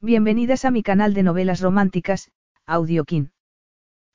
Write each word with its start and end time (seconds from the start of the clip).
Bienvenidas 0.00 0.64
a 0.64 0.70
mi 0.70 0.84
canal 0.84 1.12
de 1.12 1.24
novelas 1.24 1.60
románticas, 1.60 2.30
Audiokin. 2.66 3.32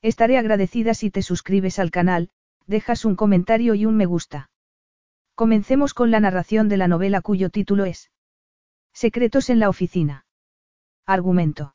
Estaré 0.00 0.38
agradecida 0.38 0.94
si 0.94 1.10
te 1.10 1.20
suscribes 1.20 1.78
al 1.78 1.90
canal, 1.90 2.30
dejas 2.66 3.04
un 3.04 3.16
comentario 3.16 3.74
y 3.74 3.84
un 3.84 3.94
me 3.94 4.06
gusta. 4.06 4.48
Comencemos 5.34 5.92
con 5.92 6.10
la 6.10 6.20
narración 6.20 6.70
de 6.70 6.78
la 6.78 6.88
novela 6.88 7.20
cuyo 7.20 7.50
título 7.50 7.84
es 7.84 8.10
Secretos 8.94 9.50
en 9.50 9.60
la 9.60 9.68
oficina. 9.68 10.24
Argumento. 11.04 11.74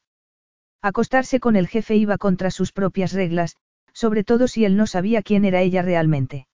Acostarse 0.82 1.40
con 1.40 1.56
el 1.56 1.68
jefe 1.68 1.96
iba 1.96 2.18
contra 2.18 2.50
sus 2.50 2.72
propias 2.72 3.14
reglas, 3.14 3.58
sobre 3.94 4.24
todo 4.24 4.48
si 4.48 4.66
él 4.66 4.76
no 4.76 4.88
sabía 4.88 5.22
quién 5.22 5.46
era 5.46 5.62
ella 5.62 5.84
realmente. 5.84 6.48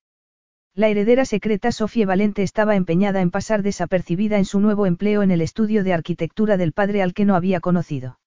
La 0.77 0.89
heredera 0.89 1.23
secreta 1.23 1.71
Sofía 1.71 2.05
Valente 2.05 2.43
estaba 2.43 2.75
empeñada 2.75 3.21
en 3.21 3.31
pasar 3.31 3.63
desapercibida 3.63 4.37
en 4.37 4.43
su 4.43 4.59
nuevo 4.59 4.85
empleo 4.85 5.23
en 5.23 5.31
el 5.31 5.39
estudio 5.39 5.85
de 5.85 5.93
arquitectura 5.93 6.57
del 6.57 6.73
padre 6.73 7.01
al 7.01 7.13
que 7.13 7.23
no 7.23 7.35
había 7.35 7.61
conocido. 7.61 8.19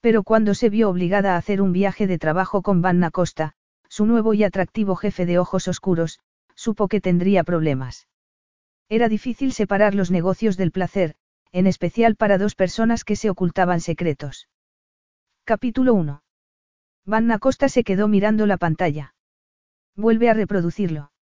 Pero 0.00 0.24
cuando 0.24 0.54
se 0.54 0.68
vio 0.68 0.90
obligada 0.90 1.34
a 1.34 1.36
hacer 1.36 1.62
un 1.62 1.72
viaje 1.72 2.08
de 2.08 2.18
trabajo 2.18 2.62
con 2.62 2.82
Vanna 2.82 3.12
Costa, 3.12 3.52
su 3.88 4.04
nuevo 4.04 4.34
y 4.34 4.42
atractivo 4.42 4.96
jefe 4.96 5.26
de 5.26 5.38
ojos 5.38 5.68
oscuros, 5.68 6.18
supo 6.56 6.88
que 6.88 7.00
tendría 7.00 7.44
problemas. 7.44 8.08
Era 8.88 9.08
difícil 9.08 9.52
separar 9.52 9.94
los 9.94 10.10
negocios 10.10 10.56
del 10.56 10.72
placer, 10.72 11.14
en 11.52 11.68
especial 11.68 12.16
para 12.16 12.36
dos 12.36 12.56
personas 12.56 13.04
que 13.04 13.14
se 13.14 13.30
ocultaban 13.30 13.80
secretos. 13.80 14.48
Capítulo 15.44 15.94
1. 15.94 16.24
Vanna 17.06 17.38
Costa 17.38 17.68
se 17.68 17.84
quedó 17.84 18.08
mirando 18.08 18.46
la 18.46 18.56
pantalla. 18.56 19.14
Vuelve 19.94 20.30
a 20.30 20.34
reproducirlo. 20.34 21.12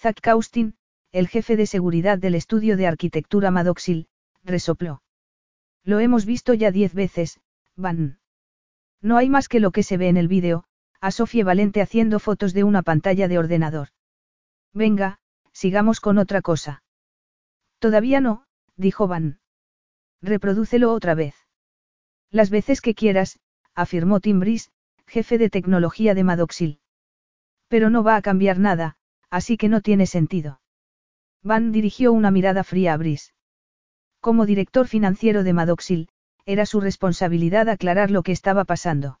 Zack 0.00 0.22
Kaustin, 0.22 0.76
el 1.12 1.28
jefe 1.28 1.56
de 1.56 1.66
seguridad 1.66 2.16
del 2.16 2.34
estudio 2.34 2.78
de 2.78 2.86
arquitectura 2.86 3.50
Madoxil, 3.50 4.08
resopló. 4.42 5.02
Lo 5.84 6.00
hemos 6.00 6.24
visto 6.24 6.54
ya 6.54 6.70
diez 6.70 6.94
veces, 6.94 7.38
Van. 7.76 8.18
No 9.02 9.18
hay 9.18 9.28
más 9.28 9.46
que 9.46 9.60
lo 9.60 9.72
que 9.72 9.82
se 9.82 9.98
ve 9.98 10.08
en 10.08 10.16
el 10.16 10.26
vídeo, 10.26 10.64
a 11.02 11.10
Sofía 11.10 11.44
Valente 11.44 11.82
haciendo 11.82 12.18
fotos 12.18 12.54
de 12.54 12.64
una 12.64 12.80
pantalla 12.80 13.28
de 13.28 13.38
ordenador. 13.38 13.88
Venga, 14.72 15.18
sigamos 15.52 16.00
con 16.00 16.16
otra 16.16 16.40
cosa. 16.40 16.82
Todavía 17.78 18.22
no, 18.22 18.46
dijo 18.76 19.06
Van. 19.06 19.40
Reprodúcelo 20.22 20.94
otra 20.94 21.14
vez. 21.14 21.34
Las 22.30 22.48
veces 22.48 22.80
que 22.80 22.94
quieras, 22.94 23.38
afirmó 23.74 24.20
Tim 24.20 24.40
Brice, 24.40 24.70
jefe 25.06 25.36
de 25.36 25.50
tecnología 25.50 26.14
de 26.14 26.24
Madoxil. 26.24 26.80
Pero 27.68 27.90
no 27.90 28.02
va 28.02 28.16
a 28.16 28.22
cambiar 28.22 28.58
nada, 28.58 28.96
así 29.30 29.56
que 29.56 29.68
no 29.68 29.80
tiene 29.80 30.06
sentido. 30.06 30.60
Van 31.42 31.72
dirigió 31.72 32.12
una 32.12 32.30
mirada 32.30 32.64
fría 32.64 32.92
a 32.92 32.96
Brice. 32.96 33.32
Como 34.20 34.44
director 34.44 34.86
financiero 34.86 35.42
de 35.42 35.52
Madoxil, 35.52 36.08
era 36.44 36.66
su 36.66 36.80
responsabilidad 36.80 37.68
aclarar 37.68 38.10
lo 38.10 38.22
que 38.22 38.32
estaba 38.32 38.64
pasando. 38.64 39.20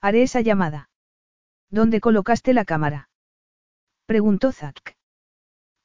Haré 0.00 0.22
esa 0.22 0.40
llamada. 0.40 0.90
¿Dónde 1.70 2.00
colocaste 2.00 2.52
la 2.52 2.64
cámara? 2.64 3.08
Preguntó 4.06 4.52
Zack. 4.52 4.96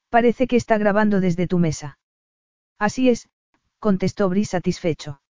Parece 0.10 0.48
que 0.48 0.56
está 0.56 0.78
grabando 0.78 1.22
desde 1.22 1.48
tu 1.48 1.60
mesa. 1.60 2.00
Así 2.80 3.10
es, 3.10 3.30
contestó 3.80 4.30
Brice 4.30 4.52
satisfecho. 4.52 5.22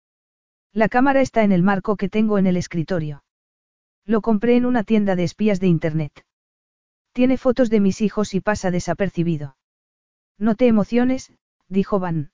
La 0.71 0.89
cámara 0.89 1.21
está 1.21 1.43
en 1.43 1.51
el 1.51 1.63
marco 1.63 1.95
que 1.95 2.09
tengo 2.09 2.37
en 2.37 2.47
el 2.47 2.57
escritorio. 2.57 3.23
Lo 4.05 4.21
compré 4.21 4.55
en 4.55 4.65
una 4.65 4.83
tienda 4.83 5.15
de 5.15 5.23
espías 5.23 5.59
de 5.59 5.67
Internet. 5.67 6.24
Tiene 7.15 7.37
fotos 7.37 7.69
de 7.69 7.79
mis 7.79 8.01
hijos 8.01 8.33
y 8.33 8.41
pasa 8.41 8.71
desapercibido. 8.71 9.55
No 10.37 10.55
te 10.55 10.67
emociones, 10.67 11.31
dijo 11.69 11.97
Van. 11.97 12.33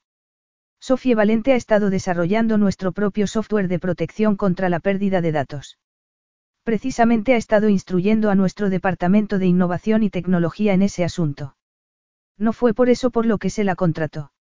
Sofía 0.80 1.16
Valente 1.16 1.54
ha 1.54 1.56
estado 1.56 1.92
desarrollando 1.92 2.58
nuestro 2.58 2.92
propio 2.92 3.28
software 3.28 3.68
de 3.68 3.78
protección 3.78 4.38
contra 4.38 4.70
la 4.70 4.80
pérdida 4.80 5.22
de 5.22 5.32
datos. 5.32 5.78
Precisamente 6.64 7.36
ha 7.36 7.38
estado 7.38 7.70
instruyendo 7.70 8.32
a 8.32 8.36
nuestro 8.36 8.72
Departamento 8.72 9.38
de 9.38 9.46
Innovación 9.46 10.02
y 10.02 10.10
Tecnología 10.10 10.74
en 10.74 10.82
ese 10.82 11.04
asunto. 11.04 11.56
No 12.40 12.52
fue 12.52 12.74
por 12.74 12.90
eso 12.90 13.12
por 13.12 13.28
lo 13.28 13.38
que 13.38 13.52
se 13.52 13.64
la 13.64 13.76
contrató. 13.76 14.34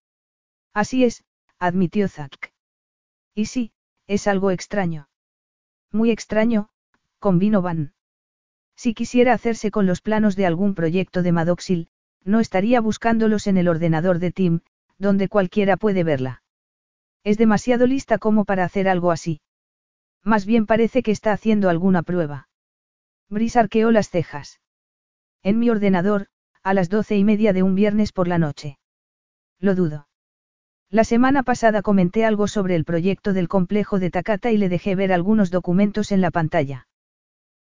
Así 0.73 1.03
es, 1.03 1.23
admitió 1.59 2.07
Zack. 2.07 2.51
Y 3.35 3.45
sí, 3.45 3.73
es 4.07 4.25
algo 4.25 4.49
extraño. 4.49 5.07
Muy 5.91 6.09
extraño, 6.09 6.69
convino 7.19 7.61
Van. 7.61 7.93
Si 8.81 8.95
quisiera 8.95 9.33
hacerse 9.33 9.69
con 9.69 9.85
los 9.85 10.01
planos 10.01 10.35
de 10.35 10.47
algún 10.47 10.73
proyecto 10.73 11.21
de 11.21 11.31
Madoxil, 11.31 11.89
no 12.23 12.39
estaría 12.39 12.81
buscándolos 12.81 13.45
en 13.45 13.57
el 13.57 13.67
ordenador 13.67 14.17
de 14.17 14.31
Tim, 14.31 14.61
donde 14.97 15.29
cualquiera 15.29 15.77
puede 15.77 16.03
verla. 16.03 16.41
Es 17.23 17.37
demasiado 17.37 17.85
lista 17.85 18.17
como 18.17 18.43
para 18.43 18.63
hacer 18.63 18.89
algo 18.89 19.11
así. 19.11 19.39
Más 20.23 20.47
bien 20.47 20.65
parece 20.65 21.03
que 21.03 21.11
está 21.11 21.31
haciendo 21.31 21.69
alguna 21.69 22.01
prueba. 22.01 22.49
Brice 23.29 23.59
arqueó 23.59 23.91
las 23.91 24.09
cejas. 24.09 24.61
En 25.43 25.59
mi 25.59 25.69
ordenador, 25.69 26.25
a 26.63 26.73
las 26.73 26.89
doce 26.89 27.15
y 27.15 27.23
media 27.23 27.53
de 27.53 27.61
un 27.61 27.75
viernes 27.75 28.11
por 28.11 28.27
la 28.27 28.39
noche. 28.39 28.79
Lo 29.59 29.75
dudo. 29.75 30.07
La 30.89 31.03
semana 31.03 31.43
pasada 31.43 31.83
comenté 31.83 32.25
algo 32.25 32.47
sobre 32.47 32.75
el 32.75 32.83
proyecto 32.83 33.33
del 33.33 33.47
complejo 33.47 33.99
de 33.99 34.09
Takata 34.09 34.49
y 34.49 34.57
le 34.57 34.69
dejé 34.69 34.95
ver 34.95 35.13
algunos 35.13 35.51
documentos 35.51 36.11
en 36.11 36.21
la 36.21 36.31
pantalla. 36.31 36.87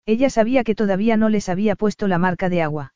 Ella 0.08 0.30
sabía 0.30 0.64
que 0.64 0.74
todavía 0.74 1.18
no 1.18 1.28
les 1.28 1.50
había 1.50 1.76
puesto 1.76 2.08
la 2.08 2.16
marca 2.16 2.48
de 2.48 2.62
agua. 2.62 2.94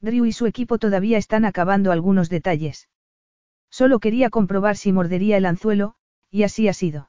Drew 0.00 0.24
y 0.24 0.32
su 0.32 0.46
equipo 0.46 0.78
todavía 0.78 1.16
están 1.16 1.44
acabando 1.44 1.92
algunos 1.92 2.28
detalles. 2.28 2.88
Solo 3.70 4.00
quería 4.00 4.30
comprobar 4.30 4.76
si 4.76 4.90
mordería 4.90 5.36
el 5.36 5.46
anzuelo, 5.46 5.94
y 6.32 6.42
así 6.42 6.66
ha 6.66 6.72
sido. 6.72 7.08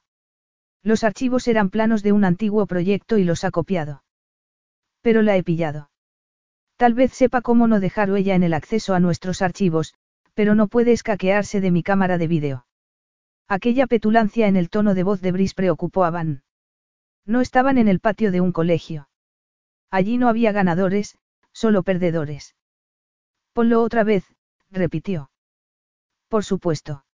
Los 0.84 1.04
archivos 1.04 1.48
eran 1.48 1.72
planos 1.72 2.04
de 2.04 2.12
un 2.12 2.24
antiguo 2.24 2.68
proyecto 2.68 3.18
y 3.18 3.24
los 3.24 3.44
ha 3.44 3.50
copiado. 3.50 4.04
Pero 5.02 5.24
la 5.24 5.36
he 5.36 5.42
pillado. 5.42 5.90
Tal 6.78 6.94
vez 6.94 7.12
sepa 7.12 7.42
cómo 7.42 7.66
no 7.66 7.80
dejar 7.80 8.12
huella 8.12 8.36
en 8.36 8.44
el 8.44 8.54
acceso 8.54 8.94
a 8.94 9.00
nuestros 9.00 9.42
archivos, 9.42 9.96
pero 10.36 10.54
no 10.54 10.68
puede 10.68 10.92
escaquearse 10.92 11.62
de 11.62 11.72
mi 11.72 11.82
cámara 11.82 12.20
de 12.20 12.28
vídeo. 12.28 12.68
Aquella 13.48 13.88
petulancia 13.88 14.46
en 14.46 14.56
el 14.56 14.70
tono 14.70 14.94
de 14.94 15.02
voz 15.02 15.20
de 15.22 15.32
Brice 15.32 15.56
preocupó 15.56 16.06
a 16.06 16.12
Van. 16.12 16.44
No 17.26 17.42
estaban 17.42 17.80
en 17.80 17.88
el 17.88 18.00
patio 18.00 18.32
de 18.32 18.40
un 18.40 18.52
colegio. 18.52 19.08
Allí 19.92 20.18
no 20.18 20.28
había 20.28 20.52
ganadores, 20.52 21.18
solo 21.52 21.84
perdedores. 21.84 22.56
Ponlo 23.54 23.82
otra 23.82 24.04
vez, 24.04 24.26
repitió. 24.70 25.30
Por 26.28 26.44
supuesto. 26.44 27.06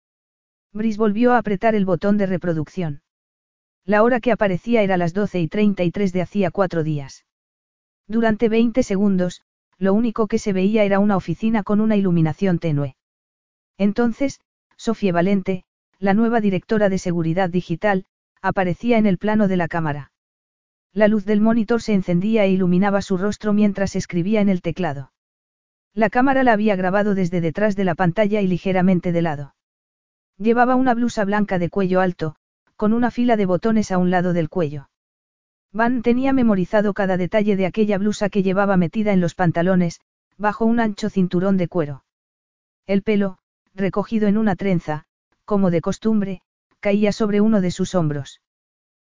Brice 0.73 0.97
volvió 0.97 1.33
a 1.33 1.37
apretar 1.37 1.75
el 1.75 1.85
botón 1.85 2.17
de 2.17 2.25
reproducción. 2.25 3.01
La 3.85 4.03
hora 4.03 4.19
que 4.19 4.31
aparecía 4.31 4.83
era 4.83 4.97
las 4.97 5.13
12 5.13 5.39
y 5.39 5.47
33 5.47 6.13
de 6.13 6.21
hacía 6.21 6.51
cuatro 6.51 6.83
días. 6.83 7.25
Durante 8.07 8.49
20 8.49 8.83
segundos, 8.83 9.41
lo 9.77 9.93
único 9.93 10.27
que 10.27 10.39
se 10.39 10.53
veía 10.53 10.83
era 10.83 10.99
una 10.99 11.17
oficina 11.17 11.63
con 11.63 11.81
una 11.81 11.95
iluminación 11.95 12.59
tenue. 12.59 12.95
Entonces, 13.77 14.39
Sofía 14.77 15.11
Valente, 15.11 15.65
la 15.99 16.13
nueva 16.13 16.41
directora 16.41 16.89
de 16.89 16.97
seguridad 16.97 17.49
digital, 17.49 18.05
aparecía 18.41 18.97
en 18.97 19.05
el 19.05 19.17
plano 19.17 19.47
de 19.47 19.57
la 19.57 19.67
cámara. 19.67 20.11
La 20.93 21.07
luz 21.07 21.25
del 21.25 21.39
monitor 21.39 21.81
se 21.81 21.93
encendía 21.93 22.43
e 22.43 22.51
iluminaba 22.51 23.01
su 23.01 23.17
rostro 23.17 23.53
mientras 23.53 23.95
escribía 23.95 24.41
en 24.41 24.49
el 24.49 24.61
teclado. 24.61 25.13
La 25.93 26.09
cámara 26.09 26.43
la 26.43 26.53
había 26.53 26.75
grabado 26.75 27.15
desde 27.15 27.39
detrás 27.39 27.75
de 27.75 27.85
la 27.85 27.95
pantalla 27.95 28.41
y 28.41 28.47
ligeramente 28.47 29.11
de 29.11 29.21
lado. 29.21 29.55
Llevaba 30.37 30.75
una 30.75 30.93
blusa 30.93 31.23
blanca 31.23 31.59
de 31.59 31.69
cuello 31.69 32.01
alto, 32.01 32.35
con 32.75 32.93
una 32.93 33.11
fila 33.11 33.37
de 33.37 33.45
botones 33.45 33.91
a 33.91 33.97
un 33.97 34.09
lado 34.09 34.33
del 34.33 34.49
cuello. 34.49 34.89
Van 35.71 36.01
tenía 36.01 36.33
memorizado 36.33 36.93
cada 36.93 37.15
detalle 37.15 37.55
de 37.55 37.65
aquella 37.65 37.97
blusa 37.97 38.29
que 38.29 38.43
llevaba 38.43 38.75
metida 38.75 39.13
en 39.13 39.21
los 39.21 39.35
pantalones, 39.35 40.01
bajo 40.37 40.65
un 40.65 40.79
ancho 40.79 41.09
cinturón 41.09 41.55
de 41.55 41.67
cuero. 41.69 42.03
El 42.85 43.03
pelo, 43.03 43.37
recogido 43.73 44.27
en 44.27 44.37
una 44.37 44.55
trenza, 44.55 45.05
como 45.45 45.71
de 45.71 45.79
costumbre, 45.79 46.41
caía 46.81 47.13
sobre 47.13 47.39
uno 47.39 47.61
de 47.61 47.71
sus 47.71 47.95
hombros. 47.95 48.41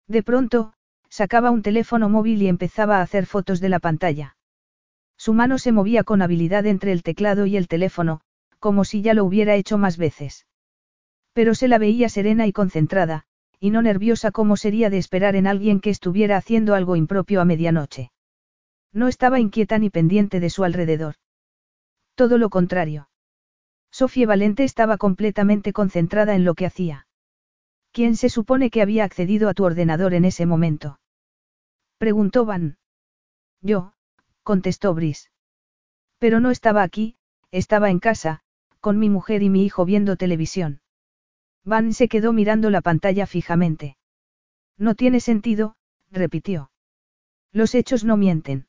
De 0.07 0.23
pronto, 0.23 0.73
Sacaba 1.09 1.51
un 1.51 1.63
teléfono 1.63 2.09
móvil 2.09 2.43
y 2.43 2.49
empezaba 2.49 2.99
a 2.99 3.03
hacer 3.03 3.27
fotos 3.27 3.61
de 3.61 3.69
la 3.69 3.79
pantalla. 3.79 4.37
Su 5.17 5.33
mano 5.33 5.59
se 5.59 5.73
movía 5.73 6.05
con 6.05 6.23
habilidad 6.23 6.67
entre 6.67 6.93
el 6.93 7.03
teclado 7.03 7.47
y 7.47 7.57
el 7.57 7.69
teléfono, 7.69 8.21
como 8.59 8.85
si 8.85 9.03
ya 9.03 9.15
lo 9.15 9.25
hubiera 9.25 9.55
hecho 9.55 9.79
más 9.79 9.97
veces. 9.97 10.47
Pero 11.33 11.55
se 11.55 11.69
la 11.69 11.79
veía 11.79 12.09
serena 12.09 12.47
y 12.47 12.53
concentrada, 12.53 13.25
y 13.61 13.71
no 13.71 13.83
nerviosa 13.83 14.31
como 14.31 14.57
sería 14.57 14.91
de 14.91 14.99
esperar 14.99 15.37
en 15.37 15.47
alguien 15.47 15.81
que 15.81 15.91
estuviera 15.91 16.37
haciendo 16.37 16.75
algo 16.75 16.97
impropio 16.97 17.41
a 17.41 17.45
medianoche. 17.45 18.11
No 18.93 19.09
estaba 19.09 19.41
inquieta 19.41 19.79
ni 19.79 19.91
pendiente 19.91 20.41
de 20.41 20.51
su 20.51 20.65
alrededor. 20.65 21.15
Todo 22.15 22.39
lo 22.39 22.51
contrario. 22.51 23.09
Sofía 23.91 24.27
Valente 24.27 24.65
estaba 24.65 24.97
completamente 24.99 25.73
concentrada 25.73 26.35
en 26.35 26.45
lo 26.45 26.55
que 26.55 26.67
hacía. 26.67 27.06
¿Quién 27.97 28.15
se 28.15 28.29
supone 28.29 28.69
que 28.69 28.83
había 28.83 29.05
accedido 29.05 29.49
a 29.49 29.55
tu 29.55 29.65
ordenador 29.65 30.13
en 30.13 30.27
ese 30.27 30.45
momento? 30.45 31.01
Preguntó 31.97 32.45
Van. 32.45 32.77
Yo, 33.63 33.95
contestó 34.43 34.93
Brice. 34.93 35.31
Pero 36.19 36.39
no 36.39 36.51
estaba 36.51 36.83
aquí, 36.83 37.17
estaba 37.53 37.89
en 37.89 37.99
casa, 37.99 38.41
con 38.81 38.99
mi 38.99 39.09
mujer 39.09 39.43
y 39.43 39.49
mi 39.49 39.65
hijo 39.65 39.87
viendo 39.87 40.17
televisión. 40.17 40.83
Van 41.65 41.95
se 41.95 42.07
quedó 42.07 42.35
mirando 42.35 42.69
la 42.69 42.83
pantalla 42.83 43.27
fijamente. 43.27 43.97
No 44.77 44.95
tiene 44.95 45.21
sentido, 45.21 45.77
repitió. 46.11 46.71
Los 47.51 47.75
hechos 47.75 48.05
no 48.05 48.19
mienten. 48.19 48.67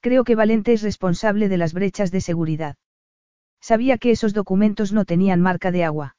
Creo 0.00 0.24
que 0.24 0.34
Valente 0.34 0.72
es 0.72 0.82
responsable 0.82 1.48
de 1.48 1.58
las 1.58 1.74
brechas 1.74 2.10
de 2.10 2.20
seguridad. 2.20 2.74
Sabía 3.60 3.98
que 3.98 4.10
esos 4.10 4.34
documentos 4.34 4.92
no 4.92 5.04
tenían 5.04 5.40
marca 5.40 5.70
de 5.70 5.84
agua. 5.84 6.16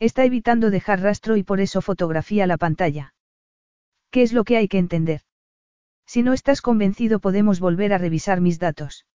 Está 0.00 0.24
evitando 0.24 0.70
dejar 0.70 1.00
rastro 1.00 1.36
y 1.36 1.42
por 1.42 1.60
eso 1.60 1.80
fotografía 1.80 2.46
la 2.46 2.56
pantalla. 2.56 3.14
¿Qué 4.10 4.22
es 4.22 4.32
lo 4.32 4.44
que 4.44 4.56
hay 4.56 4.68
que 4.68 4.78
entender? 4.78 5.22
Si 6.06 6.22
no 6.22 6.32
estás 6.32 6.60
convencido 6.60 7.20
podemos 7.20 7.60
volver 7.60 7.92
a 7.92 7.98
revisar 7.98 8.40
mis 8.40 8.58
datos. 8.58 9.06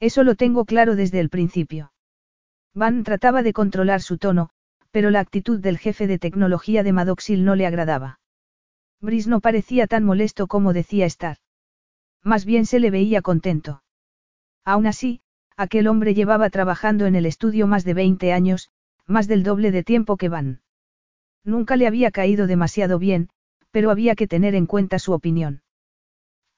Eso 0.00 0.24
lo 0.24 0.34
tengo 0.34 0.64
claro 0.64 0.96
desde 0.96 1.20
el 1.20 1.30
principio. 1.30 1.92
Van 2.74 3.04
trataba 3.04 3.42
de 3.42 3.52
controlar 3.52 4.02
su 4.02 4.18
tono, 4.18 4.50
pero 4.90 5.10
la 5.10 5.20
actitud 5.20 5.60
del 5.60 5.78
jefe 5.78 6.06
de 6.06 6.18
tecnología 6.18 6.82
de 6.82 6.92
Madoxil 6.92 7.44
no 7.44 7.54
le 7.54 7.66
agradaba. 7.66 8.18
Brice 9.00 9.28
no 9.28 9.40
parecía 9.40 9.86
tan 9.86 10.04
molesto 10.04 10.46
como 10.46 10.72
decía 10.72 11.06
estar. 11.06 11.38
Más 12.22 12.44
bien 12.44 12.66
se 12.66 12.80
le 12.80 12.90
veía 12.90 13.22
contento. 13.22 13.82
Aún 14.64 14.86
así, 14.86 15.20
aquel 15.56 15.86
hombre 15.86 16.14
llevaba 16.14 16.50
trabajando 16.50 17.06
en 17.06 17.14
el 17.14 17.26
estudio 17.26 17.66
más 17.66 17.84
de 17.84 17.94
20 17.94 18.32
años, 18.32 18.70
más 19.06 19.28
del 19.28 19.42
doble 19.42 19.70
de 19.70 19.82
tiempo 19.82 20.16
que 20.16 20.28
Van. 20.28 20.62
Nunca 21.44 21.76
le 21.76 21.86
había 21.86 22.10
caído 22.10 22.46
demasiado 22.46 22.98
bien, 22.98 23.30
pero 23.70 23.90
había 23.90 24.14
que 24.14 24.26
tener 24.26 24.54
en 24.54 24.66
cuenta 24.66 24.98
su 24.98 25.12
opinión. 25.12 25.62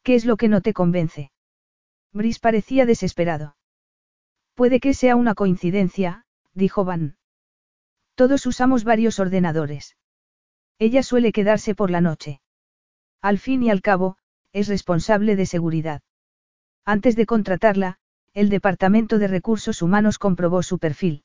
¿Qué 0.02 0.14
es 0.14 0.24
lo 0.24 0.36
que 0.36 0.48
no 0.48 0.60
te 0.60 0.72
convence? 0.72 1.30
Brice 2.12 2.40
parecía 2.40 2.86
desesperado. 2.86 3.56
Puede 4.54 4.80
que 4.80 4.94
sea 4.94 5.14
una 5.14 5.34
coincidencia, 5.34 6.24
dijo 6.54 6.84
Van. 6.84 7.16
Todos 8.14 8.46
usamos 8.46 8.82
varios 8.82 9.20
ordenadores. 9.20 9.96
Ella 10.78 11.02
suele 11.02 11.32
quedarse 11.32 11.74
por 11.74 11.90
la 11.90 12.00
noche. 12.00 12.40
Al 13.20 13.38
fin 13.38 13.62
y 13.62 13.70
al 13.70 13.82
cabo, 13.82 14.16
es 14.52 14.68
responsable 14.68 15.36
de 15.36 15.46
seguridad. 15.46 16.02
Antes 16.84 17.16
de 17.16 17.26
contratarla, 17.26 17.98
el 18.32 18.48
Departamento 18.48 19.18
de 19.18 19.28
Recursos 19.28 19.82
Humanos 19.82 20.18
comprobó 20.18 20.62
su 20.62 20.78
perfil. 20.78 21.24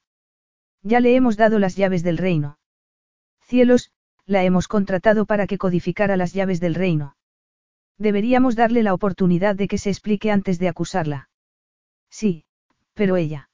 Ya 0.83 0.99
le 0.99 1.15
hemos 1.15 1.37
dado 1.37 1.59
las 1.59 1.75
llaves 1.75 2.03
del 2.03 2.17
reino. 2.17 2.59
Cielos, 3.41 3.91
la 4.25 4.43
hemos 4.43 4.67
contratado 4.67 5.25
para 5.25 5.47
que 5.47 5.57
codificara 5.57 6.17
las 6.17 6.33
llaves 6.33 6.59
del 6.59 6.75
reino. 6.75 7.15
Deberíamos 7.97 8.55
darle 8.55 8.83
la 8.83 8.93
oportunidad 8.93 9.55
de 9.55 9.67
que 9.67 9.77
se 9.77 9.89
explique 9.89 10.29
antes 10.29 10.59
de 10.59 10.67
acusarla. 10.67 11.29
Sí, 12.09 12.45
pero 12.93 13.15
ella. 13.15 13.49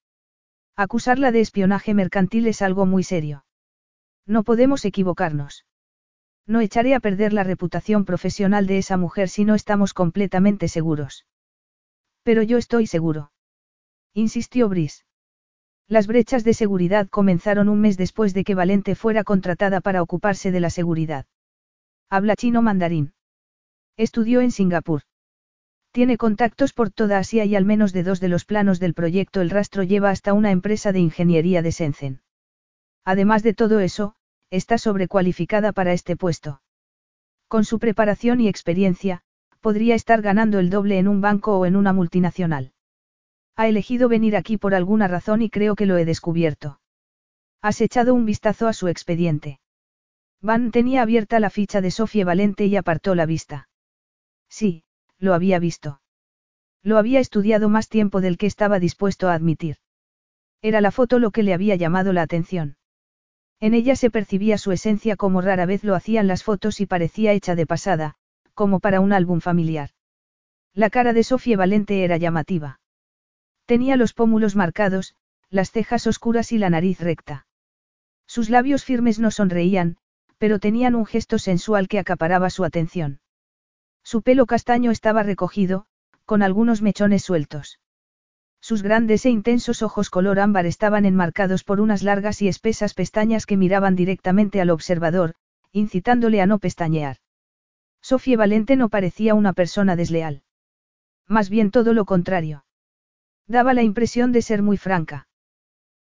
Acusarla 0.76 1.32
de 1.32 1.42
espionaje 1.42 1.94
mercantil 1.94 2.48
es 2.48 2.62
algo 2.62 2.86
muy 2.86 3.04
serio. 3.04 3.46
No 4.26 4.44
podemos 4.44 4.86
equivocarnos. 4.86 5.66
No 6.48 6.62
echaré 6.62 6.96
a 6.96 7.00
perder 7.00 7.34
la 7.34 7.44
reputación 7.44 8.06
profesional 8.06 8.66
de 8.66 8.80
esa 8.80 8.98
mujer 8.98 9.30
si 9.30 9.46
no 9.46 9.56
estamos 9.56 9.94
completamente 9.94 10.68
seguros. 10.68 11.26
Pero 12.24 12.42
yo 12.42 12.58
estoy 12.58 12.88
seguro. 12.88 13.32
Insistió 14.14 14.68
Brice. 14.70 15.04
Las 15.90 16.06
brechas 16.06 16.44
de 16.44 16.54
seguridad 16.54 17.10
comenzaron 17.10 17.68
un 17.68 17.82
mes 17.82 17.98
después 17.98 18.36
de 18.36 18.44
que 18.44 18.54
Valente 18.54 18.94
fuera 18.94 19.24
contratada 19.24 19.82
para 19.82 20.04
ocuparse 20.04 20.52
de 20.52 20.60
la 20.60 20.70
seguridad. 20.70 21.26
Habla 22.12 22.36
chino 22.36 22.62
mandarín. 22.62 23.14
Estudió 23.98 24.42
en 24.42 24.52
Singapur. 24.52 25.02
Tiene 25.92 26.18
contactos 26.18 26.74
por 26.74 26.92
toda 26.92 27.18
Asia 27.18 27.44
y 27.46 27.56
al 27.56 27.66
menos 27.66 27.92
de 27.92 28.04
dos 28.04 28.20
de 28.20 28.30
los 28.30 28.46
planos 28.46 28.80
del 28.80 28.94
proyecto 28.94 29.42
El 29.42 29.50
Rastro 29.50 29.82
lleva 29.82 30.12
hasta 30.12 30.34
una 30.34 30.52
empresa 30.52 30.92
de 30.92 31.00
ingeniería 31.00 31.64
de 31.64 31.72
Shenzhen. 31.72 32.22
Además 33.04 33.42
de 33.42 33.56
todo 33.56 33.80
eso, 33.80 34.14
está 34.52 34.78
sobrecualificada 34.78 35.72
para 35.72 35.94
este 35.94 36.16
puesto. 36.16 36.62
Con 37.48 37.66
su 37.66 37.80
preparación 37.80 38.42
y 38.42 38.48
experiencia, 38.48 39.24
podría 39.60 39.96
estar 39.96 40.22
ganando 40.22 40.60
el 40.60 40.70
doble 40.70 41.00
en 41.00 41.08
un 41.08 41.20
banco 41.20 41.58
o 41.58 41.66
en 41.66 41.76
una 41.76 41.94
multinacional. 41.94 42.74
Ha 43.60 43.68
elegido 43.68 44.08
venir 44.08 44.38
aquí 44.38 44.56
por 44.56 44.74
alguna 44.74 45.10
razón 45.10 45.42
y 45.42 45.50
creo 45.50 45.76
que 45.76 45.86
lo 45.86 45.98
he 45.98 46.06
descubierto. 46.06 46.80
Has 47.62 47.82
echado 47.82 48.14
un 48.14 48.24
vistazo 48.24 48.70
a 48.70 48.72
su 48.72 48.88
expediente. 48.88 49.60
Van 50.42 50.72
tenía 50.72 51.02
abierta 51.02 51.42
la 51.42 51.50
ficha 51.50 51.82
de 51.82 51.92
Sofía 51.92 52.24
Valente 52.24 52.68
y 52.68 52.78
apartó 52.78 53.16
la 53.16 53.26
vista. 53.26 53.68
Sí, 54.48 54.86
lo 55.18 55.34
había 55.34 55.60
visto. 55.60 56.00
Lo 56.84 56.98
había 56.98 57.20
estudiado 57.20 57.68
más 57.68 57.90
tiempo 57.90 58.22
del 58.22 58.38
que 58.38 58.46
estaba 58.46 58.80
dispuesto 58.80 59.28
a 59.28 59.34
admitir. 59.34 59.76
Era 60.62 60.80
la 60.80 60.92
foto 60.92 61.20
lo 61.20 61.32
que 61.32 61.44
le 61.44 61.54
había 61.54 61.76
llamado 61.76 62.14
la 62.14 62.22
atención. 62.22 62.78
En 63.60 63.74
ella 63.74 63.98
se 63.98 64.10
percibía 64.10 64.58
su 64.58 64.72
esencia 64.72 65.18
como 65.18 65.42
rara 65.42 65.66
vez 65.66 65.84
lo 65.84 65.96
hacían 65.96 66.28
las 66.28 66.46
fotos 66.46 66.80
y 66.80 66.86
parecía 66.86 67.34
hecha 67.34 67.56
de 67.56 67.68
pasada, 67.68 68.16
como 68.54 68.80
para 68.80 69.02
un 69.02 69.12
álbum 69.12 69.42
familiar. 69.42 69.90
La 70.74 70.90
cara 70.90 71.12
de 71.12 71.26
Sofía 71.26 71.58
Valente 71.58 72.06
era 72.06 72.16
llamativa. 72.16 72.80
Tenía 73.70 73.98
los 73.98 74.14
pómulos 74.14 74.56
marcados, 74.56 75.14
las 75.52 75.70
cejas 75.70 76.08
oscuras 76.08 76.52
y 76.52 76.58
la 76.58 76.72
nariz 76.72 77.00
recta. 77.02 77.46
Sus 78.26 78.50
labios 78.50 78.84
firmes 78.84 79.20
no 79.20 79.30
sonreían, 79.30 79.98
pero 80.40 80.58
tenían 80.58 80.96
un 80.96 81.06
gesto 81.06 81.38
sensual 81.38 81.88
que 81.88 82.00
acaparaba 82.00 82.50
su 82.50 82.64
atención. 82.64 83.20
Su 84.04 84.24
pelo 84.24 84.48
castaño 84.48 84.90
estaba 84.90 85.22
recogido, 85.22 85.86
con 86.26 86.42
algunos 86.42 86.82
mechones 86.82 87.22
sueltos. 87.22 87.80
Sus 88.60 88.82
grandes 88.82 89.28
e 89.28 89.30
intensos 89.30 89.84
ojos 89.84 90.10
color 90.10 90.40
ámbar 90.40 90.66
estaban 90.66 91.06
enmarcados 91.06 91.64
por 91.64 91.80
unas 91.80 92.02
largas 92.02 92.42
y 92.42 92.48
espesas 92.48 92.96
pestañas 92.96 93.46
que 93.46 93.56
miraban 93.56 93.96
directamente 93.96 94.62
al 94.62 94.72
observador, 94.72 95.36
incitándole 95.72 96.42
a 96.42 96.48
no 96.48 96.58
pestañear. 96.58 97.18
Sofía 98.02 98.38
Valente 98.38 98.76
no 98.76 98.90
parecía 98.90 99.36
una 99.36 99.54
persona 99.54 99.96
desleal. 99.96 100.42
Más 101.28 101.52
bien 101.52 101.70
todo 101.70 101.94
lo 101.94 102.06
contrario. 102.06 102.64
Daba 103.50 103.74
la 103.74 103.82
impresión 103.82 104.32
de 104.32 104.44
ser 104.44 104.62
muy 104.62 104.78
franca. 104.78 105.28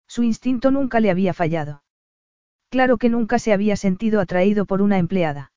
Su 0.07 0.23
instinto 0.23 0.71
nunca 0.71 1.01
le 1.01 1.11
había 1.11 1.33
fallado. 1.33 1.83
Claro 2.69 2.99
que 2.99 3.09
nunca 3.09 3.39
se 3.39 3.55
había 3.55 3.75
sentido 3.77 4.21
atraído 4.21 4.67
por 4.67 4.83
una 4.83 4.99
empleada. 4.99 5.51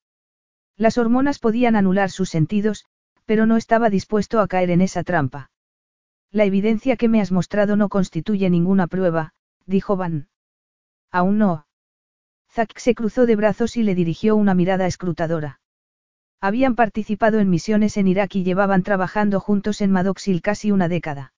Las 0.78 0.96
hormonas 0.96 1.38
podían 1.38 1.76
anular 1.76 2.10
sus 2.10 2.30
sentidos, 2.30 2.86
pero 3.26 3.44
no 3.44 3.58
estaba 3.58 3.90
dispuesto 3.90 4.40
a 4.40 4.48
caer 4.48 4.70
en 4.70 4.80
esa 4.80 5.04
trampa. 5.04 5.50
La 6.30 6.46
evidencia 6.46 6.96
que 6.96 7.08
me 7.08 7.20
has 7.20 7.30
mostrado 7.30 7.76
no 7.76 7.90
constituye 7.90 8.48
ninguna 8.48 8.86
prueba, 8.86 9.34
dijo 9.66 9.94
Van. 9.94 10.28
Aún 11.10 11.36
no. 11.36 11.66
Zack 12.50 12.78
se 12.78 12.94
cruzó 12.94 13.26
de 13.26 13.36
brazos 13.36 13.76
y 13.76 13.82
le 13.82 13.94
dirigió 13.94 14.34
una 14.34 14.54
mirada 14.54 14.86
escrutadora. 14.86 15.60
Habían 16.40 16.74
participado 16.74 17.38
en 17.38 17.50
misiones 17.50 17.98
en 17.98 18.08
Irak 18.08 18.34
y 18.36 18.44
llevaban 18.44 18.82
trabajando 18.82 19.40
juntos 19.40 19.82
en 19.82 19.92
Madoxil 19.92 20.40
casi 20.40 20.70
una 20.70 20.88
década. 20.88 21.34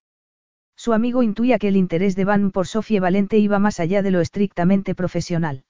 Su 0.76 0.92
amigo 0.92 1.22
intuía 1.22 1.58
que 1.58 1.68
el 1.68 1.76
interés 1.76 2.16
de 2.16 2.24
Van 2.24 2.50
por 2.50 2.66
Sofía 2.66 3.00
Valente 3.00 3.38
iba 3.38 3.58
más 3.58 3.80
allá 3.80 4.02
de 4.02 4.10
lo 4.10 4.20
estrictamente 4.20 4.94
profesional. 4.94 5.64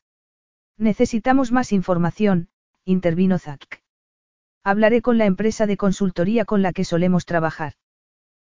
Necesitamos 0.77 1.53
más 1.53 1.73
información, 1.73 2.49
intervino 2.85 3.39
Zack. 3.39 3.83
Hablaré 4.65 5.03
con 5.03 5.19
la 5.19 5.27
empresa 5.27 5.67
de 5.67 5.77
consultoría 5.77 6.45
con 6.45 6.63
la 6.63 6.73
que 6.73 6.85
solemos 6.85 7.27
trabajar. 7.27 7.75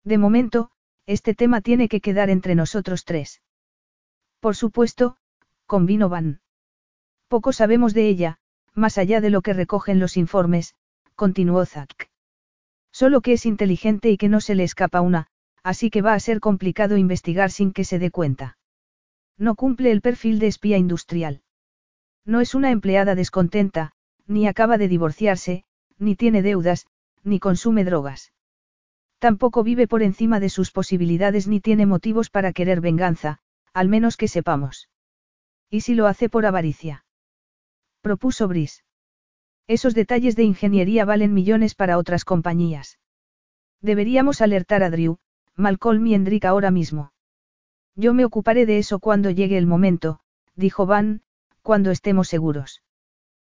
De 0.05 0.19
momento, 0.19 0.71
este 1.07 1.35
tema 1.35 1.61
tiene 1.61 1.89
que 1.89 2.01
quedar 2.01 2.31
entre 2.31 2.55
nosotros 2.55 3.05
tres. 3.05 3.43
Por 4.41 4.57
supuesto, 4.57 5.17
convino 5.67 6.09
Van. 6.09 6.41
Poco 7.29 7.53
sabemos 7.53 7.95
de 7.95 8.09
ella, 8.09 8.39
más 8.75 8.99
allá 8.99 9.21
de 9.21 9.31
lo 9.31 9.41
que 9.41 9.53
recogen 9.53 10.01
los 10.01 10.17
informes, 10.17 10.75
continuó 11.15 11.65
Zack. 11.65 12.11
Solo 12.93 13.21
que 13.21 13.35
es 13.35 13.47
inteligente 13.47 14.11
y 14.11 14.17
que 14.17 14.29
no 14.29 14.41
se 14.41 14.55
le 14.55 14.65
escapa 14.65 15.01
una, 15.01 15.29
así 15.63 15.91
que 15.91 16.03
va 16.03 16.15
a 16.15 16.21
ser 16.21 16.41
complicado 16.41 16.97
investigar 16.97 17.51
sin 17.51 17.73
que 17.73 17.85
se 17.85 17.99
dé 17.99 18.11
cuenta. 18.11 18.59
No 19.37 19.55
cumple 19.55 19.91
el 19.91 20.01
perfil 20.01 20.39
de 20.39 20.47
espía 20.47 20.77
industrial. 20.77 21.43
No 22.25 22.41
es 22.41 22.55
una 22.55 22.71
empleada 22.71 23.15
descontenta, 23.15 23.93
ni 24.27 24.47
acaba 24.47 24.79
de 24.79 24.89
divorciarse, 24.89 25.65
ni 25.99 26.17
tiene 26.17 26.43
deudas, 26.43 26.87
ni 27.23 27.39
consume 27.39 27.85
drogas. 27.85 28.33
Tampoco 29.19 29.63
vive 29.63 29.87
por 29.87 30.03
encima 30.03 30.41
de 30.41 30.49
sus 30.49 30.71
posibilidades 30.71 31.47
ni 31.47 31.61
tiene 31.61 31.87
motivos 31.87 32.31
para 32.31 32.53
querer 32.53 32.81
venganza, 32.81 33.39
al 33.75 33.89
menos 33.89 34.17
que 34.17 34.29
sepamos. 34.29 34.89
¿Y 35.69 35.83
si 35.83 35.95
lo 35.95 36.07
hace 36.07 36.29
por 36.29 36.47
avaricia? 36.47 37.05
Propuso 38.01 38.49
Brice. 38.49 38.83
Esos 39.67 39.95
detalles 39.95 40.37
de 40.37 40.43
ingeniería 40.43 41.05
valen 41.05 41.35
millones 41.35 41.75
para 41.75 41.99
otras 41.99 42.25
compañías. 42.25 42.99
Deberíamos 43.81 44.41
alertar 44.41 44.83
a 44.83 44.91
Drew, 44.91 45.19
Malcolm 45.61 46.07
y 46.07 46.15
Hendrik 46.15 46.45
ahora 46.45 46.71
mismo. 46.71 47.13
Yo 47.95 48.15
me 48.15 48.25
ocuparé 48.25 48.67
de 48.67 48.79
eso 48.79 48.99
cuando 48.99 49.31
llegue 49.31 49.59
el 49.59 49.67
momento, 49.67 50.21
dijo 50.57 50.87
Van, 50.87 51.23
cuando 51.63 51.91
estemos 51.91 52.29
seguros. 52.29 52.83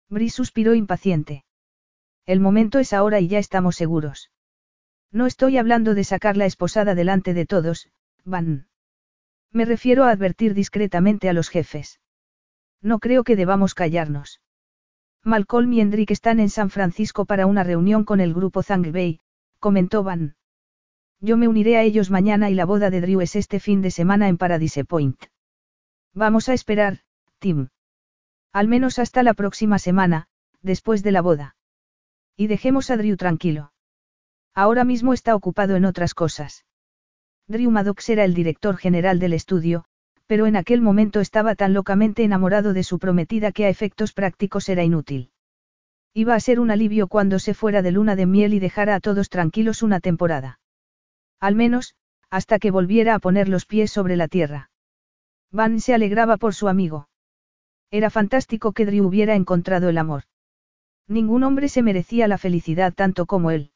Brice 0.09 0.35
suspiró 0.35 0.75
impaciente. 0.75 1.43
El 2.25 2.39
momento 2.39 2.79
es 2.79 2.93
ahora 2.93 3.19
y 3.19 3.27
ya 3.27 3.39
estamos 3.39 3.75
seguros. 3.75 4.31
No 5.12 5.25
estoy 5.25 5.57
hablando 5.57 5.95
de 5.95 6.03
sacar 6.03 6.38
la 6.38 6.45
esposada 6.45 6.95
delante 6.95 7.33
de 7.33 7.45
todos, 7.45 7.89
Van. 8.24 8.67
Me 9.51 9.65
refiero 9.65 10.03
a 10.03 10.12
advertir 10.12 10.53
discretamente 10.53 11.29
a 11.29 11.33
los 11.33 11.50
jefes. 11.50 12.00
No 12.81 13.00
creo 13.00 13.24
que 13.24 13.35
debamos 13.35 13.74
callarnos. 13.74 14.41
Malcolm 15.24 15.74
y 15.74 15.81
Hendrik 15.81 16.12
están 16.12 16.39
en 16.39 16.50
San 16.50 16.69
Francisco 16.69 17.25
para 17.25 17.47
una 17.47 17.63
reunión 17.63 18.03
con 18.03 18.19
el 18.19 18.33
grupo 18.33 18.62
Zang 18.62 18.91
Bay, 18.91 19.21
comentó 19.59 20.03
Van. 20.03 20.35
Yo 21.25 21.38
me 21.38 21.48
uniré 21.48 21.75
a 21.75 21.82
ellos 21.82 22.12
mañana 22.12 22.51
y 22.51 22.53
la 22.53 22.65
boda 22.65 22.91
de 22.91 23.01
Drew 23.01 23.20
es 23.20 23.36
este 23.36 23.60
fin 23.60 23.82
de 23.82 23.89
semana 23.89 24.27
en 24.27 24.38
Paradise 24.38 24.86
Point. 24.86 25.20
Vamos 26.13 26.50
a 26.50 26.53
esperar, 26.53 27.00
Tim. 27.39 27.70
Al 28.53 28.67
menos 28.67 29.00
hasta 29.00 29.24
la 29.24 29.34
próxima 29.34 29.79
semana, 29.79 30.27
después 30.62 31.01
de 31.01 31.12
la 31.12 31.24
boda. 31.24 31.55
Y 32.38 32.46
dejemos 32.46 32.91
a 32.91 32.98
Drew 32.98 33.17
tranquilo. 33.17 33.74
Ahora 34.53 34.84
mismo 34.84 35.13
está 35.13 35.36
ocupado 35.36 35.75
en 35.75 35.86
otras 35.86 36.13
cosas. 36.13 36.63
Drew 37.48 37.72
Maddox 37.72 38.08
era 38.10 38.24
el 38.24 38.36
director 38.36 38.77
general 38.77 39.17
del 39.17 39.34
estudio, 39.34 39.86
pero 40.27 40.46
en 40.46 40.55
aquel 40.55 40.82
momento 40.84 41.22
estaba 41.22 41.55
tan 41.55 41.74
locamente 41.74 42.24
enamorado 42.24 42.72
de 42.72 42.84
su 42.84 43.00
prometida 43.00 43.51
que 43.51 43.65
a 43.65 43.70
efectos 43.70 44.13
prácticos 44.13 44.70
era 44.70 44.84
inútil. 44.84 45.32
Iba 46.13 46.36
a 46.36 46.39
ser 46.39 46.60
un 46.60 46.70
alivio 46.70 47.08
cuando 47.08 47.39
se 47.39 47.55
fuera 47.55 47.82
de 47.82 47.91
luna 47.91 48.15
de 48.15 48.27
miel 48.27 48.53
y 48.53 48.60
dejara 48.60 48.94
a 48.94 49.00
todos 49.00 49.29
tranquilos 49.29 49.82
una 49.82 50.00
temporada. 50.00 50.60
Al 51.39 51.56
menos, 51.56 51.96
hasta 52.30 52.60
que 52.60 52.72
volviera 52.72 53.15
a 53.15 53.20
poner 53.20 53.50
los 53.50 53.65
pies 53.65 53.92
sobre 53.92 54.15
la 54.15 54.27
tierra. 54.27 54.72
Van 55.51 55.80
se 55.80 55.94
alegraba 55.94 56.38
por 56.38 56.54
su 56.54 56.68
amigo. 56.68 57.08
Era 57.92 58.10
fantástico 58.10 58.74
que 58.74 58.86
Drew 58.86 59.06
hubiera 59.06 59.36
encontrado 59.36 59.89
el 59.89 59.98
amor. 59.98 60.24
Ningún 61.08 61.44
hombre 61.44 61.70
se 61.70 61.84
merecía 61.84 62.27
la 62.27 62.38
felicidad 62.38 62.94
tanto 62.94 63.25
como 63.25 63.51
él. 63.51 63.72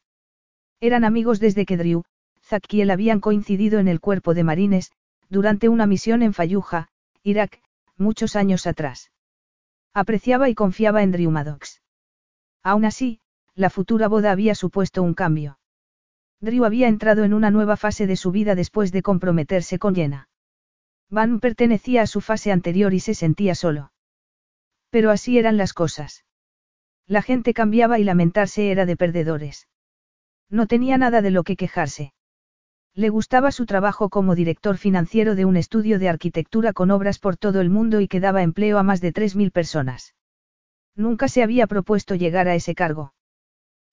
Eran 0.80 1.04
amigos 1.04 1.38
desde 1.38 1.64
que 1.64 1.76
Drew, 1.76 2.02
Zack 2.42 2.74
y 2.74 2.80
él 2.80 2.90
habían 2.90 3.20
coincidido 3.20 3.78
en 3.78 3.86
el 3.86 4.00
cuerpo 4.00 4.34
de 4.34 4.44
marines, 4.44 4.92
durante 5.28 5.68
una 5.68 5.86
misión 5.86 6.22
en 6.22 6.34
Fayuja, 6.34 6.88
Irak, 7.22 7.62
muchos 7.96 8.34
años 8.34 8.66
atrás. 8.66 9.12
Apreciaba 9.94 10.48
y 10.48 10.54
confiaba 10.54 11.02
en 11.02 11.12
Drew 11.12 11.30
Maddox. 11.30 11.82
Aún 12.62 12.84
así, 12.84 13.20
la 13.54 13.70
futura 13.70 14.08
boda 14.08 14.32
había 14.32 14.54
supuesto 14.54 15.02
un 15.02 15.14
cambio. 15.14 15.59
Drew 16.42 16.64
había 16.64 16.88
entrado 16.88 17.24
en 17.24 17.34
una 17.34 17.50
nueva 17.50 17.76
fase 17.76 18.06
de 18.06 18.16
su 18.16 18.30
vida 18.30 18.54
después 18.54 18.92
de 18.92 19.02
comprometerse 19.02 19.78
con 19.78 19.94
Jenna. 19.94 20.28
Van 21.10 21.40
pertenecía 21.40 22.02
a 22.02 22.06
su 22.06 22.20
fase 22.20 22.50
anterior 22.50 22.94
y 22.94 23.00
se 23.00 23.14
sentía 23.14 23.54
solo. 23.54 23.92
Pero 24.90 25.10
así 25.10 25.38
eran 25.38 25.56
las 25.56 25.74
cosas. 25.74 26.24
La 27.06 27.22
gente 27.22 27.52
cambiaba 27.52 27.98
y 27.98 28.04
lamentarse 28.04 28.70
era 28.70 28.86
de 28.86 28.96
perdedores. 28.96 29.68
No 30.48 30.66
tenía 30.66 30.96
nada 30.96 31.20
de 31.20 31.30
lo 31.30 31.44
que 31.44 31.56
quejarse. 31.56 32.14
Le 32.94 33.08
gustaba 33.08 33.52
su 33.52 33.66
trabajo 33.66 34.08
como 34.08 34.34
director 34.34 34.78
financiero 34.78 35.34
de 35.34 35.44
un 35.44 35.56
estudio 35.56 35.98
de 35.98 36.08
arquitectura 36.08 36.72
con 36.72 36.90
obras 36.90 37.18
por 37.18 37.36
todo 37.36 37.60
el 37.60 37.70
mundo 37.70 38.00
y 38.00 38.08
que 38.08 38.20
daba 38.20 38.42
empleo 38.42 38.78
a 38.78 38.82
más 38.82 39.00
de 39.00 39.12
3.000 39.12 39.52
personas. 39.52 40.14
Nunca 40.96 41.28
se 41.28 41.42
había 41.42 41.66
propuesto 41.66 42.14
llegar 42.14 42.48
a 42.48 42.54
ese 42.54 42.74
cargo. 42.74 43.12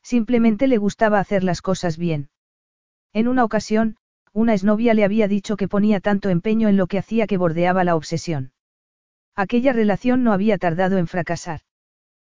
Simplemente 0.01 0.67
le 0.67 0.77
gustaba 0.77 1.19
hacer 1.19 1.43
las 1.43 1.61
cosas 1.61 1.97
bien. 1.97 2.29
En 3.17 3.27
una 3.27 3.43
ocasión, 3.43 3.97
una 4.31 4.53
exnovia 4.53 4.93
le 4.93 5.03
había 5.03 5.27
dicho 5.27 5.57
que 5.57 5.67
ponía 5.67 5.99
tanto 5.99 6.29
empeño 6.29 6.69
en 6.69 6.77
lo 6.77 6.85
que 6.85 6.99
hacía 6.99 7.25
que 7.25 7.37
bordeaba 7.37 7.83
la 7.83 7.95
obsesión. 7.95 8.51
Aquella 9.35 9.73
relación 9.73 10.23
no 10.23 10.33
había 10.33 10.59
tardado 10.59 10.99
en 10.99 11.07
fracasar. 11.07 11.61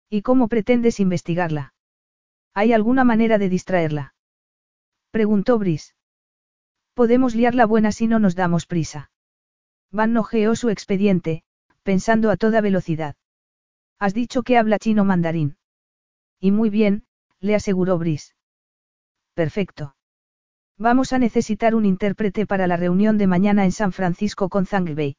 ¿Y 0.09 0.23
cómo 0.23 0.47
pretendes 0.47 0.99
investigarla? 0.99 1.75
¿Hay 2.55 2.73
alguna 2.73 3.03
manera 3.03 3.37
de 3.37 3.47
distraerla? 3.47 4.15
Preguntó 5.11 5.59
Brice. 5.59 5.93
Podemos 6.95 7.35
liarla 7.35 7.67
buena 7.67 7.91
si 7.91 8.07
no 8.07 8.17
nos 8.17 8.33
damos 8.33 8.65
prisa. 8.65 9.11
Van 9.91 10.13
nojeó 10.13 10.55
su 10.55 10.71
expediente, 10.71 11.43
pensando 11.83 12.31
a 12.31 12.37
toda 12.37 12.59
velocidad. 12.59 13.15
Has 13.99 14.15
dicho 14.15 14.41
que 14.41 14.57
habla 14.57 14.79
chino 14.79 15.05
mandarín. 15.05 15.57
Y 16.39 16.49
muy 16.49 16.71
bien, 16.71 17.03
le 17.39 17.53
aseguró 17.53 17.99
Brice. 17.99 18.33
Perfecto. 19.35 19.93
Vamos 20.81 21.13
a 21.13 21.19
necesitar 21.19 21.75
un 21.75 21.85
intérprete 21.85 22.47
para 22.47 22.65
la 22.65 22.75
reunión 22.75 23.19
de 23.19 23.27
mañana 23.27 23.65
en 23.65 23.71
San 23.71 23.91
Francisco 23.91 24.49
con 24.49 24.65
Zhang 24.65 24.95
Bei. 24.95 25.15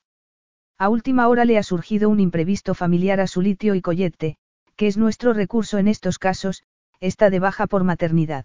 A 0.76 0.88
última 0.88 1.28
hora 1.28 1.44
le 1.44 1.56
ha 1.56 1.62
surgido 1.62 2.08
un 2.10 2.18
imprevisto 2.18 2.74
familiar 2.74 3.20
a 3.20 3.28
su 3.28 3.40
litio 3.40 3.76
y 3.76 3.80
Collette, 3.80 4.38
que 4.74 4.88
es 4.88 4.96
nuestro 4.96 5.32
recurso 5.34 5.78
en 5.78 5.86
estos 5.86 6.18
casos, 6.18 6.64
está 6.98 7.30
de 7.30 7.38
baja 7.38 7.68
por 7.68 7.84
maternidad. 7.84 8.44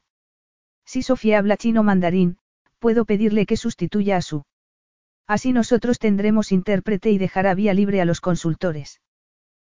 Si 0.85 1.01
Sofía 1.01 1.39
habla 1.39 1.57
chino 1.57 1.81
mandarín, 1.81 2.37
puedo 2.77 3.03
pedirle 3.03 3.47
que 3.47 3.57
sustituya 3.57 4.17
a 4.17 4.21
su. 4.21 4.45
Así 5.25 5.53
nosotros 5.53 5.97
tendremos 5.97 6.51
intérprete 6.51 7.09
y 7.09 7.17
dejará 7.17 7.55
vía 7.55 7.73
libre 7.73 7.99
a 7.99 8.05
los 8.05 8.21
consultores. 8.21 9.01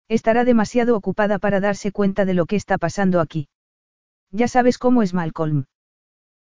Estará 0.06 0.44
demasiado 0.44 0.96
ocupada 0.96 1.40
para 1.40 1.58
darse 1.58 1.90
cuenta 1.90 2.24
de 2.24 2.34
lo 2.34 2.46
que 2.46 2.54
está 2.54 2.78
pasando 2.78 3.18
aquí. 3.18 3.48
Ya 4.30 4.46
sabes 4.46 4.78
cómo 4.78 5.02
es 5.02 5.12
Malcolm. 5.12 5.64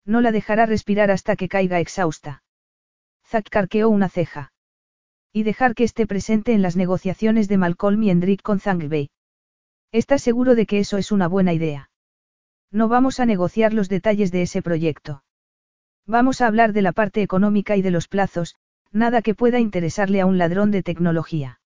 No 0.09 0.23
la 0.23 0.33
dejará 0.33 0.65
respirar 0.65 1.11
hasta 1.11 1.37
que 1.37 1.51
caiga 1.51 1.81
exhausta. 1.81 2.43
Zack 3.27 3.51
carqueó 3.51 3.91
una 3.91 4.09
ceja. 4.09 4.53
Y 5.35 5.43
dejar 5.43 5.75
que 5.75 5.85
esté 5.85 6.07
presente 6.07 6.55
en 6.55 6.63
las 6.63 6.77
negociaciones 6.77 7.47
de 7.47 7.59
Malcolm 7.59 8.03
y 8.03 8.11
Hendrik 8.11 8.41
con 8.41 8.59
Zangbei. 8.59 9.11
¿Estás 9.93 10.23
seguro 10.23 10.55
de 10.55 10.65
que 10.65 10.79
eso 10.79 10.97
es 10.97 11.13
una 11.13 11.29
buena 11.29 11.53
idea? 11.53 11.91
No 12.73 12.89
vamos 12.89 13.21
a 13.21 13.27
negociar 13.27 13.75
los 13.75 13.91
detalles 13.91 14.33
de 14.33 14.41
ese 14.41 14.63
proyecto. 14.63 15.25
Vamos 16.07 16.41
a 16.41 16.47
hablar 16.47 16.73
de 16.73 16.81
la 16.81 16.93
parte 16.93 17.21
económica 17.21 17.77
y 17.77 17.83
de 17.83 17.91
los 17.91 18.09
plazos, 18.09 18.57
nada 18.91 19.21
que 19.21 19.35
pueda 19.35 19.61
interesarle 19.61 20.23
a 20.23 20.27
un 20.27 20.39
ladrón 20.39 20.71
de 20.71 20.83
tecnología. 20.83 21.61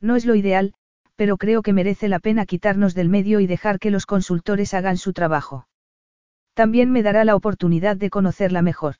No 0.00 0.16
es 0.16 0.24
lo 0.24 0.34
ideal, 0.36 0.72
pero 1.16 1.36
creo 1.36 1.60
que 1.60 1.74
merece 1.74 2.08
la 2.08 2.18
pena 2.18 2.46
quitarnos 2.46 2.94
del 2.94 3.10
medio 3.10 3.40
y 3.40 3.46
dejar 3.46 3.78
que 3.78 3.90
los 3.90 4.06
consultores 4.06 4.72
hagan 4.72 4.96
su 4.96 5.12
trabajo. 5.12 5.68
También 6.58 6.90
me 6.90 7.04
dará 7.04 7.24
la 7.24 7.36
oportunidad 7.36 7.96
de 7.96 8.10
conocerla 8.10 8.62
mejor. 8.62 8.96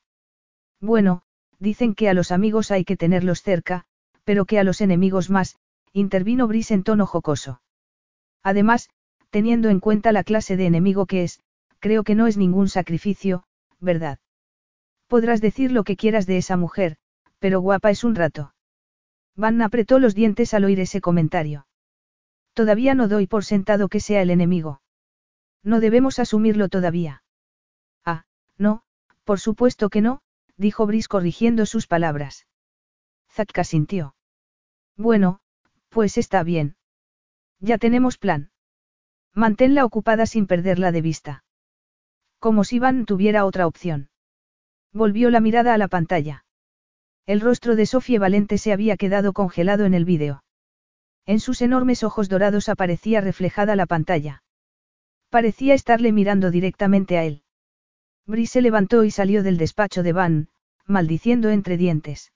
Bueno, 0.80 1.22
dicen 1.58 1.96
que 1.96 2.08
a 2.08 2.14
los 2.14 2.30
amigos 2.30 2.70
hay 2.70 2.84
que 2.84 2.96
tenerlos 2.96 3.42
cerca, 3.42 3.84
pero 4.22 4.44
que 4.44 4.60
a 4.60 4.62
los 4.62 4.80
enemigos 4.80 5.28
más, 5.28 5.56
intervino 5.92 6.46
Brice 6.46 6.74
en 6.74 6.84
tono 6.84 7.04
jocoso. 7.04 7.60
Además, 8.44 8.90
teniendo 9.30 9.70
en 9.70 9.80
cuenta 9.80 10.12
la 10.12 10.22
clase 10.22 10.56
de 10.56 10.66
enemigo 10.66 11.06
que 11.06 11.24
es, 11.24 11.40
creo 11.80 12.04
que 12.04 12.14
no 12.14 12.28
es 12.28 12.36
ningún 12.36 12.68
sacrificio, 12.68 13.42
¿verdad? 13.80 14.20
Podrás 15.08 15.40
decir 15.40 15.72
lo 15.72 15.82
que 15.82 15.96
quieras 15.96 16.26
de 16.26 16.36
esa 16.36 16.56
mujer, 16.56 16.96
pero 17.40 17.60
guapa 17.60 17.90
es 17.90 18.04
un 18.04 18.14
rato. 18.14 18.54
Van 19.34 19.60
apretó 19.62 19.98
los 19.98 20.14
dientes 20.14 20.54
al 20.54 20.62
oír 20.62 20.78
ese 20.78 21.00
comentario. 21.00 21.66
Todavía 22.54 22.94
no 22.94 23.08
doy 23.08 23.26
por 23.26 23.44
sentado 23.44 23.88
que 23.88 23.98
sea 23.98 24.22
el 24.22 24.30
enemigo. 24.30 24.80
No 25.64 25.80
debemos 25.80 26.20
asumirlo 26.20 26.68
todavía. 26.68 27.24
No, 28.58 28.82
por 29.24 29.40
supuesto 29.40 29.88
que 29.88 30.02
no, 30.02 30.20
dijo 30.56 30.86
Brice 30.86 31.08
corrigiendo 31.08 31.64
sus 31.64 31.86
palabras. 31.86 32.46
Zack 33.30 33.62
sintió. 33.64 34.14
Bueno, 34.96 35.40
pues 35.88 36.18
está 36.18 36.42
bien. 36.42 36.76
Ya 37.60 37.78
tenemos 37.78 38.18
plan. 38.18 38.50
Manténla 39.34 39.84
ocupada 39.84 40.26
sin 40.26 40.46
perderla 40.46 40.90
de 40.92 41.02
vista. 41.02 41.44
Como 42.40 42.64
si 42.64 42.78
Van 42.78 43.04
tuviera 43.04 43.44
otra 43.44 43.66
opción. 43.66 44.10
Volvió 44.92 45.30
la 45.30 45.40
mirada 45.40 45.74
a 45.74 45.78
la 45.78 45.88
pantalla. 45.88 46.44
El 47.26 47.40
rostro 47.40 47.76
de 47.76 47.86
Sofía 47.86 48.18
Valente 48.18 48.58
se 48.58 48.72
había 48.72 48.96
quedado 48.96 49.32
congelado 49.32 49.84
en 49.84 49.94
el 49.94 50.04
vídeo. 50.04 50.42
En 51.26 51.40
sus 51.40 51.60
enormes 51.60 52.02
ojos 52.02 52.28
dorados 52.28 52.68
aparecía 52.68 53.20
reflejada 53.20 53.76
la 53.76 53.86
pantalla. 53.86 54.42
Parecía 55.28 55.74
estarle 55.74 56.10
mirando 56.10 56.50
directamente 56.50 57.18
a 57.18 57.24
él. 57.24 57.42
Brice 58.28 58.52
se 58.52 58.62
levantó 58.62 59.04
y 59.04 59.10
salió 59.10 59.42
del 59.42 59.56
despacho 59.56 60.02
de 60.02 60.12
Van, 60.12 60.48
maldiciendo 60.84 61.48
entre 61.48 61.78
dientes. 61.78 62.30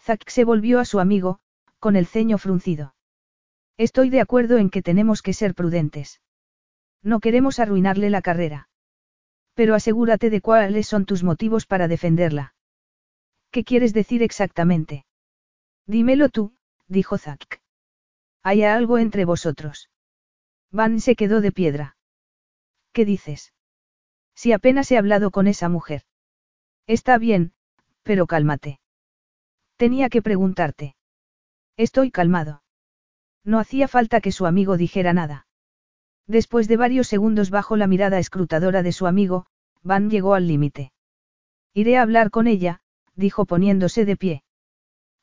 Zack 0.00 0.30
se 0.30 0.44
volvió 0.44 0.80
a 0.80 0.86
su 0.86 1.00
amigo, 1.00 1.38
con 1.78 1.96
el 1.96 2.06
ceño 2.06 2.38
fruncido. 2.38 2.94
Estoy 3.76 4.08
de 4.08 4.22
acuerdo 4.22 4.56
en 4.56 4.70
que 4.70 4.80
tenemos 4.80 5.20
que 5.20 5.34
ser 5.34 5.54
prudentes. 5.54 6.22
No 7.02 7.20
queremos 7.20 7.58
arruinarle 7.58 8.08
la 8.08 8.22
carrera. 8.22 8.70
Pero 9.52 9.74
asegúrate 9.74 10.30
de 10.30 10.40
cuáles 10.40 10.88
son 10.88 11.04
tus 11.04 11.22
motivos 11.22 11.66
para 11.66 11.88
defenderla. 11.88 12.54
¿Qué 13.50 13.64
quieres 13.64 13.92
decir 13.92 14.22
exactamente? 14.22 15.04
Dímelo 15.86 16.30
tú, 16.30 16.54
dijo 16.88 17.18
Zack. 17.18 17.60
¿Hay 18.42 18.62
algo 18.62 18.96
entre 18.96 19.26
vosotros? 19.26 19.90
Van 20.70 21.00
se 21.00 21.16
quedó 21.16 21.42
de 21.42 21.52
piedra. 21.52 21.98
¿Qué 22.92 23.04
dices? 23.04 23.52
Si 24.34 24.52
apenas 24.52 24.90
he 24.90 24.98
hablado 24.98 25.30
con 25.30 25.46
esa 25.46 25.68
mujer. 25.68 26.02
Está 26.86 27.18
bien, 27.18 27.52
pero 28.02 28.26
cálmate. 28.26 28.80
Tenía 29.76 30.08
que 30.08 30.22
preguntarte. 30.22 30.96
Estoy 31.76 32.10
calmado. 32.10 32.62
No 33.44 33.58
hacía 33.58 33.88
falta 33.88 34.20
que 34.20 34.32
su 34.32 34.46
amigo 34.46 34.76
dijera 34.76 35.12
nada. 35.12 35.46
Después 36.26 36.68
de 36.68 36.76
varios 36.76 37.08
segundos 37.08 37.50
bajo 37.50 37.76
la 37.76 37.86
mirada 37.86 38.18
escrutadora 38.18 38.82
de 38.82 38.92
su 38.92 39.06
amigo, 39.06 39.46
Van 39.82 40.10
llegó 40.10 40.34
al 40.34 40.46
límite. 40.46 40.92
Iré 41.74 41.96
a 41.96 42.02
hablar 42.02 42.30
con 42.30 42.46
ella, 42.46 42.80
dijo 43.16 43.46
poniéndose 43.46 44.04
de 44.04 44.16
pie. 44.16 44.44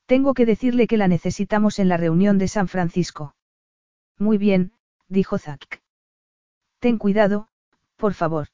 Tengo 0.05 0.33
que 0.33 0.45
decirle 0.45 0.87
que 0.87 0.97
la 0.97 1.07
necesitamos 1.07 1.79
en 1.79 1.87
la 1.87 1.97
reunión 1.97 2.37
de 2.37 2.47
San 2.47 2.67
Francisco. 2.67 3.35
Muy 4.17 4.37
bien, 4.37 4.73
dijo 5.07 5.37
Zack. 5.37 5.81
Ten 6.79 6.97
cuidado, 6.97 7.47
por 7.95 8.13
favor. 8.13 8.47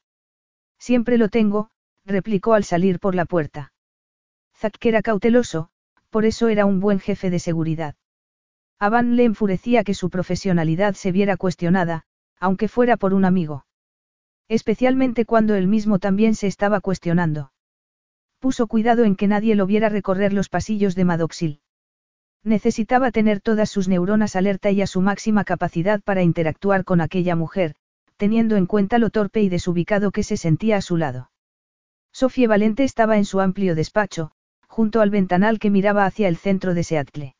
Siempre 0.79 1.17
lo 1.17 1.29
tengo, 1.29 1.69
replicó 2.05 2.53
al 2.53 2.63
salir 2.63 2.99
por 2.99 3.15
la 3.15 3.25
puerta. 3.25 3.73
Zack 4.57 4.85
era 4.85 5.01
cauteloso, 5.01 5.69
por 6.09 6.25
eso 6.25 6.47
era 6.47 6.65
un 6.65 6.79
buen 6.79 6.99
jefe 6.99 7.29
de 7.29 7.39
seguridad. 7.39 7.95
A 8.79 9.01
le 9.01 9.23
enfurecía 9.23 9.83
que 9.83 9.93
su 9.93 10.09
profesionalidad 10.09 10.93
se 10.93 11.11
viera 11.11 11.37
cuestionada, 11.37 12.03
aunque 12.39 12.67
fuera 12.67 12.97
por 12.97 13.13
un 13.13 13.25
amigo. 13.25 13.65
Especialmente 14.47 15.25
cuando 15.25 15.55
él 15.55 15.67
mismo 15.67 15.99
también 15.99 16.35
se 16.35 16.47
estaba 16.47 16.81
cuestionando. 16.81 17.51
Puso 18.39 18.67
cuidado 18.67 19.03
en 19.05 19.15
que 19.15 19.27
nadie 19.27 19.55
lo 19.55 19.65
viera 19.65 19.89
recorrer 19.89 20.33
los 20.33 20.49
pasillos 20.49 20.93
de 20.95 21.05
Madoxil. 21.05 21.61
Necesitaba 22.43 23.11
tener 23.11 23.41
todas 23.41 23.71
sus 23.71 23.87
neuronas 23.87 24.35
alerta 24.35 24.69
y 24.69 24.81
a 24.81 24.87
su 24.87 25.01
máxima 25.01 25.43
capacidad 25.45 26.01
para 26.03 26.21
interactuar 26.21 26.83
con 26.83 27.01
aquella 27.01 27.35
mujer, 27.35 27.75
teniendo 28.17 28.55
en 28.55 28.65
cuenta 28.65 28.97
lo 28.99 29.09
torpe 29.09 29.41
y 29.41 29.49
desubicado 29.49 30.11
que 30.11 30.23
se 30.23 30.37
sentía 30.37 30.77
a 30.77 30.81
su 30.81 30.97
lado. 30.97 31.31
Sofía 32.11 32.47
Valente 32.47 32.83
estaba 32.83 33.17
en 33.17 33.25
su 33.25 33.41
amplio 33.41 33.75
despacho, 33.75 34.31
junto 34.67 35.01
al 35.01 35.09
ventanal 35.09 35.59
que 35.59 35.69
miraba 35.69 36.05
hacia 36.05 36.27
el 36.27 36.37
centro 36.37 36.73
de 36.73 36.83
Seattle. 36.83 37.35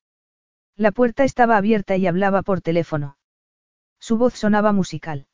La 0.76 0.92
puerta 0.92 1.24
estaba 1.24 1.56
abierta 1.58 1.96
y 1.96 2.08
hablaba 2.08 2.42
por 2.42 2.62
teléfono. 2.62 3.18
Su 4.00 4.18
voz 4.18 4.34
sonaba 4.34 4.74
musical. 4.74 5.28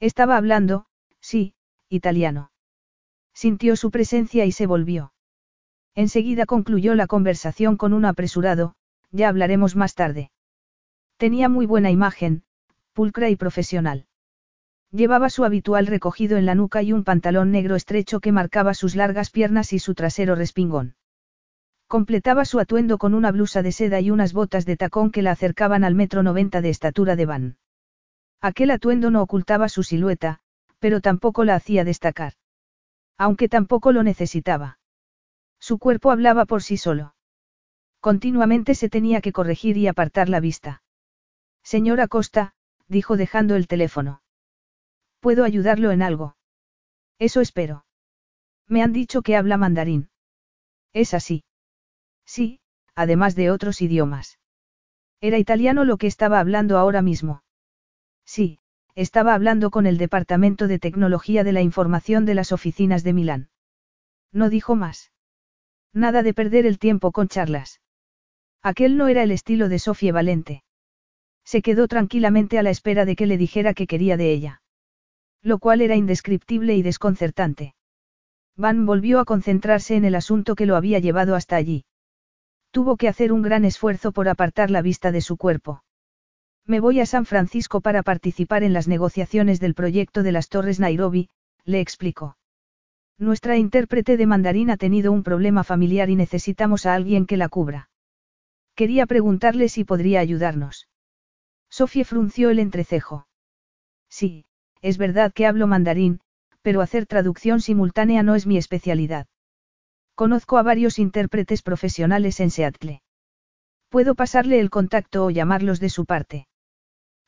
Estaba 0.00 0.36
hablando, 0.36 0.86
sí, 1.20 1.54
italiano. 1.88 2.50
Sintió 3.34 3.76
su 3.76 3.90
presencia 3.90 4.46
y 4.46 4.52
se 4.52 4.66
volvió. 4.66 5.12
Enseguida 5.94 6.46
concluyó 6.46 6.94
la 6.94 7.06
conversación 7.06 7.76
con 7.76 7.92
un 7.92 8.04
apresurado, 8.04 8.74
ya 9.10 9.28
hablaremos 9.28 9.76
más 9.76 9.94
tarde. 9.94 10.30
Tenía 11.18 11.48
muy 11.48 11.66
buena 11.66 11.90
imagen, 11.90 12.44
pulcra 12.94 13.28
y 13.28 13.36
profesional. 13.36 14.06
Llevaba 14.94 15.28
su 15.28 15.44
habitual 15.44 15.88
recogido 15.88 16.36
en 16.36 16.46
la 16.46 16.54
nuca 16.54 16.80
y 16.80 16.92
un 16.92 17.02
pantalón 17.02 17.50
negro 17.50 17.74
estrecho 17.74 18.20
que 18.20 18.30
marcaba 18.30 18.74
sus 18.74 18.94
largas 18.94 19.30
piernas 19.30 19.72
y 19.72 19.80
su 19.80 19.92
trasero 19.96 20.36
respingón. 20.36 20.94
Completaba 21.88 22.44
su 22.44 22.60
atuendo 22.60 22.96
con 22.96 23.12
una 23.12 23.32
blusa 23.32 23.62
de 23.62 23.72
seda 23.72 24.00
y 24.00 24.12
unas 24.12 24.32
botas 24.32 24.66
de 24.66 24.76
tacón 24.76 25.10
que 25.10 25.22
la 25.22 25.32
acercaban 25.32 25.82
al 25.82 25.96
metro 25.96 26.22
noventa 26.22 26.60
de 26.60 26.70
estatura 26.70 27.16
de 27.16 27.26
van. 27.26 27.56
Aquel 28.40 28.70
atuendo 28.70 29.10
no 29.10 29.20
ocultaba 29.20 29.68
su 29.68 29.82
silueta, 29.82 30.38
pero 30.78 31.00
tampoco 31.00 31.42
la 31.42 31.56
hacía 31.56 31.82
destacar. 31.82 32.34
Aunque 33.18 33.48
tampoco 33.48 33.90
lo 33.90 34.04
necesitaba. 34.04 34.78
Su 35.58 35.78
cuerpo 35.78 36.12
hablaba 36.12 36.44
por 36.44 36.62
sí 36.62 36.76
solo. 36.76 37.16
Continuamente 37.98 38.76
se 38.76 38.88
tenía 38.88 39.20
que 39.20 39.32
corregir 39.32 39.76
y 39.76 39.88
apartar 39.88 40.28
la 40.28 40.38
vista. 40.38 40.84
Señora 41.64 42.06
Costa, 42.06 42.54
dijo 42.86 43.16
dejando 43.16 43.56
el 43.56 43.66
teléfono. 43.66 44.20
¿Puedo 45.24 45.44
ayudarlo 45.44 45.90
en 45.90 46.02
algo? 46.02 46.36
Eso 47.18 47.40
espero. 47.40 47.86
Me 48.68 48.82
han 48.82 48.92
dicho 48.92 49.22
que 49.22 49.36
habla 49.36 49.56
mandarín. 49.56 50.10
Es 50.92 51.14
así. 51.14 51.44
Sí, 52.26 52.60
además 52.94 53.34
de 53.34 53.50
otros 53.50 53.80
idiomas. 53.80 54.38
Era 55.22 55.38
italiano 55.38 55.86
lo 55.86 55.96
que 55.96 56.08
estaba 56.08 56.40
hablando 56.40 56.76
ahora 56.76 57.00
mismo. 57.00 57.42
Sí, 58.26 58.58
estaba 58.94 59.32
hablando 59.32 59.70
con 59.70 59.86
el 59.86 59.96
Departamento 59.96 60.68
de 60.68 60.78
Tecnología 60.78 61.42
de 61.42 61.52
la 61.52 61.62
Información 61.62 62.26
de 62.26 62.34
las 62.34 62.52
oficinas 62.52 63.02
de 63.02 63.14
Milán. 63.14 63.48
No 64.30 64.50
dijo 64.50 64.76
más. 64.76 65.10
Nada 65.94 66.22
de 66.22 66.34
perder 66.34 66.66
el 66.66 66.78
tiempo 66.78 67.12
con 67.12 67.28
charlas. 67.28 67.80
Aquel 68.60 68.98
no 68.98 69.08
era 69.08 69.22
el 69.22 69.30
estilo 69.30 69.70
de 69.70 69.78
Sofía 69.78 70.12
Valente. 70.12 70.64
Se 71.44 71.62
quedó 71.62 71.88
tranquilamente 71.88 72.58
a 72.58 72.62
la 72.62 72.68
espera 72.68 73.06
de 73.06 73.16
que 73.16 73.24
le 73.24 73.38
dijera 73.38 73.72
que 73.72 73.86
quería 73.86 74.18
de 74.18 74.30
ella. 74.30 74.60
Lo 75.44 75.58
cual 75.58 75.82
era 75.82 75.94
indescriptible 75.94 76.74
y 76.74 76.82
desconcertante. 76.82 77.74
Van 78.56 78.86
volvió 78.86 79.20
a 79.20 79.26
concentrarse 79.26 79.94
en 79.94 80.06
el 80.06 80.14
asunto 80.14 80.54
que 80.54 80.64
lo 80.64 80.74
había 80.74 81.00
llevado 81.00 81.34
hasta 81.34 81.56
allí. 81.56 81.84
Tuvo 82.70 82.96
que 82.96 83.08
hacer 83.08 83.30
un 83.30 83.42
gran 83.42 83.66
esfuerzo 83.66 84.10
por 84.10 84.28
apartar 84.28 84.70
la 84.70 84.80
vista 84.80 85.12
de 85.12 85.20
su 85.20 85.36
cuerpo. 85.36 85.84
Me 86.66 86.80
voy 86.80 87.00
a 87.00 87.06
San 87.06 87.26
Francisco 87.26 87.82
para 87.82 88.02
participar 88.02 88.62
en 88.62 88.72
las 88.72 88.88
negociaciones 88.88 89.60
del 89.60 89.74
proyecto 89.74 90.22
de 90.22 90.32
las 90.32 90.48
Torres 90.48 90.80
Nairobi, 90.80 91.28
le 91.66 91.80
explicó. 91.80 92.38
Nuestra 93.18 93.58
intérprete 93.58 94.16
de 94.16 94.26
mandarín 94.26 94.70
ha 94.70 94.78
tenido 94.78 95.12
un 95.12 95.22
problema 95.22 95.62
familiar 95.62 96.08
y 96.08 96.16
necesitamos 96.16 96.86
a 96.86 96.94
alguien 96.94 97.26
que 97.26 97.36
la 97.36 97.50
cubra. 97.50 97.90
Quería 98.74 99.04
preguntarle 99.04 99.68
si 99.68 99.84
podría 99.84 100.20
ayudarnos. 100.20 100.88
Sofía 101.68 102.06
frunció 102.06 102.48
el 102.48 102.58
entrecejo. 102.58 103.26
Sí, 104.08 104.46
es 104.84 104.98
verdad 104.98 105.32
que 105.32 105.46
hablo 105.46 105.66
mandarín, 105.66 106.20
pero 106.60 106.82
hacer 106.82 107.06
traducción 107.06 107.62
simultánea 107.62 108.22
no 108.22 108.34
es 108.34 108.46
mi 108.46 108.58
especialidad. 108.58 109.26
Conozco 110.14 110.58
a 110.58 110.62
varios 110.62 110.98
intérpretes 110.98 111.62
profesionales 111.62 112.38
en 112.38 112.50
Seattle. 112.50 113.00
Puedo 113.88 114.14
pasarle 114.14 114.60
el 114.60 114.68
contacto 114.68 115.24
o 115.24 115.30
llamarlos 115.30 115.80
de 115.80 115.88
su 115.88 116.04
parte. 116.04 116.48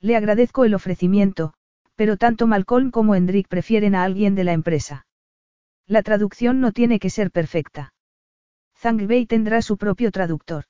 Le 0.03 0.17
agradezco 0.17 0.67
el 0.67 0.75
ofrecimiento, 0.75 1.55
pero 1.95 2.19
tanto 2.19 2.47
Malcolm 2.47 2.91
como 2.91 3.15
Hendrik 3.15 3.49
prefieren 3.49 3.95
a 3.95 4.05
alguien 4.05 4.35
de 4.35 4.45
la 4.45 4.53
empresa. 4.53 5.07
La 5.87 6.03
traducción 6.03 6.61
no 6.61 6.73
tiene 6.73 6.99
que 6.99 7.09
ser 7.09 7.31
perfecta. 7.31 7.95
Zhang 8.83 9.07
Bei 9.07 9.25
tendrá 9.25 9.63
su 9.63 9.79
propio 9.79 10.11
traductor. 10.11 10.65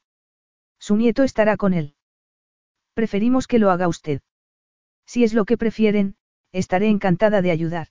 Su 0.79 0.95
nieto 0.97 1.25
estará 1.25 1.57
con 1.57 1.75
él. 1.75 1.97
Preferimos 2.95 3.49
que 3.49 3.59
lo 3.59 3.73
haga 3.73 3.89
usted. 3.89 4.21
Si 5.05 5.25
es 5.25 5.35
lo 5.35 5.47
que 5.47 5.59
prefieren, 5.59 6.15
estaré 6.59 6.89
encantada 6.89 7.43
de 7.43 7.51
ayudar. 7.51 7.89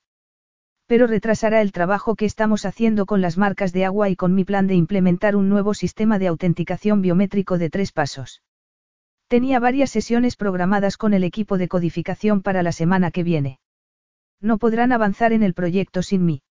Pero 0.87 1.07
retrasará 1.07 1.61
el 1.61 1.71
trabajo 1.71 2.15
que 2.15 2.25
estamos 2.25 2.65
haciendo 2.65 3.05
con 3.05 3.21
las 3.21 3.37
marcas 3.37 3.73
de 3.73 3.85
agua 3.85 4.09
y 4.09 4.15
con 4.15 4.35
mi 4.35 4.43
plan 4.43 4.67
de 4.67 4.75
implementar 4.75 5.35
un 5.35 5.49
nuevo 5.49 5.73
sistema 5.73 6.19
de 6.19 6.27
autenticación 6.27 7.01
biométrico 7.01 7.57
de 7.57 7.69
tres 7.69 7.91
pasos. 7.91 8.43
Tenía 9.27 9.59
varias 9.59 9.89
sesiones 9.89 10.35
programadas 10.35 10.97
con 10.97 11.13
el 11.13 11.23
equipo 11.23 11.57
de 11.57 11.67
codificación 11.67 12.41
para 12.41 12.61
la 12.61 12.71
semana 12.71 13.09
que 13.09 13.23
viene. 13.23 13.59
No 14.39 14.59
podrán 14.59 14.91
avanzar 14.91 15.33
en 15.33 15.41
el 15.41 15.55
proyecto 15.55 16.03
sin 16.03 16.25
mí. 16.25 16.43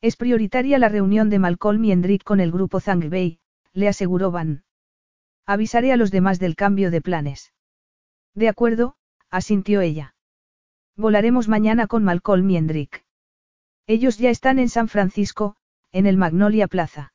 Es 0.00 0.16
prioritaria 0.16 0.78
la 0.78 0.88
reunión 0.88 1.30
de 1.30 1.38
Malcolm 1.38 1.84
y 1.84 1.92
Hendrik 1.92 2.24
con 2.24 2.40
el 2.40 2.50
grupo 2.50 2.80
Bay, 3.08 3.38
le 3.72 3.88
aseguró 3.88 4.32
Van. 4.32 4.64
Avisaré 5.46 5.92
a 5.92 5.96
los 5.96 6.10
demás 6.10 6.40
del 6.40 6.56
cambio 6.56 6.90
de 6.90 7.00
planes. 7.00 7.52
De 8.34 8.48
acuerdo, 8.48 8.96
asintió 9.30 9.80
ella. 9.80 10.14
Volaremos 10.96 11.48
mañana 11.48 11.86
con 11.86 12.04
Malcolm 12.04 12.50
y 12.50 12.56
Hendrik. 12.56 13.04
Ellos 13.86 14.18
ya 14.18 14.30
están 14.30 14.58
en 14.58 14.68
San 14.68 14.88
Francisco, 14.88 15.56
en 15.90 16.06
el 16.06 16.16
Magnolia 16.16 16.68
Plaza. 16.68 17.12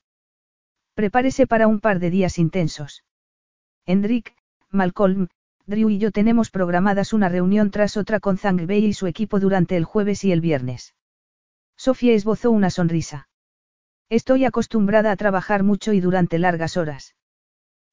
Prepárese 0.96 1.46
para 1.46 1.68
un 1.68 1.80
par 1.80 2.00
de 2.00 2.10
días 2.10 2.40
intensos. 2.40 3.04
Hendrik, 3.86 4.36
Malcolm, 4.72 5.28
Drew 5.68 5.90
y 5.90 6.00
yo 6.00 6.12
tenemos 6.12 6.50
programadas 6.50 7.14
una 7.14 7.30
reunión 7.30 7.70
tras 7.70 7.98
otra 7.98 8.20
con 8.20 8.38
Zhang 8.38 8.66
Bei 8.66 8.84
y 8.84 8.94
su 8.94 9.06
equipo 9.06 9.40
durante 9.40 9.78
el 9.78 9.86
jueves 9.86 10.24
y 10.24 10.32
el 10.32 10.42
viernes. 10.42 10.96
Sofía 11.76 12.14
esbozó 12.14 12.50
una 12.52 12.72
sonrisa. 12.72 13.30
Estoy 14.10 14.46
acostumbrada 14.46 15.12
a 15.12 15.18
trabajar 15.18 15.64
mucho 15.64 15.94
y 15.94 16.00
durante 16.00 16.40
largas 16.40 16.78
horas. 16.78 17.16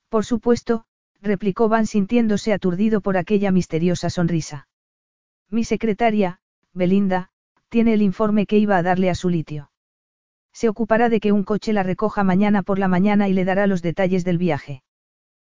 Por 0.08 0.24
supuesto, 0.24 0.86
replicó 1.20 1.68
Van 1.68 1.86
sintiéndose 1.86 2.52
aturdido 2.52 3.00
por 3.00 3.16
aquella 3.16 3.50
misteriosa 3.50 4.08
sonrisa. 4.08 4.68
Mi 5.54 5.62
secretaria, 5.62 6.40
Belinda, 6.72 7.30
tiene 7.68 7.94
el 7.94 8.02
informe 8.02 8.44
que 8.44 8.58
iba 8.58 8.76
a 8.76 8.82
darle 8.82 9.08
a 9.08 9.14
su 9.14 9.28
litio. 9.30 9.70
Se 10.52 10.68
ocupará 10.68 11.08
de 11.08 11.20
que 11.20 11.30
un 11.30 11.44
coche 11.44 11.72
la 11.72 11.84
recoja 11.84 12.24
mañana 12.24 12.64
por 12.64 12.80
la 12.80 12.88
mañana 12.88 13.28
y 13.28 13.34
le 13.34 13.44
dará 13.44 13.68
los 13.68 13.80
detalles 13.80 14.24
del 14.24 14.36
viaje. 14.36 14.82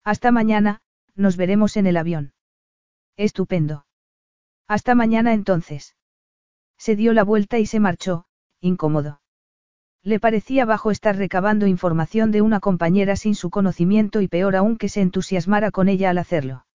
Hasta 0.02 0.32
mañana, 0.32 0.80
nos 1.14 1.36
veremos 1.36 1.76
en 1.76 1.86
el 1.86 1.96
avión. 1.96 2.32
Estupendo. 3.16 3.86
Hasta 4.66 4.96
mañana 4.96 5.32
entonces. 5.32 5.94
Se 6.76 6.96
dio 6.96 7.12
la 7.12 7.22
vuelta 7.22 7.60
y 7.60 7.66
se 7.66 7.78
marchó, 7.78 8.24
incómodo. 8.60 9.20
Le 10.02 10.18
parecía 10.18 10.64
bajo 10.64 10.90
estar 10.90 11.16
recabando 11.16 11.68
información 11.68 12.32
de 12.32 12.42
una 12.42 12.58
compañera 12.58 13.14
sin 13.14 13.36
su 13.36 13.48
conocimiento 13.48 14.22
y 14.22 14.26
peor 14.26 14.56
aún 14.56 14.76
que 14.76 14.88
se 14.88 15.02
entusiasmara 15.02 15.70
con 15.70 15.88
ella 15.88 16.10
al 16.10 16.18
hacerlo. 16.18 16.66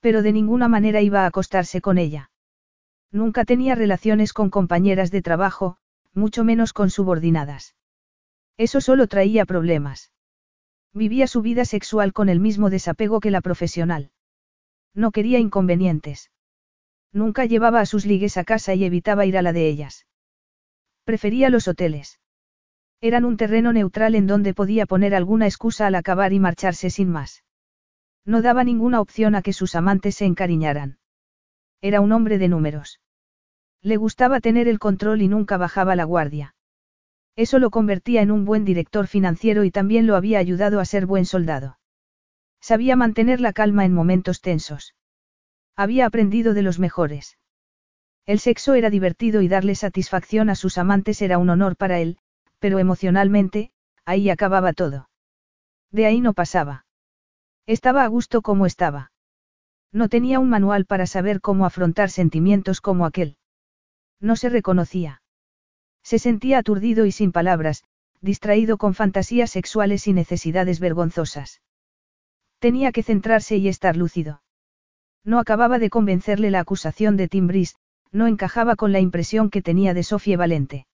Pero 0.00 0.22
de 0.22 0.32
ninguna 0.32 0.66
manera 0.66 1.02
iba 1.02 1.22
a 1.22 1.26
acostarse 1.26 1.80
con 1.80 1.98
ella. 1.98 2.30
Nunca 3.12 3.44
tenía 3.44 3.74
relaciones 3.74 4.32
con 4.32 4.48
compañeras 4.48 5.10
de 5.10 5.20
trabajo, 5.20 5.76
mucho 6.14 6.44
menos 6.44 6.72
con 6.72 6.88
subordinadas. 6.88 7.76
Eso 8.56 8.80
solo 8.80 9.06
traía 9.06 9.44
problemas. 9.44 10.12
Vivía 10.94 11.26
su 11.26 11.42
vida 11.42 11.64
sexual 11.66 12.12
con 12.12 12.30
el 12.30 12.40
mismo 12.40 12.70
desapego 12.70 13.20
que 13.20 13.30
la 13.30 13.42
profesional. 13.42 14.10
No 14.94 15.10
quería 15.10 15.38
inconvenientes. 15.38 16.30
Nunca 17.12 17.44
llevaba 17.44 17.80
a 17.80 17.86
sus 17.86 18.06
ligues 18.06 18.38
a 18.38 18.44
casa 18.44 18.74
y 18.74 18.84
evitaba 18.84 19.26
ir 19.26 19.36
a 19.36 19.42
la 19.42 19.52
de 19.52 19.68
ellas. 19.68 20.06
Prefería 21.04 21.50
los 21.50 21.68
hoteles. 21.68 22.18
Eran 23.00 23.24
un 23.24 23.36
terreno 23.36 23.72
neutral 23.72 24.14
en 24.14 24.26
donde 24.26 24.54
podía 24.54 24.86
poner 24.86 25.14
alguna 25.14 25.46
excusa 25.46 25.86
al 25.86 25.96
acabar 25.96 26.32
y 26.32 26.40
marcharse 26.40 26.88
sin 26.88 27.10
más. 27.10 27.44
No 28.24 28.40
daba 28.40 28.64
ninguna 28.64 29.00
opción 29.00 29.34
a 29.34 29.42
que 29.42 29.52
sus 29.52 29.74
amantes 29.74 30.14
se 30.14 30.24
encariñaran. 30.24 30.98
Era 31.82 32.00
un 32.00 32.12
hombre 32.12 32.38
de 32.38 32.48
números. 32.48 33.00
Le 33.82 33.96
gustaba 33.96 34.40
tener 34.40 34.68
el 34.68 34.78
control 34.78 35.20
y 35.20 35.28
nunca 35.28 35.58
bajaba 35.58 35.96
la 35.96 36.04
guardia. 36.04 36.54
Eso 37.36 37.58
lo 37.58 37.70
convertía 37.70 38.22
en 38.22 38.30
un 38.30 38.44
buen 38.44 38.64
director 38.64 39.06
financiero 39.06 39.64
y 39.64 39.70
también 39.70 40.06
lo 40.06 40.16
había 40.16 40.38
ayudado 40.38 40.80
a 40.80 40.84
ser 40.84 41.06
buen 41.06 41.26
soldado. 41.26 41.78
Sabía 42.60 42.94
mantener 42.96 43.40
la 43.40 43.52
calma 43.52 43.84
en 43.84 43.92
momentos 43.92 44.40
tensos. 44.40 44.94
Había 45.76 46.06
aprendido 46.06 46.54
de 46.54 46.62
los 46.62 46.78
mejores. 46.78 47.38
El 48.24 48.38
sexo 48.38 48.74
era 48.74 48.88
divertido 48.88 49.42
y 49.42 49.48
darle 49.48 49.74
satisfacción 49.74 50.48
a 50.50 50.54
sus 50.54 50.78
amantes 50.78 51.20
era 51.22 51.38
un 51.38 51.50
honor 51.50 51.76
para 51.76 51.98
él, 51.98 52.18
pero 52.60 52.78
emocionalmente, 52.78 53.72
ahí 54.04 54.30
acababa 54.30 54.72
todo. 54.72 55.08
De 55.90 56.06
ahí 56.06 56.20
no 56.20 56.32
pasaba. 56.32 56.86
Estaba 57.66 58.04
a 58.04 58.08
gusto 58.08 58.42
como 58.42 58.66
estaba. 58.66 59.11
No 59.92 60.08
tenía 60.08 60.40
un 60.40 60.48
manual 60.48 60.86
para 60.86 61.06
saber 61.06 61.40
cómo 61.40 61.66
afrontar 61.66 62.10
sentimientos 62.10 62.80
como 62.80 63.04
aquel. 63.04 63.36
No 64.20 64.36
se 64.36 64.48
reconocía. 64.48 65.22
Se 66.02 66.18
sentía 66.18 66.58
aturdido 66.58 67.04
y 67.06 67.12
sin 67.12 67.30
palabras, 67.30 67.84
distraído 68.20 68.78
con 68.78 68.94
fantasías 68.94 69.50
sexuales 69.50 70.06
y 70.08 70.12
necesidades 70.12 70.80
vergonzosas. 70.80 71.60
Tenía 72.58 72.92
que 72.92 73.02
centrarse 73.02 73.56
y 73.56 73.68
estar 73.68 73.96
lúcido. 73.96 74.42
No 75.24 75.38
acababa 75.38 75.78
de 75.78 75.90
convencerle 75.90 76.50
la 76.50 76.60
acusación 76.60 77.16
de 77.16 77.28
Timbris, 77.28 77.76
no 78.12 78.26
encajaba 78.26 78.76
con 78.76 78.92
la 78.92 79.00
impresión 79.00 79.50
que 79.50 79.62
tenía 79.62 79.94
de 79.94 80.02
Sofía 80.02 80.36
Valente. 80.36 80.86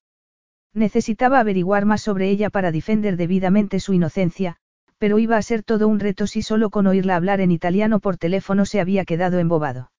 Necesitaba 0.75 1.41
averiguar 1.41 1.85
más 1.85 2.03
sobre 2.03 2.31
ella 2.31 2.51
para 2.51 2.73
defender 2.73 3.17
debidamente 3.17 3.81
su 3.81 3.95
inocencia, 3.95 4.57
pero 4.99 5.19
iba 5.19 5.37
a 5.37 5.43
ser 5.43 5.63
todo 5.63 5.89
un 5.89 6.01
reto 6.01 6.27
si 6.27 6.43
solo 6.43 6.71
con 6.71 6.87
oírla 6.87 7.17
hablar 7.17 7.41
en 7.41 7.51
italiano 7.51 8.01
por 8.01 8.19
teléfono 8.19 8.67
se 8.67 8.81
había 8.81 9.05
quedado 9.05 9.39
embobado. 9.39 9.91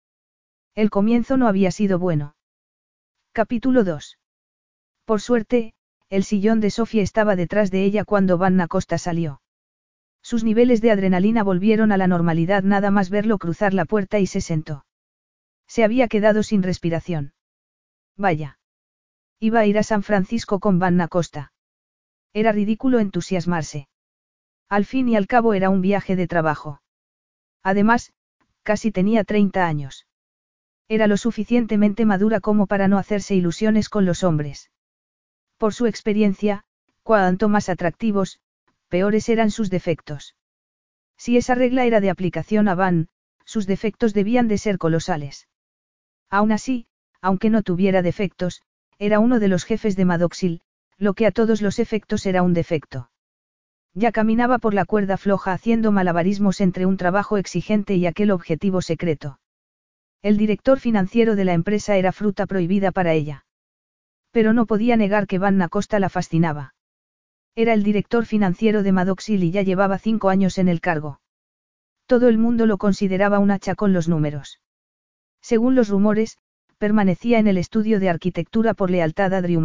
El 0.76 0.90
comienzo 0.90 1.38
no 1.38 1.48
había 1.48 1.72
sido 1.72 2.00
bueno. 2.00 2.36
Capítulo 3.32 3.84
2. 3.84 4.20
Por 5.06 5.22
suerte, 5.22 5.74
el 6.10 6.24
sillón 6.24 6.60
de 6.60 6.70
Sofía 6.70 7.04
estaba 7.04 7.36
detrás 7.36 7.72
de 7.72 7.84
ella 7.84 8.04
cuando 8.04 8.38
Vanna 8.38 8.68
Costa 8.68 8.98
salió. 8.98 9.42
Sus 10.22 10.44
niveles 10.44 10.82
de 10.82 10.92
adrenalina 10.92 11.44
volvieron 11.44 11.92
a 11.92 11.98
la 11.98 12.08
normalidad 12.08 12.64
nada 12.64 12.92
más 12.92 13.10
verlo 13.10 13.38
cruzar 13.38 13.74
la 13.74 13.86
puerta 13.86 14.20
y 14.20 14.28
se 14.28 14.42
sentó. 14.42 14.86
Se 15.68 15.84
había 15.84 16.08
quedado 16.08 16.44
sin 16.44 16.64
respiración. 16.64 17.34
Vaya. 18.18 18.60
Iba 19.40 19.62
a 19.62 19.66
ir 19.66 19.78
a 19.78 19.84
San 19.84 20.04
Francisco 20.04 20.60
con 20.60 20.80
Vanna 20.80 21.08
Costa. 21.08 21.54
Era 22.34 22.52
ridículo 22.52 23.00
entusiasmarse. 23.00 23.88
Al 24.70 24.86
fin 24.86 25.10
y 25.10 25.16
al 25.16 25.26
cabo 25.26 25.56
era 25.56 25.70
un 25.70 25.82
viaje 25.82 26.16
de 26.16 26.28
trabajo. 26.28 26.82
Además, 27.64 28.14
casi 28.64 28.92
tenía 28.92 29.24
30 29.24 29.66
años. 29.66 30.06
Era 30.88 31.08
lo 31.08 31.18
suficientemente 31.18 32.06
madura 32.06 32.40
como 32.40 32.68
para 32.68 32.88
no 32.88 32.98
hacerse 32.98 33.36
ilusiones 33.36 33.90
con 33.90 34.06
los 34.06 34.24
hombres. 34.24 34.70
Por 35.58 35.74
su 35.74 35.88
experiencia, 35.88 36.64
cuanto 37.04 37.50
más 37.50 37.68
atractivos, 37.68 38.40
peores 38.88 39.28
eran 39.30 39.52
sus 39.52 39.70
defectos. 39.70 40.36
Si 41.18 41.36
esa 41.36 41.56
regla 41.56 41.86
era 41.86 42.00
de 42.00 42.10
aplicación 42.10 42.68
a 42.68 42.76
Van, 42.76 43.10
sus 43.46 43.66
defectos 43.66 44.14
debían 44.14 44.48
de 44.48 44.58
ser 44.58 44.78
colosales. 44.78 45.48
Aún 46.30 46.52
así, 46.52 46.88
aunque 47.22 47.50
no 47.50 47.64
tuviera 47.64 48.02
defectos, 48.02 48.62
era 49.00 49.20
uno 49.20 49.40
de 49.40 49.48
los 49.48 49.64
jefes 49.64 49.96
de 49.96 50.06
Madoxil, 50.06 50.62
lo 50.98 51.14
que 51.16 51.26
a 51.26 51.32
todos 51.32 51.62
los 51.62 51.80
efectos 51.80 52.26
era 52.26 52.44
un 52.44 52.54
defecto. 52.54 53.10
Ya 53.94 54.12
caminaba 54.12 54.60
por 54.60 54.74
la 54.74 54.86
cuerda 54.86 55.18
floja 55.18 55.54
haciendo 55.54 55.92
malabarismos 55.92 56.62
entre 56.62 56.86
un 56.86 56.98
trabajo 56.98 57.38
exigente 57.38 57.96
y 57.96 58.06
aquel 58.06 58.32
objetivo 58.32 58.82
secreto. 58.82 59.40
El 60.22 60.38
director 60.38 60.80
financiero 60.80 61.36
de 61.36 61.46
la 61.46 61.54
empresa 61.54 61.96
era 61.96 62.12
fruta 62.12 62.46
prohibida 62.46 62.92
para 62.92 63.14
ella. 63.14 63.46
Pero 64.32 64.54
no 64.54 64.66
podía 64.66 64.96
negar 64.96 65.28
que 65.28 65.40
Van 65.40 65.66
Costa 65.70 66.00
la 66.00 66.10
fascinaba. 66.10 66.76
Era 67.56 67.74
el 67.74 67.84
director 67.84 68.26
financiero 68.26 68.84
de 68.84 68.92
Madoxil 68.92 69.44
y 69.44 69.52
ya 69.52 69.64
llevaba 69.64 69.98
cinco 69.98 70.30
años 70.30 70.58
en 70.58 70.68
el 70.68 70.82
cargo. 70.82 71.20
Todo 72.06 72.28
el 72.28 72.38
mundo 72.38 72.66
lo 72.66 72.78
consideraba 72.78 73.40
un 73.40 73.52
hacha 73.52 73.76
con 73.76 73.92
los 73.94 74.08
números. 74.08 74.62
Según 75.42 75.76
los 75.76 75.90
rumores, 75.90 76.38
permanecía 76.78 77.40
en 77.40 77.48
el 77.48 77.58
estudio 77.58 78.00
de 78.00 78.10
arquitectura 78.10 78.74
por 78.74 78.90
lealtad 78.90 79.34
a 79.34 79.42
Drew. 79.42 79.62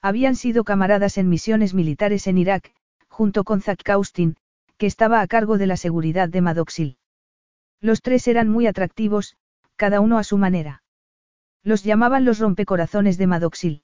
Habían 0.00 0.36
sido 0.36 0.64
camaradas 0.64 1.18
en 1.18 1.28
misiones 1.28 1.74
militares 1.74 2.26
en 2.26 2.38
Irak, 2.38 2.72
junto 3.18 3.42
con 3.42 3.60
Zack 3.60 3.82
Kaustin, 3.82 4.36
que 4.76 4.86
estaba 4.86 5.20
a 5.20 5.26
cargo 5.26 5.58
de 5.58 5.66
la 5.66 5.76
seguridad 5.76 6.28
de 6.28 6.40
Maddoxil. 6.40 6.98
Los 7.80 8.00
tres 8.00 8.28
eran 8.28 8.48
muy 8.48 8.68
atractivos, 8.68 9.34
cada 9.74 9.98
uno 10.00 10.18
a 10.18 10.22
su 10.22 10.38
manera. 10.38 10.84
Los 11.64 11.82
llamaban 11.82 12.24
los 12.24 12.38
rompecorazones 12.38 13.18
de 13.18 13.26
Maddoxil. 13.26 13.82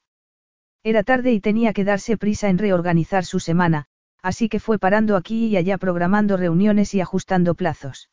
Era 0.83 1.03
tarde 1.03 1.33
y 1.33 1.41
tenía 1.41 1.73
que 1.73 1.83
darse 1.83 2.15
prisa 2.15 2.47
en 2.47 2.57
reorganizar 2.57 3.25
su 3.25 3.41
semana, 3.41 3.87
así 4.21 4.47
que 4.47 4.61
fue 4.61 4.79
parando 4.79 5.17
aquí 5.17 5.47
y 5.47 5.57
allá 5.57 5.77
programando 5.77 6.37
reuniones 6.37 6.93
y 6.93 7.01
ajustando 7.01 7.55
plazos. 7.55 8.09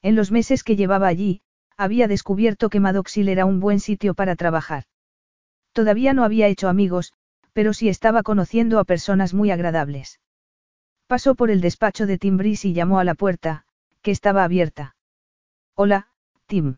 En 0.00 0.14
los 0.14 0.30
meses 0.30 0.62
que 0.62 0.76
llevaba 0.76 1.08
allí, 1.08 1.42
había 1.76 2.06
descubierto 2.06 2.68
que 2.68 2.78
Madoxil 2.78 3.28
era 3.30 3.46
un 3.46 3.58
buen 3.58 3.80
sitio 3.80 4.14
para 4.14 4.36
trabajar. 4.36 4.84
Todavía 5.72 6.12
no 6.12 6.22
había 6.22 6.46
hecho 6.46 6.68
amigos, 6.68 7.14
pero 7.52 7.72
sí 7.72 7.88
estaba 7.88 8.22
conociendo 8.22 8.78
a 8.78 8.84
personas 8.84 9.34
muy 9.34 9.50
agradables. 9.50 10.20
Pasó 11.06 11.34
por 11.36 11.50
el 11.50 11.60
despacho 11.60 12.06
de 12.06 12.18
Tim 12.18 12.36
Brice 12.36 12.68
y 12.68 12.72
llamó 12.72 12.98
a 12.98 13.04
la 13.04 13.14
puerta, 13.14 13.64
que 14.02 14.10
estaba 14.10 14.42
abierta. 14.42 14.96
Hola, 15.74 16.08
Tim. 16.46 16.76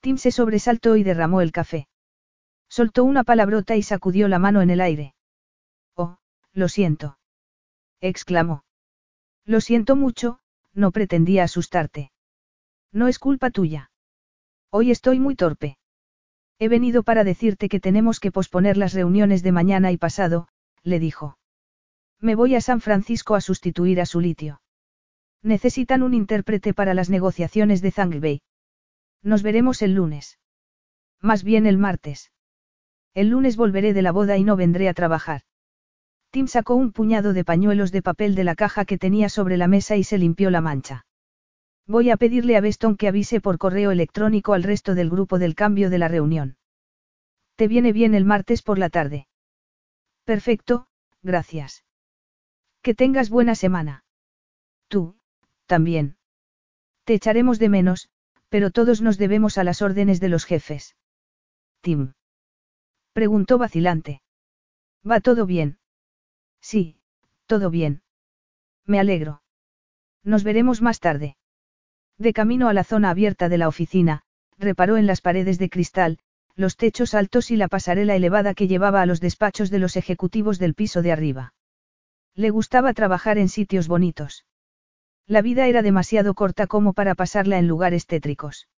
Tim 0.00 0.16
se 0.16 0.32
sobresaltó 0.32 0.96
y 0.96 1.04
derramó 1.04 1.40
el 1.40 1.52
café. 1.52 1.88
Soltó 2.68 3.04
una 3.04 3.24
palabrota 3.24 3.76
y 3.76 3.82
sacudió 3.82 4.28
la 4.28 4.38
mano 4.38 4.62
en 4.62 4.70
el 4.70 4.80
aire. 4.80 5.14
Oh, 5.94 6.18
lo 6.52 6.68
siento. 6.68 7.18
exclamó. 8.00 8.64
Lo 9.44 9.60
siento 9.60 9.96
mucho, 9.96 10.40
no 10.72 10.90
pretendía 10.90 11.44
asustarte. 11.44 12.12
No 12.92 13.08
es 13.08 13.18
culpa 13.18 13.50
tuya. 13.50 13.90
Hoy 14.70 14.90
estoy 14.90 15.18
muy 15.20 15.36
torpe. 15.36 15.78
He 16.58 16.68
venido 16.68 17.02
para 17.02 17.24
decirte 17.24 17.68
que 17.68 17.80
tenemos 17.80 18.20
que 18.20 18.32
posponer 18.32 18.76
las 18.76 18.92
reuniones 18.92 19.42
de 19.42 19.52
mañana 19.52 19.92
y 19.92 19.96
pasado, 19.96 20.48
le 20.82 20.98
dijo. 20.98 21.39
Me 22.20 22.34
voy 22.34 22.54
a 22.54 22.60
San 22.60 22.80
Francisco 22.80 23.34
a 23.34 23.40
sustituir 23.40 24.00
a 24.00 24.06
su 24.06 24.20
litio. 24.20 24.60
Necesitan 25.42 26.02
un 26.02 26.12
intérprete 26.12 26.74
para 26.74 26.92
las 26.92 27.08
negociaciones 27.08 27.80
de 27.80 27.92
Bay. 28.20 28.42
Nos 29.22 29.42
veremos 29.42 29.80
el 29.80 29.94
lunes. 29.94 30.38
Más 31.20 31.44
bien 31.44 31.66
el 31.66 31.78
martes. 31.78 32.30
El 33.14 33.28
lunes 33.30 33.56
volveré 33.56 33.94
de 33.94 34.02
la 34.02 34.12
boda 34.12 34.36
y 34.36 34.44
no 34.44 34.56
vendré 34.56 34.88
a 34.88 34.94
trabajar. 34.94 35.42
Tim 36.30 36.46
sacó 36.46 36.74
un 36.74 36.92
puñado 36.92 37.32
de 37.32 37.44
pañuelos 37.44 37.90
de 37.90 38.02
papel 38.02 38.34
de 38.34 38.44
la 38.44 38.54
caja 38.54 38.84
que 38.84 38.98
tenía 38.98 39.28
sobre 39.28 39.56
la 39.56 39.66
mesa 39.66 39.96
y 39.96 40.04
se 40.04 40.18
limpió 40.18 40.50
la 40.50 40.60
mancha. 40.60 41.06
Voy 41.86 42.10
a 42.10 42.16
pedirle 42.16 42.56
a 42.56 42.60
Beston 42.60 42.96
que 42.96 43.08
avise 43.08 43.40
por 43.40 43.58
correo 43.58 43.90
electrónico 43.90 44.52
al 44.52 44.62
resto 44.62 44.94
del 44.94 45.10
grupo 45.10 45.38
del 45.38 45.54
cambio 45.54 45.90
de 45.90 45.98
la 45.98 46.06
reunión. 46.06 46.56
¿Te 47.56 47.66
viene 47.66 47.92
bien 47.92 48.14
el 48.14 48.24
martes 48.24 48.62
por 48.62 48.78
la 48.78 48.90
tarde? 48.90 49.26
Perfecto, 50.24 50.86
gracias. 51.22 51.82
Que 52.82 52.94
tengas 52.94 53.30
buena 53.30 53.54
semana. 53.54 54.04
Tú, 54.88 55.16
también. 55.66 56.16
Te 57.04 57.14
echaremos 57.14 57.58
de 57.58 57.68
menos, 57.68 58.08
pero 58.48 58.70
todos 58.70 59.02
nos 59.02 59.18
debemos 59.18 59.58
a 59.58 59.64
las 59.64 59.82
órdenes 59.82 60.20
de 60.20 60.28
los 60.28 60.44
jefes. 60.44 60.96
Tim. 61.80 62.14
Preguntó 63.12 63.58
vacilante. 63.58 64.22
¿Va 65.08 65.20
todo 65.20 65.46
bien? 65.46 65.78
Sí, 66.60 66.96
todo 67.46 67.70
bien. 67.70 68.02
Me 68.86 68.98
alegro. 68.98 69.42
Nos 70.22 70.44
veremos 70.44 70.82
más 70.82 71.00
tarde. 71.00 71.36
De 72.18 72.32
camino 72.32 72.68
a 72.68 72.74
la 72.74 72.84
zona 72.84 73.10
abierta 73.10 73.48
de 73.48 73.58
la 73.58 73.68
oficina, 73.68 74.22
reparó 74.58 74.96
en 74.96 75.06
las 75.06 75.20
paredes 75.20 75.58
de 75.58 75.70
cristal, 75.70 76.18
los 76.54 76.76
techos 76.76 77.14
altos 77.14 77.50
y 77.50 77.56
la 77.56 77.68
pasarela 77.68 78.14
elevada 78.14 78.54
que 78.54 78.68
llevaba 78.68 79.00
a 79.00 79.06
los 79.06 79.20
despachos 79.20 79.70
de 79.70 79.78
los 79.78 79.96
ejecutivos 79.96 80.58
del 80.58 80.74
piso 80.74 81.00
de 81.00 81.12
arriba. 81.12 81.54
Le 82.34 82.50
gustaba 82.50 82.94
trabajar 82.94 83.38
en 83.38 83.48
sitios 83.48 83.88
bonitos. 83.88 84.46
La 85.26 85.42
vida 85.42 85.66
era 85.66 85.82
demasiado 85.82 86.34
corta 86.34 86.66
como 86.66 86.92
para 86.92 87.14
pasarla 87.14 87.58
en 87.58 87.68
lugares 87.68 88.06
tétricos. 88.06 88.68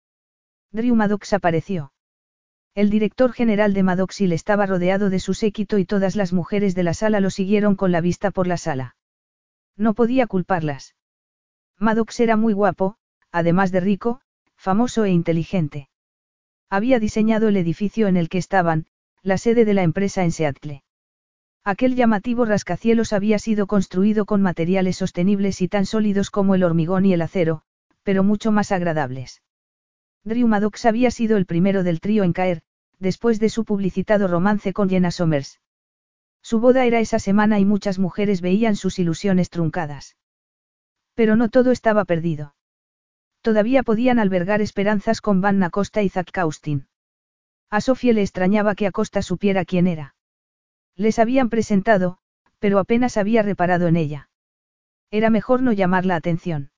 Drew 0.70 0.94
Maddox 0.94 1.32
apareció. 1.32 1.92
El 2.74 2.88
director 2.88 3.32
general 3.32 3.74
de 3.74 3.82
Maddoxil 3.82 4.32
estaba 4.32 4.64
rodeado 4.64 5.10
de 5.10 5.20
su 5.20 5.34
séquito 5.34 5.78
y 5.78 5.84
todas 5.84 6.16
las 6.16 6.32
mujeres 6.32 6.74
de 6.74 6.82
la 6.82 6.94
sala 6.94 7.20
lo 7.20 7.28
siguieron 7.28 7.76
con 7.76 7.92
la 7.92 8.00
vista 8.00 8.30
por 8.30 8.46
la 8.46 8.56
sala. 8.56 8.96
No 9.76 9.92
podía 9.94 10.26
culparlas. 10.26 10.94
Maddox 11.78 12.20
era 12.20 12.36
muy 12.36 12.54
guapo, 12.54 12.96
además 13.30 13.72
de 13.72 13.80
rico, 13.80 14.20
famoso 14.56 15.04
e 15.04 15.10
inteligente. 15.10 15.88
Había 16.70 16.98
diseñado 16.98 17.48
el 17.48 17.56
edificio 17.58 18.08
en 18.08 18.16
el 18.16 18.30
que 18.30 18.38
estaban, 18.38 18.86
la 19.22 19.36
sede 19.36 19.66
de 19.66 19.74
la 19.74 19.82
empresa 19.82 20.24
en 20.24 20.32
Seattle. 20.32 20.82
Aquel 21.64 21.94
llamativo 21.94 22.44
rascacielos 22.44 23.12
había 23.12 23.38
sido 23.38 23.68
construido 23.68 24.26
con 24.26 24.42
materiales 24.42 24.96
sostenibles 24.96 25.60
y 25.62 25.68
tan 25.68 25.86
sólidos 25.86 26.30
como 26.30 26.56
el 26.56 26.64
hormigón 26.64 27.04
y 27.04 27.12
el 27.12 27.22
acero, 27.22 27.62
pero 28.02 28.24
mucho 28.24 28.50
más 28.50 28.72
agradables. 28.72 29.42
Drew 30.24 30.48
Maddox 30.48 30.86
había 30.86 31.12
sido 31.12 31.36
el 31.36 31.46
primero 31.46 31.84
del 31.84 32.00
trío 32.00 32.24
en 32.24 32.32
caer, 32.32 32.62
después 32.98 33.38
de 33.38 33.48
su 33.48 33.64
publicitado 33.64 34.26
romance 34.26 34.72
con 34.72 34.88
Jenna 34.88 35.12
Somers. 35.12 35.60
Su 36.42 36.58
boda 36.58 36.84
era 36.84 36.98
esa 36.98 37.20
semana 37.20 37.60
y 37.60 37.64
muchas 37.64 38.00
mujeres 38.00 38.40
veían 38.40 38.74
sus 38.74 38.98
ilusiones 38.98 39.48
truncadas. 39.48 40.16
Pero 41.14 41.36
no 41.36 41.48
todo 41.48 41.70
estaba 41.70 42.04
perdido. 42.04 42.56
Todavía 43.40 43.84
podían 43.84 44.18
albergar 44.18 44.60
esperanzas 44.60 45.20
con 45.20 45.40
Van 45.40 45.62
Acosta 45.62 46.02
y 46.02 46.08
Zack 46.08 46.32
Kaustin. 46.32 46.88
A 47.70 47.80
Sofía 47.80 48.12
le 48.12 48.22
extrañaba 48.22 48.74
que 48.74 48.88
Acosta 48.88 49.22
supiera 49.22 49.64
quién 49.64 49.86
era. 49.86 50.14
Les 50.96 51.18
habían 51.18 51.48
presentado, 51.48 52.18
pero 52.58 52.78
apenas 52.78 53.16
había 53.16 53.42
reparado 53.42 53.88
en 53.88 53.96
ella. 53.96 54.28
Era 55.10 55.30
mejor 55.30 55.62
no 55.62 55.72
llamar 55.72 56.06
la 56.06 56.16
atención. 56.16 56.70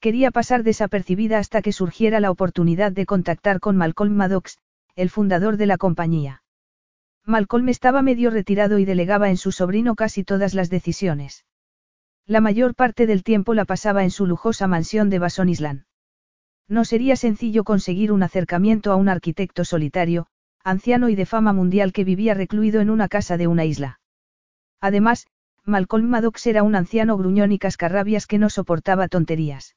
Quería 0.00 0.30
pasar 0.30 0.62
desapercibida 0.62 1.38
hasta 1.38 1.62
que 1.62 1.72
surgiera 1.72 2.20
la 2.20 2.30
oportunidad 2.30 2.92
de 2.92 3.06
contactar 3.06 3.60
con 3.60 3.76
Malcolm 3.76 4.14
Maddox, 4.14 4.58
el 4.96 5.10
fundador 5.10 5.56
de 5.56 5.66
la 5.66 5.78
compañía. 5.78 6.42
Malcolm 7.24 7.68
estaba 7.70 8.02
medio 8.02 8.30
retirado 8.30 8.78
y 8.78 8.84
delegaba 8.84 9.30
en 9.30 9.38
su 9.38 9.50
sobrino 9.50 9.94
casi 9.94 10.24
todas 10.24 10.52
las 10.52 10.68
decisiones. 10.68 11.46
La 12.26 12.40
mayor 12.40 12.74
parte 12.74 13.06
del 13.06 13.22
tiempo 13.22 13.54
la 13.54 13.64
pasaba 13.64 14.04
en 14.04 14.10
su 14.10 14.26
lujosa 14.26 14.66
mansión 14.66 15.10
de 15.10 15.18
Bason 15.18 15.48
Island. 15.48 15.84
No 16.68 16.84
sería 16.84 17.16
sencillo 17.16 17.64
conseguir 17.64 18.12
un 18.12 18.22
acercamiento 18.22 18.92
a 18.92 18.96
un 18.96 19.08
arquitecto 19.08 19.64
solitario, 19.64 20.26
anciano 20.64 21.10
y 21.10 21.14
de 21.14 21.26
fama 21.26 21.52
mundial 21.52 21.92
que 21.92 22.04
vivía 22.04 22.34
recluido 22.34 22.80
en 22.80 22.90
una 22.90 23.08
casa 23.08 23.36
de 23.36 23.46
una 23.46 23.64
isla. 23.64 24.00
Además, 24.80 25.26
Malcolm 25.64 26.08
Maddox 26.08 26.46
era 26.46 26.62
un 26.62 26.74
anciano 26.74 27.16
gruñón 27.16 27.52
y 27.52 27.58
cascarrabias 27.58 28.26
que 28.26 28.38
no 28.38 28.50
soportaba 28.50 29.08
tonterías. 29.08 29.76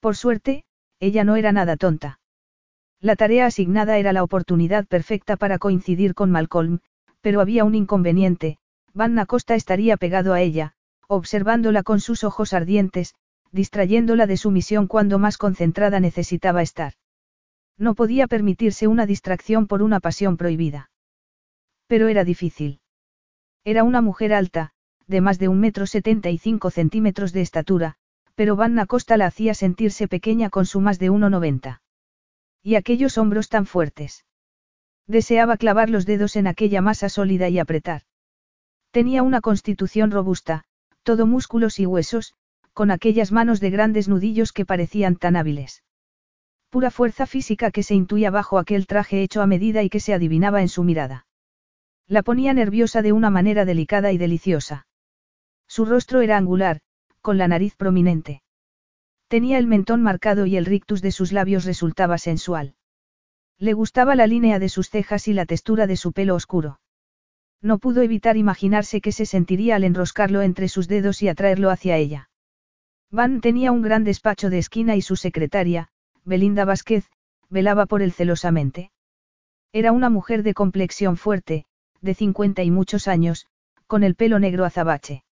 Por 0.00 0.16
suerte, 0.16 0.64
ella 1.00 1.24
no 1.24 1.36
era 1.36 1.52
nada 1.52 1.76
tonta. 1.76 2.20
La 3.00 3.16
tarea 3.16 3.46
asignada 3.46 3.98
era 3.98 4.12
la 4.12 4.22
oportunidad 4.22 4.86
perfecta 4.86 5.36
para 5.36 5.58
coincidir 5.58 6.14
con 6.14 6.30
Malcolm, 6.30 6.80
pero 7.20 7.40
había 7.40 7.64
un 7.64 7.74
inconveniente, 7.74 8.58
Van 8.92 9.18
Acosta 9.18 9.54
estaría 9.54 9.96
pegado 9.96 10.32
a 10.32 10.40
ella, 10.40 10.74
observándola 11.06 11.82
con 11.82 12.00
sus 12.00 12.24
ojos 12.24 12.52
ardientes, 12.52 13.14
distrayéndola 13.52 14.26
de 14.26 14.36
su 14.36 14.50
misión 14.50 14.86
cuando 14.86 15.18
más 15.18 15.38
concentrada 15.38 16.00
necesitaba 16.00 16.62
estar. 16.62 16.94
No 17.80 17.94
podía 17.94 18.26
permitirse 18.26 18.88
una 18.88 19.06
distracción 19.06 19.66
por 19.66 19.82
una 19.82 20.00
pasión 20.00 20.36
prohibida. 20.36 20.90
Pero 21.86 22.08
era 22.08 22.24
difícil. 22.24 22.80
Era 23.64 23.84
una 23.84 24.02
mujer 24.02 24.34
alta, 24.34 24.72
de 25.06 25.22
más 25.22 25.38
de 25.38 25.48
un 25.48 25.60
metro 25.60 25.86
setenta 25.86 26.28
y 26.28 26.36
cinco 26.36 26.70
centímetros 26.70 27.32
de 27.32 27.40
estatura, 27.40 27.94
pero 28.34 28.54
Vanna 28.54 28.84
Costa 28.84 29.16
la 29.16 29.26
hacía 29.26 29.54
sentirse 29.54 30.08
pequeña 30.08 30.50
con 30.50 30.66
su 30.66 30.82
más 30.82 30.98
de 30.98 31.10
1,90. 31.10 31.80
Y 32.62 32.74
aquellos 32.74 33.16
hombros 33.16 33.48
tan 33.48 33.64
fuertes. 33.64 34.26
Deseaba 35.06 35.56
clavar 35.56 35.88
los 35.88 36.04
dedos 36.04 36.36
en 36.36 36.48
aquella 36.48 36.82
masa 36.82 37.08
sólida 37.08 37.48
y 37.48 37.58
apretar. 37.58 38.02
Tenía 38.90 39.22
una 39.22 39.40
constitución 39.40 40.10
robusta, 40.10 40.64
todo 41.02 41.26
músculos 41.26 41.80
y 41.80 41.86
huesos, 41.86 42.34
con 42.74 42.90
aquellas 42.90 43.32
manos 43.32 43.58
de 43.58 43.70
grandes 43.70 44.06
nudillos 44.06 44.52
que 44.52 44.66
parecían 44.66 45.16
tan 45.16 45.36
hábiles. 45.36 45.82
Pura 46.70 46.92
fuerza 46.92 47.26
física 47.26 47.72
que 47.72 47.82
se 47.82 47.96
intuía 47.96 48.30
bajo 48.30 48.56
aquel 48.56 48.86
traje 48.86 49.22
hecho 49.22 49.42
a 49.42 49.46
medida 49.46 49.82
y 49.82 49.90
que 49.90 49.98
se 49.98 50.14
adivinaba 50.14 50.62
en 50.62 50.68
su 50.68 50.84
mirada. 50.84 51.26
La 52.06 52.22
ponía 52.22 52.54
nerviosa 52.54 53.02
de 53.02 53.12
una 53.12 53.28
manera 53.28 53.64
delicada 53.64 54.12
y 54.12 54.18
deliciosa. 54.18 54.86
Su 55.66 55.84
rostro 55.84 56.20
era 56.20 56.36
angular, 56.36 56.80
con 57.20 57.38
la 57.38 57.48
nariz 57.48 57.74
prominente. 57.74 58.42
Tenía 59.26 59.58
el 59.58 59.66
mentón 59.66 60.02
marcado 60.02 60.46
y 60.46 60.56
el 60.56 60.64
rictus 60.64 61.02
de 61.02 61.10
sus 61.10 61.32
labios 61.32 61.64
resultaba 61.64 62.18
sensual. 62.18 62.74
Le 63.58 63.72
gustaba 63.72 64.14
la 64.14 64.28
línea 64.28 64.58
de 64.58 64.68
sus 64.68 64.90
cejas 64.90 65.28
y 65.28 65.32
la 65.32 65.46
textura 65.46 65.86
de 65.88 65.96
su 65.96 66.12
pelo 66.12 66.34
oscuro. 66.34 66.80
No 67.60 67.78
pudo 67.78 68.02
evitar 68.02 68.36
imaginarse 68.36 69.00
que 69.00 69.12
se 69.12 69.26
sentiría 69.26 69.76
al 69.76 69.84
enroscarlo 69.84 70.40
entre 70.42 70.68
sus 70.68 70.88
dedos 70.88 71.20
y 71.22 71.28
atraerlo 71.28 71.70
hacia 71.70 71.96
ella. 71.96 72.30
Van 73.10 73.40
tenía 73.40 73.72
un 73.72 73.82
gran 73.82 74.04
despacho 74.04 74.50
de 74.50 74.58
esquina 74.58 74.96
y 74.96 75.02
su 75.02 75.16
secretaria, 75.16 75.90
Belinda 76.24 76.64
Vázquez, 76.64 77.08
velaba 77.48 77.86
por 77.86 78.02
él 78.02 78.12
celosamente. 78.12 78.90
Era 79.72 79.92
una 79.92 80.10
mujer 80.10 80.42
de 80.42 80.54
complexión 80.54 81.16
fuerte, 81.16 81.66
de 82.00 82.14
cincuenta 82.14 82.62
y 82.62 82.70
muchos 82.70 83.08
años, 83.08 83.46
con 83.86 84.02
el 84.04 84.14
pelo 84.14 84.38
negro 84.38 84.64
azabache. 84.64 85.24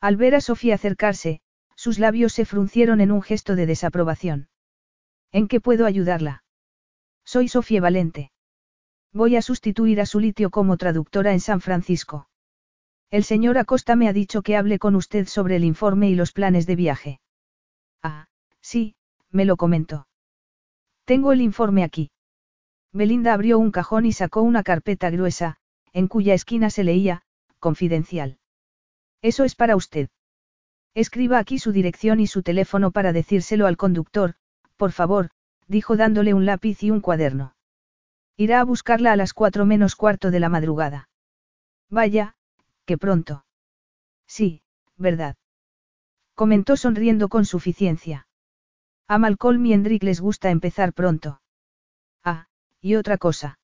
Al 0.00 0.16
ver 0.16 0.34
a 0.34 0.40
Sofía 0.40 0.74
acercarse, 0.74 1.40
sus 1.76 1.98
labios 1.98 2.32
se 2.32 2.44
fruncieron 2.44 3.00
en 3.00 3.12
un 3.12 3.22
gesto 3.22 3.54
de 3.54 3.66
desaprobación. 3.66 4.48
¿En 5.32 5.48
qué 5.48 5.60
puedo 5.60 5.86
ayudarla? 5.86 6.42
Soy 7.24 7.48
Sofía 7.48 7.80
Valente. 7.80 8.32
Voy 9.12 9.36
a 9.36 9.42
sustituir 9.42 10.00
a 10.00 10.06
su 10.06 10.20
litio 10.20 10.50
como 10.50 10.76
traductora 10.76 11.32
en 11.32 11.40
San 11.40 11.60
Francisco. 11.60 12.28
El 13.10 13.24
señor 13.24 13.56
Acosta 13.56 13.94
me 13.94 14.08
ha 14.08 14.12
dicho 14.12 14.42
que 14.42 14.56
hable 14.56 14.78
con 14.78 14.96
usted 14.96 15.26
sobre 15.26 15.56
el 15.56 15.64
informe 15.64 16.08
y 16.10 16.14
los 16.14 16.32
planes 16.32 16.66
de 16.66 16.76
viaje. 16.76 17.20
Ah, 18.02 18.26
sí, 18.60 18.95
me 19.36 19.44
lo 19.44 19.56
comentó. 19.56 20.08
Tengo 21.04 21.32
el 21.32 21.40
informe 21.40 21.84
aquí. 21.84 22.10
Belinda 22.92 23.34
abrió 23.34 23.58
un 23.58 23.70
cajón 23.70 24.06
y 24.06 24.12
sacó 24.12 24.42
una 24.42 24.62
carpeta 24.64 25.10
gruesa, 25.10 25.58
en 25.92 26.08
cuya 26.08 26.34
esquina 26.34 26.70
se 26.70 26.82
leía, 26.82 27.22
confidencial. 27.60 28.38
Eso 29.22 29.44
es 29.44 29.54
para 29.54 29.76
usted. 29.76 30.08
Escriba 30.94 31.38
aquí 31.38 31.58
su 31.58 31.72
dirección 31.72 32.20
y 32.20 32.26
su 32.26 32.42
teléfono 32.42 32.90
para 32.90 33.12
decírselo 33.12 33.66
al 33.66 33.76
conductor, 33.76 34.34
por 34.76 34.92
favor, 34.92 35.30
dijo 35.68 35.96
dándole 35.96 36.32
un 36.32 36.46
lápiz 36.46 36.82
y 36.82 36.90
un 36.90 37.00
cuaderno. 37.00 37.54
Irá 38.36 38.60
a 38.60 38.64
buscarla 38.64 39.12
a 39.12 39.16
las 39.16 39.32
cuatro 39.34 39.66
menos 39.66 39.94
cuarto 39.94 40.30
de 40.30 40.40
la 40.40 40.48
madrugada. 40.48 41.08
Vaya, 41.90 42.36
que 42.86 42.98
pronto. 42.98 43.44
Sí, 44.26 44.62
verdad. 44.96 45.36
Comentó 46.34 46.76
sonriendo 46.76 47.28
con 47.28 47.44
suficiencia. 47.44 48.25
A 49.08 49.18
Malcolm 49.18 49.64
y 49.66 49.72
Hendrik 49.72 50.02
les 50.02 50.20
gusta 50.20 50.50
empezar 50.50 50.92
pronto. 50.92 51.40
Ah, 52.24 52.46
y 52.80 52.96
otra 52.96 53.18
cosa. 53.18 53.58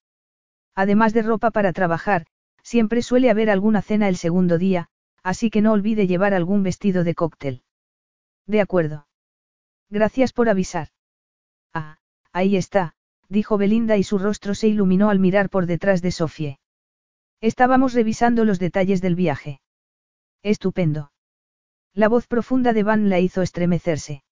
Además 0.75 1.13
de 1.13 1.23
ropa 1.23 1.51
para 1.51 1.73
trabajar, 1.73 2.27
siempre 2.63 3.03
suele 3.03 3.29
haber 3.29 3.51
alguna 3.51 3.83
cena 3.83 4.09
el 4.09 4.17
segundo 4.17 4.57
día, 4.57 4.89
así 5.23 5.51
que 5.51 5.61
no 5.61 5.73
olvide 5.73 6.07
llevar 6.07 6.33
algún 6.33 6.63
vestido 6.63 7.03
de 7.03 7.15
cóctel. 7.15 7.63
De 8.47 8.61
acuerdo. 8.61 9.09
Gracias 9.91 10.33
por 10.33 10.49
avisar. 10.49 10.89
Ah, 11.75 11.99
ahí 12.33 12.57
está, 12.57 12.95
dijo 13.29 13.59
Belinda 13.59 13.97
y 13.97 14.05
su 14.05 14.19
rostro 14.19 14.55
se 14.55 14.69
iluminó 14.69 15.11
al 15.11 15.19
mirar 15.19 15.51
por 15.51 15.67
detrás 15.67 16.03
de 16.03 16.13
Sofie. 16.13 16.59
Estábamos 17.41 17.95
revisando 17.95 18.45
los 18.45 18.61
detalles 18.61 19.03
del 19.03 19.17
viaje. 19.17 19.61
Estupendo. 20.43 21.13
La 21.95 22.09
voz 22.09 22.29
profunda 22.29 22.73
de 22.73 22.85
Van 22.85 23.11
la 23.11 23.19
hizo 23.19 23.43
estremecerse. 23.43 24.23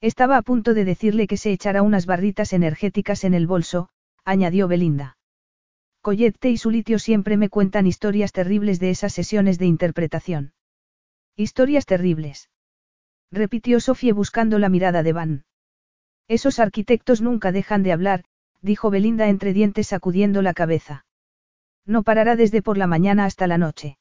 Estaba 0.00 0.36
a 0.36 0.42
punto 0.42 0.74
de 0.74 0.84
decirle 0.84 1.26
que 1.26 1.36
se 1.36 1.50
echara 1.50 1.82
unas 1.82 2.06
barritas 2.06 2.52
energéticas 2.52 3.24
en 3.24 3.34
el 3.34 3.46
bolso, 3.46 3.88
añadió 4.24 4.68
Belinda. 4.68 5.16
Collette 6.02 6.44
y 6.46 6.56
su 6.56 6.70
litio 6.70 6.98
siempre 6.98 7.36
me 7.36 7.48
cuentan 7.48 7.86
historias 7.86 8.32
terribles 8.32 8.78
de 8.78 8.90
esas 8.90 9.12
sesiones 9.12 9.58
de 9.58 9.66
interpretación. 9.66 10.52
Historias 11.36 11.86
terribles. 11.86 12.50
Repitió 13.32 13.80
Sofía 13.80 14.14
buscando 14.14 14.58
la 14.58 14.68
mirada 14.68 15.02
de 15.02 15.12
Van. 15.12 15.44
Esos 16.28 16.60
arquitectos 16.60 17.20
nunca 17.20 17.52
dejan 17.52 17.82
de 17.82 17.92
hablar, 17.92 18.24
dijo 18.62 18.90
Belinda 18.90 19.28
entre 19.28 19.52
dientes 19.52 19.88
sacudiendo 19.88 20.42
la 20.42 20.54
cabeza. 20.54 21.04
No 21.84 22.02
parará 22.04 22.36
desde 22.36 22.62
por 22.62 22.78
la 22.78 22.86
mañana 22.86 23.24
hasta 23.24 23.46
la 23.46 23.58
noche. 23.58 23.98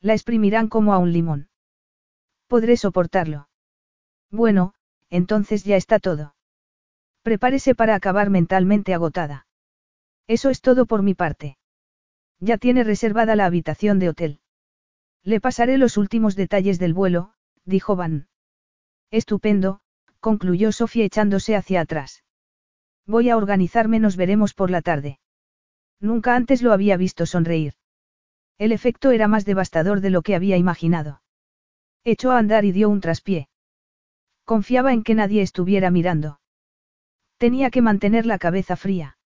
La 0.00 0.14
exprimirán 0.14 0.68
como 0.68 0.94
a 0.94 0.98
un 0.98 1.12
limón. 1.12 1.48
Podré 2.46 2.76
soportarlo. 2.76 3.48
Bueno, 4.30 4.74
entonces 5.10 5.64
ya 5.64 5.76
está 5.76 5.98
todo. 5.98 6.34
Prepárese 7.22 7.74
para 7.74 7.94
acabar 7.94 8.30
mentalmente 8.30 8.94
agotada. 8.94 9.46
Eso 10.26 10.48
es 10.48 10.60
todo 10.60 10.86
por 10.86 11.02
mi 11.02 11.14
parte. 11.14 11.58
Ya 12.38 12.56
tiene 12.56 12.84
reservada 12.84 13.36
la 13.36 13.44
habitación 13.44 13.98
de 13.98 14.08
hotel. 14.08 14.40
Le 15.22 15.40
pasaré 15.40 15.76
los 15.76 15.96
últimos 15.98 16.36
detalles 16.36 16.78
del 16.78 16.94
vuelo, 16.94 17.34
dijo 17.64 17.96
Van. 17.96 18.28
Estupendo, 19.10 19.80
concluyó 20.20 20.72
Sofía 20.72 21.04
echándose 21.04 21.56
hacia 21.56 21.82
atrás. 21.82 22.24
Voy 23.06 23.28
a 23.28 23.36
organizarme, 23.36 23.98
nos 23.98 24.16
veremos 24.16 24.54
por 24.54 24.70
la 24.70 24.80
tarde. 24.80 25.18
Nunca 25.98 26.36
antes 26.36 26.62
lo 26.62 26.72
había 26.72 26.96
visto 26.96 27.26
sonreír. 27.26 27.74
El 28.56 28.72
efecto 28.72 29.10
era 29.10 29.28
más 29.28 29.44
devastador 29.44 30.00
de 30.00 30.10
lo 30.10 30.22
que 30.22 30.34
había 30.34 30.56
imaginado. 30.56 31.22
Echó 32.04 32.30
a 32.30 32.38
andar 32.38 32.64
y 32.64 32.72
dio 32.72 32.88
un 32.88 33.00
traspié. 33.00 33.48
Confiaba 34.50 34.92
en 34.92 35.04
que 35.04 35.14
nadie 35.14 35.42
estuviera 35.42 35.92
mirando. 35.92 36.40
Tenía 37.38 37.70
que 37.70 37.82
mantener 37.82 38.26
la 38.26 38.36
cabeza 38.36 38.74
fría. 38.74 39.16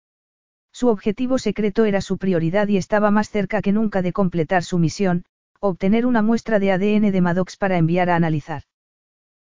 Su 0.71 0.89
objetivo 0.89 1.39
secreto 1.39 1.87
era 1.87 2.03
su 2.03 2.19
prioridad 2.19 2.69
y 2.69 2.77
estaba 2.77 3.11
más 3.11 3.31
cerca 3.31 3.63
que 3.63 3.73
nunca 3.73 4.03
de 4.03 4.13
completar 4.13 4.65
su 4.65 4.79
misión, 4.79 5.25
obtener 5.61 6.05
una 6.05 6.21
muestra 6.21 6.59
de 6.59 6.73
ADN 6.73 7.11
de 7.11 7.21
Maddox 7.23 7.57
para 7.57 7.79
enviar 7.79 8.11
a 8.11 8.17
analizar. 8.17 8.65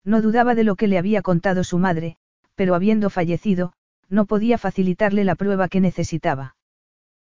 No 0.04 0.22
dudaba 0.22 0.54
de 0.54 0.66
lo 0.66 0.76
que 0.76 0.86
le 0.86 1.00
había 1.00 1.24
contado 1.24 1.64
su 1.64 1.80
madre, 1.80 2.18
pero 2.54 2.76
habiendo 2.76 3.10
fallecido, 3.10 3.74
no 4.08 4.28
podía 4.28 4.60
facilitarle 4.60 5.24
la 5.24 5.34
prueba 5.34 5.68
que 5.68 5.80
necesitaba. 5.80 6.56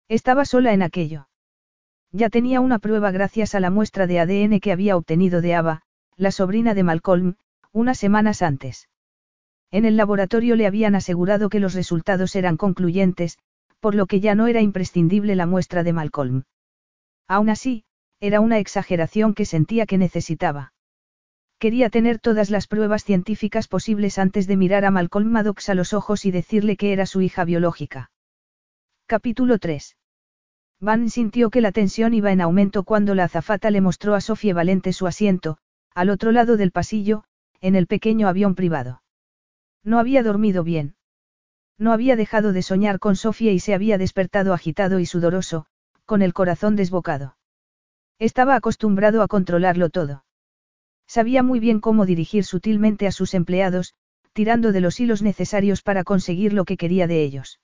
Estaba 0.09 0.45
sola 0.45 0.75
en 0.75 0.83
aquello. 0.83 1.27
Ya 2.11 2.29
tenía 2.29 2.61
una 2.61 2.81
prueba 2.81 3.12
gracias 3.12 3.55
a 3.55 3.61
la 3.61 3.71
muestra 3.71 4.07
de 4.07 4.21
ADN 4.21 4.61
que 4.61 4.73
había 4.73 4.99
obtenido 4.99 5.41
de 5.41 5.55
Ava, 5.55 5.83
la 6.19 6.31
sobrina 6.31 6.75
de 6.75 6.83
Malcolm, 6.83 7.37
unas 7.73 7.99
semanas 7.99 8.43
antes. 8.43 8.89
En 9.71 9.85
el 9.85 9.97
laboratorio 9.97 10.57
le 10.57 10.67
habían 10.67 10.95
asegurado 10.95 11.49
que 11.49 11.61
los 11.61 11.75
resultados 11.75 12.37
eran 12.37 12.57
concluyentes, 12.57 13.39
por 13.81 13.95
lo 13.95 14.07
que 14.07 14.21
ya 14.21 14.35
no 14.35 14.47
era 14.47 14.61
imprescindible 14.61 15.35
la 15.35 15.47
muestra 15.47 15.83
de 15.83 15.93
Malcolm. 15.93 16.43
Aún 17.27 17.49
así, 17.49 17.85
era 18.21 18.41
una 18.41 18.59
exageración 18.59 19.35
que 19.35 19.47
sentía 19.47 19.87
que 19.87 19.99
necesitaba. 19.99 20.73
Quería 21.59 21.91
tener 21.91 22.19
todas 22.19 22.51
las 22.51 22.67
pruebas 22.67 23.05
científicas 23.05 23.69
posibles 23.69 24.19
antes 24.19 24.47
de 24.47 24.57
mirar 24.57 24.85
a 24.85 24.91
Malcolm 24.91 25.31
Maddox 25.31 25.69
a 25.69 25.75
los 25.75 25.93
ojos 25.93 26.25
y 26.25 26.31
decirle 26.31 26.77
que 26.77 26.93
era 26.93 27.07
su 27.07 27.21
hija 27.21 27.45
biológica. 27.45 28.11
Capítulo 29.07 29.59
3. 29.59 29.97
Van 30.81 31.09
sintió 31.09 31.51
que 31.51 31.61
la 31.61 31.73
tensión 31.73 32.15
iba 32.15 32.33
en 32.33 32.41
aumento 32.41 32.83
cuando 32.83 33.15
la 33.15 33.25
azafata 33.25 33.71
le 33.71 33.81
mostró 33.81 34.15
a 34.15 34.21
Sofía 34.21 34.55
Valente 34.55 34.93
su 34.93 35.07
asiento, 35.07 35.59
al 35.95 36.11
otro 36.11 36.33
lado 36.33 36.57
del 36.57 36.73
pasillo, 36.73 37.25
en 37.62 37.77
el 37.77 37.87
pequeño 37.87 38.29
avión 38.29 38.55
privado. 38.55 39.03
No 39.83 39.98
había 39.98 40.22
dormido 40.22 40.64
bien. 40.64 40.96
No 41.79 41.92
había 41.92 42.16
dejado 42.16 42.53
de 42.53 42.62
soñar 42.62 42.98
con 42.98 43.16
Sofía 43.16 43.53
y 43.53 43.61
se 43.61 43.72
había 43.72 43.98
despertado 43.98 44.53
agitado 44.53 45.01
y 45.01 45.07
sudoroso, 45.07 45.66
con 46.05 46.20
el 46.22 46.35
corazón 46.35 46.77
desbocado. 46.77 47.37
Estaba 48.18 48.57
acostumbrado 48.57 49.22
a 49.22 49.29
controlarlo 49.29 49.90
todo. 49.90 50.25
Sabía 51.07 51.42
muy 51.42 51.61
bien 51.61 51.81
cómo 51.81 52.05
dirigir 52.05 52.44
sutilmente 52.44 53.07
a 53.07 53.12
sus 53.12 53.33
empleados, 53.33 53.94
tirando 54.33 54.72
de 54.72 54.81
los 54.81 54.98
hilos 55.01 55.22
necesarios 55.22 55.83
para 55.83 56.05
conseguir 56.05 56.53
lo 56.53 56.64
que 56.64 56.77
quería 56.77 57.07
de 57.07 57.22
ellos. 57.22 57.61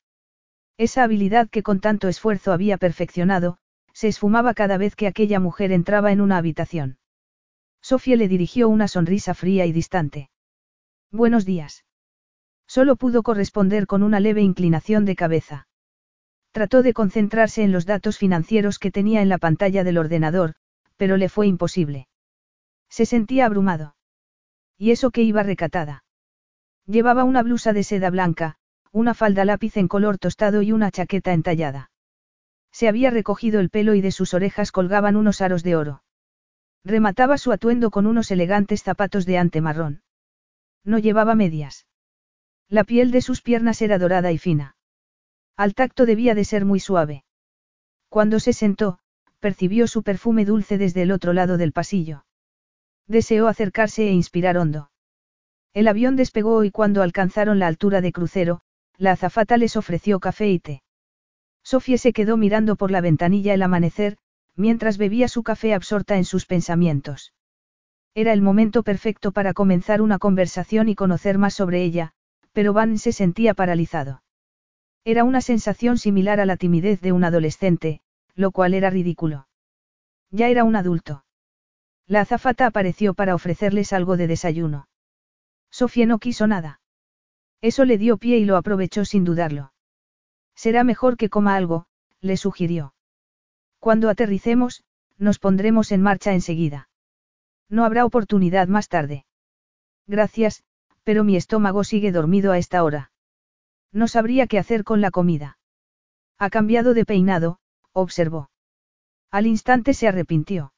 Esa 0.77 1.03
habilidad 1.03 1.49
que 1.49 1.63
con 1.63 1.81
tanto 1.81 2.09
esfuerzo 2.09 2.53
había 2.53 2.79
perfeccionado, 2.79 3.59
se 3.93 4.07
esfumaba 4.09 4.55
cada 4.55 4.79
vez 4.79 4.95
que 4.95 5.09
aquella 5.09 5.41
mujer 5.41 5.73
entraba 5.73 6.13
en 6.13 6.21
una 6.21 6.37
habitación. 6.37 6.99
Sofía 7.81 8.17
le 8.17 8.29
dirigió 8.29 8.69
una 8.69 8.89
sonrisa 8.89 9.35
fría 9.35 9.67
y 9.67 9.73
distante. 9.73 10.31
Buenos 11.11 11.45
días. 11.45 11.85
Solo 12.67 12.97
pudo 12.97 13.23
corresponder 13.23 13.87
con 13.87 14.03
una 14.03 14.21
leve 14.21 14.43
inclinación 14.43 15.05
de 15.05 15.17
cabeza. 15.17 15.69
Trató 16.53 16.83
de 16.83 16.93
concentrarse 16.93 17.63
en 17.63 17.73
los 17.73 17.87
datos 17.87 18.19
financieros 18.19 18.79
que 18.79 18.91
tenía 18.91 19.23
en 19.23 19.29
la 19.29 19.39
pantalla 19.39 19.85
del 19.85 19.99
ordenador, 19.99 20.55
pero 20.97 21.17
le 21.17 21.29
fue 21.29 21.47
imposible. 21.47 22.09
Se 22.91 23.07
sentía 23.07 23.47
abrumado. 23.47 23.97
Y 24.77 24.91
eso 24.91 25.11
que 25.11 25.23
iba 25.23 25.43
recatada. 25.43 26.05
Llevaba 26.87 27.25
una 27.25 27.43
blusa 27.43 27.73
de 27.73 27.85
seda 27.85 28.11
blanca, 28.11 28.57
una 28.93 29.15
falda 29.15 29.45
lápiz 29.45 29.77
en 29.77 29.89
color 29.89 30.19
tostado 30.19 30.63
y 30.63 30.73
una 30.73 30.91
chaqueta 30.91 31.33
entallada. 31.33 31.91
Se 32.73 32.89
había 32.89 33.11
recogido 33.11 33.61
el 33.61 33.71
pelo 33.71 33.95
y 33.95 34.01
de 34.01 34.13
sus 34.13 34.35
orejas 34.35 34.73
colgaban 34.73 35.17
unos 35.17 35.41
aros 35.41 35.63
de 35.63 35.77
oro. 35.77 36.03
Remataba 36.89 37.37
su 37.37 37.53
atuendo 37.53 37.91
con 37.91 38.07
unos 38.07 38.31
elegantes 38.31 38.83
zapatos 38.83 39.27
de 39.27 39.37
ante 39.37 39.61
marrón. 39.61 40.01
No 40.85 40.99
llevaba 40.99 41.35
medias. 41.35 41.87
La 42.71 42.83
piel 42.83 43.11
de 43.11 43.21
sus 43.21 43.43
piernas 43.43 43.83
era 43.83 43.99
dorada 43.99 44.33
y 44.33 44.39
fina. 44.39 44.75
Al 45.55 45.75
tacto 45.75 46.07
debía 46.07 46.35
de 46.35 46.47
ser 46.47 46.65
muy 46.65 46.81
suave. 46.81 47.25
Cuando 48.09 48.41
se 48.41 48.55
sentó, 48.55 49.01
percibió 49.39 49.87
su 49.87 50.03
perfume 50.03 50.47
dulce 50.47 50.79
desde 50.79 51.03
el 51.03 51.13
otro 51.13 51.35
lado 51.35 51.59
del 51.59 51.73
pasillo. 51.73 52.25
Deseó 53.07 53.49
acercarse 53.49 54.09
e 54.09 54.13
inspirar 54.13 54.57
hondo. 54.57 54.91
El 55.75 55.89
avión 55.89 56.17
despegó 56.17 56.65
y 56.65 56.71
cuando 56.71 57.03
alcanzaron 57.03 57.59
la 57.59 57.67
altura 57.67 58.01
de 58.01 58.13
crucero, 58.13 58.63
la 58.97 59.13
azafata 59.13 59.59
les 59.59 59.77
ofreció 59.77 60.21
café 60.21 60.49
y 60.49 60.59
té. 60.59 60.83
Sofía 61.63 61.99
se 61.99 62.15
quedó 62.15 62.39
mirando 62.39 62.77
por 62.77 62.91
la 62.91 63.03
ventanilla 63.03 63.53
el 63.53 63.61
amanecer, 63.61 64.17
mientras 64.59 64.99
bebía 64.99 65.29
su 65.29 65.45
café 65.45 65.73
absorta 65.73 66.17
en 66.17 66.25
sus 66.25 66.45
pensamientos. 66.45 67.33
Era 68.15 68.33
el 68.33 68.43
momento 68.43 68.83
perfecto 68.83 69.31
para 69.31 69.55
comenzar 69.55 70.03
una 70.03 70.19
conversación 70.19 70.89
y 70.89 70.97
conocer 70.97 71.39
más 71.39 71.55
sobre 71.55 71.85
ella, 71.85 72.13
pero 72.53 72.73
Van 72.73 72.99
se 72.99 73.13
sentía 73.13 73.55
paralizado. 73.55 74.23
Era 75.05 75.23
una 75.23 75.41
sensación 75.41 75.97
similar 75.97 76.41
a 76.41 76.47
la 76.47 76.57
timidez 76.57 77.01
de 77.01 77.13
un 77.13 77.23
adolescente, 77.23 78.01
lo 78.35 78.51
cual 78.51 78.75
era 78.75 78.91
ridículo. 78.91 79.47
Ya 80.33 80.49
era 80.49 80.65
un 80.65 80.75
adulto. 80.75 81.25
La 82.09 82.23
azafata 82.23 82.67
apareció 82.67 83.15
para 83.15 83.37
ofrecerles 83.37 83.93
algo 83.93 84.17
de 84.17 84.27
desayuno. 84.27 84.89
Sofía 85.71 86.07
no 86.07 86.19
quiso 86.19 86.49
nada. 86.49 86.81
Eso 87.61 87.85
le 87.85 87.97
dio 87.97 88.17
pie 88.17 88.39
y 88.39 88.45
lo 88.45 88.57
aprovechó 88.57 89.05
sin 89.05 89.23
dudarlo. 89.23 89.73
Será 90.57 90.83
mejor 90.83 91.17
que 91.17 91.29
coma 91.29 91.55
algo, 91.55 91.87
le 92.21 92.37
sugirió. 92.37 92.93
Cuando 93.79 94.11
aterricemos, 94.11 94.85
nos 95.19 95.39
pondremos 95.39 95.93
en 95.93 96.03
marcha 96.03 96.33
enseguida. 96.33 96.89
No 97.69 97.85
habrá 97.85 98.05
oportunidad 98.05 98.69
más 98.69 98.89
tarde. 98.89 99.27
Gracias, 100.07 100.65
pero 101.05 101.25
mi 101.25 101.37
estómago 101.37 101.85
sigue 101.85 102.13
dormido 102.13 102.53
a 102.53 102.59
esta 102.59 102.83
hora. 102.83 103.13
No 103.93 104.09
sabría 104.09 104.47
qué 104.47 104.59
hacer 104.59 104.85
con 104.85 105.01
la 105.01 105.11
comida. 105.11 105.59
Ha 106.39 106.51
cambiado 106.51 106.95
de 106.95 107.05
peinado, 107.05 107.59
observó. 107.93 108.51
Al 109.31 109.47
instante 109.47 109.95
se 109.95 110.09
arrepintió. 110.09 110.73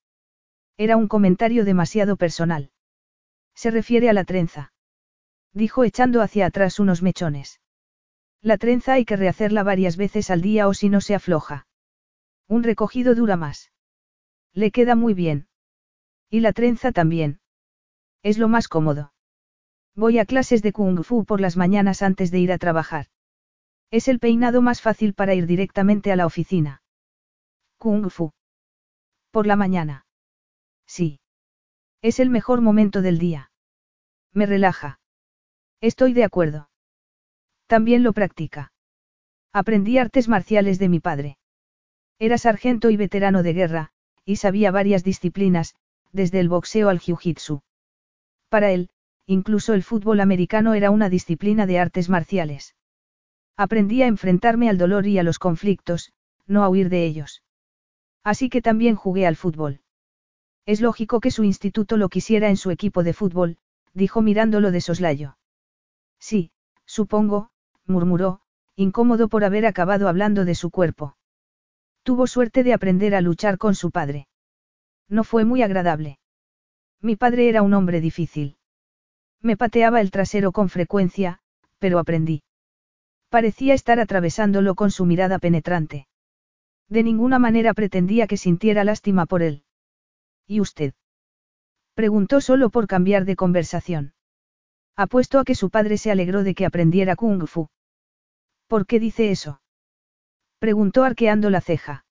Era 0.76 0.96
un 0.96 1.08
comentario 1.08 1.64
demasiado 1.64 2.16
personal. 2.16 2.70
Se 3.54 3.70
refiere 3.70 4.08
a 4.08 4.12
la 4.12 4.24
trenza. 4.24 4.72
Dijo 5.52 5.84
echando 5.84 6.22
hacia 6.22 6.46
atrás 6.46 6.78
unos 6.78 7.02
mechones. 7.02 7.60
La 8.40 8.56
trenza 8.56 8.94
hay 8.94 9.04
que 9.04 9.16
rehacerla 9.16 9.62
varias 9.62 9.96
veces 9.96 10.30
al 10.30 10.40
día 10.40 10.66
o 10.66 10.74
si 10.74 10.88
no 10.88 11.00
se 11.00 11.14
afloja. 11.14 11.66
Un 12.50 12.64
recogido 12.64 13.14
dura 13.14 13.36
más. 13.36 13.70
Le 14.52 14.72
queda 14.72 14.96
muy 14.96 15.14
bien. 15.14 15.46
Y 16.28 16.40
la 16.40 16.52
trenza 16.52 16.90
también. 16.90 17.38
Es 18.24 18.38
lo 18.38 18.48
más 18.48 18.66
cómodo. 18.66 19.12
Voy 19.94 20.18
a 20.18 20.24
clases 20.24 20.60
de 20.60 20.72
kung 20.72 21.04
fu 21.04 21.24
por 21.24 21.40
las 21.40 21.56
mañanas 21.56 22.02
antes 22.02 22.32
de 22.32 22.40
ir 22.40 22.50
a 22.50 22.58
trabajar. 22.58 23.06
Es 23.92 24.08
el 24.08 24.18
peinado 24.18 24.62
más 24.62 24.82
fácil 24.82 25.14
para 25.14 25.32
ir 25.34 25.46
directamente 25.46 26.10
a 26.10 26.16
la 26.16 26.26
oficina. 26.26 26.82
Kung 27.78 28.10
fu. 28.10 28.32
Por 29.30 29.46
la 29.46 29.54
mañana. 29.54 30.06
Sí. 30.86 31.20
Es 32.02 32.18
el 32.18 32.30
mejor 32.30 32.62
momento 32.62 33.00
del 33.00 33.20
día. 33.20 33.52
Me 34.32 34.46
relaja. 34.46 34.98
Estoy 35.80 36.14
de 36.14 36.24
acuerdo. 36.24 36.68
También 37.68 38.02
lo 38.02 38.12
practica. 38.12 38.72
Aprendí 39.52 39.98
artes 39.98 40.28
marciales 40.28 40.80
de 40.80 40.88
mi 40.88 40.98
padre. 40.98 41.39
Era 42.20 42.37
sargento 42.37 42.90
y 42.90 42.98
veterano 42.98 43.42
de 43.42 43.54
guerra, 43.54 43.92
y 44.26 44.37
sabía 44.37 44.70
varias 44.70 45.02
disciplinas, 45.02 45.74
desde 46.12 46.38
el 46.38 46.50
boxeo 46.50 46.90
al 46.90 47.00
jiu-jitsu. 47.00 47.62
Para 48.50 48.72
él, 48.72 48.90
incluso 49.24 49.72
el 49.72 49.83
fútbol 49.83 50.20
americano 50.20 50.74
era 50.74 50.90
una 50.90 51.09
disciplina 51.09 51.64
de 51.64 51.78
artes 51.78 52.11
marciales. 52.11 52.76
Aprendí 53.56 54.02
a 54.02 54.06
enfrentarme 54.06 54.68
al 54.68 54.76
dolor 54.76 55.06
y 55.06 55.18
a 55.18 55.22
los 55.22 55.38
conflictos, 55.38 56.12
no 56.46 56.62
a 56.62 56.68
huir 56.68 56.90
de 56.90 57.06
ellos. 57.06 57.42
Así 58.22 58.50
que 58.50 58.61
también 58.61 58.96
jugué 58.96 59.26
al 59.26 59.37
fútbol. 59.37 59.80
Es 60.66 60.83
lógico 60.83 61.20
que 61.20 61.30
su 61.30 61.42
instituto 61.42 61.96
lo 61.96 62.11
quisiera 62.11 62.50
en 62.50 62.59
su 62.59 62.70
equipo 62.70 63.02
de 63.02 63.14
fútbol, 63.14 63.56
dijo 63.94 64.20
mirándolo 64.20 64.72
de 64.72 64.83
soslayo. 64.83 65.38
Sí, 66.18 66.50
supongo, 66.85 67.50
murmuró, 67.87 68.42
incómodo 68.76 69.28
por 69.28 69.42
haber 69.42 69.64
acabado 69.64 70.06
hablando 70.06 70.44
de 70.44 70.54
su 70.54 70.70
cuerpo. 70.70 71.16
Tuvo 72.02 72.26
suerte 72.26 72.64
de 72.64 72.72
aprender 72.72 73.14
a 73.14 73.20
luchar 73.20 73.58
con 73.58 73.74
su 73.74 73.90
padre. 73.90 74.26
No 75.08 75.24
fue 75.24 75.44
muy 75.44 75.62
agradable. 75.62 76.18
Mi 77.01 77.16
padre 77.16 77.48
era 77.48 77.62
un 77.62 77.74
hombre 77.74 78.01
difícil. 78.01 78.57
Me 79.40 79.57
pateaba 79.57 80.01
el 80.01 80.11
trasero 80.11 80.53
con 80.53 80.68
frecuencia, 80.68 81.40
pero 81.78 81.98
aprendí. 81.98 82.42
Parecía 83.28 83.74
estar 83.74 84.01
atravesándolo 84.01 84.74
con 84.74 84.90
su 84.90 85.07
mirada 85.07 85.38
penetrante. 85.38 86.09
De 86.88 87.03
ninguna 87.03 87.38
manera 87.38 87.72
pretendía 87.74 88.26
que 88.26 88.36
sintiera 88.36 88.84
lástima 88.84 89.26
por 89.26 89.42
él. 89.42 89.64
¿Y 90.46 90.61
usted? 90.61 90.94
Preguntó 91.94 92.40
solo 92.40 92.70
por 92.70 92.86
cambiar 92.86 93.24
de 93.24 93.36
conversación. 93.36 94.14
Apuesto 94.96 95.38
a 95.38 95.44
que 95.44 95.55
su 95.55 95.70
padre 95.70 95.96
se 95.96 96.11
alegró 96.11 96.42
de 96.42 96.55
que 96.55 96.66
aprendiera 96.66 97.16
kung 97.16 97.46
fu. 97.46 97.68
¿Por 98.66 98.86
qué 98.86 99.01
dice 99.01 99.30
eso? 99.30 99.61
Preguntó 100.61 101.04
arqueando 101.04 101.48
la 101.48 101.62
ceja. 101.62 102.04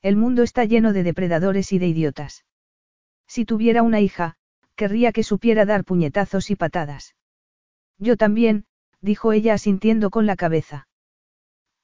El 0.00 0.16
mundo 0.16 0.42
está 0.42 0.64
lleno 0.64 0.94
de 0.94 1.02
depredadores 1.02 1.72
y 1.74 1.78
de 1.78 1.86
idiotas. 1.86 2.46
Si 3.26 3.44
tuviera 3.44 3.82
una 3.82 4.00
hija, 4.00 4.38
querría 4.76 5.12
que 5.12 5.22
supiera 5.22 5.66
dar 5.66 5.84
puñetazos 5.84 6.50
y 6.50 6.56
patadas. 6.56 7.14
Yo 7.98 8.16
también, 8.16 8.64
dijo 9.02 9.32
ella 9.32 9.52
asintiendo 9.52 10.08
con 10.08 10.24
la 10.24 10.36
cabeza. 10.36 10.88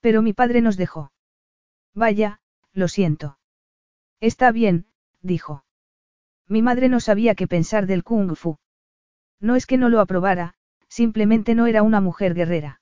Pero 0.00 0.22
mi 0.22 0.32
padre 0.32 0.62
nos 0.62 0.78
dejó. 0.78 1.12
Vaya, 1.94 2.40
lo 2.72 2.88
siento. 2.88 3.38
Está 4.18 4.50
bien, 4.50 4.86
dijo. 5.20 5.66
Mi 6.48 6.62
madre 6.62 6.88
no 6.88 7.00
sabía 7.00 7.34
qué 7.34 7.46
pensar 7.46 7.86
del 7.86 8.02
kung 8.02 8.34
fu. 8.34 8.56
No 9.40 9.56
es 9.56 9.66
que 9.66 9.76
no 9.76 9.90
lo 9.90 10.00
aprobara, 10.00 10.54
simplemente 10.88 11.54
no 11.54 11.66
era 11.66 11.82
una 11.82 12.00
mujer 12.00 12.32
guerrera. 12.32 12.80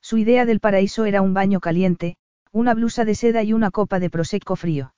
Su 0.00 0.16
idea 0.16 0.46
del 0.46 0.60
paraíso 0.60 1.04
era 1.04 1.20
un 1.20 1.34
baño 1.34 1.60
caliente, 1.60 2.16
una 2.52 2.74
blusa 2.74 3.04
de 3.04 3.14
seda 3.14 3.42
y 3.42 3.52
una 3.52 3.70
copa 3.70 3.98
de 3.98 4.10
prosecco 4.10 4.56
frío. 4.56 4.94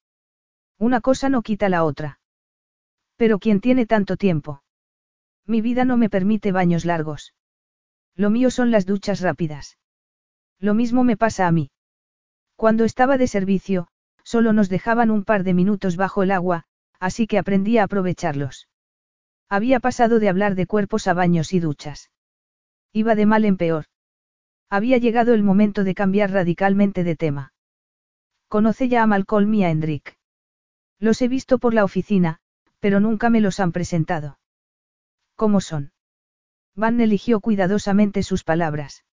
Una 0.79 1.01
cosa 1.01 1.29
no 1.29 1.43
quita 1.43 1.69
la 1.69 1.85
otra. 1.85 2.19
Pero 3.17 3.39
¿quién 3.39 3.61
tiene 3.61 3.87
tanto 3.87 4.17
tiempo? 4.17 4.63
Mi 5.47 5.61
vida 5.61 5.85
no 5.85 5.97
me 5.97 6.11
permite 6.11 6.51
baños 6.51 6.85
largos. 6.85 7.33
Lo 8.17 8.31
mío 8.31 8.51
son 8.51 8.71
las 8.71 8.87
duchas 8.87 9.21
rápidas. 9.21 9.79
Lo 10.59 10.75
mismo 10.75 11.05
me 11.05 11.17
pasa 11.17 11.47
a 11.47 11.53
mí. 11.53 11.71
Cuando 12.57 12.85
estaba 12.85 13.19
de 13.19 13.29
servicio, 13.29 13.89
solo 14.25 14.53
nos 14.53 14.69
dejaban 14.69 15.11
un 15.11 15.25
par 15.25 15.45
de 15.45 15.55
minutos 15.55 15.97
bajo 15.97 16.23
el 16.23 16.33
agua, 16.33 16.65
así 16.99 17.27
que 17.27 17.39
aprendí 17.39 17.79
a 17.79 17.85
aprovecharlos. 17.85 18.69
Había 19.49 19.79
pasado 19.79 20.19
de 20.19 20.29
hablar 20.29 20.55
de 20.55 20.67
cuerpos 20.67 21.07
a 21.07 21.15
baños 21.15 21.53
y 21.53 21.61
duchas. 21.61 22.11
Iba 22.93 23.15
de 23.15 23.27
mal 23.27 23.45
en 23.45 23.57
peor. 23.57 23.87
Había 24.77 24.99
llegado 24.99 25.35
el 25.35 25.45
momento 25.45 25.85
de 25.85 25.95
cambiar 25.95 26.33
radicalmente 26.33 27.05
de 27.05 27.15
tema. 27.15 27.53
Conoce 28.49 28.89
ya 28.89 29.05
a 29.05 29.07
Malcolm 29.07 29.55
y 29.55 29.63
a 29.63 29.71
Hendrik. 29.71 30.19
Los 30.99 31.23
he 31.23 31.29
visto 31.29 31.59
por 31.59 31.75
la 31.75 31.85
oficina, 31.85 32.41
pero 32.81 32.99
nunca 32.99 33.31
me 33.31 33.41
los 33.41 33.61
han 33.61 33.71
presentado. 33.71 34.41
¿Cómo 35.37 35.61
son? 35.61 35.93
Van 36.75 37.01
eligió 37.01 37.39
cuidadosamente 37.39 38.25
sus 38.25 38.43
palabras. 38.43 39.05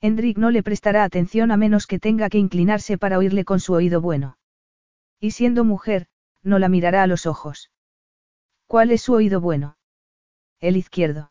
Hendrik 0.00 0.38
no 0.38 0.50
le 0.50 0.62
prestará 0.62 1.04
atención 1.04 1.50
a 1.50 1.58
menos 1.58 1.86
que 1.86 1.98
tenga 1.98 2.30
que 2.30 2.38
inclinarse 2.38 2.96
para 2.96 3.18
oírle 3.18 3.44
con 3.44 3.60
su 3.60 3.74
oído 3.74 4.00
bueno. 4.00 4.38
Y 5.20 5.32
siendo 5.32 5.64
mujer, 5.64 6.06
no 6.42 6.58
la 6.58 6.70
mirará 6.70 7.02
a 7.02 7.06
los 7.06 7.26
ojos. 7.26 7.70
¿Cuál 8.66 8.90
es 8.92 9.02
su 9.02 9.12
oído 9.12 9.42
bueno? 9.42 9.76
El 10.60 10.78
izquierdo. 10.78 11.30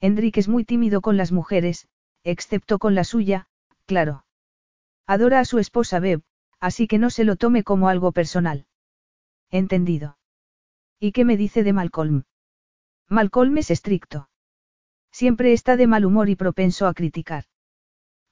Hendrik 0.00 0.38
es 0.38 0.48
muy 0.48 0.64
tímido 0.64 1.02
con 1.02 1.16
las 1.16 1.30
mujeres, 1.30 1.86
excepto 2.24 2.78
con 2.78 2.94
la 2.94 3.04
suya, 3.04 3.46
claro. 3.86 4.24
Adora 5.06 5.40
a 5.40 5.44
su 5.44 5.58
esposa 5.58 6.00
Beb, 6.00 6.22
así 6.58 6.86
que 6.88 6.98
no 6.98 7.10
se 7.10 7.24
lo 7.24 7.36
tome 7.36 7.62
como 7.62 7.88
algo 7.88 8.12
personal. 8.12 8.66
Entendido. 9.50 10.18
¿Y 10.98 11.12
qué 11.12 11.24
me 11.24 11.36
dice 11.36 11.62
de 11.62 11.72
Malcolm? 11.72 12.24
Malcolm 13.08 13.58
es 13.58 13.70
estricto. 13.70 14.30
Siempre 15.12 15.52
está 15.52 15.76
de 15.76 15.86
mal 15.86 16.04
humor 16.04 16.28
y 16.28 16.36
propenso 16.36 16.86
a 16.86 16.94
criticar. 16.94 17.44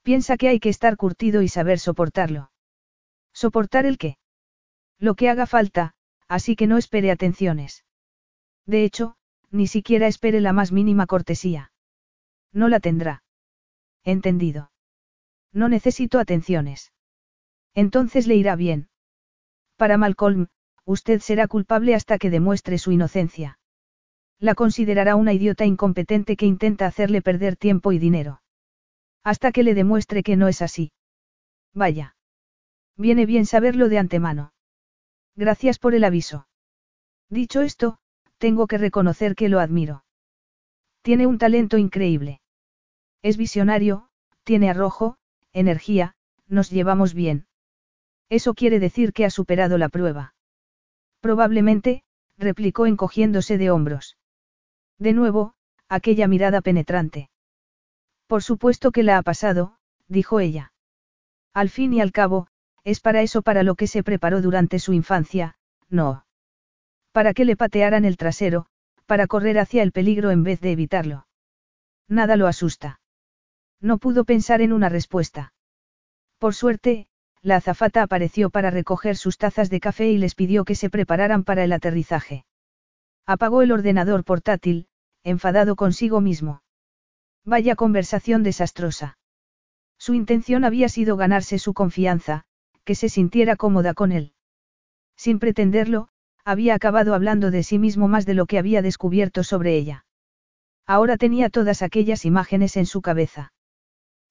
Piensa 0.02 0.36
que 0.36 0.48
hay 0.48 0.58
que 0.58 0.70
estar 0.70 0.96
curtido 0.96 1.42
y 1.42 1.48
saber 1.48 1.78
soportarlo. 1.78 2.50
¿Soportar 3.32 3.86
el 3.86 3.98
qué? 3.98 4.16
Lo 4.98 5.14
que 5.14 5.28
haga 5.28 5.46
falta, 5.46 5.94
así 6.26 6.56
que 6.56 6.66
no 6.66 6.78
espere 6.78 7.10
atenciones. 7.10 7.84
De 8.66 8.84
hecho, 8.84 9.16
ni 9.50 9.66
siquiera 9.66 10.06
espere 10.06 10.40
la 10.40 10.52
más 10.52 10.72
mínima 10.72 11.06
cortesía. 11.06 11.72
No 12.52 12.68
la 12.68 12.80
tendrá. 12.80 13.22
Entendido. 14.04 14.70
No 15.52 15.68
necesito 15.68 16.18
atenciones. 16.18 16.92
Entonces 17.74 18.26
le 18.26 18.36
irá 18.36 18.56
bien. 18.56 18.88
Para 19.76 19.96
Malcolm, 19.96 20.48
usted 20.84 21.20
será 21.20 21.46
culpable 21.48 21.94
hasta 21.94 22.18
que 22.18 22.30
demuestre 22.30 22.78
su 22.78 22.92
inocencia. 22.92 23.58
La 24.38 24.54
considerará 24.54 25.14
una 25.14 25.32
idiota 25.32 25.64
incompetente 25.64 26.36
que 26.36 26.46
intenta 26.46 26.86
hacerle 26.86 27.22
perder 27.22 27.56
tiempo 27.56 27.92
y 27.92 27.98
dinero. 27.98 28.42
Hasta 29.22 29.52
que 29.52 29.62
le 29.62 29.74
demuestre 29.74 30.22
que 30.22 30.36
no 30.36 30.48
es 30.48 30.62
así. 30.62 30.92
Vaya. 31.72 32.16
Viene 32.96 33.24
bien 33.24 33.46
saberlo 33.46 33.88
de 33.88 33.98
antemano. 33.98 34.52
Gracias 35.36 35.78
por 35.78 35.94
el 35.94 36.04
aviso. 36.04 36.48
Dicho 37.30 37.62
esto, 37.62 37.98
tengo 38.38 38.66
que 38.66 38.78
reconocer 38.78 39.34
que 39.36 39.48
lo 39.48 39.60
admiro. 39.60 40.04
Tiene 41.02 41.26
un 41.26 41.38
talento 41.38 41.78
increíble. 41.78 42.41
Es 43.22 43.36
visionario, 43.36 44.08
tiene 44.44 44.68
arrojo, 44.68 45.16
energía, 45.52 46.14
nos 46.48 46.70
llevamos 46.70 47.14
bien. 47.14 47.46
Eso 48.28 48.54
quiere 48.54 48.80
decir 48.80 49.12
que 49.12 49.24
ha 49.24 49.30
superado 49.30 49.78
la 49.78 49.88
prueba. 49.88 50.34
Probablemente, 51.20 52.02
replicó 52.36 52.86
encogiéndose 52.86 53.58
de 53.58 53.70
hombros. 53.70 54.16
De 54.98 55.12
nuevo, 55.12 55.54
aquella 55.88 56.26
mirada 56.26 56.60
penetrante. 56.62 57.30
Por 58.26 58.42
supuesto 58.42 58.90
que 58.90 59.02
la 59.02 59.18
ha 59.18 59.22
pasado, 59.22 59.76
dijo 60.08 60.40
ella. 60.40 60.72
Al 61.52 61.68
fin 61.68 61.92
y 61.92 62.00
al 62.00 62.12
cabo, 62.12 62.48
es 62.82 63.00
para 63.00 63.22
eso 63.22 63.42
para 63.42 63.62
lo 63.62 63.74
que 63.74 63.86
se 63.86 64.02
preparó 64.02 64.40
durante 64.40 64.78
su 64.78 64.92
infancia, 64.94 65.56
no. 65.88 66.24
Para 67.12 67.34
que 67.34 67.44
le 67.44 67.56
patearan 67.56 68.04
el 68.04 68.16
trasero, 68.16 68.66
para 69.06 69.26
correr 69.26 69.58
hacia 69.58 69.82
el 69.82 69.92
peligro 69.92 70.30
en 70.30 70.42
vez 70.42 70.60
de 70.60 70.72
evitarlo. 70.72 71.26
Nada 72.08 72.36
lo 72.36 72.46
asusta. 72.46 73.01
No 73.82 73.98
pudo 73.98 74.24
pensar 74.24 74.62
en 74.62 74.72
una 74.72 74.88
respuesta. 74.88 75.52
Por 76.38 76.54
suerte, 76.54 77.08
la 77.42 77.56
azafata 77.56 78.02
apareció 78.02 78.48
para 78.48 78.70
recoger 78.70 79.16
sus 79.16 79.36
tazas 79.36 79.68
de 79.70 79.80
café 79.80 80.08
y 80.08 80.18
les 80.18 80.36
pidió 80.36 80.64
que 80.64 80.76
se 80.76 80.88
prepararan 80.88 81.42
para 81.42 81.64
el 81.64 81.72
aterrizaje. 81.72 82.44
Apagó 83.26 83.62
el 83.62 83.72
ordenador 83.72 84.22
portátil, 84.22 84.86
enfadado 85.24 85.74
consigo 85.74 86.20
mismo. 86.20 86.62
Vaya 87.44 87.74
conversación 87.74 88.44
desastrosa. 88.44 89.18
Su 89.98 90.14
intención 90.14 90.64
había 90.64 90.88
sido 90.88 91.16
ganarse 91.16 91.58
su 91.58 91.74
confianza, 91.74 92.44
que 92.84 92.94
se 92.94 93.08
sintiera 93.08 93.56
cómoda 93.56 93.94
con 93.94 94.12
él. 94.12 94.32
Sin 95.16 95.40
pretenderlo, 95.40 96.08
había 96.44 96.74
acabado 96.74 97.14
hablando 97.14 97.50
de 97.50 97.64
sí 97.64 97.78
mismo 97.80 98.06
más 98.06 98.26
de 98.26 98.34
lo 98.34 98.46
que 98.46 98.58
había 98.58 98.80
descubierto 98.80 99.42
sobre 99.42 99.76
ella. 99.76 100.04
Ahora 100.86 101.16
tenía 101.16 101.50
todas 101.50 101.82
aquellas 101.82 102.24
imágenes 102.24 102.76
en 102.76 102.86
su 102.86 103.02
cabeza. 103.02 103.52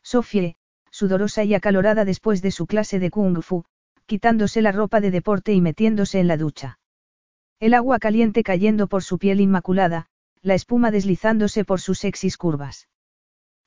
Sofie, 0.03 0.55
sudorosa 0.91 1.43
y 1.43 1.53
acalorada 1.53 2.05
después 2.05 2.41
de 2.41 2.51
su 2.51 2.67
clase 2.67 2.99
de 2.99 3.09
kung 3.09 3.41
fu, 3.41 3.65
quitándose 4.05 4.61
la 4.61 4.71
ropa 4.71 4.99
de 4.99 5.11
deporte 5.11 5.53
y 5.53 5.61
metiéndose 5.61 6.19
en 6.19 6.27
la 6.27 6.37
ducha. 6.37 6.79
El 7.59 7.73
agua 7.73 7.99
caliente 7.99 8.43
cayendo 8.43 8.87
por 8.87 9.03
su 9.03 9.17
piel 9.17 9.39
inmaculada, 9.39 10.07
la 10.41 10.55
espuma 10.55 10.91
deslizándose 10.91 11.63
por 11.63 11.79
sus 11.79 11.99
sexys 11.99 12.37
curvas. 12.37 12.89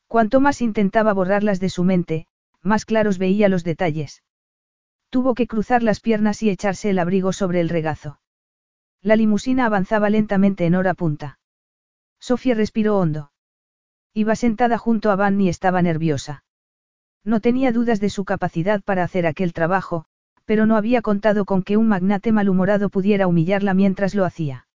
Cuanto 0.08 0.40
más 0.40 0.60
intentaba 0.60 1.12
borrarlas 1.12 1.60
de 1.60 1.70
su 1.70 1.84
mente, 1.84 2.26
más 2.62 2.84
claros 2.84 3.18
veía 3.18 3.48
los 3.48 3.64
detalles. 3.64 4.22
Tuvo 5.10 5.34
que 5.34 5.46
cruzar 5.46 5.82
las 5.82 6.00
piernas 6.00 6.42
y 6.42 6.50
echarse 6.50 6.90
el 6.90 6.98
abrigo 6.98 7.32
sobre 7.32 7.60
el 7.60 7.68
regazo. 7.68 8.18
La 9.00 9.16
limusina 9.16 9.66
avanzaba 9.66 10.10
lentamente 10.10 10.66
en 10.66 10.74
hora 10.74 10.94
punta. 10.94 11.38
Sofía 12.18 12.54
respiró 12.54 12.98
hondo. 12.98 13.30
Iba 14.14 14.36
sentada 14.36 14.78
junto 14.78 15.10
a 15.10 15.16
Van 15.16 15.40
y 15.40 15.48
estaba 15.48 15.82
nerviosa. 15.82 16.44
No 17.24 17.40
tenía 17.40 17.72
dudas 17.72 17.98
de 17.98 18.10
su 18.10 18.24
capacidad 18.24 18.80
para 18.80 19.02
hacer 19.02 19.26
aquel 19.26 19.52
trabajo, 19.52 20.04
pero 20.44 20.66
no 20.66 20.76
había 20.76 21.02
contado 21.02 21.44
con 21.44 21.64
que 21.64 21.76
un 21.76 21.88
magnate 21.88 22.30
malhumorado 22.30 22.90
pudiera 22.90 23.26
humillarla 23.26 23.74
mientras 23.74 24.14
lo 24.14 24.24
hacía. 24.24 24.68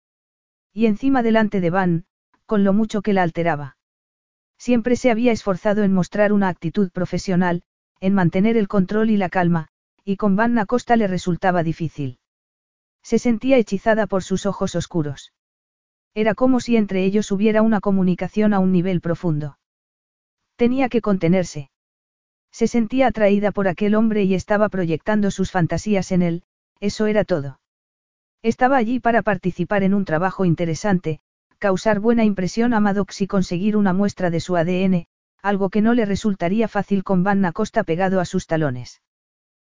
Y 0.73 0.87
encima 0.87 1.23
delante 1.23 1.61
de 1.61 1.69
Van, 1.69 2.05
con 2.45 2.65
lo 2.65 2.73
mucho 2.73 3.01
que 3.01 3.13
la 3.13 3.23
alteraba. 3.23 3.77
Siempre 4.57 4.97
se 4.97 5.09
había 5.09 5.31
esforzado 5.31 5.83
en 5.83 5.93
mostrar 5.93 6.33
una 6.33 6.49
actitud 6.49 6.91
profesional, 6.91 7.63
en 8.01 8.13
mantener 8.13 8.57
el 8.57 8.67
control 8.67 9.09
y 9.09 9.15
la 9.15 9.29
calma, 9.29 9.69
y 10.03 10.17
con 10.17 10.35
Van 10.35 10.57
Acosta 10.57 10.97
le 10.97 11.07
resultaba 11.07 11.63
difícil. 11.63 12.19
Se 13.03 13.19
sentía 13.19 13.57
hechizada 13.57 14.05
por 14.05 14.21
sus 14.23 14.45
ojos 14.45 14.75
oscuros. 14.75 15.31
Era 16.13 16.35
como 16.35 16.59
si 16.59 16.75
entre 16.75 17.03
ellos 17.03 17.31
hubiera 17.31 17.61
una 17.61 17.81
comunicación 17.81 18.53
a 18.53 18.59
un 18.59 18.71
nivel 18.71 19.01
profundo. 19.01 19.57
Tenía 20.55 20.89
que 20.89 21.01
contenerse. 21.01 21.69
Se 22.51 22.67
sentía 22.67 23.07
atraída 23.07 23.51
por 23.51 23.67
aquel 23.67 23.95
hombre 23.95 24.23
y 24.23 24.33
estaba 24.33 24.69
proyectando 24.69 25.31
sus 25.31 25.51
fantasías 25.51 26.11
en 26.11 26.21
él, 26.21 26.43
eso 26.79 27.07
era 27.07 27.23
todo. 27.23 27.59
Estaba 28.41 28.77
allí 28.77 28.99
para 28.99 29.21
participar 29.21 29.83
en 29.83 29.93
un 29.93 30.05
trabajo 30.05 30.45
interesante, 30.45 31.19
causar 31.59 31.99
buena 31.99 32.23
impresión 32.23 32.73
a 32.73 32.79
Maddox 32.79 33.21
y 33.21 33.27
conseguir 33.27 33.75
una 33.75 33.93
muestra 33.93 34.29
de 34.29 34.39
su 34.39 34.55
ADN, 34.55 35.07
algo 35.41 35.69
que 35.69 35.81
no 35.81 35.93
le 35.93 36.05
resultaría 36.05 36.67
fácil 36.67 37.03
con 37.03 37.23
Van 37.23 37.49
Costa 37.53 37.83
pegado 37.83 38.19
a 38.19 38.25
sus 38.25 38.47
talones. 38.47 39.01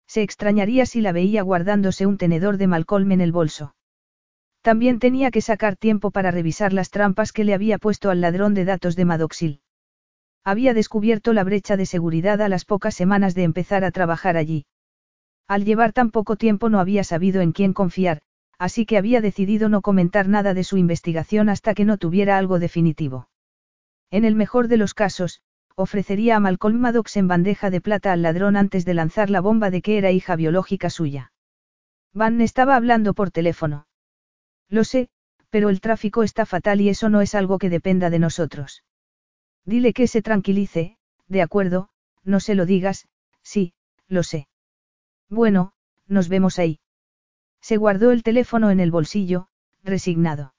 Se 0.07 0.21
extrañaría 0.21 0.85
si 0.85 1.01
la 1.01 1.11
veía 1.11 1.41
guardándose 1.41 2.05
un 2.05 2.17
tenedor 2.17 2.57
de 2.57 2.67
Malcolm 2.67 3.11
en 3.11 3.21
el 3.21 3.31
bolso. 3.31 3.75
También 4.63 4.99
tenía 4.99 5.29
que 5.29 5.41
sacar 5.41 5.75
tiempo 5.75 6.09
para 6.09 6.31
revisar 6.31 6.71
las 6.71 6.89
trampas 6.89 7.33
que 7.33 7.43
le 7.43 7.53
había 7.53 7.77
puesto 7.77 8.09
al 8.09 8.21
ladrón 8.21 8.53
de 8.53 8.63
datos 8.63 8.95
de 8.95 9.03
Madoxil. 9.03 9.59
Había 10.45 10.73
descubierto 10.73 11.33
la 11.33 11.43
brecha 11.43 11.75
de 11.75 11.85
seguridad 11.85 12.41
a 12.41 12.47
las 12.47 12.63
pocas 12.63 12.95
semanas 12.95 13.35
de 13.35 13.43
empezar 13.43 13.83
a 13.83 13.91
trabajar 13.91 14.37
allí. 14.37 14.65
Al 15.49 15.65
llevar 15.65 15.91
tan 15.91 16.11
poco 16.11 16.37
tiempo 16.37 16.69
no 16.69 16.79
había 16.79 17.03
sabido 17.03 17.41
en 17.41 17.51
quién 17.51 17.73
confiar, 17.73 18.21
así 18.57 18.85
que 18.85 18.97
había 18.97 19.19
decidido 19.19 19.67
no 19.67 19.81
comentar 19.81 20.29
nada 20.29 20.53
de 20.53 20.63
su 20.63 20.77
investigación 20.77 21.49
hasta 21.49 21.73
que 21.73 21.83
no 21.83 21.97
tuviera 21.97 22.37
algo 22.37 22.57
definitivo. 22.57 23.27
En 24.11 24.23
el 24.23 24.35
mejor 24.35 24.69
de 24.69 24.77
los 24.77 24.93
casos, 24.93 25.41
ofrecería 25.75 26.37
a 26.37 26.39
Malcolm 26.39 26.79
Maddox 26.79 27.17
en 27.17 27.27
bandeja 27.27 27.69
de 27.69 27.81
plata 27.81 28.13
al 28.13 28.21
ladrón 28.21 28.55
antes 28.55 28.85
de 28.85 28.93
lanzar 28.93 29.29
la 29.29 29.41
bomba 29.41 29.71
de 29.71 29.81
que 29.81 29.97
era 29.97 30.11
hija 30.11 30.37
biológica 30.37 30.89
suya. 30.89 31.33
Van 32.13 32.39
estaba 32.39 32.77
hablando 32.77 33.13
por 33.13 33.29
teléfono. 33.29 33.87
Lo 34.69 34.83
sé, 34.83 35.09
pero 35.49 35.69
el 35.69 35.81
tráfico 35.81 36.23
está 36.23 36.45
fatal 36.45 36.81
y 36.81 36.89
eso 36.89 37.09
no 37.09 37.21
es 37.21 37.35
algo 37.35 37.59
que 37.59 37.69
dependa 37.69 38.09
de 38.09 38.19
nosotros. 38.19 38.83
Dile 39.65 39.93
que 39.93 40.07
se 40.07 40.21
tranquilice, 40.21 40.97
de 41.27 41.41
acuerdo, 41.41 41.89
no 42.23 42.39
se 42.39 42.55
lo 42.55 42.65
digas, 42.65 43.07
sí, 43.41 43.73
lo 44.07 44.23
sé. 44.23 44.47
Bueno, 45.29 45.73
nos 46.07 46.29
vemos 46.29 46.59
ahí. 46.59 46.79
Se 47.61 47.77
guardó 47.77 48.11
el 48.11 48.23
teléfono 48.23 48.71
en 48.71 48.79
el 48.79 48.91
bolsillo, 48.91 49.47
resignado. 49.83 50.53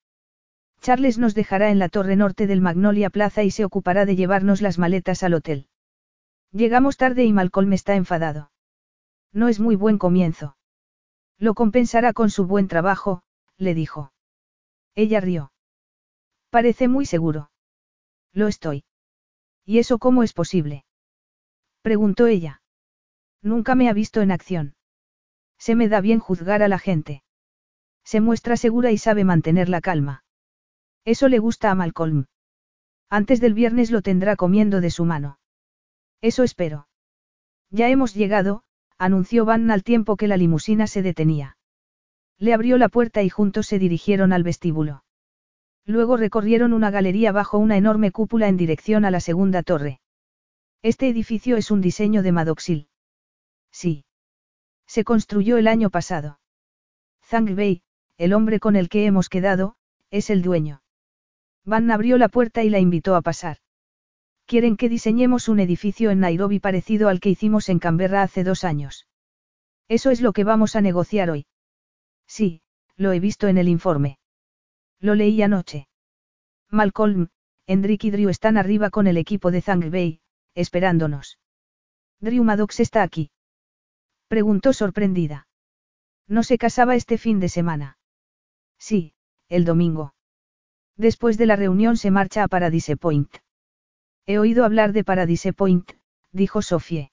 Charles 0.80 1.18
nos 1.18 1.34
dejará 1.34 1.70
en 1.70 1.78
la 1.78 1.88
torre 1.88 2.16
norte 2.16 2.46
del 2.46 2.60
Magnolia 2.60 3.10
Plaza 3.10 3.42
y 3.42 3.50
se 3.50 3.64
ocupará 3.64 4.04
de 4.04 4.16
llevarnos 4.16 4.60
las 4.60 4.78
maletas 4.78 5.22
al 5.22 5.34
hotel. 5.34 5.68
Llegamos 6.52 6.96
tarde 6.96 7.24
y 7.24 7.32
Malcolm 7.32 7.72
está 7.72 7.94
enfadado. 7.96 8.50
No 9.32 9.48
es 9.48 9.60
muy 9.60 9.76
buen 9.76 9.98
comienzo. 9.98 10.56
Lo 11.38 11.54
compensará 11.54 12.12
con 12.12 12.30
su 12.30 12.46
buen 12.46 12.68
trabajo, 12.68 13.22
le 13.58 13.74
dijo. 13.74 14.12
Ella 14.94 15.20
rió. 15.20 15.52
Parece 16.50 16.88
muy 16.88 17.06
seguro. 17.06 17.50
Lo 18.32 18.48
estoy. 18.48 18.84
¿Y 19.64 19.78
eso 19.78 19.98
cómo 19.98 20.22
es 20.22 20.32
posible? 20.32 20.84
Preguntó 21.82 22.26
ella. 22.26 22.62
Nunca 23.42 23.74
me 23.74 23.88
ha 23.88 23.92
visto 23.92 24.20
en 24.20 24.30
acción. 24.30 24.74
Se 25.58 25.74
me 25.74 25.88
da 25.88 26.00
bien 26.00 26.18
juzgar 26.18 26.62
a 26.62 26.68
la 26.68 26.78
gente. 26.78 27.22
Se 28.04 28.20
muestra 28.20 28.56
segura 28.56 28.92
y 28.92 28.98
sabe 28.98 29.24
mantener 29.24 29.68
la 29.68 29.80
calma. 29.80 30.24
Eso 31.04 31.28
le 31.28 31.38
gusta 31.38 31.70
a 31.70 31.74
Malcolm. 31.74 32.26
Antes 33.10 33.40
del 33.40 33.54
viernes 33.54 33.90
lo 33.90 34.02
tendrá 34.02 34.36
comiendo 34.36 34.80
de 34.80 34.90
su 34.90 35.04
mano. 35.04 35.38
Eso 36.20 36.42
espero. 36.42 36.88
Ya 37.70 37.88
hemos 37.88 38.14
llegado, 38.14 38.62
anunció 38.98 39.44
Van 39.44 39.70
al 39.70 39.82
tiempo 39.82 40.16
que 40.16 40.28
la 40.28 40.36
limusina 40.36 40.86
se 40.86 41.02
detenía. 41.02 41.56
Le 42.38 42.52
abrió 42.52 42.78
la 42.78 42.88
puerta 42.88 43.22
y 43.22 43.28
juntos 43.28 43.66
se 43.66 43.78
dirigieron 43.78 44.32
al 44.32 44.42
vestíbulo. 44.42 45.04
Luego 45.86 46.16
recorrieron 46.16 46.72
una 46.72 46.90
galería 46.90 47.32
bajo 47.32 47.58
una 47.58 47.76
enorme 47.76 48.10
cúpula 48.10 48.48
en 48.48 48.56
dirección 48.56 49.04
a 49.04 49.10
la 49.10 49.20
segunda 49.20 49.62
torre. 49.62 50.00
Este 50.82 51.08
edificio 51.08 51.56
es 51.56 51.70
un 51.70 51.80
diseño 51.80 52.22
de 52.22 52.32
Madoxil. 52.32 52.88
Sí. 53.70 54.04
Se 54.86 55.04
construyó 55.04 55.56
el 55.56 55.68
año 55.68 55.90
pasado. 55.90 56.40
Zhang 57.28 57.54
Bei, 57.54 57.82
el 58.18 58.32
hombre 58.32 58.60
con 58.60 58.76
el 58.76 58.88
que 58.88 59.06
hemos 59.06 59.28
quedado, 59.28 59.76
es 60.10 60.30
el 60.30 60.42
dueño. 60.42 60.82
Van 61.64 61.90
abrió 61.90 62.18
la 62.18 62.28
puerta 62.28 62.62
y 62.62 62.70
la 62.70 62.78
invitó 62.78 63.14
a 63.16 63.22
pasar. 63.22 63.58
Quieren 64.46 64.76
que 64.76 64.90
diseñemos 64.90 65.48
un 65.48 65.60
edificio 65.60 66.10
en 66.10 66.20
Nairobi 66.20 66.60
parecido 66.60 67.08
al 67.08 67.20
que 67.20 67.30
hicimos 67.30 67.68
en 67.70 67.78
Canberra 67.78 68.22
hace 68.22 68.44
dos 68.44 68.64
años. 68.64 69.08
Eso 69.88 70.10
es 70.10 70.20
lo 70.20 70.32
que 70.32 70.44
vamos 70.44 70.76
a 70.76 70.82
negociar 70.82 71.30
hoy. 71.30 71.46
Sí, 72.26 72.62
lo 72.96 73.12
he 73.12 73.20
visto 73.20 73.48
en 73.48 73.58
el 73.58 73.68
informe. 73.68 74.18
Lo 75.00 75.14
leí 75.14 75.42
anoche. 75.42 75.88
Malcolm, 76.70 77.28
Hendrik 77.66 78.04
y 78.04 78.10
Drew 78.10 78.28
están 78.28 78.56
arriba 78.56 78.90
con 78.90 79.06
el 79.06 79.16
equipo 79.16 79.50
de 79.50 79.62
Zhang 79.62 79.90
Bei, 79.90 80.20
esperándonos. 80.54 81.38
Drew 82.20 82.44
Maddox 82.44 82.80
está 82.80 83.02
aquí. 83.02 83.30
Preguntó 84.28 84.72
sorprendida. 84.72 85.46
¿No 86.26 86.42
se 86.42 86.58
casaba 86.58 86.96
este 86.96 87.18
fin 87.18 87.40
de 87.40 87.48
semana? 87.48 87.98
Sí, 88.78 89.14
el 89.48 89.64
domingo. 89.64 90.14
Después 90.96 91.38
de 91.38 91.46
la 91.46 91.56
reunión 91.56 91.96
se 91.96 92.10
marcha 92.10 92.44
a 92.44 92.48
Paradise 92.48 92.96
Point. 92.96 93.30
He 94.26 94.38
oído 94.38 94.64
hablar 94.64 94.92
de 94.92 95.04
Paradise 95.04 95.52
Point, 95.52 95.92
dijo 96.32 96.62
Sophie. 96.62 97.12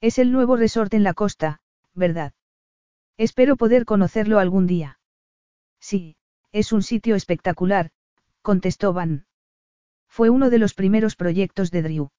Es 0.00 0.18
el 0.18 0.32
nuevo 0.32 0.56
resort 0.56 0.94
en 0.94 1.02
la 1.02 1.14
costa, 1.14 1.60
¿verdad? 1.94 2.32
Espero 3.16 3.56
poder 3.56 3.84
conocerlo 3.84 4.38
algún 4.38 4.66
día. 4.66 4.98
Sí, 5.80 6.16
es 6.52 6.72
un 6.72 6.82
sitio 6.82 7.14
espectacular, 7.14 7.90
contestó 8.42 8.92
Van. 8.92 9.26
Fue 10.08 10.30
uno 10.30 10.50
de 10.50 10.58
los 10.58 10.74
primeros 10.74 11.16
proyectos 11.16 11.70
de 11.70 11.82
Drew. 11.82 12.10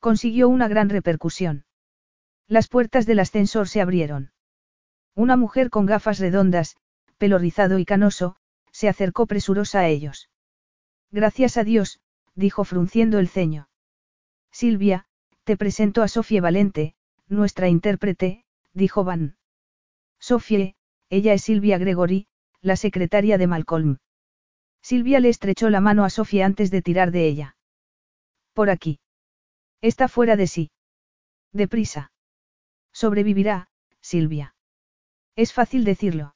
Consiguió 0.00 0.48
una 0.48 0.68
gran 0.68 0.88
repercusión. 0.88 1.64
Las 2.46 2.68
puertas 2.68 3.06
del 3.06 3.20
ascensor 3.20 3.68
se 3.68 3.80
abrieron. 3.80 4.32
Una 5.14 5.36
mujer 5.36 5.70
con 5.70 5.86
gafas 5.86 6.18
redondas, 6.18 6.76
pelo 7.18 7.38
rizado 7.38 7.78
y 7.78 7.84
canoso, 7.84 8.36
se 8.72 8.88
acercó 8.88 9.26
presurosa 9.26 9.80
a 9.80 9.88
ellos. 9.88 10.28
Gracias 11.10 11.56
a 11.56 11.64
Dios, 11.64 12.00
dijo 12.34 12.64
frunciendo 12.64 13.18
el 13.18 13.28
ceño. 13.28 13.68
Silvia, 14.50 15.06
te 15.44 15.56
presento 15.56 16.02
a 16.02 16.08
Sofie 16.08 16.40
Valente, 16.40 16.94
nuestra 17.28 17.68
intérprete, 17.68 18.44
dijo 18.72 19.04
Van. 19.04 19.36
Sofie, 20.26 20.74
ella 21.10 21.34
es 21.34 21.42
Silvia 21.42 21.76
Gregory, 21.76 22.28
la 22.62 22.76
secretaria 22.76 23.36
de 23.36 23.46
Malcolm. 23.46 23.98
Silvia 24.80 25.20
le 25.20 25.28
estrechó 25.28 25.68
la 25.68 25.82
mano 25.82 26.02
a 26.02 26.08
Sofie 26.08 26.42
antes 26.42 26.70
de 26.70 26.80
tirar 26.80 27.10
de 27.10 27.26
ella. 27.26 27.56
Por 28.54 28.70
aquí. 28.70 29.00
Está 29.82 30.08
fuera 30.08 30.36
de 30.36 30.46
sí. 30.46 30.70
Deprisa. 31.52 32.10
Sobrevivirá, 32.90 33.68
Silvia. 34.00 34.54
Es 35.36 35.52
fácil 35.52 35.84
decirlo. 35.84 36.34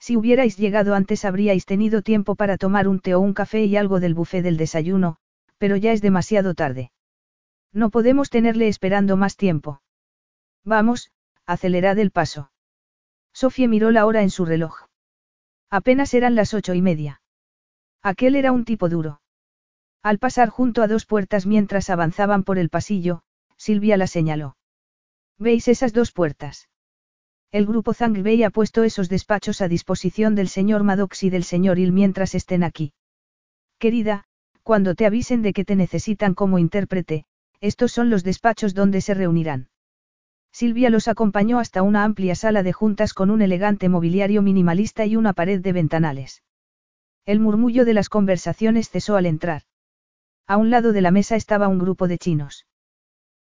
Si 0.00 0.16
hubierais 0.16 0.56
llegado 0.56 0.96
antes 0.96 1.24
habríais 1.24 1.64
tenido 1.64 2.02
tiempo 2.02 2.34
para 2.34 2.58
tomar 2.58 2.88
un 2.88 2.98
té 2.98 3.14
o 3.14 3.20
un 3.20 3.34
café 3.34 3.66
y 3.66 3.76
algo 3.76 4.00
del 4.00 4.14
buffet 4.14 4.42
del 4.42 4.56
desayuno, 4.56 5.18
pero 5.58 5.76
ya 5.76 5.92
es 5.92 6.02
demasiado 6.02 6.54
tarde. 6.54 6.90
No 7.72 7.90
podemos 7.90 8.30
tenerle 8.30 8.66
esperando 8.66 9.16
más 9.16 9.36
tiempo. 9.36 9.80
Vamos, 10.64 11.12
acelerad 11.46 12.00
el 12.00 12.10
paso. 12.10 12.50
Sofía 13.36 13.68
miró 13.68 13.90
la 13.90 14.06
hora 14.06 14.22
en 14.22 14.30
su 14.30 14.46
reloj. 14.46 14.86
Apenas 15.68 16.14
eran 16.14 16.34
las 16.36 16.54
ocho 16.54 16.72
y 16.72 16.80
media. 16.80 17.20
Aquel 18.02 18.34
era 18.34 18.50
un 18.50 18.64
tipo 18.64 18.88
duro. 18.88 19.20
Al 20.02 20.18
pasar 20.18 20.48
junto 20.48 20.80
a 20.80 20.88
dos 20.88 21.04
puertas 21.04 21.44
mientras 21.44 21.90
avanzaban 21.90 22.44
por 22.44 22.56
el 22.56 22.70
pasillo, 22.70 23.20
Silvia 23.58 23.98
la 23.98 24.06
señaló. 24.06 24.56
¿Veis 25.36 25.68
esas 25.68 25.92
dos 25.92 26.12
puertas? 26.12 26.70
El 27.52 27.66
grupo 27.66 27.92
Zhang 27.92 28.22
Bei 28.22 28.42
ha 28.42 28.48
puesto 28.48 28.84
esos 28.84 29.10
despachos 29.10 29.60
a 29.60 29.68
disposición 29.68 30.34
del 30.34 30.48
señor 30.48 30.82
Maddox 30.82 31.22
y 31.22 31.28
del 31.28 31.44
señor 31.44 31.78
Il 31.78 31.92
mientras 31.92 32.34
estén 32.34 32.64
aquí. 32.64 32.94
Querida, 33.78 34.24
cuando 34.62 34.94
te 34.94 35.04
avisen 35.04 35.42
de 35.42 35.52
que 35.52 35.66
te 35.66 35.76
necesitan 35.76 36.32
como 36.32 36.58
intérprete, 36.58 37.26
estos 37.60 37.92
son 37.92 38.08
los 38.08 38.24
despachos 38.24 38.72
donde 38.72 39.02
se 39.02 39.12
reunirán. 39.12 39.68
Silvia 40.58 40.88
los 40.88 41.06
acompañó 41.06 41.58
hasta 41.58 41.82
una 41.82 42.02
amplia 42.02 42.34
sala 42.34 42.62
de 42.62 42.72
juntas 42.72 43.12
con 43.12 43.28
un 43.28 43.42
elegante 43.42 43.90
mobiliario 43.90 44.40
minimalista 44.40 45.04
y 45.04 45.14
una 45.14 45.34
pared 45.34 45.60
de 45.60 45.74
ventanales. 45.74 46.42
El 47.26 47.40
murmullo 47.40 47.84
de 47.84 47.92
las 47.92 48.08
conversaciones 48.08 48.88
cesó 48.88 49.16
al 49.16 49.26
entrar. 49.26 49.64
A 50.46 50.56
un 50.56 50.70
lado 50.70 50.94
de 50.94 51.02
la 51.02 51.10
mesa 51.10 51.36
estaba 51.36 51.68
un 51.68 51.78
grupo 51.78 52.08
de 52.08 52.16
chinos. 52.16 52.66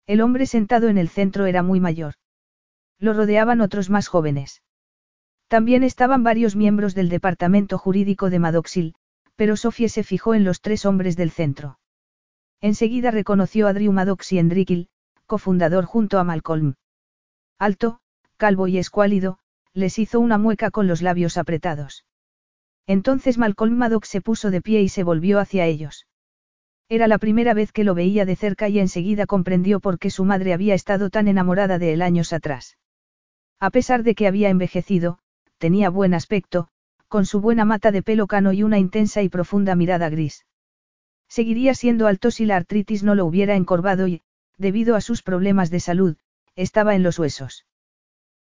El 0.09 0.21
hombre 0.23 0.47
sentado 0.47 0.89
en 0.89 0.99
el 0.99 1.09
centro 1.09 1.47
era 1.47 1.62
muy 1.62 1.79
mayor. 1.79 2.15
Lo 2.99 3.12
rodeaban 3.12 3.61
otros 3.61 3.91
más 3.91 4.09
jóvenes. 4.09 4.65
También 5.47 5.85
estaban 5.85 6.25
varios 6.25 6.57
miembros 6.57 6.97
del 6.97 7.09
departamento 7.09 7.79
jurídico 7.79 8.29
de 8.29 8.41
Madoxil, 8.41 8.97
pero 9.37 9.57
Sofie 9.57 9.89
se 9.89 10.03
fijó 10.03 10.35
en 10.35 10.43
los 10.43 10.61
tres 10.61 10.85
hombres 10.85 11.17
del 11.17 11.31
centro. 11.31 11.79
Enseguida 12.61 13.12
reconoció 13.12 13.69
a 13.69 13.73
Drew 13.73 13.93
Maddox 13.93 14.33
y 14.33 14.41
Endrikil, 14.41 14.89
cofundador 15.27 15.85
junto 15.85 16.19
a 16.19 16.25
Malcolm. 16.25 16.75
Alto, 17.59 17.99
calvo 18.37 18.69
y 18.69 18.79
escuálido, 18.79 19.39
les 19.73 19.99
hizo 19.99 20.21
una 20.21 20.39
mueca 20.39 20.71
con 20.71 20.87
los 20.87 21.03
labios 21.03 21.37
apretados. 21.37 22.05
Entonces 22.87 23.39
Malcolm 23.39 23.77
Maddox 23.77 24.09
se 24.09 24.21
puso 24.21 24.51
de 24.51 24.61
pie 24.61 24.83
y 24.83 24.89
se 24.89 25.05
volvió 25.05 25.39
hacia 25.39 25.67
ellos. 25.67 26.07
Era 26.89 27.09
la 27.09 27.19
primera 27.19 27.55
vez 27.55 27.73
que 27.73 27.85
lo 27.85 27.95
veía 27.95 28.27
de 28.27 28.37
cerca 28.37 28.69
y 28.69 28.79
enseguida 28.79 29.27
comprendió 29.27 29.81
por 29.81 29.99
qué 29.99 30.11
su 30.11 30.25
madre 30.25 30.53
había 30.53 30.75
estado 30.75 31.09
tan 31.11 31.29
enamorada 31.29 31.79
de 31.79 31.95
él 31.95 32.03
años 32.03 32.33
atrás. 32.33 32.77
A 33.59 33.71
pesar 33.71 34.03
de 34.03 34.15
que 34.15 34.27
había 34.27 34.51
envejecido, 34.51 35.19
tenía 35.59 35.89
buen 35.89 36.13
aspecto, 36.13 36.69
con 37.09 37.25
su 37.25 37.41
buena 37.41 37.65
mata 37.65 37.91
de 37.91 38.03
pelo 38.03 38.27
cano 38.27 38.53
y 38.53 38.63
una 38.63 38.79
intensa 38.79 39.23
y 39.23 39.29
profunda 39.29 39.75
mirada 39.75 40.11
gris. 40.11 40.45
Seguiría 41.29 41.75
siendo 41.75 42.07
alto 42.07 42.31
si 42.31 42.45
la 42.45 42.57
artritis 42.57 43.03
no 43.03 43.15
lo 43.15 43.25
hubiera 43.25 43.57
encorvado 43.57 44.07
y, 44.07 44.21
debido 44.59 44.95
a 44.95 45.01
sus 45.01 45.23
problemas 45.23 45.71
de 45.71 45.81
salud, 45.81 46.17
estaba 46.57 46.95
en 46.95 47.03
los 47.03 47.19
huesos. 47.19 47.67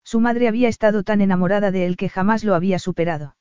Su 0.03 0.19
madre 0.19 0.47
había 0.47 0.67
estado 0.67 1.03
tan 1.03 1.21
enamorada 1.21 1.71
de 1.71 1.85
él 1.85 1.97
que 1.97 2.09
jamás 2.09 2.43
lo 2.43 2.55
había 2.55 2.79
superado. 2.79 3.35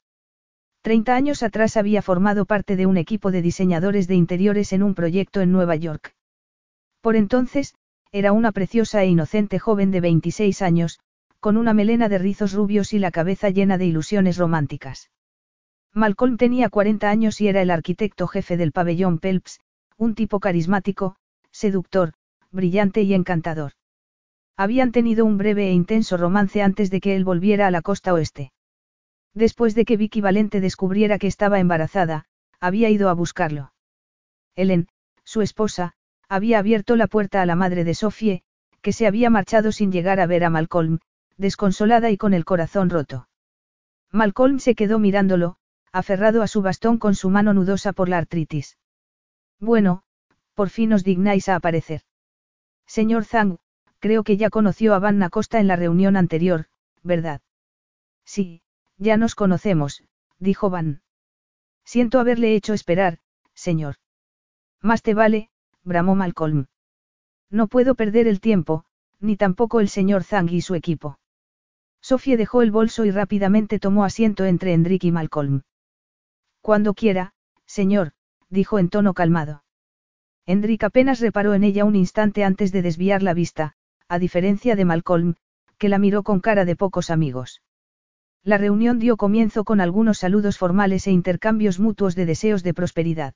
Treinta 0.83 1.15
años 1.15 1.43
atrás 1.43 1.77
había 1.77 2.03
formado 2.03 2.47
parte 2.47 2.77
de 2.77 2.87
un 2.87 2.97
equipo 2.97 3.31
de 3.31 3.43
diseñadores 3.43 4.09
de 4.09 4.15
interiores 4.15 4.73
en 4.73 4.83
un 4.83 4.95
proyecto 4.95 5.41
en 5.41 5.53
Nueva 5.53 5.77
York. 5.77 6.15
Por 7.01 7.17
entonces, 7.17 7.75
era 8.13 8.33
una 8.33 8.53
preciosa 8.53 9.03
e 9.03 9.09
inocente 9.09 9.59
joven 9.59 9.91
de 9.91 10.01
26 10.01 10.63
años, 10.63 11.01
con 11.39 11.57
una 11.57 11.75
melena 11.75 12.09
de 12.09 12.19
rizos 12.19 12.53
rubios 12.53 12.93
y 12.93 12.99
la 12.99 13.11
cabeza 13.11 13.51
llena 13.51 13.79
de 13.79 13.87
ilusiones 13.87 14.37
románticas. 14.37 15.11
Malcolm 15.93 16.37
tenía 16.37 16.69
40 16.69 17.11
años 17.11 17.41
y 17.41 17.49
era 17.49 17.63
el 17.63 17.71
arquitecto 17.71 18.27
jefe 18.27 18.57
del 18.57 18.73
pabellón 18.73 19.19
Pelps, 19.19 19.61
un 19.97 20.15
tipo 20.15 20.41
carismático, 20.41 21.17
seductor, 21.51 22.13
brillante 22.51 23.03
y 23.03 23.15
encantador. 23.15 23.73
Habían 24.61 24.93
tenido 24.93 25.25
un 25.25 25.39
breve 25.39 25.69
e 25.69 25.73
intenso 25.73 26.19
romance 26.19 26.61
antes 26.61 26.91
de 26.91 27.01
que 27.01 27.17
él 27.17 27.25
volviera 27.25 27.67
a 27.67 27.71
la 27.71 27.81
costa 27.81 28.13
oeste. 28.13 28.53
Después 29.33 29.75
de 29.75 29.87
que 29.87 29.97
Vicky 29.97 30.21
Valente 30.21 30.61
descubriera 30.61 31.19
que 31.19 31.29
estaba 31.29 31.61
embarazada, 31.61 32.27
había 32.61 32.91
ido 32.91 33.09
a 33.09 33.15
buscarlo. 33.15 33.73
Ellen, 34.57 34.89
su 35.25 35.41
esposa, 35.41 35.95
había 36.29 36.59
abierto 36.59 36.97
la 36.97 37.07
puerta 37.07 37.41
a 37.41 37.47
la 37.47 37.57
madre 37.57 37.85
de 37.85 37.95
Sophie, 37.95 38.43
que 38.83 38.93
se 38.93 39.07
había 39.07 39.31
marchado 39.31 39.73
sin 39.73 39.93
llegar 39.93 40.21
a 40.21 40.27
ver 40.27 40.45
a 40.45 40.51
Malcolm, 40.51 40.99
desconsolada 41.39 42.11
y 42.11 42.19
con 42.19 42.35
el 42.35 42.45
corazón 42.45 42.91
roto. 42.91 43.29
Malcolm 44.13 44.59
se 44.59 44.75
quedó 44.75 44.99
mirándolo, 44.99 45.57
aferrado 45.91 46.43
a 46.43 46.47
su 46.47 46.61
bastón 46.61 46.99
con 46.99 47.15
su 47.15 47.31
mano 47.31 47.55
nudosa 47.55 47.95
por 47.95 48.11
la 48.11 48.19
artritis. 48.19 48.77
Bueno, 49.59 50.03
por 50.53 50.69
fin 50.69 50.93
os 50.93 51.03
dignáis 51.03 51.49
a 51.49 51.57
aparecer. 51.57 52.03
Señor 52.85 53.25
Zhang, 53.25 53.57
creo 54.01 54.25
que 54.25 54.37
ya 54.37 54.51
conoció 54.51 54.95
a 54.95 54.99
Vanna 54.99 55.31
Costa 55.31 55.61
en 55.61 55.69
la 55.69 55.77
reunión 55.77 56.17
anterior, 56.17 56.67
¿verdad? 57.03 57.41
Sí, 58.25 58.63
ya 58.97 59.17
nos 59.17 59.35
conocemos, 59.35 60.03
dijo 60.39 60.71
Van. 60.71 61.03
Siento 61.85 62.19
haberle 62.19 62.55
hecho 62.55 62.75
esperar, 62.75 63.19
señor. 63.55 63.97
Más 64.81 65.03
te 65.03 65.15
vale, 65.15 65.51
bramó 65.85 66.15
Malcolm. 66.15 66.67
No 67.51 67.67
puedo 67.69 67.95
perder 67.95 68.27
el 68.27 68.41
tiempo, 68.41 68.85
ni 69.19 69.37
tampoco 69.37 69.81
el 69.81 69.89
señor 69.89 70.25
Zhang 70.25 70.51
y 70.51 70.63
su 70.63 70.75
equipo. 70.75 71.19
Sofía 72.01 72.37
dejó 72.37 72.63
el 72.63 72.71
bolso 72.71 73.05
y 73.05 73.11
rápidamente 73.11 73.79
tomó 73.79 74.05
asiento 74.05 74.47
entre 74.47 74.73
Hendrik 74.73 75.05
y 75.05 75.13
Malcolm. 75.13 75.63
Cuando 76.63 76.95
quiera, 76.95 77.35
señor, 77.67 78.13
dijo 78.49 78.79
en 78.79 78.89
tono 78.89 79.13
calmado. 79.13 79.65
Hendrik 80.47 80.85
apenas 80.85 81.21
reparó 81.21 81.55
en 81.55 81.65
ella 81.65 81.85
un 81.85 81.97
instante 81.97 82.45
antes 82.45 82.73
de 82.73 82.83
desviar 82.83 83.23
la 83.23 83.35
vista, 83.35 83.77
a 84.11 84.19
diferencia 84.19 84.75
de 84.75 84.85
Malcolm, 84.85 85.37
que 85.79 85.89
la 85.89 85.99
miró 85.99 86.25
con 86.25 86.41
cara 86.41 86.65
de 86.65 86.75
pocos 86.75 87.11
amigos. 87.11 87.63
La 88.43 88.59
reunión 88.59 88.99
dio 88.99 89.17
comienzo 89.17 89.63
con 89.63 89.81
algunos 89.81 90.19
saludos 90.19 90.59
formales 90.59 91.07
e 91.07 91.13
intercambios 91.13 91.79
mutuos 91.79 92.17
de 92.17 92.27
deseos 92.27 92.65
de 92.65 92.75
prosperidad. 92.75 93.35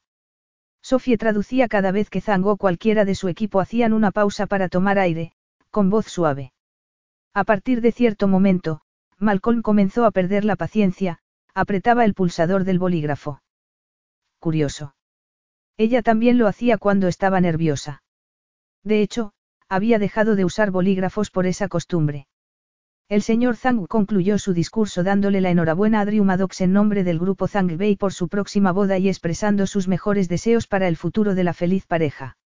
Sofía 0.83 1.17
traducía 1.17 1.69
cada 1.69 1.93
vez 1.93 2.11
que 2.11 2.21
Zhang 2.21 2.45
o 2.45 2.57
cualquiera 2.57 3.05
de 3.05 3.15
su 3.15 3.29
equipo 3.29 3.61
hacían 3.61 3.93
una 3.93 4.11
pausa 4.11 4.47
para 4.49 4.69
tomar 4.69 4.99
aire, 4.99 5.33
con 5.71 5.91
voz 5.91 6.07
suave. 6.07 6.53
A 7.35 7.45
partir 7.45 7.81
de 7.81 7.93
cierto 7.93 8.27
momento, 8.27 8.81
Malcolm 9.21 9.63
comenzó 9.63 10.05
a 10.05 10.11
perder 10.11 10.45
la 10.45 10.57
paciencia, 10.57 11.21
apretaba 11.55 12.05
el 12.05 12.15
pulsador 12.15 12.65
del 12.65 12.81
bolígrafo. 12.81 13.41
Curioso. 14.41 14.97
Ella 15.77 16.03
también 16.03 16.37
lo 16.37 16.49
hacía 16.49 16.79
cuando 16.79 17.07
estaba 17.07 17.41
nerviosa. 17.41 18.03
De 18.83 19.01
hecho, 19.01 19.34
había 19.69 19.99
dejado 19.99 20.37
de 20.37 20.45
usar 20.45 20.71
bolígrafos 20.71 21.31
por 21.31 21.47
esa 21.47 21.69
costumbre. 21.69 22.27
El 23.09 23.23
señor 23.23 23.57
Zhang 23.57 23.87
concluyó 23.87 24.39
su 24.39 24.55
discurso 24.55 25.03
dándole 25.03 25.43
la 25.43 25.51
enhorabuena 25.51 26.01
a 26.01 26.07
Drew 26.07 26.25
Maddox 26.25 26.63
en 26.63 26.73
nombre 26.73 27.05
del 27.05 27.19
grupo 27.19 27.47
Zhang 27.47 27.77
Bei 27.77 27.97
por 27.97 28.15
su 28.15 28.29
próxima 28.29 28.73
boda 28.73 28.97
y 28.97 29.09
expresando 29.09 29.67
sus 29.67 29.89
mejores 29.89 30.29
deseos 30.29 30.67
para 30.67 30.89
el 30.89 30.97
futuro 30.97 31.35
de 31.35 31.45
la 31.45 31.53
feliz 31.53 31.87
pareja. 31.87 32.39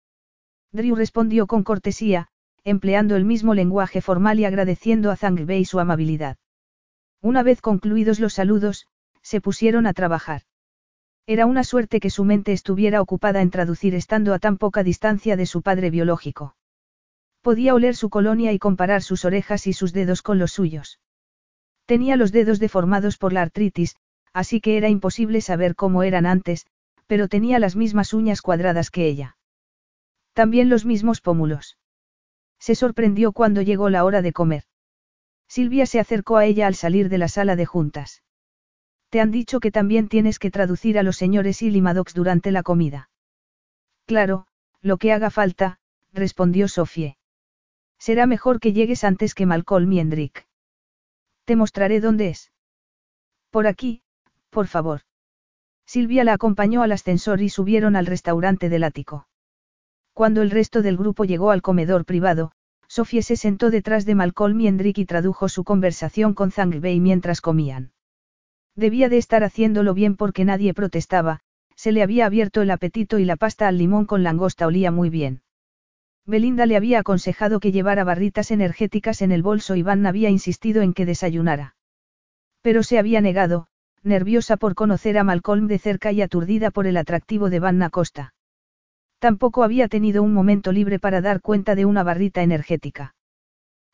Drew 0.73 0.97
respondió 0.97 1.47
con 1.47 1.63
cortesía, 1.63 2.29
empleando 2.65 3.15
el 3.15 3.25
mismo 3.25 3.55
lenguaje 3.55 4.01
formal 4.01 4.41
y 4.41 4.45
agradeciendo 4.45 5.13
a 5.13 5.17
Zhang 5.17 5.47
Bei 5.47 5.65
su 5.65 5.79
amabilidad. 5.79 6.39
Una 7.23 7.43
vez 7.43 7.61
concluidos 7.61 8.21
los 8.21 8.35
saludos, 8.35 8.87
se 9.23 9.41
pusieron 9.41 9.87
a 9.87 9.95
trabajar. 9.95 10.43
Era 11.27 11.47
una 11.47 11.63
suerte 11.63 12.01
que 12.01 12.11
su 12.11 12.25
mente 12.25 12.53
estuviera 12.53 13.01
ocupada 13.01 13.43
en 13.43 13.51
traducir 13.51 13.95
estando 13.95 14.35
a 14.35 14.39
tan 14.39 14.59
poca 14.59 14.83
distancia 14.83 15.37
de 15.37 15.47
su 15.47 15.63
padre 15.63 15.91
biológico. 15.91 16.57
Podía 17.43 17.75
oler 17.75 17.95
su 17.97 18.11
colonia 18.11 18.53
y 18.53 18.59
comparar 18.59 19.03
sus 19.03 19.25
orejas 19.25 19.67
y 19.67 19.73
sus 19.73 19.93
dedos 19.93 20.23
con 20.23 20.39
los 20.39 20.53
suyos. 20.53 21.01
Tenía 21.87 22.17
los 22.17 22.33
dedos 22.33 22.59
deformados 22.59 23.17
por 23.17 23.33
la 23.33 23.43
artritis, 23.43 23.97
así 24.33 24.61
que 24.61 24.77
era 24.77 24.89
imposible 24.89 25.41
saber 25.41 25.75
cómo 25.75 26.03
eran 26.03 26.27
antes, 26.27 26.67
pero 27.07 27.29
tenía 27.29 27.59
las 27.59 27.77
mismas 27.77 28.13
uñas 28.13 28.43
cuadradas 28.43 28.91
que 28.91 29.07
ella. 29.07 29.37
También 30.35 30.69
los 30.69 30.85
mismos 30.85 31.21
pómulos. 31.21 31.79
Se 32.59 32.75
sorprendió 32.75 33.33
cuando 33.33 33.63
llegó 33.63 33.89
la 33.89 34.05
hora 34.05 34.23
de 34.23 34.33
comer. 34.33 34.65
Silvia 35.49 35.87
se 35.87 36.01
acercó 36.01 36.37
a 36.37 36.45
ella 36.45 36.67
al 36.67 36.75
salir 36.75 37.09
de 37.09 37.19
la 37.19 37.29
sala 37.29 37.57
de 37.57 37.67
juntas. 37.67 38.23
Te 39.09 39.21
han 39.21 39.31
dicho 39.31 39.61
que 39.61 39.71
también 39.71 40.09
tienes 40.09 40.39
que 40.39 40.51
traducir 40.51 40.99
a 40.99 41.03
los 41.03 41.17
señores 41.17 41.63
Illimadox 41.63 42.13
durante 42.13 42.53
la 42.53 42.63
comida. 42.63 43.09
Claro, 44.07 44.47
lo 44.83 44.99
que 44.99 45.13
haga 45.13 45.31
falta, 45.31 45.79
respondió 46.13 46.69
Sofie. 46.69 47.18
Será 47.99 48.27
mejor 48.27 48.61
que 48.61 48.73
llegues 48.73 49.05
antes 49.05 49.35
que 49.35 49.47
Malcolm 49.47 49.93
y 49.93 50.01
Hendrik. 50.01 50.47
Te 51.45 51.57
mostraré 51.57 52.01
dónde 52.01 52.29
es. 52.29 52.53
Por 53.51 53.67
aquí, 53.67 54.03
por 54.51 54.67
favor. 54.67 55.01
Silvia 55.87 56.23
la 56.23 56.35
acompañó 56.35 56.83
al 56.83 56.93
ascensor 56.93 57.41
y 57.41 57.49
subieron 57.49 57.97
al 57.97 58.07
restaurante 58.07 58.69
del 58.69 58.85
ático. 58.85 59.27
Cuando 60.13 60.43
el 60.43 60.51
resto 60.51 60.83
del 60.83 60.97
grupo 60.97 61.25
llegó 61.25 61.51
al 61.51 61.63
comedor 61.63 62.05
privado, 62.05 62.53
Sofie 62.89 63.23
se 63.23 63.37
sentó 63.37 63.71
detrás 63.71 64.05
de 64.05 64.15
Malcolm 64.15 64.61
y 64.61 64.67
Hendrik 64.67 64.99
y 64.99 65.05
tradujo 65.07 65.49
su 65.49 65.65
conversación 65.65 66.35
con 66.35 66.51
Zhang 66.51 66.81
Bei 66.81 67.01
mientras 67.01 67.41
comían. 67.41 67.93
Debía 68.75 69.09
de 69.09 69.19
estar 69.19 69.45
haciéndolo 69.45 69.95
bien 69.95 70.17
porque 70.17 70.45
nadie 70.45 70.73
protestaba, 70.75 71.41
se 71.75 71.93
le 71.93 72.03
había 72.03 72.27
abierto 72.27 72.63
el 72.63 72.71
apetito 72.71 73.19
y 73.19 73.25
la 73.25 73.37
pasta 73.37 73.69
al 73.69 73.79
limón 73.79 74.07
con 74.07 74.23
langosta 74.23 74.67
olía 74.67 74.91
muy 74.91 75.11
bien. 75.11 75.43
Belinda 76.29 76.67
le 76.67 76.77
había 76.77 76.99
aconsejado 76.99 77.59
que 77.59 77.73
llevara 77.73 78.05
barritas 78.05 78.51
energéticas 78.51 79.23
en 79.23 79.33
el 79.33 79.43
bolso 79.43 79.77
y 79.77 79.83
Van 79.83 80.05
había 80.05 80.29
insistido 80.29 80.83
en 80.83 80.93
que 80.93 81.07
desayunara. 81.07 81.75
Pero 82.61 82.83
se 82.83 82.99
había 82.99 83.23
negado, 83.23 83.69
nerviosa 84.03 84.59
por 84.59 84.75
conocer 84.75 85.17
a 85.17 85.25
Malcolm 85.25 85.69
de 85.69 85.79
cerca 85.79 86.13
y 86.13 86.21
aturdida 86.21 86.71
por 86.71 86.87
el 86.87 86.99
atractivo 86.99 87.49
de 87.49 87.61
Van 87.61 87.89
Costa. 87.89 88.35
Tampoco 89.19 89.65
había 89.65 89.89
tenido 89.89 90.23
un 90.23 90.35
momento 90.35 90.71
libre 90.71 90.99
para 90.99 91.23
dar 91.23 91.41
cuenta 91.41 91.75
de 91.75 91.87
una 91.87 92.03
barrita 92.03 92.43
energética. 92.43 93.15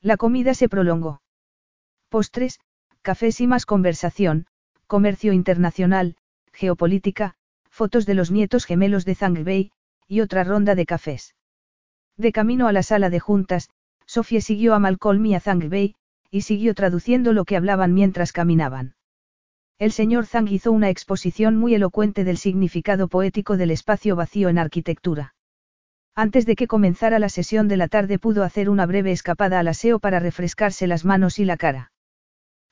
La 0.00 0.16
comida 0.16 0.54
se 0.54 0.68
prolongó. 0.68 1.22
Postres, 2.08 2.58
cafés 3.02 3.40
y 3.40 3.46
más 3.46 3.64
conversación, 3.64 4.46
comercio 4.88 5.32
internacional, 5.32 6.16
geopolítica, 6.52 7.36
fotos 7.70 8.06
de 8.06 8.14
los 8.14 8.32
nietos 8.32 8.64
gemelos 8.64 9.04
de 9.04 9.14
Zhang 9.14 9.44
Bei, 9.44 9.70
y 10.08 10.20
otra 10.20 10.42
ronda 10.42 10.74
de 10.74 10.84
cafés. 10.84 11.33
De 12.16 12.32
camino 12.32 12.68
a 12.68 12.72
la 12.72 12.82
sala 12.82 13.10
de 13.10 13.20
juntas, 13.20 13.70
Sofía 14.06 14.40
siguió 14.40 14.74
a 14.74 14.78
Malcolm 14.78 15.24
y 15.26 15.34
a 15.34 15.40
Zhang 15.40 15.68
Bei, 15.68 15.94
y 16.30 16.42
siguió 16.42 16.74
traduciendo 16.74 17.32
lo 17.32 17.44
que 17.44 17.56
hablaban 17.56 17.94
mientras 17.94 18.32
caminaban. 18.32 18.94
El 19.78 19.90
señor 19.90 20.26
Zhang 20.26 20.48
hizo 20.48 20.70
una 20.70 20.90
exposición 20.90 21.56
muy 21.56 21.74
elocuente 21.74 22.22
del 22.22 22.36
significado 22.36 23.08
poético 23.08 23.56
del 23.56 23.72
espacio 23.72 24.14
vacío 24.14 24.48
en 24.48 24.58
arquitectura. 24.58 25.34
Antes 26.14 26.46
de 26.46 26.54
que 26.54 26.68
comenzara 26.68 27.18
la 27.18 27.28
sesión 27.28 27.66
de 27.66 27.76
la 27.76 27.88
tarde 27.88 28.20
pudo 28.20 28.44
hacer 28.44 28.70
una 28.70 28.86
breve 28.86 29.10
escapada 29.10 29.58
al 29.58 29.66
aseo 29.66 29.98
para 29.98 30.20
refrescarse 30.20 30.86
las 30.86 31.04
manos 31.04 31.40
y 31.40 31.44
la 31.44 31.56
cara. 31.56 31.90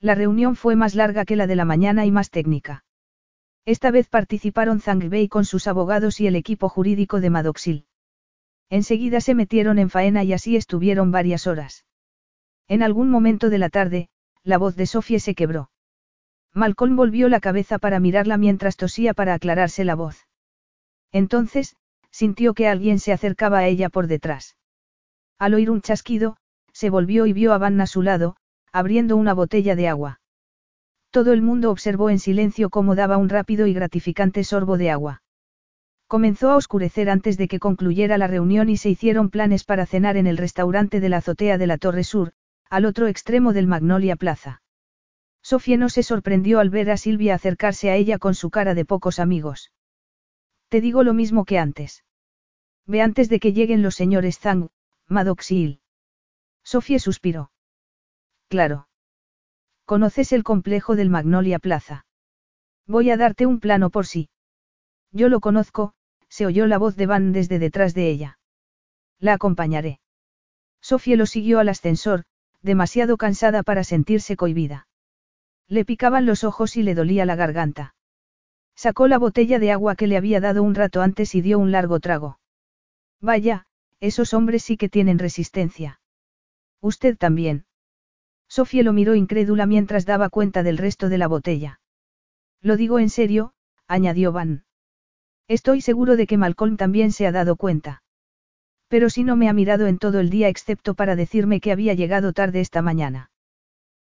La 0.00 0.14
reunión 0.14 0.54
fue 0.54 0.76
más 0.76 0.94
larga 0.94 1.24
que 1.24 1.34
la 1.34 1.48
de 1.48 1.56
la 1.56 1.64
mañana 1.64 2.06
y 2.06 2.12
más 2.12 2.30
técnica. 2.30 2.84
Esta 3.64 3.90
vez 3.90 4.08
participaron 4.08 4.80
Zhang 4.80 5.08
Bei 5.08 5.28
con 5.28 5.44
sus 5.44 5.66
abogados 5.66 6.20
y 6.20 6.28
el 6.28 6.36
equipo 6.36 6.68
jurídico 6.68 7.20
de 7.20 7.30
Madoxil. 7.30 7.86
Enseguida 8.72 9.20
se 9.20 9.34
metieron 9.34 9.78
en 9.78 9.90
faena 9.90 10.24
y 10.24 10.32
así 10.32 10.56
estuvieron 10.56 11.12
varias 11.12 11.46
horas. 11.46 11.84
En 12.68 12.82
algún 12.82 13.10
momento 13.10 13.50
de 13.50 13.58
la 13.58 13.68
tarde, 13.68 14.08
la 14.44 14.56
voz 14.56 14.76
de 14.76 14.86
Sofía 14.86 15.20
se 15.20 15.34
quebró. 15.34 15.70
Malcolm 16.54 16.96
volvió 16.96 17.28
la 17.28 17.38
cabeza 17.38 17.78
para 17.78 18.00
mirarla 18.00 18.38
mientras 18.38 18.78
tosía 18.78 19.12
para 19.12 19.34
aclararse 19.34 19.84
la 19.84 19.94
voz. 19.94 20.26
Entonces, 21.12 21.76
sintió 22.10 22.54
que 22.54 22.66
alguien 22.66 22.98
se 22.98 23.12
acercaba 23.12 23.58
a 23.58 23.66
ella 23.66 23.90
por 23.90 24.06
detrás. 24.06 24.56
Al 25.38 25.52
oír 25.52 25.70
un 25.70 25.82
chasquido, 25.82 26.38
se 26.72 26.88
volvió 26.88 27.26
y 27.26 27.34
vio 27.34 27.52
a 27.52 27.58
Vanna 27.58 27.84
a 27.84 27.86
su 27.86 28.00
lado, 28.00 28.36
abriendo 28.72 29.18
una 29.18 29.34
botella 29.34 29.76
de 29.76 29.88
agua. 29.88 30.20
Todo 31.10 31.34
el 31.34 31.42
mundo 31.42 31.70
observó 31.70 32.08
en 32.08 32.18
silencio 32.18 32.70
cómo 32.70 32.94
daba 32.94 33.18
un 33.18 33.28
rápido 33.28 33.66
y 33.66 33.74
gratificante 33.74 34.44
sorbo 34.44 34.78
de 34.78 34.90
agua. 34.90 35.22
Comenzó 36.12 36.50
a 36.50 36.56
oscurecer 36.56 37.08
antes 37.08 37.38
de 37.38 37.48
que 37.48 37.58
concluyera 37.58 38.18
la 38.18 38.26
reunión 38.26 38.68
y 38.68 38.76
se 38.76 38.90
hicieron 38.90 39.30
planes 39.30 39.64
para 39.64 39.86
cenar 39.86 40.18
en 40.18 40.26
el 40.26 40.36
restaurante 40.36 41.00
de 41.00 41.08
la 41.08 41.16
azotea 41.16 41.56
de 41.56 41.66
la 41.66 41.78
Torre 41.78 42.04
Sur, 42.04 42.34
al 42.68 42.84
otro 42.84 43.06
extremo 43.06 43.54
del 43.54 43.66
Magnolia 43.66 44.16
Plaza. 44.16 44.60
Sofía 45.40 45.78
no 45.78 45.88
se 45.88 46.02
sorprendió 46.02 46.60
al 46.60 46.68
ver 46.68 46.90
a 46.90 46.98
Silvia 46.98 47.34
acercarse 47.34 47.88
a 47.88 47.96
ella 47.96 48.18
con 48.18 48.34
su 48.34 48.50
cara 48.50 48.74
de 48.74 48.84
pocos 48.84 49.18
amigos. 49.18 49.72
Te 50.68 50.82
digo 50.82 51.02
lo 51.02 51.14
mismo 51.14 51.46
que 51.46 51.58
antes. 51.58 52.04
Ve 52.84 53.00
antes 53.00 53.30
de 53.30 53.40
que 53.40 53.54
lleguen 53.54 53.80
los 53.80 53.94
señores 53.94 54.38
Zhang, 54.38 54.68
Maddox 55.08 55.50
y 55.50 55.80
Sofía 56.62 56.98
suspiró. 56.98 57.52
Claro. 58.48 58.86
Conoces 59.86 60.34
el 60.34 60.44
complejo 60.44 60.94
del 60.94 61.08
Magnolia 61.08 61.58
Plaza. 61.58 62.04
Voy 62.86 63.08
a 63.08 63.16
darte 63.16 63.46
un 63.46 63.60
plano 63.60 63.88
por 63.88 64.04
sí. 64.04 64.28
Yo 65.10 65.30
lo 65.30 65.40
conozco, 65.40 65.94
se 66.32 66.46
oyó 66.46 66.66
la 66.66 66.78
voz 66.78 66.96
de 66.96 67.04
Van 67.04 67.32
desde 67.32 67.58
detrás 67.58 67.92
de 67.92 68.08
ella. 68.08 68.38
La 69.18 69.34
acompañaré. 69.34 70.00
Sofía 70.80 71.14
lo 71.14 71.26
siguió 71.26 71.58
al 71.58 71.68
ascensor, 71.68 72.24
demasiado 72.62 73.18
cansada 73.18 73.62
para 73.62 73.84
sentirse 73.84 74.34
cohibida. 74.34 74.88
Le 75.68 75.84
picaban 75.84 76.24
los 76.24 76.42
ojos 76.42 76.78
y 76.78 76.82
le 76.82 76.94
dolía 76.94 77.26
la 77.26 77.36
garganta. 77.36 77.94
Sacó 78.74 79.08
la 79.08 79.18
botella 79.18 79.58
de 79.58 79.72
agua 79.72 79.94
que 79.94 80.06
le 80.06 80.16
había 80.16 80.40
dado 80.40 80.62
un 80.62 80.74
rato 80.74 81.02
antes 81.02 81.34
y 81.34 81.42
dio 81.42 81.58
un 81.58 81.70
largo 81.70 82.00
trago. 82.00 82.40
Vaya, 83.20 83.66
esos 84.00 84.32
hombres 84.32 84.62
sí 84.62 84.78
que 84.78 84.88
tienen 84.88 85.18
resistencia. 85.18 86.00
Usted 86.80 87.18
también. 87.18 87.66
Sofía 88.48 88.82
lo 88.82 88.94
miró 88.94 89.14
incrédula 89.14 89.66
mientras 89.66 90.06
daba 90.06 90.30
cuenta 90.30 90.62
del 90.62 90.78
resto 90.78 91.10
de 91.10 91.18
la 91.18 91.28
botella. 91.28 91.80
Lo 92.62 92.78
digo 92.78 92.98
en 92.98 93.10
serio, 93.10 93.52
añadió 93.86 94.32
Van. 94.32 94.64
Estoy 95.52 95.82
seguro 95.82 96.16
de 96.16 96.26
que 96.26 96.38
Malcolm 96.38 96.78
también 96.78 97.12
se 97.12 97.26
ha 97.26 97.30
dado 97.30 97.56
cuenta. 97.56 98.02
Pero 98.88 99.10
si 99.10 99.22
no 99.22 99.36
me 99.36 99.50
ha 99.50 99.52
mirado 99.52 99.86
en 99.86 99.98
todo 99.98 100.18
el 100.18 100.30
día 100.30 100.48
excepto 100.48 100.94
para 100.94 101.14
decirme 101.14 101.60
que 101.60 101.72
había 101.72 101.92
llegado 101.92 102.32
tarde 102.32 102.60
esta 102.60 102.80
mañana. 102.80 103.30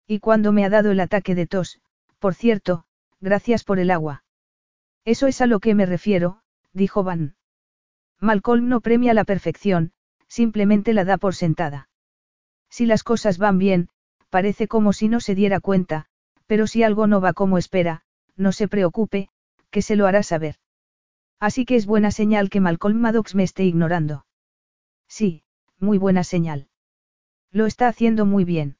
Y 0.06 0.20
cuando 0.20 0.52
me 0.52 0.66
ha 0.66 0.70
dado 0.70 0.92
el 0.92 1.00
ataque 1.00 1.36
de 1.36 1.48
tos, 1.48 1.80
por 2.20 2.36
cierto, 2.36 2.84
gracias 3.22 3.64
por 3.64 3.80
el 3.80 3.92
agua. 3.92 4.26
Eso 5.06 5.26
es 5.26 5.40
a 5.40 5.48
lo 5.48 5.62
que 5.62 5.74
me 5.74 5.86
refiero, 5.86 6.42
dijo 6.74 7.06
Van. 7.06 7.38
Malcolm 8.20 8.68
no 8.68 8.82
premia 8.82 9.14
la 9.14 9.24
perfección, 9.24 9.94
simplemente 10.28 10.94
la 10.94 11.06
da 11.06 11.16
por 11.16 11.34
sentada. 11.34 11.88
Si 12.70 12.86
las 12.86 13.06
cosas 13.06 13.38
van 13.38 13.58
bien, 13.58 13.88
parece 14.30 14.68
como 14.68 14.92
si 14.92 15.08
no 15.08 15.22
se 15.22 15.34
diera 15.34 15.62
cuenta, 15.62 16.08
pero 16.46 16.68
si 16.68 16.84
algo 16.84 17.08
no 17.08 17.22
va 17.22 17.32
como 17.32 17.58
espera, 17.58 18.04
no 18.36 18.52
se 18.52 18.68
preocupe, 18.68 19.30
que 19.72 19.82
se 19.82 19.96
lo 19.96 20.08
hará 20.08 20.24
saber. 20.24 20.58
Así 21.40 21.66
que 21.66 21.76
es 21.76 21.86
buena 21.86 22.12
señal 22.12 22.50
que 22.50 22.60
Malcolm 22.60 23.00
Maddox 23.00 23.36
me 23.36 23.44
esté 23.44 23.64
ignorando. 23.64 24.26
Sí, 25.08 25.44
muy 25.80 25.98
buena 25.98 26.24
señal. 26.24 26.68
Lo 27.52 27.66
está 27.66 27.88
haciendo 27.88 28.26
muy 28.26 28.44
bien. 28.44 28.78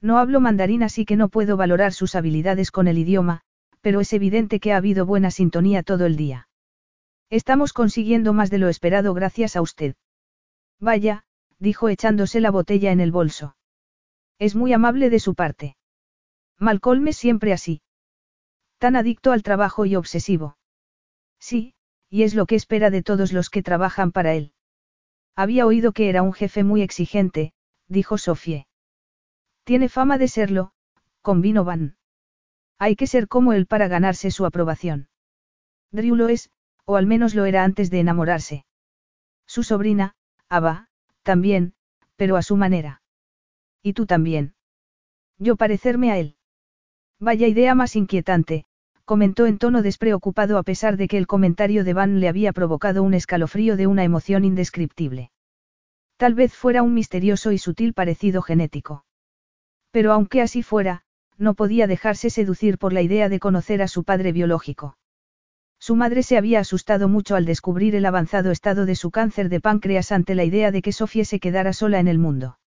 No 0.00 0.18
hablo 0.18 0.40
mandarín 0.40 0.82
así 0.82 1.04
que 1.04 1.16
no 1.16 1.28
puedo 1.28 1.56
valorar 1.56 1.92
sus 1.92 2.14
habilidades 2.14 2.70
con 2.70 2.88
el 2.88 2.98
idioma, 2.98 3.42
pero 3.80 4.00
es 4.00 4.12
evidente 4.12 4.60
que 4.60 4.72
ha 4.72 4.76
habido 4.76 5.06
buena 5.06 5.30
sintonía 5.30 5.82
todo 5.82 6.06
el 6.06 6.16
día. 6.16 6.48
Estamos 7.30 7.72
consiguiendo 7.72 8.32
más 8.32 8.50
de 8.50 8.58
lo 8.58 8.68
esperado 8.68 9.14
gracias 9.14 9.56
a 9.56 9.62
usted. 9.62 9.94
Vaya, 10.80 11.24
dijo 11.58 11.88
echándose 11.88 12.40
la 12.40 12.50
botella 12.50 12.92
en 12.92 13.00
el 13.00 13.12
bolso. 13.12 13.56
Es 14.38 14.54
muy 14.54 14.72
amable 14.72 15.10
de 15.10 15.20
su 15.20 15.34
parte. 15.34 15.76
Malcolm 16.58 17.08
es 17.08 17.16
siempre 17.16 17.52
así. 17.52 17.82
Tan 18.78 18.96
adicto 18.96 19.32
al 19.32 19.42
trabajo 19.42 19.84
y 19.84 19.96
obsesivo. 19.96 20.57
Sí, 21.40 21.74
y 22.10 22.22
es 22.22 22.34
lo 22.34 22.46
que 22.46 22.54
espera 22.54 22.90
de 22.90 23.02
todos 23.02 23.32
los 23.32 23.50
que 23.50 23.62
trabajan 23.62 24.12
para 24.12 24.34
él. 24.34 24.52
Había 25.36 25.66
oído 25.66 25.92
que 25.92 26.08
era 26.08 26.22
un 26.22 26.32
jefe 26.32 26.64
muy 26.64 26.82
exigente, 26.82 27.52
dijo 27.86 28.18
Sofie. 28.18 28.66
Tiene 29.64 29.88
fama 29.88 30.18
de 30.18 30.28
serlo, 30.28 30.72
convino 31.22 31.64
Van. 31.64 31.96
Hay 32.78 32.96
que 32.96 33.06
ser 33.06 33.28
como 33.28 33.52
él 33.52 33.66
para 33.66 33.88
ganarse 33.88 34.30
su 34.30 34.46
aprobación. 34.46 35.08
Drew 35.90 36.16
lo 36.16 36.28
es, 36.28 36.50
o 36.84 36.96
al 36.96 37.06
menos 37.06 37.34
lo 37.34 37.44
era 37.44 37.64
antes 37.64 37.90
de 37.90 38.00
enamorarse. 38.00 38.64
Su 39.46 39.62
sobrina, 39.62 40.14
Ava, 40.48 40.88
también, 41.22 41.74
pero 42.16 42.36
a 42.36 42.42
su 42.42 42.56
manera. 42.56 43.02
Y 43.82 43.92
tú 43.92 44.06
también. 44.06 44.54
Yo 45.38 45.56
parecerme 45.56 46.10
a 46.10 46.18
él. 46.18 46.36
Vaya 47.20 47.46
idea 47.46 47.74
más 47.74 47.96
inquietante, 47.96 48.64
comentó 49.08 49.46
en 49.46 49.56
tono 49.56 49.80
despreocupado 49.80 50.58
a 50.58 50.62
pesar 50.62 50.98
de 50.98 51.08
que 51.08 51.16
el 51.16 51.26
comentario 51.26 51.82
de 51.82 51.94
Van 51.94 52.20
le 52.20 52.28
había 52.28 52.52
provocado 52.52 53.02
un 53.02 53.14
escalofrío 53.14 53.74
de 53.78 53.86
una 53.86 54.04
emoción 54.04 54.44
indescriptible. 54.44 55.30
Tal 56.18 56.34
vez 56.34 56.52
fuera 56.52 56.82
un 56.82 56.92
misterioso 56.92 57.50
y 57.50 57.56
sutil 57.56 57.94
parecido 57.94 58.42
genético. 58.42 59.06
Pero 59.92 60.12
aunque 60.12 60.42
así 60.42 60.62
fuera, 60.62 61.04
no 61.38 61.54
podía 61.54 61.86
dejarse 61.86 62.28
seducir 62.28 62.76
por 62.76 62.92
la 62.92 63.00
idea 63.00 63.30
de 63.30 63.40
conocer 63.40 63.80
a 63.80 63.88
su 63.88 64.04
padre 64.04 64.32
biológico. 64.32 64.98
Su 65.78 65.96
madre 65.96 66.22
se 66.22 66.36
había 66.36 66.60
asustado 66.60 67.08
mucho 67.08 67.34
al 67.34 67.46
descubrir 67.46 67.94
el 67.94 68.04
avanzado 68.04 68.50
estado 68.50 68.84
de 68.84 68.94
su 68.94 69.10
cáncer 69.10 69.48
de 69.48 69.62
páncreas 69.62 70.12
ante 70.12 70.34
la 70.34 70.44
idea 70.44 70.70
de 70.70 70.82
que 70.82 70.92
Sofía 70.92 71.24
se 71.24 71.40
quedara 71.40 71.72
sola 71.72 71.98
en 71.98 72.08
el 72.08 72.18
mundo. 72.18 72.58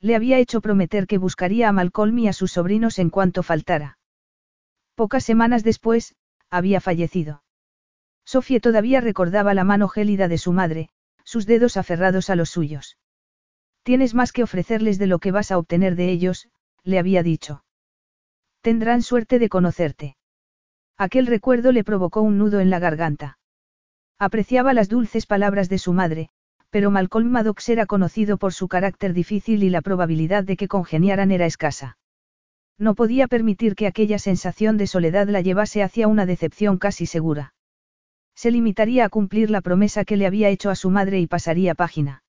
Le 0.00 0.16
había 0.16 0.38
hecho 0.38 0.62
prometer 0.62 1.06
que 1.06 1.18
buscaría 1.18 1.68
a 1.68 1.72
Malcolm 1.72 2.18
y 2.20 2.28
a 2.28 2.32
sus 2.32 2.52
sobrinos 2.52 2.98
en 2.98 3.10
cuanto 3.10 3.42
faltara. 3.42 3.97
Pocas 4.98 5.22
semanas 5.22 5.62
después, 5.62 6.16
había 6.50 6.80
fallecido. 6.80 7.44
Sofía 8.24 8.58
todavía 8.58 9.00
recordaba 9.00 9.54
la 9.54 9.62
mano 9.62 9.86
gélida 9.86 10.26
de 10.26 10.38
su 10.38 10.52
madre, 10.52 10.88
sus 11.22 11.46
dedos 11.46 11.76
aferrados 11.76 12.30
a 12.30 12.34
los 12.34 12.50
suyos. 12.50 12.98
Tienes 13.84 14.12
más 14.16 14.32
que 14.32 14.42
ofrecerles 14.42 14.98
de 14.98 15.06
lo 15.06 15.20
que 15.20 15.30
vas 15.30 15.52
a 15.52 15.58
obtener 15.58 15.94
de 15.94 16.10
ellos, 16.10 16.48
le 16.82 16.98
había 16.98 17.22
dicho. 17.22 17.62
Tendrán 18.60 19.02
suerte 19.02 19.38
de 19.38 19.48
conocerte. 19.48 20.16
Aquel 20.96 21.28
recuerdo 21.28 21.70
le 21.70 21.84
provocó 21.84 22.22
un 22.22 22.36
nudo 22.36 22.58
en 22.58 22.68
la 22.68 22.80
garganta. 22.80 23.38
Apreciaba 24.18 24.74
las 24.74 24.88
dulces 24.88 25.26
palabras 25.26 25.68
de 25.68 25.78
su 25.78 25.92
madre, 25.92 26.30
pero 26.70 26.90
Malcolm 26.90 27.30
Maddox 27.30 27.68
era 27.68 27.86
conocido 27.86 28.36
por 28.36 28.52
su 28.52 28.66
carácter 28.66 29.12
difícil 29.12 29.62
y 29.62 29.70
la 29.70 29.80
probabilidad 29.80 30.42
de 30.42 30.56
que 30.56 30.66
congeniaran 30.66 31.30
era 31.30 31.46
escasa. 31.46 31.98
No 32.78 32.94
podía 32.94 33.26
permitir 33.26 33.74
que 33.74 33.88
aquella 33.88 34.20
sensación 34.20 34.76
de 34.76 34.86
soledad 34.86 35.28
la 35.28 35.40
llevase 35.40 35.82
hacia 35.82 36.06
una 36.06 36.26
decepción 36.26 36.78
casi 36.78 37.06
segura. 37.06 37.52
Se 38.36 38.52
limitaría 38.52 39.04
a 39.04 39.08
cumplir 39.08 39.50
la 39.50 39.60
promesa 39.60 40.04
que 40.04 40.16
le 40.16 40.26
había 40.26 40.48
hecho 40.48 40.70
a 40.70 40.76
su 40.76 40.90
madre 40.90 41.18
y 41.18 41.26
pasaría 41.26 41.74
página. 41.74 42.22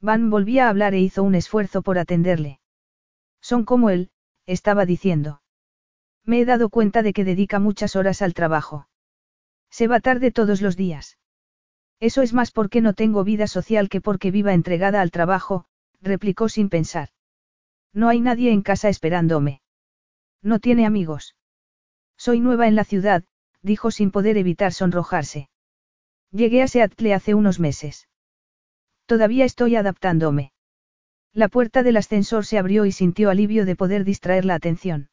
Van 0.00 0.30
volvía 0.30 0.66
a 0.66 0.68
hablar 0.68 0.94
e 0.94 1.00
hizo 1.00 1.24
un 1.24 1.34
esfuerzo 1.34 1.82
por 1.82 1.98
atenderle. 1.98 2.60
Son 3.40 3.64
como 3.64 3.90
él, 3.90 4.10
estaba 4.46 4.86
diciendo. 4.86 5.42
Me 6.24 6.40
he 6.40 6.44
dado 6.44 6.68
cuenta 6.68 7.02
de 7.02 7.12
que 7.12 7.24
dedica 7.24 7.58
muchas 7.58 7.96
horas 7.96 8.22
al 8.22 8.32
trabajo. 8.32 8.86
Se 9.70 9.88
va 9.88 9.98
tarde 9.98 10.30
todos 10.30 10.62
los 10.62 10.76
días. 10.76 11.18
Eso 11.98 12.22
es 12.22 12.32
más 12.32 12.52
porque 12.52 12.80
no 12.80 12.92
tengo 12.92 13.24
vida 13.24 13.48
social 13.48 13.88
que 13.88 14.00
porque 14.00 14.30
viva 14.30 14.54
entregada 14.54 15.00
al 15.00 15.10
trabajo, 15.10 15.64
replicó 16.00 16.48
sin 16.48 16.68
pensar. 16.68 17.08
No 17.92 18.08
hay 18.08 18.20
nadie 18.20 18.52
en 18.52 18.62
casa 18.62 18.88
esperándome. 18.88 19.62
No 20.44 20.58
tiene 20.58 20.84
amigos. 20.84 21.34
Soy 22.18 22.38
nueva 22.38 22.68
en 22.68 22.76
la 22.76 22.84
ciudad, 22.84 23.24
dijo 23.62 23.90
sin 23.90 24.10
poder 24.10 24.36
evitar 24.36 24.74
sonrojarse. 24.74 25.48
Llegué 26.30 26.62
a 26.62 26.68
Seattle 26.68 27.14
hace 27.14 27.34
unos 27.34 27.58
meses. 27.58 28.08
Todavía 29.06 29.46
estoy 29.46 29.74
adaptándome. 29.74 30.52
La 31.32 31.48
puerta 31.48 31.82
del 31.82 31.96
ascensor 31.96 32.44
se 32.44 32.58
abrió 32.58 32.84
y 32.84 32.92
sintió 32.92 33.30
alivio 33.30 33.64
de 33.64 33.74
poder 33.74 34.04
distraer 34.04 34.44
la 34.44 34.54
atención. 34.54 35.08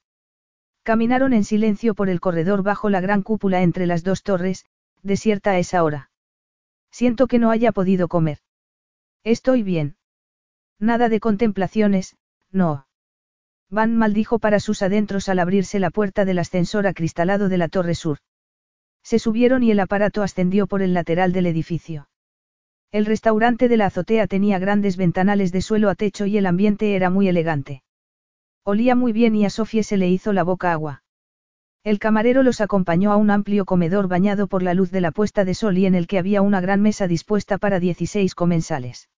Caminaron 0.84 1.32
en 1.32 1.45
silencio 1.45 1.95
por 1.95 2.09
el 2.09 2.19
corredor 2.19 2.61
bajo 2.61 2.89
la 2.89 2.99
gran 2.99 3.23
cúpula 3.23 3.61
entre 3.61 3.88
las 3.88 4.03
dos 4.03 4.23
torres, 4.23 4.65
desierta 5.01 5.51
a 5.51 5.59
esa 5.59 5.84
hora. 5.84 6.11
Siento 6.91 7.27
que 7.27 7.39
no 7.39 7.51
haya 7.51 7.71
podido 7.71 8.09
comer. 8.09 8.39
Estoy 9.23 9.63
bien. 9.63 9.95
Nada 10.77 11.07
de 11.07 11.21
contemplaciones, 11.21 12.17
no. 12.51 12.86
Van 13.72 13.95
maldijo 13.95 14.38
para 14.38 14.59
sus 14.59 14.82
adentros 14.82 15.30
al 15.30 15.39
abrirse 15.39 15.80
la 15.80 15.91
puerta 15.91 16.26
del 16.26 16.39
ascensor 16.39 16.88
acristalado 16.88 17.47
de 17.47 17.57
la 17.57 17.69
torre 17.69 17.95
sur. 17.95 18.17
Se 19.01 19.17
subieron 19.17 19.63
y 19.63 19.72
el 19.72 19.80
aparato 19.80 20.24
ascendió 20.24 20.67
por 20.67 20.82
el 20.82 20.93
lateral 20.93 21.32
del 21.32 21.45
edificio. 21.45 22.09
El 22.91 23.05
restaurante 23.05 23.69
de 23.69 23.78
la 23.78 23.86
azotea 23.86 24.28
tenía 24.28 24.59
grandes 24.59 24.97
ventanales 24.97 25.53
de 25.53 25.61
suelo 25.61 25.89
a 25.89 25.95
techo 25.95 26.26
y 26.26 26.38
el 26.38 26.45
ambiente 26.45 26.95
era 26.95 27.09
muy 27.09 27.30
elegante. 27.30 27.82
Olía 28.65 28.93
muy 28.93 29.13
bien 29.13 29.36
y 29.38 29.45
a 29.45 29.49
Sofía 29.49 29.84
se 29.84 29.95
le 29.95 30.09
hizo 30.09 30.34
la 30.34 30.43
boca 30.43 30.74
agua. 30.74 31.03
El 31.86 31.97
camarero 31.97 32.43
los 32.43 32.59
acompañó 32.59 33.13
a 33.13 33.15
un 33.15 33.32
amplio 33.32 33.63
comedor 33.63 34.09
bañado 34.09 34.47
por 34.47 34.63
la 34.63 34.74
luz 34.74 34.91
de 34.91 34.99
la 34.99 35.11
puesta 35.11 35.45
de 35.45 35.55
sol 35.55 35.78
y 35.78 35.86
en 35.86 35.95
el 35.95 36.07
que 36.07 36.19
había 36.19 36.41
una 36.41 36.59
gran 36.59 36.82
mesa 36.82 37.07
dispuesta 37.07 37.57
para 37.57 37.80
16 37.80 38.36
comensales. 38.36 39.09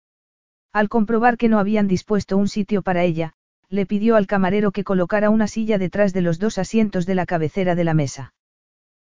Al 0.72 0.90
comprobar 0.90 1.38
que 1.38 1.50
no 1.50 1.58
habían 1.58 1.88
dispuesto 1.88 2.38
un 2.38 2.48
sitio 2.48 2.84
para 2.84 3.04
ella, 3.04 3.34
le 3.74 3.88
pidió 3.88 4.18
al 4.18 4.28
camarero 4.28 4.72
que 4.72 4.84
colocara 4.84 5.32
una 5.32 5.48
silla 5.48 5.80
detrás 5.80 6.14
de 6.14 6.22
los 6.22 6.38
dos 6.38 6.60
asientos 6.60 7.08
de 7.08 7.16
la 7.16 7.26
cabecera 7.26 7.74
de 7.74 7.84
la 7.84 7.96
mesa. 7.96 8.36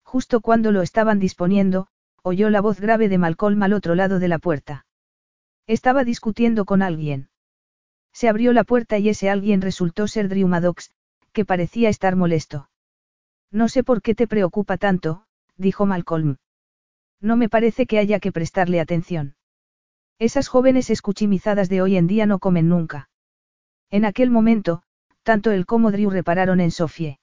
Justo 0.05 0.39
cuando 0.39 0.71
lo 0.71 0.81
estaban 0.81 1.19
disponiendo, 1.19 1.87
oyó 2.21 2.49
la 2.49 2.61
voz 2.61 2.79
grave 2.79 3.09
de 3.09 3.17
Malcolm 3.17 3.61
al 3.61 3.73
otro 3.73 3.93
lado 3.93 4.19
de 4.19 4.29
la 4.29 4.39
puerta. 4.39 4.85
Estaba 5.67 6.05
discutiendo 6.05 6.63
con 6.63 6.81
alguien. 6.81 7.27
Se 8.13 8.29
abrió 8.29 8.53
la 8.53 8.63
puerta 8.63 8.97
y 8.97 9.09
ese 9.09 9.29
alguien 9.29 9.59
resultó 9.59 10.07
ser 10.07 10.29
Drew 10.29 10.49
que 11.33 11.43
parecía 11.43 11.89
estar 11.89 12.15
molesto. 12.15 12.69
No 13.51 13.67
sé 13.67 13.83
por 13.83 14.01
qué 14.01 14.15
te 14.15 14.27
preocupa 14.27 14.77
tanto, 14.77 15.25
dijo 15.57 15.85
Malcolm. 15.85 16.37
No 17.19 17.35
me 17.35 17.49
parece 17.49 17.85
que 17.85 17.99
haya 17.99 18.21
que 18.21 18.31
prestarle 18.31 18.79
atención. 18.79 19.35
Esas 20.19 20.47
jóvenes 20.47 20.89
escuchimizadas 20.89 21.67
de 21.67 21.81
hoy 21.81 21.97
en 21.97 22.07
día 22.07 22.25
no 22.25 22.39
comen 22.39 22.69
nunca. 22.69 23.09
En 23.93 24.05
aquel 24.05 24.31
momento, 24.31 24.81
tanto 25.21 25.51
él 25.51 25.67
como 25.67 25.91
Drew 25.91 26.09
repararon 26.09 26.59
en 26.59 26.71
Sofie. 26.71 27.19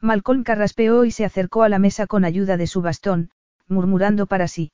Malcolm 0.00 0.42
carraspeó 0.42 1.04
y 1.04 1.10
se 1.10 1.26
acercó 1.26 1.64
a 1.64 1.68
la 1.68 1.78
mesa 1.78 2.06
con 2.06 2.24
ayuda 2.24 2.56
de 2.56 2.66
su 2.66 2.80
bastón, 2.80 3.28
murmurando 3.68 4.24
para 4.24 4.48
sí. 4.48 4.72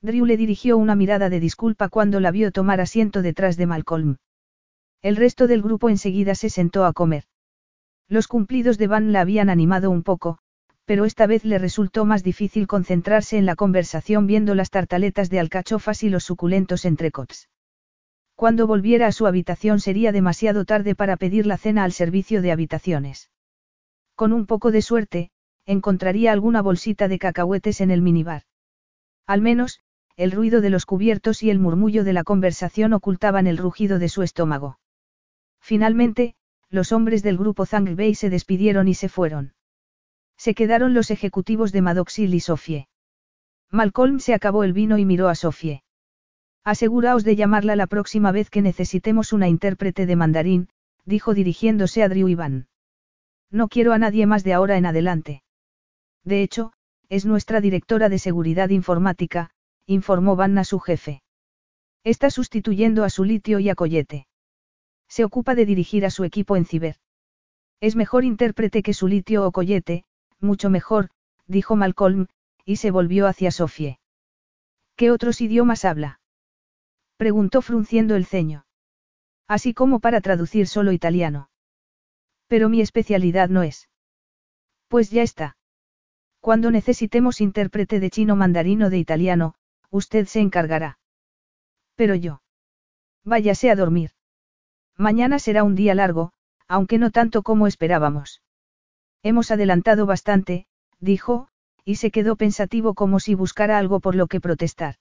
Drew 0.00 0.24
le 0.24 0.38
dirigió 0.38 0.78
una 0.78 0.94
mirada 0.94 1.28
de 1.28 1.40
disculpa 1.40 1.90
cuando 1.90 2.20
la 2.20 2.30
vio 2.30 2.52
tomar 2.52 2.80
asiento 2.80 3.20
detrás 3.20 3.58
de 3.58 3.66
Malcolm. 3.66 4.16
El 5.02 5.16
resto 5.16 5.46
del 5.46 5.60
grupo 5.60 5.90
enseguida 5.90 6.34
se 6.34 6.48
sentó 6.48 6.86
a 6.86 6.94
comer. 6.94 7.24
Los 8.08 8.26
cumplidos 8.26 8.78
de 8.78 8.86
Van 8.86 9.12
la 9.12 9.20
habían 9.20 9.50
animado 9.50 9.90
un 9.90 10.02
poco, 10.02 10.38
pero 10.86 11.04
esta 11.04 11.26
vez 11.26 11.44
le 11.44 11.58
resultó 11.58 12.06
más 12.06 12.22
difícil 12.22 12.66
concentrarse 12.66 13.36
en 13.36 13.44
la 13.44 13.56
conversación 13.56 14.26
viendo 14.26 14.54
las 14.54 14.70
tartaletas 14.70 15.28
de 15.28 15.38
alcachofas 15.38 16.02
y 16.02 16.08
los 16.08 16.24
suculentos 16.24 16.86
entrecots. 16.86 17.50
Cuando 18.40 18.66
volviera 18.66 19.06
a 19.06 19.12
su 19.12 19.26
habitación 19.26 19.80
sería 19.80 20.12
demasiado 20.12 20.64
tarde 20.64 20.94
para 20.94 21.18
pedir 21.18 21.44
la 21.44 21.58
cena 21.58 21.84
al 21.84 21.92
servicio 21.92 22.40
de 22.40 22.52
habitaciones. 22.52 23.28
Con 24.14 24.32
un 24.32 24.46
poco 24.46 24.70
de 24.70 24.80
suerte, 24.80 25.30
encontraría 25.66 26.32
alguna 26.32 26.62
bolsita 26.62 27.06
de 27.06 27.18
cacahuetes 27.18 27.82
en 27.82 27.90
el 27.90 28.00
minibar. 28.00 28.44
Al 29.26 29.42
menos, 29.42 29.80
el 30.16 30.32
ruido 30.32 30.62
de 30.62 30.70
los 30.70 30.86
cubiertos 30.86 31.42
y 31.42 31.50
el 31.50 31.58
murmullo 31.58 32.02
de 32.02 32.14
la 32.14 32.24
conversación 32.24 32.94
ocultaban 32.94 33.46
el 33.46 33.58
rugido 33.58 33.98
de 33.98 34.08
su 34.08 34.22
estómago. 34.22 34.78
Finalmente, 35.60 36.34
los 36.70 36.92
hombres 36.92 37.22
del 37.22 37.36
grupo 37.36 37.66
Zhang 37.66 37.94
Bei 37.94 38.14
se 38.14 38.30
despidieron 38.30 38.88
y 38.88 38.94
se 38.94 39.10
fueron. 39.10 39.52
Se 40.38 40.54
quedaron 40.54 40.94
los 40.94 41.10
ejecutivos 41.10 41.72
de 41.72 41.82
Madoxil 41.82 42.32
y 42.32 42.40
Sofie. 42.40 42.88
Malcolm 43.68 44.18
se 44.18 44.32
acabó 44.32 44.64
el 44.64 44.72
vino 44.72 44.96
y 44.96 45.04
miró 45.04 45.28
a 45.28 45.34
Sofie. 45.34 45.82
Aseguraos 46.64 47.24
de 47.24 47.36
llamarla 47.36 47.74
la 47.74 47.86
próxima 47.86 48.32
vez 48.32 48.50
que 48.50 48.62
necesitemos 48.62 49.32
una 49.32 49.48
intérprete 49.48 50.06
de 50.06 50.16
mandarín, 50.16 50.68
dijo 51.04 51.32
dirigiéndose 51.32 52.02
a 52.02 52.08
Drew 52.08 52.28
Iván. 52.28 52.68
No 53.50 53.68
quiero 53.68 53.92
a 53.92 53.98
nadie 53.98 54.26
más 54.26 54.44
de 54.44 54.52
ahora 54.52 54.76
en 54.76 54.86
adelante. 54.86 55.42
De 56.24 56.42
hecho, 56.42 56.72
es 57.08 57.24
nuestra 57.24 57.60
directora 57.60 58.08
de 58.08 58.18
seguridad 58.18 58.68
informática, 58.68 59.50
informó 59.86 60.36
Van 60.36 60.58
a 60.58 60.64
su 60.64 60.78
jefe. 60.78 61.22
Está 62.04 62.30
sustituyendo 62.30 63.04
a 63.04 63.10
su 63.10 63.24
litio 63.24 63.58
y 63.58 63.68
a 63.68 63.74
Coyete. 63.74 64.26
Se 65.08 65.24
ocupa 65.24 65.54
de 65.54 65.66
dirigir 65.66 66.06
a 66.06 66.10
su 66.10 66.24
equipo 66.24 66.56
en 66.56 66.66
ciber. 66.66 66.96
Es 67.80 67.96
mejor 67.96 68.24
intérprete 68.24 68.82
que 68.82 68.94
su 68.94 69.08
litio 69.08 69.46
o 69.46 69.50
Coyete, 69.50 70.04
mucho 70.38 70.70
mejor, 70.70 71.08
dijo 71.46 71.74
Malcolm, 71.74 72.28
y 72.64 72.76
se 72.76 72.90
volvió 72.90 73.26
hacia 73.26 73.50
Sofie. 73.50 73.98
¿Qué 74.94 75.10
otros 75.10 75.40
idiomas 75.40 75.84
habla? 75.84 76.19
Preguntó 77.20 77.60
frunciendo 77.60 78.16
el 78.16 78.24
ceño. 78.24 78.64
Así 79.46 79.74
como 79.74 80.00
para 80.00 80.22
traducir 80.22 80.66
solo 80.66 80.90
italiano. 80.90 81.50
Pero 82.46 82.70
mi 82.70 82.80
especialidad 82.80 83.50
no 83.50 83.62
es. 83.62 83.90
Pues 84.88 85.10
ya 85.10 85.20
está. 85.20 85.58
Cuando 86.40 86.70
necesitemos 86.70 87.42
intérprete 87.42 88.00
de 88.00 88.08
chino 88.08 88.36
mandarín 88.36 88.84
o 88.84 88.88
de 88.88 88.96
italiano, 88.96 89.54
usted 89.90 90.24
se 90.24 90.40
encargará. 90.40 90.98
Pero 91.94 92.14
yo. 92.14 92.40
Váyase 93.22 93.70
a 93.70 93.76
dormir. 93.76 94.12
Mañana 94.96 95.38
será 95.38 95.62
un 95.62 95.74
día 95.74 95.94
largo, 95.94 96.32
aunque 96.68 96.96
no 96.96 97.10
tanto 97.10 97.42
como 97.42 97.66
esperábamos. 97.66 98.40
Hemos 99.22 99.50
adelantado 99.50 100.06
bastante, 100.06 100.68
dijo, 101.00 101.48
y 101.84 101.96
se 101.96 102.10
quedó 102.10 102.36
pensativo 102.36 102.94
como 102.94 103.20
si 103.20 103.34
buscara 103.34 103.76
algo 103.76 104.00
por 104.00 104.14
lo 104.14 104.26
que 104.26 104.40
protestar. 104.40 104.94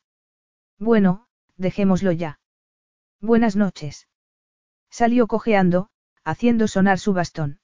Bueno, 0.80 1.28
dejémoslo 1.60 2.12
ya. 2.12 2.39
Buenas 3.22 3.55
noches. 3.55 4.07
Salió 4.89 5.28
cojeando, 5.28 5.89
haciendo 6.24 6.68
sonar 6.68 6.97
su 6.97 7.14
bastón. 7.14 7.60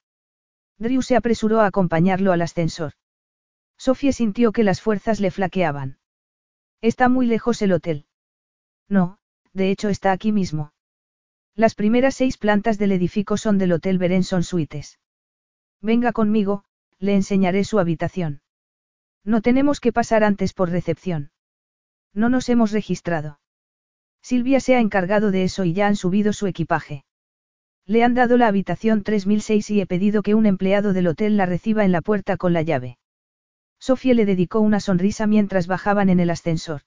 Drew 0.78 1.02
se 1.02 1.16
apresuró 1.16 1.62
a 1.62 1.66
acompañarlo 1.66 2.32
al 2.34 2.41
ascensor. 2.41 2.93
Sofía 3.78 4.12
sintió 4.12 4.52
que 4.52 4.64
las 4.64 4.82
fuerzas 4.82 5.20
le 5.20 5.32
flaqueaban. 5.32 5.98
Está 6.82 7.10
muy 7.10 7.26
lejos 7.26 7.62
el 7.62 7.72
hotel. 7.72 8.06
No, 8.88 9.18
de 9.54 9.72
hecho 9.72 9.89
está 9.89 10.12
aquí 10.12 10.32
mismo. 10.32 10.74
Las 11.56 11.74
primeras 11.74 12.16
seis 12.16 12.38
plantas 12.38 12.78
del 12.78 12.91
edificio 12.91 13.38
son 13.38 13.58
del 13.58 13.72
Hotel 13.72 13.98
Berenson 13.98 14.43
Suites. 14.43 15.00
Venga 15.82 16.12
conmigo, 16.12 16.66
le 17.00 17.16
enseñaré 17.16 17.64
su 17.64 17.80
habitación. 17.80 18.41
No 19.24 19.41
tenemos 19.41 19.80
que 19.80 19.93
pasar 19.93 20.24
antes 20.24 20.54
por 20.54 20.70
recepción. 20.70 21.32
No 22.14 22.30
nos 22.30 22.50
hemos 22.50 22.72
registrado. 22.72 23.39
Silvia 24.26 24.59
se 24.59 24.76
ha 24.76 24.80
encargado 24.80 25.30
de 25.30 25.43
eso 25.43 25.65
y 25.65 25.73
ya 25.73 25.86
han 25.86 25.95
subido 25.95 26.34
su 26.34 26.47
equipaje. 26.47 27.05
Le 27.86 28.03
han 28.03 28.15
dado 28.15 28.38
la 28.38 28.47
habitación 28.47 29.03
3006 29.03 29.69
y 29.69 29.82
he 29.82 29.86
pedido 29.86 30.23
que 30.23 30.34
un 30.34 30.47
empleado 30.47 30.93
del 30.93 31.05
hotel 31.05 31.38
la 31.38 31.45
reciba 31.45 31.86
en 31.86 31.91
la 31.91 32.01
puerta 32.01 32.36
con 32.36 32.51
la 32.51 32.63
llave. 32.63 32.97
Sofía 33.80 34.15
le 34.15 34.26
dedicó 34.26 34.61
una 34.61 34.80
sonrisa 34.80 35.28
mientras 35.28 35.67
bajaban 35.67 36.09
en 36.09 36.19
el 36.19 36.32
ascensor. 36.32 36.82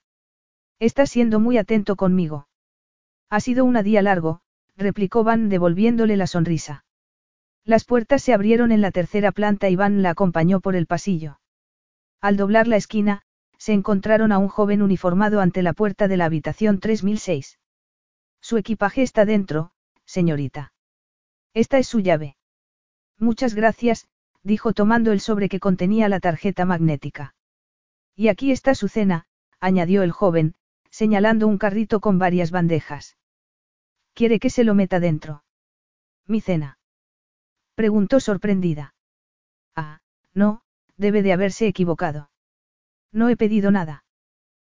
Está 0.80 1.06
siendo 1.06 1.38
muy 1.38 1.58
atento 1.58 1.94
conmigo. 1.94 2.48
Ha 3.30 3.38
sido 3.38 3.64
un 3.64 3.80
día 3.84 4.02
largo, 4.02 4.40
replicó 4.76 5.22
Van 5.22 5.48
devolviéndole 5.48 6.16
la 6.16 6.26
sonrisa. 6.26 6.84
Las 7.64 7.84
puertas 7.84 8.20
se 8.20 8.34
abrieron 8.34 8.72
en 8.72 8.80
la 8.80 8.90
tercera 8.90 9.30
planta 9.30 9.68
y 9.68 9.76
Van 9.76 10.02
la 10.02 10.10
acompañó 10.10 10.58
por 10.58 10.74
el 10.74 10.86
pasillo. 10.86 11.38
Al 12.20 12.36
doblar 12.36 12.66
la 12.66 12.74
esquina, 12.74 13.22
se 13.58 13.72
encontraron 13.72 14.32
a 14.32 14.38
un 14.38 14.48
joven 14.48 14.82
uniformado 14.82 15.40
ante 15.40 15.62
la 15.62 15.72
puerta 15.72 16.08
de 16.08 16.16
la 16.16 16.24
habitación 16.24 16.78
3006. 16.78 17.58
Su 18.40 18.56
equipaje 18.56 19.02
está 19.02 19.24
dentro, 19.24 19.72
señorita. 20.06 20.72
Esta 21.54 21.78
es 21.78 21.88
su 21.88 22.00
llave. 22.00 22.36
Muchas 23.18 23.54
gracias, 23.54 24.08
dijo 24.42 24.72
tomando 24.72 25.12
el 25.12 25.20
sobre 25.20 25.48
que 25.48 25.60
contenía 25.60 26.08
la 26.08 26.20
tarjeta 26.20 26.64
magnética. 26.64 27.34
Y 28.14 28.28
aquí 28.28 28.52
está 28.52 28.74
su 28.74 28.88
cena, 28.88 29.26
añadió 29.60 30.02
el 30.02 30.12
joven, 30.12 30.54
señalando 30.90 31.46
un 31.46 31.58
carrito 31.58 32.00
con 32.00 32.18
varias 32.18 32.50
bandejas. 32.50 33.16
¿Quiere 34.14 34.38
que 34.38 34.50
se 34.50 34.64
lo 34.64 34.74
meta 34.74 35.00
dentro? 35.00 35.44
Mi 36.26 36.40
cena. 36.40 36.78
Preguntó 37.74 38.20
sorprendida. 38.20 38.94
Ah, 39.74 40.00
no, 40.34 40.62
debe 40.96 41.22
de 41.22 41.32
haberse 41.32 41.66
equivocado. 41.66 42.30
No 43.12 43.28
he 43.28 43.36
pedido 43.36 43.70
nada. 43.70 44.04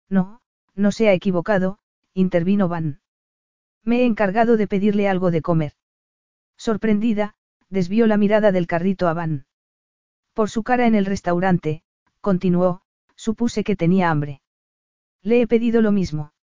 No, 0.10 0.42
no 0.76 0.92
se 0.92 1.10
ha 1.10 1.14
equivocado, 1.14 1.80
intervino 2.14 2.68
Van. 2.68 3.02
Me 3.84 4.02
he 4.02 4.06
encargado 4.06 4.58
de 4.58 4.68
pedirle 4.68 5.08
algo 5.08 5.32
de 5.32 5.42
comer. 5.42 5.74
Sorprendida, 6.58 7.36
desvió 7.70 8.08
la 8.08 8.18
mirada 8.18 8.52
del 8.52 8.68
carrito 8.68 9.08
a 9.08 9.14
Van. 9.14 9.46
Por 10.34 10.50
su 10.50 10.64
cara 10.64 10.88
en 10.88 10.96
el 10.96 11.06
restaurante, 11.06 11.84
continuó, 12.22 12.82
supuse 13.16 13.64
que 13.64 13.76
tenía 13.76 14.10
hambre. 14.10 14.42
Le 15.22 15.42
he 15.42 15.48
pedido 15.48 15.82
lo 15.82 15.92
mismo. 15.92 16.34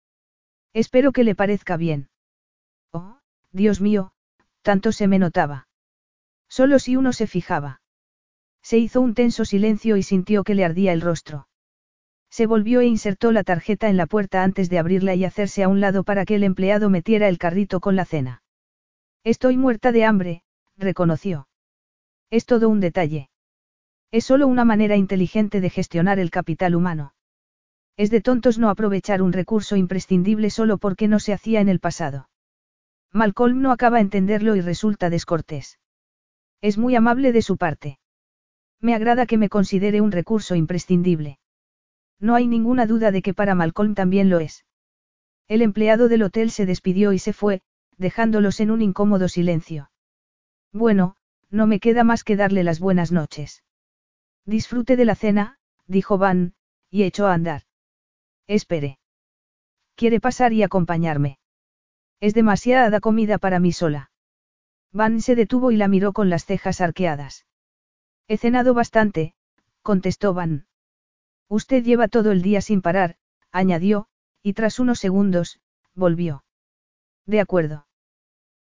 Espero 0.73 1.11
que 1.11 1.23
le 1.23 1.35
parezca 1.35 1.77
bien. 1.77 2.09
Oh, 2.91 3.19
Dios 3.51 3.81
mío, 3.81 4.13
tanto 4.61 4.91
se 4.91 5.07
me 5.07 5.19
notaba. 5.19 5.67
Solo 6.47 6.79
si 6.79 6.95
uno 6.95 7.13
se 7.13 7.27
fijaba. 7.27 7.81
Se 8.61 8.77
hizo 8.77 9.01
un 9.01 9.13
tenso 9.13 9.45
silencio 9.45 9.97
y 9.97 10.03
sintió 10.03 10.43
que 10.43 10.55
le 10.55 10.65
ardía 10.65 10.93
el 10.93 11.01
rostro. 11.01 11.47
Se 12.31 12.45
volvió 12.45 12.79
e 12.79 12.85
insertó 12.85 13.33
la 13.33 13.43
tarjeta 13.43 13.89
en 13.89 13.97
la 13.97 14.07
puerta 14.07 14.41
antes 14.43 14.69
de 14.69 14.79
abrirla 14.79 15.15
y 15.15 15.25
hacerse 15.25 15.63
a 15.63 15.67
un 15.67 15.81
lado 15.81 16.05
para 16.05 16.25
que 16.25 16.35
el 16.35 16.43
empleado 16.43 16.89
metiera 16.89 17.27
el 17.27 17.37
carrito 17.37 17.81
con 17.81 17.97
la 17.97 18.05
cena. 18.05 18.41
Estoy 19.25 19.57
muerta 19.57 19.91
de 19.91 20.05
hambre, 20.05 20.43
reconoció. 20.77 21.49
Es 22.29 22.45
todo 22.45 22.69
un 22.69 22.79
detalle. 22.79 23.29
Es 24.11 24.23
solo 24.23 24.47
una 24.47 24.63
manera 24.63 24.95
inteligente 24.95 25.59
de 25.59 25.69
gestionar 25.69 26.19
el 26.19 26.31
capital 26.31 26.73
humano. 26.73 27.13
Es 27.97 28.09
de 28.09 28.21
tontos 28.21 28.57
no 28.57 28.69
aprovechar 28.69 29.21
un 29.21 29.33
recurso 29.33 29.75
imprescindible 29.75 30.49
solo 30.49 30.77
porque 30.77 31.09
no 31.09 31.19
se 31.19 31.33
hacía 31.33 31.59
en 31.59 31.67
el 31.67 31.81
pasado. 31.81 32.29
Malcolm 33.11 33.61
no 33.61 33.73
acaba 33.73 33.97
de 33.97 34.03
entenderlo 34.03 34.55
y 34.55 34.61
resulta 34.61 35.09
descortés. 35.09 35.79
Es 36.61 36.77
muy 36.77 36.95
amable 36.95 37.33
de 37.33 37.41
su 37.41 37.57
parte. 37.57 37.99
Me 38.79 38.95
agrada 38.95 39.25
que 39.25 39.37
me 39.37 39.49
considere 39.49 39.99
un 39.99 40.13
recurso 40.13 40.55
imprescindible. 40.55 41.40
No 42.21 42.35
hay 42.35 42.47
ninguna 42.47 42.85
duda 42.85 43.11
de 43.11 43.23
que 43.23 43.33
para 43.33 43.55
Malcolm 43.55 43.95
también 43.95 44.29
lo 44.29 44.39
es. 44.39 44.63
El 45.47 45.63
empleado 45.63 46.07
del 46.07 46.21
hotel 46.21 46.51
se 46.51 46.67
despidió 46.67 47.11
y 47.11 47.19
se 47.19 47.33
fue, 47.33 47.61
dejándolos 47.97 48.59
en 48.59 48.71
un 48.71 48.81
incómodo 48.81 49.27
silencio. 49.27 49.91
Bueno, 50.71 51.15
no 51.49 51.67
me 51.67 51.79
queda 51.79 52.03
más 52.03 52.23
que 52.23 52.35
darle 52.35 52.63
las 52.63 52.79
buenas 52.79 53.11
noches. 53.11 53.63
Disfrute 54.45 54.95
de 54.95 55.05
la 55.05 55.15
cena, 55.15 55.57
dijo 55.87 56.17
Van, 56.17 56.53
y 56.89 57.03
echó 57.03 57.25
a 57.27 57.33
andar. 57.33 57.63
Espere. 58.47 58.99
¿Quiere 59.95 60.19
pasar 60.19 60.53
y 60.53 60.63
acompañarme? 60.63 61.39
Es 62.19 62.33
demasiada 62.35 62.99
comida 62.99 63.39
para 63.39 63.59
mí 63.59 63.71
sola. 63.71 64.11
Van 64.91 65.21
se 65.21 65.35
detuvo 65.35 65.71
y 65.71 65.77
la 65.77 65.87
miró 65.87 66.13
con 66.13 66.29
las 66.29 66.45
cejas 66.45 66.81
arqueadas. 66.81 67.45
He 68.27 68.37
cenado 68.37 68.73
bastante, 68.73 69.33
contestó 69.81 70.33
Van. 70.33 70.67
Usted 71.51 71.83
lleva 71.83 72.07
todo 72.07 72.31
el 72.31 72.41
día 72.41 72.61
sin 72.61 72.81
parar, 72.81 73.17
añadió, 73.51 74.07
y 74.41 74.53
tras 74.53 74.79
unos 74.79 74.99
segundos, 74.99 75.59
volvió. 75.93 76.45
De 77.25 77.41
acuerdo. 77.41 77.87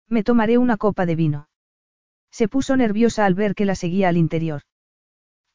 Me 0.09 0.25
tomaré 0.25 0.59
una 0.59 0.77
copa 0.77 1.07
de 1.07 1.15
vino. 1.15 1.49
Se 2.33 2.49
puso 2.49 2.77
nerviosa 2.77 3.27
al 3.27 3.35
ver 3.35 3.55
que 3.55 3.65
la 3.65 3.77
seguía 3.77 4.09
al 4.09 4.17
interior. 4.17 4.63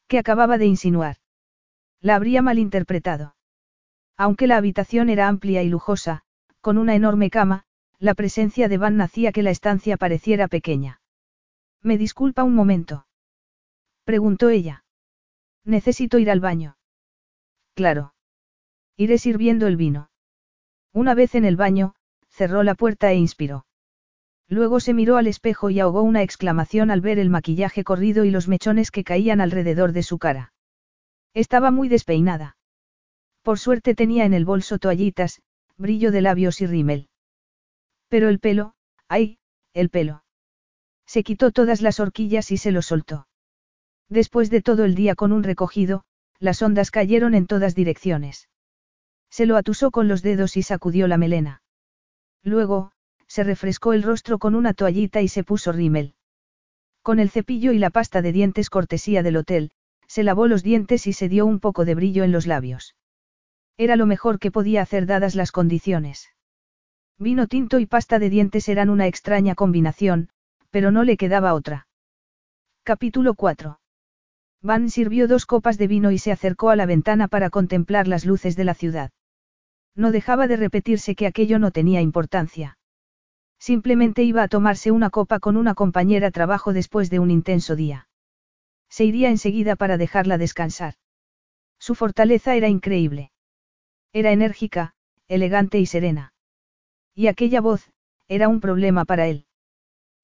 ¿Qué 0.08 0.18
acababa 0.18 0.58
de 0.58 0.68
insinuar? 0.68 1.18
La 2.00 2.16
habría 2.16 2.42
malinterpretado. 2.42 3.36
Aunque 4.16 4.48
la 4.48 4.56
habitación 4.56 5.10
era 5.10 5.28
amplia 5.28 5.62
y 5.62 5.68
lujosa, 5.68 6.24
con 6.62 6.78
una 6.78 6.96
enorme 6.96 7.30
cama, 7.30 7.66
la 8.00 8.14
presencia 8.14 8.70
de 8.70 8.78
Van 8.78 9.02
hacía 9.02 9.34
que 9.34 9.44
la 9.44 9.52
estancia 9.52 9.98
pareciera 9.98 10.48
pequeña. 10.48 11.02
¿Me 11.82 11.98
disculpa 11.98 12.46
un 12.46 12.56
momento? 12.56 13.08
Preguntó 14.06 14.48
ella. 14.48 14.86
Necesito 15.66 16.18
ir 16.18 16.32
al 16.32 16.40
baño. 16.40 16.75
Claro. 17.76 18.14
Iré 18.98 19.18
sirviendo 19.18 19.68
el 19.68 19.76
vino. 19.76 20.10
Una 20.94 21.14
vez 21.14 21.36
en 21.36 21.44
el 21.44 21.58
baño, 21.58 21.94
cerró 22.30 22.64
la 22.64 22.74
puerta 22.74 23.12
e 23.12 23.16
inspiró. 23.16 23.66
Luego 24.48 24.80
se 24.80 24.94
miró 24.94 25.18
al 25.18 25.28
espejo 25.28 25.70
y 25.70 25.80
ahogó 25.80 26.02
una 26.02 26.22
exclamación 26.22 26.90
al 26.90 27.02
ver 27.02 27.20
el 27.20 27.30
maquillaje 27.30 27.84
corrido 27.84 28.24
y 28.24 28.32
los 28.32 28.48
mechones 28.48 28.92
que 28.92 29.04
caían 29.04 29.42
alrededor 29.42 29.92
de 29.92 30.04
su 30.04 30.18
cara. 30.20 30.54
Estaba 31.34 31.72
muy 31.72 31.90
despeinada. 31.90 32.58
Por 33.42 33.60
suerte 33.60 33.94
tenía 33.94 34.24
en 34.26 34.34
el 34.34 34.46
bolso 34.46 34.80
toallitas, 34.80 35.42
brillo 35.78 36.12
de 36.12 36.22
labios 36.22 36.62
y 36.62 36.68
rímel. 36.68 37.10
Pero 38.08 38.30
el 38.30 38.40
pelo, 38.40 38.76
ay, 39.10 39.40
el 39.74 39.90
pelo. 39.90 40.24
Se 41.06 41.24
quitó 41.24 41.52
todas 41.52 41.82
las 41.82 42.00
horquillas 42.00 42.52
y 42.52 42.58
se 42.58 42.72
lo 42.72 42.82
soltó. 42.82 43.28
Después 44.08 44.50
de 44.50 44.62
todo 44.62 44.86
el 44.86 44.96
día 44.96 45.16
con 45.16 45.32
un 45.32 45.44
recogido, 45.44 46.06
las 46.46 46.62
ondas 46.62 46.92
cayeron 46.92 47.36
en 47.36 47.48
todas 47.48 47.76
direcciones. 47.76 48.48
Se 49.30 49.46
lo 49.46 49.58
atusó 49.58 49.92
con 49.92 50.08
los 50.08 50.22
dedos 50.22 50.56
y 50.56 50.64
sacudió 50.64 51.10
la 51.10 51.18
melena. 51.18 51.62
Luego, 52.42 52.92
se 53.28 53.44
refrescó 53.44 53.92
el 53.92 54.04
rostro 54.04 54.40
con 54.40 54.56
una 54.56 54.74
toallita 54.74 55.22
y 55.22 55.28
se 55.28 55.44
puso 55.44 55.74
rímel. 55.74 56.14
Con 57.02 57.20
el 57.20 57.30
cepillo 57.30 57.74
y 57.74 57.80
la 57.80 57.90
pasta 57.90 58.22
de 58.22 58.32
dientes 58.32 58.70
cortesía 58.70 59.24
del 59.24 59.38
hotel, 59.38 59.72
se 60.08 60.24
lavó 60.24 60.48
los 60.48 60.64
dientes 60.64 61.08
y 61.08 61.14
se 61.14 61.28
dio 61.28 61.46
un 61.46 61.60
poco 61.60 61.84
de 61.84 61.96
brillo 61.96 62.24
en 62.24 62.32
los 62.32 62.48
labios. 62.48 62.96
Era 63.78 63.96
lo 63.96 64.06
mejor 64.06 64.40
que 64.40 64.52
podía 64.52 64.82
hacer 64.82 65.06
dadas 65.06 65.36
las 65.36 65.52
condiciones. 65.52 66.30
Vino 67.18 67.48
tinto 67.48 67.80
y 67.80 67.86
pasta 67.86 68.20
de 68.20 68.30
dientes 68.30 68.70
eran 68.70 68.90
una 68.90 69.08
extraña 69.08 69.56
combinación, 69.56 70.30
pero 70.70 70.92
no 70.92 71.04
le 71.04 71.18
quedaba 71.18 71.54
otra. 71.54 71.88
Capítulo 72.84 73.34
4. 73.34 73.80
Van 74.62 74.90
sirvió 74.90 75.28
dos 75.28 75.46
copas 75.46 75.78
de 75.78 75.88
vino 75.88 76.12
y 76.12 76.18
se 76.18 76.32
acercó 76.32 76.70
a 76.70 76.76
la 76.76 76.86
ventana 76.86 77.28
para 77.28 77.50
contemplar 77.50 78.08
las 78.08 78.26
luces 78.26 78.56
de 78.56 78.64
la 78.64 78.74
ciudad. 78.74 79.12
No 79.96 80.12
dejaba 80.12 80.48
de 80.48 80.58
repetirse 80.58 81.16
que 81.16 81.28
aquello 81.28 81.60
no 81.60 81.72
tenía 81.72 82.02
importancia. 82.02 82.78
Simplemente 83.60 84.24
iba 84.24 84.44
a 84.44 84.48
tomarse 84.48 84.92
una 84.92 85.10
copa 85.10 85.40
con 85.40 85.58
una 85.58 85.74
compañera 85.74 86.32
trabajo 86.32 86.74
después 86.74 87.10
de 87.10 87.20
un 87.20 87.32
intenso 87.32 87.76
día. 87.76 88.08
Se 88.90 89.06
iría 89.06 89.30
enseguida 89.30 89.76
para 89.76 89.98
dejarla 89.98 90.38
descansar. 90.38 90.96
Su 91.80 91.96
fortaleza 91.96 92.56
era 92.56 92.68
increíble. 92.68 93.32
Era 94.14 94.32
enérgica, 94.32 94.94
elegante 95.28 95.80
y 95.80 95.86
serena. 95.86 96.34
Y 97.14 97.28
aquella 97.28 97.62
voz, 97.62 97.90
era 98.28 98.48
un 98.50 98.60
problema 98.60 99.06
para 99.06 99.28
él. 99.28 99.46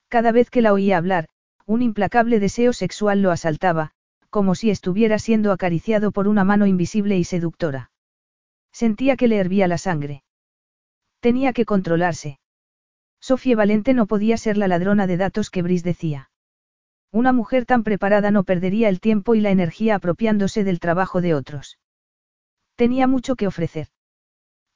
Cada 0.07 0.31
vez 0.31 0.49
que 0.49 0.61
la 0.61 0.73
oía 0.73 0.97
hablar, 0.97 1.27
un 1.65 1.81
implacable 1.81 2.39
deseo 2.39 2.73
sexual 2.73 3.21
lo 3.21 3.31
asaltaba, 3.31 3.91
como 4.31 4.55
si 4.55 4.71
estuviera 4.71 5.19
siendo 5.19 5.51
acariciado 5.51 6.11
por 6.11 6.27
una 6.27 6.43
mano 6.43 6.65
invisible 6.65 7.17
y 7.17 7.25
seductora. 7.25 7.91
Sentía 8.71 9.17
que 9.17 9.27
le 9.27 9.37
hervía 9.37 9.67
la 9.67 9.77
sangre. 9.77 10.23
Tenía 11.19 11.51
que 11.53 11.65
controlarse. 11.65 12.39
Sofía 13.19 13.57
Valente 13.57 13.93
no 13.93 14.07
podía 14.07 14.37
ser 14.37 14.57
la 14.57 14.69
ladrona 14.69 15.05
de 15.05 15.17
datos 15.17 15.49
que 15.49 15.61
Brice 15.61 15.83
decía. 15.83 16.31
Una 17.11 17.33
mujer 17.33 17.65
tan 17.65 17.83
preparada 17.83 18.31
no 18.31 18.45
perdería 18.45 18.87
el 18.87 19.01
tiempo 19.01 19.35
y 19.35 19.41
la 19.41 19.51
energía 19.51 19.95
apropiándose 19.95 20.63
del 20.63 20.79
trabajo 20.79 21.19
de 21.19 21.35
otros. 21.35 21.77
Tenía 22.75 23.07
mucho 23.07 23.35
que 23.35 23.47
ofrecer. 23.47 23.89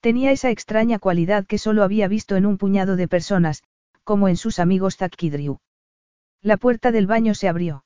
Tenía 0.01 0.31
esa 0.31 0.51
extraña 0.51 0.99
cualidad 0.99 1.47
que 1.47 1.57
solo 1.57 1.81
había 1.81 2.09
visto 2.09 2.35
en 2.35 2.45
un 2.45 2.57
puñado 2.57 2.97
de 2.97 3.07
personas, 3.07 3.63
como 4.03 4.27
en 4.27 4.35
sus 4.35 4.59
amigos 4.59 4.97
Zack 4.97 5.15
Drew. 5.17 5.59
La 6.41 6.57
puerta 6.57 6.91
del 6.91 7.07
baño 7.07 7.33
se 7.33 7.47
abrió. 7.47 7.84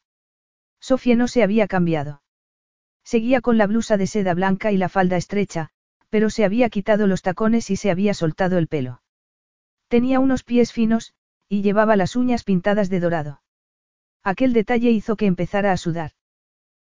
Sofía 0.80 1.16
no 1.16 1.28
se 1.28 1.44
había 1.44 1.68
cambiado. 1.68 2.22
Seguía 3.04 3.42
con 3.42 3.58
la 3.58 3.68
blusa 3.68 3.98
de 3.98 4.08
seda 4.08 4.34
blanca 4.34 4.72
y 4.72 4.78
la 4.78 4.90
falda 4.90 5.18
estrecha, 5.18 5.70
pero 6.10 6.30
se 6.30 6.46
había 6.46 6.70
quitado 6.70 7.08
los 7.08 7.22
tacones 7.22 7.70
y 7.70 7.76
se 7.76 7.92
había 7.92 8.14
soltado 8.14 8.58
el 8.58 8.68
pelo. 8.68 9.02
Tenía 9.88 10.20
unos 10.20 10.44
pies 10.44 10.72
finos, 10.72 11.14
y 11.48 11.62
llevaba 11.64 11.96
las 11.96 12.16
uñas 12.16 12.44
pintadas 12.44 12.90
de 12.90 13.00
dorado. 13.00 13.42
Aquel 14.24 14.54
detalle 14.54 14.92
hizo 14.92 15.16
que 15.16 15.26
empezara 15.26 15.72
a 15.72 15.78
sudar. 15.78 16.12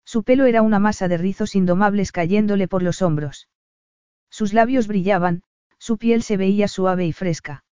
Su 0.05 0.25
pelo 0.25 0.47
era 0.47 0.63
una 0.63 0.79
masa 0.79 1.07
de 1.07 1.19
rizos 1.19 1.55
indomables 1.55 2.11
cayéndole 2.13 2.67
por 2.67 2.83
los 2.83 3.03
hombros. 3.03 3.49
Sus 4.31 4.53
labios 4.53 4.89
brillaban, 4.89 5.43
su 5.79 5.99
piel 5.99 6.23
se 6.23 6.37
veía 6.37 6.67
suave 6.67 7.07
y 7.07 7.13
fresca. 7.13 7.65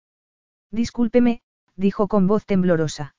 Discúlpeme, 0.71 1.41
dijo 1.77 2.09
con 2.09 2.27
voz 2.27 2.45
temblorosa. 2.45 3.15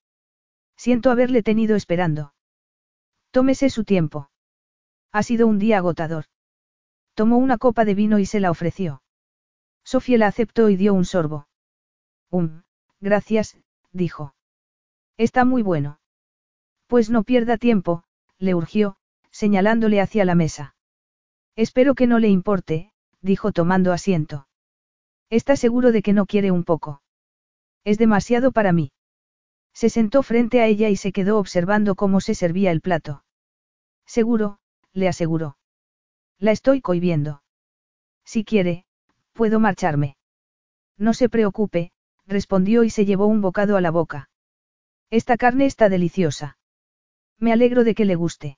Siento 0.77 1.09
haberle 1.09 1.41
tenido 1.41 1.75
esperando. 1.75 2.34
Tómese 3.35 3.69
su 3.69 3.83
tiempo. 3.83 4.29
Ha 5.11 5.21
sido 5.21 5.45
un 5.45 5.59
día 5.59 5.79
agotador. 5.79 6.23
Tomó 7.15 7.37
una 7.37 7.57
copa 7.57 7.83
de 7.83 7.93
vino 7.93 8.17
y 8.17 8.25
se 8.25 8.39
la 8.39 8.49
ofreció. 8.49 9.03
Sofía 9.83 10.17
la 10.19 10.27
aceptó 10.27 10.69
y 10.69 10.77
dio 10.77 10.93
un 10.93 11.03
sorbo. 11.03 11.49
Um, 12.31 12.61
gracias, 13.01 13.57
dijo. 13.91 14.33
Está 15.17 15.43
muy 15.43 15.63
bueno. 15.63 15.99
Pues 16.87 17.09
no 17.09 17.23
pierda 17.23 17.57
tiempo, 17.57 18.05
le 18.37 18.55
urgió, 18.55 18.95
señalándole 19.31 19.99
hacia 19.99 20.23
la 20.23 20.35
mesa. 20.35 20.77
Espero 21.57 21.93
que 21.93 22.07
no 22.07 22.19
le 22.19 22.29
importe, 22.29 22.93
dijo 23.19 23.51
tomando 23.51 23.91
asiento. 23.91 24.47
¿Está 25.29 25.57
seguro 25.57 25.91
de 25.91 26.01
que 26.03 26.13
no 26.13 26.25
quiere 26.25 26.51
un 26.51 26.63
poco? 26.63 27.01
Es 27.83 27.97
demasiado 27.97 28.53
para 28.53 28.71
mí. 28.71 28.93
Se 29.73 29.89
sentó 29.89 30.23
frente 30.23 30.61
a 30.61 30.67
ella 30.67 30.87
y 30.87 30.95
se 30.95 31.11
quedó 31.11 31.37
observando 31.37 31.95
cómo 31.95 32.21
se 32.21 32.33
servía 32.33 32.71
el 32.71 32.79
plato. 32.79 33.23
Seguro, 34.05 34.59
le 34.93 35.07
aseguró. 35.07 35.57
La 36.39 36.51
estoy 36.51 36.81
cohibiendo. 36.81 37.43
Si 38.23 38.43
quiere, 38.43 38.85
puedo 39.33 39.59
marcharme. 39.59 40.17
No 40.97 41.13
se 41.13 41.29
preocupe, 41.29 41.91
respondió 42.25 42.83
y 42.83 42.89
se 42.89 43.05
llevó 43.05 43.27
un 43.27 43.41
bocado 43.41 43.77
a 43.77 43.81
la 43.81 43.91
boca. 43.91 44.29
Esta 45.09 45.37
carne 45.37 45.65
está 45.65 45.89
deliciosa. 45.89 46.57
Me 47.39 47.51
alegro 47.51 47.83
de 47.83 47.95
que 47.95 48.05
le 48.05 48.15
guste. 48.15 48.57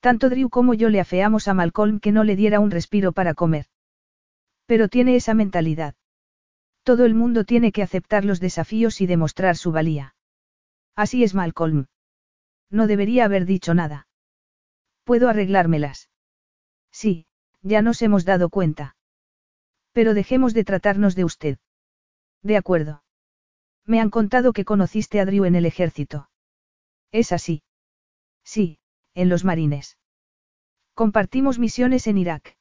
Tanto 0.00 0.28
Drew 0.28 0.48
como 0.48 0.74
yo 0.74 0.88
le 0.88 1.00
afeamos 1.00 1.46
a 1.46 1.54
Malcolm 1.54 2.00
que 2.00 2.12
no 2.12 2.24
le 2.24 2.34
diera 2.34 2.58
un 2.58 2.70
respiro 2.70 3.12
para 3.12 3.34
comer. 3.34 3.66
Pero 4.66 4.88
tiene 4.88 5.14
esa 5.16 5.34
mentalidad. 5.34 5.94
Todo 6.82 7.04
el 7.04 7.14
mundo 7.14 7.44
tiene 7.44 7.70
que 7.70 7.82
aceptar 7.82 8.24
los 8.24 8.40
desafíos 8.40 9.00
y 9.00 9.06
demostrar 9.06 9.56
su 9.56 9.70
valía. 9.70 10.16
Así 10.96 11.22
es 11.22 11.34
Malcolm. 11.34 11.86
No 12.70 12.86
debería 12.86 13.24
haber 13.26 13.44
dicho 13.46 13.74
nada. 13.74 14.08
Puedo 15.04 15.28
arreglármelas. 15.28 16.08
Sí, 16.90 17.26
ya 17.62 17.82
nos 17.82 18.02
hemos 18.02 18.24
dado 18.24 18.50
cuenta. 18.50 18.96
Pero 19.92 20.14
dejemos 20.14 20.54
de 20.54 20.64
tratarnos 20.64 21.14
de 21.14 21.24
usted. 21.24 21.58
De 22.42 22.56
acuerdo. 22.56 23.02
Me 23.84 24.00
han 24.00 24.10
contado 24.10 24.52
que 24.52 24.64
conociste 24.64 25.20
a 25.20 25.24
Drew 25.24 25.44
en 25.44 25.54
el 25.54 25.66
ejército. 25.66 26.28
¿Es 27.10 27.32
así? 27.32 27.62
Sí, 28.44 28.78
en 29.14 29.28
los 29.28 29.44
marines. 29.44 29.98
Compartimos 30.94 31.58
misiones 31.58 32.06
en 32.06 32.18
Irak. 32.18 32.56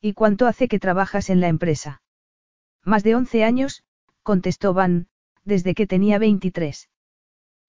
¿Y 0.00 0.12
cuánto 0.12 0.46
hace 0.46 0.68
que 0.68 0.78
trabajas 0.78 1.30
en 1.30 1.40
la 1.40 1.48
empresa? 1.48 2.02
Más 2.82 3.02
de 3.04 3.14
11 3.14 3.44
años, 3.44 3.84
contestó 4.22 4.74
Van, 4.74 5.08
desde 5.44 5.74
que 5.74 5.86
tenía 5.86 6.18
23. 6.18 6.88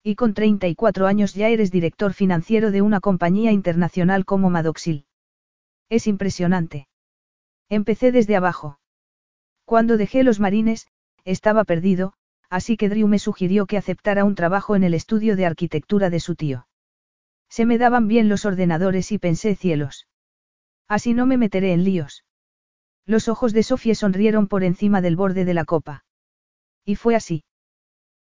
Y 0.08 0.14
con 0.14 0.34
34 0.34 1.08
años 1.08 1.34
ya 1.34 1.48
eres 1.48 1.72
director 1.72 2.12
financiero 2.12 2.70
de 2.70 2.80
una 2.80 3.00
compañía 3.00 3.50
internacional 3.50 4.24
como 4.24 4.50
Madoxil. 4.50 5.04
Es 5.88 6.06
impresionante. 6.06 6.86
Empecé 7.68 8.12
desde 8.12 8.36
abajo. 8.36 8.78
Cuando 9.64 9.96
dejé 9.96 10.22
los 10.22 10.38
marines, 10.38 10.86
estaba 11.24 11.64
perdido, 11.64 12.12
así 12.48 12.76
que 12.76 12.88
Drew 12.88 13.08
me 13.08 13.18
sugirió 13.18 13.66
que 13.66 13.78
aceptara 13.78 14.24
un 14.24 14.36
trabajo 14.36 14.76
en 14.76 14.84
el 14.84 14.94
estudio 14.94 15.34
de 15.34 15.44
arquitectura 15.44 16.08
de 16.08 16.20
su 16.20 16.36
tío. 16.36 16.68
Se 17.48 17.66
me 17.66 17.76
daban 17.76 18.06
bien 18.06 18.28
los 18.28 18.44
ordenadores 18.44 19.10
y 19.10 19.18
pensé 19.18 19.56
cielos. 19.56 20.06
Así 20.86 21.14
no 21.14 21.26
me 21.26 21.36
meteré 21.36 21.72
en 21.72 21.82
líos. 21.82 22.24
Los 23.06 23.26
ojos 23.26 23.52
de 23.52 23.64
Sofía 23.64 23.96
sonrieron 23.96 24.46
por 24.46 24.62
encima 24.62 25.00
del 25.00 25.16
borde 25.16 25.44
de 25.44 25.54
la 25.54 25.64
copa. 25.64 26.04
Y 26.84 26.94
fue 26.94 27.16
así. 27.16 27.42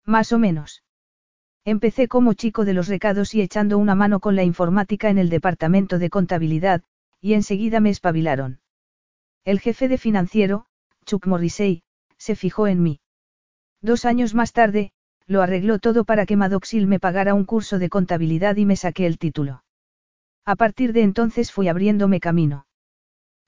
Más 0.03 0.33
o 0.33 0.39
menos. 0.39 0.81
Empecé 1.65 2.07
como 2.07 2.33
chico 2.33 2.63
de 2.63 2.73
los 2.73 2.87
recados 2.87 3.33
y 3.33 3.41
echando 3.41 3.79
una 3.79 3.95
mano 3.95 4.19
con 4.19 4.35
la 4.35 4.43
informática 4.43 5.09
en 5.09 5.17
el 5.17 5.29
departamento 5.29 5.97
de 5.97 6.11
contabilidad, 6.11 6.83
y 7.19 7.33
enseguida 7.33 7.79
me 7.79 7.89
espabilaron. 7.89 8.59
El 9.43 9.59
jefe 9.59 9.87
de 9.87 9.97
financiero, 9.97 10.67
Chuck 11.05 11.25
Morrissey, 11.25 11.81
se 12.17 12.35
fijó 12.35 12.67
en 12.67 12.83
mí. 12.83 12.99
Dos 13.81 14.05
años 14.05 14.35
más 14.35 14.53
tarde, 14.53 14.91
lo 15.25 15.41
arregló 15.41 15.79
todo 15.79 16.05
para 16.05 16.27
que 16.27 16.35
Madoxil 16.35 16.85
me 16.85 16.99
pagara 16.99 17.33
un 17.33 17.45
curso 17.45 17.79
de 17.79 17.89
contabilidad 17.89 18.55
y 18.57 18.65
me 18.65 18.75
saqué 18.75 19.07
el 19.07 19.17
título. 19.17 19.63
A 20.45 20.55
partir 20.55 20.93
de 20.93 21.01
entonces 21.01 21.51
fui 21.51 21.67
abriéndome 21.67 22.19
camino. 22.19 22.67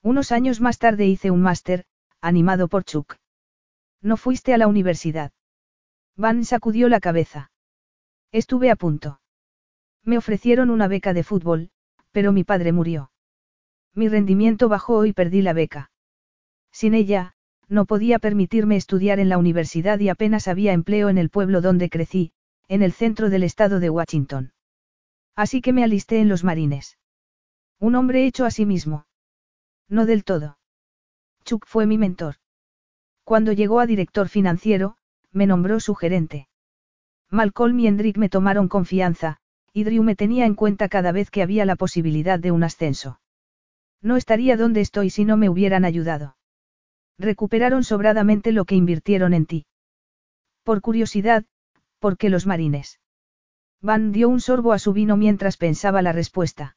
Unos 0.02 0.32
años 0.32 0.60
más 0.60 0.78
tarde 0.78 1.06
hice 1.06 1.30
un 1.30 1.42
máster, 1.42 1.84
animado 2.20 2.66
por 2.66 2.82
Chuck. 2.82 3.14
¿No 4.02 4.16
fuiste 4.16 4.54
a 4.54 4.58
la 4.58 4.66
universidad? 4.66 5.30
Van 6.16 6.44
sacudió 6.44 6.88
la 6.88 6.98
cabeza. 6.98 7.52
Estuve 8.32 8.70
a 8.70 8.76
punto. 8.76 9.20
Me 10.04 10.18
ofrecieron 10.18 10.70
una 10.70 10.88
beca 10.88 11.12
de 11.14 11.24
fútbol, 11.24 11.70
pero 12.12 12.32
mi 12.32 12.44
padre 12.44 12.72
murió. 12.72 13.10
Mi 13.94 14.08
rendimiento 14.08 14.68
bajó 14.68 15.06
y 15.06 15.12
perdí 15.12 15.42
la 15.42 15.52
beca. 15.52 15.90
Sin 16.70 16.94
ella, 16.94 17.34
no 17.68 17.84
podía 17.84 18.18
permitirme 18.18 18.76
estudiar 18.76 19.18
en 19.18 19.28
la 19.28 19.38
universidad 19.38 19.98
y 19.98 20.08
apenas 20.08 20.48
había 20.48 20.72
empleo 20.72 21.08
en 21.08 21.18
el 21.18 21.30
pueblo 21.30 21.60
donde 21.60 21.90
crecí, 21.90 22.32
en 22.68 22.82
el 22.82 22.92
centro 22.92 23.30
del 23.30 23.42
estado 23.42 23.80
de 23.80 23.90
Washington. 23.90 24.52
Así 25.34 25.60
que 25.60 25.72
me 25.72 25.84
alisté 25.84 26.20
en 26.20 26.28
los 26.28 26.44
marines. 26.44 26.98
Un 27.78 27.94
hombre 27.94 28.26
hecho 28.26 28.44
a 28.44 28.50
sí 28.50 28.66
mismo. 28.66 29.06
No 29.88 30.04
del 30.04 30.24
todo. 30.24 30.58
Chuck 31.44 31.64
fue 31.66 31.86
mi 31.86 31.96
mentor. 31.96 32.36
Cuando 33.24 33.52
llegó 33.52 33.80
a 33.80 33.86
director 33.86 34.28
financiero, 34.28 34.96
me 35.32 35.46
nombró 35.46 35.80
su 35.80 35.94
gerente. 35.94 36.47
Malcolm 37.30 37.78
y 37.80 37.86
Hendrik 37.86 38.16
me 38.16 38.28
tomaron 38.28 38.68
confianza, 38.68 39.36
y 39.72 39.84
Drew 39.84 40.02
me 40.02 40.16
tenía 40.16 40.46
en 40.46 40.54
cuenta 40.54 40.88
cada 40.88 41.12
vez 41.12 41.30
que 41.30 41.42
había 41.42 41.64
la 41.64 41.76
posibilidad 41.76 42.38
de 42.38 42.50
un 42.50 42.64
ascenso. 42.64 43.20
No 44.00 44.16
estaría 44.16 44.56
donde 44.56 44.80
estoy 44.80 45.10
si 45.10 45.24
no 45.24 45.36
me 45.36 45.48
hubieran 45.48 45.84
ayudado. 45.84 46.36
Recuperaron 47.18 47.84
sobradamente 47.84 48.52
lo 48.52 48.64
que 48.64 48.76
invirtieron 48.76 49.34
en 49.34 49.46
ti. 49.46 49.66
Por 50.62 50.80
curiosidad, 50.80 51.44
¿por 51.98 52.16
qué 52.16 52.30
los 52.30 52.46
marines? 52.46 53.00
Van 53.80 54.12
dio 54.12 54.28
un 54.28 54.40
sorbo 54.40 54.72
a 54.72 54.78
su 54.78 54.92
vino 54.92 55.16
mientras 55.16 55.56
pensaba 55.56 56.02
la 56.02 56.12
respuesta. 56.12 56.76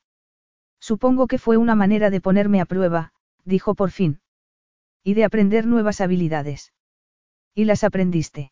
Supongo 0.79 1.27
que 1.27 1.37
fue 1.37 1.57
una 1.57 1.75
manera 1.75 2.09
de 2.09 2.21
ponerme 2.21 2.59
a 2.59 2.65
prueba, 2.65 3.13
dijo 3.45 3.75
por 3.75 3.91
fin. 3.91 4.19
Y 5.03 5.13
de 5.13 5.23
aprender 5.23 5.65
nuevas 5.65 6.01
habilidades. 6.01 6.73
¿Y 7.55 7.65
las 7.65 7.83
aprendiste? 7.83 8.51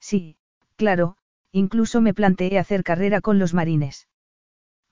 Sí, 0.00 0.37
claro, 0.78 1.16
incluso 1.52 2.00
me 2.00 2.14
planteé 2.14 2.58
hacer 2.58 2.82
carrera 2.84 3.20
con 3.20 3.38
los 3.38 3.52
marines. 3.52 4.08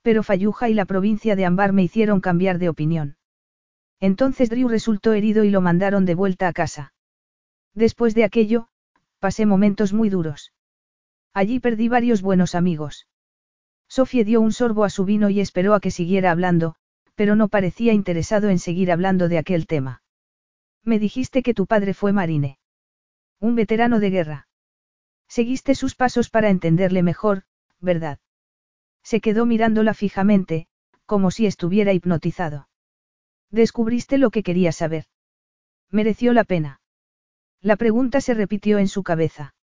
Pero 0.03 0.23
Fayuja 0.23 0.69
y 0.69 0.75
la 0.75 0.85
provincia 0.85 1.37
de 1.37 1.47
Ambar 1.47 1.73
me 1.73 1.85
hicieron 1.85 2.21
cambiar 2.21 2.59
de 2.59 2.69
opinión. 2.69 3.17
Entonces 4.01 4.51
Drew 4.51 4.69
resultó 4.69 5.15
herido 5.15 5.45
y 5.45 5.51
lo 5.51 5.63
mandaron 5.63 6.05
de 6.05 6.15
vuelta 6.15 6.49
a 6.49 6.53
casa. 6.53 6.93
Después 7.75 8.15
de 8.15 8.25
aquello, 8.25 8.69
pasé 9.21 9.47
momentos 9.47 9.93
muy 9.93 10.11
duros. 10.11 10.53
Allí 11.33 11.61
perdí 11.61 11.89
varios 11.89 12.21
buenos 12.21 12.55
amigos. 12.55 13.07
Sofía 13.89 14.25
dio 14.25 14.41
un 14.41 14.53
sorbo 14.53 14.85
a 14.85 14.91
su 14.91 15.05
vino 15.05 15.31
y 15.31 15.41
esperó 15.41 15.75
a 15.75 15.81
que 15.81 15.91
siguiera 15.91 16.31
hablando, 16.31 16.75
pero 17.15 17.37
no 17.37 17.49
parecía 17.49 17.93
interesado 17.93 18.49
en 18.49 18.59
seguir 18.59 18.91
hablando 18.91 19.29
de 19.29 19.39
aquel 19.39 19.67
tema. 19.67 20.03
Me 20.83 20.99
dijiste 20.99 21.43
que 21.43 21.55
tu 21.55 21.67
padre 21.67 21.95
fue 21.95 22.13
marine. 22.13 22.59
Un 23.41 23.55
veterano 23.55 24.01
de 24.01 24.11
guerra. 24.11 24.46
Seguiste 25.37 25.75
sus 25.75 25.95
pasos 25.95 26.31
para 26.31 26.49
entenderle 26.49 27.03
mejor, 27.03 27.43
¿verdad? 27.79 28.21
Se 29.03 29.21
quedó 29.21 29.45
mirándola 29.45 29.93
fijamente, 29.93 30.67
como 31.05 31.31
si 31.31 31.45
estuviera 31.45 31.93
hipnotizado. 31.93 32.71
Descubriste 33.51 34.17
lo 34.17 34.31
que 34.31 34.43
quería 34.43 34.73
saber. 34.73 35.05
Mereció 35.91 36.33
la 36.33 36.45
pena. 36.45 36.81
La 37.61 37.77
pregunta 37.77 38.23
se 38.23 38.33
repitió 38.33 38.79
en 38.79 38.89
su 38.89 39.03
cabeza. 39.03 39.55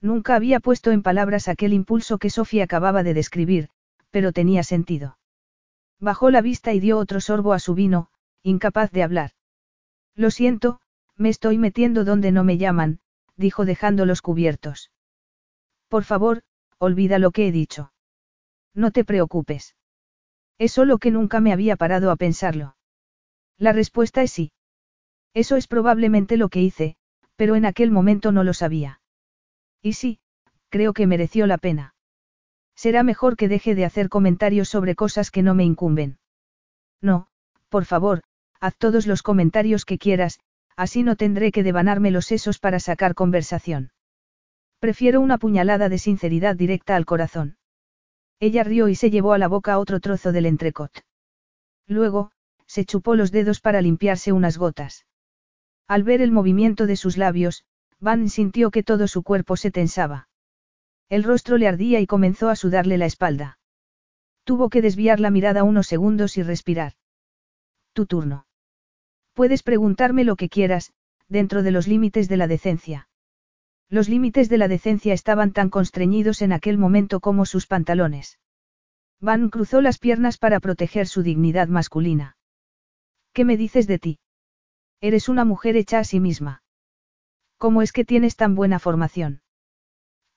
Nunca 0.00 0.36
había 0.36 0.60
puesto 0.60 0.92
en 0.92 1.02
palabras 1.02 1.48
aquel 1.48 1.72
impulso 1.72 2.18
que 2.18 2.30
Sofía 2.30 2.62
acababa 2.62 3.02
de 3.02 3.14
describir, 3.14 3.70
pero 4.12 4.30
tenía 4.30 4.62
sentido. 4.62 5.18
Bajó 5.98 6.30
la 6.30 6.42
vista 6.42 6.74
y 6.74 6.78
dio 6.78 6.96
otro 6.98 7.20
sorbo 7.20 7.54
a 7.54 7.58
su 7.58 7.74
vino, 7.74 8.12
incapaz 8.44 8.92
de 8.92 9.02
hablar. 9.02 9.32
Lo 10.14 10.30
siento, 10.30 10.80
me 11.16 11.28
estoy 11.28 11.58
metiendo 11.58 12.04
donde 12.04 12.30
no 12.30 12.44
me 12.44 12.56
llaman, 12.56 13.00
dijo 13.36 13.64
dejando 13.64 14.06
los 14.06 14.22
cubiertos. 14.22 14.91
Por 15.92 16.04
favor, 16.04 16.40
olvida 16.78 17.18
lo 17.18 17.32
que 17.32 17.46
he 17.46 17.52
dicho. 17.52 17.92
No 18.74 18.92
te 18.92 19.04
preocupes. 19.04 19.76
Es 20.56 20.72
solo 20.72 20.96
que 20.96 21.10
nunca 21.10 21.38
me 21.38 21.52
había 21.52 21.76
parado 21.76 22.10
a 22.10 22.16
pensarlo. 22.16 22.76
La 23.58 23.74
respuesta 23.74 24.22
es 24.22 24.32
sí. 24.32 24.52
Eso 25.34 25.56
es 25.56 25.66
probablemente 25.66 26.38
lo 26.38 26.48
que 26.48 26.62
hice, 26.62 26.96
pero 27.36 27.56
en 27.56 27.66
aquel 27.66 27.90
momento 27.90 28.32
no 28.32 28.42
lo 28.42 28.54
sabía. 28.54 29.02
Y 29.82 29.92
sí, 29.92 30.18
creo 30.70 30.94
que 30.94 31.06
mereció 31.06 31.46
la 31.46 31.58
pena. 31.58 31.94
Será 32.74 33.02
mejor 33.02 33.36
que 33.36 33.48
deje 33.48 33.74
de 33.74 33.84
hacer 33.84 34.08
comentarios 34.08 34.70
sobre 34.70 34.94
cosas 34.94 35.30
que 35.30 35.42
no 35.42 35.54
me 35.54 35.64
incumben. 35.64 36.18
No, 37.02 37.26
por 37.68 37.84
favor, 37.84 38.22
haz 38.60 38.78
todos 38.78 39.06
los 39.06 39.22
comentarios 39.22 39.84
que 39.84 39.98
quieras, 39.98 40.40
así 40.74 41.02
no 41.02 41.16
tendré 41.16 41.52
que 41.52 41.62
devanarme 41.62 42.10
los 42.10 42.24
sesos 42.24 42.58
para 42.58 42.80
sacar 42.80 43.14
conversación. 43.14 43.92
Prefiero 44.82 45.20
una 45.20 45.38
puñalada 45.38 45.88
de 45.88 45.96
sinceridad 45.96 46.56
directa 46.56 46.96
al 46.96 47.06
corazón. 47.06 47.56
Ella 48.40 48.64
rió 48.64 48.88
y 48.88 48.96
se 48.96 49.10
llevó 49.10 49.32
a 49.32 49.38
la 49.38 49.46
boca 49.46 49.78
otro 49.78 50.00
trozo 50.00 50.32
del 50.32 50.44
entrecot. 50.44 51.04
Luego, 51.86 52.32
se 52.66 52.84
chupó 52.84 53.14
los 53.14 53.30
dedos 53.30 53.60
para 53.60 53.80
limpiarse 53.80 54.32
unas 54.32 54.58
gotas. 54.58 55.06
Al 55.86 56.02
ver 56.02 56.20
el 56.20 56.32
movimiento 56.32 56.88
de 56.88 56.96
sus 56.96 57.16
labios, 57.16 57.64
Van 58.00 58.28
sintió 58.28 58.72
que 58.72 58.82
todo 58.82 59.06
su 59.06 59.22
cuerpo 59.22 59.56
se 59.56 59.70
tensaba. 59.70 60.28
El 61.08 61.22
rostro 61.22 61.58
le 61.58 61.68
ardía 61.68 62.00
y 62.00 62.08
comenzó 62.08 62.48
a 62.48 62.56
sudarle 62.56 62.98
la 62.98 63.06
espalda. 63.06 63.60
Tuvo 64.42 64.68
que 64.68 64.82
desviar 64.82 65.20
la 65.20 65.30
mirada 65.30 65.62
unos 65.62 65.86
segundos 65.86 66.36
y 66.38 66.42
respirar. 66.42 66.94
Tu 67.92 68.06
turno. 68.06 68.46
Puedes 69.32 69.62
preguntarme 69.62 70.24
lo 70.24 70.34
que 70.34 70.48
quieras, 70.48 70.92
dentro 71.28 71.62
de 71.62 71.70
los 71.70 71.86
límites 71.86 72.28
de 72.28 72.36
la 72.36 72.48
decencia. 72.48 73.06
Los 73.92 74.08
límites 74.08 74.48
de 74.48 74.56
la 74.56 74.68
decencia 74.68 75.12
estaban 75.12 75.52
tan 75.52 75.68
constreñidos 75.68 76.40
en 76.40 76.52
aquel 76.52 76.78
momento 76.78 77.20
como 77.20 77.44
sus 77.44 77.66
pantalones. 77.66 78.38
Van 79.20 79.50
cruzó 79.50 79.82
las 79.82 79.98
piernas 79.98 80.38
para 80.38 80.60
proteger 80.60 81.06
su 81.06 81.22
dignidad 81.22 81.68
masculina. 81.68 82.38
¿Qué 83.34 83.44
me 83.44 83.58
dices 83.58 83.86
de 83.86 83.98
ti? 83.98 84.18
Eres 85.02 85.28
una 85.28 85.44
mujer 85.44 85.76
hecha 85.76 85.98
a 85.98 86.04
sí 86.04 86.20
misma. 86.20 86.62
¿Cómo 87.58 87.82
es 87.82 87.92
que 87.92 88.06
tienes 88.06 88.34
tan 88.34 88.54
buena 88.54 88.78
formación? 88.78 89.42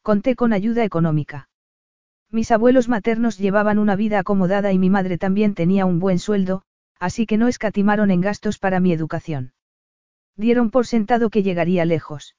Conté 0.01 0.35
con 0.35 0.51
ayuda 0.51 0.83
económica. 0.83 1.47
Mis 2.29 2.51
abuelos 2.51 2.89
maternos 2.89 3.37
llevaban 3.37 3.79
una 3.79 3.95
vida 3.95 4.19
acomodada 4.19 4.73
y 4.73 4.79
mi 4.79 4.89
madre 4.89 5.17
también 5.17 5.55
tenía 5.55 5.85
un 5.85 5.99
buen 5.99 6.19
sueldo, 6.19 6.63
así 6.99 7.25
que 7.25 7.37
no 7.37 7.47
escatimaron 7.47 8.11
en 8.11 8.19
gastos 8.19 8.59
para 8.59 8.81
mi 8.81 8.91
educación. 8.91 9.53
Dieron 10.35 10.71
por 10.71 10.85
sentado 10.85 11.29
que 11.29 11.41
llegaría 11.41 11.85
lejos. 11.85 12.35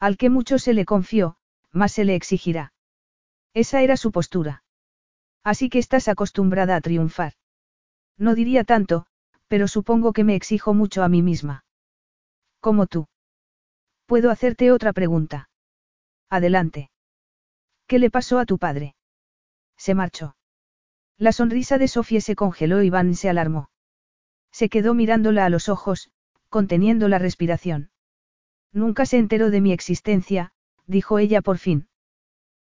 Al 0.00 0.16
que 0.16 0.30
mucho 0.30 0.58
se 0.58 0.74
le 0.74 0.84
confió, 0.84 1.36
más 1.72 1.92
se 1.92 2.04
le 2.04 2.14
exigirá. 2.14 2.72
Esa 3.54 3.82
era 3.82 3.96
su 3.96 4.12
postura. 4.12 4.62
Así 5.42 5.68
que 5.68 5.78
estás 5.78 6.08
acostumbrada 6.08 6.76
a 6.76 6.80
triunfar. 6.80 7.32
No 8.16 8.34
diría 8.34 8.64
tanto, 8.64 9.06
pero 9.48 9.66
supongo 9.66 10.12
que 10.12 10.24
me 10.24 10.34
exijo 10.34 10.74
mucho 10.74 11.02
a 11.02 11.08
mí 11.08 11.22
misma. 11.22 11.64
Como 12.60 12.86
tú. 12.86 13.08
¿Puedo 14.06 14.30
hacerte 14.30 14.72
otra 14.72 14.92
pregunta? 14.92 15.48
Adelante. 16.28 16.90
¿Qué 17.86 17.98
le 17.98 18.10
pasó 18.10 18.38
a 18.38 18.46
tu 18.46 18.58
padre? 18.58 18.94
Se 19.76 19.94
marchó. 19.94 20.36
La 21.16 21.32
sonrisa 21.32 21.78
de 21.78 21.88
Sofía 21.88 22.20
se 22.20 22.36
congeló 22.36 22.82
y 22.82 22.90
Van 22.90 23.14
se 23.14 23.28
alarmó. 23.28 23.70
Se 24.52 24.68
quedó 24.68 24.94
mirándola 24.94 25.44
a 25.44 25.50
los 25.50 25.68
ojos, 25.68 26.10
conteniendo 26.48 27.08
la 27.08 27.18
respiración. 27.18 27.90
Nunca 28.72 29.06
se 29.06 29.18
enteró 29.18 29.50
de 29.50 29.60
mi 29.60 29.72
existencia, 29.72 30.52
dijo 30.86 31.18
ella 31.18 31.42
por 31.42 31.58
fin. 31.58 31.88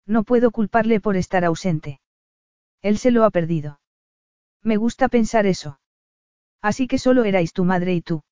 No 0.06 0.24
puedo 0.24 0.51
culparle 0.51 1.01
por 1.01 1.16
estar 1.16 1.44
ausente. 1.44 2.01
Él 2.82 2.98
se 2.98 3.10
lo 3.10 3.24
ha 3.24 3.31
perdido. 3.31 3.81
Me 4.62 4.76
gusta 4.76 5.09
pensar 5.09 5.47
eso. 5.47 5.81
Así 6.60 6.86
que 6.86 6.98
solo 6.98 7.24
erais 7.24 7.52
tu 7.52 7.64
madre 7.64 7.94
y 7.94 8.02
tú. 8.02 8.22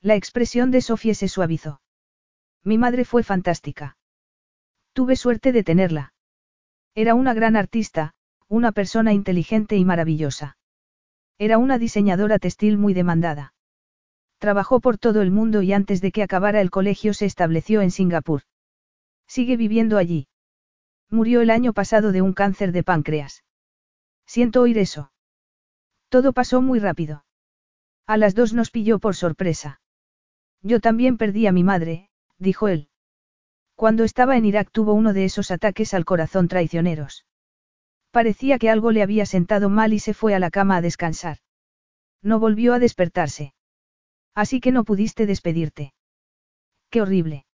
La 0.00 0.14
expresión 0.14 0.70
de 0.70 0.80
Sofía 0.80 1.14
se 1.14 1.28
suavizó. 1.28 1.80
Mi 2.64 2.78
madre 2.78 3.04
fue 3.04 3.22
fantástica. 3.22 3.96
Tuve 4.92 5.16
suerte 5.16 5.52
de 5.52 5.62
tenerla. 5.62 6.12
Era 6.94 7.14
una 7.14 7.34
gran 7.34 7.56
artista, 7.56 8.14
una 8.48 8.72
persona 8.72 9.12
inteligente 9.12 9.76
y 9.76 9.84
maravillosa. 9.84 10.56
Era 11.38 11.58
una 11.58 11.78
diseñadora 11.78 12.38
textil 12.38 12.76
muy 12.76 12.92
demandada. 12.92 13.54
Trabajó 14.40 14.80
por 14.80 14.96
todo 14.96 15.20
el 15.20 15.30
mundo 15.30 15.60
y 15.60 15.74
antes 15.74 16.00
de 16.00 16.12
que 16.12 16.22
acabara 16.22 16.62
el 16.62 16.70
colegio 16.70 17.12
se 17.12 17.26
estableció 17.26 17.82
en 17.82 17.90
Singapur. 17.90 18.44
Sigue 19.28 19.58
viviendo 19.58 19.98
allí. 19.98 20.28
Murió 21.10 21.42
el 21.42 21.50
año 21.50 21.74
pasado 21.74 22.10
de 22.10 22.22
un 22.22 22.32
cáncer 22.32 22.72
de 22.72 22.82
páncreas. 22.82 23.44
Siento 24.26 24.62
oír 24.62 24.78
eso. 24.78 25.12
Todo 26.08 26.32
pasó 26.32 26.62
muy 26.62 26.78
rápido. 26.78 27.26
A 28.06 28.16
las 28.16 28.34
dos 28.34 28.54
nos 28.54 28.70
pilló 28.70 28.98
por 28.98 29.14
sorpresa. 29.14 29.82
Yo 30.62 30.80
también 30.80 31.18
perdí 31.18 31.46
a 31.46 31.52
mi 31.52 31.62
madre, 31.62 32.08
dijo 32.38 32.68
él. 32.68 32.88
Cuando 33.74 34.04
estaba 34.04 34.38
en 34.38 34.46
Irak 34.46 34.70
tuvo 34.72 34.94
uno 34.94 35.12
de 35.12 35.26
esos 35.26 35.50
ataques 35.50 35.92
al 35.92 36.06
corazón 36.06 36.48
traicioneros. 36.48 37.26
Parecía 38.10 38.58
que 38.58 38.70
algo 38.70 38.90
le 38.90 39.02
había 39.02 39.26
sentado 39.26 39.68
mal 39.68 39.92
y 39.92 39.98
se 39.98 40.14
fue 40.14 40.34
a 40.34 40.38
la 40.38 40.50
cama 40.50 40.76
a 40.76 40.80
descansar. 40.80 41.38
No 42.22 42.40
volvió 42.40 42.72
a 42.72 42.78
despertarse. 42.78 43.52
Así 44.34 44.60
que 44.60 44.72
no 44.72 44.84
pudiste 44.84 45.26
despedirte. 45.26 45.92
Qué 46.90 47.02
horrible. 47.02 47.46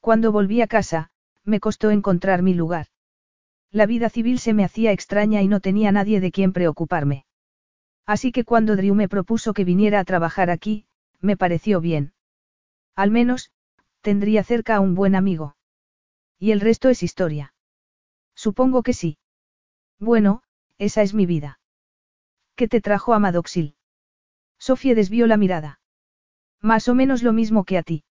Cuando 0.00 0.32
volví 0.32 0.60
a 0.62 0.66
casa, 0.66 1.10
me 1.44 1.60
costó 1.60 1.90
encontrar 1.90 2.42
mi 2.42 2.54
lugar. 2.54 2.86
La 3.70 3.86
vida 3.86 4.08
civil 4.08 4.38
se 4.38 4.52
me 4.52 4.64
hacía 4.64 4.92
extraña 4.92 5.42
y 5.42 5.48
no 5.48 5.60
tenía 5.60 5.92
nadie 5.92 6.20
de 6.20 6.32
quien 6.32 6.52
preocuparme. 6.52 7.24
Así 8.06 8.32
que 8.32 8.44
cuando 8.44 8.76
Drew 8.76 8.94
me 8.94 9.08
propuso 9.08 9.52
que 9.52 9.64
viniera 9.64 10.00
a 10.00 10.04
trabajar 10.04 10.50
aquí, 10.50 10.86
me 11.20 11.36
pareció 11.36 11.80
bien. 11.80 12.12
Al 12.96 13.10
menos, 13.10 13.52
tendría 14.00 14.42
cerca 14.42 14.76
a 14.76 14.80
un 14.80 14.94
buen 14.94 15.14
amigo. 15.14 15.56
Y 16.38 16.50
el 16.52 16.60
resto 16.60 16.88
es 16.88 17.02
historia. 17.02 17.54
Supongo 18.34 18.82
que 18.82 18.94
sí. 18.94 19.18
Bueno, 19.98 20.42
esa 20.78 21.02
es 21.02 21.14
mi 21.14 21.26
vida. 21.26 21.60
¿Qué 22.56 22.68
te 22.68 22.80
trajo 22.80 23.12
a 23.14 23.18
Madoxil? 23.18 23.76
Sofía 24.58 24.94
desvió 24.94 25.26
la 25.26 25.36
mirada. 25.36 25.79
Más 26.62 26.88
o 26.88 26.94
menos 26.94 27.22
lo 27.22 27.32
mismo 27.32 27.64
que 27.64 27.78
a 27.78 27.82
ti. 27.82 28.04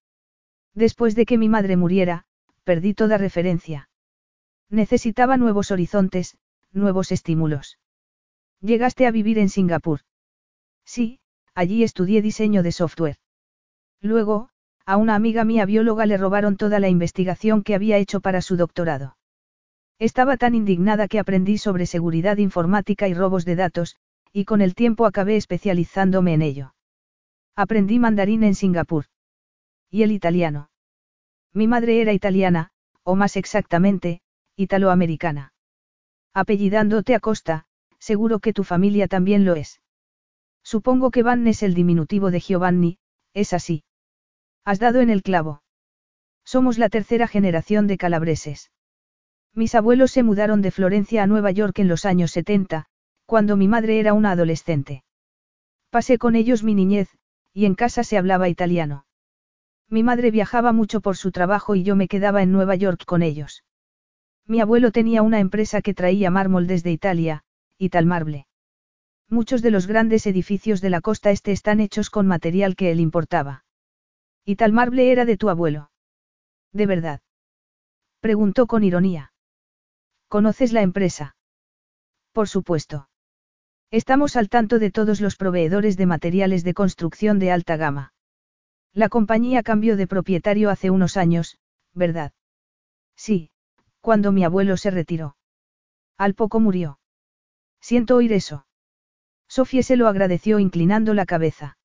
Después 0.74 1.16
de 1.16 1.26
que 1.26 1.38
mi 1.38 1.50
madre 1.50 1.78
muriera, 1.78 2.26
perdí 2.64 2.94
toda 2.94 3.18
referencia. 3.18 3.90
Necesitaba 4.70 5.38
nuevos 5.38 5.72
horizontes, 5.72 6.38
nuevos 6.72 7.12
estímulos. 7.12 7.80
Llegaste 8.62 9.08
a 9.08 9.12
vivir 9.12 9.40
en 9.40 9.50
Singapur. 9.50 10.02
Sí, 10.86 11.20
allí 11.54 11.84
estudié 11.84 12.22
diseño 12.22 12.64
de 12.64 12.72
software. 12.72 13.18
Luego, 14.02 14.50
a 14.86 14.98
una 14.98 15.16
amiga 15.16 15.44
mía 15.44 15.66
bióloga 15.66 16.06
le 16.06 16.18
robaron 16.18 16.58
toda 16.58 16.80
la 16.80 16.90
investigación 16.90 17.64
que 17.64 17.76
había 17.76 17.98
hecho 17.98 18.22
para 18.22 18.42
su 18.42 18.58
doctorado. 18.58 19.18
Estaba 20.00 20.38
tan 20.38 20.56
indignada 20.56 21.08
que 21.08 21.20
aprendí 21.20 21.58
sobre 21.58 21.86
seguridad 21.86 22.38
informática 22.38 23.08
y 23.08 23.14
robos 23.14 23.46
de 23.46 23.56
datos, 23.56 23.98
y 24.32 24.46
con 24.46 24.62
el 24.62 24.74
tiempo 24.74 25.06
acabé 25.06 25.36
especializándome 25.36 26.34
en 26.34 26.42
ello. 26.42 26.74
Aprendí 27.56 28.00
mandarín 28.00 28.44
en 28.44 28.56
Singapur. 28.56 29.06
Y 29.90 30.04
el 30.04 30.12
italiano. 30.12 30.70
Mi 31.54 31.68
madre 31.68 32.02
era 32.02 32.14
italiana, 32.14 32.72
o 33.04 33.16
más 33.16 33.36
exactamente, 33.36 34.22
italoamericana. 34.56 35.54
Apellidándote 36.34 37.16
a 37.16 37.20
Costa, 37.20 37.66
seguro 37.98 38.40
que 38.40 38.54
tu 38.54 38.64
familia 38.64 39.08
también 39.08 39.46
lo 39.46 39.56
es. 39.56 39.82
Supongo 40.64 41.12
que 41.12 41.24
Van 41.24 41.48
es 41.48 41.64
el 41.64 41.74
diminutivo 41.74 42.32
de 42.32 42.40
Giovanni, 42.40 43.00
es 43.34 43.54
así. 43.54 43.84
Has 44.66 44.80
dado 44.80 45.02
en 45.02 45.10
el 45.10 45.24
clavo. 45.24 45.64
Somos 46.46 46.78
la 46.78 46.90
tercera 46.90 47.28
generación 47.28 47.88
de 47.88 47.98
calabreses. 47.98 48.72
Mis 49.54 49.76
abuelos 49.76 50.12
se 50.12 50.24
mudaron 50.24 50.62
de 50.62 50.72
Florencia 50.72 51.24
a 51.24 51.28
Nueva 51.28 51.52
York 51.52 51.80
en 51.80 51.88
los 51.88 52.06
años 52.06 52.32
70, 52.32 52.86
cuando 53.26 53.58
mi 53.58 53.68
madre 53.68 54.00
era 54.00 54.14
una 54.14 54.32
adolescente. 54.32 55.04
Pasé 55.90 56.18
con 56.18 56.36
ellos 56.36 56.64
mi 56.64 56.76
niñez, 56.76 57.10
y 57.54 57.66
en 57.66 57.76
casa 57.76 58.04
se 58.04 58.18
hablaba 58.18 58.50
italiano. 58.50 59.06
Mi 59.90 60.04
madre 60.04 60.32
viajaba 60.32 60.72
mucho 60.72 61.02
por 61.02 61.18
su 61.18 61.32
trabajo 61.32 61.76
y 61.76 61.84
yo 61.84 61.96
me 61.96 62.08
quedaba 62.08 62.44
en 62.44 62.52
Nueva 62.52 62.76
York 62.76 63.06
con 63.06 63.24
ellos. 63.24 63.64
Mi 64.46 64.62
abuelo 64.62 64.92
tenía 64.92 65.22
una 65.22 65.40
empresa 65.40 65.82
que 65.82 65.94
traía 65.94 66.32
mármol 66.32 66.68
desde 66.68 66.92
Italia, 66.92 67.44
Italmarble. 67.78 68.48
Muchos 69.30 69.62
de 69.62 69.72
los 69.72 69.88
grandes 69.88 70.26
edificios 70.26 70.82
de 70.82 70.90
la 70.90 71.02
costa 71.02 71.32
este 71.32 71.52
están 71.52 71.80
hechos 71.80 72.10
con 72.10 72.28
material 72.28 72.76
que 72.76 72.92
él 72.92 73.00
importaba. 73.00 73.64
Italmarble 74.46 75.12
era 75.12 75.26
de 75.26 75.38
tu 75.38 75.50
abuelo. 75.50 75.92
¿De 76.72 76.86
verdad? 76.86 77.22
Preguntó 78.20 78.68
con 78.68 78.84
ironía. 78.84 79.34
¿Conoces 80.28 80.74
la 80.74 80.82
empresa? 80.82 81.36
Por 82.32 82.48
supuesto. 82.48 83.09
Estamos 83.92 84.36
al 84.36 84.50
tanto 84.50 84.78
de 84.78 84.92
todos 84.92 85.20
los 85.20 85.36
proveedores 85.36 85.98
de 85.98 86.06
materiales 86.06 86.64
de 86.64 86.76
construcción 86.76 87.40
de 87.40 87.52
alta 87.52 87.76
gama. 87.76 88.14
La 88.94 89.10
compañía 89.10 89.64
cambió 89.64 89.98
de 89.98 90.06
propietario 90.06 90.70
hace 90.70 90.92
unos 90.92 91.18
años, 91.18 91.58
¿verdad? 91.94 92.32
Sí, 93.16 93.50
cuando 94.00 94.32
mi 94.32 94.44
abuelo 94.44 94.78
se 94.78 94.92
retiró. 94.92 95.38
Al 96.18 96.36
poco 96.36 96.60
murió. 96.60 97.00
Siento 97.82 98.16
oír 98.16 98.34
eso. 98.34 98.68
Sofía 99.48 99.82
se 99.82 99.96
lo 99.96 100.08
agradeció 100.08 100.60
inclinando 100.60 101.16
la 101.16 101.26
cabeza. 101.26 101.78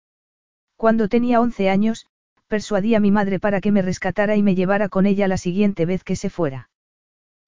Cuando 0.77 1.09
tenía 1.09 1.41
11 1.41 1.71
años, 1.71 2.07
persuadí 2.49 2.95
a 2.95 3.01
mi 3.01 3.11
madre 3.11 3.41
para 3.41 3.63
que 3.63 3.73
me 3.73 3.81
rescatara 3.81 4.37
y 4.37 4.43
me 4.43 4.55
llevara 4.55 4.91
con 4.91 5.07
ella 5.07 5.27
la 5.27 5.39
siguiente 5.39 5.87
vez 5.87 6.05
que 6.05 6.17
se 6.17 6.29
fuera. 6.29 6.69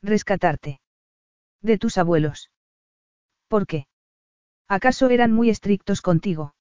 Rescatarte. 0.03 0.81
De 1.61 1.77
tus 1.77 1.99
abuelos. 1.99 2.51
¿Por 3.49 3.66
qué? 3.66 3.87
¿Acaso 4.68 5.09
eran 5.10 5.32
muy 5.32 5.51
estrictos 5.51 6.02
contigo? 6.02 6.55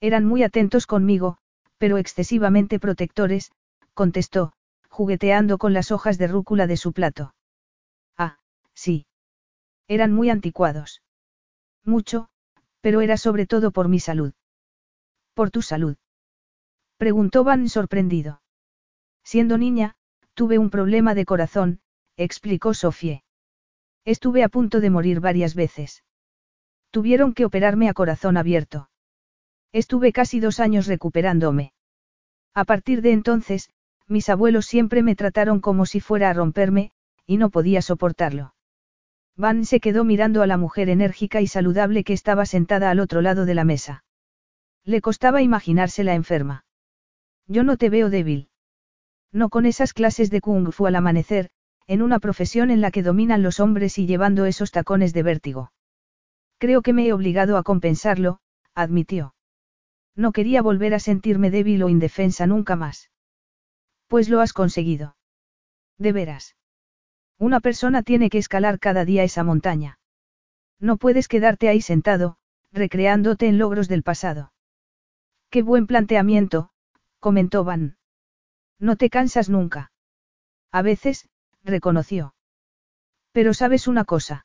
Eran 0.00 0.24
muy 0.24 0.42
atentos 0.42 0.86
conmigo, 0.86 1.38
pero 1.78 1.98
excesivamente 1.98 2.80
protectores, 2.80 3.52
contestó, 3.94 4.52
jugueteando 4.88 5.58
con 5.58 5.72
las 5.72 5.92
hojas 5.92 6.18
de 6.18 6.26
rúcula 6.26 6.66
de 6.66 6.76
su 6.76 6.92
plato. 6.92 7.34
Ah, 8.16 8.38
sí. 8.74 9.06
Eran 9.86 10.12
muy 10.12 10.30
anticuados. 10.30 11.02
Mucho, 11.84 12.28
pero 12.80 13.00
era 13.00 13.16
sobre 13.16 13.46
todo 13.46 13.70
por 13.70 13.88
mi 13.88 14.00
salud. 14.00 14.32
¿Por 15.34 15.50
tu 15.50 15.62
salud? 15.62 15.96
Preguntó 16.96 17.44
Van 17.44 17.68
sorprendido. 17.68 18.42
Siendo 19.22 19.56
niña, 19.56 19.94
tuve 20.34 20.58
un 20.58 20.70
problema 20.70 21.14
de 21.14 21.24
corazón, 21.24 21.80
explicó 22.16 22.74
Sofie. 22.74 23.22
Estuve 24.04 24.42
a 24.42 24.48
punto 24.48 24.80
de 24.80 24.90
morir 24.90 25.20
varias 25.20 25.54
veces. 25.54 26.02
Tuvieron 26.90 27.34
que 27.34 27.44
operarme 27.44 27.88
a 27.88 27.94
corazón 27.94 28.36
abierto. 28.36 28.90
Estuve 29.72 30.12
casi 30.12 30.40
dos 30.40 30.58
años 30.58 30.86
recuperándome. 30.86 31.72
A 32.54 32.64
partir 32.64 33.02
de 33.02 33.12
entonces, 33.12 33.70
mis 34.08 34.28
abuelos 34.28 34.66
siempre 34.66 35.02
me 35.02 35.14
trataron 35.14 35.60
como 35.60 35.86
si 35.86 36.00
fuera 36.00 36.30
a 36.30 36.32
romperme, 36.32 36.90
y 37.26 37.36
no 37.36 37.50
podía 37.50 37.80
soportarlo. 37.80 38.54
Van 39.36 39.64
se 39.64 39.78
quedó 39.78 40.04
mirando 40.04 40.42
a 40.42 40.48
la 40.48 40.56
mujer 40.56 40.88
enérgica 40.88 41.40
y 41.40 41.46
saludable 41.46 42.02
que 42.02 42.12
estaba 42.12 42.44
sentada 42.44 42.90
al 42.90 42.98
otro 42.98 43.22
lado 43.22 43.46
de 43.46 43.54
la 43.54 43.64
mesa. 43.64 44.04
Le 44.84 45.00
costaba 45.00 45.42
imaginársela 45.42 46.14
enferma. 46.14 46.64
Yo 47.46 47.62
no 47.62 47.76
te 47.76 47.88
veo 47.88 48.10
débil. 48.10 48.48
No 49.32 49.48
con 49.48 49.64
esas 49.64 49.92
clases 49.92 50.30
de 50.30 50.40
kung 50.40 50.72
fu 50.72 50.86
al 50.86 50.96
amanecer, 50.96 51.50
en 51.86 52.02
una 52.02 52.18
profesión 52.18 52.70
en 52.70 52.80
la 52.80 52.90
que 52.90 53.04
dominan 53.04 53.42
los 53.44 53.60
hombres 53.60 53.98
y 53.98 54.06
llevando 54.06 54.44
esos 54.44 54.72
tacones 54.72 55.12
de 55.12 55.22
vértigo. 55.22 55.70
Creo 56.60 56.82
que 56.82 56.92
me 56.92 57.06
he 57.06 57.12
obligado 57.14 57.56
a 57.56 57.62
compensarlo, 57.62 58.38
admitió. 58.74 59.34
No 60.14 60.30
quería 60.30 60.60
volver 60.60 60.92
a 60.92 60.98
sentirme 60.98 61.50
débil 61.50 61.82
o 61.82 61.88
indefensa 61.88 62.46
nunca 62.46 62.76
más. 62.76 63.10
Pues 64.08 64.28
lo 64.28 64.40
has 64.40 64.52
conseguido. 64.52 65.16
De 65.96 66.12
veras. 66.12 66.56
Una 67.38 67.60
persona 67.60 68.02
tiene 68.02 68.28
que 68.28 68.36
escalar 68.36 68.78
cada 68.78 69.06
día 69.06 69.24
esa 69.24 69.42
montaña. 69.42 69.98
No 70.78 70.98
puedes 70.98 71.28
quedarte 71.28 71.70
ahí 71.70 71.80
sentado, 71.80 72.36
recreándote 72.72 73.46
en 73.48 73.56
logros 73.56 73.88
del 73.88 74.02
pasado. 74.02 74.52
Qué 75.48 75.62
buen 75.62 75.86
planteamiento, 75.86 76.72
comentó 77.20 77.64
Van. 77.64 77.96
No 78.78 78.96
te 78.96 79.08
cansas 79.08 79.48
nunca. 79.48 79.92
A 80.70 80.82
veces, 80.82 81.26
reconoció. 81.64 82.34
Pero 83.32 83.54
sabes 83.54 83.88
una 83.88 84.04
cosa. 84.04 84.44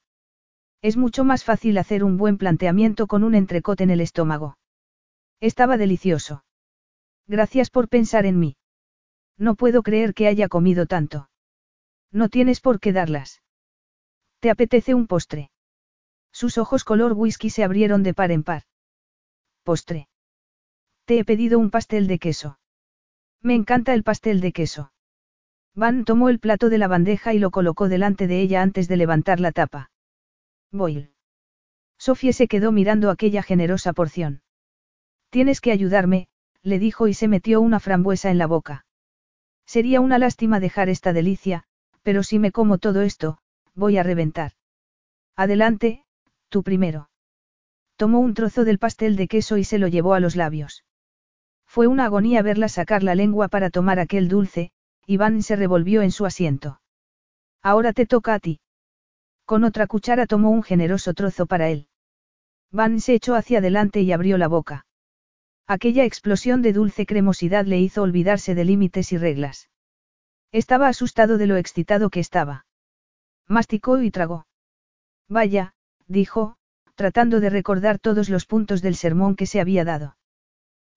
Es 0.82 0.98
mucho 0.98 1.24
más 1.24 1.44
fácil 1.44 1.78
hacer 1.78 2.04
un 2.04 2.18
buen 2.18 2.38
planteamiento 2.38 3.08
con 3.08 3.24
un 3.24 3.36
entrecote 3.36 3.84
en 3.84 3.90
el 3.90 4.02
estómago. 4.02 4.58
Estaba 5.40 5.78
delicioso. 5.78 6.44
Gracias 7.28 7.70
por 7.70 7.90
pensar 7.90 8.26
en 8.26 8.40
mí. 8.40 8.58
No 9.38 9.56
puedo 9.56 9.84
creer 9.84 10.14
que 10.14 10.28
haya 10.28 10.48
comido 10.48 10.86
tanto. 10.86 11.30
No 12.12 12.30
tienes 12.30 12.62
por 12.62 12.80
qué 12.80 12.94
darlas. 12.94 13.42
¿Te 14.40 14.50
apetece 14.50 14.94
un 14.94 15.08
postre? 15.08 15.50
Sus 16.32 16.58
ojos 16.58 16.84
color 16.84 17.14
whisky 17.14 17.50
se 17.50 17.64
abrieron 17.64 18.04
de 18.04 18.14
par 18.14 18.32
en 18.32 18.44
par. 18.44 18.64
Postre. 19.64 20.08
Te 21.06 21.20
he 21.20 21.26
pedido 21.26 21.60
un 21.60 21.72
pastel 21.72 22.08
de 22.08 22.20
queso. 22.20 22.60
Me 23.42 23.56
encanta 23.56 23.94
el 23.94 24.04
pastel 24.04 24.42
de 24.42 24.52
queso. 24.52 24.92
Van 25.74 26.06
tomó 26.06 26.30
el 26.30 26.40
plato 26.40 26.70
de 26.70 26.78
la 26.78 26.88
bandeja 26.88 27.34
y 27.34 27.40
lo 27.40 27.52
colocó 27.52 27.90
delante 27.90 28.28
de 28.28 28.42
ella 28.42 28.62
antes 28.62 28.88
de 28.88 28.98
levantar 28.98 29.40
la 29.40 29.52
tapa. 29.52 29.92
Boyle. 30.76 31.12
Sofía 31.98 32.34
se 32.34 32.48
quedó 32.48 32.72
mirando 32.72 33.10
aquella 33.10 33.42
generosa 33.42 33.94
porción. 33.94 34.42
Tienes 35.30 35.62
que 35.62 35.72
ayudarme, 35.72 36.28
le 36.62 36.80
dijo 36.80 37.08
y 37.08 37.14
se 37.14 37.28
metió 37.28 37.62
una 37.62 37.80
frambuesa 37.80 38.30
en 38.30 38.38
la 38.38 38.48
boca. 38.48 38.86
Sería 39.66 40.02
una 40.02 40.20
lástima 40.20 40.60
dejar 40.60 40.90
esta 40.90 41.14
delicia, 41.14 41.64
pero 42.04 42.24
si 42.24 42.40
me 42.40 42.52
como 42.52 42.78
todo 42.78 43.02
esto, 43.02 43.40
voy 43.74 43.98
a 43.98 44.04
reventar. 44.04 44.52
Adelante, 45.36 46.04
tú 46.50 46.64
primero. 46.64 47.10
Tomó 47.96 48.20
un 48.20 48.34
trozo 48.34 48.66
del 48.66 48.80
pastel 48.80 49.16
de 49.16 49.28
queso 49.28 49.58
y 49.58 49.64
se 49.64 49.80
lo 49.80 49.88
llevó 49.88 50.14
a 50.14 50.20
los 50.20 50.36
labios. 50.36 50.86
Fue 51.66 51.88
una 51.88 52.06
agonía 52.06 52.42
verla 52.42 52.70
sacar 52.70 53.04
la 53.04 53.16
lengua 53.16 53.48
para 53.48 53.70
tomar 53.70 54.00
aquel 54.00 54.28
dulce, 54.28 54.72
Iván 55.08 55.44
se 55.44 55.56
revolvió 55.56 56.02
en 56.02 56.12
su 56.12 56.26
asiento. 56.26 56.82
Ahora 57.62 57.94
te 57.94 58.06
toca 58.06 58.34
a 58.34 58.40
ti. 58.40 58.60
Con 59.46 59.64
otra 59.64 59.88
cuchara 59.88 60.26
tomó 60.26 60.50
un 60.50 60.64
generoso 60.64 61.14
trozo 61.14 61.46
para 61.46 61.70
él. 61.70 61.88
Van 62.72 63.00
se 63.00 63.14
echó 63.14 63.36
hacia 63.36 63.60
adelante 63.60 64.02
y 64.02 64.12
abrió 64.12 64.38
la 64.38 64.48
boca. 64.48 64.86
Aquella 65.68 66.04
explosión 66.04 66.62
de 66.62 66.74
dulce 66.74 67.06
cremosidad 67.06 67.66
le 67.66 67.80
hizo 67.80 68.02
olvidarse 68.02 68.56
de 68.56 68.66
límites 68.66 69.12
y 69.12 69.18
reglas. 69.18 69.70
Estaba 70.52 70.88
asustado 70.88 71.38
de 71.38 71.48
lo 71.48 71.58
excitado 71.58 72.10
que 72.10 72.20
estaba. 72.20 72.66
Masticó 73.48 74.02
y 74.02 74.12
tragó. 74.12 74.48
Vaya, 75.28 75.74
dijo, 76.08 76.58
tratando 76.96 77.40
de 77.40 77.50
recordar 77.50 78.00
todos 78.00 78.30
los 78.30 78.46
puntos 78.46 78.82
del 78.82 78.96
sermón 78.96 79.36
que 79.36 79.46
se 79.48 79.60
había 79.60 79.84
dado. 79.84 80.18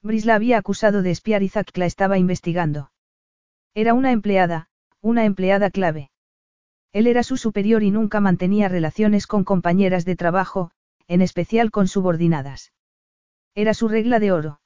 Bris 0.02 0.24
la 0.24 0.36
había 0.36 0.58
acusado 0.58 1.02
de 1.02 1.10
espiar 1.10 1.42
y 1.42 1.48
Zack 1.48 1.76
la 1.76 1.86
estaba 1.86 2.18
investigando. 2.18 2.92
Era 3.74 3.94
una 3.94 4.12
empleada, 4.12 4.68
una 5.00 5.24
empleada 5.24 5.70
clave. 5.70 6.10
Él 6.92 7.06
era 7.06 7.22
su 7.22 7.36
superior 7.36 7.82
y 7.82 7.90
nunca 7.90 8.20
mantenía 8.20 8.68
relaciones 8.68 9.26
con 9.26 9.44
compañeras 9.44 10.04
de 10.04 10.16
trabajo, 10.16 10.70
en 11.06 11.22
especial 11.22 11.70
con 11.70 11.88
subordinadas. 11.88 12.72
Era 13.54 13.74
su 13.74 13.88
regla 13.88 14.18
de 14.20 14.32
oro. 14.32 14.60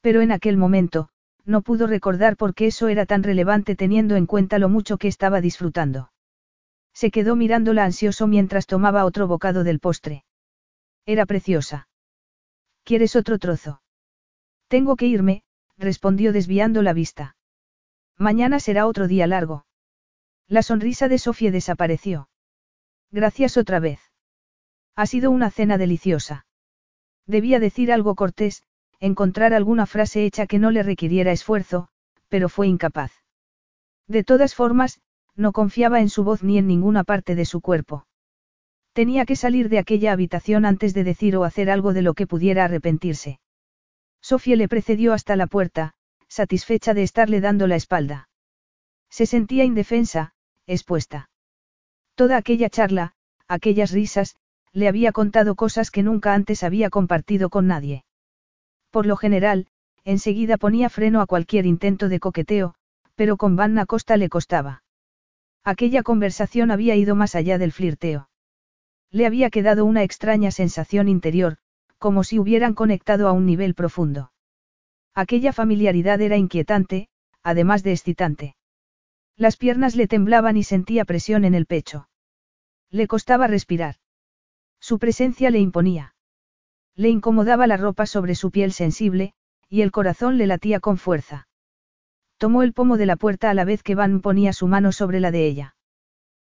Pero 0.00 0.20
en 0.20 0.32
aquel 0.32 0.56
momento, 0.56 1.08
no 1.44 1.62
pudo 1.62 1.86
recordar 1.86 2.36
por 2.36 2.54
qué 2.54 2.66
eso 2.66 2.88
era 2.88 3.06
tan 3.06 3.22
relevante 3.22 3.74
teniendo 3.74 4.16
en 4.16 4.26
cuenta 4.26 4.58
lo 4.58 4.68
mucho 4.68 4.98
que 4.98 5.08
estaba 5.08 5.40
disfrutando. 5.40 6.12
Se 6.94 7.10
quedó 7.10 7.36
mirándola 7.36 7.84
ansioso 7.84 8.26
mientras 8.26 8.66
tomaba 8.66 9.04
otro 9.04 9.26
bocado 9.26 9.64
del 9.64 9.80
postre. 9.80 10.24
Era 11.06 11.26
preciosa. 11.26 11.88
¿Quieres 12.84 13.16
otro 13.16 13.38
trozo? 13.38 13.82
Tengo 14.68 14.96
que 14.96 15.06
irme, 15.06 15.42
respondió 15.78 16.32
desviando 16.32 16.82
la 16.82 16.92
vista. 16.92 17.36
Mañana 18.18 18.60
será 18.60 18.86
otro 18.86 19.08
día 19.08 19.26
largo. 19.26 19.64
La 20.48 20.62
sonrisa 20.62 21.08
de 21.08 21.18
Sofía 21.18 21.50
desapareció. 21.50 22.28
Gracias 23.10 23.56
otra 23.56 23.80
vez. 23.80 24.00
Ha 24.96 25.06
sido 25.06 25.30
una 25.30 25.50
cena 25.50 25.78
deliciosa. 25.78 26.46
Debía 27.26 27.58
decir 27.60 27.92
algo 27.92 28.14
cortés, 28.14 28.64
encontrar 29.00 29.54
alguna 29.54 29.86
frase 29.86 30.24
hecha 30.24 30.46
que 30.46 30.58
no 30.58 30.70
le 30.70 30.82
requiriera 30.82 31.32
esfuerzo, 31.32 31.88
pero 32.28 32.48
fue 32.48 32.68
incapaz. 32.68 33.12
De 34.06 34.24
todas 34.24 34.54
formas, 34.54 35.00
no 35.34 35.52
confiaba 35.52 36.00
en 36.00 36.08
su 36.08 36.24
voz 36.24 36.42
ni 36.42 36.58
en 36.58 36.66
ninguna 36.66 37.04
parte 37.04 37.34
de 37.34 37.44
su 37.44 37.60
cuerpo. 37.60 38.06
Tenía 38.92 39.24
que 39.24 39.36
salir 39.36 39.68
de 39.68 39.78
aquella 39.78 40.12
habitación 40.12 40.66
antes 40.66 40.92
de 40.92 41.04
decir 41.04 41.36
o 41.36 41.44
hacer 41.44 41.70
algo 41.70 41.92
de 41.92 42.02
lo 42.02 42.14
que 42.14 42.26
pudiera 42.26 42.64
arrepentirse. 42.64 43.40
Sofía 44.20 44.56
le 44.56 44.68
precedió 44.68 45.14
hasta 45.14 45.34
la 45.36 45.46
puerta, 45.46 45.94
satisfecha 46.28 46.94
de 46.94 47.02
estarle 47.02 47.40
dando 47.40 47.66
la 47.66 47.76
espalda. 47.76 48.28
Se 49.12 49.26
sentía 49.26 49.64
indefensa, 49.64 50.32
expuesta. 50.66 51.28
Toda 52.14 52.38
aquella 52.38 52.70
charla, 52.70 53.12
aquellas 53.46 53.90
risas, 53.92 54.36
le 54.72 54.88
había 54.88 55.12
contado 55.12 55.54
cosas 55.54 55.90
que 55.90 56.02
nunca 56.02 56.32
antes 56.32 56.62
había 56.62 56.88
compartido 56.88 57.50
con 57.50 57.66
nadie. 57.66 58.06
Por 58.90 59.04
lo 59.04 59.16
general, 59.18 59.66
enseguida 60.04 60.56
ponía 60.56 60.88
freno 60.88 61.20
a 61.20 61.26
cualquier 61.26 61.66
intento 61.66 62.08
de 62.08 62.20
coqueteo, 62.20 62.74
pero 63.14 63.36
con 63.36 63.54
Vanna 63.54 63.84
Costa 63.84 64.16
le 64.16 64.30
costaba. 64.30 64.82
Aquella 65.62 66.02
conversación 66.02 66.70
había 66.70 66.96
ido 66.96 67.14
más 67.14 67.34
allá 67.34 67.58
del 67.58 67.72
flirteo. 67.72 68.30
Le 69.10 69.26
había 69.26 69.50
quedado 69.50 69.84
una 69.84 70.04
extraña 70.04 70.50
sensación 70.50 71.08
interior, 71.08 71.58
como 71.98 72.24
si 72.24 72.38
hubieran 72.38 72.72
conectado 72.72 73.28
a 73.28 73.32
un 73.32 73.44
nivel 73.44 73.74
profundo. 73.74 74.32
Aquella 75.14 75.52
familiaridad 75.52 76.18
era 76.22 76.38
inquietante, 76.38 77.10
además 77.42 77.82
de 77.82 77.92
excitante. 77.92 78.56
Las 79.42 79.56
piernas 79.56 79.96
le 79.96 80.06
temblaban 80.06 80.56
y 80.56 80.62
sentía 80.62 81.04
presión 81.04 81.44
en 81.44 81.56
el 81.56 81.66
pecho. 81.66 82.08
Le 82.90 83.08
costaba 83.08 83.48
respirar. 83.48 83.96
Su 84.78 85.00
presencia 85.00 85.50
le 85.50 85.58
imponía. 85.58 86.14
Le 86.94 87.08
incomodaba 87.08 87.66
la 87.66 87.76
ropa 87.76 88.06
sobre 88.06 88.36
su 88.36 88.52
piel 88.52 88.72
sensible, 88.72 89.34
y 89.68 89.80
el 89.80 89.90
corazón 89.90 90.38
le 90.38 90.46
latía 90.46 90.78
con 90.78 90.96
fuerza. 90.96 91.48
Tomó 92.36 92.62
el 92.62 92.72
pomo 92.72 92.96
de 92.96 93.06
la 93.06 93.16
puerta 93.16 93.50
a 93.50 93.54
la 93.54 93.64
vez 93.64 93.82
que 93.82 93.96
Van 93.96 94.20
ponía 94.20 94.52
su 94.52 94.68
mano 94.68 94.92
sobre 94.92 95.18
la 95.18 95.32
de 95.32 95.44
ella. 95.48 95.74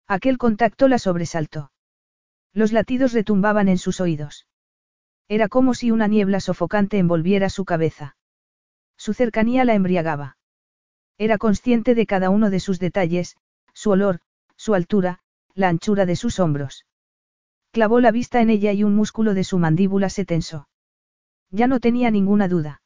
Aquel 0.08 0.38
contacto 0.38 0.88
la 0.88 1.00
sobresaltó. 1.00 1.72
Los 2.54 2.74
latidos 2.74 3.12
retumbaban 3.12 3.70
en 3.70 3.80
sus 3.80 4.02
oídos. 4.02 4.46
Era 5.28 5.48
como 5.48 5.74
si 5.74 5.90
una 5.90 6.08
niebla 6.08 6.40
sofocante 6.40 7.00
envolviera 7.00 7.50
su 7.50 7.66
cabeza. 7.66 8.18
Su 8.98 9.16
cercanía 9.16 9.66
la 9.66 9.74
embriagaba. 9.74 10.38
Era 11.18 11.38
consciente 11.38 11.96
de 11.96 12.06
cada 12.06 12.30
uno 12.30 12.50
de 12.50 12.60
sus 12.60 12.80
detalles, 12.80 13.36
su 13.74 13.92
olor, 13.92 14.20
su 14.56 14.74
altura, 14.74 15.20
la 15.54 15.70
anchura 15.70 16.06
de 16.06 16.16
sus 16.16 16.40
hombros. 16.40 16.86
Clavó 17.72 18.00
la 18.00 18.12
vista 18.12 18.42
en 18.42 18.50
ella 18.50 18.72
y 18.72 18.84
un 18.84 18.96
músculo 18.96 19.34
de 19.34 19.44
su 19.44 19.58
mandíbula 19.58 20.10
se 20.10 20.26
tensó. 20.26 20.68
Ya 21.50 21.68
no 21.68 21.80
tenía 21.80 22.12
ninguna 22.12 22.48
duda. 22.48 22.82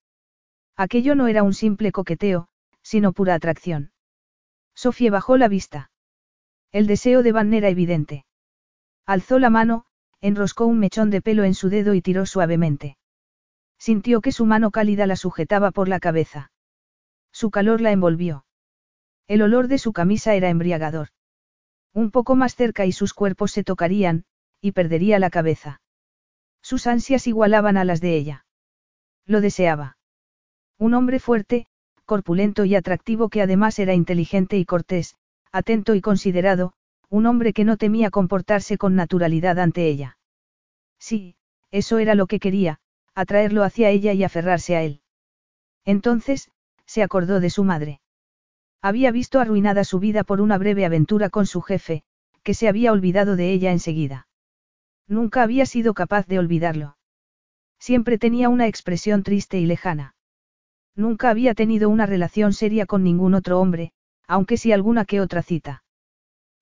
Aquello 0.76 1.16
no 1.16 1.28
era 1.28 1.44
un 1.44 1.54
simple 1.54 1.92
coqueteo, 1.92 2.48
sino 2.82 3.14
pura 3.14 3.34
atracción. 3.34 3.92
Sofía 4.76 5.12
bajó 5.12 5.38
la 5.38 5.48
vista. 5.48 5.92
El 6.72 6.88
deseo 6.88 7.24
de 7.24 7.32
Van 7.32 7.54
era 7.54 7.70
evidente. 7.70 8.26
Alzó 9.06 9.40
la 9.40 9.50
mano, 9.50 9.86
enroscó 10.22 10.66
un 10.66 10.80
mechón 10.80 11.10
de 11.10 11.22
pelo 11.22 11.44
en 11.44 11.54
su 11.54 11.70
dedo 11.70 11.94
y 11.94 12.02
tiró 12.02 12.26
suavemente. 12.26 12.98
Sintió 13.80 14.22
que 14.22 14.32
su 14.32 14.46
mano 14.46 14.72
cálida 14.72 15.08
la 15.08 15.16
sujetaba 15.16 15.72
por 15.72 15.88
la 15.88 16.00
cabeza. 16.00 16.52
Su 17.40 17.52
calor 17.52 17.82
la 17.82 17.92
envolvió. 17.92 18.48
El 19.28 19.44
olor 19.44 19.68
de 19.68 19.78
su 19.78 19.94
camisa 19.94 20.34
era 20.34 20.50
embriagador. 20.50 21.10
Un 21.94 22.10
poco 22.10 22.36
más 22.36 22.56
cerca 22.56 22.88
y 22.88 22.92
sus 22.92 23.14
cuerpos 23.14 23.52
se 23.52 23.64
tocarían, 23.64 24.26
y 24.60 24.72
perdería 24.72 25.20
la 25.20 25.30
cabeza. 25.30 25.80
Sus 26.64 26.88
ansias 26.88 27.28
igualaban 27.28 27.78
a 27.78 27.84
las 27.84 28.02
de 28.02 28.16
ella. 28.16 28.48
Lo 29.28 29.40
deseaba. 29.40 30.00
Un 30.80 30.96
hombre 30.96 31.20
fuerte, 31.20 31.68
corpulento 32.06 32.66
y 32.66 32.74
atractivo 32.74 33.30
que 33.30 33.44
además 33.44 33.78
era 33.78 33.94
inteligente 33.94 34.58
y 34.58 34.66
cortés, 34.66 35.16
atento 35.52 35.94
y 35.94 36.02
considerado, 36.02 36.74
un 37.08 37.28
hombre 37.28 37.54
que 37.54 37.66
no 37.66 37.78
temía 37.78 38.10
comportarse 38.10 38.80
con 38.80 38.96
naturalidad 38.96 39.60
ante 39.60 39.86
ella. 39.86 40.18
Sí, 40.98 41.36
eso 41.70 42.00
era 42.00 42.16
lo 42.16 42.26
que 42.26 42.40
quería, 42.40 42.80
atraerlo 43.14 43.62
hacia 43.62 43.92
ella 43.92 44.14
y 44.14 44.24
aferrarse 44.24 44.76
a 44.76 44.82
él. 44.82 45.02
Entonces, 45.86 46.50
se 46.88 47.04
acordó 47.04 47.40
de 47.40 47.52
su 47.52 47.64
madre. 47.64 48.02
Había 48.82 49.12
visto 49.12 49.40
arruinada 49.40 49.84
su 49.84 50.00
vida 50.00 50.24
por 50.24 50.42
una 50.42 50.58
breve 50.58 50.86
aventura 50.86 51.30
con 51.30 51.46
su 51.46 51.62
jefe, 51.62 52.04
que 52.42 52.56
se 52.56 52.68
había 52.68 52.92
olvidado 52.92 53.36
de 53.36 53.52
ella 53.52 53.72
enseguida. 53.72 54.28
Nunca 55.08 55.44
había 55.44 55.66
sido 55.66 55.94
capaz 55.94 56.26
de 56.26 56.40
olvidarlo. 56.40 56.98
Siempre 57.80 58.18
tenía 58.18 58.50
una 58.50 58.68
expresión 58.68 59.24
triste 59.24 59.60
y 59.60 59.66
lejana. 59.66 60.16
Nunca 60.96 61.30
había 61.30 61.54
tenido 61.54 61.90
una 61.90 62.06
relación 62.06 62.54
seria 62.54 62.86
con 62.86 63.04
ningún 63.04 63.36
otro 63.36 63.60
hombre, 63.60 63.92
aunque 64.28 64.58
sí 64.58 64.72
alguna 64.72 65.06
que 65.06 65.22
otra 65.22 65.44
cita. 65.44 65.84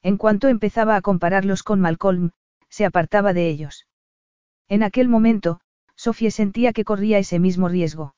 En 0.02 0.18
cuanto 0.18 0.50
empezaba 0.50 0.96
a 0.96 1.02
compararlos 1.02 1.64
con 1.64 1.80
Malcolm, 1.80 2.32
se 2.70 2.86
apartaba 2.86 3.34
de 3.34 3.50
ellos. 3.50 3.88
En 4.68 4.84
aquel 4.84 5.08
momento, 5.08 5.62
Sofía 5.96 6.32
sentía 6.32 6.74
que 6.74 6.84
corría 6.84 7.18
ese 7.18 7.40
mismo 7.40 7.70
riesgo. 7.70 8.16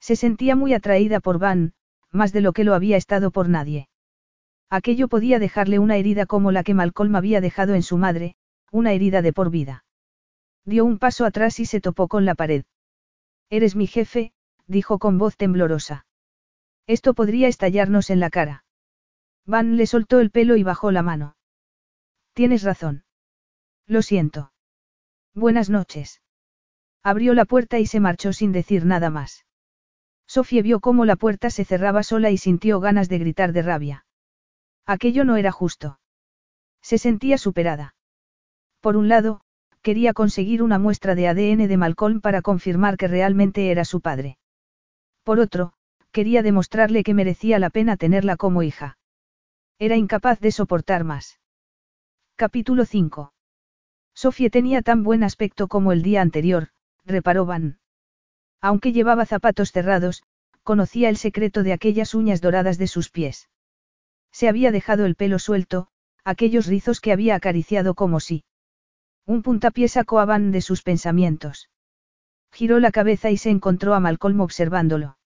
Se 0.00 0.16
sentía 0.16 0.56
muy 0.56 0.74
atraída 0.74 1.20
por 1.20 1.38
Van, 1.38 1.72
más 2.10 2.32
de 2.32 2.40
lo 2.40 2.52
que 2.52 2.64
lo 2.64 2.74
había 2.74 2.96
estado 2.96 3.30
por 3.30 3.48
nadie. 3.48 3.88
Aquello 4.70 5.08
podía 5.08 5.38
dejarle 5.38 5.78
una 5.78 5.96
herida 5.96 6.26
como 6.26 6.52
la 6.52 6.62
que 6.62 6.74
Malcolm 6.74 7.16
había 7.16 7.40
dejado 7.40 7.74
en 7.74 7.82
su 7.82 7.96
madre, 7.96 8.36
una 8.70 8.92
herida 8.92 9.22
de 9.22 9.32
por 9.32 9.50
vida. 9.50 9.84
Dio 10.64 10.84
un 10.84 10.98
paso 10.98 11.24
atrás 11.24 11.58
y 11.60 11.66
se 11.66 11.80
topó 11.80 12.08
con 12.08 12.24
la 12.24 12.34
pared. 12.34 12.64
Eres 13.48 13.74
mi 13.76 13.86
jefe, 13.86 14.32
dijo 14.66 14.98
con 14.98 15.16
voz 15.16 15.36
temblorosa. 15.36 16.06
Esto 16.86 17.14
podría 17.14 17.48
estallarnos 17.48 18.10
en 18.10 18.20
la 18.20 18.28
cara. 18.28 18.64
Van 19.46 19.76
le 19.76 19.86
soltó 19.86 20.20
el 20.20 20.30
pelo 20.30 20.56
y 20.56 20.62
bajó 20.62 20.90
la 20.90 21.02
mano. 21.02 21.36
Tienes 22.34 22.62
razón. 22.62 23.04
Lo 23.86 24.02
siento. 24.02 24.52
Buenas 25.34 25.70
noches. 25.70 26.20
Abrió 27.02 27.32
la 27.32 27.46
puerta 27.46 27.78
y 27.78 27.86
se 27.86 28.00
marchó 28.00 28.34
sin 28.34 28.52
decir 28.52 28.84
nada 28.84 29.08
más. 29.08 29.46
Sofía 30.28 30.60
vio 30.62 30.80
cómo 30.80 31.06
la 31.06 31.16
puerta 31.16 31.48
se 31.48 31.64
cerraba 31.64 32.02
sola 32.02 32.30
y 32.30 32.36
sintió 32.36 32.80
ganas 32.80 33.08
de 33.08 33.18
gritar 33.18 33.52
de 33.52 33.62
rabia. 33.62 34.04
Aquello 34.86 35.24
no 35.24 35.36
era 35.36 35.50
justo. 35.50 35.98
Se 36.82 36.98
sentía 36.98 37.38
superada. 37.38 37.94
Por 38.80 38.98
un 38.98 39.08
lado, 39.08 39.40
quería 39.80 40.12
conseguir 40.12 40.62
una 40.62 40.78
muestra 40.78 41.14
de 41.14 41.28
ADN 41.28 41.66
de 41.66 41.76
Malcolm 41.78 42.20
para 42.20 42.42
confirmar 42.42 42.98
que 42.98 43.08
realmente 43.08 43.70
era 43.70 43.86
su 43.86 44.02
padre. 44.02 44.36
Por 45.24 45.40
otro, 45.40 45.72
quería 46.12 46.42
demostrarle 46.42 47.02
que 47.04 47.14
merecía 47.14 47.58
la 47.58 47.70
pena 47.70 47.96
tenerla 47.96 48.36
como 48.36 48.62
hija. 48.62 48.98
Era 49.78 49.96
incapaz 49.96 50.40
de 50.40 50.52
soportar 50.52 51.04
más. 51.04 51.40
Capítulo 52.36 52.84
5. 52.84 53.32
Sofía 54.14 54.50
tenía 54.50 54.82
tan 54.82 55.02
buen 55.04 55.24
aspecto 55.24 55.68
como 55.68 55.92
el 55.92 56.02
día 56.02 56.20
anterior, 56.20 56.68
reparó 57.04 57.46
Van. 57.46 57.78
Aunque 58.60 58.92
llevaba 58.92 59.26
zapatos 59.26 59.72
cerrados, 59.72 60.22
conocía 60.62 61.08
el 61.08 61.16
secreto 61.16 61.62
de 61.62 61.72
aquellas 61.72 62.14
uñas 62.14 62.40
doradas 62.40 62.78
de 62.78 62.86
sus 62.86 63.10
pies. 63.10 63.48
Se 64.32 64.48
había 64.48 64.72
dejado 64.72 65.06
el 65.06 65.14
pelo 65.14 65.38
suelto, 65.38 65.88
aquellos 66.24 66.66
rizos 66.66 67.00
que 67.00 67.12
había 67.12 67.34
acariciado 67.34 67.94
como 67.94 68.20
si 68.20 68.44
Un 69.26 69.42
puntapié 69.42 69.88
sacó 69.88 70.24
de 70.26 70.60
sus 70.60 70.82
pensamientos. 70.82 71.70
Giró 72.52 72.80
la 72.80 72.90
cabeza 72.90 73.30
y 73.30 73.36
se 73.36 73.50
encontró 73.50 73.94
a 73.94 74.00
Malcolm 74.00 74.40
observándolo. 74.40 75.18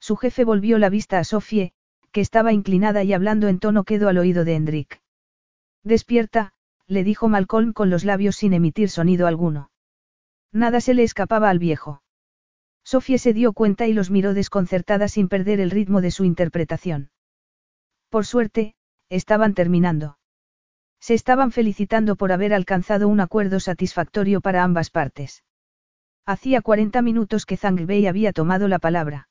Su 0.00 0.16
jefe 0.16 0.44
volvió 0.44 0.78
la 0.78 0.88
vista 0.88 1.18
a 1.18 1.24
Sofie, 1.24 1.72
que 2.12 2.20
estaba 2.20 2.52
inclinada 2.52 3.04
y 3.04 3.12
hablando 3.12 3.48
en 3.48 3.58
tono 3.58 3.84
quedo 3.84 4.08
al 4.08 4.18
oído 4.18 4.44
de 4.44 4.54
Hendrik. 4.54 5.02
Despierta, 5.82 6.52
le 6.86 7.04
dijo 7.04 7.28
Malcolm 7.28 7.72
con 7.72 7.90
los 7.90 8.04
labios 8.04 8.36
sin 8.36 8.52
emitir 8.52 8.90
sonido 8.90 9.26
alguno. 9.26 9.70
Nada 10.52 10.80
se 10.80 10.94
le 10.94 11.02
escapaba 11.02 11.50
al 11.50 11.58
viejo. 11.58 12.02
Sofía 12.88 13.18
se 13.18 13.34
dio 13.34 13.52
cuenta 13.52 13.86
y 13.86 13.92
los 13.92 14.10
miró 14.10 14.32
desconcertada 14.32 15.08
sin 15.08 15.28
perder 15.28 15.60
el 15.60 15.70
ritmo 15.70 16.00
de 16.00 16.10
su 16.10 16.24
interpretación. 16.24 17.10
Por 18.08 18.24
suerte, 18.24 18.76
estaban 19.10 19.52
terminando. 19.52 20.16
Se 20.98 21.12
estaban 21.12 21.52
felicitando 21.52 22.16
por 22.16 22.32
haber 22.32 22.54
alcanzado 22.54 23.06
un 23.06 23.20
acuerdo 23.20 23.60
satisfactorio 23.60 24.40
para 24.40 24.64
ambas 24.64 24.88
partes. 24.88 25.44
Hacía 26.24 26.62
40 26.62 27.02
minutos 27.02 27.44
que 27.44 27.58
Zhang 27.58 27.84
Bei 27.84 28.06
había 28.06 28.32
tomado 28.32 28.68
la 28.68 28.78
palabra. 28.78 29.28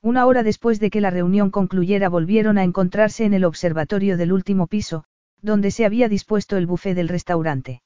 Una 0.00 0.24
hora 0.24 0.42
después 0.42 0.80
de 0.80 0.88
que 0.88 1.02
la 1.02 1.10
reunión 1.10 1.50
concluyera 1.50 2.08
volvieron 2.08 2.56
a 2.56 2.64
encontrarse 2.64 3.26
en 3.26 3.34
el 3.34 3.44
observatorio 3.44 4.16
del 4.16 4.32
último 4.32 4.68
piso, 4.68 5.04
donde 5.42 5.70
se 5.70 5.84
había 5.84 6.08
dispuesto 6.08 6.56
el 6.56 6.66
buffet 6.66 6.96
del 6.96 7.08
restaurante. 7.08 7.82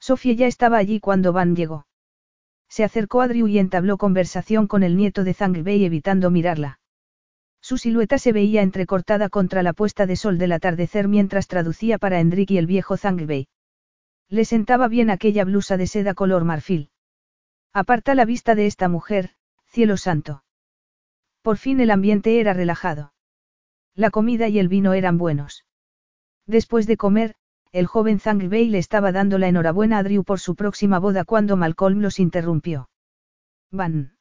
Sofía 0.00 0.32
ya 0.32 0.46
estaba 0.46 0.78
allí 0.78 1.00
cuando 1.00 1.34
Van 1.34 1.54
llegó. 1.54 1.84
Se 2.68 2.84
acercó 2.84 3.20
a 3.20 3.28
Drew 3.28 3.48
y 3.48 3.58
entabló 3.58 3.96
conversación 3.96 4.66
con 4.66 4.82
el 4.82 4.96
nieto 4.96 5.24
de 5.24 5.34
Zhang 5.34 5.56
evitando 5.66 6.30
mirarla. 6.30 6.80
Su 7.60 7.78
silueta 7.78 8.18
se 8.18 8.32
veía 8.32 8.62
entrecortada 8.62 9.28
contra 9.28 9.62
la 9.62 9.72
puesta 9.72 10.06
de 10.06 10.16
sol 10.16 10.38
del 10.38 10.52
atardecer 10.52 11.08
mientras 11.08 11.48
traducía 11.48 11.98
para 11.98 12.20
Hendrik 12.20 12.50
y 12.52 12.58
el 12.58 12.66
viejo 12.66 12.96
Zhang 12.96 13.26
Bei. 13.26 13.48
Le 14.28 14.44
sentaba 14.44 14.88
bien 14.88 15.10
aquella 15.10 15.44
blusa 15.44 15.76
de 15.76 15.86
seda 15.86 16.14
color 16.14 16.44
marfil. 16.44 16.90
Aparta 17.72 18.14
la 18.14 18.24
vista 18.24 18.54
de 18.54 18.66
esta 18.66 18.88
mujer, 18.88 19.30
cielo 19.66 19.96
santo. 19.96 20.44
Por 21.42 21.58
fin 21.58 21.80
el 21.80 21.90
ambiente 21.90 22.40
era 22.40 22.52
relajado. 22.52 23.12
La 23.94 24.10
comida 24.10 24.48
y 24.48 24.58
el 24.58 24.68
vino 24.68 24.94
eran 24.94 25.18
buenos. 25.18 25.64
Después 26.46 26.86
de 26.86 26.96
comer, 26.96 27.34
el 27.72 27.86
joven 27.86 28.20
Zhang 28.20 28.48
Bei 28.48 28.68
le 28.68 28.78
estaba 28.78 29.12
dando 29.12 29.38
la 29.38 29.48
enhorabuena 29.48 29.98
a 29.98 30.02
Drew 30.02 30.24
por 30.24 30.40
su 30.40 30.54
próxima 30.54 30.98
boda 30.98 31.24
cuando 31.24 31.56
Malcolm 31.56 32.00
los 32.00 32.18
interrumpió. 32.18 32.88
Van. 33.70 34.16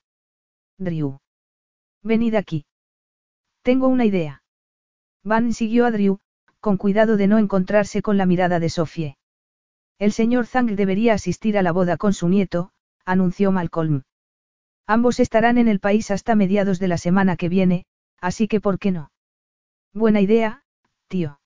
Drew. 0.77 1.19
Venid 2.03 2.35
aquí. 2.35 2.65
Tengo 3.61 3.87
una 3.87 4.05
idea. 4.05 4.43
Van 5.23 5.53
siguió 5.53 5.85
a 5.85 5.91
Drew, 5.91 6.19
con 6.59 6.77
cuidado 6.77 7.17
de 7.17 7.27
no 7.27 7.37
encontrarse 7.37 8.01
con 8.01 8.17
la 8.17 8.25
mirada 8.25 8.59
de 8.59 8.69
Sophie. 8.69 9.17
El 9.97 10.11
señor 10.11 10.45
Zhang 10.45 10.75
debería 10.75 11.13
asistir 11.13 11.57
a 11.57 11.61
la 11.61 11.71
boda 11.71 11.97
con 11.97 12.13
su 12.13 12.27
nieto, 12.27 12.71
anunció 13.05 13.51
Malcolm. 13.51 14.03
Ambos 14.87 15.19
estarán 15.19 15.57
en 15.57 15.67
el 15.67 15.79
país 15.79 16.11
hasta 16.11 16.35
mediados 16.35 16.79
de 16.79 16.87
la 16.87 16.97
semana 16.97 17.37
que 17.37 17.49
viene, 17.49 17.85
así 18.19 18.47
que 18.47 18.59
¿por 18.59 18.77
qué 18.77 18.91
no? 18.91 19.11
Buena 19.93 20.21
idea, 20.21 20.63
tío. 21.07 21.39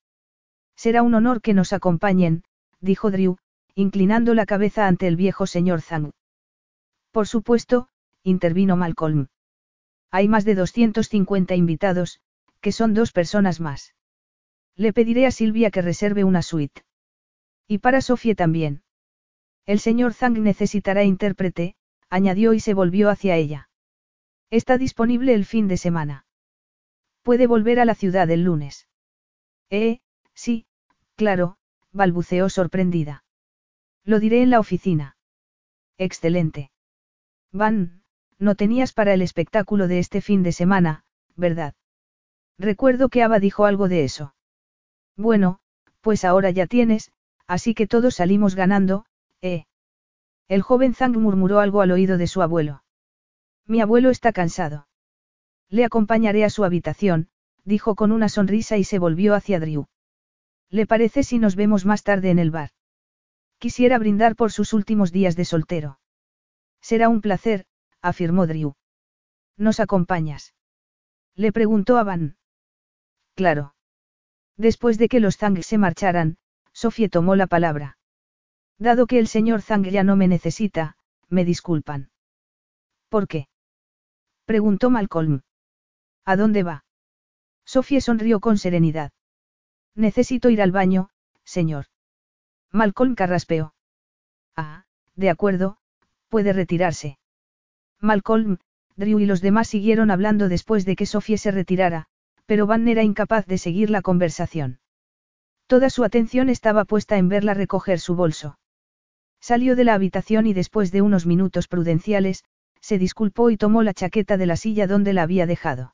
Será 0.84 1.04
un 1.04 1.14
honor 1.14 1.42
que 1.42 1.54
nos 1.54 1.74
acompañen, 1.74 2.46
dijo 2.80 3.12
Drew, 3.12 3.36
inclinando 3.76 4.34
la 4.34 4.46
cabeza 4.46 4.88
ante 4.88 5.08
el 5.08 5.18
viejo 5.18 5.46
señor 5.46 5.82
Zhang. 5.82 6.12
Por 7.12 7.28
supuesto, 7.28 7.90
intervino 8.24 8.78
Malcolm. 8.78 9.28
Hay 10.10 10.30
más 10.30 10.46
de 10.46 10.56
250 10.56 11.54
invitados, 11.56 12.22
que 12.62 12.72
son 12.72 12.94
dos 12.94 13.12
personas 13.12 13.60
más. 13.60 13.94
Le 14.78 14.94
pediré 14.94 15.26
a 15.26 15.32
Silvia 15.32 15.70
que 15.70 15.82
reserve 15.82 16.24
una 16.24 16.42
suite. 16.42 16.86
Y 17.68 17.80
para 17.80 18.00
Sofía 18.00 18.36
también. 18.36 18.82
El 19.66 19.82
señor 19.82 20.14
Zhang 20.14 20.42
necesitará 20.42 21.04
intérprete, 21.04 21.76
añadió 22.10 22.54
y 22.54 22.62
se 22.62 22.74
volvió 22.74 23.10
hacia 23.10 23.36
ella. 23.36 23.70
Está 24.50 24.78
disponible 24.78 25.34
el 25.34 25.44
fin 25.44 25.68
de 25.68 25.76
semana. 25.76 26.26
Puede 27.22 27.48
volver 27.48 27.82
a 27.82 27.86
la 27.86 27.96
ciudad 27.96 28.32
el 28.32 28.46
lunes. 28.46 28.88
Eh, 29.70 30.00
sí, 30.34 30.68
Claro, 31.20 31.58
balbuceó 31.92 32.48
sorprendida. 32.48 33.26
Lo 34.06 34.22
diré 34.22 34.42
en 34.42 34.50
la 34.50 34.62
oficina. 34.62 35.18
Excelente. 35.98 36.72
Van, 37.52 38.04
no 38.38 38.56
tenías 38.56 38.94
para 38.94 39.14
el 39.14 39.22
espectáculo 39.22 39.90
de 39.90 40.00
este 40.00 40.22
fin 40.22 40.44
de 40.44 40.54
semana, 40.54 41.04
¿verdad? 41.36 41.74
Recuerdo 42.58 43.10
que 43.10 43.22
Ava 43.22 43.40
dijo 43.40 43.66
algo 43.66 43.90
de 43.90 44.06
eso. 44.06 44.34
Bueno, 45.18 45.60
pues 46.00 46.24
ahora 46.24 46.52
ya 46.52 46.68
tienes, 46.68 47.12
así 47.48 47.74
que 47.74 47.86
todos 47.86 48.16
salimos 48.16 48.56
ganando, 48.56 49.06
¿eh? 49.42 49.66
El 50.48 50.62
joven 50.62 50.94
Zhang 50.94 51.18
murmuró 51.18 51.60
algo 51.60 51.82
al 51.82 51.92
oído 51.92 52.18
de 52.18 52.28
su 52.28 52.42
abuelo. 52.42 52.82
Mi 53.66 53.82
abuelo 53.82 54.10
está 54.10 54.32
cansado. 54.32 54.88
Le 55.68 55.84
acompañaré 55.84 56.46
a 56.46 56.50
su 56.50 56.64
habitación, 56.64 57.28
dijo 57.66 57.96
con 57.96 58.14
una 58.14 58.30
sonrisa 58.30 58.78
y 58.78 58.86
se 58.86 59.00
volvió 59.00 59.36
hacia 59.36 59.60
Drew. 59.60 59.90
¿Le 60.70 60.86
parece 60.86 61.24
si 61.24 61.40
nos 61.40 61.56
vemos 61.56 61.86
más 61.86 62.04
tarde 62.04 62.30
en 62.30 62.40
el 62.40 62.52
bar? 62.52 62.72
Quisiera 63.58 63.98
brindar 63.98 64.36
por 64.36 64.52
sus 64.52 64.74
últimos 64.74 65.12
días 65.12 65.36
de 65.36 65.46
soltero. 65.46 66.00
Será 66.82 67.10
un 67.10 67.22
placer, 67.22 67.66
afirmó 68.02 68.48
Drew. 68.48 68.76
¿Nos 69.58 69.80
acompañas? 69.80 70.54
Le 71.36 71.52
preguntó 71.52 71.98
a 71.98 72.04
Van. 72.04 72.38
Claro. 73.36 73.76
Después 74.58 74.98
de 74.98 75.10
que 75.10 75.20
los 75.20 75.38
Zang 75.38 75.62
se 75.64 75.78
marcharan, 75.78 76.38
Sofía 76.72 77.10
tomó 77.10 77.36
la 77.36 77.48
palabra. 77.48 77.98
Dado 78.78 79.08
que 79.08 79.20
el 79.20 79.28
señor 79.28 79.62
Zang 79.62 79.86
ya 79.90 80.04
no 80.04 80.16
me 80.16 80.28
necesita, 80.28 80.98
me 81.28 81.44
disculpan. 81.44 82.12
¿Por 83.10 83.28
qué? 83.28 83.50
Preguntó 84.46 84.90
Malcolm. 84.90 85.42
¿A 86.26 86.36
dónde 86.36 86.64
va? 86.64 86.86
Sofía 87.66 88.02
sonrió 88.02 88.40
con 88.40 88.58
serenidad. 88.58 89.12
Necesito 90.00 90.50
ir 90.50 90.62
al 90.62 90.72
baño, 90.72 91.10
señor. 91.44 91.88
Malcolm 92.72 93.16
carraspeó. 93.16 93.74
Ah, 94.56 94.86
de 95.18 95.30
acuerdo, 95.30 95.76
puede 96.30 96.54
retirarse. 96.54 97.20
Malcolm, 98.00 98.60
Drew 98.96 99.20
y 99.20 99.26
los 99.26 99.42
demás 99.42 99.68
siguieron 99.68 100.10
hablando 100.10 100.48
después 100.48 100.86
de 100.86 100.96
que 100.96 101.06
Sofía 101.06 101.38
se 101.38 101.52
retirara, 101.52 102.06
pero 102.46 102.66
Van 102.66 102.88
era 102.88 103.04
incapaz 103.04 103.46
de 103.46 103.58
seguir 103.58 103.90
la 103.90 104.02
conversación. 104.02 104.80
Toda 105.68 105.90
su 105.90 106.06
atención 106.06 106.48
estaba 106.48 106.86
puesta 106.86 107.18
en 107.18 107.28
verla 107.28 107.54
recoger 107.54 108.00
su 108.00 108.16
bolso. 108.16 108.58
Salió 109.42 109.76
de 109.76 109.84
la 109.84 109.96
habitación 109.96 110.48
y 110.48 110.54
después 110.54 110.94
de 110.94 111.02
unos 111.02 111.26
minutos 111.26 111.68
prudenciales, 111.68 112.46
se 112.80 112.98
disculpó 112.98 113.50
y 113.50 113.58
tomó 113.58 113.84
la 113.84 113.94
chaqueta 113.94 114.38
de 114.38 114.46
la 114.46 114.56
silla 114.56 114.88
donde 114.88 115.12
la 115.12 115.24
había 115.24 115.46
dejado. 115.46 115.94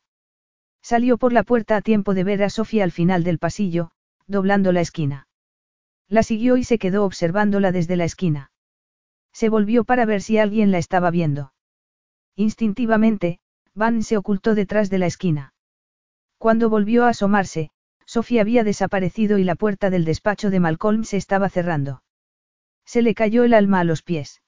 Salió 0.84 1.18
por 1.18 1.34
la 1.34 1.42
puerta 1.42 1.76
a 1.76 1.82
tiempo 1.82 2.14
de 2.14 2.24
ver 2.24 2.44
a 2.44 2.52
Sofía 2.52 2.84
al 2.84 2.92
final 2.92 3.24
del 3.24 3.40
pasillo, 3.40 3.90
doblando 4.28 4.72
la 4.72 4.82
esquina. 4.82 5.28
La 6.08 6.24
siguió 6.24 6.58
y 6.58 6.64
se 6.64 6.78
quedó 6.78 7.06
observándola 7.06 7.72
desde 7.72 7.96
la 7.96 8.06
esquina. 8.06 8.52
Se 9.34 9.50
volvió 9.50 9.84
para 9.84 10.06
ver 10.06 10.22
si 10.22 10.38
alguien 10.38 10.72
la 10.72 10.78
estaba 10.78 11.12
viendo. 11.12 11.54
Instintivamente, 12.36 13.40
Van 13.74 14.04
se 14.04 14.18
ocultó 14.18 14.56
detrás 14.56 14.90
de 14.90 15.00
la 15.00 15.08
esquina. 15.08 15.54
Cuando 16.38 16.70
volvió 16.70 17.06
a 17.06 17.10
asomarse, 17.10 17.72
Sofía 18.06 18.42
había 18.42 18.64
desaparecido 18.64 19.38
y 19.38 19.44
la 19.44 19.56
puerta 19.56 19.90
del 19.90 20.06
despacho 20.06 20.50
de 20.50 20.60
Malcolm 20.60 21.04
se 21.04 21.18
estaba 21.18 21.50
cerrando. 21.50 22.04
Se 22.86 23.02
le 23.02 23.16
cayó 23.16 23.44
el 23.44 23.54
alma 23.54 23.80
a 23.80 23.84
los 23.84 24.04
pies. 24.04 24.42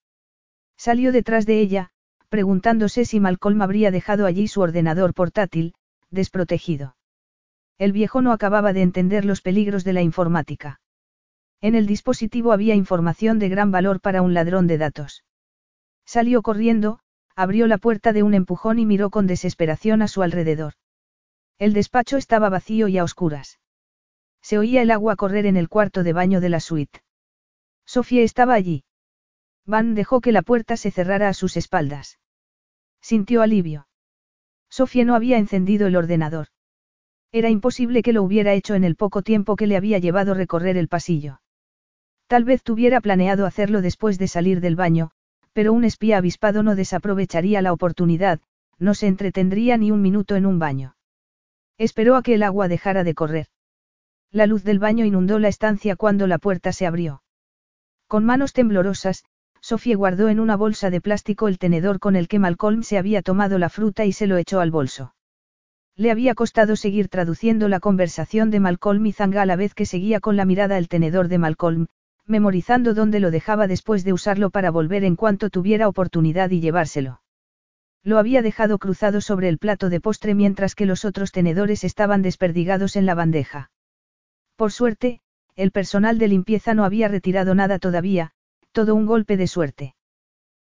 Salió 0.78 1.12
detrás 1.12 1.45
de 1.45 1.60
ella, 1.60 1.90
preguntándose 2.30 3.06
si 3.06 3.20
Malcolm 3.20 3.62
habría 3.62 3.90
dejado 3.90 4.26
allí 4.26 4.48
su 4.48 4.62
ordenador 4.62 5.14
portátil, 5.14 5.74
desprotegido. 6.12 6.97
El 7.78 7.91
viejo 7.91 8.22
no 8.22 8.32
acababa 8.32 8.74
de 8.74 8.82
entender 8.82 9.24
los 9.24 9.41
peligros 9.41 9.84
de 9.84 9.94
la 9.94 10.02
informática. 10.02 10.82
En 11.62 11.76
el 11.76 11.86
dispositivo 11.88 12.52
había 12.52 12.76
información 12.76 13.40
de 13.40 13.49
gran 13.49 13.72
valor 13.72 14.02
para 14.02 14.22
un 14.22 14.34
ladrón 14.34 14.68
de 14.68 14.78
datos. 14.78 15.24
Salió 16.06 16.41
corriendo, 16.41 16.99
abrió 17.36 17.68
la 17.68 17.78
puerta 17.78 18.14
de 18.14 18.24
un 18.24 18.34
empujón 18.34 18.80
y 18.80 18.86
miró 18.86 19.10
con 19.10 19.28
desesperación 19.28 20.02
a 20.02 20.08
su 20.08 20.24
alrededor. 20.24 20.74
El 21.60 21.74
despacho 21.74 22.18
estaba 22.18 22.49
vacío 22.49 22.88
y 22.88 22.98
a 22.98 23.04
oscuras. 23.04 23.60
Se 24.41 24.58
oía 24.58 24.82
el 24.82 24.91
agua 24.91 25.16
correr 25.16 25.45
en 25.45 25.58
el 25.58 25.70
cuarto 25.70 26.04
de 26.04 26.14
baño 26.14 26.41
de 26.41 26.49
la 26.49 26.60
suite. 26.60 27.02
Sofía 27.86 28.24
estaba 28.24 28.54
allí. 28.54 28.86
Van 29.66 29.94
dejó 29.95 30.22
que 30.22 30.32
la 30.32 30.41
puerta 30.41 30.78
se 30.78 30.91
cerrara 30.91 31.30
a 31.30 31.34
sus 31.34 31.58
espaldas. 31.58 32.20
Sintió 33.02 33.41
alivio. 33.41 33.88
Sofía 34.70 35.06
no 35.06 35.16
había 35.16 35.38
encendido 35.38 35.88
el 35.88 35.95
ordenador. 35.95 36.48
Era 37.32 37.49
imposible 37.49 38.02
que 38.02 38.14
lo 38.14 38.24
hubiera 38.24 38.54
hecho 38.54 38.76
en 38.76 38.84
el 38.84 38.95
poco 38.95 39.22
tiempo 39.22 39.56
que 39.56 39.68
le 39.68 39.78
había 39.78 39.99
llevado 39.99 40.34
recorrer 40.34 40.78
el 40.78 40.88
pasillo. 40.88 41.41
Tal 42.28 42.44
vez 42.44 42.64
tuviera 42.64 43.02
planeado 43.02 43.45
hacerlo 43.45 43.82
después 43.82 44.18
de 44.18 44.28
salir 44.28 44.62
del 44.62 44.76
baño, 44.76 45.12
pero 45.54 45.74
un 45.74 45.84
espía 45.84 46.18
avispado 46.18 46.64
no 46.64 46.76
desaprovecharía 46.76 47.62
la 47.62 47.74
oportunidad, 47.74 48.40
no 48.80 48.94
se 48.94 49.08
entretendría 49.08 49.78
ni 49.78 49.91
un 49.91 50.02
minuto 50.02 50.36
en 50.36 50.45
un 50.45 50.60
baño. 50.60 50.95
Esperó 51.78 52.16
a 52.16 52.24
que 52.24 52.36
el 52.36 52.44
agua 52.44 52.68
dejara 52.68 53.04
de 53.04 53.14
correr. 53.14 53.48
La 54.32 54.45
luz 54.45 54.64
del 54.64 54.80
baño 54.80 55.06
inundó 55.06 55.40
la 55.40 55.48
estancia 55.48 55.95
cuando 55.95 56.28
la 56.28 56.38
puerta 56.38 56.74
se 56.74 56.86
abrió. 56.86 57.24
Con 58.08 58.26
manos 58.26 58.54
temblorosas, 58.54 59.24
Sofía 59.62 59.98
guardó 59.98 60.30
en 60.30 60.40
una 60.40 60.56
bolsa 60.56 60.90
de 60.90 61.02
plástico 61.02 61.48
el 61.48 61.60
tenedor 61.60 61.99
con 61.99 62.16
el 62.16 62.28
que 62.28 62.40
Malcolm 62.40 62.84
se 62.84 62.98
había 62.98 63.22
tomado 63.22 63.58
la 63.58 63.70
fruta 63.70 64.06
y 64.06 64.14
se 64.14 64.28
lo 64.28 64.38
echó 64.38 64.60
al 64.60 64.72
bolso. 64.72 65.14
Le 65.98 66.11
había 66.11 66.36
costado 66.36 66.76
seguir 66.76 67.10
traduciendo 67.10 67.68
la 67.68 67.80
conversación 67.80 68.52
de 68.52 68.60
Malcolm 68.60 69.03
y 69.07 69.14
Zanga 69.14 69.41
a 69.41 69.45
la 69.48 69.56
vez 69.56 69.74
que 69.74 69.88
seguía 69.88 70.19
con 70.19 70.36
la 70.36 70.45
mirada 70.45 70.78
el 70.78 70.90
tenedor 70.90 71.28
de 71.28 71.40
Malcolm, 71.40 71.88
memorizando 72.28 72.94
dónde 72.94 73.19
lo 73.19 73.32
dejaba 73.32 73.65
después 73.65 74.03
de 74.03 74.14
usarlo 74.14 74.52
para 74.52 74.69
volver 74.69 75.03
en 75.03 75.15
cuanto 75.15 75.49
tuviera 75.49 75.88
oportunidad 75.88 76.52
y 76.52 76.61
llevárselo. 76.61 77.24
Lo 78.03 78.19
había 78.19 78.44
dejado 78.44 78.78
cruzado 78.78 79.22
sobre 79.22 79.49
el 79.49 79.57
plato 79.57 79.90
de 79.90 79.99
postre 79.99 80.36
mientras 80.36 80.76
que 80.76 80.86
los 80.86 81.03
otros 81.03 81.32
tenedores 81.32 81.84
estaban 81.84 82.22
desperdigados 82.22 82.95
en 82.95 83.07
la 83.07 83.15
bandeja. 83.15 83.72
Por 84.56 84.72
suerte, 84.72 85.22
el 85.56 85.72
personal 85.72 86.19
de 86.19 86.28
limpieza 86.28 86.76
no 86.76 86.86
había 86.86 87.07
retirado 87.07 87.56
nada 87.56 87.80
todavía, 87.80 88.34
todo 88.72 88.94
un 88.94 89.07
golpe 89.07 89.36
de 89.36 89.48
suerte. 89.48 89.95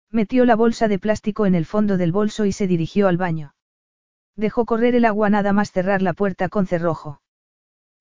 Metió 0.09 0.43
la 0.43 0.57
bolsa 0.57 0.89
de 0.89 0.99
plástico 0.99 1.45
en 1.45 1.55
el 1.55 1.65
fondo 1.65 1.95
del 1.95 2.11
bolso 2.11 2.45
y 2.45 2.51
se 2.51 2.67
dirigió 2.67 3.07
al 3.07 3.15
baño. 3.15 3.53
Dejó 4.35 4.65
correr 4.65 4.95
el 4.95 5.05
agua 5.05 5.29
nada 5.29 5.53
más 5.53 5.71
cerrar 5.71 6.01
la 6.01 6.13
puerta 6.13 6.49
con 6.49 6.67
cerrojo. 6.67 7.21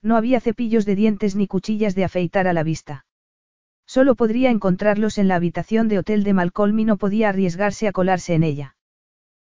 No 0.03 0.17
había 0.17 0.41
cepillos 0.41 0.87
de 0.87 0.95
dientes 0.95 1.37
ni 1.37 1.47
cuchillas 1.47 1.95
de 1.95 2.05
afeitar 2.05 2.47
a 2.47 2.53
la 2.53 2.63
vista. 2.63 3.05
Solo 3.87 4.15
podría 4.15 4.51
encontrarlos 4.51 5.19
en 5.19 5.29
la 5.29 5.35
habitación 5.35 5.89
de 5.89 5.99
hotel 5.99 6.23
de 6.23 6.33
Malcolm 6.33 6.79
y 6.79 6.85
no 6.85 6.97
podía 6.97 7.29
arriesgarse 7.29 7.89
a 7.89 7.93
colarse 7.93 8.35
en 8.35 8.45
ella. 8.45 8.77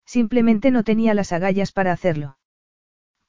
Simplemente 0.07 0.71
no 0.71 0.85
tenía 0.85 1.13
las 1.13 1.33
agallas 1.33 1.73
para 1.73 1.93
hacerlo. 1.93 2.39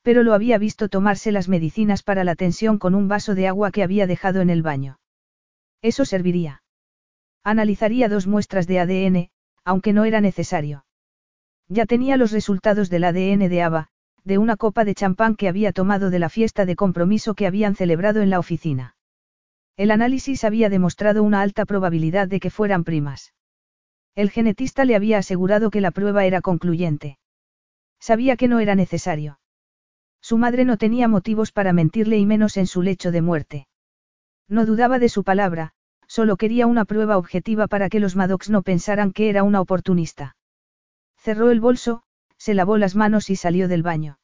Pero 0.01 0.23
lo 0.23 0.33
había 0.33 0.57
visto 0.57 0.87
tomarse 0.87 1.31
las 1.31 1.49
medicinas 1.49 2.03
para 2.03 2.23
la 2.23 2.35
tensión 2.35 2.77
con 2.77 2.95
un 2.95 3.07
vaso 3.07 3.35
de 3.35 3.47
agua 3.47 3.71
que 3.71 3.83
había 3.83 4.07
dejado 4.07 4.41
en 4.41 4.49
el 4.49 4.61
baño. 4.61 4.99
Eso 5.81 6.05
serviría. 6.05 6.61
Analizaría 7.43 8.07
dos 8.07 8.27
muestras 8.27 8.67
de 8.67 8.79
ADN, 8.79 9.31
aunque 9.65 9.93
no 9.93 10.05
era 10.05 10.21
necesario. 10.21 10.85
Ya 11.69 11.85
tenía 11.85 12.17
los 12.17 12.31
resultados 12.31 12.89
del 12.89 13.03
ADN 13.03 13.47
de 13.47 13.61
Ava, 13.61 13.89
de 14.23 14.39
una 14.39 14.57
copa 14.57 14.85
de 14.85 14.95
champán 14.95 15.35
que 15.35 15.47
había 15.47 15.71
tomado 15.71 16.09
de 16.09 16.17
la 16.17 16.29
fiesta 16.29 16.65
de 16.65 16.75
compromiso 16.75 17.35
que 17.35 17.45
habían 17.45 17.75
celebrado 17.75 18.21
en 18.21 18.31
la 18.31 18.39
oficina. 18.39 18.95
El 19.77 19.91
análisis 19.91 20.43
había 20.43 20.69
demostrado 20.69 21.23
una 21.23 21.41
alta 21.41 21.65
probabilidad 21.65 22.27
de 22.27 22.39
que 22.39 22.49
fueran 22.49 22.83
primas. 22.83 23.33
El 24.15 24.31
genetista 24.31 24.83
le 24.83 24.95
había 24.95 25.19
asegurado 25.19 25.69
que 25.69 25.79
la 25.79 25.91
prueba 25.91 26.25
era 26.25 26.41
concluyente. 26.41 27.19
Sabía 27.99 28.35
que 28.35 28.47
no 28.47 28.59
era 28.59 28.73
necesario. 28.73 29.39
Su 30.21 30.37
madre 30.37 30.65
no 30.65 30.77
tenía 30.77 31.07
motivos 31.07 31.51
para 31.51 31.71
mentirle 31.71 32.17
y 32.17 32.25
menos 32.25 32.57
en 32.57 32.67
su 32.67 32.81
lecho 32.81 33.11
de 33.11 33.21
muerte. 33.21 33.67
No 34.47 34.65
dudaba 34.65 34.99
de 34.99 35.07
su 35.07 35.23
palabra, 35.23 35.73
solo 36.07 36.35
quería 36.35 36.65
una 36.65 36.85
prueba 36.85 37.17
objetiva 37.17 37.67
para 37.67 37.89
que 37.89 37.99
los 37.99 38.15
Maddox 38.15 38.49
no 38.49 38.63
pensaran 38.63 39.13
que 39.13 39.29
era 39.29 39.43
una 39.43 39.61
oportunista. 39.61 40.35
Cerró 41.19 41.51
el 41.51 41.59
bolso, 41.59 42.03
se 42.37 42.53
lavó 42.53 42.77
las 42.77 42.95
manos 42.95 43.29
y 43.29 43.35
salió 43.35 43.67
del 43.67 43.83
baño. 43.83 44.19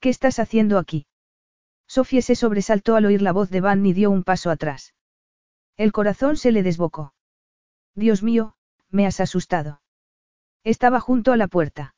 ¿Qué 0.00 0.08
estás 0.08 0.40
haciendo 0.40 0.78
aquí? 0.78 1.06
Sofía 1.86 2.22
se 2.22 2.34
sobresaltó 2.34 2.96
al 2.96 3.06
oír 3.06 3.22
la 3.22 3.32
voz 3.32 3.50
de 3.50 3.60
Van 3.60 3.86
y 3.86 3.92
dio 3.92 4.10
un 4.10 4.24
paso 4.24 4.50
atrás. 4.50 4.94
El 5.76 5.92
corazón 5.92 6.36
se 6.36 6.50
le 6.50 6.62
desbocó. 6.62 7.14
Dios 7.94 8.22
mío, 8.22 8.56
me 8.90 9.06
has 9.06 9.20
asustado. 9.20 9.80
Estaba 10.64 11.00
junto 11.00 11.32
a 11.32 11.36
la 11.36 11.48
puerta. 11.48 11.94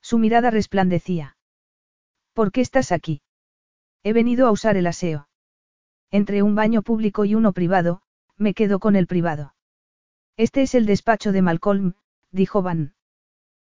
Su 0.00 0.18
mirada 0.18 0.50
resplandecía. 0.50 1.36
¿Por 2.32 2.50
qué 2.52 2.60
estás 2.60 2.92
aquí? 2.92 3.20
He 4.02 4.12
venido 4.12 4.46
a 4.46 4.50
usar 4.50 4.76
el 4.76 4.86
aseo. 4.86 5.28
Entre 6.10 6.42
un 6.42 6.54
baño 6.54 6.82
público 6.82 7.24
y 7.24 7.34
uno 7.34 7.52
privado, 7.52 8.00
me 8.36 8.54
quedo 8.54 8.78
con 8.78 8.96
el 8.96 9.06
privado. 9.06 9.54
Este 10.36 10.62
es 10.62 10.74
el 10.74 10.86
despacho 10.86 11.32
de 11.32 11.42
Malcolm, 11.42 11.94
dijo 12.30 12.62
Van. 12.62 12.94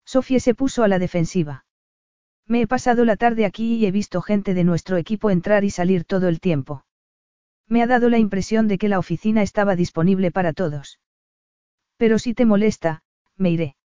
Sofía 0.07 0.41
se 0.41 0.55
puso 0.55 0.85
a 0.85 0.89
la 0.89 0.99
defensiva. 0.99 1.67
Me 2.47 2.63
he 2.63 2.67
pasado 2.69 3.05
la 3.05 3.17
tarde 3.17 3.45
aquí 3.45 3.75
y 3.75 3.87
he 3.87 3.91
visto 3.91 4.23
gente 4.23 4.55
de 4.55 4.63
nuestro 4.63 4.97
equipo 4.97 5.31
entrar 5.31 5.65
y 5.65 5.71
salir 5.71 6.05
todo 6.05 6.29
el 6.29 6.41
tiempo. 6.41 6.85
Me 7.67 7.83
ha 7.83 7.89
dado 7.89 8.09
la 8.09 8.19
impresión 8.19 8.69
de 8.69 8.79
que 8.79 8.89
la 8.89 9.01
oficina 9.01 9.43
estaba 9.43 9.75
disponible 9.75 10.31
para 10.31 10.53
todos. 10.53 11.01
Pero 11.97 12.21
si 12.21 12.35
te 12.35 12.45
molesta, 12.45 13.03
me 13.37 13.51
iré. 13.51 13.77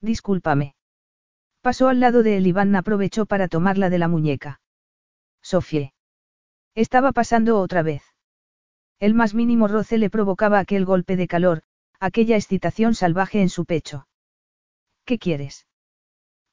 Discúlpame. 0.00 0.76
Pasó 1.62 1.88
al 1.88 1.98
lado 1.98 2.22
de 2.22 2.36
él 2.36 2.46
y 2.46 2.52
Van 2.52 2.74
aprovechó 2.76 3.26
para 3.26 3.48
tomarla 3.48 3.90
de 3.90 3.98
la 3.98 4.06
muñeca. 4.06 4.60
Sofie. 5.42 5.92
Estaba 6.76 7.10
pasando 7.10 7.58
otra 7.58 7.82
vez. 7.82 8.02
El 9.00 9.14
más 9.14 9.34
mínimo 9.34 9.66
roce 9.66 9.98
le 9.98 10.10
provocaba 10.10 10.60
aquel 10.60 10.84
golpe 10.84 11.16
de 11.16 11.26
calor, 11.26 11.62
aquella 11.98 12.36
excitación 12.36 12.94
salvaje 12.94 13.40
en 13.40 13.48
su 13.48 13.64
pecho. 13.64 14.06
¿Qué 15.10 15.18
quieres? 15.18 15.66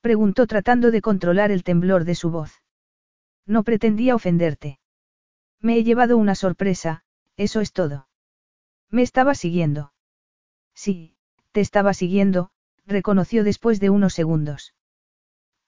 Preguntó 0.02 0.48
tratando 0.48 0.90
de 0.90 1.00
controlar 1.00 1.52
el 1.52 1.64
temblor 1.64 2.06
de 2.06 2.16
su 2.16 2.32
voz. 2.32 2.64
No 3.46 3.62
pretendía 3.62 4.16
ofenderte. 4.16 4.80
Me 5.62 5.78
he 5.78 5.84
llevado 5.84 6.18
una 6.18 6.34
sorpresa, 6.34 7.04
eso 7.36 7.62
es 7.62 7.72
todo. 7.72 8.08
Me 8.90 9.04
estaba 9.04 9.36
siguiendo. 9.36 9.94
Sí, 10.74 11.16
te 11.52 11.62
estaba 11.62 11.94
siguiendo, 11.94 12.50
reconoció 12.88 13.44
después 13.44 13.80
de 13.80 13.92
unos 13.92 14.16
segundos. 14.16 14.74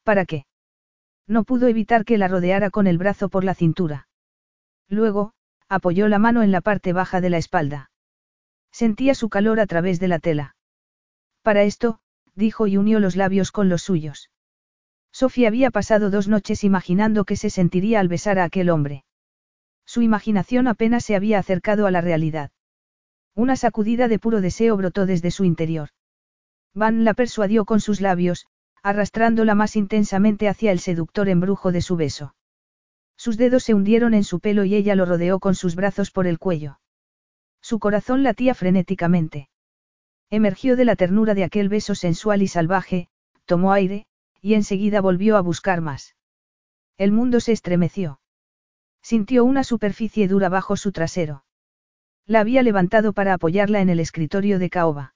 ¿Para 0.01 0.25
qué? 0.25 0.47
No 1.27 1.43
pudo 1.43 1.67
evitar 1.67 2.05
que 2.05 2.17
la 2.17 2.27
rodeara 2.27 2.71
con 2.71 2.87
el 2.87 2.97
brazo 2.97 3.29
por 3.29 3.43
la 3.43 3.53
cintura. 3.53 4.07
Luego, 4.87 5.33
apoyó 5.67 6.07
la 6.07 6.17
mano 6.17 6.41
en 6.41 6.51
la 6.51 6.61
parte 6.61 6.91
baja 6.91 7.21
de 7.21 7.29
la 7.29 7.37
espalda. 7.37 7.91
Sentía 8.71 9.13
su 9.13 9.29
calor 9.29 9.59
a 9.59 9.67
través 9.67 9.99
de 9.99 10.07
la 10.07 10.17
tela. 10.17 10.55
Para 11.43 11.61
esto, 11.61 12.01
dijo 12.39 12.65
y 12.65 12.77
unió 12.77 12.99
los 12.99 13.15
labios 13.15 13.51
con 13.51 13.69
los 13.69 13.83
suyos. 13.83 14.31
Sofía 15.11 15.47
había 15.49 15.69
pasado 15.69 16.09
dos 16.09 16.27
noches 16.27 16.63
imaginando 16.63 17.25
que 17.25 17.35
se 17.35 17.51
sentiría 17.51 17.99
al 17.99 18.07
besar 18.07 18.39
a 18.39 18.45
aquel 18.45 18.71
hombre. 18.71 19.03
Su 19.85 20.01
imaginación 20.01 20.67
apenas 20.67 21.05
se 21.05 21.15
había 21.15 21.37
acercado 21.37 21.85
a 21.85 21.91
la 21.91 22.01
realidad. 22.01 22.51
Una 23.35 23.55
sacudida 23.55 24.07
de 24.07 24.19
puro 24.19 24.41
deseo 24.41 24.75
brotó 24.77 25.05
desde 25.05 25.31
su 25.31 25.45
interior. 25.45 25.89
Van 26.73 27.03
la 27.03 27.13
persuadió 27.13 27.65
con 27.65 27.79
sus 27.79 28.01
labios, 28.01 28.47
arrastrándola 28.83 29.55
más 29.55 29.75
intensamente 29.75 30.47
hacia 30.47 30.71
el 30.71 30.79
seductor 30.79 31.29
embrujo 31.29 31.71
de 31.71 31.81
su 31.81 31.95
beso. 31.95 32.35
Sus 33.17 33.37
dedos 33.37 33.63
se 33.63 33.73
hundieron 33.73 34.13
en 34.13 34.23
su 34.23 34.39
pelo 34.39 34.63
y 34.63 34.75
ella 34.75 34.95
lo 34.95 35.05
rodeó 35.05 35.39
con 35.39 35.55
sus 35.55 35.75
brazos 35.75 36.11
por 36.11 36.27
el 36.27 36.39
cuello. 36.39 36.79
Su 37.61 37.79
corazón 37.79 38.23
latía 38.23 38.53
frenéticamente. 38.53 39.49
Emergió 40.29 40.75
de 40.75 40.85
la 40.85 40.95
ternura 40.95 41.33
de 41.33 41.43
aquel 41.43 41.69
beso 41.69 41.95
sensual 41.95 42.41
y 42.41 42.47
salvaje, 42.47 43.07
tomó 43.45 43.73
aire, 43.73 44.05
y 44.41 44.53
enseguida 44.53 45.01
volvió 45.01 45.37
a 45.37 45.41
buscar 45.41 45.81
más. 45.81 46.15
El 46.97 47.11
mundo 47.11 47.39
se 47.39 47.51
estremeció. 47.51 48.19
Sintió 49.01 49.43
una 49.43 49.63
superficie 49.63 50.27
dura 50.27 50.49
bajo 50.49 50.77
su 50.77 50.91
trasero. 50.91 51.45
La 52.25 52.41
había 52.41 52.61
levantado 52.61 53.13
para 53.13 53.33
apoyarla 53.33 53.81
en 53.81 53.89
el 53.89 53.99
escritorio 53.99 54.59
de 54.59 54.69
caoba. 54.69 55.15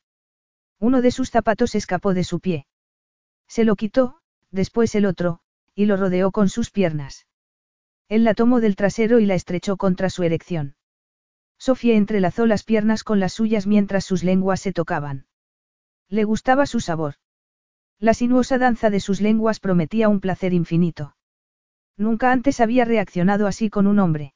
Uno 0.79 1.01
de 1.01 1.11
sus 1.11 1.29
zapatos 1.29 1.75
escapó 1.75 2.13
de 2.13 2.23
su 2.23 2.39
pie. 2.39 2.65
Se 3.47 3.63
lo 3.63 3.75
quitó, 3.75 4.19
después 4.49 4.95
el 4.95 5.05
otro, 5.05 5.41
y 5.75 5.85
lo 5.85 5.95
rodeó 5.95 6.31
con 6.31 6.49
sus 6.49 6.71
piernas. 6.71 7.27
Él 8.09 8.23
la 8.23 8.33
tomó 8.33 8.61
del 8.61 8.75
trasero 8.75 9.19
y 9.19 9.25
la 9.25 9.35
estrechó 9.35 9.77
contra 9.77 10.09
su 10.09 10.23
erección. 10.23 10.75
Sofía 11.63 11.95
entrelazó 11.95 12.45
las 12.45 12.65
piernas 12.65 13.05
con 13.05 13.21
las 13.21 13.31
suyas 13.31 13.67
mientras 13.67 14.03
sus 14.03 14.21
lenguas 14.21 14.59
se 14.59 14.73
tocaban. 14.73 15.27
Le 16.09 16.25
gustaba 16.25 16.65
su 16.65 16.81
sabor. 16.81 17.13
La 17.99 18.13
sinuosa 18.13 18.57
danza 18.57 18.89
de 18.89 18.99
sus 18.99 19.21
lenguas 19.21 19.61
prometía 19.61 20.09
un 20.09 20.19
placer 20.19 20.51
infinito. 20.51 21.15
Nunca 21.95 22.33
antes 22.33 22.59
había 22.59 22.83
reaccionado 22.83 23.47
así 23.47 23.69
con 23.69 23.87
un 23.87 23.99
hombre. 23.99 24.33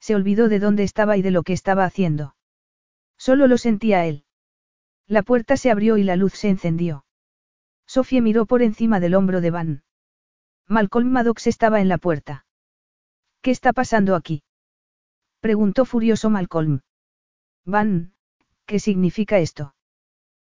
Se 0.00 0.14
olvidó 0.14 0.48
de 0.48 0.58
dónde 0.58 0.84
estaba 0.84 1.18
y 1.18 1.20
de 1.20 1.32
lo 1.32 1.42
que 1.42 1.52
estaba 1.52 1.84
haciendo. 1.84 2.34
Solo 3.18 3.46
lo 3.46 3.58
sentía 3.58 4.06
él. 4.06 4.24
La 5.06 5.22
puerta 5.22 5.58
se 5.58 5.70
abrió 5.70 5.98
y 5.98 6.02
la 6.02 6.16
luz 6.16 6.32
se 6.32 6.48
encendió. 6.48 7.04
Sofía 7.84 8.22
miró 8.22 8.46
por 8.46 8.62
encima 8.62 9.00
del 9.00 9.16
hombro 9.16 9.42
de 9.42 9.50
Van. 9.50 9.82
Malcolm 10.66 11.10
Maddox 11.10 11.46
estaba 11.46 11.82
en 11.82 11.90
la 11.90 11.98
puerta. 11.98 12.46
¿Qué 13.42 13.50
está 13.50 13.74
pasando 13.74 14.14
aquí? 14.14 14.44
Preguntó 15.40 15.84
furioso 15.84 16.30
Malcolm. 16.30 16.80
Van, 17.64 18.12
¿qué 18.66 18.78
significa 18.78 19.38
esto? 19.38 19.74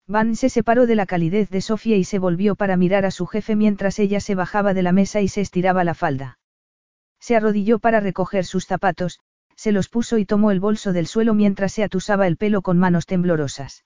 Van 0.07 0.37
se 0.37 0.49
separó 0.49 0.87
de 0.87 0.95
la 0.95 1.05
calidez 1.05 1.51
de 1.51 1.61
Sofía 1.61 1.97
y 1.97 2.05
se 2.05 2.19
volvió 2.19 2.55
para 2.57 2.79
mirar 2.79 3.05
a 3.05 3.11
su 3.11 3.27
jefe 3.27 3.57
mientras 3.57 3.99
ella 3.99 4.21
se 4.21 4.35
bajaba 4.35 4.73
de 4.73 4.83
la 4.83 4.93
mesa 4.93 5.21
y 5.21 5.29
se 5.29 5.43
estiraba 5.43 5.85
la 5.85 5.95
falda. 5.95 6.39
Se 7.21 7.37
arrodilló 7.37 7.79
para 7.79 8.01
recoger 8.01 8.47
sus 8.47 8.65
zapatos, 8.65 9.21
se 9.55 9.73
los 9.73 9.89
puso 9.89 10.17
y 10.17 10.25
tomó 10.25 10.51
el 10.51 10.61
bolso 10.61 10.93
del 10.93 11.07
suelo 11.07 11.35
mientras 11.35 11.73
se 11.73 11.83
atusaba 11.83 12.27
el 12.27 12.37
pelo 12.37 12.63
con 12.63 12.79
manos 12.79 13.05
temblorosas. 13.05 13.85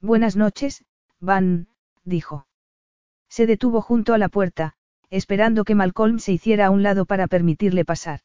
Buenas 0.00 0.36
noches, 0.36 0.84
Van, 1.18 1.66
dijo. 2.04 2.46
Se 3.28 3.46
detuvo 3.46 3.80
junto 3.80 4.14
a 4.14 4.18
la 4.18 4.28
puerta, 4.28 4.74
esperando 5.10 5.64
que 5.64 5.74
Malcolm 5.74 6.18
se 6.18 6.32
hiciera 6.32 6.66
a 6.66 6.70
un 6.70 6.82
lado 6.82 7.06
para 7.06 7.26
permitirle 7.26 7.84
pasar. 7.84 8.20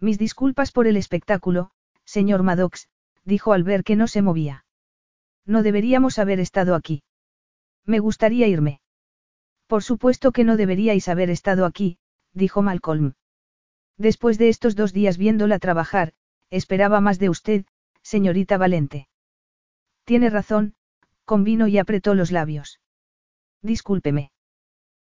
Mis 0.00 0.18
disculpas 0.18 0.72
por 0.72 0.86
el 0.86 0.96
espectáculo, 0.96 1.70
señor 2.04 2.42
Maddox, 2.42 2.88
dijo 3.24 3.52
al 3.52 3.64
ver 3.64 3.82
que 3.82 3.96
no 3.96 4.08
se 4.08 4.22
movía. 4.22 4.64
No 5.44 5.62
deberíamos 5.62 6.18
haber 6.18 6.40
estado 6.40 6.74
aquí. 6.74 7.02
Me 7.84 7.98
gustaría 7.98 8.46
irme. 8.48 8.80
Por 9.66 9.82
supuesto 9.82 10.32
que 10.32 10.44
no 10.44 10.56
deberíais 10.56 11.08
haber 11.08 11.30
estado 11.30 11.64
aquí, 11.64 11.98
dijo 12.32 12.62
Malcolm. 12.62 13.14
Después 13.96 14.38
de 14.38 14.48
estos 14.48 14.76
dos 14.76 14.92
días 14.92 15.16
viéndola 15.16 15.58
trabajar, 15.58 16.12
esperaba 16.50 17.00
más 17.00 17.18
de 17.18 17.30
usted, 17.30 17.64
señorita 18.02 18.58
Valente. 18.58 19.08
Tiene 20.04 20.30
razón, 20.30 20.74
convino 21.24 21.66
y 21.66 21.78
apretó 21.78 22.14
los 22.14 22.30
labios. 22.30 22.80
Discúlpeme. 23.62 24.30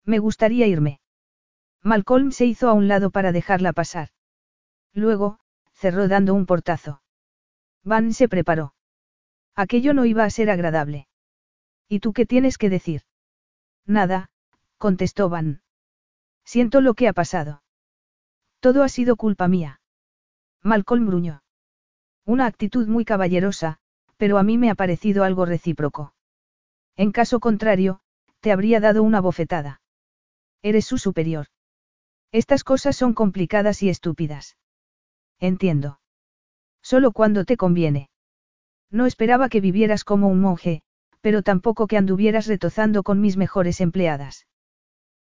Me 0.05 0.19
gustaría 0.19 0.67
irme. 0.67 0.99
Malcolm 1.83 2.31
se 2.31 2.45
hizo 2.45 2.69
a 2.69 2.73
un 2.73 2.87
lado 2.87 3.11
para 3.11 3.31
dejarla 3.31 3.73
pasar. 3.73 4.09
Luego, 4.97 5.37
cerró 5.73 6.07
dando 6.07 6.33
un 6.33 6.47
portazo. 6.47 7.03
Van 7.83 8.13
se 8.13 8.27
preparó. 8.27 8.73
Aquello 9.55 9.93
no 9.93 10.05
iba 10.05 10.23
a 10.23 10.29
ser 10.31 10.49
agradable. 10.49 11.07
¿Y 11.87 11.99
tú 11.99 12.13
qué 12.13 12.25
tienes 12.25 12.57
que 12.57 12.71
decir? 12.71 13.03
Nada, 13.85 14.31
contestó 14.79 15.29
Van. 15.29 15.61
Siento 16.45 16.81
lo 16.81 16.95
que 16.95 17.07
ha 17.07 17.13
pasado. 17.13 17.61
Todo 18.59 18.81
ha 18.81 18.89
sido 18.89 19.17
culpa 19.17 19.47
mía. 19.47 19.81
Malcolm 20.63 21.05
gruñó. 21.05 21.43
Una 22.25 22.47
actitud 22.47 22.87
muy 22.87 23.05
caballerosa, 23.05 23.77
pero 24.17 24.39
a 24.39 24.43
mí 24.43 24.57
me 24.57 24.71
ha 24.71 24.75
parecido 24.75 25.23
algo 25.23 25.45
recíproco. 25.45 26.15
En 26.95 27.11
caso 27.11 27.39
contrario, 27.39 27.99
te 28.39 28.51
habría 28.51 28.79
dado 28.79 29.03
una 29.03 29.21
bofetada. 29.21 29.79
Eres 30.63 30.85
su 30.85 30.97
superior. 30.97 31.45
Estas 32.31 32.63
cosas 32.63 32.95
son 32.95 33.13
complicadas 33.13 33.83
y 33.83 33.89
estúpidas. 33.89 34.57
Entiendo. 35.39 35.99
Solo 36.81 37.11
cuando 37.11 37.45
te 37.45 37.57
conviene. 37.57 38.09
No 38.89 39.05
esperaba 39.05 39.49
que 39.49 39.61
vivieras 39.61 40.03
como 40.03 40.27
un 40.29 40.39
monje, 40.39 40.81
pero 41.21 41.41
tampoco 41.43 41.87
que 41.87 41.97
anduvieras 41.97 42.47
retozando 42.47 43.03
con 43.03 43.19
mis 43.19 43.37
mejores 43.37 43.81
empleadas. 43.81 44.47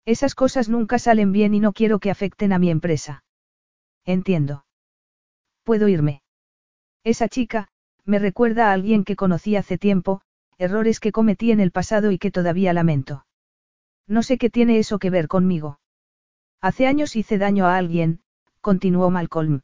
Esas 0.05 0.35
cosas 0.35 0.67
nunca 0.67 0.99
salen 0.99 1.31
bien 1.31 1.53
y 1.53 1.59
no 1.59 1.71
quiero 1.71 1.99
que 1.99 2.11
afecten 2.11 2.51
a 2.51 2.59
mi 2.59 2.69
empresa. 2.69 3.23
Entiendo. 4.03 4.65
Puedo 5.63 5.87
irme. 5.87 6.21
Esa 7.05 7.29
chica, 7.29 7.69
me 8.03 8.19
recuerda 8.19 8.69
a 8.69 8.73
alguien 8.73 9.05
que 9.05 9.15
conocí 9.15 9.55
hace 9.55 9.77
tiempo, 9.77 10.21
errores 10.57 10.99
que 10.99 11.13
cometí 11.13 11.51
en 11.51 11.61
el 11.61 11.71
pasado 11.71 12.11
y 12.11 12.17
que 12.17 12.31
todavía 12.31 12.73
lamento. 12.73 13.25
No 14.07 14.23
sé 14.23 14.37
qué 14.37 14.49
tiene 14.49 14.77
eso 14.77 14.99
que 14.99 15.09
ver 15.09 15.29
conmigo. 15.29 15.79
Hace 16.59 16.87
años 16.87 17.15
hice 17.15 17.37
daño 17.37 17.65
a 17.65 17.77
alguien, 17.77 18.21
continuó 18.59 19.09
Malcolm. 19.09 19.61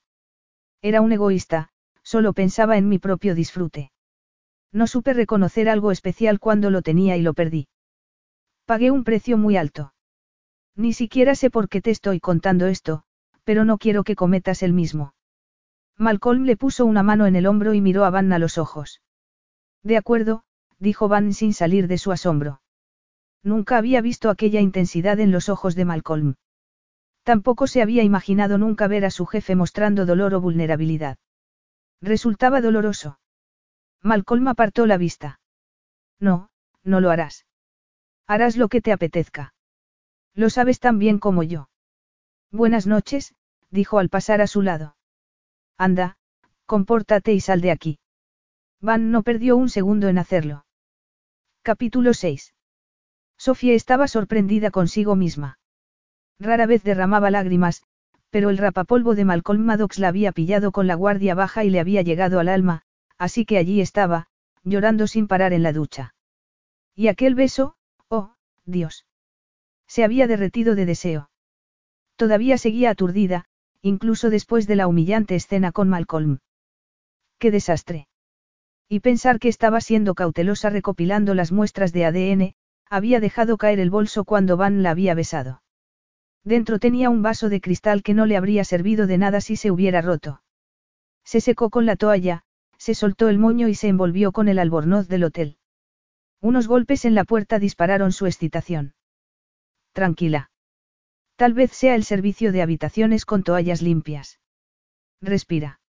Era 0.81 1.01
un 1.01 1.11
egoísta, 1.11 1.69
solo 2.03 2.33
pensaba 2.33 2.77
en 2.77 2.87
mi 2.87 2.99
propio 2.99 3.35
disfrute. 3.35 3.91
No 4.71 4.87
supe 4.87 5.13
reconocer 5.13 5.67
algo 5.67 5.91
especial 5.91 6.39
cuando 6.39 6.69
lo 6.69 6.81
tenía 6.81 7.17
y 7.17 7.21
lo 7.21 7.33
perdí. 7.33 7.67
Pagué 8.65 8.91
un 8.91 9.03
precio 9.03 9.37
muy 9.37 9.57
alto. 9.57 9.93
Ni 10.75 10.93
siquiera 10.93 11.35
sé 11.35 11.49
por 11.49 11.69
qué 11.69 11.81
te 11.81 11.91
estoy 11.91 12.19
contando 12.19 12.67
esto, 12.67 13.03
pero 13.43 13.65
no 13.65 13.77
quiero 13.77 14.03
que 14.03 14.15
cometas 14.15 14.63
el 14.63 14.73
mismo. 14.73 15.13
Malcolm 15.97 16.43
le 16.43 16.55
puso 16.55 16.85
una 16.85 17.03
mano 17.03 17.25
en 17.25 17.35
el 17.35 17.47
hombro 17.47 17.73
y 17.73 17.81
miró 17.81 18.05
a 18.05 18.09
Van 18.09 18.31
a 18.31 18.39
los 18.39 18.57
ojos. 18.57 19.01
De 19.83 19.97
acuerdo, 19.97 20.43
dijo 20.77 21.07
Van 21.09 21.33
sin 21.33 21.53
salir 21.53 21.87
de 21.87 21.97
su 21.97 22.11
asombro. 22.11 22.61
Nunca 23.43 23.77
había 23.77 24.01
visto 24.01 24.29
aquella 24.29 24.61
intensidad 24.61 25.19
en 25.19 25.31
los 25.31 25.49
ojos 25.49 25.75
de 25.75 25.85
Malcolm. 25.85 26.35
Tampoco 27.29 27.67
se 27.67 27.83
había 27.83 28.01
imaginado 28.01 28.57
nunca 28.57 28.87
ver 28.87 29.05
a 29.05 29.11
su 29.11 29.27
jefe 29.27 29.55
mostrando 29.55 30.07
dolor 30.07 30.33
o 30.33 30.41
vulnerabilidad. 30.41 31.19
Resultaba 32.01 32.59
doloroso. 32.59 33.19
Malcolm 34.01 34.47
apartó 34.47 34.87
la 34.87 34.97
vista. 34.97 35.39
No, 36.19 36.49
no 36.83 37.01
lo 37.01 37.11
harás. 37.11 37.45
Harás 38.25 38.57
lo 38.57 38.67
que 38.67 38.81
te 38.81 38.91
apetezca. 38.91 39.53
Lo 40.33 40.49
sabes 40.49 40.79
tan 40.79 40.97
bien 40.97 41.19
como 41.19 41.43
yo. 41.43 41.69
Buenas 42.49 42.87
noches, 42.87 43.35
dijo 43.69 43.99
al 43.99 44.09
pasar 44.09 44.41
a 44.41 44.47
su 44.47 44.63
lado. 44.63 44.97
Anda, 45.77 46.17
compórtate 46.65 47.33
y 47.33 47.41
sal 47.41 47.61
de 47.61 47.69
aquí. 47.69 47.99
Van 48.81 49.11
no 49.11 49.21
perdió 49.21 49.55
un 49.55 49.69
segundo 49.69 50.07
en 50.07 50.17
hacerlo. 50.17 50.65
Capítulo 51.61 52.15
6. 52.15 52.55
Sofía 53.37 53.75
estaba 53.75 54.07
sorprendida 54.07 54.71
consigo 54.71 55.15
misma. 55.15 55.59
Rara 56.39 56.65
vez 56.65 56.83
derramaba 56.83 57.31
lágrimas, 57.31 57.83
pero 58.29 58.49
el 58.49 58.57
rapapolvo 58.57 59.15
de 59.15 59.25
Malcolm 59.25 59.65
Maddox 59.65 59.99
la 59.99 60.07
había 60.07 60.31
pillado 60.31 60.71
con 60.71 60.87
la 60.87 60.95
guardia 60.95 61.35
baja 61.35 61.63
y 61.63 61.69
le 61.69 61.79
había 61.79 62.01
llegado 62.01 62.39
al 62.39 62.47
alma, 62.47 62.83
así 63.17 63.45
que 63.45 63.57
allí 63.57 63.81
estaba, 63.81 64.27
llorando 64.63 65.07
sin 65.07 65.27
parar 65.27 65.51
en 65.53 65.63
la 65.63 65.73
ducha. 65.73 66.15
Y 66.95 67.07
aquel 67.07 67.35
beso, 67.35 67.75
oh, 68.07 68.35
Dios. 68.65 69.05
Se 69.87 70.03
había 70.03 70.27
derretido 70.27 70.75
de 70.75 70.85
deseo. 70.85 71.29
Todavía 72.15 72.57
seguía 72.57 72.91
aturdida, 72.91 73.45
incluso 73.81 74.29
después 74.29 74.67
de 74.67 74.75
la 74.75 74.87
humillante 74.87 75.35
escena 75.35 75.71
con 75.71 75.89
Malcolm. 75.89 76.39
¡Qué 77.37 77.51
desastre! 77.51 78.07
Y 78.87 78.99
pensar 78.99 79.39
que 79.39 79.49
estaba 79.49 79.81
siendo 79.81 80.15
cautelosa 80.15 80.69
recopilando 80.69 81.33
las 81.33 81.51
muestras 81.51 81.93
de 81.93 82.05
ADN, 82.05 82.55
había 82.89 83.19
dejado 83.19 83.57
caer 83.57 83.79
el 83.79 83.89
bolso 83.89 84.25
cuando 84.25 84.57
Van 84.57 84.83
la 84.83 84.91
había 84.91 85.13
besado. 85.13 85.61
Dentro 86.43 86.79
tenía 86.79 87.09
un 87.09 87.21
vaso 87.21 87.49
de 87.49 87.61
cristal 87.61 88.03
que 88.03 88.13
no 88.13 88.25
le 88.25 88.37
habría 88.37 88.63
servido 88.63 89.07
de 89.07 89.17
nada 89.17 89.41
si 89.41 89.55
se 89.55 89.71
hubiera 89.71 90.01
roto. 90.01 90.41
Se 91.23 91.41
secó 91.41 91.69
con 91.69 91.85
la 91.85 91.95
toalla, 91.95 92.43
se 92.77 92.95
soltó 92.95 93.27
el 93.29 93.39
moño 93.39 93.67
y 93.67 93.75
se 93.75 93.87
envolvió 93.87 94.31
con 94.31 94.47
el 94.47 94.57
albornoz 94.57 95.07
del 95.07 95.25
hotel. 95.25 95.57
Unos 96.41 96.67
golpes 96.67 97.05
en 97.05 97.15
la 97.15 97.25
puerta 97.25 97.59
dispararon 97.59 98.11
su 98.11 98.25
excitación. 98.25 98.95
Tranquila. 99.91 100.51
Tal 101.35 101.53
vez 101.53 101.71
sea 101.71 101.95
el 101.95 102.03
servicio 102.03 102.51
de 102.51 102.61
habitaciones 102.61 103.25
con 103.25 103.43
toallas 103.43 103.81
limpias. 103.81 104.39
Respira. 105.21 105.81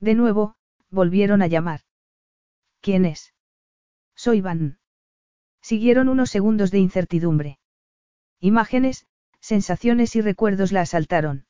De 0.00 0.14
nuevo, 0.14 0.56
volvieron 0.90 1.42
a 1.42 1.46
llamar. 1.46 1.80
¿Quién 2.80 3.04
es? 3.04 3.34
Soy 4.14 4.40
Van. 4.40 4.78
Siguieron 5.60 6.08
unos 6.08 6.30
segundos 6.30 6.70
de 6.70 6.78
incertidumbre. 6.78 7.58
Imágenes, 8.40 9.07
sensaciones 9.40 10.16
y 10.16 10.20
recuerdos 10.20 10.72
la 10.72 10.82
asaltaron. 10.82 11.46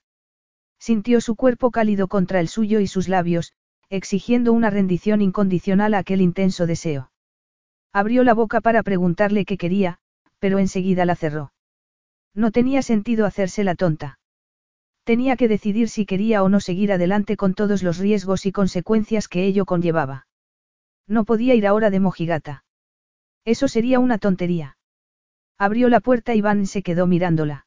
Sintió 0.78 1.20
su 1.20 1.34
cuerpo 1.36 1.70
cálido 1.70 2.08
contra 2.08 2.40
el 2.40 2.48
suyo 2.48 2.80
y 2.80 2.86
sus 2.86 3.08
labios, 3.08 3.52
exigiendo 3.90 4.52
una 4.52 4.70
rendición 4.70 5.22
incondicional 5.22 5.94
a 5.94 5.98
aquel 5.98 6.20
intenso 6.20 6.66
deseo. 6.66 7.10
Abrió 7.92 8.22
la 8.22 8.34
boca 8.34 8.60
para 8.60 8.82
preguntarle 8.82 9.44
qué 9.44 9.56
quería, 9.56 9.98
pero 10.38 10.58
enseguida 10.58 11.04
la 11.04 11.16
cerró. 11.16 11.52
No 12.34 12.52
tenía 12.52 12.82
sentido 12.82 13.26
hacerse 13.26 13.64
la 13.64 13.74
tonta. 13.74 14.18
Tenía 15.04 15.36
que 15.36 15.48
decidir 15.48 15.88
si 15.88 16.04
quería 16.04 16.42
o 16.42 16.48
no 16.48 16.60
seguir 16.60 16.92
adelante 16.92 17.36
con 17.36 17.54
todos 17.54 17.82
los 17.82 17.98
riesgos 17.98 18.44
y 18.44 18.52
consecuencias 18.52 19.26
que 19.26 19.46
ello 19.46 19.64
conllevaba. 19.64 20.26
No 21.06 21.24
podía 21.24 21.54
ir 21.54 21.66
ahora 21.66 21.88
de 21.88 22.00
mojigata. 22.00 22.64
Eso 23.44 23.68
sería 23.68 23.98
una 23.98 24.18
tontería. 24.18 24.76
Abrió 25.56 25.88
la 25.88 26.00
puerta 26.00 26.34
y 26.34 26.42
Van 26.42 26.66
se 26.66 26.82
quedó 26.82 27.06
mirándola. 27.06 27.66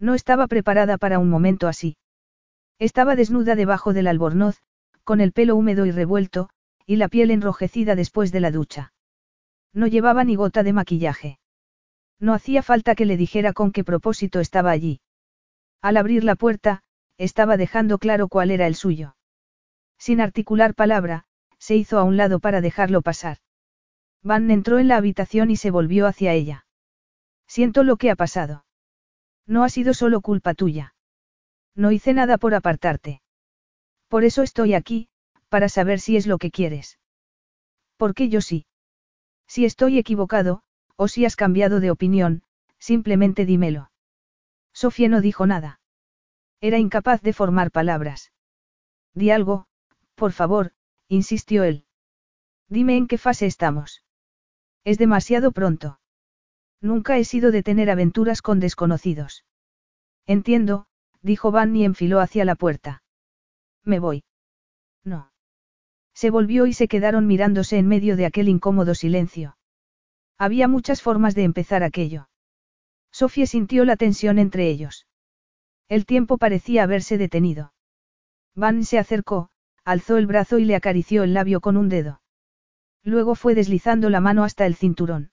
No 0.00 0.14
estaba 0.14 0.46
preparada 0.46 0.98
para 0.98 1.18
un 1.18 1.28
momento 1.28 1.68
así. 1.68 1.96
Estaba 2.78 3.14
desnuda 3.14 3.54
debajo 3.54 3.92
del 3.92 4.06
albornoz, 4.06 4.62
con 5.04 5.20
el 5.20 5.32
pelo 5.32 5.54
húmedo 5.54 5.84
y 5.84 5.90
revuelto, 5.90 6.48
y 6.86 6.96
la 6.96 7.08
piel 7.08 7.30
enrojecida 7.30 7.94
después 7.94 8.32
de 8.32 8.40
la 8.40 8.50
ducha. 8.50 8.92
No 9.74 9.86
llevaba 9.86 10.24
ni 10.24 10.34
gota 10.34 10.62
de 10.62 10.72
maquillaje. 10.72 11.38
No 12.18 12.32
hacía 12.32 12.62
falta 12.62 12.94
que 12.94 13.04
le 13.04 13.18
dijera 13.18 13.52
con 13.52 13.70
qué 13.70 13.84
propósito 13.84 14.40
estaba 14.40 14.70
allí. 14.70 15.00
Al 15.82 15.98
abrir 15.98 16.24
la 16.24 16.34
puerta, 16.34 16.82
estaba 17.18 17.58
dejando 17.58 17.98
claro 17.98 18.28
cuál 18.28 18.50
era 18.50 18.66
el 18.66 18.74
suyo. 18.74 19.16
Sin 19.98 20.20
articular 20.20 20.74
palabra, 20.74 21.24
se 21.58 21.76
hizo 21.76 21.98
a 21.98 22.04
un 22.04 22.16
lado 22.16 22.40
para 22.40 22.62
dejarlo 22.62 23.02
pasar. 23.02 23.36
Van 24.22 24.50
entró 24.50 24.78
en 24.78 24.88
la 24.88 24.96
habitación 24.96 25.50
y 25.50 25.56
se 25.56 25.70
volvió 25.70 26.06
hacia 26.06 26.32
ella. 26.32 26.66
Siento 27.46 27.84
lo 27.84 27.96
que 27.96 28.10
ha 28.10 28.16
pasado. 28.16 28.64
No 29.50 29.64
ha 29.64 29.68
sido 29.68 29.94
solo 29.94 30.20
culpa 30.20 30.54
tuya. 30.54 30.94
No 31.74 31.90
hice 31.90 32.14
nada 32.14 32.38
por 32.38 32.54
apartarte. 32.54 33.20
Por 34.06 34.22
eso 34.24 34.42
estoy 34.42 34.74
aquí, 34.74 35.08
para 35.48 35.68
saber 35.68 35.98
si 35.98 36.16
es 36.16 36.28
lo 36.28 36.38
que 36.38 36.52
quieres. 36.52 37.00
Porque 37.96 38.28
yo 38.28 38.42
sí. 38.42 38.66
Si 39.48 39.64
estoy 39.64 39.98
equivocado, 39.98 40.62
o 40.94 41.08
si 41.08 41.24
has 41.24 41.34
cambiado 41.34 41.80
de 41.80 41.90
opinión, 41.90 42.44
simplemente 42.78 43.44
dímelo. 43.44 43.90
Sofía 44.72 45.08
no 45.08 45.20
dijo 45.20 45.46
nada. 45.46 45.80
Era 46.60 46.78
incapaz 46.78 47.20
de 47.20 47.32
formar 47.32 47.72
palabras. 47.72 48.32
Di 49.14 49.32
algo, 49.32 49.66
por 50.14 50.30
favor, 50.30 50.74
insistió 51.08 51.64
él. 51.64 51.86
Dime 52.68 52.96
en 52.96 53.08
qué 53.08 53.18
fase 53.18 53.46
estamos. 53.46 54.04
Es 54.84 54.96
demasiado 54.96 55.50
pronto. 55.50 55.99
Nunca 56.80 57.18
he 57.18 57.24
sido 57.24 57.50
de 57.50 57.62
tener 57.62 57.90
aventuras 57.90 58.42
con 58.42 58.60
desconocidos. 58.60 59.44
Entiendo, 60.26 60.86
dijo 61.22 61.50
Van 61.50 61.74
y 61.76 61.84
enfiló 61.84 62.20
hacia 62.20 62.44
la 62.44 62.54
puerta. 62.54 63.02
Me 63.84 63.98
voy. 63.98 64.24
No. 65.04 65.32
Se 66.14 66.30
volvió 66.30 66.66
y 66.66 66.72
se 66.72 66.88
quedaron 66.88 67.26
mirándose 67.26 67.78
en 67.78 67.86
medio 67.86 68.16
de 68.16 68.26
aquel 68.26 68.48
incómodo 68.48 68.94
silencio. 68.94 69.56
Había 70.38 70.68
muchas 70.68 71.02
formas 71.02 71.34
de 71.34 71.44
empezar 71.44 71.82
aquello. 71.82 72.28
Sofía 73.10 73.46
sintió 73.46 73.84
la 73.84 73.96
tensión 73.96 74.38
entre 74.38 74.68
ellos. 74.68 75.06
El 75.88 76.06
tiempo 76.06 76.38
parecía 76.38 76.84
haberse 76.84 77.18
detenido. 77.18 77.72
Van 78.54 78.84
se 78.84 78.98
acercó, 78.98 79.50
alzó 79.84 80.16
el 80.16 80.26
brazo 80.26 80.58
y 80.58 80.64
le 80.64 80.76
acarició 80.76 81.24
el 81.24 81.34
labio 81.34 81.60
con 81.60 81.76
un 81.76 81.88
dedo. 81.88 82.22
Luego 83.02 83.34
fue 83.34 83.54
deslizando 83.54 84.10
la 84.10 84.20
mano 84.20 84.44
hasta 84.44 84.66
el 84.66 84.76
cinturón. 84.76 85.32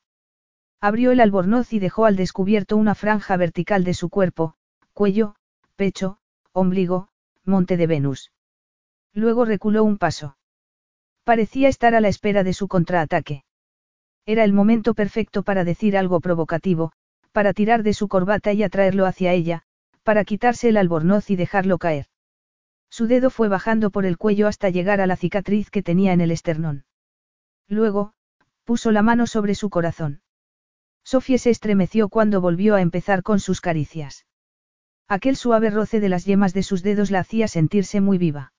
Abrió 0.80 1.12
el 1.12 1.20
albornoz 1.20 1.74
y 1.74 1.80
dejó 1.80 2.06
al 2.06 2.16
descubierto 2.16 2.78
una 2.78 2.94
franja 2.94 3.36
vertical 3.36 3.84
de 3.84 3.94
su 3.96 4.10
cuerpo, 4.10 4.56
cuello, 4.94 5.36
pecho, 5.76 6.20
ombligo, 6.52 7.10
monte 7.44 7.78
de 7.78 7.88
Venus. 7.88 8.32
Luego 9.14 9.46
reculó 9.46 9.84
un 9.84 9.98
paso. 9.98 10.38
Parecía 11.24 11.68
estar 11.68 11.96
a 11.96 12.02
la 12.02 12.10
espera 12.10 12.44
de 12.44 12.54
su 12.54 12.68
contraataque. 12.68 13.44
Era 14.26 14.44
el 14.44 14.54
momento 14.54 14.94
perfecto 14.94 15.42
para 15.42 15.64
decir 15.64 15.98
algo 15.98 16.20
provocativo, 16.20 16.92
para 17.32 17.54
tirar 17.54 17.82
de 17.82 17.94
su 17.94 18.08
corbata 18.08 18.54
y 18.54 18.62
atraerlo 18.62 19.06
hacia 19.06 19.34
ella, 19.34 19.64
para 20.04 20.26
quitarse 20.26 20.70
el 20.70 20.78
albornoz 20.78 21.30
y 21.30 21.36
dejarlo 21.36 21.80
caer. 21.80 22.08
Su 22.90 23.08
dedo 23.08 23.30
fue 23.30 23.48
bajando 23.48 23.90
por 23.90 24.06
el 24.06 24.18
cuello 24.18 24.48
hasta 24.48 24.70
llegar 24.70 25.02
a 25.02 25.08
la 25.08 25.16
cicatriz 25.16 25.70
que 25.70 25.84
tenía 25.84 26.14
en 26.14 26.22
el 26.22 26.32
esternón. 26.32 26.86
Luego, 27.68 28.14
puso 28.64 28.92
la 28.92 29.02
mano 29.02 29.28
sobre 29.28 29.56
su 29.56 29.70
corazón. 29.70 30.22
Sofía 31.08 31.38
se 31.38 31.52
estremeció 31.52 32.10
cuando 32.10 32.42
volvió 32.42 32.76
a 32.76 32.82
empezar 32.82 33.24
con 33.24 33.40
sus 33.40 33.62
caricias. 33.62 34.26
Aquel 35.08 35.38
suave 35.38 35.70
roce 35.70 36.02
de 36.02 36.10
las 36.10 36.26
yemas 36.26 36.54
de 36.54 36.64
sus 36.64 36.84
dedos 36.84 37.12
la 37.12 37.20
hacía 37.20 37.48
sentirse 37.48 38.02
muy 38.02 38.18
viva. 38.18 38.52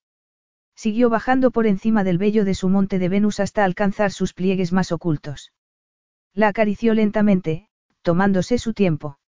Siguió 0.73 1.11
bajando 1.11 1.51
por 1.51 1.67
encima 1.67 2.03
del 2.03 2.17
vello 2.17 2.45
de 2.45 2.55
su 2.55 2.67
monte 2.67 2.97
de 2.97 3.07
Venus 3.07 3.39
hasta 3.39 3.63
alcanzar 3.63 4.11
sus 4.11 4.33
pliegues 4.33 4.73
más 4.73 4.91
ocultos. 4.91 5.53
La 6.33 6.47
acarició 6.47 6.95
lentamente, 6.95 7.69
tomándose 8.01 8.57
su 8.57 8.73
tiempo. 8.73 9.19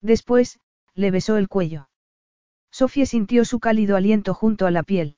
Después, 0.00 0.58
le 0.94 1.12
besó 1.12 1.36
el 1.36 1.46
cuello. 1.46 1.88
Sofía 2.72 3.06
sintió 3.06 3.44
su 3.44 3.60
cálido 3.60 3.94
aliento 3.94 4.34
junto 4.34 4.66
a 4.66 4.72
la 4.72 4.82
piel. 4.82 5.16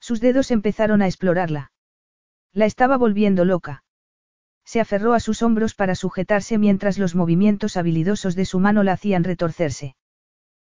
Sus 0.00 0.20
dedos 0.20 0.50
empezaron 0.50 1.00
a 1.00 1.06
explorarla. 1.06 1.70
La 2.52 2.66
estaba 2.66 2.96
volviendo 2.96 3.44
loca. 3.44 3.84
Se 4.64 4.80
aferró 4.80 5.14
a 5.14 5.20
sus 5.20 5.42
hombros 5.42 5.74
para 5.74 5.94
sujetarse 5.94 6.58
mientras 6.58 6.98
los 6.98 7.14
movimientos 7.14 7.76
habilidosos 7.76 8.36
de 8.36 8.44
su 8.44 8.60
mano 8.60 8.82
la 8.82 8.92
hacían 8.92 9.24
retorcerse. 9.24 9.96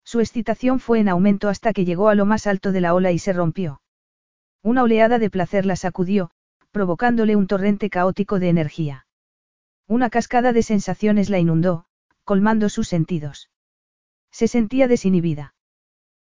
Su 0.04 0.20
excitación 0.20 0.80
fue 0.80 1.00
en 1.00 1.10
aumento 1.10 1.50
hasta 1.50 1.74
que 1.74 1.84
llegó 1.84 2.10
a 2.10 2.16
lo 2.16 2.26
más 2.26 2.48
alto 2.48 2.72
de 2.72 2.82
la 2.82 2.94
ola 2.94 3.12
y 3.12 3.20
se 3.20 3.34
rompió. 3.34 3.82
Una 4.64 4.84
oleada 4.84 5.20
de 5.20 5.30
placer 5.30 5.66
la 5.66 5.76
sacudió, 5.76 6.32
provocándole 6.72 7.36
un 7.36 7.48
torrente 7.48 7.90
caótico 7.90 8.40
de 8.40 8.50
energía. 8.50 9.08
Una 9.88 10.10
cascada 10.10 10.54
de 10.54 10.64
sensaciones 10.64 11.30
la 11.30 11.40
inundó, 11.40 11.86
colmando 12.24 12.70
sus 12.70 12.88
sentidos. 12.88 13.50
Se 14.32 14.48
sentía 14.48 14.88
desinhibida. 14.88 15.56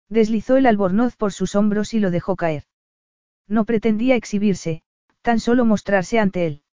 Deslizó 0.09 0.57
el 0.57 0.65
albornoz 0.65 1.15
por 1.15 1.31
sus 1.31 1.55
hombros 1.55 1.93
y 1.93 1.99
lo 1.99 2.11
dejó 2.11 2.35
caer. 2.35 2.65
No 3.47 3.65
pretendía 3.65 4.15
exhibirse, 4.15 4.83
tan 5.21 5.39
solo 5.39 5.63
mostrarse 5.63 6.19
ante 6.19 6.47
él. 6.47 6.63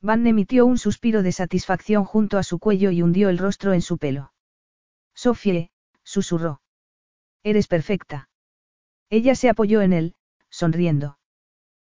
Van 0.00 0.26
emitió 0.26 0.66
un 0.66 0.78
suspiro 0.78 1.22
de 1.22 1.32
satisfacción 1.32 2.04
junto 2.04 2.38
a 2.38 2.42
su 2.42 2.58
cuello 2.58 2.90
y 2.90 3.02
hundió 3.02 3.28
el 3.28 3.38
rostro 3.38 3.72
en 3.72 3.82
su 3.82 3.98
pelo. 3.98 4.32
Sofie, 5.14 5.70
susurró. 6.04 6.60
Eres 7.42 7.68
perfecta. 7.68 8.28
Ella 9.08 9.34
se 9.34 9.48
apoyó 9.48 9.80
en 9.82 9.92
él, 9.92 10.14
sonriendo. 10.50 11.18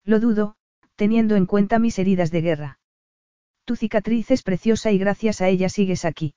Lo 0.05 0.21
dudo, 0.21 0.57
teniendo 0.97 1.37
en 1.37 1.47
cuenta 1.47 1.79
mis 1.79 1.99
heridas 1.99 2.31
de 2.31 2.41
guerra. 2.41 2.79
Tu 3.65 3.77
cicatriz 3.77 4.31
es 4.31 4.43
preciosa 4.43 4.91
y 4.91 4.99
gracias 4.99 5.41
a 5.41 5.49
ella 5.49 5.69
sigues 5.69 6.05
aquí. 6.05 6.35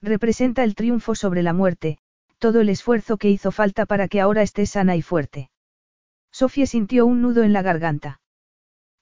Representa 0.00 0.64
el 0.64 0.74
triunfo 0.74 1.14
sobre 1.14 1.42
la 1.42 1.52
muerte, 1.52 1.98
todo 2.38 2.60
el 2.60 2.68
esfuerzo 2.68 3.16
que 3.16 3.30
hizo 3.30 3.50
falta 3.50 3.86
para 3.86 4.08
que 4.08 4.20
ahora 4.20 4.42
estés 4.42 4.70
sana 4.70 4.96
y 4.96 5.02
fuerte. 5.02 5.50
Sofía 6.30 6.66
sintió 6.66 7.06
un 7.06 7.22
nudo 7.22 7.42
en 7.42 7.52
la 7.52 7.62
garganta. 7.62 8.20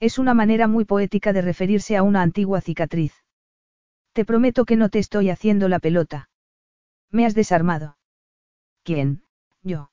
Es 0.04 0.18
una 0.18 0.34
manera 0.34 0.68
muy 0.68 0.84
poética 0.84 1.32
de 1.32 1.40
referirse 1.40 1.96
a 1.96 2.02
una 2.02 2.20
antigua 2.20 2.60
cicatriz. 2.60 3.14
Te 4.12 4.26
prometo 4.26 4.66
que 4.66 4.76
no 4.76 4.90
te 4.90 4.98
estoy 4.98 5.30
haciendo 5.30 5.66
la 5.66 5.78
pelota. 5.78 6.28
Me 7.10 7.24
has 7.24 7.34
desarmado. 7.34 7.96
¿Quién? 8.82 9.22
Yo. 9.62 9.90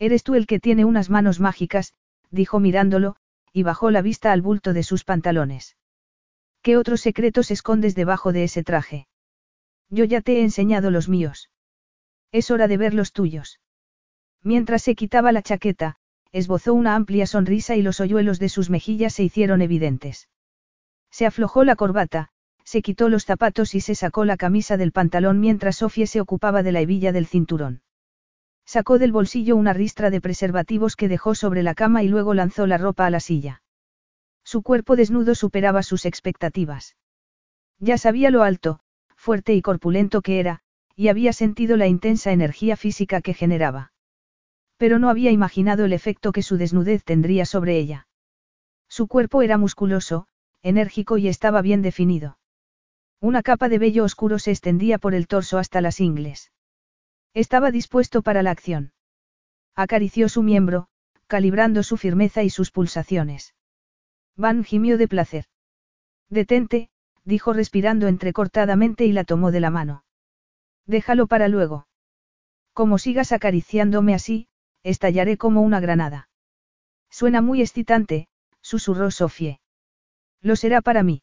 Eres 0.00 0.24
tú 0.24 0.34
el 0.34 0.48
que 0.48 0.58
tiene 0.58 0.84
unas 0.84 1.10
manos 1.10 1.38
mágicas, 1.38 1.94
dijo 2.32 2.58
mirándolo, 2.58 3.14
y 3.52 3.62
bajó 3.62 3.92
la 3.92 4.02
vista 4.02 4.32
al 4.32 4.42
bulto 4.42 4.72
de 4.72 4.82
sus 4.82 5.04
pantalones. 5.04 5.76
¿Qué 6.60 6.76
otros 6.76 7.00
secretos 7.00 7.52
escondes 7.52 7.94
debajo 7.94 8.32
de 8.32 8.42
ese 8.42 8.64
traje? 8.64 9.06
Yo 9.90 10.02
ya 10.02 10.22
te 10.22 10.38
he 10.38 10.42
enseñado 10.42 10.90
los 10.90 11.08
míos. 11.08 11.52
Es 12.32 12.50
hora 12.50 12.66
de 12.66 12.78
ver 12.78 12.94
los 12.94 13.12
tuyos. 13.12 13.60
Mientras 14.42 14.82
se 14.82 14.96
quitaba 14.96 15.30
la 15.30 15.42
chaqueta, 15.42 15.99
esbozó 16.32 16.74
una 16.74 16.94
amplia 16.94 17.26
sonrisa 17.26 17.76
y 17.76 17.82
los 17.82 18.00
hoyuelos 18.00 18.38
de 18.38 18.48
sus 18.48 18.70
mejillas 18.70 19.14
se 19.14 19.24
hicieron 19.24 19.62
evidentes. 19.62 20.28
Se 21.10 21.26
aflojó 21.26 21.64
la 21.64 21.76
corbata, 21.76 22.28
se 22.64 22.82
quitó 22.82 23.08
los 23.08 23.24
zapatos 23.24 23.74
y 23.74 23.80
se 23.80 23.94
sacó 23.94 24.24
la 24.24 24.36
camisa 24.36 24.76
del 24.76 24.92
pantalón 24.92 25.40
mientras 25.40 25.76
Sofía 25.76 26.06
se 26.06 26.20
ocupaba 26.20 26.62
de 26.62 26.72
la 26.72 26.80
hebilla 26.80 27.10
del 27.10 27.26
cinturón. 27.26 27.82
Sacó 28.64 28.98
del 28.98 29.10
bolsillo 29.10 29.56
una 29.56 29.72
ristra 29.72 30.10
de 30.10 30.20
preservativos 30.20 30.94
que 30.94 31.08
dejó 31.08 31.34
sobre 31.34 31.64
la 31.64 31.74
cama 31.74 32.04
y 32.04 32.08
luego 32.08 32.34
lanzó 32.34 32.68
la 32.68 32.78
ropa 32.78 33.06
a 33.06 33.10
la 33.10 33.18
silla. 33.18 33.62
Su 34.44 34.62
cuerpo 34.62 34.94
desnudo 34.94 35.34
superaba 35.34 35.82
sus 35.82 36.06
expectativas. 36.06 36.96
Ya 37.80 37.98
sabía 37.98 38.30
lo 38.30 38.44
alto, 38.44 38.80
fuerte 39.16 39.54
y 39.54 39.62
corpulento 39.62 40.22
que 40.22 40.38
era, 40.38 40.60
y 40.94 41.08
había 41.08 41.32
sentido 41.32 41.76
la 41.76 41.88
intensa 41.88 42.30
energía 42.30 42.76
física 42.76 43.20
que 43.20 43.34
generaba. 43.34 43.89
Pero 44.80 44.98
no 44.98 45.10
había 45.10 45.30
imaginado 45.30 45.84
el 45.84 45.92
efecto 45.92 46.32
que 46.32 46.42
su 46.42 46.56
desnudez 46.56 47.04
tendría 47.04 47.44
sobre 47.44 47.76
ella. 47.76 48.08
Su 48.88 49.08
cuerpo 49.08 49.42
era 49.42 49.58
musculoso, 49.58 50.26
enérgico 50.62 51.18
y 51.18 51.28
estaba 51.28 51.60
bien 51.60 51.82
definido. 51.82 52.38
Una 53.20 53.42
capa 53.42 53.68
de 53.68 53.78
vello 53.78 54.04
oscuro 54.04 54.38
se 54.38 54.52
extendía 54.52 54.96
por 54.96 55.14
el 55.14 55.26
torso 55.26 55.58
hasta 55.58 55.82
las 55.82 56.00
ingles. 56.00 56.50
Estaba 57.34 57.70
dispuesto 57.70 58.22
para 58.22 58.42
la 58.42 58.52
acción. 58.52 58.94
Acarició 59.76 60.30
su 60.30 60.42
miembro, 60.42 60.88
calibrando 61.26 61.82
su 61.82 61.98
firmeza 61.98 62.42
y 62.42 62.48
sus 62.48 62.70
pulsaciones. 62.70 63.54
Van 64.34 64.64
gimió 64.64 64.96
de 64.96 65.08
placer. 65.08 65.44
Detente, 66.30 66.88
dijo 67.22 67.52
respirando 67.52 68.08
entrecortadamente 68.08 69.04
y 69.04 69.12
la 69.12 69.24
tomó 69.24 69.50
de 69.50 69.60
la 69.60 69.68
mano. 69.68 70.04
Déjalo 70.86 71.26
para 71.26 71.48
luego. 71.48 71.86
Como 72.72 72.96
sigas 72.96 73.32
acariciándome 73.32 74.14
así, 74.14 74.46
estallaré 74.82 75.36
como 75.36 75.62
una 75.62 75.80
granada. 75.80 76.28
Suena 77.10 77.42
muy 77.42 77.60
excitante, 77.60 78.28
susurró 78.60 79.10
Sofie. 79.10 79.60
Lo 80.40 80.56
será 80.56 80.80
para 80.80 81.02
mí. 81.02 81.22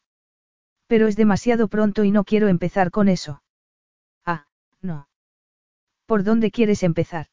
Pero 0.86 1.06
es 1.06 1.16
demasiado 1.16 1.68
pronto 1.68 2.04
y 2.04 2.10
no 2.10 2.24
quiero 2.24 2.48
empezar 2.48 2.90
con 2.90 3.08
eso. 3.08 3.42
Ah, 4.24 4.46
no. 4.80 5.08
¿Por 6.06 6.24
dónde 6.24 6.50
quieres 6.50 6.82
empezar? 6.82 7.26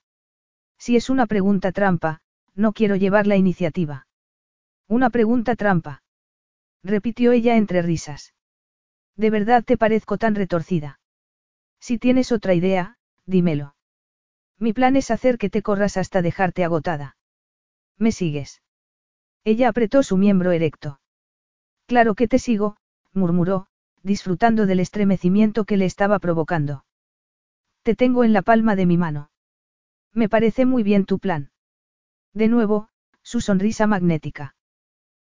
Si 0.78 0.96
es 0.96 1.10
una 1.10 1.26
pregunta 1.26 1.72
trampa, 1.72 2.22
no 2.54 2.74
quiero 2.74 2.96
llevar 2.96 3.28
la 3.28 3.36
iniciativa. 3.36 4.08
Una 4.88 5.10
pregunta 5.10 5.56
trampa. 5.56 6.04
Repitió 6.84 7.32
ella 7.32 7.56
entre 7.56 7.82
risas. 7.82 8.34
¿De 9.16 9.30
verdad 9.30 9.64
te 9.64 9.78
parezco 9.78 10.18
tan 10.18 10.36
retorcida? 10.36 11.00
Si 11.80 11.98
tienes 11.98 12.32
otra 12.32 12.54
idea, 12.54 12.98
dímelo. 13.26 13.75
Mi 14.60 14.74
plan 14.74 14.96
es 14.96 15.12
hacer 15.12 15.38
que 15.38 15.50
te 15.50 15.62
corras 15.62 15.98
hasta 15.98 16.22
dejarte 16.22 16.64
agotada. 16.64 17.18
¿Me 17.98 18.12
sigues? 18.12 18.62
Ella 19.44 19.70
apretó 19.70 20.04
su 20.04 20.18
miembro 20.18 20.52
erecto. 20.52 21.00
Claro 21.86 22.16
que 22.16 22.28
te 22.28 22.40
sigo, 22.40 22.78
murmuró, 23.14 23.68
disfrutando 24.02 24.66
del 24.66 24.80
estremecimiento 24.80 25.66
que 25.66 25.78
le 25.78 25.86
estaba 25.86 26.20
provocando. 26.20 26.86
Te 27.84 27.96
tengo 27.96 28.24
en 28.24 28.34
la 28.34 28.42
palma 28.42 28.76
de 28.76 28.86
mi 28.86 28.98
mano. 28.98 29.30
Me 30.14 30.30
parece 30.30 30.66
muy 30.66 30.84
bien 30.84 31.06
tu 31.06 31.20
plan. 31.20 31.52
De 32.34 32.48
nuevo, 32.48 32.90
su 33.22 33.42
sonrisa 33.42 33.88
magnética. 33.88 34.56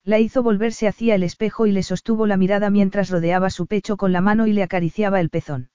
La 0.03 0.19
hizo 0.19 0.43
volverse 0.43 0.87
hacia 0.87 1.15
el 1.15 1.23
espejo 1.23 1.65
y 1.65 1.71
le 1.71 1.81
sostuvo 1.81 2.27
la 2.27 2.37
mirada 2.37 2.69
mientras 2.69 3.09
rodeaba 3.09 3.49
su 3.49 3.67
pecho 3.67 3.95
con 3.95 4.11
la 4.11 4.21
mano 4.21 4.47
y 4.47 4.53
le 4.53 4.63
acariciaba 4.63 5.21
el 5.21 5.29
pezón. 5.29 5.69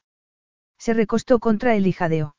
Se 0.78 0.92
recostó 0.92 1.38
contra 1.38 1.74
él 1.74 1.86
y 1.86 1.92
jadeó. 1.92 2.36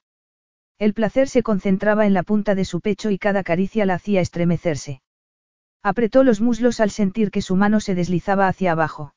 El 0.79 0.93
placer 0.93 1.27
se 1.27 1.43
concentraba 1.43 2.05
en 2.05 2.13
la 2.13 2.23
punta 2.23 2.55
de 2.55 2.63
su 2.63 2.79
pecho 2.79 3.09
y 3.09 3.17
cada 3.17 3.43
caricia 3.43 3.85
la 3.85 3.95
hacía 3.95 4.21
estremecerse. 4.21 5.01
Apretó 5.83 6.23
los 6.23 6.39
muslos 6.39 6.79
al 6.79 6.89
sentir 6.89 7.31
que 7.31 7.41
su 7.41 7.57
mano 7.57 7.81
se 7.81 7.95
deslizaba 7.95 8.47
hacia 8.47 8.71
abajo. 8.71 9.13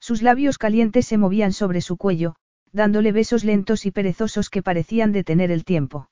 Sus 0.00 0.22
labios 0.22 0.58
calientes 0.58 1.06
se 1.06 1.18
movían 1.18 1.52
sobre 1.52 1.80
su 1.82 1.96
cuello, 1.96 2.34
dándole 2.72 3.12
besos 3.12 3.44
lentos 3.44 3.86
y 3.86 3.92
perezosos 3.92 4.50
que 4.50 4.62
parecían 4.62 5.12
detener 5.12 5.52
el 5.52 5.64
tiempo. 5.64 6.10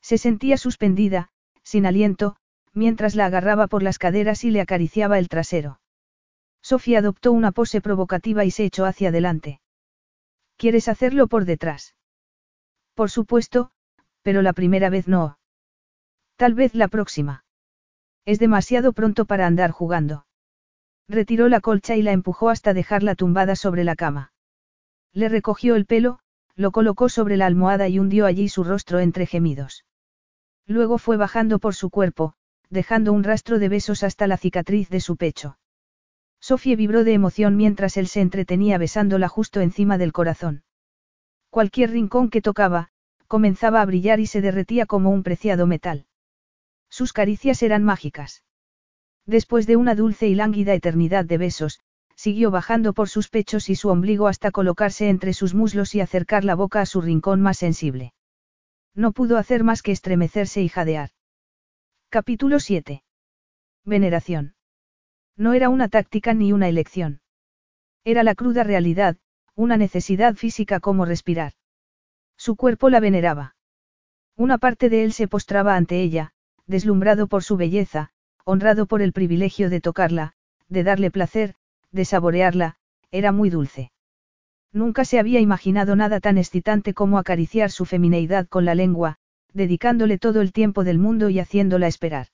Se 0.00 0.16
sentía 0.16 0.56
suspendida, 0.56 1.28
sin 1.62 1.84
aliento, 1.84 2.36
mientras 2.72 3.14
la 3.14 3.26
agarraba 3.26 3.66
por 3.66 3.82
las 3.82 3.98
caderas 3.98 4.42
y 4.44 4.50
le 4.50 4.62
acariciaba 4.62 5.18
el 5.18 5.28
trasero. 5.28 5.80
Sofía 6.62 7.00
adoptó 7.00 7.32
una 7.32 7.52
pose 7.52 7.82
provocativa 7.82 8.46
y 8.46 8.50
se 8.50 8.64
echó 8.64 8.86
hacia 8.86 9.10
adelante. 9.10 9.60
¿Quieres 10.56 10.88
hacerlo 10.88 11.26
por 11.26 11.44
detrás? 11.44 11.94
Por 12.94 13.10
supuesto, 13.10 13.72
pero 14.22 14.42
la 14.42 14.52
primera 14.52 14.90
vez 14.90 15.08
no. 15.08 15.38
Tal 16.36 16.54
vez 16.54 16.74
la 16.74 16.88
próxima. 16.88 17.44
Es 18.24 18.38
demasiado 18.38 18.92
pronto 18.92 19.24
para 19.24 19.46
andar 19.46 19.70
jugando. 19.70 20.26
Retiró 21.08 21.48
la 21.48 21.60
colcha 21.60 21.96
y 21.96 22.02
la 22.02 22.12
empujó 22.12 22.48
hasta 22.48 22.72
dejarla 22.72 23.14
tumbada 23.14 23.56
sobre 23.56 23.84
la 23.84 23.96
cama. 23.96 24.32
Le 25.12 25.28
recogió 25.28 25.76
el 25.76 25.86
pelo, 25.86 26.20
lo 26.54 26.70
colocó 26.70 27.08
sobre 27.08 27.36
la 27.36 27.46
almohada 27.46 27.88
y 27.88 27.98
hundió 27.98 28.26
allí 28.26 28.48
su 28.48 28.64
rostro 28.64 29.00
entre 29.00 29.26
gemidos. 29.26 29.84
Luego 30.66 30.98
fue 30.98 31.16
bajando 31.16 31.58
por 31.58 31.74
su 31.74 31.90
cuerpo, 31.90 32.34
dejando 32.70 33.12
un 33.12 33.24
rastro 33.24 33.58
de 33.58 33.68
besos 33.68 34.02
hasta 34.02 34.26
la 34.26 34.36
cicatriz 34.36 34.88
de 34.88 35.00
su 35.00 35.16
pecho. 35.16 35.58
Sofía 36.40 36.76
vibró 36.76 37.04
de 37.04 37.12
emoción 37.12 37.56
mientras 37.56 37.96
él 37.96 38.08
se 38.08 38.20
entretenía 38.20 38.78
besándola 38.78 39.28
justo 39.28 39.60
encima 39.60 39.98
del 39.98 40.12
corazón. 40.12 40.64
Cualquier 41.50 41.90
rincón 41.90 42.30
que 42.30 42.40
tocaba, 42.40 42.90
comenzaba 43.32 43.80
a 43.80 43.86
brillar 43.86 44.20
y 44.20 44.26
se 44.26 44.42
derretía 44.42 44.84
como 44.84 45.08
un 45.08 45.22
preciado 45.22 45.66
metal. 45.66 46.04
Sus 46.90 47.14
caricias 47.14 47.62
eran 47.62 47.82
mágicas. 47.82 48.44
Después 49.24 49.66
de 49.66 49.76
una 49.76 49.94
dulce 49.94 50.28
y 50.28 50.34
lánguida 50.34 50.74
eternidad 50.74 51.24
de 51.24 51.38
besos, 51.38 51.80
siguió 52.14 52.50
bajando 52.50 52.92
por 52.92 53.08
sus 53.08 53.30
pechos 53.30 53.70
y 53.70 53.74
su 53.74 53.88
ombligo 53.88 54.28
hasta 54.28 54.50
colocarse 54.50 55.08
entre 55.08 55.32
sus 55.32 55.54
muslos 55.54 55.94
y 55.94 56.02
acercar 56.02 56.44
la 56.44 56.54
boca 56.54 56.82
a 56.82 56.84
su 56.84 57.00
rincón 57.00 57.40
más 57.40 57.56
sensible. 57.56 58.12
No 58.94 59.12
pudo 59.12 59.38
hacer 59.38 59.64
más 59.64 59.80
que 59.80 59.92
estremecerse 59.92 60.60
y 60.60 60.68
jadear. 60.68 61.08
Capítulo 62.10 62.60
7. 62.60 63.02
Veneración. 63.86 64.56
No 65.38 65.54
era 65.54 65.70
una 65.70 65.88
táctica 65.88 66.34
ni 66.34 66.52
una 66.52 66.68
elección. 66.68 67.22
Era 68.04 68.24
la 68.24 68.34
cruda 68.34 68.62
realidad, 68.62 69.16
una 69.54 69.78
necesidad 69.78 70.34
física 70.34 70.80
como 70.80 71.06
respirar. 71.06 71.54
Su 72.44 72.56
cuerpo 72.56 72.90
la 72.90 72.98
veneraba. 72.98 73.54
Una 74.36 74.58
parte 74.58 74.88
de 74.88 75.04
él 75.04 75.12
se 75.12 75.28
postraba 75.28 75.76
ante 75.76 76.02
ella, 76.02 76.32
deslumbrado 76.66 77.28
por 77.28 77.44
su 77.44 77.56
belleza, 77.56 78.10
honrado 78.44 78.86
por 78.86 79.00
el 79.00 79.12
privilegio 79.12 79.70
de 79.70 79.80
tocarla, 79.80 80.32
de 80.68 80.82
darle 80.82 81.12
placer, 81.12 81.54
de 81.92 82.04
saborearla, 82.04 82.78
era 83.12 83.30
muy 83.30 83.48
dulce. 83.48 83.92
Nunca 84.72 85.04
se 85.04 85.20
había 85.20 85.38
imaginado 85.38 85.94
nada 85.94 86.18
tan 86.18 86.36
excitante 86.36 86.94
como 86.94 87.18
acariciar 87.18 87.70
su 87.70 87.84
femineidad 87.84 88.48
con 88.48 88.64
la 88.64 88.74
lengua, 88.74 89.18
dedicándole 89.52 90.18
todo 90.18 90.40
el 90.40 90.52
tiempo 90.52 90.82
del 90.82 90.98
mundo 90.98 91.30
y 91.30 91.38
haciéndola 91.38 91.86
esperar. 91.86 92.26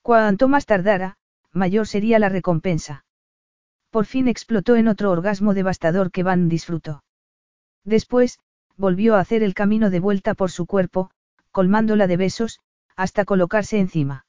Cuanto 0.00 0.48
más 0.48 0.64
tardara, 0.64 1.18
mayor 1.52 1.86
sería 1.86 2.18
la 2.18 2.30
recompensa. 2.30 3.04
Por 3.90 4.06
fin 4.06 4.26
explotó 4.26 4.74
en 4.76 4.88
otro 4.88 5.10
orgasmo 5.10 5.52
devastador 5.52 6.10
que 6.12 6.22
Van 6.22 6.48
disfrutó. 6.48 7.04
Después, 7.84 8.38
volvió 8.78 9.16
a 9.16 9.20
hacer 9.20 9.42
el 9.42 9.52
camino 9.52 9.90
de 9.90 10.00
vuelta 10.00 10.34
por 10.34 10.50
su 10.50 10.64
cuerpo, 10.64 11.10
colmándola 11.50 12.06
de 12.06 12.16
besos, 12.16 12.60
hasta 12.96 13.24
colocarse 13.24 13.78
encima. 13.78 14.26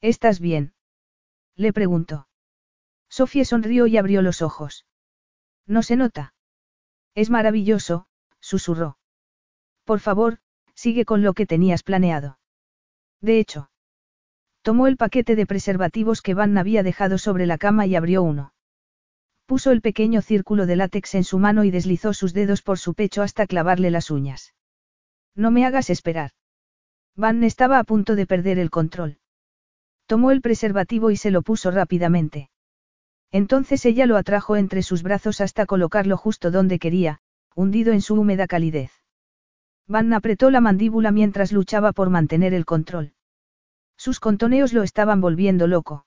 ¿Estás 0.00 0.38
bien? 0.38 0.74
Le 1.56 1.72
preguntó. 1.72 2.28
Sofía 3.08 3.44
sonrió 3.44 3.86
y 3.86 3.96
abrió 3.96 4.22
los 4.22 4.42
ojos. 4.42 4.86
No 5.66 5.82
se 5.82 5.96
nota. 5.96 6.34
Es 7.14 7.30
maravilloso, 7.30 8.06
susurró. 8.40 8.98
Por 9.84 10.00
favor, 10.00 10.38
sigue 10.74 11.04
con 11.04 11.22
lo 11.22 11.34
que 11.34 11.46
tenías 11.46 11.82
planeado. 11.82 12.38
De 13.20 13.38
hecho. 13.38 13.70
Tomó 14.62 14.86
el 14.86 14.96
paquete 14.96 15.34
de 15.34 15.46
preservativos 15.46 16.22
que 16.22 16.34
Van 16.34 16.56
había 16.56 16.82
dejado 16.82 17.18
sobre 17.18 17.46
la 17.46 17.58
cama 17.58 17.86
y 17.86 17.96
abrió 17.96 18.22
uno. 18.22 18.52
Puso 19.52 19.70
el 19.70 19.82
pequeño 19.82 20.22
círculo 20.22 20.64
de 20.64 20.76
látex 20.76 21.14
en 21.14 21.24
su 21.24 21.38
mano 21.38 21.62
y 21.64 21.70
deslizó 21.70 22.14
sus 22.14 22.32
dedos 22.32 22.62
por 22.62 22.78
su 22.78 22.94
pecho 22.94 23.20
hasta 23.20 23.46
clavarle 23.46 23.90
las 23.90 24.10
uñas. 24.10 24.54
No 25.34 25.50
me 25.50 25.66
hagas 25.66 25.90
esperar. 25.90 26.30
Van 27.16 27.44
estaba 27.44 27.78
a 27.78 27.84
punto 27.84 28.16
de 28.16 28.24
perder 28.24 28.58
el 28.58 28.70
control. 28.70 29.18
Tomó 30.06 30.30
el 30.30 30.40
preservativo 30.40 31.10
y 31.10 31.18
se 31.18 31.30
lo 31.30 31.42
puso 31.42 31.70
rápidamente. 31.70 32.48
Entonces 33.30 33.84
ella 33.84 34.06
lo 34.06 34.16
atrajo 34.16 34.56
entre 34.56 34.82
sus 34.82 35.02
brazos 35.02 35.42
hasta 35.42 35.66
colocarlo 35.66 36.16
justo 36.16 36.50
donde 36.50 36.78
quería, 36.78 37.18
hundido 37.54 37.92
en 37.92 38.00
su 38.00 38.14
húmeda 38.14 38.46
calidez. 38.46 38.90
Van 39.86 40.14
apretó 40.14 40.50
la 40.50 40.62
mandíbula 40.62 41.12
mientras 41.12 41.52
luchaba 41.52 41.92
por 41.92 42.08
mantener 42.08 42.54
el 42.54 42.64
control. 42.64 43.12
Sus 43.98 44.18
contoneos 44.18 44.72
lo 44.72 44.82
estaban 44.82 45.20
volviendo 45.20 45.66
loco. 45.66 46.06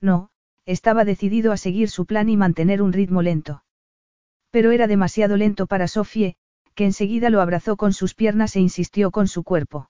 No, 0.00 0.30
estaba 0.66 1.04
decidido 1.04 1.52
a 1.52 1.56
seguir 1.56 1.88
su 1.88 2.04
plan 2.06 2.28
y 2.28 2.36
mantener 2.36 2.82
un 2.82 2.92
ritmo 2.92 3.22
lento. 3.22 3.62
Pero 4.50 4.72
era 4.72 4.86
demasiado 4.86 5.36
lento 5.36 5.66
para 5.66 5.88
Sofie, 5.88 6.36
que 6.74 6.84
enseguida 6.84 7.30
lo 7.30 7.40
abrazó 7.40 7.76
con 7.76 7.92
sus 7.92 8.14
piernas 8.14 8.56
e 8.56 8.60
insistió 8.60 9.10
con 9.10 9.28
su 9.28 9.44
cuerpo. 9.44 9.88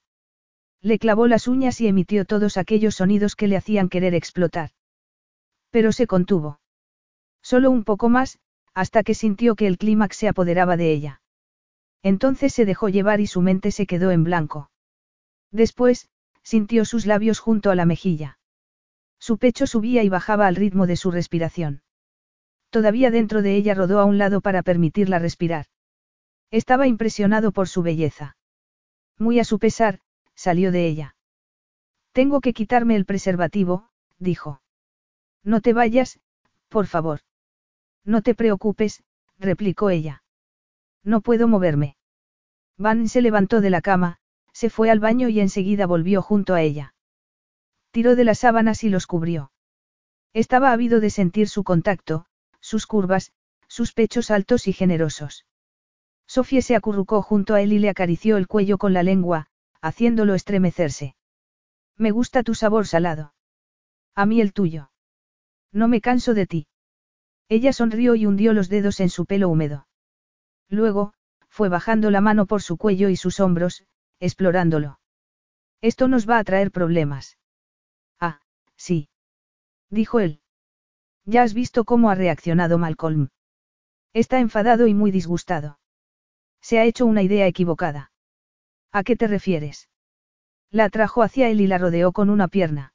Le 0.83 0.99
clavó 0.99 1.27
las 1.27 1.49
uñas 1.49 1.81
y 1.81 1.89
emitió 1.89 2.25
todos 2.27 2.57
aquellos 2.57 2.97
sonidos 2.97 3.35
que 3.35 3.49
le 3.49 3.57
hacían 3.57 3.89
querer 3.89 4.15
explotar. 4.15 4.71
Pero 5.71 5.93
se 5.93 6.07
contuvo. 6.07 6.61
Solo 7.43 7.71
un 7.71 7.83
poco 7.83 8.09
más, 8.09 8.39
hasta 8.75 9.03
que 9.03 9.15
sintió 9.15 9.57
que 9.57 9.67
el 9.67 9.79
clímax 9.79 10.17
se 10.17 10.29
apoderaba 10.29 10.77
de 10.77 10.93
ella. 10.93 11.23
Entonces 12.03 12.53
se 12.53 12.67
dejó 12.67 12.89
llevar 12.89 13.21
y 13.21 13.27
su 13.27 13.41
mente 13.41 13.71
se 13.73 13.87
quedó 13.87 14.11
en 14.11 14.23
blanco. 14.23 14.71
Después, 15.51 16.09
sintió 16.43 16.85
sus 16.85 17.07
labios 17.07 17.39
junto 17.41 17.71
a 17.71 17.75
la 17.75 17.87
mejilla. 17.87 18.39
Su 19.19 19.39
pecho 19.39 19.67
subía 19.67 20.03
y 20.03 20.09
bajaba 20.09 20.47
al 20.47 20.57
ritmo 20.57 20.87
de 20.87 20.97
su 20.97 21.11
respiración. 21.11 21.83
Todavía 22.71 23.11
dentro 23.11 23.43
de 23.43 23.57
ella 23.57 23.75
rodó 23.75 24.01
a 24.01 24.05
un 24.05 24.19
lado 24.19 24.41
para 24.41 24.63
permitirla 24.63 25.19
respirar. 25.19 25.67
Estaba 26.51 26.87
impresionado 26.87 27.53
por 27.53 27.69
su 27.69 27.83
belleza. 27.83 28.37
Muy 29.19 29.41
a 29.41 29.45
su 29.45 29.59
pesar, 29.59 30.01
salió 30.35 30.73
de 30.73 30.87
ella. 30.87 31.17
Tengo 32.13 32.41
que 32.41 32.53
quitarme 32.53 32.97
el 32.97 33.05
preservativo, 33.05 33.89
dijo. 34.19 34.63
No 35.43 35.61
te 35.61 35.73
vayas, 35.73 36.19
por 36.69 36.87
favor. 36.87 37.21
No 38.05 38.23
te 38.23 38.35
preocupes, 38.35 39.03
replicó 39.39 39.91
ella. 39.91 40.23
No 41.03 41.21
puedo 41.21 41.49
moverme. 41.49 41.97
Van 42.79 43.09
se 43.09 43.23
levantó 43.23 43.61
de 43.61 43.71
la 43.71 43.81
cama, 43.81 44.19
se 44.53 44.71
fue 44.71 44.91
al 44.91 45.01
baño 45.01 45.29
y 45.29 45.41
enseguida 45.41 45.87
volvió 45.87 46.21
junto 46.23 46.55
a 46.55 46.63
ella. 46.63 46.95
Tiró 47.97 48.15
de 48.15 48.25
las 48.25 48.41
sábanas 48.41 48.85
y 48.85 48.91
los 48.91 49.07
cubrió. 49.07 49.53
Estaba 50.35 50.71
ávido 50.71 51.01
de 51.01 51.09
sentir 51.09 51.49
su 51.49 51.65
contacto, 51.65 52.27
sus 52.61 52.87
curvas, 52.87 53.33
sus 53.69 53.95
pechos 53.95 54.31
altos 54.31 54.69
y 54.69 54.75
generosos. 54.75 55.47
Sofía 56.27 56.61
se 56.61 56.77
acurrucó 56.77 57.23
junto 57.23 57.55
a 57.55 57.63
él 57.63 57.73
y 57.73 57.79
le 57.79 57.89
acarició 57.89 58.37
el 58.37 58.49
cuello 58.49 58.77
con 58.77 58.93
la 58.93 59.03
lengua, 59.03 59.47
haciéndolo 59.81 60.35
estremecerse. 60.35 61.17
Me 61.97 62.11
gusta 62.11 62.43
tu 62.43 62.55
sabor 62.55 62.87
salado. 62.87 63.33
A 64.15 64.27
mí 64.27 64.43
el 64.43 64.53
tuyo. 64.53 64.91
No 65.73 65.89
me 65.89 66.03
canso 66.03 66.35
de 66.35 66.47
ti. 66.47 66.67
Ella 67.49 67.73
sonrió 67.73 68.15
y 68.15 68.27
hundió 68.27 68.53
los 68.53 68.69
dedos 68.69 69.01
en 69.01 69.09
su 69.09 69.25
pelo 69.25 69.49
húmedo. 69.49 69.89
Luego, 70.69 71.15
fue 71.49 71.71
bajando 71.71 72.11
la 72.11 72.21
mano 72.21 72.45
por 72.45 72.61
su 72.61 72.77
cuello 72.77 73.09
y 73.09 73.17
sus 73.17 73.41
hombros, 73.41 73.87
explorándolo. 74.21 75.01
Esto 75.81 76.09
nos 76.09 76.29
va 76.29 76.37
a 76.37 76.45
traer 76.45 76.71
problemas. 76.71 77.39
Sí. 78.77 79.09
Dijo 79.91 80.21
él. 80.21 80.41
Ya 81.25 81.43
has 81.43 81.55
visto 81.55 81.85
cómo 81.85 82.11
ha 82.11 82.15
reaccionado 82.15 82.79
Malcolm. 82.79 83.29
Está 84.13 84.39
enfadado 84.39 84.87
y 84.87 84.95
muy 84.95 85.11
disgustado. 85.11 85.79
Se 86.61 86.79
ha 86.79 86.85
hecho 86.85 87.07
una 87.07 87.23
idea 87.23 87.47
equivocada. 87.47 88.13
¿A 88.93 89.03
qué 89.05 89.17
te 89.17 89.27
refieres? 89.27 89.89
La 90.71 90.85
atrajo 90.85 91.23
hacia 91.23 91.49
él 91.49 91.61
y 91.61 91.67
la 91.67 91.79
rodeó 91.79 92.13
con 92.13 92.31
una 92.31 92.49
pierna. 92.49 92.95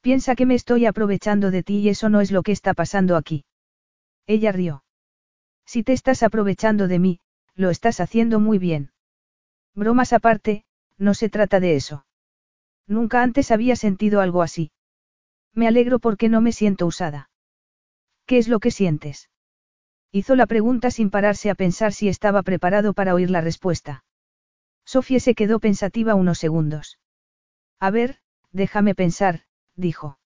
Piensa 0.00 0.36
que 0.36 0.46
me 0.46 0.54
estoy 0.54 0.86
aprovechando 0.86 1.50
de 1.50 1.62
ti 1.62 1.78
y 1.78 1.88
eso 1.88 2.08
no 2.08 2.20
es 2.20 2.30
lo 2.30 2.42
que 2.42 2.52
está 2.52 2.72
pasando 2.74 3.16
aquí. 3.16 3.44
Ella 4.26 4.52
rió. 4.52 4.84
Si 5.66 5.82
te 5.82 5.92
estás 5.92 6.22
aprovechando 6.22 6.88
de 6.88 6.98
mí, 6.98 7.20
lo 7.54 7.70
estás 7.70 8.00
haciendo 8.00 8.40
muy 8.40 8.58
bien. 8.58 8.92
Bromas 9.74 10.12
aparte, 10.12 10.64
no 10.96 11.14
se 11.14 11.28
trata 11.28 11.60
de 11.60 11.76
eso. 11.76 12.06
Nunca 12.86 13.22
antes 13.22 13.50
había 13.50 13.76
sentido 13.76 14.20
algo 14.20 14.42
así. 14.42 14.70
Me 15.58 15.66
alegro 15.66 15.98
porque 15.98 16.28
no 16.28 16.40
me 16.40 16.52
siento 16.52 16.86
usada. 16.86 17.30
¿Qué 18.26 18.38
es 18.38 18.46
lo 18.46 18.60
que 18.60 18.70
sientes? 18.70 19.28
Hizo 20.12 20.36
la 20.36 20.46
pregunta 20.46 20.92
sin 20.92 21.10
pararse 21.10 21.50
a 21.50 21.56
pensar 21.56 21.92
si 21.92 22.08
estaba 22.08 22.44
preparado 22.44 22.92
para 22.92 23.12
oír 23.12 23.28
la 23.28 23.40
respuesta. 23.40 24.04
Sofía 24.84 25.18
se 25.18 25.34
quedó 25.34 25.58
pensativa 25.58 26.14
unos 26.14 26.38
segundos. 26.38 27.00
A 27.80 27.90
ver, 27.90 28.20
déjame 28.52 28.94
pensar, 28.94 29.46
dijo. 29.74 30.20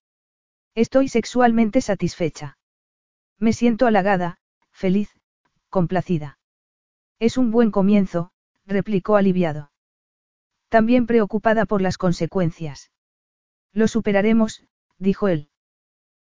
Estoy 0.75 1.09
sexualmente 1.09 1.81
satisfecha. 1.81 2.59
Me 3.39 3.55
siento 3.55 3.87
halagada, 3.87 4.37
feliz, 4.71 5.19
complacida. 5.71 6.39
Es 7.19 7.39
un 7.39 7.51
buen 7.51 7.71
comienzo, 7.71 8.33
replicó 8.67 9.17
aliviado. 9.17 9.73
También 10.69 11.07
preocupada 11.07 11.65
por 11.65 11.81
las 11.81 11.97
consecuencias. 11.97 12.91
Lo 13.73 13.89
superaremos, 13.89 14.67
dijo 14.99 15.29
él. 15.29 15.49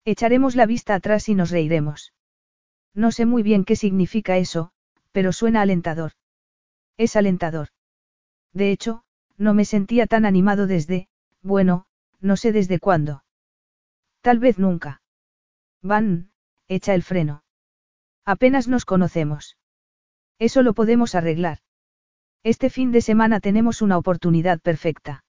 Echaremos 0.04 0.54
la 0.56 0.66
vista 0.66 0.94
atrás 0.94 1.28
y 1.28 1.34
nos 1.34 1.50
reiremos. 1.50 2.12
No 2.94 3.10
sé 3.10 3.26
muy 3.26 3.42
bien 3.42 3.64
qué 3.64 3.76
significa 3.76 4.36
eso, 4.36 4.72
pero 5.12 5.32
suena 5.32 5.62
alentador. 5.62 6.12
Es 6.96 7.16
alentador. 7.16 7.68
De 8.52 8.70
hecho, 8.70 9.04
no 9.36 9.54
me 9.54 9.64
sentía 9.64 10.06
tan 10.06 10.24
animado 10.24 10.66
desde, 10.66 11.08
bueno, 11.42 11.86
no 12.20 12.36
sé 12.36 12.52
desde 12.52 12.78
cuándo. 12.78 13.24
Tal 14.20 14.38
vez 14.38 14.58
nunca. 14.58 15.02
Van, 15.82 16.30
echa 16.68 16.94
el 16.94 17.02
freno. 17.02 17.44
Apenas 18.24 18.68
nos 18.68 18.84
conocemos. 18.84 19.56
Eso 20.38 20.62
lo 20.62 20.72
podemos 20.72 21.14
arreglar. 21.14 21.58
Este 22.42 22.70
fin 22.70 22.92
de 22.92 23.00
semana 23.00 23.40
tenemos 23.40 23.82
una 23.82 23.98
oportunidad 23.98 24.60
perfecta. 24.60 25.24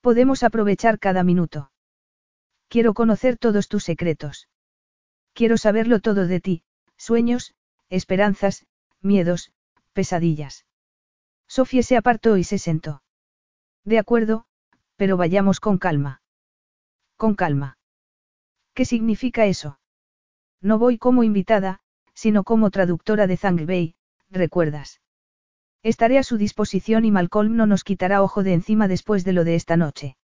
Podemos 0.00 0.42
aprovechar 0.42 0.98
cada 0.98 1.22
minuto. 1.22 1.70
Quiero 2.74 2.92
conocer 2.92 3.36
todos 3.36 3.68
tus 3.68 3.84
secretos. 3.84 4.48
Quiero 5.32 5.58
saberlo 5.58 6.00
todo 6.00 6.26
de 6.26 6.40
ti, 6.40 6.64
sueños, 6.96 7.54
esperanzas, 7.88 8.66
miedos, 9.00 9.52
pesadillas. 9.92 10.66
Sofía 11.46 11.84
se 11.84 11.96
apartó 11.96 12.36
y 12.36 12.42
se 12.42 12.58
sentó. 12.58 13.04
De 13.84 14.00
acuerdo, 14.00 14.46
pero 14.96 15.16
vayamos 15.16 15.60
con 15.60 15.78
calma. 15.78 16.20
Con 17.16 17.36
calma. 17.36 17.78
¿Qué 18.74 18.84
significa 18.84 19.46
eso? 19.46 19.78
No 20.60 20.80
voy 20.80 20.98
como 20.98 21.22
invitada, 21.22 21.78
sino 22.12 22.42
como 22.42 22.72
traductora 22.72 23.28
de 23.28 23.38
Bay, 23.68 23.94
¿recuerdas? 24.30 25.00
Estaré 25.84 26.18
a 26.18 26.24
su 26.24 26.38
disposición 26.38 27.04
y 27.04 27.12
Malcolm 27.12 27.54
no 27.54 27.66
nos 27.66 27.84
quitará 27.84 28.20
ojo 28.20 28.42
de 28.42 28.52
encima 28.52 28.88
después 28.88 29.24
de 29.24 29.32
lo 29.32 29.44
de 29.44 29.54
esta 29.54 29.76
noche. 29.76 30.16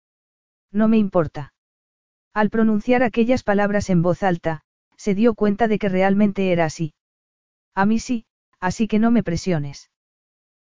No 0.72 0.88
me 0.88 0.96
importa. 0.96 1.52
Al 2.34 2.50
pronunciar 2.50 3.02
aquellas 3.02 3.42
palabras 3.42 3.90
en 3.90 4.02
voz 4.02 4.22
alta, 4.22 4.62
se 4.96 5.14
dio 5.14 5.34
cuenta 5.34 5.68
de 5.68 5.78
que 5.78 5.88
realmente 5.88 6.52
era 6.52 6.64
así. 6.64 6.94
A 7.74 7.86
mí 7.86 7.98
sí, 7.98 8.26
así 8.60 8.88
que 8.88 8.98
no 8.98 9.10
me 9.10 9.22
presiones. 9.22 9.90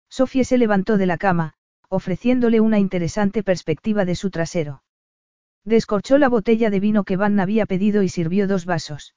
Sofía 0.09 0.45
se 0.45 0.59
levantó 0.59 0.97
de 0.97 1.07
la 1.07 1.19
cama, 1.19 1.55
ofreciéndole 1.89 2.61
una 2.61 2.79
interesante 2.79 3.43
perspectiva 3.43 4.05
de 4.05 4.15
su 4.15 4.31
trasero. 4.31 4.83
Descorchó 5.65 6.19
la 6.19 6.29
botella 6.29 6.71
de 6.71 6.81
vino 6.81 7.05
que 7.05 7.17
Van 7.17 7.41
había 7.41 7.67
pedido 7.67 8.03
y 8.03 8.09
sirvió 8.09 8.47
dos 8.47 8.67
vasos. 8.67 9.15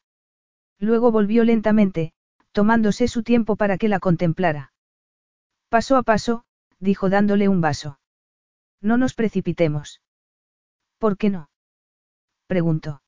Luego 0.79 1.11
volvió 1.11 1.43
lentamente, 1.43 2.13
tomándose 2.51 3.07
su 3.07 3.23
tiempo 3.23 3.55
para 3.55 3.77
que 3.77 3.87
la 3.87 3.99
contemplara. 3.99 4.73
Paso 5.69 5.97
a 5.97 6.03
paso, 6.03 6.45
dijo 6.79 7.09
dándole 7.09 7.47
un 7.47 7.61
vaso. 7.61 7.99
No 8.81 8.97
nos 8.97 9.13
precipitemos. 9.13 10.01
¿Por 10.97 11.17
qué 11.17 11.29
no? 11.29 11.49
Preguntó. 12.49 13.03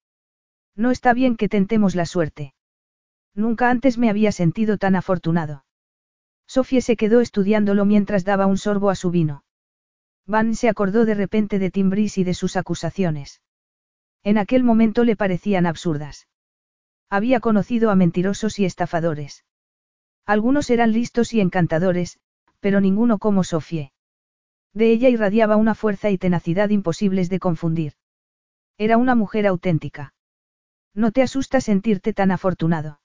No 0.76 0.92
está 0.92 1.14
bien 1.14 1.36
que 1.36 1.50
tentemos 1.50 1.96
la 1.96 2.06
suerte. 2.06 2.54
Nunca 3.34 3.72
antes 3.72 3.98
me 3.98 4.10
había 4.12 4.32
sentido 4.32 4.78
tan 4.78 4.96
afortunado. 4.96 5.66
Sofía 6.46 6.82
se 6.82 6.96
quedó 6.96 7.22
estudiándolo 7.22 7.84
mientras 7.86 8.24
daba 8.24 8.46
un 8.46 8.60
sorbo 8.60 8.92
a 8.92 8.96
su 8.96 9.10
vino. 9.10 9.44
Van 10.28 10.54
se 10.54 10.70
acordó 10.70 11.06
de 11.06 11.16
repente 11.16 11.58
de 11.58 11.72
Timbris 11.72 12.20
y 12.20 12.24
de 12.24 12.36
sus 12.36 12.56
acusaciones. 12.56 13.42
En 14.24 14.38
aquel 14.38 14.64
momento 14.64 15.04
le 15.04 15.16
parecían 15.16 15.66
absurdas. 15.66 16.28
Había 17.10 17.40
conocido 17.40 17.90
a 17.90 17.96
mentirosos 17.96 18.60
y 18.60 18.66
estafadores. 18.66 19.44
Algunos 20.28 20.70
eran 20.70 20.92
listos 20.92 21.34
y 21.34 21.42
encantadores, 21.42 22.20
pero 22.60 22.80
ninguno 22.80 23.18
como 23.18 23.44
Sofie. 23.44 23.92
De 24.72 24.92
ella 24.92 25.10
irradiaba 25.10 25.56
una 25.56 25.74
fuerza 25.74 26.12
y 26.12 26.20
tenacidad 26.20 26.70
imposibles 26.70 27.28
de 27.30 27.40
confundir. 27.40 27.94
Era 28.78 28.98
una 28.98 29.16
mujer 29.16 29.48
auténtica. 29.48 30.14
¿No 30.94 31.12
te 31.12 31.22
asusta 31.22 31.62
sentirte 31.62 32.14
tan 32.14 32.32
afortunado? 32.32 33.02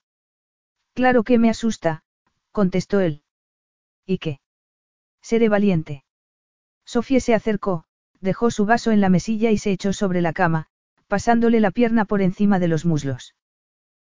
Claro 0.93 1.23
que 1.23 1.37
me 1.37 1.49
asusta, 1.49 2.03
contestó 2.51 2.99
él. 2.99 3.23
¿Y 4.05 4.17
qué? 4.17 4.39
Seré 5.21 5.49
valiente. 5.49 6.03
Sofía 6.85 7.19
se 7.19 7.33
acercó, 7.33 7.85
dejó 8.19 8.51
su 8.51 8.65
vaso 8.65 8.91
en 8.91 9.01
la 9.01 9.09
mesilla 9.09 9.51
y 9.51 9.57
se 9.57 9.71
echó 9.71 9.93
sobre 9.93 10.21
la 10.21 10.33
cama, 10.33 10.67
pasándole 11.07 11.59
la 11.59 11.71
pierna 11.71 12.05
por 12.05 12.21
encima 12.21 12.59
de 12.59 12.67
los 12.67 12.85
muslos. 12.85 13.35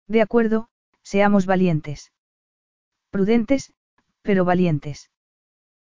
De 0.06 0.22
acuerdo, 0.22 0.70
seamos 1.02 1.46
valientes. 1.46 2.12
Prudentes, 3.10 3.72
pero 4.22 4.44
valientes. 4.44 5.10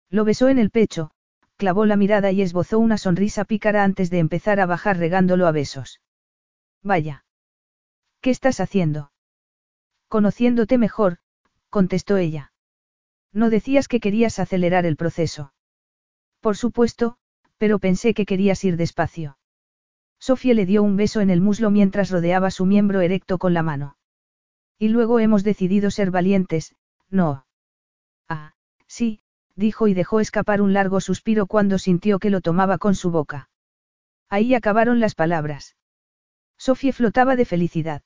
Lo 0.08 0.24
besó 0.24 0.48
en 0.48 0.58
el 0.58 0.70
pecho, 0.70 1.10
clavó 1.56 1.86
la 1.86 1.96
mirada 1.96 2.30
y 2.32 2.42
esbozó 2.42 2.78
una 2.78 2.98
sonrisa 2.98 3.44
pícara 3.44 3.84
antes 3.84 4.10
de 4.10 4.18
empezar 4.18 4.60
a 4.60 4.66
bajar 4.66 4.98
regándolo 4.98 5.46
a 5.46 5.52
besos. 5.52 6.00
Vaya. 6.82 7.24
¿Qué 8.20 8.30
estás 8.30 8.60
haciendo? 8.60 9.12
Conociéndote 10.08 10.78
mejor, 10.78 11.18
contestó 11.70 12.16
ella. 12.16 12.52
No 13.32 13.50
decías 13.50 13.88
que 13.88 14.00
querías 14.00 14.38
acelerar 14.38 14.86
el 14.86 14.96
proceso. 14.96 15.52
Por 16.40 16.56
supuesto, 16.56 17.16
pero 17.58 17.78
pensé 17.78 18.14
que 18.14 18.26
querías 18.26 18.62
ir 18.64 18.76
despacio. 18.76 19.38
Sofía 20.18 20.54
le 20.54 20.66
dio 20.66 20.82
un 20.82 20.96
beso 20.96 21.20
en 21.20 21.30
el 21.30 21.40
muslo 21.40 21.70
mientras 21.70 22.10
rodeaba 22.10 22.50
su 22.50 22.66
miembro 22.66 23.00
erecto 23.00 23.38
con 23.38 23.52
la 23.54 23.62
mano. 23.62 23.96
Y 24.78 24.88
luego 24.88 25.20
hemos 25.20 25.42
decidido 25.44 25.90
ser 25.90 26.10
valientes, 26.10 26.74
no. 27.10 27.46
Ah, 28.28 28.54
sí, 28.86 29.20
dijo 29.56 29.88
y 29.88 29.94
dejó 29.94 30.20
escapar 30.20 30.60
un 30.60 30.72
largo 30.72 31.00
suspiro 31.00 31.46
cuando 31.46 31.78
sintió 31.78 32.18
que 32.18 32.30
lo 32.30 32.40
tomaba 32.40 32.78
con 32.78 32.94
su 32.94 33.10
boca. 33.10 33.48
Ahí 34.28 34.54
acabaron 34.54 35.00
las 35.00 35.14
palabras. 35.14 35.76
Sofía 36.58 36.92
flotaba 36.92 37.36
de 37.36 37.44
felicidad. 37.44 38.02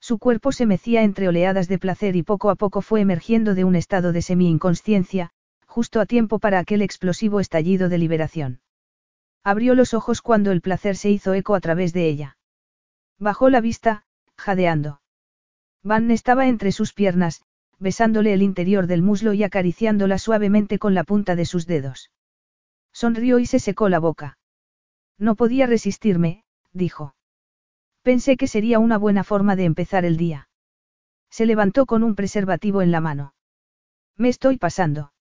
Su 0.00 0.18
cuerpo 0.18 0.52
se 0.52 0.66
mecía 0.66 1.02
entre 1.02 1.28
oleadas 1.28 1.68
de 1.68 1.78
placer 1.78 2.16
y 2.16 2.22
poco 2.22 2.50
a 2.50 2.54
poco 2.54 2.80
fue 2.80 3.00
emergiendo 3.00 3.54
de 3.54 3.64
un 3.64 3.76
estado 3.76 4.12
de 4.12 4.22
semi-inconsciencia, 4.22 5.30
justo 5.66 6.00
a 6.00 6.06
tiempo 6.06 6.38
para 6.38 6.58
aquel 6.58 6.82
explosivo 6.82 7.38
estallido 7.40 7.88
de 7.88 7.98
liberación. 7.98 8.60
Abrió 9.44 9.74
los 9.74 9.94
ojos 9.94 10.22
cuando 10.22 10.52
el 10.52 10.60
placer 10.60 10.96
se 10.96 11.10
hizo 11.10 11.34
eco 11.34 11.54
a 11.54 11.60
través 11.60 11.92
de 11.92 12.08
ella. 12.08 12.38
Bajó 13.18 13.50
la 13.50 13.60
vista, 13.60 14.04
jadeando. 14.36 15.00
Van 15.82 16.10
estaba 16.10 16.46
entre 16.48 16.72
sus 16.72 16.92
piernas, 16.92 17.42
besándole 17.80 18.32
el 18.32 18.42
interior 18.42 18.86
del 18.86 19.02
muslo 19.02 19.32
y 19.32 19.42
acariciándola 19.42 20.18
suavemente 20.18 20.78
con 20.78 20.94
la 20.94 21.02
punta 21.02 21.34
de 21.34 21.46
sus 21.46 21.66
dedos. 21.66 22.10
Sonrió 22.92 23.38
y 23.38 23.46
se 23.46 23.58
secó 23.58 23.88
la 23.88 23.98
boca. 23.98 24.38
No 25.18 25.34
podía 25.34 25.66
resistirme, 25.66 26.44
dijo. 26.72 27.14
Pensé 28.02 28.36
que 28.36 28.46
sería 28.46 28.78
una 28.78 28.98
buena 28.98 29.24
forma 29.24 29.56
de 29.56 29.64
empezar 29.64 30.04
el 30.04 30.16
día. 30.16 30.48
Se 31.30 31.46
levantó 31.46 31.86
con 31.86 32.02
un 32.02 32.14
preservativo 32.14 32.82
en 32.82 32.90
la 32.90 33.00
mano. 33.00 33.34
Me 34.16 34.28
estoy 34.28 34.58
pasando. 34.58 35.12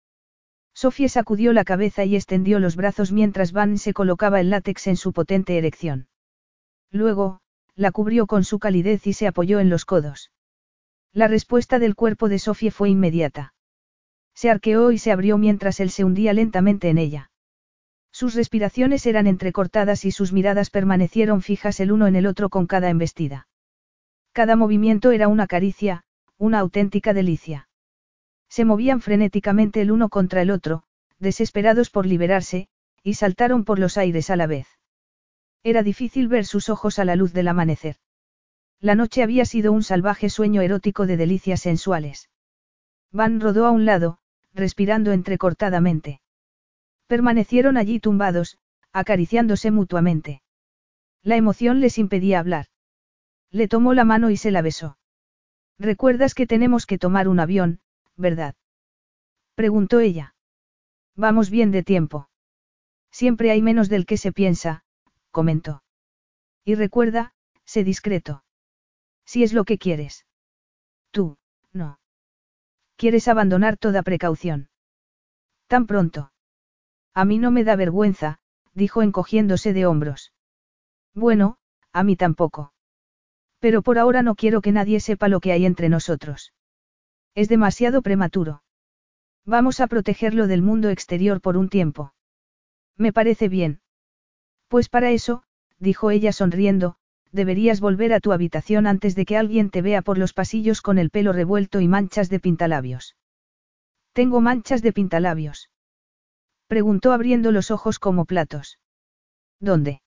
Sofía 0.74 1.10
sacudió 1.10 1.54
la 1.54 1.66
cabeza 1.66 2.06
y 2.06 2.16
extendió 2.16 2.60
los 2.60 2.76
brazos 2.76 3.12
mientras 3.12 3.52
Van 3.52 3.78
se 3.78 3.94
colocaba 3.94 4.40
el 4.40 4.50
látex 4.50 4.88
en 4.88 4.98
su 4.98 5.14
potente 5.14 5.58
erección. 5.58 6.08
Luego, 6.92 7.42
la 7.76 7.92
cubrió 7.92 8.28
con 8.28 8.44
su 8.44 8.60
calidez 8.60 9.06
y 9.08 9.14
se 9.14 9.28
apoyó 9.28 9.60
en 9.60 9.70
los 9.70 9.86
codos. 9.86 10.32
La 11.14 11.28
respuesta 11.28 11.80
del 11.80 11.96
cuerpo 11.96 12.30
de 12.30 12.40
Sofía 12.40 12.72
fue 12.72 12.90
inmediata. 12.90 13.54
Se 14.36 14.50
arqueó 14.50 14.92
y 14.92 15.00
se 15.00 15.12
abrió 15.12 15.38
mientras 15.38 15.80
él 15.80 15.90
se 15.90 16.04
hundía 16.04 16.34
lentamente 16.34 16.90
en 16.90 16.98
ella. 16.98 17.32
Sus 18.12 18.36
respiraciones 18.36 19.06
eran 19.06 19.28
entrecortadas 19.28 20.06
y 20.06 20.12
sus 20.12 20.34
miradas 20.34 20.70
permanecieron 20.70 21.42
fijas 21.42 21.80
el 21.80 21.92
uno 21.92 22.08
en 22.08 22.16
el 22.16 22.26
otro 22.26 22.50
con 22.50 22.68
cada 22.68 22.90
embestida. 22.90 23.48
Cada 24.34 24.56
movimiento 24.56 25.12
era 25.12 25.28
una 25.28 25.48
caricia, 25.48 26.04
una 26.38 26.60
auténtica 26.60 27.14
delicia. 27.14 27.68
Se 28.48 28.66
movían 28.66 29.02
frenéticamente 29.02 29.82
el 29.82 29.92
uno 29.92 30.10
contra 30.10 30.42
el 30.42 30.52
otro, 30.52 30.84
desesperados 31.20 31.90
por 31.90 32.06
liberarse, 32.06 32.68
y 33.04 33.16
saltaron 33.16 33.64
por 33.66 33.80
los 33.80 33.98
aires 33.98 34.30
a 34.30 34.36
la 34.36 34.48
vez. 34.48 34.68
Era 35.64 35.84
difícil 35.84 36.28
ver 36.28 36.46
sus 36.46 36.70
ojos 36.70 37.00
a 37.00 37.06
la 37.06 37.16
luz 37.16 37.34
del 37.34 37.48
amanecer. 37.48 37.98
La 38.82 38.96
noche 38.96 39.24
había 39.24 39.44
sido 39.46 39.74
un 39.74 39.84
salvaje 39.84 40.30
sueño 40.30 40.62
erótico 40.62 41.06
de 41.06 41.18
delicias 41.18 41.62
sensuales. 41.62 42.30
Van 43.12 43.42
rodó 43.42 43.66
a 43.66 43.72
un 43.72 43.86
lado, 43.86 44.20
respirando 44.54 45.12
entrecortadamente. 45.12 46.22
Permanecieron 47.08 47.76
allí 47.76 48.00
tumbados, 48.00 48.58
acariciándose 48.94 49.72
mutuamente. 49.72 50.42
La 51.24 51.36
emoción 51.36 51.82
les 51.82 51.98
impedía 51.98 52.40
hablar. 52.40 52.68
Le 53.52 53.68
tomó 53.68 53.94
la 53.94 54.06
mano 54.06 54.30
y 54.30 54.38
se 54.38 54.52
la 54.52 54.62
besó. 54.62 54.98
¿Recuerdas 55.78 56.34
que 56.34 56.48
tenemos 56.48 56.86
que 56.86 56.98
tomar 56.98 57.28
un 57.28 57.40
avión, 57.40 57.82
verdad? 58.16 58.56
Preguntó 59.56 60.00
ella. 60.00 60.36
Vamos 61.16 61.50
bien 61.50 61.72
de 61.72 61.84
tiempo. 61.84 62.30
Siempre 63.12 63.52
hay 63.52 63.62
menos 63.62 63.90
del 63.90 64.06
que 64.06 64.18
se 64.18 64.32
piensa, 64.32 64.86
comentó. 65.32 65.84
Y 66.64 66.76
recuerda, 66.76 67.34
sé 67.66 67.84
discreto. 67.84 68.44
Si 69.32 69.44
es 69.44 69.54
lo 69.54 69.64
que 69.64 69.78
quieres. 69.78 70.26
Tú, 71.12 71.38
no. 71.72 72.00
Quieres 72.96 73.28
abandonar 73.28 73.78
toda 73.78 74.02
precaución. 74.02 74.70
Tan 75.68 75.86
pronto. 75.86 76.32
A 77.14 77.26
mí 77.26 77.38
no 77.38 77.52
me 77.52 77.64
da 77.64 77.76
vergüenza, 77.76 78.40
dijo 78.74 79.04
encogiéndose 79.04 79.72
de 79.72 79.86
hombros. 79.86 80.34
Bueno, 81.14 81.60
a 81.92 82.04
mí 82.04 82.16
tampoco. 82.16 82.74
Pero 83.60 83.84
por 83.84 84.00
ahora 84.00 84.24
no 84.24 84.34
quiero 84.34 84.62
que 84.62 84.72
nadie 84.72 85.00
sepa 85.00 85.28
lo 85.28 85.42
que 85.42 85.52
hay 85.52 85.68
entre 85.68 85.90
nosotros. 85.90 86.52
Es 87.36 87.50
demasiado 87.50 88.02
prematuro. 88.02 88.64
Vamos 89.46 89.80
a 89.80 89.86
protegerlo 89.86 90.48
del 90.48 90.64
mundo 90.64 90.90
exterior 90.90 91.40
por 91.40 91.56
un 91.56 91.70
tiempo. 91.70 92.16
Me 92.98 93.14
parece 93.14 93.48
bien. 93.48 93.82
Pues 94.70 94.90
para 94.90 95.12
eso, 95.12 95.44
dijo 95.78 96.10
ella 96.10 96.34
sonriendo, 96.34 96.98
deberías 97.32 97.80
volver 97.80 98.14
a 98.14 98.20
tu 98.20 98.32
habitación 98.32 98.88
antes 98.88 99.16
de 99.16 99.26
que 99.26 99.38
alguien 99.38 99.70
te 99.70 99.82
vea 99.82 100.02
por 100.02 100.18
los 100.18 100.34
pasillos 100.34 100.82
con 100.82 100.98
el 100.98 101.10
pelo 101.10 101.34
revuelto 101.34 101.80
y 101.80 101.88
manchas 101.88 102.30
de 102.30 102.40
pintalabios. 102.40 103.16
Tengo 104.14 104.42
manchas 104.42 104.82
de 104.82 104.94
pintalabios. 104.94 105.70
Preguntó 106.68 107.14
abriendo 107.14 107.52
los 107.52 107.72
ojos 107.72 108.00
como 108.00 108.26
platos. 108.26 108.80
¿Dónde? 109.60 110.02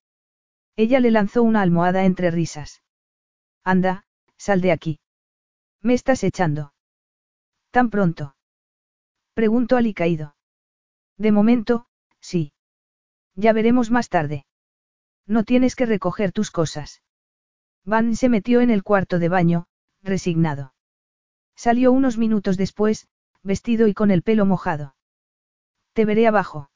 Ella 0.77 1.01
le 1.01 1.11
lanzó 1.11 1.43
una 1.43 1.63
almohada 1.63 2.05
entre 2.05 2.31
risas. 2.31 2.83
Anda, 3.65 4.05
sal 4.37 4.61
de 4.61 4.73
aquí. 4.73 5.01
Me 5.81 5.95
estás 5.95 6.25
echando. 6.25 6.73
¿Tan 7.71 7.91
pronto? 7.91 8.37
Preguntó 9.35 9.77
alicaído. 9.77 10.37
De 11.17 11.33
momento, 11.33 11.87
sí. 12.21 12.53
Ya 13.35 13.53
veremos 13.53 13.91
más 13.91 14.09
tarde. 14.09 14.45
No 15.27 15.45
tienes 15.45 15.77
que 15.77 15.87
recoger 15.87 16.33
tus 16.33 16.51
cosas. 16.51 17.03
Van 17.85 18.17
se 18.17 18.29
metió 18.29 18.61
en 18.61 18.71
el 18.71 18.83
cuarto 18.83 19.19
de 19.19 19.29
baño, 19.29 19.67
resignado. 20.03 20.75
Salió 21.57 21.93
unos 21.93 22.19
minutos 22.19 22.57
después, 22.57 23.09
vestido 23.43 23.89
y 23.89 23.95
con 23.95 24.11
el 24.11 24.23
pelo 24.23 24.47
mojado. 24.47 24.95
Te 25.93 26.05
veré 26.05 26.27
abajo. 26.27 26.71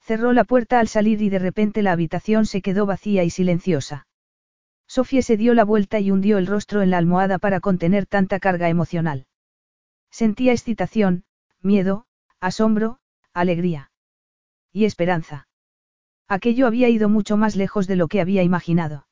Cerró 0.00 0.32
la 0.32 0.44
puerta 0.44 0.80
al 0.80 0.88
salir 0.88 1.20
y 1.20 1.28
de 1.28 1.38
repente 1.38 1.82
la 1.82 1.92
habitación 1.92 2.46
se 2.46 2.62
quedó 2.62 2.86
vacía 2.86 3.24
y 3.24 3.30
silenciosa. 3.30 4.06
Sofía 4.86 5.22
se 5.22 5.36
dio 5.36 5.54
la 5.54 5.64
vuelta 5.64 6.00
y 6.00 6.10
hundió 6.10 6.38
el 6.38 6.46
rostro 6.46 6.82
en 6.82 6.90
la 6.90 6.98
almohada 6.98 7.38
para 7.38 7.60
contener 7.60 8.06
tanta 8.06 8.40
carga 8.40 8.68
emocional. 8.68 9.26
Sentía 10.10 10.52
excitación, 10.52 11.24
miedo, 11.60 12.06
asombro, 12.40 12.98
alegría. 13.32 13.92
Y 14.72 14.84
esperanza. 14.84 15.48
Aquello 16.26 16.66
había 16.66 16.88
ido 16.88 17.08
mucho 17.08 17.36
más 17.36 17.54
lejos 17.56 17.86
de 17.86 17.96
lo 17.96 18.08
que 18.08 18.20
había 18.20 18.42
imaginado. 18.42 19.06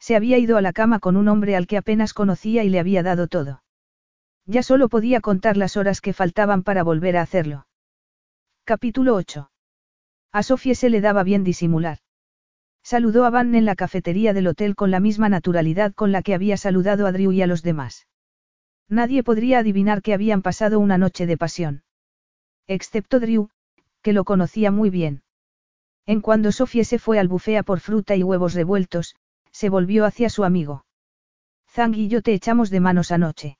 Se 0.00 0.16
había 0.16 0.38
ido 0.38 0.56
a 0.56 0.62
la 0.62 0.72
cama 0.72 0.98
con 0.98 1.16
un 1.16 1.28
hombre 1.28 1.54
al 1.54 1.66
que 1.66 1.76
apenas 1.76 2.14
conocía 2.14 2.64
y 2.64 2.70
le 2.70 2.80
había 2.80 3.02
dado 3.02 3.28
todo. 3.28 3.62
Ya 4.46 4.62
solo 4.62 4.88
podía 4.88 5.20
contar 5.20 5.56
las 5.56 5.76
horas 5.76 6.00
que 6.00 6.14
faltaban 6.14 6.62
para 6.62 6.82
volver 6.82 7.16
a 7.16 7.22
hacerlo. 7.22 7.66
Capítulo 8.64 9.14
8. 9.14 9.50
A 10.32 10.42
Sofía 10.42 10.74
se 10.74 10.90
le 10.90 11.00
daba 11.00 11.22
bien 11.22 11.44
disimular. 11.44 11.98
Saludó 12.82 13.26
a 13.26 13.30
Van 13.30 13.54
en 13.54 13.66
la 13.66 13.76
cafetería 13.76 14.32
del 14.32 14.46
hotel 14.46 14.74
con 14.74 14.90
la 14.90 15.00
misma 15.00 15.28
naturalidad 15.28 15.92
con 15.92 16.12
la 16.12 16.22
que 16.22 16.34
había 16.34 16.56
saludado 16.56 17.06
a 17.06 17.12
Drew 17.12 17.32
y 17.32 17.42
a 17.42 17.46
los 17.46 17.62
demás. 17.62 18.06
Nadie 18.88 19.22
podría 19.22 19.58
adivinar 19.58 20.02
que 20.02 20.14
habían 20.14 20.40
pasado 20.40 20.80
una 20.80 20.96
noche 20.96 21.26
de 21.26 21.36
pasión. 21.36 21.84
Excepto 22.66 23.20
Drew, 23.20 23.50
que 24.02 24.12
lo 24.12 24.24
conocía 24.24 24.70
muy 24.70 24.88
bien. 24.88 25.22
En 26.06 26.20
cuando 26.20 26.52
Sofía 26.52 26.84
se 26.84 26.98
fue 26.98 27.18
al 27.18 27.28
bufea 27.28 27.62
por 27.62 27.80
fruta 27.80 28.16
y 28.16 28.22
huevos 28.22 28.54
revueltos, 28.54 29.14
se 29.52 29.68
volvió 29.68 30.04
hacia 30.04 30.30
su 30.30 30.44
amigo. 30.44 30.84
Zang 31.68 31.94
y 31.94 32.08
yo 32.08 32.22
te 32.22 32.32
echamos 32.32 32.70
de 32.70 32.80
manos 32.80 33.12
anoche. 33.12 33.58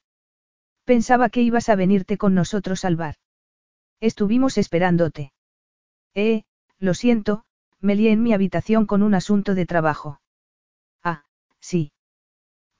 Pensaba 0.84 1.28
que 1.28 1.42
ibas 1.42 1.68
a 1.68 1.76
venirte 1.76 2.18
con 2.18 2.34
nosotros 2.34 2.84
al 2.84 2.96
bar. 2.96 3.16
Estuvimos 4.00 4.58
esperándote. 4.58 5.32
Eh, 6.14 6.42
lo 6.78 6.94
siento, 6.94 7.44
me 7.80 7.94
lié 7.94 8.10
en 8.10 8.22
mi 8.22 8.32
habitación 8.32 8.86
con 8.86 9.02
un 9.02 9.14
asunto 9.14 9.54
de 9.54 9.66
trabajo. 9.66 10.20
Ah, 11.04 11.24
sí. 11.60 11.92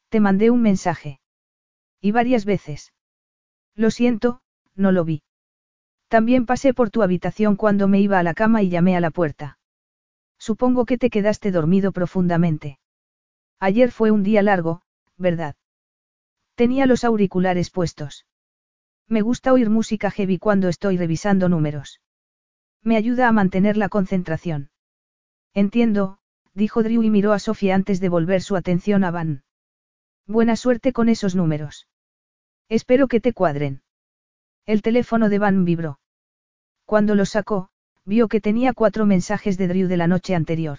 Te 0.09 0.19
mandé 0.19 0.51
un 0.51 0.63
mensaje. 0.63 1.21
Y 2.01 2.11
varias 2.11 2.45
veces. 2.45 2.93
Lo 3.77 3.91
siento, 3.91 4.41
no 4.75 4.91
lo 4.91 5.05
vi. 5.05 5.23
También 6.09 6.45
pasé 6.45 6.75
por 6.75 6.91
tu 6.91 7.03
habitación 7.03 7.55
cuando 7.55 7.87
me 7.87 8.01
iba 8.01 8.19
a 8.19 8.25
la 8.25 8.35
cama 8.35 8.63
y 8.63 8.69
llamé 8.69 8.97
a 8.97 9.01
la 9.01 9.11
puerta. 9.11 9.59
Supongo 10.39 10.85
que 10.87 10.99
te 10.99 11.11
quedaste 11.11 11.53
dormido 11.53 11.93
profundamente. 11.93 12.80
Ayer 13.61 13.93
fue 13.93 14.11
un 14.11 14.23
día 14.23 14.43
largo, 14.43 14.83
¿verdad? 15.19 15.55
Tenía 16.55 16.87
los 16.87 17.05
auriculares 17.05 17.71
puestos. 17.71 18.27
Me 19.07 19.21
gusta 19.21 19.53
oír 19.53 19.69
música 19.69 20.11
heavy 20.11 20.39
cuando 20.39 20.69
estoy 20.69 20.97
revisando 20.97 21.49
números. 21.49 22.01
Me 22.83 22.97
ayuda 22.97 23.29
a 23.29 23.33
mantener 23.33 23.77
la 23.77 23.91
concentración. 23.91 24.71
Entiendo, 25.53 26.19
dijo 26.55 26.83
Drew 26.83 27.03
y 27.03 27.11
miró 27.11 27.33
a 27.33 27.39
Sofía 27.39 27.75
antes 27.75 28.01
de 28.01 28.09
volver 28.09 28.41
su 28.41 28.57
atención 28.57 29.05
a 29.05 29.11
Van. 29.11 29.45
Buena 30.27 30.57
suerte 30.57 30.93
con 30.93 31.09
esos 31.09 31.35
números. 31.35 31.87
Espero 32.69 33.09
que 33.09 33.21
te 33.21 33.33
cuadren. 33.33 33.83
El 34.65 34.81
teléfono 34.81 35.29
de 35.29 35.39
Van 35.39 35.65
vibró. 35.65 35.99
Cuando 36.87 37.15
lo 37.15 37.27
sacó, 37.27 37.69
vio 38.05 38.29
que 38.29 38.41
tenía 38.41 38.73
cuatro 38.73 39.07
mensajes 39.07 39.59
de 39.59 39.69
Drew 39.69 39.89
de 39.89 39.97
la 39.97 40.07
noche 40.07 40.35
anterior. 40.35 40.79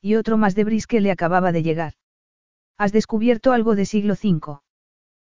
Y 0.00 0.14
otro 0.14 0.36
más 0.36 0.54
de 0.54 0.64
Brice 0.64 0.86
que 0.86 1.00
le 1.00 1.10
acababa 1.10 1.52
de 1.52 1.62
llegar. 1.62 1.94
¿Has 2.76 2.92
descubierto 2.92 3.52
algo 3.52 3.74
de 3.74 3.86
siglo 3.86 4.14
V? 4.14 4.60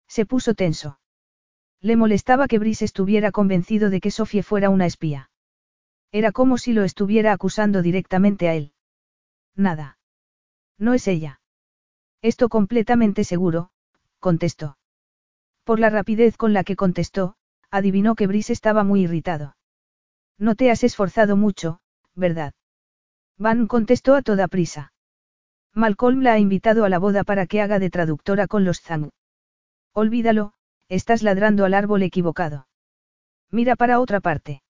Se 0.08 0.26
puso 0.26 0.54
tenso. 0.54 1.00
Le 1.80 1.96
molestaba 1.96 2.48
que 2.48 2.60
Brice 2.60 2.86
estuviera 2.86 3.32
convencido 3.32 3.90
de 3.90 4.00
que 4.00 4.12
Sofía 4.12 4.44
fuera 4.44 4.70
una 4.70 4.86
espía. 4.86 5.32
Era 6.12 6.32
como 6.32 6.58
si 6.58 6.74
lo 6.74 6.84
estuviera 6.84 7.32
acusando 7.32 7.82
directamente 7.82 8.50
a 8.50 8.54
él. 8.54 8.74
Nada. 9.56 9.98
No 10.78 10.94
es 10.94 11.08
ella. 11.08 11.42
Esto 12.22 12.50
completamente 12.50 13.24
seguro, 13.24 13.72
contestó. 14.20 14.78
Por 15.64 15.80
la 15.80 15.90
rapidez 15.90 16.38
con 16.38 16.54
la 16.54 16.64
que 16.64 16.76
contestó, 16.76 17.36
adivinó 17.72 18.16
que 18.16 18.28
Brice 18.28 18.54
estaba 18.54 18.84
muy 18.84 19.02
irritado. 19.02 19.56
No 20.38 20.56
te 20.56 20.70
has 20.70 20.84
esforzado 20.84 21.38
mucho, 21.38 21.80
¿verdad? 22.14 22.54
Van 23.38 23.68
contestó 23.68 24.16
a 24.16 24.22
toda 24.22 24.48
prisa. 24.48 24.94
Malcolm 25.74 26.22
la 26.22 26.34
ha 26.34 26.40
invitado 26.40 26.84
a 26.84 26.90
la 26.90 27.00
boda 27.00 27.24
para 27.24 27.48
que 27.48 27.62
haga 27.62 27.80
de 27.80 27.90
traductora 27.90 28.48
con 28.48 28.66
los 28.66 28.82
Zang. 28.82 29.10
Olvídalo, 29.94 30.54
estás 30.90 31.24
ladrando 31.24 31.66
al 31.66 31.74
árbol 31.74 32.04
equivocado. 32.04 32.68
Mira 33.50 33.76
para 33.76 34.00
otra 34.00 34.20
parte. 34.20 34.64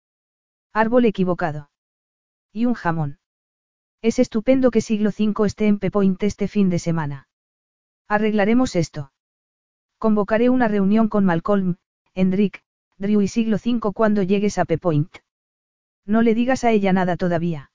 Árbol 0.74 1.06
equivocado. 1.06 1.70
Y 2.52 2.66
un 2.66 2.74
jamón. 2.74 3.20
Es 4.02 4.20
estupendo 4.20 4.72
que 4.72 4.82
siglo 4.82 5.10
V 5.10 5.46
esté 5.46 5.68
en 5.68 5.80
Pepoint 5.80 6.22
este 6.24 6.48
fin 6.48 6.70
de 6.70 6.80
semana. 6.80 7.28
Arreglaremos 8.08 8.76
esto. 8.76 9.12
Convocaré 9.98 10.50
una 10.50 10.68
reunión 10.68 11.08
con 11.08 11.26
Malcolm, 11.26 11.76
Hendrik, 12.14 12.64
Drew 12.98 13.22
y 13.22 13.28
siglo 13.28 13.58
V 13.58 13.94
cuando 13.94 14.24
llegues 14.24 14.58
a 14.58 14.66
Pepoint. 14.66 15.18
No 16.06 16.22
le 16.22 16.34
digas 16.34 16.64
a 16.64 16.72
ella 16.72 16.94
nada 16.94 17.18
todavía. 17.18 17.70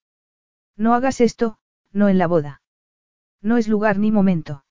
No 0.76 0.94
hagas 0.94 1.20
esto, 1.20 1.58
no 1.92 2.08
en 2.08 2.18
la 2.18 2.26
boda. 2.26 2.62
No 3.40 3.56
es 3.56 3.68
lugar 3.68 3.98
ni 3.98 4.10
momento. 4.10 4.64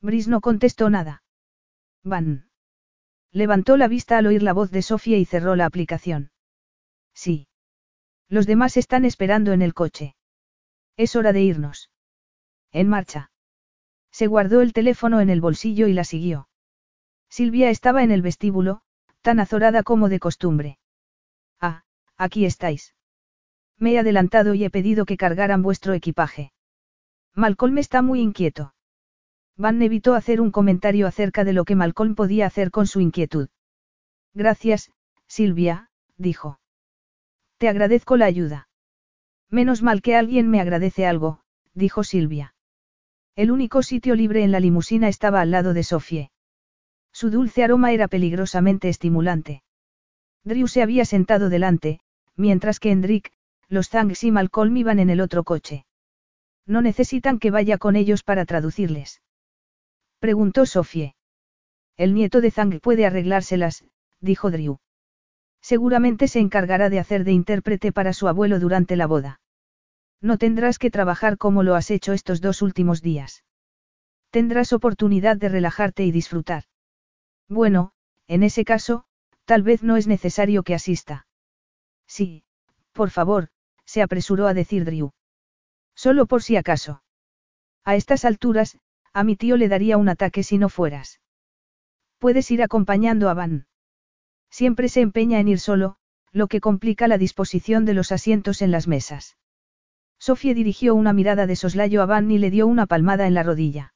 Bris 0.00 0.28
no 0.28 0.40
contestó 0.40 0.90
nada. 0.90 1.22
Van. 2.02 2.50
Levantó 3.30 3.76
la 3.76 3.86
vista 3.86 4.18
al 4.18 4.26
oír 4.26 4.42
la 4.42 4.52
voz 4.52 4.70
de 4.70 4.82
Sofía 4.82 5.18
y 5.18 5.24
cerró 5.24 5.54
la 5.54 5.66
aplicación. 5.66 6.32
Sí. 7.14 7.46
Los 8.28 8.46
demás 8.46 8.76
están 8.76 9.04
esperando 9.04 9.52
en 9.52 9.62
el 9.62 9.74
coche. 9.74 10.16
Es 10.96 11.14
hora 11.16 11.32
de 11.32 11.42
irnos. 11.42 11.90
En 12.72 12.88
marcha. 12.88 13.30
Se 14.10 14.26
guardó 14.26 14.60
el 14.60 14.72
teléfono 14.72 15.20
en 15.20 15.30
el 15.30 15.40
bolsillo 15.40 15.86
y 15.86 15.92
la 15.92 16.04
siguió. 16.04 16.48
Silvia 17.28 17.70
estaba 17.70 18.02
en 18.02 18.10
el 18.10 18.22
vestíbulo, 18.22 18.82
tan 19.20 19.38
azorada 19.38 19.82
como 19.82 20.08
de 20.08 20.18
costumbre. 20.18 20.78
Ah, 21.60 21.84
aquí 22.16 22.44
estáis. 22.44 22.94
Me 23.80 23.94
he 23.94 23.98
adelantado 23.98 24.54
y 24.54 24.64
he 24.64 24.70
pedido 24.70 25.06
que 25.06 25.16
cargaran 25.16 25.62
vuestro 25.62 25.94
equipaje. 25.94 26.52
Malcolm 27.34 27.78
está 27.78 28.02
muy 28.02 28.20
inquieto. 28.20 28.74
Van 29.56 29.80
evitó 29.82 30.14
hacer 30.14 30.40
un 30.40 30.50
comentario 30.50 31.06
acerca 31.06 31.44
de 31.44 31.54
lo 31.54 31.64
que 31.64 31.76
Malcolm 31.76 32.14
podía 32.14 32.46
hacer 32.46 32.70
con 32.70 32.86
su 32.86 33.00
inquietud. 33.00 33.48
Gracias, 34.34 34.92
Silvia, 35.26 35.90
dijo. 36.16 36.60
Te 37.58 37.68
agradezco 37.68 38.16
la 38.16 38.26
ayuda. 38.26 38.68
Menos 39.48 39.82
mal 39.82 40.02
que 40.02 40.14
alguien 40.14 40.48
me 40.50 40.60
agradece 40.60 41.06
algo, 41.06 41.40
dijo 41.74 42.04
Silvia. 42.04 42.54
El 43.34 43.50
único 43.50 43.82
sitio 43.82 44.14
libre 44.14 44.44
en 44.44 44.52
la 44.52 44.60
limusina 44.60 45.08
estaba 45.08 45.40
al 45.40 45.50
lado 45.50 45.72
de 45.72 45.82
Sofie. 45.82 46.30
Su 47.12 47.30
dulce 47.30 47.64
aroma 47.64 47.92
era 47.92 48.08
peligrosamente 48.08 48.88
estimulante. 48.88 49.62
Drew 50.44 50.68
se 50.68 50.82
había 50.82 51.04
sentado 51.04 51.48
delante, 51.48 52.00
mientras 52.36 52.80
que 52.80 52.90
Hendrik, 52.90 53.32
los 53.70 53.88
Zangs 53.88 54.24
y 54.24 54.32
Malcolm 54.32 54.76
iban 54.76 54.98
en 54.98 55.10
el 55.10 55.20
otro 55.20 55.44
coche. 55.44 55.86
No 56.66 56.82
necesitan 56.82 57.38
que 57.38 57.50
vaya 57.50 57.78
con 57.78 57.96
ellos 57.96 58.22
para 58.24 58.44
traducirles. 58.44 59.22
Preguntó 60.18 60.66
Sofie. 60.66 61.14
El 61.96 62.12
nieto 62.12 62.40
de 62.40 62.50
Zang 62.50 62.80
puede 62.80 63.06
arreglárselas, 63.06 63.84
dijo 64.20 64.50
Drew. 64.50 64.78
Seguramente 65.62 66.26
se 66.28 66.40
encargará 66.40 66.90
de 66.90 66.98
hacer 66.98 67.24
de 67.24 67.32
intérprete 67.32 67.92
para 67.92 68.12
su 68.12 68.28
abuelo 68.28 68.58
durante 68.58 68.96
la 68.96 69.06
boda. 69.06 69.40
No 70.20 70.36
tendrás 70.36 70.78
que 70.78 70.90
trabajar 70.90 71.38
como 71.38 71.62
lo 71.62 71.74
has 71.74 71.90
hecho 71.90 72.12
estos 72.12 72.40
dos 72.40 72.62
últimos 72.62 73.02
días. 73.02 73.44
Tendrás 74.30 74.72
oportunidad 74.72 75.36
de 75.36 75.48
relajarte 75.48 76.04
y 76.04 76.10
disfrutar. 76.10 76.64
Bueno, 77.48 77.92
en 78.26 78.42
ese 78.42 78.64
caso, 78.64 79.04
tal 79.44 79.62
vez 79.62 79.82
no 79.82 79.96
es 79.96 80.06
necesario 80.06 80.62
que 80.62 80.74
asista. 80.74 81.26
Sí, 82.06 82.44
por 82.92 83.10
favor, 83.10 83.48
se 83.90 84.02
apresuró 84.02 84.46
a 84.46 84.54
decir 84.54 84.84
Drew. 84.84 85.10
Solo 85.96 86.26
por 86.26 86.44
si 86.44 86.56
acaso. 86.56 87.02
A 87.84 87.96
estas 87.96 88.24
alturas, 88.24 88.78
a 89.12 89.24
mi 89.24 89.34
tío 89.34 89.56
le 89.56 89.66
daría 89.66 89.96
un 89.96 90.08
ataque 90.08 90.44
si 90.44 90.58
no 90.58 90.68
fueras. 90.68 91.20
Puedes 92.18 92.48
ir 92.52 92.62
acompañando 92.62 93.28
a 93.28 93.34
Van. 93.34 93.66
Siempre 94.48 94.88
se 94.88 95.00
empeña 95.00 95.40
en 95.40 95.48
ir 95.48 95.58
solo, 95.58 95.96
lo 96.30 96.46
que 96.46 96.60
complica 96.60 97.08
la 97.08 97.18
disposición 97.18 97.84
de 97.84 97.94
los 97.94 98.12
asientos 98.12 98.62
en 98.62 98.70
las 98.70 98.86
mesas. 98.86 99.36
Sofía 100.20 100.54
dirigió 100.54 100.94
una 100.94 101.12
mirada 101.12 101.48
de 101.48 101.56
soslayo 101.56 102.00
a 102.00 102.06
Van 102.06 102.30
y 102.30 102.38
le 102.38 102.50
dio 102.50 102.68
una 102.68 102.86
palmada 102.86 103.26
en 103.26 103.34
la 103.34 103.42
rodilla. 103.42 103.94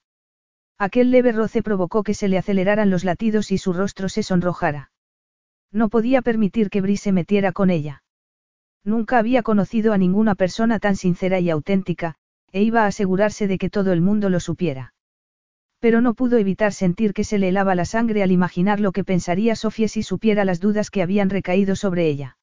Aquel 0.76 1.12
leve 1.12 1.30
roce 1.30 1.62
provocó 1.62 2.02
que 2.02 2.14
se 2.14 2.26
le 2.26 2.38
aceleraran 2.38 2.90
los 2.90 3.04
latidos 3.04 3.52
y 3.52 3.58
su 3.58 3.72
rostro 3.72 4.08
se 4.08 4.24
sonrojara. 4.24 4.90
No 5.70 5.88
podía 5.88 6.20
permitir 6.20 6.68
que 6.68 6.80
Bri 6.80 6.96
se 6.96 7.12
metiera 7.12 7.52
con 7.52 7.70
ella. 7.70 8.03
Nunca 8.84 9.18
había 9.18 9.42
conocido 9.42 9.92
a 9.92 9.98
ninguna 9.98 10.34
persona 10.34 10.78
tan 10.78 10.96
sincera 10.96 11.40
y 11.40 11.48
auténtica, 11.50 12.16
e 12.52 12.62
iba 12.62 12.84
a 12.84 12.86
asegurarse 12.86 13.48
de 13.48 13.58
que 13.58 13.70
todo 13.70 13.92
el 13.92 14.00
mundo 14.00 14.28
lo 14.28 14.40
supiera. 14.40 14.92
Pero 15.80 16.00
no 16.00 16.14
pudo 16.14 16.38
evitar 16.38 16.72
sentir 16.72 17.12
que 17.12 17.24
se 17.24 17.38
le 17.38 17.48
helaba 17.48 17.74
la 17.74 17.84
sangre 17.84 18.22
al 18.22 18.30
imaginar 18.30 18.80
lo 18.80 18.92
que 18.92 19.04
pensaría 19.04 19.56
Sofía 19.56 19.88
si 19.88 20.02
supiera 20.02 20.44
las 20.44 20.60
dudas 20.60 20.90
que 20.90 21.02
habían 21.02 21.30
recaído 21.30 21.76
sobre 21.76 22.06
ella. 22.06 22.36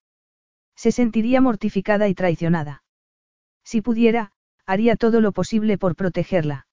Se 0.76 0.92
sentiría 0.92 1.42
mortificada 1.42 2.08
y 2.08 2.14
traicionada. 2.14 2.84
Si 3.64 3.82
pudiera, 3.82 4.32
haría 4.66 4.96
todo 4.96 5.22
lo 5.22 5.32
posible 5.32 5.78
por 5.78 5.96
protegerla. 5.96 6.68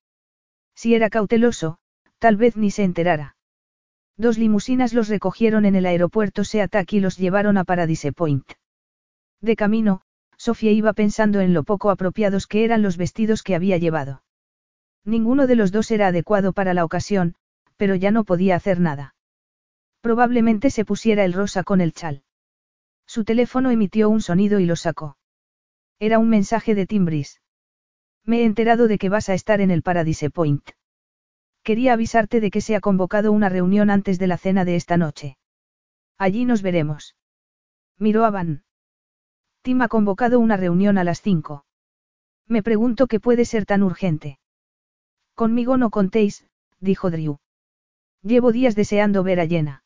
Si 0.75 0.95
era 0.95 1.11
cauteloso, 1.11 1.79
tal 2.19 2.37
vez 2.37 2.57
ni 2.57 2.71
se 2.71 2.85
enterara. 2.85 3.37
Dos 4.17 4.37
limusinas 4.37 4.95
los 4.95 5.09
recogieron 5.09 5.65
en 5.65 5.77
el 5.77 5.87
aeropuerto 5.87 6.43
Seatac 6.45 6.93
y 6.93 7.01
los 7.01 7.17
llevaron 7.17 7.57
a 7.57 7.65
Paradise 7.65 8.13
Point. 8.13 8.58
De 9.41 9.57
camino, 9.57 10.03
Sofía 10.37 10.73
iba 10.73 10.93
pensando 10.93 11.41
en 11.41 11.55
lo 11.55 11.65
poco 11.65 11.91
apropiados 11.91 12.47
que 12.47 12.65
eran 12.65 12.83
los 12.83 12.97
vestidos 12.97 13.43
que 13.43 13.55
había 13.55 13.77
llevado. 13.77 14.23
Ninguno 15.05 15.47
de 15.47 15.57
los 15.57 15.73
dos 15.73 15.91
era 15.91 16.09
adecuado 16.09 16.53
para 16.53 16.75
la 16.75 16.85
ocasión, 16.85 17.35
pero 17.77 17.95
ya 17.95 18.11
no 18.11 18.25
podía 18.25 18.57
hacer 18.57 18.81
nada. 18.81 19.15
Probablemente 20.01 20.71
se 20.71 20.85
pusiera 20.85 21.25
el 21.25 21.33
rosa 21.33 21.65
con 21.65 21.81
el 21.81 21.93
chal. 21.93 22.23
Su 23.07 23.25
teléfono 23.25 23.71
emitió 23.71 24.11
un 24.11 24.21
sonido 24.21 24.61
y 24.61 24.67
lo 24.67 24.77
sacó. 24.77 25.17
Era 25.99 26.19
un 26.19 26.29
mensaje 26.29 26.75
de 26.75 26.87
Timbris. 26.87 27.41
Me 28.25 28.41
he 28.41 28.45
enterado 28.45 28.87
de 28.87 28.99
que 28.99 29.09
vas 29.09 29.29
a 29.29 29.35
estar 29.35 29.61
en 29.61 29.71
el 29.71 29.83
Paradise 29.83 30.31
Point. 30.31 30.71
Quería 31.63 31.95
avisarte 31.95 32.41
de 32.41 32.51
que 32.51 32.61
se 32.61 32.77
ha 32.77 32.81
convocado 32.81 33.33
una 33.33 33.49
reunión 33.49 33.91
antes 33.91 34.19
de 34.19 34.27
la 34.27 34.39
cena 34.39 34.65
de 34.65 34.77
esta 34.77 34.97
noche. 34.97 35.39
Allí 36.19 36.45
nos 36.45 36.63
veremos. 36.63 37.17
Miró 37.99 38.25
a 38.25 38.31
Van. 38.31 38.65
Tim 39.63 39.83
ha 39.83 39.89
convocado 39.89 40.41
una 40.41 40.57
reunión 40.57 40.99
a 40.99 41.05
las 41.05 41.21
cinco. 41.21 41.65
Me 42.47 42.63
pregunto 42.63 43.07
qué 43.07 43.21
puede 43.21 43.45
ser 43.45 43.67
tan 43.67 43.83
urgente. 43.83 44.39
Conmigo 45.35 45.77
no 45.77 45.91
contéis, 45.91 46.47
dijo 46.81 47.11
Drew. 47.11 47.39
Llevo 48.23 48.53
días 48.53 48.75
deseando 48.75 49.23
ver 49.23 49.41
a 49.41 49.47
Jenna. 49.47 49.85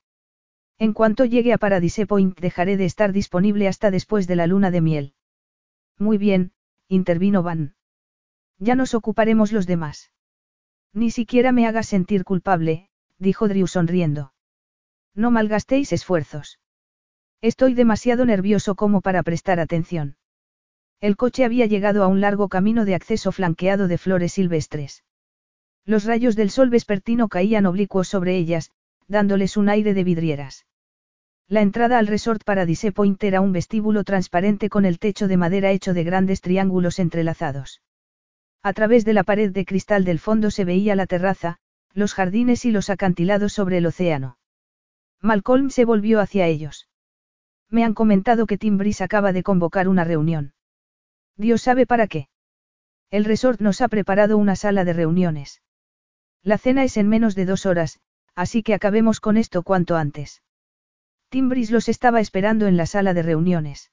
En 0.78 0.92
cuanto 0.94 1.24
llegue 1.24 1.52
a 1.52 1.58
Paradise 1.58 2.06
Point 2.06 2.38
dejaré 2.40 2.76
de 2.76 2.86
estar 2.86 3.12
disponible 3.12 3.68
hasta 3.68 3.90
después 3.90 4.26
de 4.26 4.36
la 4.36 4.46
luna 4.46 4.70
de 4.70 4.80
miel. 4.80 5.14
Muy 5.98 6.18
bien, 6.18 6.52
intervino 6.88 7.42
Van. 7.42 7.74
Ya 8.58 8.74
nos 8.74 8.94
ocuparemos 8.94 9.52
los 9.52 9.66
demás. 9.66 10.12
Ni 10.92 11.10
siquiera 11.10 11.52
me 11.52 11.66
hagas 11.66 11.86
sentir 11.86 12.24
culpable, 12.24 12.88
dijo 13.18 13.48
Drew 13.48 13.66
sonriendo. 13.66 14.32
No 15.14 15.30
malgastéis 15.30 15.92
esfuerzos. 15.92 16.58
Estoy 17.42 17.74
demasiado 17.74 18.24
nervioso 18.24 18.76
como 18.76 19.00
para 19.00 19.24
prestar 19.24 19.58
atención. 19.58 20.16
El 21.00 21.16
coche 21.16 21.44
había 21.44 21.66
llegado 21.66 22.04
a 22.04 22.06
un 22.06 22.20
largo 22.20 22.48
camino 22.48 22.84
de 22.84 22.94
acceso 22.94 23.32
flanqueado 23.32 23.88
de 23.88 23.98
flores 23.98 24.34
silvestres. 24.34 25.02
Los 25.84 26.04
rayos 26.04 26.36
del 26.36 26.50
sol 26.50 26.70
vespertino 26.70 27.28
caían 27.28 27.66
oblicuos 27.66 28.06
sobre 28.06 28.36
ellas, 28.36 28.70
dándoles 29.08 29.56
un 29.56 29.68
aire 29.68 29.92
de 29.92 30.04
vidrieras. 30.04 30.66
La 31.48 31.62
entrada 31.62 31.98
al 31.98 32.06
resort 32.06 32.44
Paradise 32.44 32.92
Point 32.92 33.22
era 33.24 33.40
un 33.40 33.50
vestíbulo 33.50 34.04
transparente 34.04 34.68
con 34.68 34.84
el 34.84 35.00
techo 35.00 35.26
de 35.26 35.36
madera 35.36 35.72
hecho 35.72 35.94
de 35.94 36.04
grandes 36.04 36.42
triángulos 36.42 37.00
entrelazados. 37.00 37.82
A 38.62 38.72
través 38.72 39.04
de 39.04 39.14
la 39.14 39.24
pared 39.24 39.50
de 39.50 39.64
cristal 39.64 40.04
del 40.04 40.20
fondo 40.20 40.52
se 40.52 40.64
veía 40.64 40.94
la 40.94 41.06
terraza, 41.06 41.58
los 41.92 42.14
jardines 42.14 42.64
y 42.64 42.70
los 42.70 42.88
acantilados 42.88 43.52
sobre 43.52 43.78
el 43.78 43.86
océano. 43.86 44.38
Malcolm 45.20 45.70
se 45.70 45.84
volvió 45.84 46.20
hacia 46.20 46.46
ellos. 46.46 46.86
Me 47.72 47.84
han 47.84 47.94
comentado 47.94 48.46
que 48.46 48.58
Tim 48.58 48.78
acaba 49.00 49.32
de 49.32 49.42
convocar 49.42 49.88
una 49.88 50.04
reunión. 50.04 50.52
Dios 51.38 51.62
sabe 51.62 51.86
para 51.86 52.06
qué. 52.06 52.28
El 53.10 53.24
resort 53.24 53.62
nos 53.62 53.80
ha 53.80 53.88
preparado 53.88 54.36
una 54.36 54.56
sala 54.56 54.84
de 54.84 54.92
reuniones. 54.92 55.62
La 56.42 56.58
cena 56.58 56.84
es 56.84 56.98
en 56.98 57.08
menos 57.08 57.34
de 57.34 57.46
dos 57.46 57.64
horas, 57.64 57.98
así 58.34 58.62
que 58.62 58.74
acabemos 58.74 59.20
con 59.20 59.38
esto 59.38 59.62
cuanto 59.62 59.96
antes. 59.96 60.42
Tim 61.30 61.48
los 61.70 61.88
estaba 61.88 62.20
esperando 62.20 62.66
en 62.66 62.76
la 62.76 62.84
sala 62.84 63.14
de 63.14 63.22
reuniones. 63.22 63.90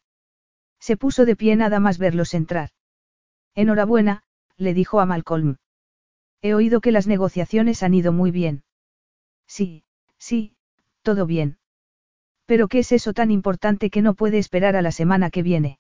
Se 0.82 0.98
puso 0.98 1.24
de 1.24 1.38
pie 1.38 1.56
nada 1.56 1.80
más 1.80 1.98
verlos 1.98 2.34
entrar. 2.34 2.72
Enhorabuena, 3.56 4.24
le 4.58 4.74
dijo 4.74 5.00
a 5.00 5.06
Malcolm. 5.06 5.56
He 6.42 6.54
oído 6.54 6.82
que 6.82 6.92
las 6.92 7.08
negociaciones 7.08 7.82
han 7.82 7.94
ido 7.94 8.12
muy 8.12 8.32
bien. 8.32 8.64
Sí, 9.48 9.86
sí, 10.18 10.58
todo 11.02 11.26
bien. 11.26 11.59
Pero 12.50 12.68
¿qué 12.68 12.80
es 12.80 12.92
eso 12.92 13.14
tan 13.14 13.30
importante 13.30 13.92
que 13.92 14.02
no 14.02 14.16
puede 14.16 14.40
esperar 14.40 14.76
a 14.76 14.82
la 14.82 14.92
semana 14.92 15.30
que 15.30 15.44
viene? 15.44 15.78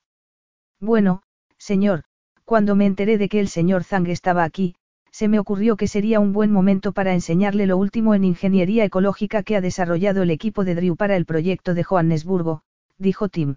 Bueno, 0.80 1.24
señor, 1.58 2.04
cuando 2.46 2.76
me 2.76 2.86
enteré 2.86 3.18
de 3.18 3.28
que 3.28 3.40
el 3.40 3.48
señor 3.48 3.84
Zhang 3.84 4.06
estaba 4.06 4.44
aquí, 4.44 4.76
se 5.10 5.28
me 5.28 5.40
ocurrió 5.40 5.78
que 5.78 5.88
sería 5.88 6.20
un 6.20 6.32
buen 6.32 6.52
momento 6.52 6.92
para 6.92 7.16
enseñarle 7.16 7.66
lo 7.66 7.76
último 7.76 8.14
en 8.14 8.24
ingeniería 8.24 8.86
ecológica 8.86 9.42
que 9.42 9.56
ha 9.56 9.62
desarrollado 9.62 10.22
el 10.22 10.30
equipo 10.30 10.64
de 10.64 10.76
Drew 10.76 10.96
para 10.96 11.16
el 11.16 11.26
proyecto 11.26 11.74
de 11.74 11.84
Johannesburgo, 11.84 12.62
dijo 13.00 13.30
Tim. 13.30 13.56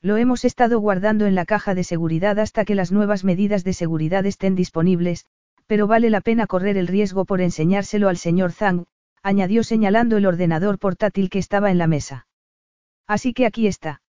Lo 0.00 0.16
hemos 0.16 0.44
estado 0.44 0.78
guardando 0.78 1.26
en 1.26 1.34
la 1.34 1.46
caja 1.46 1.74
de 1.74 1.82
seguridad 1.82 2.38
hasta 2.38 2.64
que 2.64 2.76
las 2.76 2.92
nuevas 2.92 3.24
medidas 3.24 3.64
de 3.64 3.72
seguridad 3.72 4.24
estén 4.24 4.54
disponibles, 4.54 5.26
pero 5.66 5.88
vale 5.88 6.10
la 6.10 6.20
pena 6.20 6.46
correr 6.46 6.76
el 6.76 6.86
riesgo 6.86 7.24
por 7.24 7.40
enseñárselo 7.40 8.08
al 8.08 8.18
señor 8.18 8.52
Zhang, 8.52 8.86
añadió 9.22 9.62
señalando 9.62 10.16
el 10.16 10.26
ordenador 10.26 10.78
portátil 10.78 11.30
que 11.30 11.38
estaba 11.38 11.70
en 11.70 11.78
la 11.78 11.86
mesa. 11.86 12.26
Así 13.06 13.32
que 13.32 13.46
aquí 13.46 13.66
está. 13.66 14.02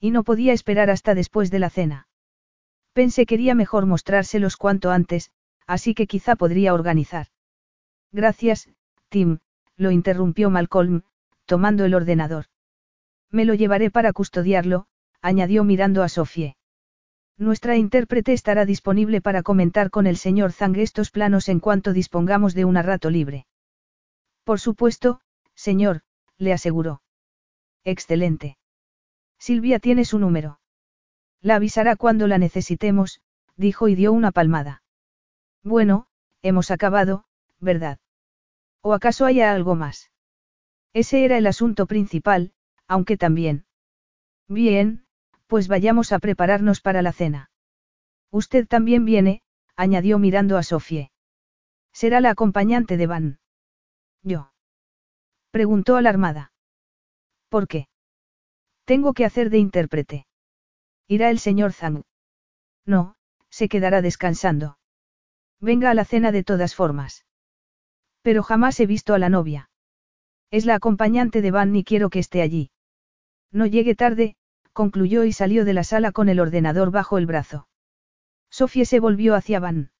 Y 0.00 0.10
no 0.10 0.22
podía 0.22 0.52
esperar 0.52 0.90
hasta 0.90 1.14
después 1.14 1.50
de 1.50 1.58
la 1.58 1.70
cena. 1.70 2.08
Pensé 2.92 3.26
quería 3.26 3.54
mejor 3.54 3.86
mostrárselos 3.86 4.56
cuanto 4.56 4.90
antes, 4.90 5.30
así 5.66 5.94
que 5.94 6.06
quizá 6.06 6.36
podría 6.36 6.74
organizar. 6.74 7.26
Gracias, 8.12 8.68
Tim, 9.08 9.38
lo 9.76 9.90
interrumpió 9.90 10.50
Malcolm, 10.50 11.02
tomando 11.46 11.84
el 11.84 11.94
ordenador. 11.94 12.46
Me 13.30 13.44
lo 13.44 13.54
llevaré 13.54 13.90
para 13.90 14.12
custodiarlo, 14.12 14.86
añadió 15.20 15.64
mirando 15.64 16.02
a 16.02 16.08
Sofie. 16.08 16.56
Nuestra 17.36 17.76
intérprete 17.76 18.32
estará 18.32 18.64
disponible 18.64 19.20
para 19.20 19.42
comentar 19.42 19.90
con 19.90 20.06
el 20.06 20.16
señor 20.16 20.52
Zhang 20.52 20.76
estos 20.76 21.10
planos 21.10 21.48
en 21.48 21.60
cuanto 21.60 21.92
dispongamos 21.92 22.54
de 22.54 22.64
un 22.64 22.74
rato 22.76 23.10
libre. 23.10 23.46
Por 24.48 24.60
supuesto, 24.60 25.20
señor, 25.54 26.00
le 26.38 26.54
aseguró. 26.54 27.02
Excelente. 27.84 28.56
Silvia 29.38 29.78
tiene 29.78 30.06
su 30.06 30.18
número. 30.18 30.58
La 31.42 31.56
avisará 31.56 31.96
cuando 31.96 32.26
la 32.26 32.38
necesitemos, 32.38 33.20
dijo 33.56 33.88
y 33.88 33.94
dio 33.94 34.10
una 34.10 34.32
palmada. 34.32 34.82
Bueno, 35.62 36.06
hemos 36.40 36.70
acabado, 36.70 37.26
¿verdad? 37.60 37.98
¿O 38.80 38.94
acaso 38.94 39.26
haya 39.26 39.52
algo 39.52 39.74
más? 39.74 40.12
Ese 40.94 41.26
era 41.26 41.36
el 41.36 41.46
asunto 41.46 41.84
principal, 41.84 42.54
aunque 42.86 43.18
también. 43.18 43.66
Bien, 44.48 45.04
pues 45.46 45.68
vayamos 45.68 46.10
a 46.10 46.20
prepararnos 46.20 46.80
para 46.80 47.02
la 47.02 47.12
cena. 47.12 47.50
Usted 48.30 48.66
también 48.66 49.04
viene, 49.04 49.42
añadió 49.76 50.18
mirando 50.18 50.56
a 50.56 50.62
Sofie. 50.62 51.12
Será 51.92 52.22
la 52.22 52.30
acompañante 52.30 52.96
de 52.96 53.06
Van. 53.06 53.40
Yo. 54.28 54.52
Preguntó 55.50 55.96
alarmada. 55.96 56.52
¿Por 57.48 57.66
qué? 57.66 57.88
Tengo 58.84 59.14
que 59.14 59.24
hacer 59.24 59.48
de 59.48 59.58
intérprete. 59.58 60.26
¿Irá 61.06 61.30
el 61.30 61.38
señor 61.38 61.72
Zhang? 61.72 62.04
No, 62.84 63.16
se 63.48 63.68
quedará 63.68 64.02
descansando. 64.02 64.78
Venga 65.60 65.90
a 65.90 65.94
la 65.94 66.04
cena 66.04 66.30
de 66.30 66.44
todas 66.44 66.74
formas. 66.74 67.24
Pero 68.20 68.42
jamás 68.42 68.78
he 68.80 68.86
visto 68.86 69.14
a 69.14 69.18
la 69.18 69.30
novia. 69.30 69.70
Es 70.50 70.66
la 70.66 70.74
acompañante 70.74 71.40
de 71.40 71.50
Van 71.50 71.74
y 71.74 71.82
quiero 71.82 72.10
que 72.10 72.18
esté 72.18 72.42
allí. 72.42 72.70
No 73.50 73.64
llegue 73.64 73.94
tarde, 73.94 74.36
concluyó 74.74 75.24
y 75.24 75.32
salió 75.32 75.64
de 75.64 75.72
la 75.72 75.84
sala 75.84 76.12
con 76.12 76.28
el 76.28 76.38
ordenador 76.38 76.90
bajo 76.90 77.16
el 77.16 77.24
brazo. 77.24 77.66
Sofía 78.50 78.84
se 78.84 79.00
volvió 79.00 79.34
hacia 79.34 79.58
Van. 79.58 79.90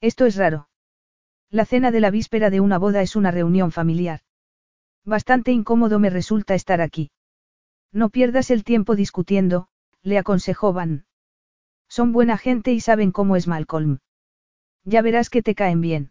Esto 0.00 0.26
es 0.26 0.34
raro. 0.34 0.68
La 1.54 1.64
cena 1.64 1.92
de 1.92 2.00
la 2.00 2.10
víspera 2.10 2.50
de 2.50 2.58
una 2.58 2.78
boda 2.78 3.00
es 3.00 3.14
una 3.14 3.30
reunión 3.30 3.70
familiar. 3.70 4.22
Bastante 5.04 5.52
incómodo 5.52 6.00
me 6.00 6.10
resulta 6.10 6.56
estar 6.56 6.80
aquí. 6.80 7.12
No 7.92 8.10
pierdas 8.10 8.50
el 8.50 8.64
tiempo 8.64 8.96
discutiendo, 8.96 9.68
le 10.02 10.18
aconsejó 10.18 10.72
Van. 10.72 11.04
Son 11.88 12.10
buena 12.10 12.38
gente 12.38 12.72
y 12.72 12.80
saben 12.80 13.12
cómo 13.12 13.36
es 13.36 13.46
Malcolm. 13.46 13.98
Ya 14.82 15.00
verás 15.00 15.30
que 15.30 15.42
te 15.42 15.54
caen 15.54 15.80
bien. 15.80 16.10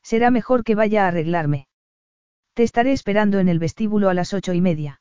Será 0.00 0.30
mejor 0.30 0.62
que 0.62 0.76
vaya 0.76 1.06
a 1.06 1.08
arreglarme. 1.08 1.66
Te 2.54 2.62
estaré 2.62 2.92
esperando 2.92 3.40
en 3.40 3.48
el 3.48 3.58
vestíbulo 3.58 4.10
a 4.10 4.14
las 4.14 4.32
ocho 4.32 4.52
y 4.52 4.60
media. 4.60 5.00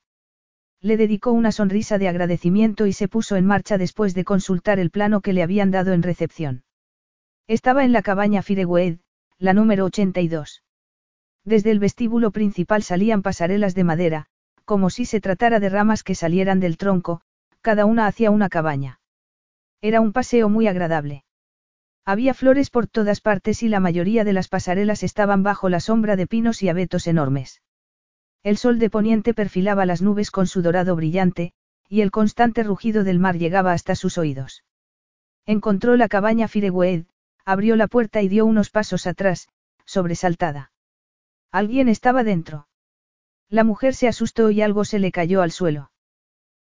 Le 0.79 0.97
dedicó 0.97 1.33
una 1.33 1.51
sonrisa 1.51 1.99
de 1.99 2.07
agradecimiento 2.07 2.87
y 2.87 2.93
se 2.93 3.07
puso 3.07 3.35
en 3.35 3.45
marcha 3.45 3.77
después 3.77 4.15
de 4.15 4.23
consultar 4.23 4.79
el 4.79 4.89
plano 4.89 5.21
que 5.21 5.33
le 5.33 5.43
habían 5.43 5.69
dado 5.69 5.93
en 5.93 6.01
recepción. 6.01 6.63
Estaba 7.45 7.85
en 7.85 7.91
la 7.91 8.01
cabaña 8.01 8.41
Fireweed, 8.41 8.97
la 9.41 9.53
número 9.53 9.85
82. 9.85 10.61
Desde 11.43 11.71
el 11.71 11.79
vestíbulo 11.79 12.29
principal 12.29 12.83
salían 12.83 13.23
pasarelas 13.23 13.73
de 13.73 13.83
madera, 13.83 14.27
como 14.65 14.91
si 14.91 15.05
se 15.05 15.19
tratara 15.19 15.59
de 15.59 15.67
ramas 15.69 16.03
que 16.03 16.13
salieran 16.13 16.59
del 16.59 16.77
tronco, 16.77 17.21
cada 17.61 17.85
una 17.85 18.05
hacia 18.05 18.29
una 18.29 18.49
cabaña. 18.49 18.99
Era 19.81 19.99
un 19.99 20.13
paseo 20.13 20.47
muy 20.47 20.67
agradable. 20.67 21.23
Había 22.05 22.35
flores 22.35 22.69
por 22.69 22.85
todas 22.85 23.19
partes 23.19 23.63
y 23.63 23.67
la 23.67 23.79
mayoría 23.79 24.23
de 24.23 24.33
las 24.33 24.47
pasarelas 24.47 25.01
estaban 25.01 25.41
bajo 25.41 25.69
la 25.69 25.79
sombra 25.79 26.15
de 26.15 26.27
pinos 26.27 26.61
y 26.61 26.69
abetos 26.69 27.07
enormes. 27.07 27.63
El 28.43 28.57
sol 28.57 28.77
de 28.77 28.91
poniente 28.91 29.33
perfilaba 29.33 29.87
las 29.87 30.03
nubes 30.03 30.29
con 30.29 30.45
su 30.45 30.61
dorado 30.61 30.95
brillante, 30.95 31.53
y 31.89 32.01
el 32.01 32.11
constante 32.11 32.61
rugido 32.61 33.03
del 33.03 33.17
mar 33.17 33.39
llegaba 33.39 33.73
hasta 33.73 33.95
sus 33.95 34.19
oídos. 34.19 34.63
Encontró 35.47 35.97
la 35.97 36.09
cabaña 36.09 36.47
Fireweed, 36.47 37.05
abrió 37.45 37.75
la 37.75 37.87
puerta 37.87 38.21
y 38.21 38.27
dio 38.27 38.45
unos 38.45 38.69
pasos 38.69 39.07
atrás, 39.07 39.47
sobresaltada. 39.85 40.71
Alguien 41.51 41.89
estaba 41.89 42.23
dentro. 42.23 42.67
La 43.49 43.63
mujer 43.63 43.93
se 43.93 44.07
asustó 44.07 44.51
y 44.51 44.61
algo 44.61 44.85
se 44.85 44.99
le 44.99 45.11
cayó 45.11 45.41
al 45.41 45.51
suelo. 45.51 45.91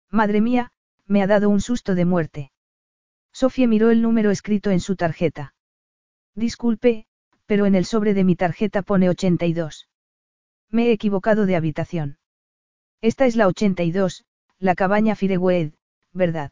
Madre 0.10 0.42
mía, 0.42 0.72
me 1.06 1.22
ha 1.22 1.28
dado 1.28 1.50
un 1.50 1.62
susto 1.62 1.96
de 1.96 2.06
muerte. 2.06 2.52
Sofía 3.34 3.68
miró 3.68 3.92
el 3.92 4.02
número 4.02 4.32
escrito 4.32 4.72
en 4.72 4.80
su 4.80 4.96
tarjeta. 4.96 5.54
Disculpe, 6.34 7.06
pero 7.46 7.66
en 7.66 7.76
el 7.76 7.86
sobre 7.86 8.14
de 8.14 8.24
mi 8.24 8.36
tarjeta 8.36 8.82
pone 8.82 9.10
82. 9.10 9.90
Me 10.70 10.88
he 10.88 10.92
equivocado 10.92 11.46
de 11.46 11.56
habitación. 11.56 12.18
Esta 13.02 13.26
es 13.26 13.36
la 13.36 13.48
82, 13.48 14.26
la 14.60 14.76
cabaña 14.76 15.16
Fireweed, 15.16 15.74
¿verdad? 16.14 16.52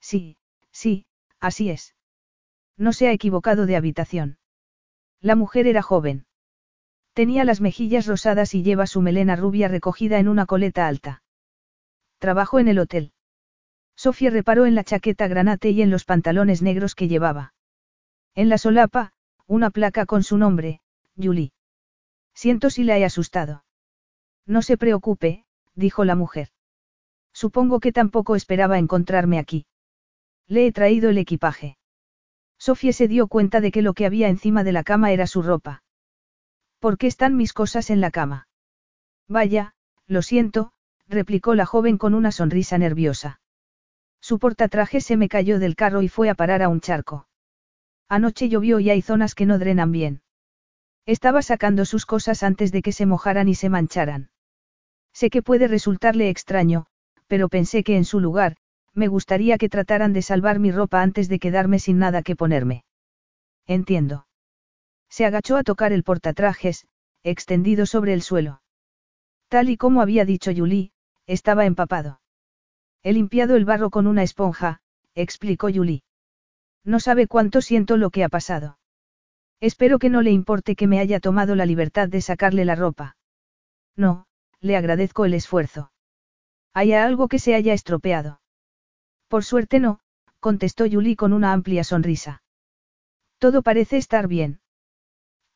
Sí, 0.00 0.36
sí, 0.70 1.06
así 1.40 1.70
es. 1.70 1.94
No 2.82 2.92
se 2.92 3.06
ha 3.06 3.12
equivocado 3.12 3.64
de 3.64 3.76
habitación. 3.76 4.38
La 5.20 5.36
mujer 5.36 5.68
era 5.68 5.82
joven. 5.82 6.26
Tenía 7.12 7.44
las 7.44 7.60
mejillas 7.60 8.08
rosadas 8.08 8.56
y 8.56 8.64
lleva 8.64 8.88
su 8.88 9.02
melena 9.02 9.36
rubia 9.36 9.68
recogida 9.68 10.18
en 10.18 10.26
una 10.26 10.46
coleta 10.46 10.88
alta. 10.88 11.22
Trabajo 12.18 12.58
en 12.58 12.66
el 12.66 12.80
hotel. 12.80 13.12
Sofía 13.94 14.30
reparó 14.30 14.66
en 14.66 14.74
la 14.74 14.82
chaqueta 14.82 15.28
granate 15.28 15.70
y 15.70 15.80
en 15.80 15.90
los 15.90 16.04
pantalones 16.04 16.60
negros 16.60 16.96
que 16.96 17.06
llevaba. 17.06 17.54
En 18.34 18.48
la 18.48 18.58
solapa, 18.58 19.12
una 19.46 19.70
placa 19.70 20.04
con 20.04 20.24
su 20.24 20.36
nombre, 20.36 20.80
Julie. 21.16 21.52
Siento 22.34 22.68
si 22.68 22.82
la 22.82 22.98
he 22.98 23.04
asustado. 23.04 23.64
No 24.44 24.60
se 24.60 24.76
preocupe, 24.76 25.44
dijo 25.76 26.04
la 26.04 26.16
mujer. 26.16 26.48
Supongo 27.32 27.78
que 27.78 27.92
tampoco 27.92 28.34
esperaba 28.34 28.80
encontrarme 28.80 29.38
aquí. 29.38 29.66
Le 30.48 30.66
he 30.66 30.72
traído 30.72 31.10
el 31.10 31.18
equipaje. 31.18 31.76
Sofía 32.62 32.92
se 32.92 33.08
dio 33.08 33.26
cuenta 33.26 33.60
de 33.60 33.72
que 33.72 33.82
lo 33.82 33.92
que 33.92 34.06
había 34.06 34.28
encima 34.28 34.62
de 34.62 34.70
la 34.70 34.84
cama 34.84 35.10
era 35.10 35.26
su 35.26 35.42
ropa. 35.42 35.82
¿Por 36.78 36.96
qué 36.96 37.08
están 37.08 37.36
mis 37.36 37.52
cosas 37.52 37.90
en 37.90 38.00
la 38.00 38.12
cama? 38.12 38.46
Vaya, 39.26 39.74
lo 40.06 40.22
siento, 40.22 40.70
replicó 41.08 41.56
la 41.56 41.66
joven 41.66 41.98
con 41.98 42.14
una 42.14 42.30
sonrisa 42.30 42.78
nerviosa. 42.78 43.40
Su 44.20 44.38
portatraje 44.38 45.00
se 45.00 45.16
me 45.16 45.28
cayó 45.28 45.58
del 45.58 45.74
carro 45.74 46.02
y 46.02 46.08
fue 46.08 46.30
a 46.30 46.36
parar 46.36 46.62
a 46.62 46.68
un 46.68 46.80
charco. 46.80 47.26
Anoche 48.08 48.48
llovió 48.48 48.78
y 48.78 48.90
hay 48.90 49.02
zonas 49.02 49.34
que 49.34 49.44
no 49.44 49.58
drenan 49.58 49.90
bien. 49.90 50.22
Estaba 51.04 51.42
sacando 51.42 51.84
sus 51.84 52.06
cosas 52.06 52.44
antes 52.44 52.70
de 52.70 52.82
que 52.82 52.92
se 52.92 53.06
mojaran 53.06 53.48
y 53.48 53.56
se 53.56 53.70
mancharan. 53.70 54.30
Sé 55.12 55.30
que 55.30 55.42
puede 55.42 55.66
resultarle 55.66 56.28
extraño, 56.28 56.86
pero 57.26 57.48
pensé 57.48 57.82
que 57.82 57.96
en 57.96 58.04
su 58.04 58.20
lugar, 58.20 58.56
me 58.94 59.08
gustaría 59.08 59.58
que 59.58 59.68
trataran 59.68 60.12
de 60.12 60.22
salvar 60.22 60.58
mi 60.58 60.70
ropa 60.70 61.02
antes 61.02 61.28
de 61.28 61.38
quedarme 61.38 61.78
sin 61.78 61.98
nada 61.98 62.22
que 62.22 62.36
ponerme. 62.36 62.84
Entiendo. 63.66 64.26
Se 65.08 65.24
agachó 65.24 65.56
a 65.56 65.62
tocar 65.62 65.92
el 65.92 66.04
portatrajes, 66.04 66.86
extendido 67.22 67.86
sobre 67.86 68.12
el 68.12 68.22
suelo. 68.22 68.62
Tal 69.48 69.68
y 69.68 69.76
como 69.76 70.02
había 70.02 70.24
dicho 70.24 70.50
Julie, 70.54 70.92
estaba 71.26 71.66
empapado. 71.66 72.20
He 73.02 73.12
limpiado 73.12 73.56
el 73.56 73.64
barro 73.64 73.90
con 73.90 74.06
una 74.06 74.22
esponja, 74.22 74.80
explicó 75.14 75.68
Julie. 75.72 76.02
No 76.84 77.00
sabe 77.00 77.26
cuánto 77.26 77.60
siento 77.60 77.96
lo 77.96 78.10
que 78.10 78.24
ha 78.24 78.28
pasado. 78.28 78.78
Espero 79.60 79.98
que 79.98 80.10
no 80.10 80.22
le 80.22 80.32
importe 80.32 80.74
que 80.74 80.86
me 80.86 80.98
haya 80.98 81.20
tomado 81.20 81.54
la 81.54 81.66
libertad 81.66 82.08
de 82.08 82.20
sacarle 82.20 82.64
la 82.64 82.74
ropa. 82.74 83.16
No, 83.96 84.26
le 84.60 84.76
agradezco 84.76 85.24
el 85.24 85.34
esfuerzo. 85.34 85.92
¿Hay 86.74 86.92
algo 86.92 87.28
que 87.28 87.38
se 87.38 87.54
haya 87.54 87.72
estropeado? 87.72 88.41
Por 89.32 89.44
suerte 89.44 89.80
no, 89.80 89.98
contestó 90.40 90.84
Julie 90.84 91.16
con 91.16 91.32
una 91.32 91.54
amplia 91.54 91.84
sonrisa. 91.84 92.42
Todo 93.38 93.62
parece 93.62 93.96
estar 93.96 94.28
bien. 94.28 94.60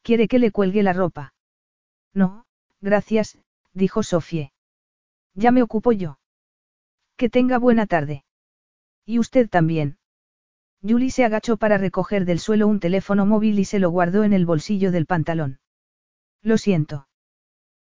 ¿Quiere 0.01 0.29
que 0.29 0.39
le 0.39 0.51
cuelgue 0.51 0.83
la 0.83 0.95
ropa? 0.95 1.35
No, 2.15 2.47
gracias, 2.81 3.39
dijo 3.75 4.03
Sofie. 4.03 4.51
Ya 5.35 5.51
me 5.51 5.63
ocupo 5.63 5.93
yo. 5.93 6.19
Que 7.19 7.29
tenga 7.29 7.59
buena 7.59 7.85
tarde. 7.85 8.25
Y 9.05 9.19
usted 9.19 9.47
también. 9.51 9.99
Julie 10.81 11.11
se 11.11 11.27
agachó 11.27 11.59
para 11.59 11.77
recoger 11.77 12.25
del 12.25 12.39
suelo 12.39 12.69
un 12.69 12.81
teléfono 12.81 13.27
móvil 13.27 13.59
y 13.59 13.67
se 13.67 13.79
lo 13.79 13.91
guardó 13.91 14.25
en 14.25 14.33
el 14.33 14.47
bolsillo 14.47 14.91
del 14.91 15.05
pantalón. 15.05 15.61
Lo 16.41 16.57
siento. 16.57 17.09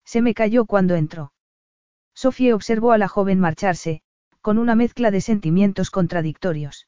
Se 0.05 0.21
me 0.21 0.33
cayó 0.33 0.63
cuando 0.65 0.95
entró. 0.95 1.33
Sofía 2.13 2.55
observó 2.55 2.93
a 2.93 2.97
la 2.97 3.09
joven 3.09 3.41
marcharse, 3.41 4.03
con 4.41 4.57
una 4.57 4.75
mezcla 4.75 5.11
de 5.11 5.21
sentimientos 5.21 5.91
contradictorios. 5.91 6.87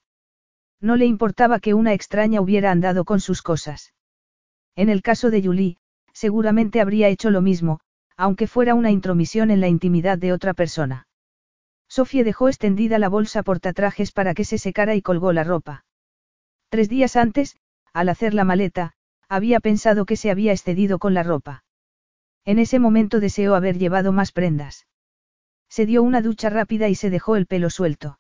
No 0.81 0.95
le 0.95 1.05
importaba 1.05 1.59
que 1.59 1.73
una 1.73 1.93
extraña 1.93 2.41
hubiera 2.41 2.71
andado 2.71 3.05
con 3.05 3.19
sus 3.19 3.41
cosas. 3.41 3.93
En 4.75 4.89
el 4.89 5.01
caso 5.01 5.29
de 5.29 5.43
Julie, 5.43 5.77
seguramente 6.13 6.81
habría 6.81 7.07
hecho 7.07 7.29
lo 7.29 7.41
mismo, 7.41 7.79
aunque 8.17 8.47
fuera 8.47 8.75
una 8.75 8.91
intromisión 8.91 9.51
en 9.51 9.61
la 9.61 9.67
intimidad 9.67 10.17
de 10.17 10.33
otra 10.33 10.53
persona. 10.53 11.07
Sofía 11.87 12.23
dejó 12.23 12.49
extendida 12.49 12.97
la 12.97 13.07
bolsa 13.07 13.43
portatrajes 13.43 14.11
para 14.11 14.33
que 14.33 14.45
se 14.45 14.57
secara 14.57 14.95
y 14.95 15.01
colgó 15.01 15.31
la 15.31 15.43
ropa. 15.43 15.85
Tres 16.69 16.89
días 16.89 17.15
antes, 17.15 17.55
al 17.93 18.09
hacer 18.09 18.33
la 18.33 18.43
maleta, 18.43 18.93
había 19.29 19.59
pensado 19.59 20.05
que 20.05 20.17
se 20.17 20.31
había 20.31 20.51
excedido 20.51 20.97
con 20.97 21.13
la 21.13 21.23
ropa. 21.23 21.63
En 22.45 22.59
ese 22.59 22.79
momento 22.79 23.19
deseó 23.19 23.55
haber 23.55 23.77
llevado 23.77 24.11
más 24.11 24.31
prendas. 24.31 24.87
Se 25.75 25.87
dio 25.87 26.03
una 26.03 26.21
ducha 26.21 26.51
rápida 26.51 26.87
y 26.87 26.93
se 26.93 27.09
dejó 27.09 27.35
el 27.35 27.47
pelo 27.47 27.71
suelto. 27.71 28.19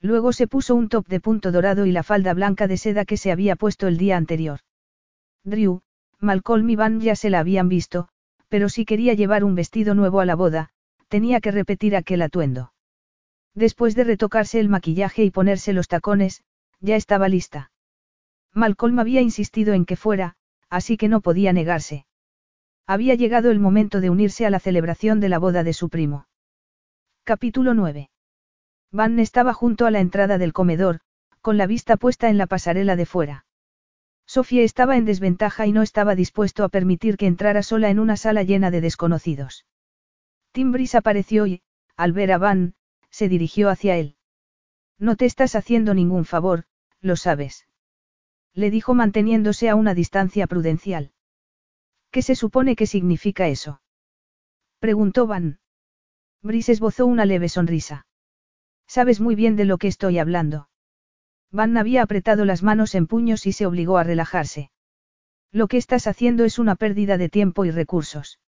Luego 0.00 0.32
se 0.32 0.46
puso 0.46 0.74
un 0.74 0.88
top 0.88 1.06
de 1.06 1.20
punto 1.20 1.52
dorado 1.52 1.84
y 1.84 1.92
la 1.92 2.02
falda 2.02 2.32
blanca 2.32 2.66
de 2.66 2.78
seda 2.78 3.04
que 3.04 3.18
se 3.18 3.30
había 3.30 3.56
puesto 3.56 3.88
el 3.88 3.98
día 3.98 4.16
anterior. 4.16 4.60
Drew, 5.44 5.82
Malcolm 6.18 6.70
y 6.70 6.76
Van 6.76 6.98
ya 7.02 7.14
se 7.14 7.28
la 7.28 7.40
habían 7.40 7.68
visto, 7.68 8.08
pero 8.48 8.70
si 8.70 8.86
quería 8.86 9.12
llevar 9.12 9.44
un 9.44 9.54
vestido 9.54 9.94
nuevo 9.94 10.20
a 10.20 10.24
la 10.24 10.34
boda, 10.34 10.70
tenía 11.08 11.42
que 11.42 11.50
repetir 11.50 11.94
aquel 11.94 12.22
atuendo. 12.22 12.72
Después 13.54 13.94
de 13.94 14.04
retocarse 14.04 14.58
el 14.58 14.70
maquillaje 14.70 15.24
y 15.24 15.30
ponerse 15.30 15.74
los 15.74 15.88
tacones, 15.88 16.42
ya 16.80 16.96
estaba 16.96 17.28
lista. 17.28 17.70
Malcolm 18.54 18.98
había 18.98 19.20
insistido 19.20 19.74
en 19.74 19.84
que 19.84 19.96
fuera, 19.96 20.36
así 20.70 20.96
que 20.96 21.10
no 21.10 21.20
podía 21.20 21.52
negarse. 21.52 22.06
Había 22.86 23.14
llegado 23.14 23.50
el 23.50 23.60
momento 23.60 24.00
de 24.00 24.08
unirse 24.08 24.46
a 24.46 24.50
la 24.50 24.58
celebración 24.58 25.20
de 25.20 25.28
la 25.28 25.38
boda 25.38 25.64
de 25.64 25.74
su 25.74 25.90
primo. 25.90 26.28
Capítulo 27.24 27.72
9. 27.72 28.10
Van 28.90 29.20
estaba 29.20 29.54
junto 29.54 29.86
a 29.86 29.92
la 29.92 30.00
entrada 30.00 30.38
del 30.38 30.52
comedor, 30.52 30.98
con 31.40 31.56
la 31.56 31.68
vista 31.68 31.96
puesta 31.96 32.28
en 32.28 32.36
la 32.36 32.48
pasarela 32.48 32.96
de 32.96 33.06
fuera. 33.06 33.46
Sofía 34.26 34.62
estaba 34.62 34.96
en 34.96 35.04
desventaja 35.04 35.68
y 35.68 35.72
no 35.72 35.82
estaba 35.82 36.16
dispuesto 36.16 36.64
a 36.64 36.68
permitir 36.68 37.16
que 37.16 37.28
entrara 37.28 37.62
sola 37.62 37.90
en 37.90 38.00
una 38.00 38.16
sala 38.16 38.42
llena 38.42 38.72
de 38.72 38.80
desconocidos. 38.80 39.66
Timbris 40.50 40.96
apareció 40.96 41.46
y, 41.46 41.62
al 41.96 42.12
ver 42.12 42.32
a 42.32 42.38
Van, 42.38 42.74
se 43.08 43.28
dirigió 43.28 43.70
hacia 43.70 43.96
él. 43.98 44.16
No 44.98 45.14
te 45.14 45.24
estás 45.24 45.54
haciendo 45.54 45.94
ningún 45.94 46.24
favor, 46.24 46.64
lo 47.00 47.14
sabes. 47.14 47.68
Le 48.52 48.68
dijo 48.72 48.94
manteniéndose 48.94 49.68
a 49.68 49.76
una 49.76 49.94
distancia 49.94 50.48
prudencial. 50.48 51.12
¿Qué 52.10 52.20
se 52.20 52.34
supone 52.34 52.74
que 52.74 52.88
significa 52.88 53.46
eso? 53.46 53.80
Preguntó 54.80 55.28
Van. 55.28 55.60
Brice 56.42 56.72
esbozó 56.72 57.06
una 57.06 57.24
leve 57.24 57.48
sonrisa. 57.48 58.06
Sabes 58.86 59.20
muy 59.20 59.34
bien 59.34 59.56
de 59.56 59.64
lo 59.64 59.78
que 59.78 59.88
estoy 59.88 60.18
hablando. 60.18 60.68
Van 61.50 61.76
había 61.76 62.02
apretado 62.02 62.44
las 62.44 62.62
manos 62.62 62.94
en 62.94 63.06
puños 63.06 63.46
y 63.46 63.52
se 63.52 63.66
obligó 63.66 63.98
a 63.98 64.04
relajarse. 64.04 64.70
Lo 65.52 65.68
que 65.68 65.76
estás 65.76 66.06
haciendo 66.06 66.44
es 66.44 66.58
una 66.58 66.76
pérdida 66.76 67.16
de 67.16 67.28
tiempo 67.28 67.64
y 67.64 67.70
recursos. 67.70 68.40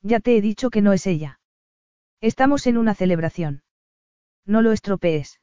Ya 0.00 0.18
te 0.18 0.36
he 0.36 0.40
dicho 0.40 0.70
que 0.70 0.82
no 0.82 0.92
es 0.92 1.06
ella. 1.06 1.40
Estamos 2.20 2.66
en 2.66 2.76
una 2.76 2.94
celebración. 2.94 3.62
No 4.44 4.62
lo 4.62 4.72
estropees. 4.72 5.40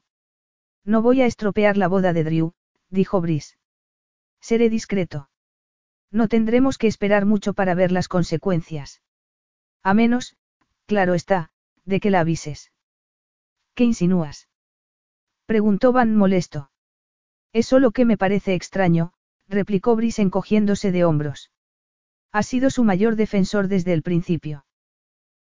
No 0.84 1.02
voy 1.02 1.22
a 1.22 1.28
estropear 1.28 1.78
la 1.78 1.88
boda 1.88 2.12
de 2.12 2.24
Drew, 2.24 2.54
dijo 2.90 3.22
Brice. 3.22 3.56
Seré 4.42 4.70
discreto. 4.70 5.30
No 6.12 6.28
tendremos 6.28 6.78
que 6.78 6.88
esperar 6.88 7.26
mucho 7.26 7.54
para 7.54 7.76
ver 7.76 7.92
las 7.92 8.08
consecuencias. 8.08 9.02
A 9.84 9.94
menos, 9.94 10.36
claro 10.88 11.14
está, 11.14 11.52
de 11.86 12.00
que 12.00 12.10
la 12.10 12.22
avises. 12.22 12.72
¿Qué 13.76 13.84
insinúas? 13.84 14.50
Preguntó 15.46 15.92
Van 15.92 16.16
molesto. 16.16 16.70
Es 17.54 17.66
solo 17.66 17.92
que 17.92 18.06
me 18.06 18.18
parece 18.18 18.54
extraño, 18.54 19.14
replicó 19.48 19.96
Brice 19.96 20.22
encogiéndose 20.22 20.92
de 20.92 21.06
hombros. 21.06 21.52
Ha 22.32 22.44
sido 22.44 22.70
su 22.70 22.84
mayor 22.84 23.16
defensor 23.16 23.68
desde 23.68 23.94
el 23.94 24.04
principio. 24.04 24.66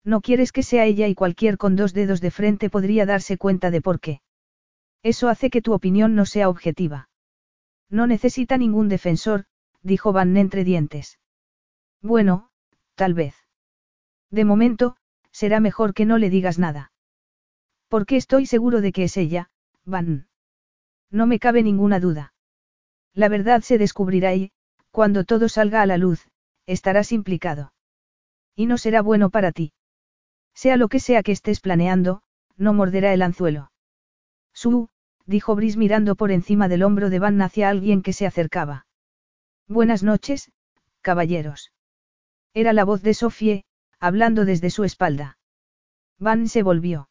No 0.04 0.20
quieres 0.20 0.52
que 0.52 0.62
sea 0.62 0.84
ella 0.84 1.08
y 1.08 1.16
cualquier 1.16 1.58
con 1.58 1.74
dos 1.74 1.92
dedos 1.92 2.20
de 2.20 2.30
frente 2.30 2.70
podría 2.70 3.06
darse 3.06 3.36
cuenta 3.36 3.72
de 3.72 3.82
por 3.82 3.98
qué. 3.98 4.20
Eso 5.02 5.28
hace 5.28 5.50
que 5.50 5.62
tu 5.62 5.72
opinión 5.72 6.14
no 6.14 6.26
sea 6.26 6.48
objetiva. 6.48 7.08
No 7.90 8.06
necesita 8.06 8.56
ningún 8.56 8.88
defensor, 8.88 9.46
dijo 9.82 10.12
Van 10.12 10.36
entre 10.36 10.62
dientes. 10.62 11.18
Bueno, 12.02 12.50
tal 12.94 13.14
vez. 13.14 13.34
De 14.30 14.44
momento, 14.44 14.96
será 15.36 15.60
mejor 15.60 15.92
que 15.92 16.06
no 16.06 16.16
le 16.16 16.30
digas 16.30 16.58
nada. 16.58 16.92
Porque 17.88 18.16
estoy 18.16 18.46
seguro 18.46 18.80
de 18.80 18.90
que 18.90 19.04
es 19.04 19.18
ella, 19.18 19.50
Van. 19.84 20.28
No 21.10 21.26
me 21.26 21.38
cabe 21.38 21.62
ninguna 21.62 22.00
duda. 22.00 22.32
La 23.12 23.28
verdad 23.28 23.60
se 23.60 23.76
descubrirá 23.76 24.34
y, 24.34 24.50
cuando 24.90 25.24
todo 25.24 25.50
salga 25.50 25.82
a 25.82 25.86
la 25.86 25.98
luz, 25.98 26.26
estarás 26.64 27.12
implicado. 27.12 27.74
Y 28.54 28.64
no 28.64 28.78
será 28.78 29.02
bueno 29.02 29.28
para 29.28 29.52
ti. 29.52 29.74
Sea 30.54 30.78
lo 30.78 30.88
que 30.88 31.00
sea 31.00 31.22
que 31.22 31.32
estés 31.32 31.60
planeando, 31.60 32.22
no 32.56 32.72
morderá 32.72 33.12
el 33.12 33.20
anzuelo. 33.20 33.70
Su, 34.54 34.88
dijo 35.26 35.54
Brice 35.54 35.76
mirando 35.76 36.16
por 36.16 36.30
encima 36.30 36.66
del 36.66 36.82
hombro 36.82 37.10
de 37.10 37.18
Van 37.18 37.42
hacia 37.42 37.68
alguien 37.68 38.00
que 38.00 38.14
se 38.14 38.26
acercaba. 38.26 38.86
Buenas 39.68 40.02
noches, 40.02 40.50
caballeros. 41.02 41.72
Era 42.54 42.72
la 42.72 42.84
voz 42.84 43.02
de 43.02 43.12
Sofie, 43.12 43.66
hablando 44.00 44.44
desde 44.44 44.70
su 44.70 44.84
espalda. 44.84 45.38
Van 46.18 46.48
se 46.48 46.62
volvió. 46.62 47.08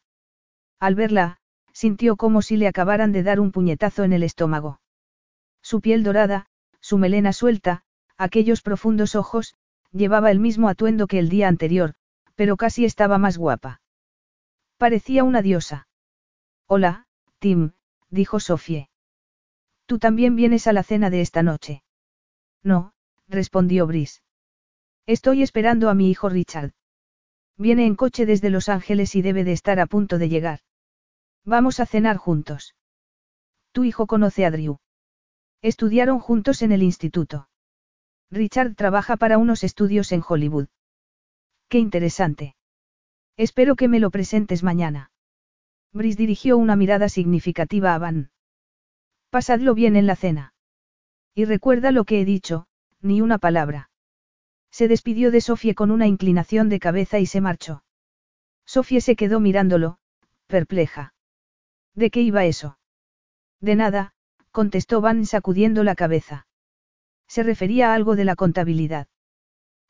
Al 0.79 0.95
verla, 0.95 1.37
sintió 1.73 2.15
como 2.15 2.41
si 2.41 2.57
le 2.57 2.67
acabaran 2.67 3.11
de 3.11 3.23
dar 3.23 3.39
un 3.39 3.51
puñetazo 3.51 4.03
en 4.03 4.13
el 4.13 4.23
estómago. 4.23 4.79
Su 5.61 5.81
piel 5.81 6.03
dorada, 6.03 6.47
su 6.79 6.97
melena 6.97 7.33
suelta, 7.33 7.83
aquellos 8.17 8.61
profundos 8.61 9.15
ojos, 9.15 9.55
llevaba 9.91 10.31
el 10.31 10.39
mismo 10.39 10.69
atuendo 10.69 11.07
que 11.07 11.19
el 11.19 11.29
día 11.29 11.47
anterior, 11.47 11.95
pero 12.35 12.57
casi 12.57 12.85
estaba 12.85 13.17
más 13.17 13.37
guapa. 13.37 13.81
Parecía 14.77 15.23
una 15.23 15.41
diosa. 15.41 15.87
Hola, 16.67 17.07
Tim, 17.39 17.71
dijo 18.09 18.39
Sofie. 18.39 18.89
¿Tú 19.85 19.99
también 19.99 20.35
vienes 20.35 20.67
a 20.67 20.73
la 20.73 20.83
cena 20.83 21.09
de 21.09 21.21
esta 21.21 21.43
noche? 21.43 21.83
No, 22.63 22.93
respondió 23.27 23.85
Brice. 23.87 24.21
Estoy 25.07 25.43
esperando 25.43 25.89
a 25.89 25.93
mi 25.93 26.09
hijo 26.09 26.29
Richard. 26.29 26.71
Viene 27.57 27.85
en 27.85 27.95
coche 27.95 28.25
desde 28.25 28.49
Los 28.49 28.69
Ángeles 28.69 29.15
y 29.15 29.21
debe 29.21 29.43
de 29.43 29.51
estar 29.51 29.79
a 29.79 29.85
punto 29.85 30.17
de 30.17 30.29
llegar. 30.29 30.59
Vamos 31.43 31.79
a 31.79 31.85
cenar 31.85 32.17
juntos. 32.17 32.75
Tu 33.71 33.83
hijo 33.83 34.07
conoce 34.07 34.45
a 34.45 34.51
Drew. 34.51 34.79
Estudiaron 35.61 36.19
juntos 36.19 36.63
en 36.63 36.71
el 36.71 36.81
instituto. 36.81 37.49
Richard 38.31 38.75
trabaja 38.75 39.15
para 39.15 39.37
unos 39.37 39.63
estudios 39.63 40.11
en 40.11 40.23
Hollywood. 40.27 40.67
Qué 41.69 41.77
interesante. 41.77 42.55
Espero 43.37 43.75
que 43.75 43.87
me 43.87 43.99
lo 43.99 44.09
presentes 44.09 44.63
mañana. 44.63 45.11
Brice 45.93 46.17
dirigió 46.17 46.57
una 46.57 46.75
mirada 46.75 47.09
significativa 47.09 47.93
a 47.93 47.99
Van. 47.99 48.31
Pasadlo 49.29 49.75
bien 49.75 49.95
en 49.95 50.07
la 50.07 50.15
cena. 50.15 50.53
Y 51.35 51.45
recuerda 51.45 51.91
lo 51.91 52.05
que 52.05 52.21
he 52.21 52.25
dicho, 52.25 52.67
ni 53.01 53.21
una 53.21 53.37
palabra. 53.37 53.89
Se 54.75 54.89
despidió 54.89 55.31
de 55.31 55.39
Sofie 55.39 55.73
con 55.73 55.89
una 55.89 56.05
inclinación 56.05 56.67
de 56.67 56.81
cabeza 56.81 57.17
y 57.19 57.25
se 57.25 57.39
marchó. 57.39 57.85
Sofie 58.65 58.99
se 58.99 59.15
quedó 59.15 59.39
mirándolo, 59.39 59.99
perpleja. 60.47 61.13
¿De 61.93 62.09
qué 62.09 62.19
iba 62.19 62.43
eso? 62.43 62.77
De 63.61 63.77
nada, 63.77 64.13
contestó 64.51 64.99
Van 64.99 65.25
sacudiendo 65.25 65.85
la 65.85 65.95
cabeza. 65.95 66.45
Se 67.25 67.41
refería 67.41 67.91
a 67.91 67.93
algo 67.93 68.17
de 68.17 68.25
la 68.25 68.35
contabilidad. 68.35 69.07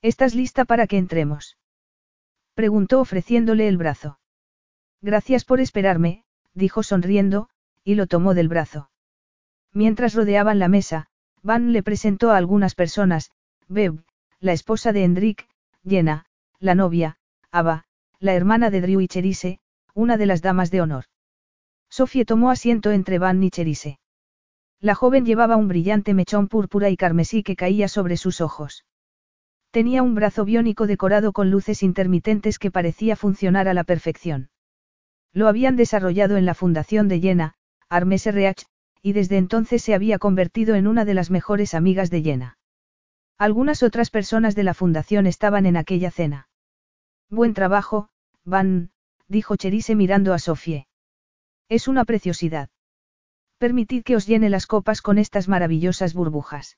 ¿Estás 0.04 0.36
lista 0.36 0.66
para 0.66 0.86
que 0.86 1.00
entremos? 1.00 1.58
Preguntó 2.54 3.02
ofreciéndole 3.02 3.68
el 3.68 3.78
brazo. 3.78 4.20
Gracias 5.02 5.46
por 5.46 5.62
esperarme, 5.62 6.26
dijo 6.54 6.84
sonriendo, 6.84 7.50
y 7.84 7.96
lo 7.96 8.06
tomó 8.06 8.36
del 8.36 8.50
brazo. 8.50 8.92
Mientras 9.74 10.14
rodeaban 10.14 10.60
la 10.60 10.68
mesa, 10.68 11.08
Van 11.42 11.74
le 11.74 11.82
presentó 11.82 12.30
a 12.30 12.38
algunas 12.38 12.76
personas, 12.76 13.32
Beb, 13.68 14.06
la 14.40 14.54
esposa 14.54 14.92
de 14.94 15.04
Hendrik, 15.04 15.48
Jenna, 15.88 16.26
la 16.60 16.76
novia, 16.76 17.18
Ava, 17.52 17.86
la 18.20 18.34
hermana 18.34 18.70
de 18.70 18.82
Drew 18.82 19.02
y 19.02 19.08
Cherise, 19.08 19.60
una 19.94 20.18
de 20.18 20.26
las 20.26 20.42
damas 20.42 20.72
de 20.72 20.82
honor. 20.82 21.06
Sofie 21.90 22.26
tomó 22.26 22.52
asiento 22.52 22.92
entre 22.92 23.20
Van 23.20 23.42
y 23.44 23.50
Cherise. 23.50 24.00
La 24.82 24.96
joven 24.96 25.26
llevaba 25.26 25.56
un 25.56 25.68
brillante 25.68 26.14
mechón 26.14 26.48
púrpura 26.48 26.90
y 26.90 26.98
carmesí 26.98 27.44
que 27.44 27.56
caía 27.56 27.88
sobre 27.88 28.18
sus 28.18 28.42
ojos. 28.42 28.86
Tenía 29.72 30.04
un 30.04 30.16
brazo 30.16 30.46
biónico 30.46 30.88
decorado 30.88 31.34
con 31.34 31.52
luces 31.52 31.84
intermitentes 31.84 32.60
que 32.60 32.72
parecía 32.72 33.16
funcionar 33.16 33.68
a 33.68 33.74
la 33.74 33.84
perfección. 33.84 34.50
Lo 35.34 35.48
habían 35.48 35.76
desarrollado 35.76 36.38
en 36.38 36.46
la 36.46 36.54
fundación 36.54 37.08
de 37.08 37.20
Jena, 37.20 37.56
Armes 37.90 38.26
RH, 38.26 38.66
y 39.02 39.14
desde 39.14 39.38
entonces 39.38 39.84
se 39.84 39.94
había 39.94 40.18
convertido 40.18 40.76
en 40.76 40.88
una 40.88 41.06
de 41.06 41.14
las 41.14 41.30
mejores 41.30 41.74
amigas 41.74 42.10
de 42.10 42.22
Jena. 42.22 42.58
Algunas 43.38 43.84
otras 43.84 44.10
personas 44.10 44.56
de 44.56 44.64
la 44.64 44.74
fundación 44.74 45.28
estaban 45.28 45.66
en 45.66 45.76
aquella 45.76 46.10
cena. 46.10 46.48
Buen 47.30 47.54
trabajo, 47.54 48.10
Van, 48.46 48.92
dijo 49.28 49.58
Cherise 49.58 49.96
mirando 49.96 50.34
a 50.34 50.40
Sofie. 50.40 50.88
Es 51.68 51.88
una 51.88 52.06
preciosidad. 52.06 52.70
Permitid 53.58 54.04
que 54.04 54.16
os 54.16 54.26
llene 54.28 54.50
las 54.50 54.68
copas 54.68 55.02
con 55.02 55.18
estas 55.18 55.48
maravillosas 55.48 56.14
burbujas. 56.14 56.78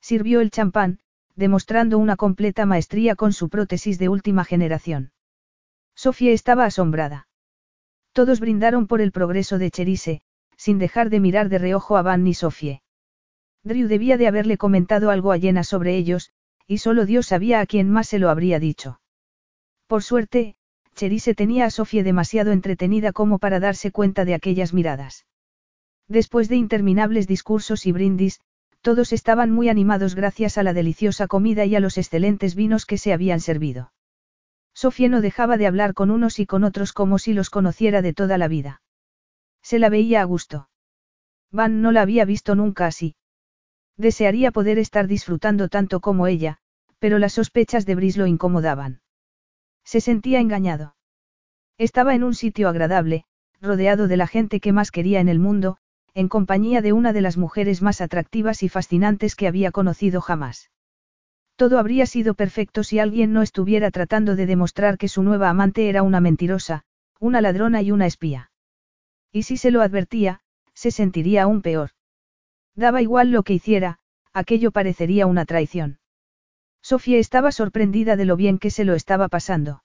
Sirvió 0.00 0.40
el 0.40 0.50
champán, 0.50 1.00
demostrando 1.34 1.98
una 1.98 2.16
completa 2.16 2.64
maestría 2.64 3.14
con 3.16 3.32
su 3.32 3.48
prótesis 3.48 3.98
de 3.98 4.08
última 4.08 4.44
generación. 4.44 5.12
Sofía 5.94 6.32
estaba 6.32 6.64
asombrada. 6.64 7.28
Todos 8.12 8.40
brindaron 8.40 8.86
por 8.86 9.02
el 9.02 9.12
progreso 9.12 9.58
de 9.58 9.70
Cherise, 9.70 10.22
sin 10.56 10.78
dejar 10.78 11.10
de 11.10 11.20
mirar 11.20 11.50
de 11.50 11.58
reojo 11.58 11.98
a 11.98 12.02
Van 12.02 12.26
y 12.26 12.32
Sofie. 12.32 12.82
Drew 13.66 13.88
debía 13.88 14.16
de 14.16 14.28
haberle 14.28 14.58
comentado 14.58 15.10
algo 15.10 15.32
a 15.32 15.38
Jenna 15.40 15.64
sobre 15.64 15.96
ellos, 15.96 16.30
y 16.68 16.78
solo 16.78 17.04
Dios 17.04 17.26
sabía 17.26 17.60
a 17.60 17.66
quién 17.66 17.90
más 17.90 18.06
se 18.06 18.20
lo 18.20 18.30
habría 18.30 18.60
dicho. 18.60 19.00
Por 19.88 20.04
suerte, 20.04 20.54
Cherise 20.94 21.34
tenía 21.34 21.64
a 21.64 21.70
Sofie 21.70 22.04
demasiado 22.04 22.52
entretenida 22.52 23.10
como 23.10 23.40
para 23.40 23.58
darse 23.58 23.90
cuenta 23.90 24.24
de 24.24 24.34
aquellas 24.34 24.72
miradas. 24.72 25.26
Después 26.06 26.48
de 26.48 26.54
interminables 26.54 27.26
discursos 27.26 27.86
y 27.86 27.92
brindis, 27.92 28.40
todos 28.82 29.12
estaban 29.12 29.50
muy 29.50 29.68
animados 29.68 30.14
gracias 30.14 30.58
a 30.58 30.62
la 30.62 30.72
deliciosa 30.72 31.26
comida 31.26 31.64
y 31.64 31.74
a 31.74 31.80
los 31.80 31.98
excelentes 31.98 32.54
vinos 32.54 32.86
que 32.86 32.98
se 32.98 33.12
habían 33.12 33.40
servido. 33.40 33.92
Sofía 34.74 35.08
no 35.08 35.20
dejaba 35.20 35.56
de 35.56 35.66
hablar 35.66 35.92
con 35.92 36.12
unos 36.12 36.38
y 36.38 36.46
con 36.46 36.62
otros 36.62 36.92
como 36.92 37.18
si 37.18 37.32
los 37.32 37.50
conociera 37.50 38.00
de 38.00 38.14
toda 38.14 38.38
la 38.38 38.46
vida. 38.46 38.80
Se 39.60 39.80
la 39.80 39.88
veía 39.88 40.20
a 40.20 40.24
gusto. 40.24 40.68
Van 41.50 41.82
no 41.82 41.90
la 41.90 42.02
había 42.02 42.24
visto 42.24 42.54
nunca 42.54 42.86
así. 42.86 43.16
Desearía 43.96 44.52
poder 44.52 44.78
estar 44.78 45.06
disfrutando 45.06 45.68
tanto 45.68 46.00
como 46.00 46.26
ella, 46.26 46.58
pero 46.98 47.18
las 47.18 47.34
sospechas 47.34 47.86
de 47.86 47.94
Bris 47.94 48.16
lo 48.16 48.26
incomodaban. 48.26 49.00
Se 49.84 50.00
sentía 50.00 50.40
engañado. 50.40 50.96
Estaba 51.78 52.14
en 52.14 52.24
un 52.24 52.34
sitio 52.34 52.68
agradable, 52.68 53.24
rodeado 53.60 54.08
de 54.08 54.16
la 54.16 54.26
gente 54.26 54.60
que 54.60 54.72
más 54.72 54.90
quería 54.90 55.20
en 55.20 55.28
el 55.28 55.38
mundo, 55.38 55.78
en 56.14 56.28
compañía 56.28 56.82
de 56.82 56.92
una 56.92 57.12
de 57.12 57.20
las 57.20 57.36
mujeres 57.36 57.82
más 57.82 58.00
atractivas 58.00 58.62
y 58.62 58.68
fascinantes 58.68 59.34
que 59.34 59.46
había 59.46 59.70
conocido 59.70 60.20
jamás. 60.20 60.70
Todo 61.56 61.78
habría 61.78 62.06
sido 62.06 62.34
perfecto 62.34 62.84
si 62.84 62.98
alguien 62.98 63.32
no 63.32 63.42
estuviera 63.42 63.90
tratando 63.90 64.36
de 64.36 64.46
demostrar 64.46 64.98
que 64.98 65.08
su 65.08 65.22
nueva 65.22 65.48
amante 65.48 65.88
era 65.88 66.02
una 66.02 66.20
mentirosa, 66.20 66.84
una 67.18 67.40
ladrona 67.40 67.80
y 67.82 67.92
una 67.92 68.06
espía. 68.06 68.50
Y 69.32 69.44
si 69.44 69.56
se 69.56 69.70
lo 69.70 69.80
advertía, 69.80 70.40
se 70.74 70.90
sentiría 70.90 71.44
aún 71.44 71.62
peor. 71.62 71.90
Daba 72.76 73.00
igual 73.00 73.30
lo 73.30 73.42
que 73.42 73.54
hiciera, 73.54 73.98
aquello 74.34 74.70
parecería 74.70 75.26
una 75.26 75.46
traición. 75.46 75.98
Sofía 76.82 77.18
estaba 77.18 77.50
sorprendida 77.50 78.16
de 78.16 78.26
lo 78.26 78.36
bien 78.36 78.58
que 78.58 78.70
se 78.70 78.84
lo 78.84 78.94
estaba 78.94 79.28
pasando. 79.28 79.82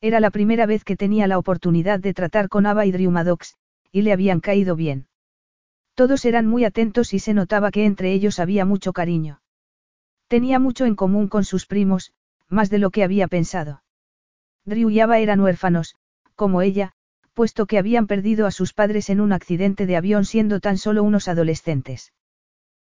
Era 0.00 0.20
la 0.20 0.30
primera 0.30 0.66
vez 0.66 0.84
que 0.84 0.96
tenía 0.96 1.26
la 1.26 1.38
oportunidad 1.38 2.00
de 2.00 2.12
tratar 2.12 2.48
con 2.48 2.66
Ava 2.66 2.84
y 2.86 2.92
Drew 2.92 3.10
Maddox, 3.10 3.56
y 3.90 4.02
le 4.02 4.12
habían 4.12 4.40
caído 4.40 4.76
bien. 4.76 5.06
Todos 5.94 6.24
eran 6.24 6.46
muy 6.46 6.64
atentos 6.64 7.14
y 7.14 7.18
se 7.18 7.34
notaba 7.34 7.70
que 7.70 7.86
entre 7.86 8.12
ellos 8.12 8.38
había 8.38 8.64
mucho 8.64 8.92
cariño. 8.92 9.40
Tenía 10.28 10.58
mucho 10.58 10.84
en 10.86 10.96
común 10.96 11.28
con 11.28 11.44
sus 11.44 11.66
primos, 11.66 12.12
más 12.48 12.68
de 12.70 12.78
lo 12.78 12.90
que 12.90 13.04
había 13.04 13.26
pensado. 13.26 13.82
Drew 14.64 14.90
y 14.90 15.00
Ava 15.00 15.18
eran 15.18 15.40
huérfanos, 15.40 15.96
como 16.36 16.62
ella, 16.62 16.92
puesto 17.32 17.66
que 17.66 17.78
habían 17.78 18.06
perdido 18.06 18.46
a 18.46 18.50
sus 18.50 18.72
padres 18.72 19.10
en 19.10 19.20
un 19.20 19.32
accidente 19.32 19.86
de 19.86 19.96
avión 19.96 20.24
siendo 20.24 20.60
tan 20.60 20.78
solo 20.78 21.02
unos 21.02 21.28
adolescentes. 21.28 22.12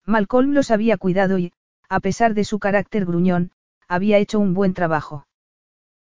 Malcolm 0.06 0.54
los 0.54 0.72
había 0.72 0.98
cuidado 0.98 1.38
y, 1.38 1.54
a 1.90 2.00
pesar 2.00 2.34
de 2.34 2.44
su 2.44 2.60
carácter 2.60 3.06
gruñón, 3.06 3.52
había 3.88 4.18
hecho 4.18 4.40
un 4.40 4.54
buen 4.54 4.74
trabajo. 4.74 5.28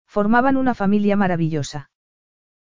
Formaban 0.06 0.58
una 0.58 0.74
familia 0.74 1.16
maravillosa. 1.16 1.90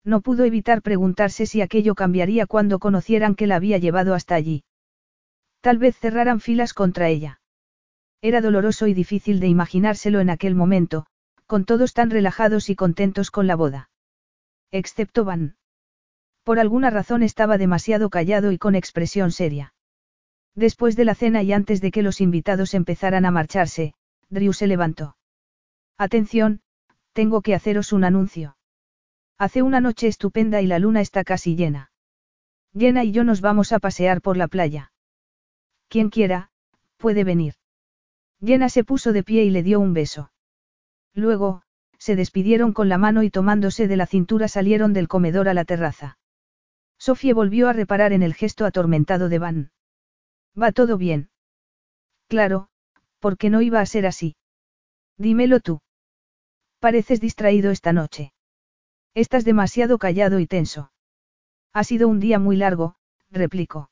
No 0.04 0.22
pudo 0.22 0.44
evitar 0.44 0.82
preguntarse 0.82 1.46
si 1.46 1.62
aquello 1.62 1.96
cambiaría 1.96 2.46
cuando 2.46 2.80
conocieran 2.80 3.36
que 3.36 3.48
la 3.48 3.56
había 3.56 3.78
llevado 3.78 4.14
hasta 4.14 4.36
allí. 4.36 4.64
Tal 5.62 5.78
vez 5.78 5.98
cerraran 5.98 6.42
filas 6.42 6.74
contra 6.74 7.08
ella. 7.08 7.40
Era 8.22 8.42
doloroso 8.42 8.88
y 8.88 8.94
difícil 8.94 9.40
de 9.40 9.48
imaginárselo 9.48 10.20
en 10.20 10.30
aquel 10.30 10.56
momento, 10.56 11.06
con 11.48 11.66
todos 11.66 11.94
tan 11.94 12.10
relajados 12.10 12.70
y 12.70 12.76
contentos 12.76 13.32
con 13.32 13.48
la 13.48 13.56
boda. 13.56 13.90
Excepto 14.72 15.24
Van. 15.24 15.56
Por 16.44 16.60
alguna 16.60 16.90
razón 16.90 17.24
estaba 17.24 17.58
demasiado 17.58 18.10
callado 18.10 18.52
y 18.52 18.58
con 18.58 18.76
expresión 18.76 19.32
seria. 19.32 19.74
Después 20.56 20.96
de 20.96 21.06
la 21.06 21.16
cena 21.16 21.42
y 21.42 21.54
antes 21.54 21.82
de 21.82 21.92
que 21.92 22.04
los 22.04 22.22
invitados 22.22 22.74
empezaran 22.74 23.26
a 23.26 23.32
marcharse, 23.32 23.94
Drew 24.30 24.54
se 24.54 24.68
levantó. 24.68 25.16
Atención, 25.98 26.62
tengo 27.14 27.42
que 27.42 27.56
haceros 27.56 27.94
un 27.94 28.04
anuncio. 28.04 28.58
Hace 29.38 29.62
una 29.62 29.80
noche 29.80 30.08
estupenda 30.08 30.62
y 30.62 30.68
la 30.68 30.80
luna 30.80 31.02
está 31.02 31.24
casi 31.24 31.56
llena. 31.56 31.92
Llena 32.74 33.04
y 33.04 33.12
yo 33.12 33.24
nos 33.24 33.42
vamos 33.42 33.72
a 33.72 33.80
pasear 33.80 34.22
por 34.22 34.36
la 34.36 34.48
playa. 34.48 34.92
Quien 35.88 36.10
quiera, 36.10 36.50
puede 36.98 37.24
venir. 37.24 37.54
Llena 38.40 38.70
se 38.70 38.84
puso 38.84 39.14
de 39.14 39.24
pie 39.24 39.44
y 39.46 39.50
le 39.50 39.64
dio 39.64 39.80
un 39.80 39.94
beso. 39.94 40.32
Luego, 41.14 41.62
se 41.98 42.16
despidieron 42.16 42.74
con 42.74 42.90
la 42.90 42.98
mano 42.98 43.24
y 43.24 43.30
tomándose 43.30 43.88
de 43.88 43.96
la 43.96 44.08
cintura 44.08 44.48
salieron 44.48 44.92
del 44.92 45.08
comedor 45.08 45.48
a 45.48 45.54
la 45.54 45.66
terraza. 45.66 46.18
Sofía 47.04 47.34
volvió 47.34 47.68
a 47.68 47.74
reparar 47.74 48.14
en 48.14 48.24
el 48.24 48.34
gesto 48.34 48.66
atormentado 48.66 49.28
de 49.28 49.38
Van. 49.38 49.72
¿Va 50.58 50.72
todo 50.72 50.98
bien? 50.98 51.30
Claro, 52.30 52.70
porque 53.20 53.50
no 53.50 53.62
iba 53.62 53.82
a 53.82 53.86
ser 53.86 54.06
así. 54.06 54.38
Dímelo 55.18 55.60
tú. 55.60 55.82
Pareces 56.80 57.20
distraído 57.20 57.72
esta 57.72 57.92
noche. 57.92 58.32
Estás 59.14 59.44
demasiado 59.44 59.98
callado 59.98 60.40
y 60.40 60.48
tenso. 60.48 60.94
Ha 61.74 61.84
sido 61.84 62.08
un 62.08 62.22
día 62.22 62.40
muy 62.40 62.56
largo, 62.56 62.96
replicó. 63.30 63.92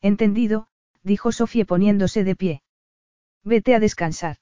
Entendido, 0.00 0.68
dijo 1.02 1.32
Sofía 1.32 1.66
poniéndose 1.66 2.24
de 2.24 2.34
pie. 2.34 2.62
Vete 3.44 3.74
a 3.74 3.78
descansar. 3.78 4.38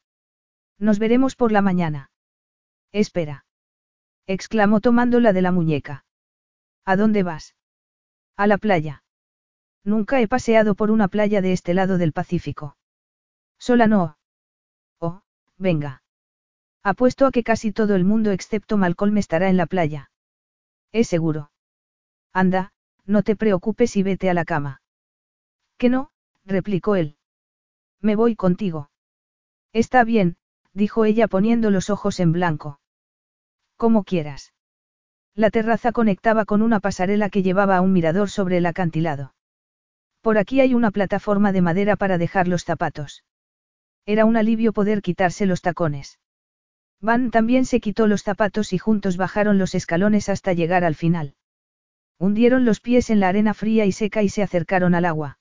Nos 0.78 1.00
veremos 1.00 1.34
por 1.34 1.50
la 1.50 1.60
mañana. 1.60 2.12
Espera. 2.92 3.46
exclamó 4.28 4.80
tomándola 4.80 5.32
de 5.32 5.42
la 5.42 5.50
muñeca. 5.50 6.04
¿A 6.84 6.94
dónde 6.94 7.24
vas? 7.24 7.56
A 8.40 8.46
la 8.46 8.56
playa. 8.56 9.02
Nunca 9.84 10.18
he 10.22 10.26
paseado 10.26 10.74
por 10.74 10.90
una 10.90 11.08
playa 11.08 11.42
de 11.42 11.52
este 11.52 11.74
lado 11.74 11.98
del 11.98 12.14
Pacífico. 12.14 12.74
Sola 13.58 13.86
no. 13.86 14.16
Oh, 14.98 15.20
venga. 15.58 16.02
Apuesto 16.82 17.26
a 17.26 17.32
que 17.32 17.42
casi 17.42 17.70
todo 17.70 17.94
el 17.96 18.06
mundo 18.06 18.30
excepto 18.30 18.78
Malcolm 18.78 19.18
estará 19.18 19.50
en 19.50 19.58
la 19.58 19.66
playa. 19.66 20.10
Es 20.90 21.06
seguro. 21.06 21.50
Anda, 22.32 22.72
no 23.04 23.22
te 23.22 23.36
preocupes 23.36 23.94
y 23.96 24.02
vete 24.02 24.30
a 24.30 24.34
la 24.34 24.46
cama. 24.46 24.80
¿Qué 25.76 25.90
no? 25.90 26.10
replicó 26.46 26.96
él. 26.96 27.18
Me 28.00 28.16
voy 28.16 28.36
contigo. 28.36 28.88
Está 29.74 30.02
bien, 30.02 30.38
dijo 30.72 31.04
ella 31.04 31.28
poniendo 31.28 31.70
los 31.70 31.90
ojos 31.90 32.18
en 32.20 32.32
blanco. 32.32 32.80
Como 33.76 34.02
quieras. 34.02 34.54
La 35.34 35.50
terraza 35.50 35.92
conectaba 35.92 36.44
con 36.44 36.62
una 36.62 36.80
pasarela 36.80 37.30
que 37.30 37.42
llevaba 37.42 37.76
a 37.76 37.80
un 37.80 37.92
mirador 37.92 38.30
sobre 38.30 38.58
el 38.58 38.66
acantilado. 38.66 39.34
Por 40.20 40.38
aquí 40.38 40.60
hay 40.60 40.74
una 40.74 40.90
plataforma 40.90 41.52
de 41.52 41.62
madera 41.62 41.96
para 41.96 42.18
dejar 42.18 42.48
los 42.48 42.64
zapatos. 42.64 43.24
Era 44.06 44.24
un 44.24 44.36
alivio 44.36 44.72
poder 44.72 45.02
quitarse 45.02 45.46
los 45.46 45.62
tacones. 45.62 46.18
Van 47.00 47.30
también 47.30 47.64
se 47.64 47.80
quitó 47.80 48.06
los 48.06 48.22
zapatos 48.22 48.72
y 48.72 48.78
juntos 48.78 49.16
bajaron 49.16 49.58
los 49.58 49.74
escalones 49.74 50.28
hasta 50.28 50.52
llegar 50.52 50.84
al 50.84 50.94
final. 50.94 51.34
Hundieron 52.18 52.66
los 52.66 52.80
pies 52.80 53.08
en 53.08 53.20
la 53.20 53.28
arena 53.28 53.54
fría 53.54 53.86
y 53.86 53.92
seca 53.92 54.22
y 54.22 54.28
se 54.28 54.42
acercaron 54.42 54.94
al 54.94 55.06
agua. 55.06 55.38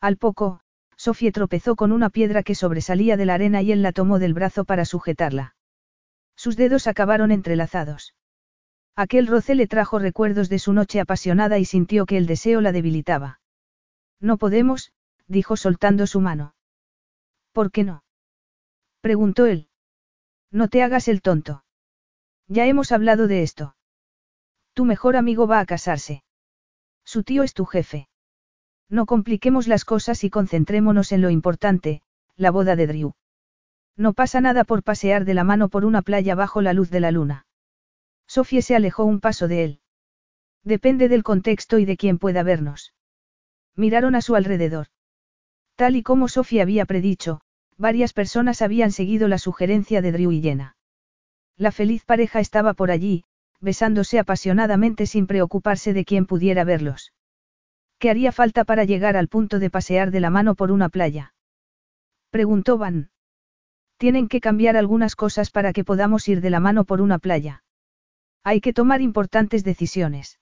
Al 0.00 0.16
poco, 0.16 0.60
Sofía 0.96 1.30
tropezó 1.30 1.76
con 1.76 1.92
una 1.92 2.10
piedra 2.10 2.42
que 2.42 2.56
sobresalía 2.56 3.16
de 3.16 3.26
la 3.26 3.34
arena 3.34 3.62
y 3.62 3.70
él 3.70 3.82
la 3.82 3.92
tomó 3.92 4.18
del 4.18 4.34
brazo 4.34 4.64
para 4.64 4.84
sujetarla. 4.84 5.54
Sus 6.34 6.56
dedos 6.56 6.88
acabaron 6.88 7.30
entrelazados. 7.30 8.14
Aquel 8.94 9.26
roce 9.26 9.54
le 9.54 9.66
trajo 9.66 9.98
recuerdos 9.98 10.48
de 10.48 10.58
su 10.58 10.72
noche 10.72 11.00
apasionada 11.00 11.58
y 11.58 11.64
sintió 11.64 12.04
que 12.04 12.18
el 12.18 12.26
deseo 12.26 12.60
la 12.60 12.72
debilitaba. 12.72 13.40
No 14.20 14.36
podemos, 14.36 14.92
dijo 15.26 15.56
soltando 15.56 16.06
su 16.06 16.20
mano. 16.20 16.54
¿Por 17.52 17.70
qué 17.70 17.84
no? 17.84 18.04
preguntó 19.00 19.46
él. 19.46 19.68
No 20.50 20.68
te 20.68 20.82
hagas 20.82 21.08
el 21.08 21.22
tonto. 21.22 21.64
Ya 22.48 22.66
hemos 22.66 22.92
hablado 22.92 23.28
de 23.28 23.42
esto. 23.42 23.74
Tu 24.74 24.84
mejor 24.84 25.16
amigo 25.16 25.46
va 25.46 25.60
a 25.60 25.66
casarse. 25.66 26.22
Su 27.04 27.24
tío 27.24 27.42
es 27.42 27.54
tu 27.54 27.64
jefe. 27.64 28.08
No 28.88 29.06
compliquemos 29.06 29.68
las 29.68 29.86
cosas 29.86 30.22
y 30.22 30.30
concentrémonos 30.30 31.12
en 31.12 31.22
lo 31.22 31.30
importante, 31.30 32.02
la 32.36 32.50
boda 32.50 32.76
de 32.76 32.86
Drew. 32.86 33.14
No 33.96 34.12
pasa 34.12 34.40
nada 34.42 34.64
por 34.64 34.82
pasear 34.82 35.24
de 35.24 35.34
la 35.34 35.44
mano 35.44 35.68
por 35.68 35.86
una 35.86 36.02
playa 36.02 36.34
bajo 36.34 36.60
la 36.60 36.74
luz 36.74 36.90
de 36.90 37.00
la 37.00 37.10
luna. 37.10 37.46
Sofía 38.26 38.62
se 38.62 38.76
alejó 38.76 39.04
un 39.04 39.20
paso 39.20 39.48
de 39.48 39.64
él. 39.64 39.80
Depende 40.64 41.08
del 41.08 41.22
contexto 41.22 41.78
y 41.78 41.84
de 41.84 41.96
quién 41.96 42.18
pueda 42.18 42.42
vernos. 42.42 42.94
Miraron 43.74 44.14
a 44.14 44.20
su 44.20 44.36
alrededor. 44.36 44.88
Tal 45.76 45.96
y 45.96 46.02
como 46.02 46.28
Sofía 46.28 46.62
había 46.62 46.84
predicho, 46.84 47.40
varias 47.76 48.12
personas 48.12 48.62
habían 48.62 48.92
seguido 48.92 49.28
la 49.28 49.38
sugerencia 49.38 50.02
de 50.02 50.12
Drew 50.12 50.32
y 50.32 50.42
Jenna. 50.42 50.76
La 51.56 51.72
feliz 51.72 52.04
pareja 52.04 52.40
estaba 52.40 52.74
por 52.74 52.90
allí, 52.90 53.24
besándose 53.60 54.18
apasionadamente 54.18 55.06
sin 55.06 55.26
preocuparse 55.26 55.92
de 55.92 56.04
quién 56.04 56.26
pudiera 56.26 56.64
verlos. 56.64 57.12
¿Qué 57.98 58.10
haría 58.10 58.32
falta 58.32 58.64
para 58.64 58.84
llegar 58.84 59.16
al 59.16 59.28
punto 59.28 59.58
de 59.58 59.70
pasear 59.70 60.10
de 60.10 60.20
la 60.20 60.30
mano 60.30 60.54
por 60.54 60.72
una 60.72 60.88
playa? 60.88 61.34
Preguntó 62.30 62.78
Van. 62.78 63.10
Tienen 63.96 64.26
que 64.28 64.40
cambiar 64.40 64.76
algunas 64.76 65.14
cosas 65.14 65.50
para 65.50 65.72
que 65.72 65.84
podamos 65.84 66.26
ir 66.28 66.40
de 66.40 66.50
la 66.50 66.58
mano 66.58 66.84
por 66.84 67.00
una 67.00 67.18
playa. 67.18 67.61
Hay 68.44 68.60
que 68.60 68.72
tomar 68.72 69.00
importantes 69.00 69.64
decisiones. 69.64 70.40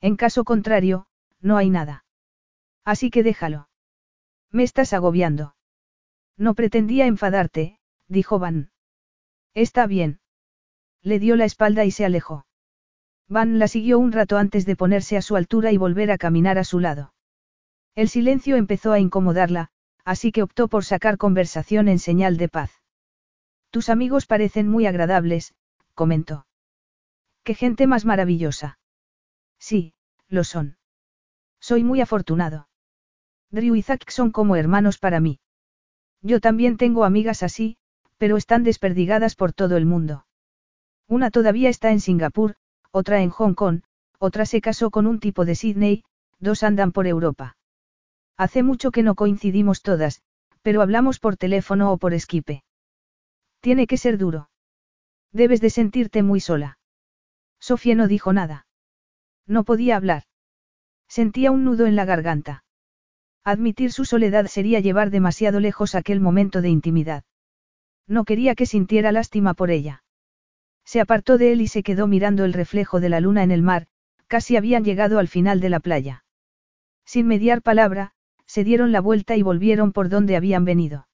En 0.00 0.16
caso 0.16 0.44
contrario, 0.44 1.06
no 1.40 1.56
hay 1.56 1.70
nada. 1.70 2.04
Así 2.84 3.10
que 3.10 3.22
déjalo. 3.22 3.68
Me 4.50 4.64
estás 4.64 4.92
agobiando. 4.92 5.54
No 6.36 6.54
pretendía 6.54 7.06
enfadarte, 7.06 7.78
dijo 8.08 8.38
Van. 8.38 8.72
Está 9.54 9.86
bien. 9.86 10.20
Le 11.02 11.18
dio 11.18 11.36
la 11.36 11.44
espalda 11.44 11.84
y 11.84 11.90
se 11.90 12.04
alejó. 12.04 12.46
Van 13.28 13.58
la 13.58 13.68
siguió 13.68 13.98
un 13.98 14.12
rato 14.12 14.36
antes 14.36 14.66
de 14.66 14.76
ponerse 14.76 15.16
a 15.16 15.22
su 15.22 15.36
altura 15.36 15.72
y 15.72 15.76
volver 15.76 16.10
a 16.10 16.18
caminar 16.18 16.58
a 16.58 16.64
su 16.64 16.80
lado. 16.80 17.14
El 17.94 18.08
silencio 18.08 18.56
empezó 18.56 18.92
a 18.92 18.98
incomodarla, 18.98 19.70
así 20.04 20.32
que 20.32 20.42
optó 20.42 20.68
por 20.68 20.84
sacar 20.84 21.18
conversación 21.18 21.88
en 21.88 21.98
señal 21.98 22.36
de 22.36 22.48
paz. 22.48 22.82
Tus 23.70 23.88
amigos 23.88 24.26
parecen 24.26 24.68
muy 24.68 24.86
agradables, 24.86 25.54
comentó. 25.94 26.46
¡Qué 27.44 27.54
gente 27.54 27.86
más 27.86 28.04
maravillosa! 28.04 28.78
Sí, 29.58 29.94
lo 30.28 30.44
son. 30.44 30.76
Soy 31.60 31.84
muy 31.84 32.00
afortunado. 32.00 32.68
Drew 33.50 33.74
y 33.74 33.82
Zack 33.82 34.10
son 34.10 34.30
como 34.30 34.56
hermanos 34.56 34.98
para 34.98 35.20
mí. 35.20 35.40
Yo 36.22 36.40
también 36.40 36.76
tengo 36.76 37.04
amigas 37.04 37.42
así, 37.42 37.76
pero 38.16 38.36
están 38.36 38.62
desperdigadas 38.62 39.34
por 39.34 39.52
todo 39.52 39.76
el 39.76 39.86
mundo. 39.86 40.26
Una 41.08 41.30
todavía 41.30 41.68
está 41.68 41.90
en 41.90 42.00
Singapur, 42.00 42.54
otra 42.92 43.22
en 43.22 43.30
Hong 43.30 43.54
Kong, 43.54 43.82
otra 44.18 44.46
se 44.46 44.60
casó 44.60 44.90
con 44.90 45.06
un 45.06 45.18
tipo 45.18 45.44
de 45.44 45.56
Sydney, 45.56 46.04
dos 46.38 46.62
andan 46.62 46.92
por 46.92 47.06
Europa. 47.06 47.56
Hace 48.36 48.62
mucho 48.62 48.90
que 48.92 49.02
no 49.02 49.14
coincidimos 49.14 49.82
todas, 49.82 50.22
pero 50.62 50.80
hablamos 50.80 51.18
por 51.18 51.36
teléfono 51.36 51.92
o 51.92 51.98
por 51.98 52.18
Skype. 52.18 52.62
Tiene 53.60 53.86
que 53.86 53.96
ser 53.96 54.16
duro. 54.16 54.48
Debes 55.32 55.60
de 55.60 55.70
sentirte 55.70 56.22
muy 56.22 56.40
sola. 56.40 56.78
Sofía 57.62 57.94
no 57.94 58.08
dijo 58.08 58.32
nada. 58.32 58.66
No 59.46 59.62
podía 59.62 59.94
hablar. 59.94 60.24
Sentía 61.08 61.52
un 61.52 61.64
nudo 61.64 61.86
en 61.86 61.94
la 61.94 62.04
garganta. 62.04 62.64
Admitir 63.44 63.92
su 63.92 64.04
soledad 64.04 64.46
sería 64.46 64.80
llevar 64.80 65.10
demasiado 65.10 65.60
lejos 65.60 65.94
aquel 65.94 66.20
momento 66.20 66.60
de 66.60 66.70
intimidad. 66.70 67.22
No 68.08 68.24
quería 68.24 68.56
que 68.56 68.66
sintiera 68.66 69.12
lástima 69.12 69.54
por 69.54 69.70
ella. 69.70 70.02
Se 70.84 71.00
apartó 71.00 71.38
de 71.38 71.52
él 71.52 71.60
y 71.60 71.68
se 71.68 71.84
quedó 71.84 72.08
mirando 72.08 72.44
el 72.44 72.52
reflejo 72.52 72.98
de 72.98 73.08
la 73.08 73.20
luna 73.20 73.44
en 73.44 73.52
el 73.52 73.62
mar, 73.62 73.86
casi 74.26 74.56
habían 74.56 74.82
llegado 74.82 75.20
al 75.20 75.28
final 75.28 75.60
de 75.60 75.70
la 75.70 75.78
playa. 75.78 76.24
Sin 77.04 77.28
mediar 77.28 77.62
palabra, 77.62 78.12
se 78.44 78.64
dieron 78.64 78.90
la 78.90 79.00
vuelta 79.00 79.36
y 79.36 79.42
volvieron 79.42 79.92
por 79.92 80.08
donde 80.08 80.34
habían 80.34 80.64
venido. 80.64 81.06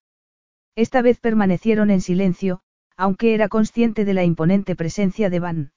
Esta 0.77 1.03
vez 1.03 1.21
permanecieron 1.21 1.91
en 1.91 2.01
silencio, 2.01 2.63
aunque 2.97 3.35
era 3.35 3.49
consciente 3.49 4.07
de 4.07 4.15
la 4.15 4.25
imponente 4.25 4.75
presencia 4.75 5.29
de 5.29 5.41
Van. 5.41 5.73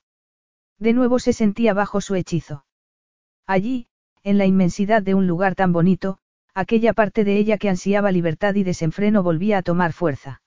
De 0.82 0.94
nuevo 0.94 1.20
se 1.20 1.32
sentía 1.32 1.76
bajo 1.76 2.02
su 2.02 2.16
hechizo. 2.16 2.66
Allí, 3.46 3.88
en 4.24 4.40
la 4.40 4.48
inmensidad 4.48 5.04
de 5.04 5.14
un 5.14 5.28
lugar 5.28 5.54
tan 5.54 5.72
bonito, 5.72 6.18
aquella 6.56 6.94
parte 6.94 7.24
de 7.24 7.38
ella 7.38 7.60
que 7.60 7.70
ansiaba 7.70 8.12
libertad 8.12 8.56
y 8.56 8.64
desenfreno 8.64 9.22
volvía 9.22 9.60
a 9.60 9.62
tomar 9.62 9.94
fuerza. 9.94 10.42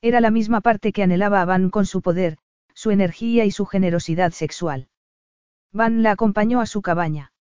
Era 0.00 0.22
la 0.22 0.30
misma 0.30 0.62
parte 0.62 0.94
que 0.94 1.02
anhelaba 1.02 1.42
a 1.42 1.44
Van 1.44 1.68
con 1.68 1.84
su 1.84 2.00
poder, 2.00 2.38
su 2.72 2.90
energía 2.90 3.44
y 3.44 3.50
su 3.50 3.66
generosidad 3.66 4.32
sexual. 4.32 4.88
Van 5.72 6.02
la 6.02 6.12
acompañó 6.12 6.62
a 6.62 6.66
su 6.66 6.80
cabaña. 6.80 7.34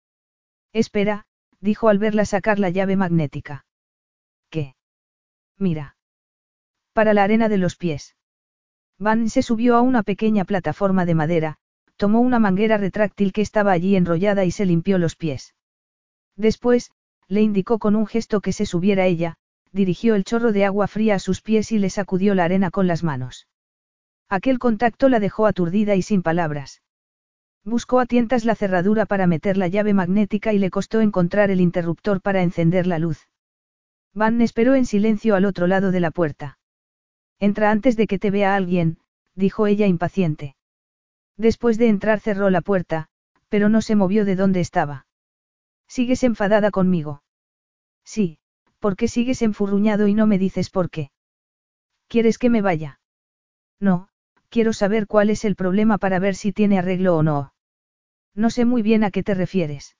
Espera, 0.74 1.26
dijo 1.62 1.88
al 1.88 2.00
verla 2.00 2.26
sacar 2.26 2.60
la 2.60 2.70
llave 2.70 2.98
magnética. 2.98 3.66
¿Qué? 4.50 4.76
Mira. 5.58 5.96
Para 6.92 7.14
la 7.14 7.24
arena 7.24 7.48
de 7.48 7.60
los 7.60 7.78
pies. 7.78 8.18
Van 8.98 9.30
se 9.30 9.42
subió 9.42 9.78
a 9.78 9.82
una 9.82 10.04
pequeña 10.04 10.44
plataforma 10.44 11.06
de 11.06 11.16
madera, 11.16 11.60
tomó 12.00 12.22
una 12.22 12.40
manguera 12.40 12.78
retráctil 12.78 13.34
que 13.34 13.42
estaba 13.42 13.74
allí 13.74 13.98
enrollada 13.98 14.46
y 14.46 14.52
se 14.52 14.66
limpió 14.66 14.98
los 14.98 15.18
pies. 15.18 15.54
Después, 16.38 16.92
le 17.28 17.42
indicó 17.42 17.78
con 17.78 17.98
un 17.98 18.08
gesto 18.08 18.40
que 18.40 18.54
se 18.54 18.66
subiera 18.66 19.06
ella, 19.06 19.36
dirigió 19.74 20.16
el 20.16 20.24
chorro 20.24 20.54
de 20.54 20.64
agua 20.64 20.88
fría 20.88 21.16
a 21.16 21.20
sus 21.20 21.42
pies 21.42 21.74
y 21.74 21.78
le 21.78 21.90
sacudió 21.90 22.36
la 22.36 22.46
arena 22.46 22.72
con 22.72 22.88
las 22.88 23.04
manos. 23.04 23.50
Aquel 24.30 24.60
contacto 24.60 25.10
la 25.10 25.20
dejó 25.20 25.46
aturdida 25.46 25.96
y 25.96 26.02
sin 26.02 26.24
palabras. 26.24 26.82
Buscó 27.66 28.00
a 28.00 28.06
tientas 28.06 28.46
la 28.46 28.56
cerradura 28.56 29.06
para 29.06 29.28
meter 29.28 29.58
la 29.58 29.68
llave 29.68 29.94
magnética 29.94 30.54
y 30.54 30.58
le 30.58 30.70
costó 30.70 31.02
encontrar 31.02 31.52
el 31.52 31.60
interruptor 31.60 32.22
para 32.22 32.44
encender 32.44 32.88
la 32.88 33.00
luz. 33.00 33.28
Van 34.14 34.40
esperó 34.42 34.76
en 34.76 34.86
silencio 34.86 35.36
al 35.36 35.44
otro 35.44 35.68
lado 35.68 35.92
de 35.92 36.00
la 36.00 36.12
puerta. 36.12 36.60
Entra 37.40 37.72
antes 37.72 37.98
de 37.98 38.08
que 38.08 38.20
te 38.20 38.32
vea 38.32 38.56
alguien, 38.56 39.00
dijo 39.36 39.68
ella 39.68 39.86
impaciente. 39.86 40.56
Después 41.40 41.78
de 41.78 41.88
entrar 41.88 42.20
cerró 42.20 42.50
la 42.50 42.60
puerta, 42.60 43.08
pero 43.48 43.70
no 43.70 43.82
se 43.82 43.96
movió 43.96 44.26
de 44.26 44.36
donde 44.36 44.60
estaba. 44.60 45.08
¿Sigues 45.88 46.24
enfadada 46.24 46.70
conmigo? 46.70 47.24
Sí, 48.04 48.40
¿por 48.80 48.98
qué 48.98 49.08
sigues 49.08 49.42
enfurruñado 49.42 50.08
y 50.08 50.14
no 50.14 50.28
me 50.28 50.38
dices 50.38 50.70
por 50.70 50.90
qué? 50.90 51.12
¿Quieres 52.10 52.38
que 52.40 52.50
me 52.50 52.62
vaya? 52.62 53.00
No, 53.80 54.10
quiero 54.50 54.74
saber 54.74 55.08
cuál 55.08 55.30
es 55.30 55.46
el 55.46 55.56
problema 55.56 55.98
para 55.98 56.20
ver 56.20 56.36
si 56.36 56.52
tiene 56.52 56.78
arreglo 56.78 57.16
o 57.16 57.24
no. 57.24 57.54
No 58.36 58.50
sé 58.50 58.66
muy 58.66 58.82
bien 58.82 59.06
a 59.06 59.12
qué 59.12 59.24
te 59.24 59.34
refieres. 59.34 59.96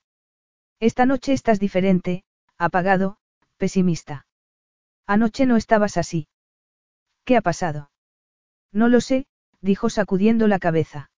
Esta 0.78 1.06
noche 1.06 1.32
estás 1.32 1.58
diferente, 1.58 2.22
apagado, 2.58 3.16
pesimista. 3.56 4.26
Anoche 5.06 5.46
no 5.46 5.56
estabas 5.56 5.96
así. 5.96 6.28
¿Qué 7.24 7.38
ha 7.38 7.40
pasado? 7.40 7.90
No 8.72 8.88
lo 8.88 9.00
sé, 9.00 9.26
dijo 9.62 9.88
sacudiendo 9.88 10.46
la 10.46 10.58
cabeza. 10.58 11.09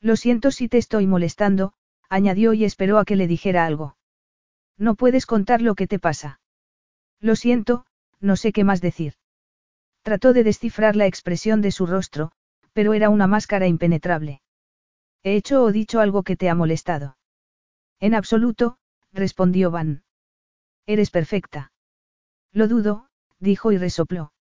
Lo 0.00 0.16
siento 0.16 0.50
si 0.50 0.68
te 0.68 0.78
estoy 0.78 1.06
molestando, 1.06 1.72
añadió 2.08 2.52
y 2.54 2.64
esperó 2.64 2.98
a 2.98 3.04
que 3.04 3.16
le 3.16 3.26
dijera 3.26 3.66
algo. 3.66 3.96
No 4.78 4.94
puedes 4.94 5.26
contar 5.26 5.60
lo 5.60 5.74
que 5.74 5.86
te 5.86 5.98
pasa. 5.98 6.40
Lo 7.20 7.36
siento, 7.36 7.84
no 8.18 8.36
sé 8.36 8.52
qué 8.52 8.64
más 8.64 8.80
decir. 8.80 9.14
Trató 10.02 10.32
de 10.32 10.42
descifrar 10.44 10.96
la 10.96 11.06
expresión 11.06 11.60
de 11.60 11.70
su 11.70 11.86
rostro, 11.86 12.32
pero 12.72 12.94
era 12.94 13.10
una 13.10 13.26
máscara 13.26 13.66
impenetrable. 13.66 14.40
¿He 15.22 15.36
hecho 15.36 15.62
o 15.62 15.72
dicho 15.72 16.00
algo 16.00 16.22
que 16.22 16.36
te 16.36 16.48
ha 16.48 16.54
molestado? 16.54 17.18
En 17.98 18.14
absoluto, 18.14 18.78
respondió 19.12 19.70
Van. 19.70 20.02
Eres 20.86 21.10
perfecta. 21.10 21.72
Lo 22.52 22.68
dudo, 22.68 23.08
dijo 23.38 23.72
y 23.72 23.76
resopló. 23.76 24.32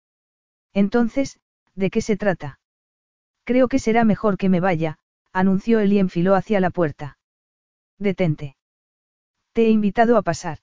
Entonces, 0.74 1.40
¿de 1.76 1.90
qué 1.90 2.02
se 2.02 2.16
trata? 2.16 2.60
Creo 3.44 3.68
que 3.68 3.80
será 3.80 4.06
mejor 4.06 4.38
que 4.38 4.48
me 4.48 4.62
vaya, 4.62 5.00
anunció 5.34 5.80
él 5.80 5.94
y 5.94 6.00
enfiló 6.00 6.36
hacia 6.36 6.60
la 6.60 6.70
puerta. 6.70 7.18
Detente. 7.98 8.56
Te 9.54 9.68
he 9.68 9.70
invitado 9.70 10.18
a 10.18 10.22
pasar. 10.22 10.60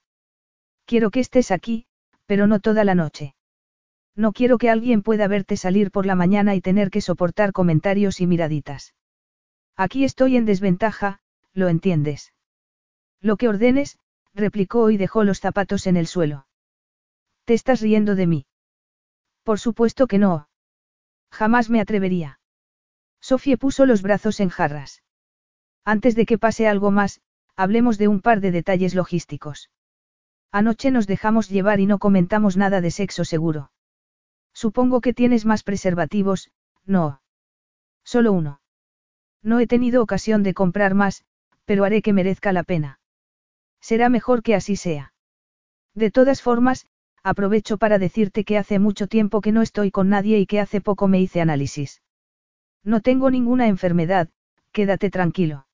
Quiero 0.85 1.11
que 1.11 1.19
estés 1.19 1.51
aquí, 1.51 1.85
pero 2.25 2.47
no 2.47 2.59
toda 2.59 2.83
la 2.83 2.95
noche. 2.95 3.35
No 4.15 4.31
quiero 4.31 4.57
que 4.57 4.69
alguien 4.69 5.03
pueda 5.03 5.27
verte 5.27 5.57
salir 5.57 5.91
por 5.91 6.05
la 6.05 6.15
mañana 6.15 6.55
y 6.55 6.61
tener 6.61 6.89
que 6.89 7.01
soportar 7.01 7.51
comentarios 7.51 8.19
y 8.19 8.27
miraditas. 8.27 8.95
Aquí 9.75 10.03
estoy 10.03 10.37
en 10.37 10.45
desventaja, 10.45 11.19
lo 11.53 11.69
entiendes. 11.69 12.33
Lo 13.21 13.37
que 13.37 13.47
ordenes, 13.47 13.99
replicó 14.33 14.89
y 14.89 14.97
dejó 14.97 15.23
los 15.23 15.39
zapatos 15.39 15.85
en 15.85 15.97
el 15.97 16.07
suelo. 16.07 16.47
¿Te 17.45 17.53
estás 17.53 17.81
riendo 17.81 18.15
de 18.15 18.27
mí? 18.27 18.45
Por 19.43 19.59
supuesto 19.59 20.07
que 20.07 20.17
no. 20.17 20.49
Jamás 21.31 21.69
me 21.69 21.79
atrevería. 21.79 22.39
Sofía 23.29 23.57
puso 23.57 23.85
los 23.85 24.01
brazos 24.03 24.39
en 24.39 24.47
jarras. 24.47 25.03
Antes 25.83 26.15
de 26.15 26.25
que 26.25 26.37
pase 26.37 26.65
algo 26.65 26.91
más, 26.91 27.19
hablemos 27.57 27.97
de 27.97 28.07
un 28.07 28.21
par 28.21 28.39
de 28.39 28.51
detalles 28.51 28.95
logísticos. 28.95 29.69
Anoche 30.49 30.91
nos 30.91 31.07
dejamos 31.07 31.49
llevar 31.49 31.81
y 31.81 31.87
no 31.87 31.97
comentamos 31.97 32.55
nada 32.55 32.79
de 32.79 32.89
sexo 32.89 33.25
seguro. 33.25 33.69
Supongo 34.53 35.01
que 35.01 35.13
tienes 35.13 35.45
más 35.45 35.63
preservativos, 35.63 36.51
no. 36.85 37.21
Solo 38.05 38.31
uno. 38.31 38.61
No 39.43 39.59
he 39.59 39.67
tenido 39.67 40.01
ocasión 40.01 40.41
de 40.41 40.53
comprar 40.53 40.93
más, 40.93 41.25
pero 41.65 41.83
haré 41.83 42.01
que 42.01 42.13
merezca 42.13 42.53
la 42.53 42.63
pena. 42.63 43.01
Será 43.81 44.07
mejor 44.07 44.41
que 44.41 44.55
así 44.55 44.77
sea. 44.77 45.11
De 45.93 46.11
todas 46.11 46.41
formas, 46.41 46.87
aprovecho 47.23 47.77
para 47.77 47.99
decirte 47.99 48.45
que 48.45 48.57
hace 48.57 48.79
mucho 48.79 49.07
tiempo 49.07 49.41
que 49.41 49.51
no 49.51 49.61
estoy 49.61 49.91
con 49.91 50.07
nadie 50.07 50.39
y 50.39 50.45
que 50.45 50.61
hace 50.61 50.79
poco 50.79 51.09
me 51.09 51.19
hice 51.19 51.41
análisis. 51.41 52.01
No 52.87 53.01
tengo 53.01 53.29
ninguna 53.29 53.67
enfermedad, 53.67 54.29
quédate 54.71 55.09
tranquilo. 55.09 55.67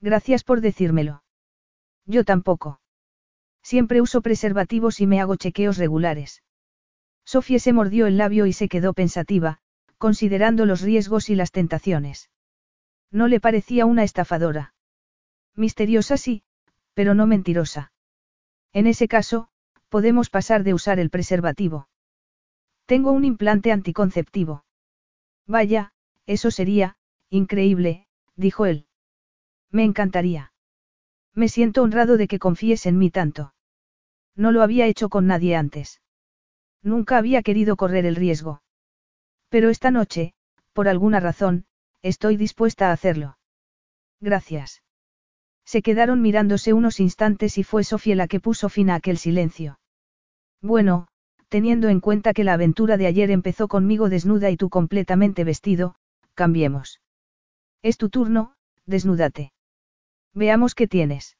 Gracias 0.00 0.44
por 0.44 0.60
decírmelo. 0.60 1.24
Yo 2.06 2.22
tampoco. 2.22 2.80
Siempre 3.60 4.00
uso 4.00 4.22
preservativos 4.22 5.00
y 5.00 5.08
me 5.08 5.20
hago 5.20 5.34
chequeos 5.34 5.78
regulares. 5.78 6.44
Sofía 7.24 7.58
se 7.58 7.72
mordió 7.72 8.06
el 8.06 8.18
labio 8.18 8.46
y 8.46 8.52
se 8.52 8.68
quedó 8.68 8.92
pensativa, 8.92 9.58
considerando 9.98 10.64
los 10.64 10.80
riesgos 10.80 11.28
y 11.28 11.34
las 11.34 11.50
tentaciones. 11.50 12.30
No 13.10 13.26
le 13.26 13.40
parecía 13.40 13.84
una 13.84 14.04
estafadora. 14.04 14.74
Misteriosa 15.56 16.16
sí, 16.16 16.44
pero 16.94 17.14
no 17.14 17.26
mentirosa. 17.26 17.92
En 18.72 18.86
ese 18.86 19.08
caso, 19.08 19.48
podemos 19.88 20.30
pasar 20.30 20.62
de 20.62 20.72
usar 20.72 21.00
el 21.00 21.10
preservativo. 21.10 21.88
Tengo 22.86 23.10
un 23.10 23.24
implante 23.24 23.72
anticonceptivo. 23.72 24.64
Vaya, 25.44 25.92
eso 26.28 26.50
sería, 26.50 26.96
increíble, 27.30 28.06
dijo 28.36 28.66
él. 28.66 28.86
Me 29.70 29.82
encantaría. 29.82 30.52
Me 31.34 31.48
siento 31.48 31.82
honrado 31.82 32.18
de 32.18 32.28
que 32.28 32.38
confíes 32.38 32.84
en 32.84 32.98
mí 32.98 33.10
tanto. 33.10 33.54
No 34.36 34.52
lo 34.52 34.62
había 34.62 34.86
hecho 34.86 35.08
con 35.08 35.26
nadie 35.26 35.56
antes. 35.56 36.02
Nunca 36.82 37.16
había 37.16 37.42
querido 37.42 37.76
correr 37.76 38.04
el 38.04 38.14
riesgo. 38.14 38.62
Pero 39.48 39.70
esta 39.70 39.90
noche, 39.90 40.34
por 40.74 40.86
alguna 40.86 41.18
razón, 41.18 41.64
estoy 42.02 42.36
dispuesta 42.36 42.90
a 42.90 42.92
hacerlo. 42.92 43.38
Gracias. 44.20 44.82
Se 45.64 45.80
quedaron 45.80 46.20
mirándose 46.20 46.74
unos 46.74 47.00
instantes 47.00 47.56
y 47.56 47.62
fue 47.62 47.84
Sofía 47.84 48.16
la 48.16 48.28
que 48.28 48.38
puso 48.38 48.68
fin 48.68 48.90
a 48.90 48.96
aquel 48.96 49.16
silencio. 49.16 49.80
Bueno, 50.60 51.08
teniendo 51.48 51.88
en 51.88 52.00
cuenta 52.00 52.34
que 52.34 52.44
la 52.44 52.52
aventura 52.52 52.98
de 52.98 53.06
ayer 53.06 53.30
empezó 53.30 53.66
conmigo 53.66 54.10
desnuda 54.10 54.50
y 54.50 54.58
tú 54.58 54.68
completamente 54.68 55.44
vestido, 55.44 55.94
cambiemos. 56.42 57.00
Es 57.82 57.98
tu 57.98 58.08
turno, 58.10 58.54
desnúdate. 58.86 59.52
Veamos 60.34 60.76
qué 60.76 60.86
tienes. 60.86 61.36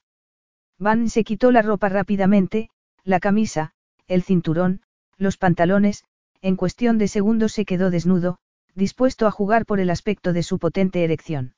Van 0.76 1.08
se 1.08 1.22
quitó 1.22 1.52
la 1.52 1.62
ropa 1.62 1.88
rápidamente, 1.88 2.68
la 3.04 3.20
camisa, 3.20 3.72
el 4.08 4.22
cinturón, 4.24 4.82
los 5.16 5.36
pantalones, 5.36 6.04
en 6.42 6.56
cuestión 6.56 6.98
de 6.98 7.06
segundos 7.06 7.52
se 7.52 7.64
quedó 7.64 7.90
desnudo, 7.90 8.38
dispuesto 8.74 9.28
a 9.28 9.30
jugar 9.30 9.66
por 9.66 9.78
el 9.78 9.90
aspecto 9.90 10.32
de 10.32 10.42
su 10.42 10.58
potente 10.58 11.04
erección. 11.04 11.54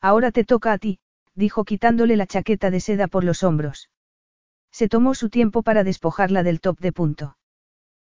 Ahora 0.00 0.30
te 0.30 0.44
toca 0.44 0.72
a 0.72 0.78
ti, 0.78 1.00
dijo 1.34 1.64
quitándole 1.64 2.16
la 2.16 2.26
chaqueta 2.26 2.70
de 2.70 2.78
seda 2.78 3.08
por 3.08 3.24
los 3.24 3.42
hombros. 3.42 3.90
Se 4.70 4.88
tomó 4.88 5.14
su 5.14 5.30
tiempo 5.30 5.62
para 5.62 5.82
despojarla 5.82 6.44
del 6.44 6.60
top 6.60 6.78
de 6.78 6.92
punto. 6.92 7.36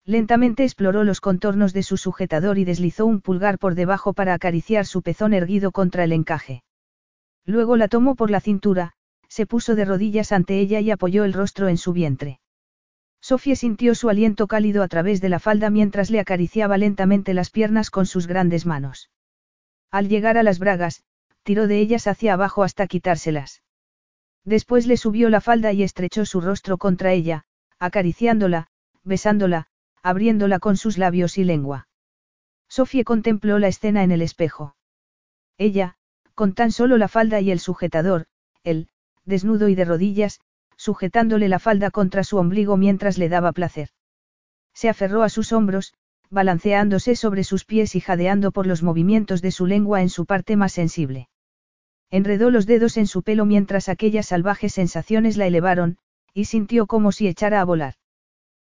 Lentamente 0.08 0.64
exploró 0.64 1.04
los 1.04 1.20
contornos 1.20 1.74
de 1.74 1.82
su 1.82 1.98
sujetador 1.98 2.56
y 2.56 2.64
deslizó 2.64 3.04
un 3.04 3.20
pulgar 3.20 3.58
por 3.58 3.74
debajo 3.74 4.14
para 4.14 4.32
acariciar 4.32 4.86
su 4.86 5.02
pezón 5.02 5.34
erguido 5.34 5.70
contra 5.70 6.02
el 6.02 6.12
encaje. 6.12 6.62
Luego 7.44 7.76
la 7.76 7.88
tomó 7.88 8.14
por 8.14 8.30
la 8.30 8.40
cintura, 8.40 8.94
se 9.28 9.44
puso 9.44 9.74
de 9.74 9.84
rodillas 9.84 10.32
ante 10.32 10.60
ella 10.60 10.80
y 10.80 10.90
apoyó 10.90 11.24
el 11.24 11.34
rostro 11.34 11.68
en 11.68 11.76
su 11.76 11.92
vientre. 11.92 12.40
Sofía 13.20 13.54
sintió 13.54 13.94
su 13.94 14.08
aliento 14.08 14.46
cálido 14.46 14.82
a 14.82 14.88
través 14.88 15.20
de 15.20 15.28
la 15.28 15.40
falda 15.40 15.68
mientras 15.68 16.08
le 16.08 16.20
acariciaba 16.20 16.78
lentamente 16.78 17.34
las 17.34 17.50
piernas 17.50 17.90
con 17.90 18.06
sus 18.06 18.26
grandes 18.26 18.64
manos. 18.64 19.10
Al 19.90 20.08
llegar 20.08 20.38
a 20.38 20.42
las 20.42 20.58
bragas, 20.58 21.02
tiró 21.42 21.66
de 21.66 21.80
ellas 21.80 22.06
hacia 22.06 22.32
abajo 22.32 22.62
hasta 22.62 22.86
quitárselas. 22.86 23.62
Después 24.42 24.86
le 24.86 24.96
subió 24.96 25.28
la 25.28 25.42
falda 25.42 25.74
y 25.74 25.82
estrechó 25.82 26.24
su 26.24 26.40
rostro 26.40 26.78
contra 26.78 27.12
ella, 27.12 27.44
acariciándola, 27.78 28.68
besándola, 29.04 29.68
abriéndola 30.02 30.58
con 30.58 30.76
sus 30.76 30.98
labios 30.98 31.38
y 31.38 31.44
lengua. 31.44 31.88
Sofía 32.68 33.04
contempló 33.04 33.58
la 33.58 33.68
escena 33.68 34.02
en 34.02 34.12
el 34.12 34.22
espejo. 34.22 34.76
Ella, 35.56 35.96
con 36.34 36.54
tan 36.54 36.70
solo 36.70 36.98
la 36.98 37.08
falda 37.08 37.40
y 37.40 37.50
el 37.50 37.60
sujetador, 37.60 38.26
él, 38.62 38.88
desnudo 39.24 39.68
y 39.68 39.74
de 39.74 39.84
rodillas, 39.84 40.40
sujetándole 40.76 41.48
la 41.48 41.58
falda 41.58 41.90
contra 41.90 42.24
su 42.24 42.36
ombligo 42.36 42.76
mientras 42.76 43.18
le 43.18 43.28
daba 43.28 43.52
placer. 43.52 43.88
Se 44.72 44.88
aferró 44.88 45.22
a 45.22 45.28
sus 45.28 45.52
hombros, 45.52 45.94
balanceándose 46.30 47.16
sobre 47.16 47.42
sus 47.42 47.64
pies 47.64 47.94
y 47.96 48.00
jadeando 48.00 48.52
por 48.52 48.66
los 48.66 48.82
movimientos 48.82 49.42
de 49.42 49.50
su 49.50 49.66
lengua 49.66 50.02
en 50.02 50.08
su 50.08 50.26
parte 50.26 50.56
más 50.56 50.72
sensible. 50.72 51.28
Enredó 52.10 52.50
los 52.50 52.66
dedos 52.66 52.96
en 52.96 53.06
su 53.06 53.22
pelo 53.22 53.44
mientras 53.44 53.88
aquellas 53.88 54.26
salvajes 54.26 54.74
sensaciones 54.74 55.36
la 55.36 55.46
elevaron, 55.46 55.98
y 56.32 56.44
sintió 56.44 56.86
como 56.86 57.12
si 57.12 57.26
echara 57.28 57.60
a 57.60 57.64
volar. 57.64 57.94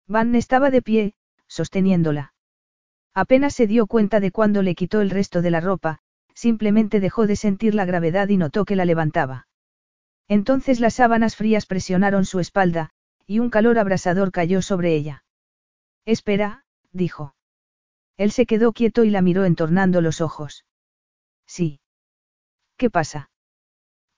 Van 0.09 0.35
estaba 0.35 0.71
de 0.71 0.83
pie, 0.83 1.15
sosteniéndola. 1.49 2.33
Apenas 3.15 3.55
se 3.55 3.67
dio 3.67 3.87
cuenta 3.87 4.21
de 4.21 4.31
cuando 4.31 4.63
le 4.63 4.75
quitó 4.75 5.01
el 5.01 5.11
resto 5.11 5.43
de 5.43 5.51
la 5.51 5.61
ropa, 5.61 6.01
simplemente 6.35 7.01
dejó 7.01 7.27
de 7.27 7.35
sentir 7.35 7.75
la 7.75 7.87
gravedad 7.87 8.29
y 8.29 8.37
notó 8.37 8.65
que 8.65 8.77
la 8.77 8.85
levantaba. 8.85 9.49
Entonces 10.29 10.81
las 10.81 10.95
sábanas 10.95 11.35
frías 11.35 11.67
presionaron 11.67 12.25
su 12.25 12.41
espalda, 12.41 12.91
y 13.27 13.39
un 13.39 13.51
calor 13.51 13.79
abrasador 13.79 14.33
cayó 14.33 14.63
sobre 14.63 14.95
ella. 14.95 15.25
Espera, 16.05 16.65
dijo. 16.93 17.35
Él 18.17 18.31
se 18.31 18.47
quedó 18.47 18.73
quieto 18.73 19.05
y 19.05 19.11
la 19.11 19.23
miró 19.23 19.45
entornando 19.45 20.01
los 20.01 20.21
ojos. 20.21 20.65
Sí. 21.47 21.81
¿Qué 22.77 22.91
pasa? 22.91 23.31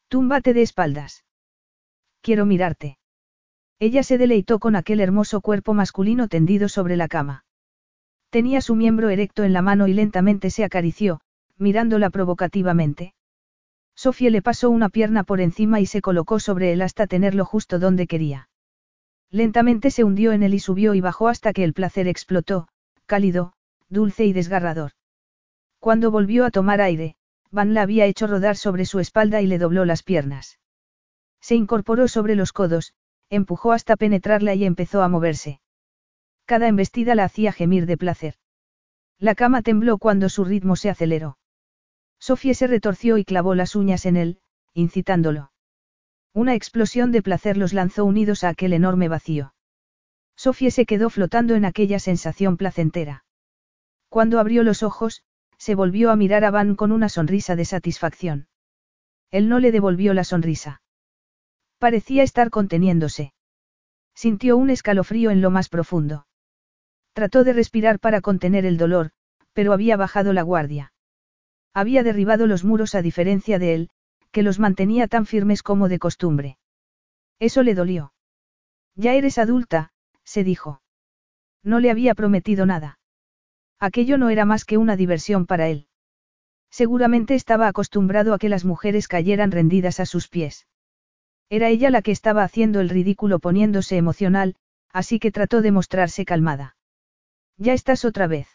Túmbate 0.08 0.54
de 0.54 0.62
espaldas. 0.62 1.24
Quiero 2.20 2.46
mirarte. 2.46 2.97
Ella 3.78 4.02
se 4.02 4.18
deleitó 4.18 4.58
con 4.58 4.76
aquel 4.76 5.00
hermoso 5.00 5.40
cuerpo 5.40 5.74
masculino 5.74 6.28
tendido 6.28 6.68
sobre 6.68 6.96
la 6.96 7.08
cama. 7.08 7.44
Tenía 8.30 8.60
su 8.60 8.74
miembro 8.74 9.08
erecto 9.08 9.44
en 9.44 9.52
la 9.52 9.62
mano 9.62 9.88
y 9.88 9.94
lentamente 9.94 10.50
se 10.50 10.64
acarició, 10.64 11.20
mirándola 11.56 12.10
provocativamente. 12.10 13.14
Sofía 13.94 14.30
le 14.30 14.42
pasó 14.42 14.70
una 14.70 14.88
pierna 14.88 15.24
por 15.24 15.40
encima 15.40 15.80
y 15.80 15.86
se 15.86 16.00
colocó 16.00 16.40
sobre 16.40 16.72
él 16.72 16.82
hasta 16.82 17.06
tenerlo 17.06 17.44
justo 17.44 17.78
donde 17.78 18.06
quería. 18.06 18.48
Lentamente 19.30 19.90
se 19.90 20.04
hundió 20.04 20.32
en 20.32 20.42
él 20.42 20.54
y 20.54 20.58
subió 20.58 20.94
y 20.94 21.00
bajó 21.00 21.28
hasta 21.28 21.52
que 21.52 21.64
el 21.64 21.74
placer 21.74 22.08
explotó, 22.08 22.68
cálido, 23.06 23.52
dulce 23.88 24.24
y 24.24 24.32
desgarrador. 24.32 24.92
Cuando 25.78 26.10
volvió 26.10 26.44
a 26.44 26.50
tomar 26.50 26.80
aire, 26.80 27.16
Van 27.50 27.72
la 27.72 27.82
había 27.82 28.04
hecho 28.04 28.26
rodar 28.26 28.56
sobre 28.56 28.84
su 28.84 29.00
espalda 29.00 29.40
y 29.40 29.46
le 29.46 29.58
dobló 29.58 29.84
las 29.84 30.02
piernas. 30.02 30.58
Se 31.40 31.54
incorporó 31.54 32.08
sobre 32.08 32.34
los 32.34 32.52
codos, 32.52 32.92
empujó 33.30 33.72
hasta 33.72 33.96
penetrarla 33.96 34.54
y 34.54 34.64
empezó 34.64 35.02
a 35.02 35.08
moverse. 35.08 35.60
Cada 36.44 36.68
embestida 36.68 37.14
la 37.14 37.24
hacía 37.24 37.52
gemir 37.52 37.86
de 37.86 37.96
placer. 37.96 38.34
La 39.18 39.34
cama 39.34 39.62
tembló 39.62 39.98
cuando 39.98 40.28
su 40.28 40.44
ritmo 40.44 40.76
se 40.76 40.90
aceleró. 40.90 41.38
Sofía 42.18 42.54
se 42.54 42.66
retorció 42.66 43.18
y 43.18 43.24
clavó 43.24 43.54
las 43.54 43.76
uñas 43.76 44.06
en 44.06 44.16
él, 44.16 44.40
incitándolo. 44.74 45.52
Una 46.32 46.54
explosión 46.54 47.12
de 47.12 47.22
placer 47.22 47.56
los 47.56 47.72
lanzó 47.72 48.04
unidos 48.04 48.44
a 48.44 48.50
aquel 48.50 48.72
enorme 48.72 49.08
vacío. 49.08 49.54
Sofía 50.36 50.70
se 50.70 50.86
quedó 50.86 51.10
flotando 51.10 51.54
en 51.54 51.64
aquella 51.64 51.98
sensación 51.98 52.56
placentera. 52.56 53.24
Cuando 54.08 54.38
abrió 54.38 54.62
los 54.62 54.82
ojos, 54.82 55.22
se 55.58 55.74
volvió 55.74 56.10
a 56.10 56.16
mirar 56.16 56.44
a 56.44 56.50
Van 56.50 56.76
con 56.76 56.92
una 56.92 57.08
sonrisa 57.08 57.56
de 57.56 57.64
satisfacción. 57.64 58.46
Él 59.30 59.48
no 59.48 59.58
le 59.58 59.72
devolvió 59.72 60.14
la 60.14 60.24
sonrisa. 60.24 60.80
Parecía 61.78 62.22
estar 62.22 62.50
conteniéndose. 62.50 63.32
Sintió 64.14 64.56
un 64.56 64.70
escalofrío 64.70 65.30
en 65.30 65.40
lo 65.40 65.50
más 65.50 65.68
profundo. 65.68 66.26
Trató 67.12 67.44
de 67.44 67.52
respirar 67.52 68.00
para 68.00 68.20
contener 68.20 68.64
el 68.66 68.76
dolor, 68.76 69.10
pero 69.52 69.72
había 69.72 69.96
bajado 69.96 70.32
la 70.32 70.42
guardia. 70.42 70.92
Había 71.74 72.02
derribado 72.02 72.46
los 72.46 72.64
muros 72.64 72.94
a 72.94 73.02
diferencia 73.02 73.58
de 73.58 73.74
él, 73.74 73.90
que 74.32 74.42
los 74.42 74.58
mantenía 74.58 75.06
tan 75.06 75.26
firmes 75.26 75.62
como 75.62 75.88
de 75.88 75.98
costumbre. 75.98 76.58
Eso 77.38 77.62
le 77.62 77.74
dolió. 77.74 78.12
Ya 78.96 79.14
eres 79.14 79.38
adulta, 79.38 79.90
se 80.24 80.42
dijo. 80.42 80.82
No 81.62 81.78
le 81.78 81.90
había 81.90 82.14
prometido 82.14 82.66
nada. 82.66 82.98
Aquello 83.78 84.18
no 84.18 84.30
era 84.30 84.44
más 84.44 84.64
que 84.64 84.78
una 84.78 84.96
diversión 84.96 85.46
para 85.46 85.68
él. 85.68 85.86
Seguramente 86.70 87.34
estaba 87.34 87.68
acostumbrado 87.68 88.34
a 88.34 88.38
que 88.38 88.48
las 88.48 88.64
mujeres 88.64 89.06
cayeran 89.06 89.52
rendidas 89.52 90.00
a 90.00 90.06
sus 90.06 90.28
pies. 90.28 90.66
Era 91.50 91.68
ella 91.68 91.90
la 91.90 92.02
que 92.02 92.10
estaba 92.10 92.42
haciendo 92.42 92.80
el 92.80 92.88
ridículo 92.88 93.38
poniéndose 93.38 93.96
emocional, 93.96 94.56
así 94.92 95.18
que 95.18 95.30
trató 95.32 95.62
de 95.62 95.72
mostrarse 95.72 96.24
calmada. 96.24 96.76
Ya 97.56 97.72
estás 97.72 98.04
otra 98.04 98.26
vez. 98.26 98.48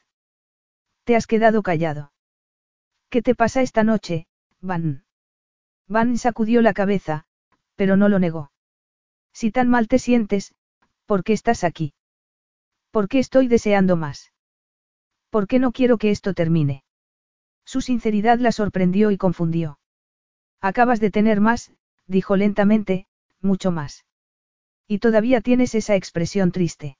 Te 1.03 1.15
has 1.15 1.27
quedado 1.27 1.63
callado. 1.63 2.13
¿Qué 3.09 3.21
te 3.21 3.35
pasa 3.35 3.61
esta 3.61 3.83
noche, 3.83 4.27
Van? 4.61 5.05
Van 5.87 6.17
sacudió 6.17 6.61
la 6.61 6.73
cabeza, 6.73 7.25
pero 7.75 7.97
no 7.97 8.09
lo 8.09 8.19
negó. 8.19 8.51
Si 9.33 9.51
tan 9.51 9.69
mal 9.69 9.87
te 9.87 9.99
sientes, 9.99 10.53
¿por 11.05 11.23
qué 11.23 11.33
estás 11.33 11.63
aquí? 11.63 11.93
¿Por 12.91 13.07
qué 13.07 13.19
estoy 13.19 13.47
deseando 13.47 13.97
más? 13.97 14.31
¿Por 15.29 15.47
qué 15.47 15.59
no 15.59 15.71
quiero 15.71 15.97
que 15.97 16.11
esto 16.11 16.33
termine? 16.33 16.83
Su 17.65 17.81
sinceridad 17.81 18.39
la 18.39 18.51
sorprendió 18.51 19.09
y 19.09 19.17
confundió. 19.17 19.79
Acabas 20.61 20.99
de 20.99 21.09
tener 21.09 21.41
más, 21.41 21.71
dijo 22.07 22.35
lentamente, 22.35 23.07
mucho 23.41 23.71
más. 23.71 24.05
Y 24.87 24.99
todavía 24.99 25.41
tienes 25.41 25.75
esa 25.75 25.95
expresión 25.95 26.51
triste. 26.51 26.97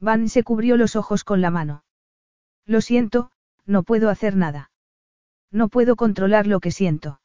Van 0.00 0.28
se 0.28 0.42
cubrió 0.42 0.76
los 0.76 0.96
ojos 0.96 1.24
con 1.24 1.40
la 1.40 1.50
mano. 1.50 1.84
Lo 2.66 2.80
siento, 2.80 3.30
no 3.66 3.82
puedo 3.82 4.10
hacer 4.10 4.36
nada. 4.36 4.70
No 5.50 5.68
puedo 5.68 5.96
controlar 5.96 6.46
lo 6.46 6.60
que 6.60 6.70
siento. 6.70 7.20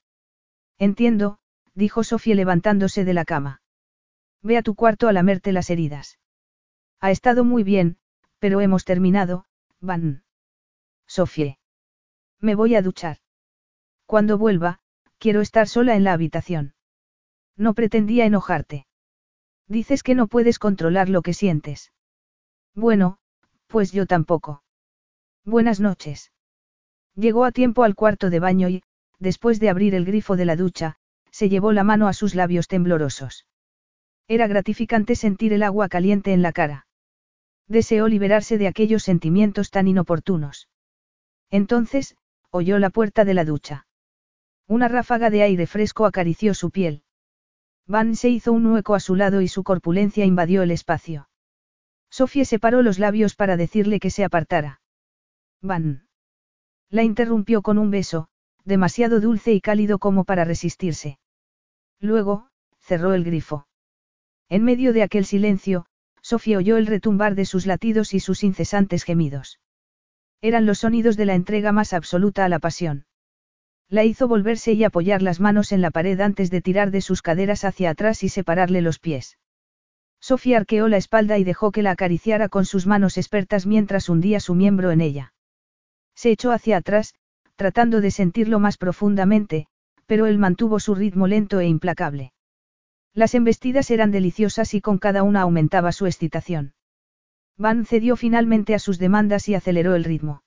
Entiendo, 0.77 1.39
dijo 1.73 2.03
Sofía 2.03 2.35
levantándose 2.35 3.03
de 3.03 3.13
la 3.13 3.25
cama. 3.25 3.61
Ve 4.41 4.57
a 4.57 4.61
tu 4.61 4.75
cuarto 4.75 5.07
a 5.07 5.13
lamerte 5.13 5.51
las 5.51 5.69
heridas. 5.69 6.19
Ha 6.99 7.11
estado 7.11 7.43
muy 7.43 7.63
bien, 7.63 7.97
pero 8.39 8.61
hemos 8.61 8.85
terminado, 8.85 9.45
Van. 9.79 10.23
Sofie. 11.07 11.57
Me 12.39 12.55
voy 12.55 12.75
a 12.75 12.81
duchar. 12.81 13.17
Cuando 14.05 14.37
vuelva, 14.37 14.79
quiero 15.17 15.41
estar 15.41 15.67
sola 15.67 15.95
en 15.95 16.03
la 16.03 16.13
habitación. 16.13 16.73
No 17.59 17.73
pretendía 17.73 18.25
enojarte. 18.25 18.88
Dices 19.67 20.01
que 20.01 20.15
no 20.15 20.27
puedes 20.27 20.59
controlar 20.59 21.09
lo 21.09 21.21
que 21.21 21.33
sientes. 21.33 21.91
Bueno, 22.73 23.17
pues 23.67 23.91
yo 23.91 24.05
tampoco. 24.05 24.63
Buenas 25.43 25.81
noches. 25.81 26.31
Llegó 27.15 27.43
a 27.43 27.51
tiempo 27.51 27.83
al 27.83 27.95
cuarto 27.95 28.29
de 28.29 28.39
baño 28.39 28.69
y, 28.69 28.81
después 29.19 29.59
de 29.59 29.69
abrir 29.69 29.93
el 29.93 30.05
grifo 30.05 30.38
de 30.38 30.45
la 30.45 30.55
ducha, 30.55 30.95
se 31.31 31.49
llevó 31.49 31.73
la 31.73 31.83
mano 31.83 32.07
a 32.07 32.13
sus 32.13 32.33
labios 32.33 32.69
temblorosos. 32.69 33.45
Era 34.29 34.47
gratificante 34.47 35.15
sentir 35.15 35.51
el 35.51 35.63
agua 35.63 35.89
caliente 35.89 36.31
en 36.31 36.41
la 36.41 36.53
cara. 36.53 36.88
Deseó 37.67 38.07
liberarse 38.07 38.57
de 38.57 38.67
aquellos 38.67 39.03
sentimientos 39.03 39.69
tan 39.69 39.89
inoportunos. 39.89 40.69
Entonces, 41.49 42.15
oyó 42.51 42.79
la 42.79 42.89
puerta 42.89 43.25
de 43.25 43.33
la 43.33 43.43
ducha. 43.43 43.85
Una 44.65 44.88
ráfaga 44.88 45.29
de 45.29 45.43
aire 45.43 45.67
fresco 45.67 46.05
acarició 46.05 46.53
su 46.53 46.71
piel. 46.71 47.03
Van 47.90 48.16
se 48.16 48.30
hizo 48.30 48.53
un 48.53 48.68
hueco 48.68 48.93
a 48.93 49.00
su 49.00 49.16
lado 49.16 49.42
y 49.42 49.48
su 49.48 49.64
corpulencia 49.64 50.24
invadió 50.24 50.61
el 50.61 50.69
espacio. 50.69 51.27
Sofía 52.11 52.45
separó 52.45 52.84
los 52.84 53.00
labios 53.00 53.35
para 53.35 53.58
decirle 53.58 54.00
que 54.00 54.11
se 54.11 54.24
apartara. 54.24 54.80
Van. 55.59 56.08
La 56.92 57.01
interrumpió 57.01 57.64
con 57.64 57.80
un 57.80 57.90
beso, 57.90 58.27
demasiado 58.64 59.19
dulce 59.19 59.53
y 59.53 59.59
cálido 59.59 59.98
como 59.98 60.24
para 60.24 60.45
resistirse. 60.45 61.18
Luego, 62.00 62.50
cerró 62.77 63.16
el 63.16 63.24
grifo. 63.24 63.66
En 64.50 64.64
medio 64.64 64.93
de 64.93 65.01
aquel 65.01 65.26
silencio, 65.26 65.88
Sofía 66.22 66.59
oyó 66.59 66.77
el 66.77 66.85
retumbar 66.85 67.34
de 67.34 67.45
sus 67.45 67.66
latidos 67.66 68.14
y 68.14 68.19
sus 68.19 68.43
incesantes 68.43 69.03
gemidos. 69.03 69.59
Eran 70.42 70.68
los 70.68 70.80
sonidos 70.80 71.18
de 71.18 71.26
la 71.26 71.34
entrega 71.34 71.72
más 71.72 71.93
absoluta 71.93 72.45
a 72.45 72.50
la 72.50 72.59
pasión. 72.59 73.08
La 73.90 74.03
hizo 74.03 74.27
volverse 74.27 74.74
y 74.74 74.84
apoyar 74.84 75.24
las 75.24 75.40
manos 75.40 75.72
en 75.72 75.82
la 75.82 75.90
pared 75.90 76.19
antes 76.19 76.51
de 76.51 76.61
tirar 76.61 76.92
de 76.92 77.01
sus 77.01 77.24
caderas 77.24 77.66
hacia 77.66 77.90
atrás 77.90 78.24
y 78.24 78.30
separarle 78.30 78.82
los 78.82 79.00
pies. 79.00 79.40
Sofía 80.19 80.58
arqueó 80.58 80.88
la 80.88 80.98
espalda 80.98 81.40
y 81.40 81.43
dejó 81.43 81.72
que 81.72 81.82
la 81.82 81.92
acariciara 81.92 82.50
con 82.50 82.66
sus 82.66 82.85
manos 82.85 83.18
expertas 83.18 83.66
mientras 83.66 84.08
hundía 84.08 84.40
su 84.40 84.53
miembro 84.53 84.92
en 84.92 85.01
ella. 85.01 85.34
Se 86.14 86.30
echó 86.30 86.51
hacia 86.51 86.77
atrás, 86.77 87.16
tratando 87.56 88.00
de 88.00 88.11
sentirlo 88.11 88.59
más 88.59 88.77
profundamente, 88.77 89.66
pero 90.06 90.27
él 90.27 90.38
mantuvo 90.38 90.80
su 90.80 90.93
ritmo 90.93 91.26
lento 91.26 91.59
e 91.59 91.68
implacable. 91.68 92.34
Las 93.14 93.34
embestidas 93.34 93.90
eran 93.90 94.11
deliciosas 94.11 94.74
y 94.74 94.82
con 94.82 95.00
cada 95.00 95.24
una 95.24 95.42
aumentaba 95.42 95.92
su 95.93 96.06
excitación. 96.06 96.74
Van 97.58 97.85
cedió 97.85 98.16
finalmente 98.16 98.76
a 98.76 98.80
sus 98.80 99.00
demandas 99.00 99.50
y 99.50 99.56
aceleró 99.56 99.95
el 99.95 100.03
ritmo. 100.03 100.43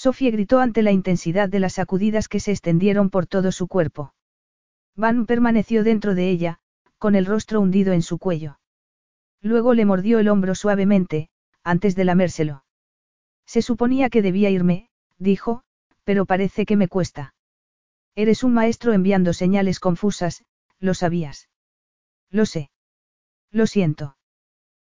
Sofía 0.00 0.30
gritó 0.30 0.60
ante 0.60 0.80
la 0.80 0.92
intensidad 0.92 1.50
de 1.50 1.60
las 1.60 1.74
sacudidas 1.74 2.26
que 2.26 2.40
se 2.40 2.52
extendieron 2.52 3.10
por 3.10 3.26
todo 3.26 3.52
su 3.52 3.68
cuerpo. 3.68 4.14
Van 4.96 5.26
permaneció 5.26 5.84
dentro 5.84 6.14
de 6.14 6.30
ella, 6.30 6.58
con 6.96 7.14
el 7.14 7.26
rostro 7.26 7.60
hundido 7.60 7.92
en 7.92 8.00
su 8.00 8.16
cuello. 8.16 8.58
Luego 9.42 9.74
le 9.74 9.84
mordió 9.84 10.18
el 10.18 10.28
hombro 10.28 10.54
suavemente, 10.54 11.28
antes 11.64 11.96
de 11.96 12.06
lamérselo. 12.06 12.64
Se 13.44 13.60
suponía 13.60 14.08
que 14.08 14.22
debía 14.22 14.48
irme, 14.48 14.88
dijo, 15.18 15.64
pero 16.04 16.24
parece 16.24 16.64
que 16.64 16.78
me 16.78 16.88
cuesta. 16.88 17.34
Eres 18.14 18.42
un 18.42 18.54
maestro 18.54 18.94
enviando 18.94 19.34
señales 19.34 19.80
confusas, 19.80 20.46
lo 20.78 20.94
sabías. 20.94 21.50
Lo 22.30 22.46
sé. 22.46 22.70
Lo 23.50 23.66
siento. 23.66 24.16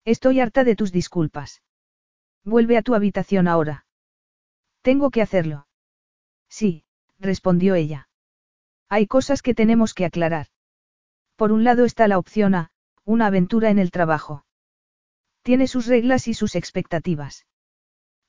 Estoy 0.05 0.41
harta 0.41 0.65
de 0.65 0.75
tus 0.75 0.91
disculpas. 0.91 1.63
Vuelve 2.43 2.77
a 2.77 2.83
tu 2.83 2.97
habitación 2.97 3.47
ahora. 3.47 3.86
Tengo 4.87 5.11
que 5.11 5.21
hacerlo. 5.21 5.67
Sí, 6.49 6.85
respondió 7.19 7.75
ella. 7.75 8.09
Hay 8.89 9.09
cosas 9.09 9.43
que 9.43 9.53
tenemos 9.53 9.95
que 9.95 10.05
aclarar. 10.05 10.47
Por 11.35 11.51
un 11.51 11.65
lado 11.65 11.85
está 11.85 12.07
la 12.07 12.21
opción 12.21 12.55
A, 12.55 12.71
una 13.05 13.27
aventura 13.27 13.71
en 13.71 13.81
el 13.81 13.91
trabajo. 13.91 14.45
Tiene 15.43 15.67
sus 15.67 15.89
reglas 15.89 16.29
y 16.29 16.35
sus 16.35 16.55
expectativas. 16.55 17.47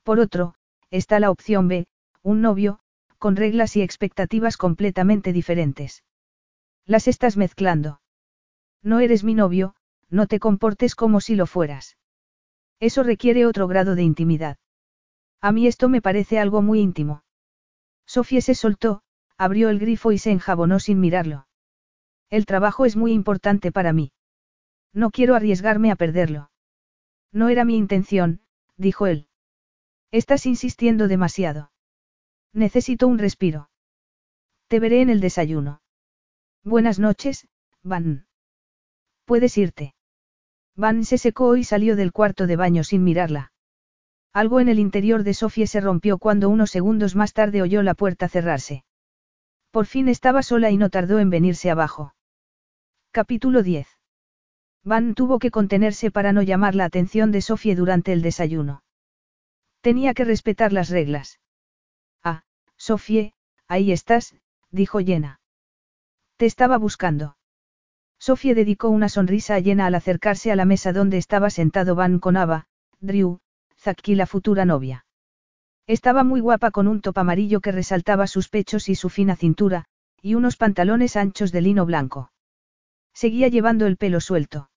Por 0.02 0.19
otro, 0.19 0.56
está 0.90 1.19
la 1.19 1.30
opción 1.30 1.68
B, 1.68 1.86
un 2.24 2.42
novio, 2.42 2.80
con 3.19 3.36
reglas 3.36 3.76
y 3.76 3.84
expectativas 3.84 4.58
completamente 4.58 5.34
diferentes. 5.34 6.03
Las 6.88 7.08
estás 7.08 7.38
mezclando. 7.38 8.02
No 8.82 9.00
eres 9.00 9.24
mi 9.24 9.36
novio, 9.36 9.76
no 10.10 10.26
te 10.26 10.40
comportes 10.40 10.95
como 10.95 11.22
si 11.22 11.36
lo 11.36 11.45
fueras. 11.45 11.98
Eso 12.80 13.03
requiere 13.03 13.45
otro 13.45 13.68
grado 13.68 13.94
de 13.94 14.02
intimidad. 14.02 14.58
A 15.42 15.52
mí 15.52 15.68
esto 15.68 15.90
me 15.90 16.02
parece 16.02 16.40
algo 16.40 16.62
muy 16.62 16.80
íntimo. 16.80 17.24
Sofía 18.06 18.42
se 18.42 18.56
soltó, 18.56 19.04
abrió 19.38 19.70
el 19.70 19.80
grifo 19.80 20.12
y 20.12 20.18
se 20.18 20.32
enjabonó 20.32 20.80
sin 20.80 21.00
mirarlo. 21.00 21.48
El 22.30 22.46
trabajo 22.46 22.86
es 22.86 22.96
muy 22.96 23.14
importante 23.14 23.72
para 23.72 23.94
mí. 23.94 24.12
No 24.94 25.12
quiero 25.12 25.36
arriesgarme 25.36 25.92
a 25.92 25.96
perderlo. 25.96 26.52
No 27.32 27.50
era 27.50 27.66
mi 27.66 27.76
intención, 27.76 28.42
dijo 28.78 29.08
él. 29.08 29.28
Estás 30.12 30.46
insistiendo 30.46 31.08
demasiado. 31.08 31.72
Necesito 32.54 33.08
un 33.08 33.20
respiro. 33.20 33.70
Te 34.68 34.80
veré 34.80 35.02
en 35.02 35.10
el 35.10 35.20
desayuno. 35.20 35.82
Buenas 36.64 37.00
noches, 37.00 37.48
Van. 37.84 38.28
Puedes 39.26 39.58
irte. 39.58 39.94
Van 40.76 41.06
se 41.06 41.18
secó 41.18 41.56
y 41.58 41.64
salió 41.64 41.96
del 41.96 42.12
cuarto 42.12 42.48
de 42.48 42.56
baño 42.56 42.84
sin 42.84 43.04
mirarla. 43.04 43.52
Algo 44.38 44.60
en 44.60 44.70
el 44.70 44.78
interior 44.78 45.24
de 45.24 45.34
Sofía 45.34 45.66
se 45.66 45.82
rompió 45.82 46.20
cuando 46.20 46.48
unos 46.50 46.70
segundos 46.70 47.16
más 47.16 47.34
tarde 47.34 47.64
oyó 47.64 47.82
la 47.82 47.96
puerta 47.96 48.30
cerrarse. 48.30 48.84
Por 49.72 49.88
fin 49.88 50.08
estaba 50.08 50.44
sola 50.44 50.70
y 50.70 50.78
no 50.78 50.92
tardó 50.92 51.18
en 51.18 51.32
venirse 51.32 51.72
abajo. 51.72 52.14
Capítulo 53.10 53.64
10. 53.64 53.88
Van 54.84 55.16
tuvo 55.16 55.40
que 55.40 55.50
contenerse 55.50 56.12
para 56.12 56.34
no 56.34 56.44
llamar 56.44 56.76
la 56.76 56.86
atención 56.86 57.32
de 57.32 57.42
Sofía 57.42 57.76
durante 57.76 58.14
el 58.14 58.22
desayuno. 58.22 58.84
Tenía 59.82 60.14
que 60.14 60.24
respetar 60.24 60.72
las 60.72 60.90
reglas. 60.90 61.40
Ah, 62.24 62.44
Sofía, 62.76 63.34
ahí 63.68 63.92
estás, 63.92 64.36
dijo 64.70 65.00
Llena. 65.00 65.42
Te 66.36 66.46
estaba 66.46 66.78
buscando. 66.78 67.38
Sofía 68.20 68.54
dedicó 68.54 68.90
una 68.90 69.10
sonrisa 69.10 69.56
a 69.56 69.60
Llena 69.62 69.88
al 69.88 69.96
acercarse 69.96 70.52
a 70.52 70.56
la 70.56 70.66
mesa 70.66 70.94
donde 70.94 71.18
estaba 71.18 71.50
sentado 71.50 71.96
Van 71.96 72.20
con 72.20 72.38
Ava, 72.38 72.68
Drew, 73.00 73.40
Zakki 73.88 74.16
la 74.16 74.26
futura 74.26 74.66
novia. 74.66 75.06
Estaba 75.88 76.26
muy 76.26 76.42
guapa 76.42 76.72
con 76.72 76.90
un 76.90 77.00
top 77.00 77.20
amarillo 77.20 77.62
que 77.62 77.72
resaltaba 77.72 78.28
sus 78.28 78.50
pechos 78.50 78.90
y 78.90 78.96
su 78.96 79.08
fina 79.08 79.38
cintura, 79.38 79.86
y 80.22 80.36
unos 80.36 80.58
pantalones 80.58 81.16
anchos 81.16 81.54
de 81.54 81.62
lino 81.62 81.86
blanco. 81.86 82.34
Seguía 83.14 83.48
llevando 83.48 83.86
el 83.86 83.96
pelo 83.96 84.20
suelto. 84.20 84.70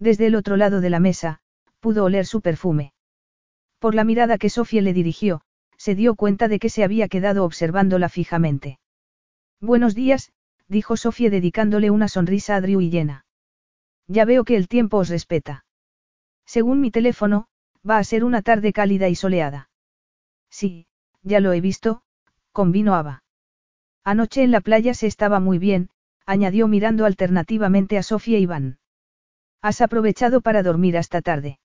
Desde 0.00 0.26
el 0.26 0.34
otro 0.34 0.56
lado 0.56 0.80
de 0.80 0.90
la 0.90 0.98
mesa, 0.98 1.38
pudo 1.78 2.02
oler 2.02 2.26
su 2.26 2.40
perfume. 2.40 2.92
Por 3.78 3.94
la 3.94 4.02
mirada 4.02 4.36
que 4.36 4.50
Sofía 4.50 4.82
le 4.82 4.92
dirigió, 4.92 5.42
se 5.76 5.94
dio 5.94 6.16
cuenta 6.16 6.48
de 6.48 6.58
que 6.58 6.70
se 6.70 6.82
había 6.82 7.06
quedado 7.06 7.44
observándola 7.44 8.08
fijamente. 8.08 8.80
Buenos 9.60 9.94
días, 9.94 10.32
dijo 10.66 10.96
Sofía 10.96 11.30
dedicándole 11.30 11.92
una 11.92 12.08
sonrisa 12.08 12.56
a 12.56 12.60
Drew 12.60 12.80
y 12.80 12.90
llena. 12.90 13.26
Ya 14.08 14.24
veo 14.24 14.42
que 14.42 14.56
el 14.56 14.66
tiempo 14.66 14.96
os 14.96 15.08
respeta. 15.08 15.64
Según 16.44 16.80
mi 16.80 16.90
teléfono, 16.90 17.46
Va 17.88 17.98
a 17.98 18.04
ser 18.04 18.24
una 18.24 18.40
tarde 18.40 18.72
cálida 18.72 19.08
y 19.08 19.14
soleada. 19.14 19.68
Sí, 20.50 20.86
ya 21.22 21.40
lo 21.40 21.52
he 21.52 21.60
visto, 21.60 22.02
convino 22.52 22.94
Ava. 22.94 23.22
Anoche 24.04 24.42
en 24.42 24.50
la 24.50 24.60
playa 24.60 24.94
se 24.94 25.06
estaba 25.06 25.40
muy 25.40 25.58
bien, 25.58 25.90
añadió 26.26 26.68
mirando 26.68 27.04
alternativamente 27.04 27.98
a 27.98 28.02
Sofía 28.02 28.38
y 28.38 28.46
Van. 28.46 28.78
¿Has 29.60 29.80
aprovechado 29.80 30.40
para 30.40 30.62
dormir 30.62 30.96
hasta 30.96 31.22
tarde? 31.22 31.58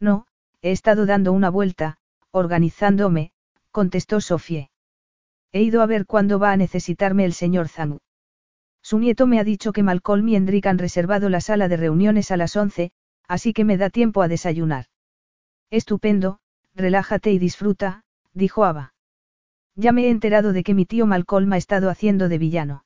No, 0.00 0.26
he 0.62 0.72
estado 0.72 1.06
dando 1.06 1.32
una 1.32 1.50
vuelta, 1.50 1.98
organizándome, 2.30 3.32
contestó 3.70 4.20
Sofía. 4.20 4.70
He 5.52 5.62
ido 5.62 5.82
a 5.82 5.86
ver 5.86 6.06
cuándo 6.06 6.38
va 6.38 6.52
a 6.52 6.56
necesitarme 6.56 7.24
el 7.24 7.32
señor 7.32 7.68
Zhang. 7.68 7.98
Su 8.82 8.98
nieto 8.98 9.26
me 9.26 9.38
ha 9.38 9.44
dicho 9.44 9.72
que 9.72 9.82
Malcolm 9.82 10.28
y 10.28 10.36
Hendrik 10.36 10.66
han 10.66 10.78
reservado 10.78 11.28
la 11.28 11.40
sala 11.40 11.68
de 11.68 11.76
reuniones 11.76 12.30
a 12.30 12.36
las 12.36 12.56
once, 12.56 12.92
así 13.28 13.52
que 13.52 13.64
me 13.64 13.76
da 13.78 13.88
tiempo 13.88 14.20
a 14.20 14.28
desayunar. 14.28 14.86
Estupendo, 15.70 16.38
relájate 16.74 17.32
y 17.32 17.38
disfruta, 17.38 18.04
dijo 18.32 18.64
Ava. 18.64 18.94
Ya 19.76 19.92
me 19.92 20.04
he 20.04 20.10
enterado 20.10 20.52
de 20.52 20.62
que 20.62 20.74
mi 20.74 20.86
tío 20.86 21.06
Malcolm 21.06 21.52
ha 21.52 21.56
estado 21.56 21.90
haciendo 21.90 22.28
de 22.28 22.38
villano. 22.38 22.84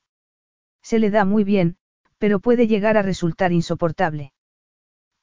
Se 0.81 0.99
le 0.99 1.11
da 1.11 1.25
muy 1.25 1.43
bien, 1.43 1.77
pero 2.17 2.39
puede 2.39 2.67
llegar 2.67 2.97
a 2.97 3.01
resultar 3.01 3.51
insoportable. 3.51 4.33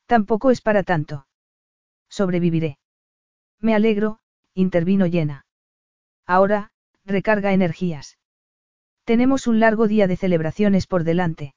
Tampoco 0.07 0.51
es 0.51 0.61
para 0.61 0.83
tanto. 0.83 1.27
Sobreviviré. 2.09 2.79
Me 3.61 3.75
alegro, 3.75 4.21
intervino 4.55 5.07
Llena. 5.07 5.45
Ahora, 6.27 6.71
recarga 7.05 7.53
energías. 7.53 8.19
Tenemos 9.05 9.47
un 9.47 9.61
largo 9.61 9.87
día 9.87 10.07
de 10.07 10.17
celebraciones 10.17 10.87
por 10.87 11.05
delante. 11.05 11.55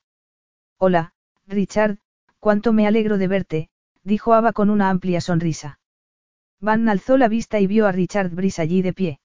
Hola, 0.77 1.13
Richard, 1.47 1.97
cuánto 2.39 2.73
me 2.73 2.87
alegro 2.87 3.17
de 3.17 3.27
verte, 3.27 3.69
dijo 4.03 4.33
Ava 4.33 4.53
con 4.53 4.69
una 4.69 4.89
amplia 4.89 5.21
sonrisa. 5.21 5.78
Van 6.61 6.89
alzó 6.89 7.17
la 7.17 7.27
vista 7.27 7.59
y 7.59 7.67
vio 7.67 7.87
a 7.87 7.91
Richard 7.91 8.31
Brice 8.31 8.61
allí 8.61 8.81
de 8.81 8.93
pie. 8.93 9.19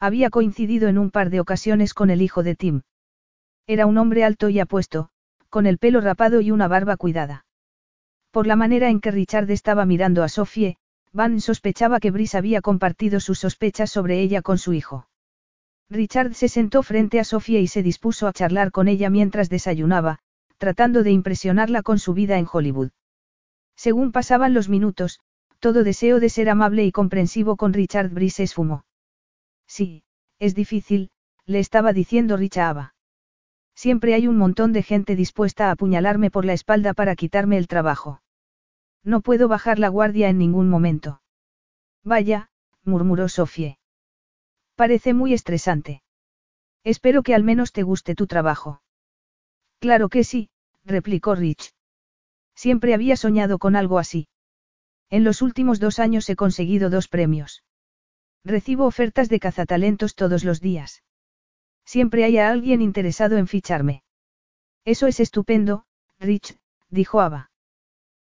Había 0.00 0.30
coincidido 0.30 0.88
en 0.88 0.98
un 0.98 1.10
par 1.10 1.30
de 1.30 1.40
ocasiones 1.40 1.94
con 1.94 2.10
el 2.10 2.22
hijo 2.22 2.42
de 2.42 2.54
Tim. 2.54 2.82
Era 3.66 3.86
un 3.86 3.98
hombre 3.98 4.24
alto 4.24 4.48
y 4.48 4.58
apuesto, 4.58 5.10
con 5.50 5.66
el 5.66 5.78
pelo 5.78 6.00
rapado 6.00 6.40
y 6.40 6.50
una 6.50 6.68
barba 6.68 6.96
cuidada. 6.96 7.46
Por 8.30 8.46
la 8.46 8.56
manera 8.56 8.90
en 8.90 9.00
que 9.00 9.10
Richard 9.10 9.50
estaba 9.50 9.84
mirando 9.84 10.22
a 10.22 10.28
Sophie, 10.28 10.76
Van 11.12 11.40
sospechaba 11.40 12.00
que 12.00 12.10
Brice 12.10 12.36
había 12.36 12.60
compartido 12.60 13.20
sus 13.20 13.38
sospechas 13.38 13.90
sobre 13.90 14.20
ella 14.20 14.42
con 14.42 14.58
su 14.58 14.72
hijo. 14.72 15.08
Richard 15.88 16.34
se 16.34 16.48
sentó 16.48 16.82
frente 16.82 17.18
a 17.18 17.24
Sophie 17.24 17.60
y 17.60 17.66
se 17.66 17.82
dispuso 17.82 18.26
a 18.26 18.32
charlar 18.32 18.70
con 18.70 18.88
ella 18.88 19.08
mientras 19.08 19.48
desayunaba, 19.48 20.18
tratando 20.58 21.02
de 21.02 21.12
impresionarla 21.12 21.82
con 21.82 21.98
su 21.98 22.12
vida 22.12 22.38
en 22.38 22.46
Hollywood. 22.50 22.90
Según 23.74 24.12
pasaban 24.12 24.52
los 24.54 24.68
minutos, 24.68 25.20
todo 25.60 25.84
deseo 25.84 26.20
de 26.20 26.28
ser 26.28 26.48
amable 26.48 26.84
y 26.84 26.92
comprensivo 26.92 27.56
con 27.56 27.72
Richard 27.72 28.10
Brice 28.10 28.42
esfumó. 28.42 28.84
Sí, 29.66 30.04
es 30.38 30.54
difícil, 30.54 31.10
le 31.46 31.58
estaba 31.58 31.92
diciendo 31.92 32.36
Richa. 32.36 32.94
Siempre 33.74 34.14
hay 34.14 34.26
un 34.26 34.36
montón 34.36 34.72
de 34.72 34.82
gente 34.82 35.16
dispuesta 35.16 35.68
a 35.68 35.70
apuñalarme 35.72 36.30
por 36.30 36.44
la 36.44 36.52
espalda 36.52 36.94
para 36.94 37.16
quitarme 37.16 37.58
el 37.58 37.68
trabajo. 37.68 38.22
No 39.04 39.20
puedo 39.20 39.48
bajar 39.48 39.78
la 39.78 39.88
guardia 39.88 40.28
en 40.28 40.38
ningún 40.38 40.68
momento. 40.68 41.22
Vaya, 42.04 42.50
murmuró 42.84 43.28
Sofie. 43.28 43.78
Parece 44.74 45.14
muy 45.14 45.32
estresante. 45.32 46.02
Espero 46.84 47.22
que 47.22 47.34
al 47.34 47.44
menos 47.44 47.72
te 47.72 47.82
guste 47.82 48.14
tu 48.14 48.26
trabajo. 48.26 48.82
Claro 49.78 50.08
que 50.08 50.24
sí, 50.24 50.50
replicó 50.84 51.34
Rich. 51.34 51.72
Siempre 52.54 52.94
había 52.94 53.16
soñado 53.16 53.58
con 53.58 53.76
algo 53.76 53.98
así. 53.98 54.28
En 55.10 55.24
los 55.24 55.42
últimos 55.42 55.80
dos 55.80 55.98
años 55.98 56.28
he 56.28 56.36
conseguido 56.36 56.90
dos 56.90 57.08
premios. 57.08 57.64
Recibo 58.44 58.86
ofertas 58.86 59.28
de 59.28 59.40
cazatalentos 59.40 60.14
todos 60.14 60.44
los 60.44 60.60
días. 60.60 61.02
Siempre 61.84 62.24
hay 62.24 62.38
a 62.38 62.50
alguien 62.50 62.82
interesado 62.82 63.36
en 63.38 63.46
ficharme. 63.46 64.02
Eso 64.84 65.06
es 65.06 65.20
estupendo, 65.20 65.84
Rich, 66.18 66.58
dijo 66.90 67.20
Ava. 67.20 67.50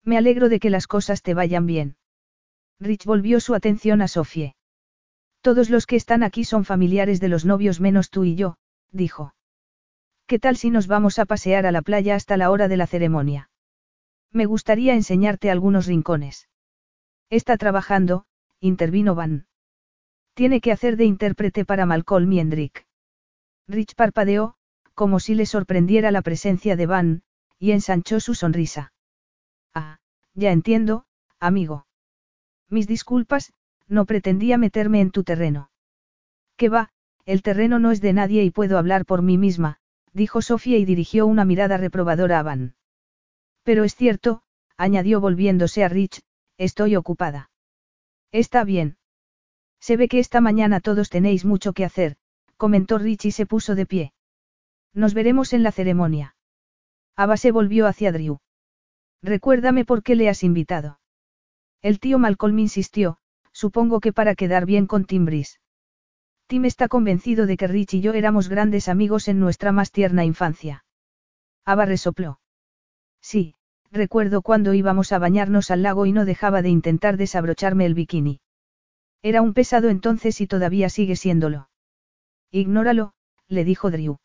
Me 0.04 0.16
alegro 0.16 0.48
de 0.48 0.60
que 0.60 0.70
las 0.70 0.86
cosas 0.86 1.22
te 1.22 1.34
vayan 1.34 1.66
bien. 1.66 1.96
Rich 2.78 3.04
volvió 3.04 3.40
su 3.40 3.54
atención 3.54 4.00
a 4.00 4.08
Sofie. 4.08 4.56
Todos 5.42 5.70
los 5.70 5.86
que 5.86 5.96
están 5.96 6.22
aquí 6.22 6.44
son 6.44 6.64
familiares 6.64 7.20
de 7.20 7.28
los 7.28 7.44
novios 7.44 7.80
menos 7.80 8.10
tú 8.10 8.24
y 8.24 8.34
yo, 8.34 8.56
dijo. 8.90 9.34
¿Qué 10.26 10.38
tal 10.38 10.56
si 10.56 10.70
nos 10.70 10.86
vamos 10.86 11.18
a 11.18 11.24
pasear 11.24 11.66
a 11.66 11.72
la 11.72 11.82
playa 11.82 12.14
hasta 12.14 12.36
la 12.36 12.50
hora 12.50 12.68
de 12.68 12.76
la 12.76 12.86
ceremonia? 12.86 13.50
Me 14.32 14.46
gustaría 14.46 14.94
enseñarte 14.94 15.50
algunos 15.50 15.86
rincones. 15.86 16.49
Está 17.30 17.56
trabajando, 17.56 18.24
intervino 18.58 19.14
Van. 19.14 19.46
Tiene 20.34 20.60
que 20.60 20.72
hacer 20.72 20.96
de 20.96 21.04
intérprete 21.04 21.64
para 21.64 21.86
Malcolm 21.86 22.32
y 22.32 22.40
Hendrik. 22.40 22.86
Rich 23.68 23.94
parpadeó, 23.94 24.56
como 24.94 25.20
si 25.20 25.36
le 25.36 25.46
sorprendiera 25.46 26.10
la 26.10 26.22
presencia 26.22 26.74
de 26.74 26.86
Van, 26.86 27.22
y 27.56 27.70
ensanchó 27.70 28.18
su 28.18 28.34
sonrisa. 28.34 28.92
Ah, 29.72 30.00
ya 30.34 30.50
entiendo, 30.50 31.04
amigo. 31.38 31.86
Mis 32.68 32.88
disculpas, 32.88 33.52
no 33.86 34.06
pretendía 34.06 34.58
meterme 34.58 35.00
en 35.00 35.12
tu 35.12 35.22
terreno. 35.22 35.70
¿Qué 36.56 36.68
va? 36.68 36.90
El 37.26 37.42
terreno 37.42 37.78
no 37.78 37.92
es 37.92 38.00
de 38.00 38.12
nadie 38.12 38.42
y 38.42 38.50
puedo 38.50 38.76
hablar 38.76 39.06
por 39.06 39.22
mí 39.22 39.38
misma, 39.38 39.78
dijo 40.12 40.42
Sofía 40.42 40.78
y 40.78 40.84
dirigió 40.84 41.26
una 41.26 41.44
mirada 41.44 41.76
reprobadora 41.76 42.40
a 42.40 42.42
Van. 42.42 42.74
Pero 43.62 43.84
es 43.84 43.94
cierto, 43.94 44.42
añadió 44.76 45.20
volviéndose 45.20 45.84
a 45.84 45.88
Rich, 45.88 46.22
estoy 46.60 46.94
ocupada. 46.94 47.50
Está 48.32 48.64
bien. 48.64 48.98
Se 49.80 49.96
ve 49.96 50.08
que 50.08 50.18
esta 50.18 50.42
mañana 50.42 50.80
todos 50.80 51.08
tenéis 51.08 51.46
mucho 51.46 51.72
que 51.72 51.86
hacer, 51.86 52.16
comentó 52.58 52.98
Rich 52.98 53.24
y 53.24 53.30
se 53.30 53.46
puso 53.46 53.74
de 53.74 53.86
pie. 53.86 54.12
Nos 54.92 55.14
veremos 55.14 55.54
en 55.54 55.62
la 55.62 55.72
ceremonia. 55.72 56.36
Ava 57.16 57.38
se 57.38 57.50
volvió 57.50 57.86
hacia 57.86 58.12
Drew. 58.12 58.40
Recuérdame 59.22 59.86
por 59.86 60.02
qué 60.02 60.14
le 60.14 60.28
has 60.28 60.42
invitado. 60.42 61.00
El 61.80 61.98
tío 61.98 62.18
Malcolm 62.18 62.58
insistió, 62.58 63.16
supongo 63.52 64.00
que 64.00 64.12
para 64.12 64.34
quedar 64.34 64.66
bien 64.66 64.86
con 64.86 65.06
Timbris. 65.06 65.60
Tim 66.46 66.66
está 66.66 66.88
convencido 66.88 67.46
de 67.46 67.56
que 67.56 67.68
Rich 67.68 67.94
y 67.94 68.00
yo 68.02 68.12
éramos 68.12 68.48
grandes 68.50 68.88
amigos 68.88 69.28
en 69.28 69.40
nuestra 69.40 69.72
más 69.72 69.92
tierna 69.92 70.26
infancia. 70.26 70.84
Ava 71.64 71.86
resopló. 71.86 72.40
Sí, 73.22 73.54
recuerdo 73.90 74.42
cuando 74.42 74.74
íbamos 74.74 75.12
a 75.12 75.18
bañarnos 75.18 75.70
al 75.70 75.82
lago 75.82 76.06
y 76.06 76.12
no 76.12 76.24
dejaba 76.24 76.62
de 76.62 76.68
intentar 76.68 77.16
desabrocharme 77.16 77.86
el 77.86 77.94
bikini. 77.94 78.40
Era 79.22 79.42
un 79.42 79.52
pesado 79.52 79.88
entonces 79.88 80.40
y 80.40 80.46
todavía 80.46 80.88
sigue 80.88 81.16
siéndolo. 81.16 81.68
Ignóralo, 82.50 83.12
le 83.48 83.64
dijo 83.64 83.90
Drew. 83.90 84.18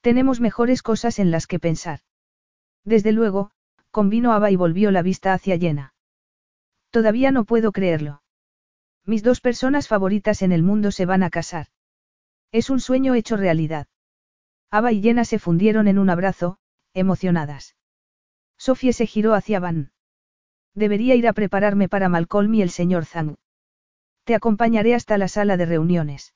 Tenemos 0.00 0.40
mejores 0.40 0.82
cosas 0.82 1.18
en 1.18 1.30
las 1.30 1.46
que 1.46 1.58
pensar. 1.58 2.00
Desde 2.84 3.12
luego, 3.12 3.50
convino 3.90 4.32
Ava 4.32 4.50
y 4.50 4.56
volvió 4.56 4.90
la 4.90 5.02
vista 5.02 5.32
hacia 5.32 5.56
Llena. 5.56 5.94
Todavía 6.90 7.30
no 7.30 7.44
puedo 7.44 7.72
creerlo. 7.72 8.22
Mis 9.06 9.22
dos 9.22 9.40
personas 9.40 9.88
favoritas 9.88 10.42
en 10.42 10.52
el 10.52 10.62
mundo 10.62 10.90
se 10.90 11.06
van 11.06 11.22
a 11.22 11.30
casar. 11.30 11.68
Es 12.52 12.70
un 12.70 12.80
sueño 12.80 13.14
hecho 13.14 13.36
realidad. 13.36 13.86
Ava 14.70 14.92
y 14.92 15.00
Llena 15.00 15.24
se 15.24 15.38
fundieron 15.38 15.88
en 15.88 15.98
un 15.98 16.10
abrazo, 16.10 16.58
emocionadas. 16.92 17.76
Sofía 18.56 18.92
se 18.92 19.06
giró 19.06 19.34
hacia 19.34 19.60
Van. 19.60 19.92
Debería 20.74 21.14
ir 21.14 21.28
a 21.28 21.32
prepararme 21.32 21.88
para 21.88 22.08
Malcolm 22.08 22.54
y 22.54 22.62
el 22.62 22.70
señor 22.70 23.04
Zhang. 23.04 23.36
Te 24.24 24.34
acompañaré 24.34 24.94
hasta 24.94 25.18
la 25.18 25.28
sala 25.28 25.56
de 25.56 25.66
reuniones. 25.66 26.34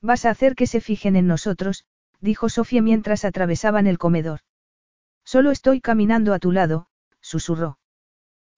Vas 0.00 0.24
a 0.24 0.30
hacer 0.30 0.54
que 0.54 0.66
se 0.66 0.80
fijen 0.80 1.16
en 1.16 1.26
nosotros, 1.26 1.84
dijo 2.20 2.48
Sofía 2.48 2.82
mientras 2.82 3.24
atravesaban 3.24 3.86
el 3.86 3.98
comedor. 3.98 4.40
Solo 5.24 5.50
estoy 5.50 5.80
caminando 5.80 6.32
a 6.32 6.38
tu 6.38 6.52
lado, 6.52 6.86
susurró. 7.20 7.78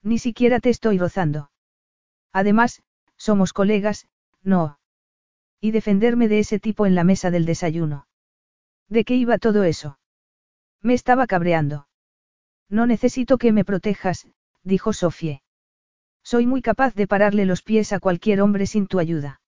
Ni 0.01 0.19
siquiera 0.19 0.59
te 0.59 0.69
estoy 0.69 0.97
rozando. 0.97 1.51
Además, 2.31 2.83
somos 3.17 3.53
colegas, 3.53 4.07
no. 4.41 4.79
Y 5.59 5.71
defenderme 5.71 6.27
de 6.27 6.39
ese 6.39 6.59
tipo 6.59 6.85
en 6.85 6.95
la 6.95 7.03
mesa 7.03 7.31
del 7.31 7.45
desayuno. 7.45 8.07
¿De 8.89 9.05
qué 9.05 9.15
iba 9.15 9.37
todo 9.37 9.63
eso? 9.63 9.99
Me 10.81 10.93
estaba 10.93 11.27
cabreando. 11.27 11.87
No 12.73 12.87
necesito 12.87 13.37
que 13.37 13.51
me 13.51 13.63
protejas, 13.63 14.27
dijo 14.63 14.93
Sofie. 14.93 15.43
Soy 16.23 16.47
muy 16.47 16.63
capaz 16.63 16.95
de 16.95 17.05
pararle 17.05 17.45
los 17.45 17.61
pies 17.61 17.93
a 17.93 17.99
cualquier 17.99 18.41
hombre 18.41 18.65
sin 18.65 18.87
tu 18.87 18.97
ayuda. 18.97 19.41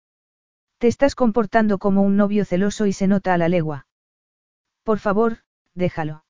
Te 0.77 0.87
estás 0.87 1.15
comportando 1.15 1.79
como 1.79 2.03
un 2.03 2.17
novio 2.17 2.45
celoso 2.45 2.85
y 2.85 2.93
se 2.93 3.07
nota 3.07 3.33
a 3.33 3.39
la 3.39 3.49
legua. 3.49 3.87
Por 4.83 4.99
favor, 4.99 5.39
déjalo. 5.73 6.23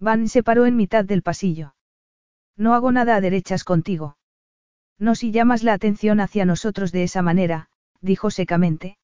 Van 0.00 0.28
se 0.28 0.42
paró 0.42 0.66
en 0.66 0.74
mitad 0.74 1.04
del 1.04 1.22
pasillo. 1.22 1.76
No 2.56 2.74
hago 2.74 2.90
nada 2.90 3.14
a 3.14 3.20
derechas 3.20 3.62
contigo. 3.62 4.16
No 4.98 5.14
si 5.14 5.30
llamas 5.30 5.62
la 5.62 5.72
atención 5.72 6.18
hacia 6.18 6.44
nosotros 6.44 6.90
de 6.90 7.04
esa 7.04 7.22
manera, 7.22 7.70
dijo 8.00 8.32
secamente. 8.32 8.98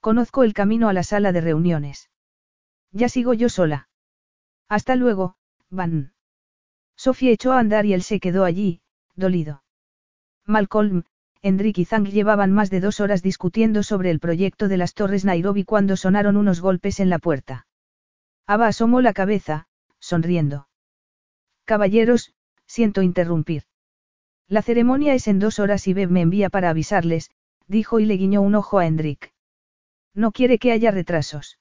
Conozco 0.00 0.42
el 0.42 0.52
camino 0.52 0.90
a 0.90 0.92
la 0.92 1.02
sala 1.02 1.32
de 1.32 1.40
reuniones. 1.40 2.10
Ya 2.92 3.08
sigo 3.08 3.32
yo 3.32 3.48
sola. 3.48 3.88
Hasta 4.68 4.96
luego, 4.96 5.38
Van. 5.70 6.12
Sofía 6.96 7.30
echó 7.30 7.52
a 7.52 7.58
andar 7.58 7.86
y 7.86 7.92
él 7.92 8.02
se 8.02 8.20
quedó 8.20 8.44
allí, 8.44 8.80
dolido. 9.14 9.62
Malcolm, 10.46 11.04
Hendrik 11.42 11.78
y 11.78 11.84
Zhang 11.84 12.06
llevaban 12.06 12.52
más 12.52 12.70
de 12.70 12.80
dos 12.80 13.00
horas 13.00 13.22
discutiendo 13.22 13.82
sobre 13.82 14.10
el 14.10 14.20
proyecto 14.20 14.68
de 14.68 14.76
las 14.76 14.94
Torres 14.94 15.24
Nairobi 15.24 15.64
cuando 15.64 15.96
sonaron 15.96 16.36
unos 16.36 16.60
golpes 16.60 16.98
en 16.98 17.10
la 17.10 17.18
puerta. 17.18 17.66
Ava 18.46 18.68
asomó 18.68 19.00
la 19.00 19.12
cabeza, 19.12 19.68
sonriendo. 19.98 20.68
Caballeros, 21.64 22.32
siento 22.66 23.02
interrumpir. 23.02 23.64
La 24.48 24.62
ceremonia 24.62 25.14
es 25.14 25.26
en 25.26 25.38
dos 25.38 25.58
horas 25.58 25.88
y 25.88 25.94
Beb 25.94 26.10
me 26.10 26.20
envía 26.20 26.48
para 26.48 26.70
avisarles, 26.70 27.30
dijo 27.66 27.98
y 27.98 28.06
le 28.06 28.16
guiñó 28.16 28.42
un 28.42 28.54
ojo 28.54 28.78
a 28.78 28.86
Hendrik. 28.86 29.32
No 30.14 30.30
quiere 30.32 30.58
que 30.58 30.72
haya 30.72 30.90
retrasos. 30.90 31.58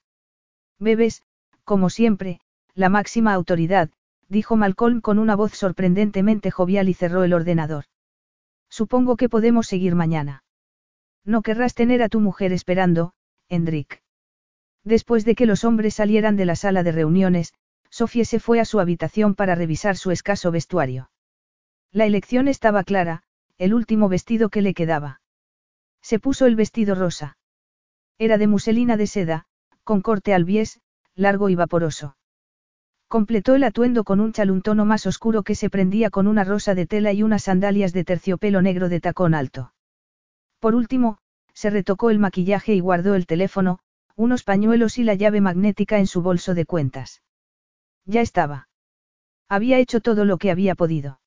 Bebes, 0.80 1.24
como 1.64 1.90
siempre, 1.90 2.40
la 2.76 2.90
máxima 2.90 3.34
autoridad, 3.34 3.90
dijo 4.28 4.56
Malcolm 4.56 5.02
con 5.02 5.20
una 5.20 5.36
voz 5.36 5.54
sorprendentemente 5.54 6.52
jovial 6.52 6.90
y 6.90 6.94
cerró 6.94 7.24
el 7.24 7.34
ordenador. 7.34 7.86
Supongo 8.70 9.16
que 9.16 9.30
podemos 9.30 9.68
seguir 9.68 9.96
mañana. 9.96 10.44
No 11.24 11.42
querrás 11.42 11.74
tener 11.74 12.04
a 12.04 12.10
tu 12.10 12.20
mujer 12.20 12.52
esperando, 12.52 13.14
Hendrik. 13.50 14.02
Después 14.84 15.26
de 15.26 15.36
que 15.36 15.46
los 15.46 15.64
hombres 15.64 15.96
salieran 15.96 16.36
de 16.36 16.46
la 16.46 16.56
sala 16.56 16.84
de 16.84 16.92
reuniones, 16.92 17.54
Sofía 17.90 18.26
se 18.26 18.40
fue 18.40 18.60
a 18.60 18.66
su 18.66 18.80
habitación 18.80 19.36
para 19.36 19.56
revisar 19.56 19.98
su 19.98 20.12
escaso 20.12 20.52
vestuario. 20.52 21.10
La 21.92 22.06
elección 22.06 22.48
estaba 22.48 22.84
clara, 22.84 23.24
el 23.58 23.74
último 23.74 24.10
vestido 24.10 24.50
que 24.50 24.62
le 24.62 24.74
quedaba. 24.74 25.22
Se 26.02 26.20
puso 26.20 26.46
el 26.46 26.56
vestido 26.56 26.94
rosa. 26.94 27.38
Era 28.20 28.38
de 28.38 28.48
muselina 28.48 28.98
de 28.98 29.08
seda, 29.08 29.46
con 29.84 30.02
corte 30.02 30.34
al 30.34 30.46
bies, 30.46 30.82
largo 31.16 31.50
y 31.50 31.56
vaporoso. 31.56 32.18
Completó 33.08 33.56
el 33.56 33.64
atuendo 33.64 34.04
con 34.04 34.20
un 34.20 34.34
chaluntono 34.34 34.86
más 34.86 35.06
oscuro 35.06 35.44
que 35.44 35.56
se 35.56 35.70
prendía 35.70 36.10
con 36.10 36.28
una 36.28 36.44
rosa 36.44 36.74
de 36.74 36.88
tela 36.88 37.14
y 37.14 37.24
unas 37.24 37.44
sandalias 37.44 37.94
de 37.94 38.04
terciopelo 38.04 38.62
negro 38.62 38.90
de 38.90 39.00
tacón 39.00 39.34
alto. 39.36 39.74
Por 40.60 40.76
último, 40.76 41.20
se 41.54 41.70
retocó 41.70 42.10
el 42.10 42.20
maquillaje 42.20 42.74
y 42.74 42.80
guardó 42.80 43.16
el 43.16 43.28
teléfono, 43.28 43.80
unos 44.16 44.44
pañuelos 44.44 44.98
y 44.98 45.04
la 45.04 45.14
llave 45.14 45.40
magnética 45.40 46.00
en 46.00 46.08
su 46.08 46.22
bolso 46.22 46.54
de 46.56 46.66
cuentas. 46.66 47.22
Ya 48.06 48.22
estaba. 48.22 48.70
Había 49.48 49.78
hecho 49.78 50.02
todo 50.02 50.26
lo 50.26 50.38
que 50.38 50.52
había 50.52 50.74
podido. 50.74 51.20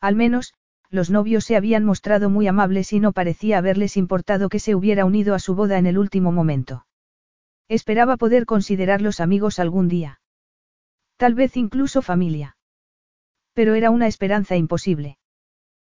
Al 0.00 0.16
menos, 0.16 0.54
los 0.90 1.10
novios 1.10 1.44
se 1.44 1.56
habían 1.56 1.84
mostrado 1.84 2.30
muy 2.30 2.46
amables 2.46 2.92
y 2.92 3.00
no 3.00 3.12
parecía 3.12 3.58
haberles 3.58 3.96
importado 3.96 4.48
que 4.48 4.60
se 4.60 4.74
hubiera 4.74 5.04
unido 5.04 5.34
a 5.34 5.38
su 5.38 5.54
boda 5.54 5.78
en 5.78 5.86
el 5.86 5.98
último 5.98 6.32
momento. 6.32 6.86
Esperaba 7.68 8.16
poder 8.16 8.46
considerarlos 8.46 9.20
amigos 9.20 9.58
algún 9.58 9.88
día. 9.88 10.20
Tal 11.16 11.34
vez 11.34 11.56
incluso 11.56 12.02
familia. 12.02 12.56
Pero 13.52 13.74
era 13.74 13.90
una 13.90 14.06
esperanza 14.06 14.56
imposible. 14.56 15.18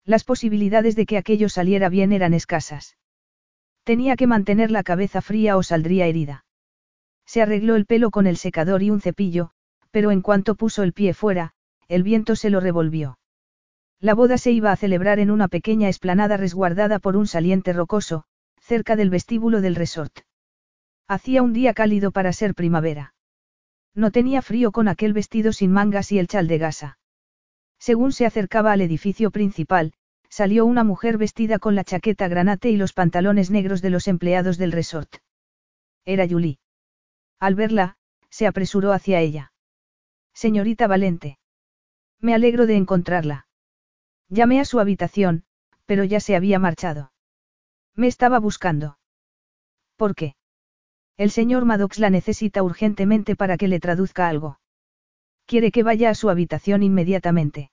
Las 0.04 0.24
posibilidades 0.24 0.96
de 0.96 1.06
que 1.06 1.18
aquello 1.18 1.48
saliera 1.48 1.88
bien 1.88 2.12
eran 2.12 2.34
escasas. 2.34 2.96
Tenía 3.84 4.16
que 4.16 4.26
mantener 4.26 4.70
la 4.70 4.82
cabeza 4.82 5.20
fría 5.20 5.56
o 5.56 5.62
saldría 5.62 6.06
herida. 6.06 6.44
Se 7.26 7.42
arregló 7.42 7.76
el 7.76 7.86
pelo 7.86 8.10
con 8.10 8.26
el 8.26 8.36
secador 8.36 8.82
y 8.82 8.90
un 8.90 9.00
cepillo, 9.00 9.50
pero 9.90 10.10
en 10.10 10.22
cuanto 10.22 10.54
puso 10.54 10.82
el 10.82 10.92
pie 10.92 11.14
fuera, 11.14 11.52
el 11.88 12.02
viento 12.02 12.34
se 12.34 12.50
lo 12.50 12.60
revolvió. 12.60 13.18
La 14.00 14.14
boda 14.14 14.38
se 14.38 14.50
iba 14.50 14.72
a 14.72 14.76
celebrar 14.76 15.18
en 15.18 15.30
una 15.30 15.48
pequeña 15.48 15.88
esplanada 15.88 16.36
resguardada 16.36 16.98
por 16.98 17.16
un 17.16 17.26
saliente 17.26 17.72
rocoso, 17.72 18.24
cerca 18.60 18.96
del 18.96 19.10
vestíbulo 19.10 19.60
del 19.60 19.74
resort. 19.74 20.20
Hacía 21.06 21.42
un 21.42 21.52
día 21.52 21.74
cálido 21.74 22.10
para 22.10 22.32
ser 22.32 22.54
primavera. 22.54 23.14
No 23.94 24.10
tenía 24.10 24.42
frío 24.42 24.72
con 24.72 24.88
aquel 24.88 25.12
vestido 25.12 25.52
sin 25.52 25.72
mangas 25.72 26.12
y 26.12 26.18
el 26.18 26.28
chal 26.28 26.46
de 26.46 26.58
gasa. 26.58 26.98
Según 27.78 28.12
se 28.12 28.26
acercaba 28.26 28.72
al 28.72 28.82
edificio 28.82 29.30
principal, 29.30 29.92
salió 30.28 30.64
una 30.64 30.84
mujer 30.84 31.18
vestida 31.18 31.58
con 31.58 31.74
la 31.74 31.84
chaqueta 31.84 32.28
granate 32.28 32.70
y 32.70 32.76
los 32.76 32.92
pantalones 32.92 33.50
negros 33.50 33.82
de 33.82 33.90
los 33.90 34.06
empleados 34.06 34.58
del 34.58 34.72
resort. 34.72 35.16
Era 36.04 36.28
Julie. 36.28 36.58
Al 37.40 37.54
verla, 37.54 37.96
se 38.28 38.46
apresuró 38.46 38.92
hacia 38.92 39.20
ella. 39.20 39.52
Señorita 40.32 40.86
Valente. 40.86 41.38
Me 42.20 42.34
alegro 42.34 42.66
de 42.66 42.76
encontrarla. 42.76 43.46
Llamé 44.28 44.60
a 44.60 44.64
su 44.64 44.78
habitación, 44.78 45.44
pero 45.86 46.04
ya 46.04 46.20
se 46.20 46.36
había 46.36 46.58
marchado. 46.58 47.12
Me 47.96 48.06
estaba 48.06 48.38
buscando. 48.38 48.98
¿Por 49.96 50.14
qué? 50.14 50.36
El 51.20 51.30
señor 51.30 51.66
Maddox 51.66 51.98
la 51.98 52.08
necesita 52.08 52.62
urgentemente 52.62 53.36
para 53.36 53.58
que 53.58 53.68
le 53.68 53.78
traduzca 53.78 54.26
algo. 54.26 54.58
Quiere 55.44 55.70
que 55.70 55.82
vaya 55.82 56.08
a 56.08 56.14
su 56.14 56.30
habitación 56.30 56.82
inmediatamente. 56.82 57.70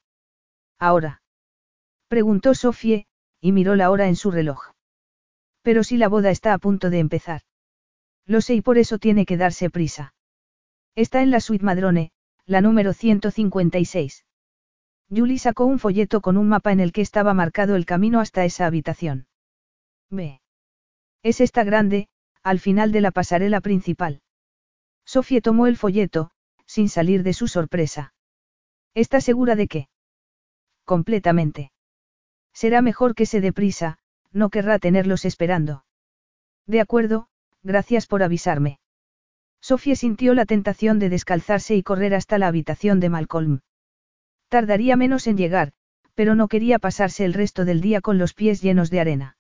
Ahora. 0.77 1.21
Preguntó 2.09 2.53
Sofie, 2.55 3.07
y 3.39 3.53
miró 3.53 3.77
la 3.77 3.89
hora 3.89 4.09
en 4.09 4.17
su 4.17 4.31
reloj. 4.31 4.73
Pero 5.61 5.85
si 5.85 5.95
la 5.95 6.09
boda 6.09 6.29
está 6.29 6.53
a 6.53 6.57
punto 6.57 6.89
de 6.89 6.99
empezar. 6.99 7.43
Lo 8.25 8.41
sé 8.41 8.53
y 8.53 8.61
por 8.61 8.77
eso 8.77 8.97
tiene 8.97 9.25
que 9.25 9.37
darse 9.37 9.69
prisa. 9.69 10.13
Está 10.93 11.21
en 11.21 11.31
la 11.31 11.39
suite 11.39 11.63
Madrone, 11.63 12.11
la 12.45 12.59
número 12.59 12.91
156. 12.91 14.25
Julie 15.09 15.39
sacó 15.39 15.63
un 15.63 15.79
folleto 15.79 16.19
con 16.19 16.35
un 16.35 16.49
mapa 16.49 16.73
en 16.73 16.81
el 16.81 16.91
que 16.91 16.99
estaba 16.99 17.33
marcado 17.33 17.77
el 17.77 17.85
camino 17.85 18.19
hasta 18.19 18.43
esa 18.43 18.65
habitación. 18.65 19.27
Ve. 20.09 20.41
Es 21.23 21.39
esta 21.39 21.63
grande, 21.63 22.09
al 22.43 22.59
final 22.59 22.91
de 22.91 23.01
la 23.01 23.11
pasarela 23.11 23.61
principal. 23.61 24.21
Sofía 25.05 25.41
tomó 25.41 25.67
el 25.67 25.77
folleto, 25.77 26.31
sin 26.65 26.89
salir 26.89 27.23
de 27.23 27.33
su 27.33 27.47
sorpresa. 27.47 28.13
¿Está 28.93 29.21
segura 29.21 29.55
de 29.55 29.67
qué? 29.67 29.89
Completamente. 30.83 31.71
Será 32.53 32.81
mejor 32.81 33.15
que 33.15 33.25
se 33.25 33.41
deprisa, 33.41 33.99
no 34.31 34.49
querrá 34.49 34.79
tenerlos 34.79 35.25
esperando. 35.25 35.85
De 36.65 36.81
acuerdo, 36.81 37.27
gracias 37.63 38.07
por 38.07 38.23
avisarme. 38.23 38.79
Sofía 39.61 39.95
sintió 39.95 40.33
la 40.33 40.45
tentación 40.45 40.99
de 40.99 41.09
descalzarse 41.09 41.75
y 41.75 41.83
correr 41.83 42.13
hasta 42.13 42.37
la 42.37 42.47
habitación 42.47 42.99
de 42.99 43.09
Malcolm. 43.09 43.61
Tardaría 44.49 44.95
menos 44.95 45.27
en 45.27 45.37
llegar, 45.37 45.73
pero 46.13 46.35
no 46.35 46.47
quería 46.47 46.79
pasarse 46.79 47.25
el 47.25 47.33
resto 47.33 47.65
del 47.65 47.81
día 47.81 48.01
con 48.01 48.17
los 48.17 48.33
pies 48.33 48.61
llenos 48.61 48.89
de 48.89 48.99
arena. 48.99 49.37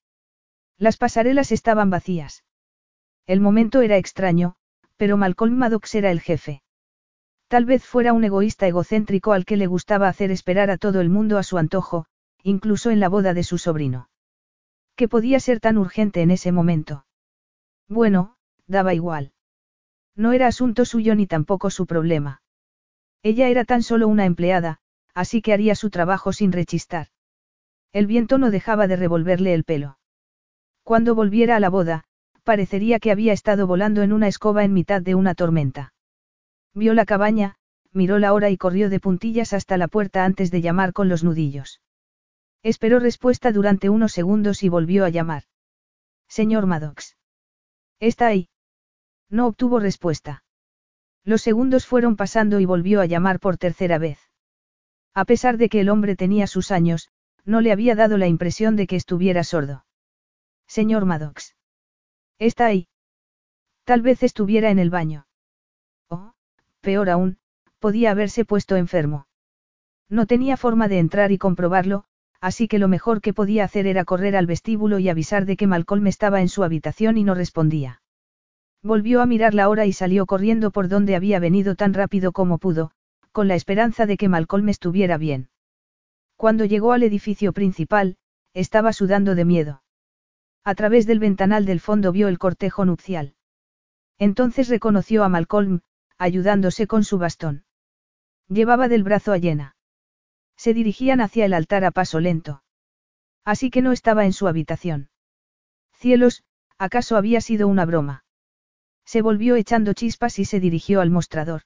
Las 0.77 0.97
pasarelas 0.97 1.51
estaban 1.51 1.89
vacías. 1.89 2.43
El 3.27 3.41
momento 3.41 3.81
era 3.81 3.97
extraño, 3.97 4.55
pero 4.95 5.17
Malcolm 5.17 5.53
Maddox 5.53 5.93
era 5.95 6.11
el 6.11 6.21
jefe. 6.21 6.63
Tal 7.49 7.65
vez 7.65 7.85
fuera 7.85 8.13
un 8.13 8.23
egoísta 8.23 8.67
egocéntrico 8.67 9.33
al 9.33 9.45
que 9.45 9.57
le 9.57 9.67
gustaba 9.67 10.07
hacer 10.07 10.31
esperar 10.31 10.71
a 10.71 10.77
todo 10.77 11.01
el 11.01 11.09
mundo 11.09 11.37
a 11.37 11.43
su 11.43 11.57
antojo, 11.57 12.05
incluso 12.41 12.89
en 12.89 12.99
la 12.99 13.09
boda 13.09 13.33
de 13.33 13.43
su 13.43 13.57
sobrino. 13.57 14.09
¿Qué 14.95 15.07
podía 15.07 15.39
ser 15.39 15.59
tan 15.59 15.77
urgente 15.77 16.21
en 16.21 16.31
ese 16.31 16.51
momento? 16.51 17.05
Bueno, 17.87 18.35
daba 18.65 18.93
igual. 18.93 19.33
No 20.15 20.31
era 20.31 20.47
asunto 20.47 20.85
suyo 20.85 21.13
ni 21.13 21.27
tampoco 21.27 21.69
su 21.69 21.85
problema. 21.85 22.41
Ella 23.23 23.49
era 23.49 23.65
tan 23.65 23.83
solo 23.83 24.07
una 24.07 24.25
empleada, 24.25 24.79
así 25.13 25.41
que 25.41 25.53
haría 25.53 25.75
su 25.75 25.89
trabajo 25.89 26.33
sin 26.33 26.51
rechistar. 26.51 27.07
El 27.91 28.07
viento 28.07 28.37
no 28.37 28.51
dejaba 28.51 28.87
de 28.87 28.95
revolverle 28.95 29.53
el 29.53 29.63
pelo. 29.63 29.99
Cuando 30.83 31.15
volviera 31.15 31.57
a 31.57 31.59
la 31.59 31.69
boda, 31.69 32.06
parecería 32.47 33.01
que 33.01 33.11
había 33.11 33.33
estado 33.33 33.67
volando 33.67 34.03
en 34.03 34.13
una 34.13 34.29
escoba 34.29 34.63
en 34.63 34.71
mitad 34.71 35.01
de 35.01 35.15
una 35.15 35.35
tormenta. 35.35 35.91
Vio 36.73 36.93
la 36.93 37.03
cabaña, 37.03 37.55
miró 37.91 38.19
la 38.19 38.31
hora 38.31 38.49
y 38.49 38.55
corrió 38.55 38.89
de 38.89 39.01
puntillas 39.01 39.51
hasta 39.51 39.75
la 39.75 39.89
puerta 39.89 40.23
antes 40.23 40.49
de 40.49 40.61
llamar 40.61 40.93
con 40.93 41.09
los 41.09 41.25
nudillos. 41.25 41.81
Esperó 42.63 42.99
respuesta 42.99 43.51
durante 43.51 43.89
unos 43.89 44.13
segundos 44.13 44.63
y 44.63 44.69
volvió 44.69 45.03
a 45.03 45.09
llamar. 45.09 45.43
Señor 46.29 46.67
Maddox. 46.67 47.17
¿Está 47.99 48.27
ahí? 48.27 48.47
No 49.29 49.47
obtuvo 49.47 49.81
respuesta. 49.81 50.45
Los 51.25 51.41
segundos 51.41 51.85
fueron 51.85 52.15
pasando 52.15 52.61
y 52.61 52.65
volvió 52.65 53.01
a 53.01 53.07
llamar 53.07 53.41
por 53.41 53.57
tercera 53.57 53.97
vez. 53.97 54.19
A 55.13 55.25
pesar 55.25 55.57
de 55.57 55.67
que 55.67 55.81
el 55.81 55.89
hombre 55.89 56.15
tenía 56.15 56.47
sus 56.47 56.71
años, 56.71 57.09
no 57.43 57.59
le 57.59 57.73
había 57.73 57.93
dado 57.93 58.17
la 58.17 58.27
impresión 58.27 58.77
de 58.77 58.87
que 58.87 58.95
estuviera 58.95 59.43
sordo. 59.43 59.83
Señor 60.65 61.03
Maddox. 61.03 61.56
¿Está 62.39 62.67
ahí? 62.67 62.87
Tal 63.83 64.01
vez 64.01 64.21
estuviera 64.21 64.69
en 64.69 64.79
el 64.79 64.89
baño. 64.89 65.27
Oh, 66.09 66.33
peor 66.81 67.09
aún, 67.09 67.37
podía 67.79 68.11
haberse 68.11 68.45
puesto 68.45 68.75
enfermo. 68.75 69.27
No 70.09 70.25
tenía 70.25 70.57
forma 70.57 70.87
de 70.87 70.99
entrar 70.99 71.31
y 71.31 71.37
comprobarlo, 71.37 72.05
así 72.39 72.67
que 72.67 72.79
lo 72.79 72.87
mejor 72.87 73.21
que 73.21 73.33
podía 73.33 73.63
hacer 73.63 73.87
era 73.87 74.05
correr 74.05 74.35
al 74.35 74.45
vestíbulo 74.45 74.99
y 74.99 75.09
avisar 75.09 75.45
de 75.45 75.57
que 75.57 75.67
Malcolm 75.67 76.05
estaba 76.07 76.41
en 76.41 76.49
su 76.49 76.63
habitación 76.63 77.17
y 77.17 77.23
no 77.23 77.33
respondía. 77.33 78.01
Volvió 78.83 79.21
a 79.21 79.25
mirar 79.25 79.53
la 79.53 79.69
hora 79.69 79.85
y 79.85 79.93
salió 79.93 80.25
corriendo 80.25 80.71
por 80.71 80.87
donde 80.87 81.15
había 81.15 81.39
venido 81.39 81.75
tan 81.75 81.93
rápido 81.93 82.31
como 82.31 82.57
pudo, 82.57 82.91
con 83.31 83.47
la 83.47 83.55
esperanza 83.55 84.05
de 84.05 84.17
que 84.17 84.29
Malcolm 84.29 84.69
estuviera 84.69 85.17
bien. 85.17 85.49
Cuando 86.35 86.65
llegó 86.65 86.93
al 86.93 87.03
edificio 87.03 87.51
principal, 87.51 88.17
estaba 88.53 88.93
sudando 88.93 89.33
de 89.33 89.45
miedo. 89.45 89.81
A 90.67 90.75
través 90.75 91.07
del 91.07 91.19
ventanal 91.19 91.65
del 91.65 91.79
fondo 91.79 92.11
vio 92.11 92.27
el 92.27 92.39
cortejo 92.39 92.83
nupcial. 92.83 93.35
Entonces 94.17 94.67
reconoció 94.67 95.23
a 95.23 95.29
Malcolm, 95.29 95.79
ayudándose 96.17 96.87
con 96.87 97.05
su 97.05 97.17
bastón. 97.17 97.63
Llevaba 98.49 98.89
del 98.89 99.03
brazo 99.03 99.31
a 99.31 99.37
llena. 99.37 99.77
Se 100.57 100.73
dirigían 100.73 101.21
hacia 101.21 101.45
el 101.45 101.53
altar 101.53 101.85
a 101.85 101.91
paso 101.91 102.19
lento. 102.19 102.63
Así 103.45 103.69
que 103.69 103.81
no 103.81 103.93
estaba 103.93 104.25
en 104.25 104.33
su 104.33 104.45
habitación. 104.45 105.09
Cielos, 105.93 106.43
¿acaso 106.77 107.15
había 107.15 107.39
sido 107.39 107.69
una 107.69 107.85
broma? 107.85 108.25
Se 109.05 109.21
volvió 109.21 109.55
echando 109.55 109.93
chispas 109.93 110.37
y 110.37 110.43
se 110.43 110.59
dirigió 110.59 110.99
al 110.99 111.11
mostrador. 111.11 111.61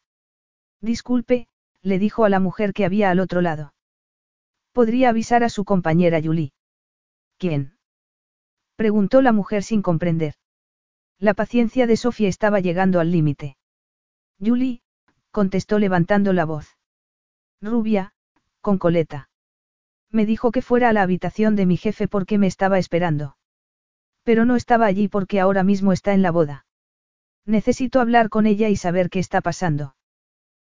Disculpe, 0.79 1.47
le 1.81 1.97
dijo 1.97 2.23
a 2.23 2.29
la 2.29 2.39
mujer 2.39 2.71
que 2.71 2.85
había 2.85 3.09
al 3.09 3.19
otro 3.19 3.41
lado. 3.41 3.73
Podría 4.73 5.09
avisar 5.09 5.43
a 5.43 5.49
su 5.49 5.65
compañera 5.65 6.21
Julie. 6.21 6.53
¿Quién? 7.39 7.80
Preguntó 8.81 9.21
la 9.21 9.31
mujer 9.31 9.61
sin 9.61 9.83
comprender. 9.83 10.33
La 11.19 11.35
paciencia 11.35 11.85
de 11.85 11.97
Sofía 11.97 12.27
estaba 12.27 12.61
llegando 12.61 12.99
al 12.99 13.11
límite. 13.11 13.55
Julie, 14.43 14.81
contestó 15.29 15.77
levantando 15.77 16.33
la 16.33 16.45
voz. 16.45 16.79
Rubia, 17.61 18.15
con 18.59 18.79
coleta. 18.79 19.29
Me 20.09 20.25
dijo 20.25 20.49
que 20.49 20.63
fuera 20.63 20.89
a 20.89 20.93
la 20.93 21.03
habitación 21.03 21.55
de 21.55 21.67
mi 21.67 21.77
jefe 21.77 22.07
porque 22.07 22.39
me 22.39 22.47
estaba 22.47 22.79
esperando. 22.79 23.37
Pero 24.23 24.45
no 24.45 24.55
estaba 24.55 24.87
allí 24.87 25.07
porque 25.09 25.39
ahora 25.39 25.61
mismo 25.61 25.93
está 25.93 26.15
en 26.15 26.23
la 26.23 26.31
boda. 26.31 26.65
Necesito 27.45 27.99
hablar 27.99 28.29
con 28.29 28.47
ella 28.47 28.69
y 28.69 28.77
saber 28.77 29.11
qué 29.11 29.19
está 29.19 29.41
pasando. 29.41 29.95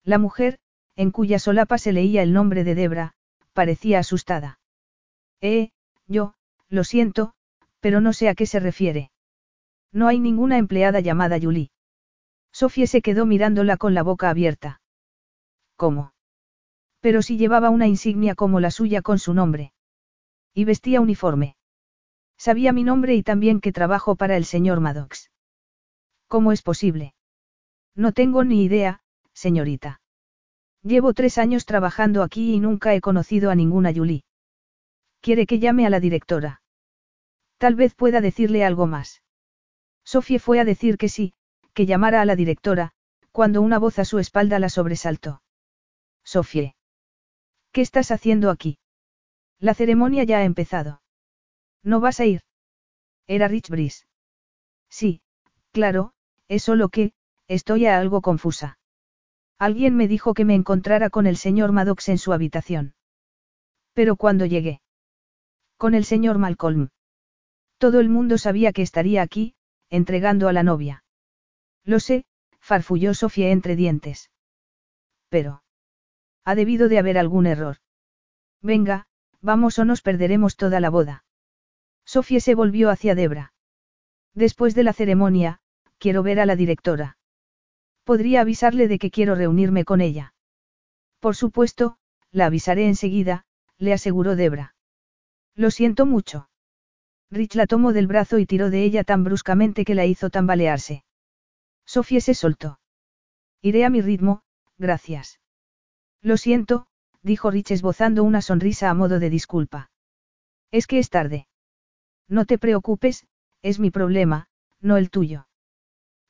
La 0.06 0.18
mujer, 0.18 0.60
en 0.96 1.12
cuya 1.12 1.40
solapa 1.40 1.78
se 1.78 1.92
leía 1.92 2.24
el 2.24 2.32
nombre 2.32 2.64
de 2.64 2.74
Debra, 2.74 3.16
parecía 3.52 4.00
asustada. 4.00 4.62
Eh, 5.42 5.72
yo, 6.08 6.36
lo 6.70 6.86
siento, 6.86 7.34
pero 7.88 8.02
no 8.02 8.12
sé 8.12 8.28
a 8.28 8.36
qué 8.36 8.46
se 8.46 8.60
refiere. 8.60 9.12
No 9.94 10.10
hay 10.10 10.20
ninguna 10.20 10.58
empleada 10.58 11.00
llamada 11.00 11.40
Julie. 11.42 11.72
Sofía 12.52 12.86
se 12.86 13.02
quedó 13.02 13.26
mirándola 13.26 13.78
con 13.78 13.94
la 13.94 14.04
boca 14.04 14.30
abierta. 14.30 14.82
¿Cómo? 15.78 16.12
Pero 17.00 17.22
si 17.22 17.38
llevaba 17.38 17.70
una 17.70 17.88
insignia 17.88 18.36
como 18.36 18.60
la 18.60 18.72
suya 18.72 19.02
con 19.02 19.20
su 19.20 19.34
nombre. 19.34 19.72
Y 20.54 20.66
vestía 20.66 21.00
uniforme. 21.00 21.56
Sabía 22.38 22.74
mi 22.74 22.84
nombre 22.84 23.16
y 23.16 23.24
también 23.24 23.62
que 23.62 23.72
trabajo 23.72 24.18
para 24.18 24.36
el 24.36 24.44
señor 24.44 24.82
Maddox. 24.82 25.32
¿Cómo 26.28 26.52
es 26.52 26.64
posible? 26.64 27.16
No 27.96 28.12
tengo 28.12 28.44
ni 28.44 28.66
idea, 28.66 29.00
señorita. 29.32 30.02
Llevo 30.84 31.14
tres 31.14 31.38
años 31.38 31.66
trabajando 31.66 32.22
aquí 32.22 32.54
y 32.54 32.60
nunca 32.60 32.94
he 32.94 33.00
conocido 33.00 33.50
a 33.50 33.56
ninguna 33.56 33.94
Julie. 33.94 34.26
¿Quiere 35.22 35.46
que 35.46 35.60
llame 35.60 35.86
a 35.86 35.90
la 35.90 36.02
directora? 36.02 36.62
Tal 37.58 37.76
vez 37.76 37.96
pueda 37.96 38.22
decirle 38.22 38.64
algo 38.64 38.88
más. 38.88 39.24
Sofía 40.04 40.40
fue 40.40 40.60
a 40.60 40.66
decir 40.66 40.98
que 40.98 41.10
sí, 41.10 41.34
que 41.74 41.86
llamara 41.86 42.22
a 42.22 42.26
la 42.26 42.36
directora, 42.36 42.94
cuando 43.32 43.62
una 43.62 43.80
voz 43.80 44.00
a 44.00 44.06
su 44.06 44.20
espalda 44.20 44.60
la 44.60 44.70
sobresaltó. 44.70 45.42
Sofía. 46.24 46.76
¿Qué 47.72 47.82
estás 47.82 48.12
haciendo 48.12 48.50
aquí? 48.50 48.80
La 49.60 49.74
ceremonia 49.74 50.24
ya 50.24 50.40
ha 50.40 50.44
empezado. 50.44 51.02
¿No 51.84 52.00
vas 52.00 52.20
a 52.20 52.26
ir? 52.26 52.42
Era 53.28 53.48
Rich 53.48 53.70
Brice. 53.70 54.06
Sí, 54.90 55.22
claro, 55.72 56.14
es 56.48 56.64
solo 56.64 56.90
que, 56.90 57.14
estoy 57.48 57.86
algo 57.86 58.22
confusa. 58.22 58.78
Alguien 59.60 59.96
me 59.96 60.08
dijo 60.08 60.34
que 60.34 60.46
me 60.46 60.56
encontrara 60.56 61.10
con 61.10 61.28
el 61.28 61.38
señor 61.38 61.72
Maddox 61.72 62.10
en 62.10 62.18
su 62.18 62.34
habitación. 62.34 62.96
Pero 63.94 64.16
cuando 64.16 64.46
llegué. 64.46 64.82
Con 65.78 65.96
el 65.96 66.06
señor 66.06 66.38
Malcolm. 66.38 66.90
Todo 67.78 68.00
el 68.00 68.10
mundo 68.10 68.38
sabía 68.38 68.74
que 68.74 68.82
estaría 68.82 69.22
aquí, 69.22 69.56
entregando 69.90 70.48
a 70.48 70.54
la 70.54 70.64
novia. 70.64 71.04
Lo 71.84 72.00
sé, 72.00 72.26
farfulló 72.60 73.14
Sofía 73.14 73.50
entre 73.52 73.76
dientes. 73.76 74.32
Pero. 75.30 75.64
Ha 76.44 76.56
debido 76.56 76.90
de 76.90 76.98
haber 76.98 77.18
algún 77.18 77.46
error. 77.46 77.78
Venga, 78.62 79.08
vamos 79.42 79.78
o 79.80 79.86
nos 79.86 80.02
perderemos 80.02 80.56
toda 80.56 80.80
la 80.80 80.90
boda. 80.90 81.24
Sofía 82.06 82.40
se 82.40 82.56
volvió 82.56 82.90
hacia 82.90 83.16
Debra. 83.16 83.54
Después 84.34 84.76
de 84.76 84.84
la 84.84 84.94
ceremonia, 84.94 85.60
quiero 85.98 86.24
ver 86.24 86.40
a 86.40 86.46
la 86.46 86.56
directora. 86.56 87.18
Podría 88.04 88.42
avisarle 88.42 88.88
de 88.88 89.00
que 89.00 89.12
quiero 89.12 89.36
reunirme 89.36 89.84
con 89.84 90.02
ella. 90.02 90.34
Por 91.20 91.36
supuesto, 91.36 91.98
la 92.32 92.46
avisaré 92.46 92.88
enseguida, 92.88 93.46
le 93.78 93.94
aseguró 93.94 94.36
Debra. 94.36 94.76
Lo 95.56 95.72
siento 95.72 96.06
mucho. 96.06 96.50
Rich 97.30 97.56
la 97.56 97.68
tomó 97.68 97.94
del 97.94 98.08
brazo 98.08 98.40
y 98.40 98.46
tiró 98.46 98.70
de 98.70 98.84
ella 98.84 99.04
tan 99.04 99.24
bruscamente 99.24 99.84
que 99.84 99.96
la 99.96 100.06
hizo 100.06 100.30
tambalearse. 100.30 101.04
Sofía 101.86 102.22
se 102.22 102.34
soltó. 102.34 102.80
Iré 103.62 103.86
a 103.86 103.90
mi 103.90 104.02
ritmo, 104.02 104.42
gracias. 104.78 105.40
Lo 106.22 106.38
siento, 106.38 106.88
dijo 107.22 107.52
Rich 107.52 107.72
esbozando 107.72 108.24
una 108.24 108.42
sonrisa 108.42 108.90
a 108.90 108.94
modo 108.94 109.20
de 109.20 109.30
disculpa. 109.30 109.92
Es 110.72 110.88
que 110.88 111.00
es 111.00 111.10
tarde. 111.10 111.48
No 112.28 112.46
te 112.46 112.58
preocupes, 112.58 113.28
es 113.62 113.80
mi 113.80 113.92
problema, 113.92 114.48
no 114.80 114.98
el 114.98 115.10
tuyo. 115.10 115.48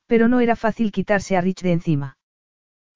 Pero 0.06 0.28
no 0.28 0.40
era 0.40 0.56
fácil 0.56 0.90
quitarse 0.90 1.36
a 1.36 1.40
Rich 1.40 1.62
de 1.62 1.72
encima. 1.72 2.18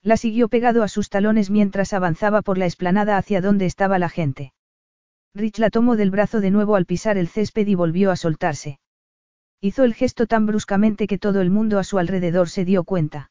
La 0.02 0.16
siguió 0.16 0.48
pegado 0.48 0.82
a 0.82 0.88
sus 0.88 1.08
talones 1.08 1.50
mientras 1.50 1.92
avanzaba 1.92 2.42
por 2.42 2.58
la 2.58 2.66
explanada 2.66 3.16
hacia 3.16 3.40
donde 3.40 3.66
estaba 3.66 3.98
la 3.98 4.08
gente. 4.08 4.52
Rich 5.34 5.58
la 5.58 5.70
tomó 5.70 5.96
del 5.96 6.10
brazo 6.10 6.40
de 6.40 6.50
nuevo 6.50 6.76
al 6.76 6.84
pisar 6.84 7.16
el 7.16 7.28
césped 7.28 7.66
y 7.66 7.74
volvió 7.74 8.10
a 8.10 8.16
soltarse. 8.16 8.78
Hizo 9.60 9.84
el 9.84 9.94
gesto 9.94 10.26
tan 10.26 10.44
bruscamente 10.44 11.06
que 11.06 11.18
todo 11.18 11.40
el 11.40 11.50
mundo 11.50 11.78
a 11.78 11.84
su 11.84 11.98
alrededor 11.98 12.50
se 12.50 12.64
dio 12.64 12.84
cuenta. 12.84 13.30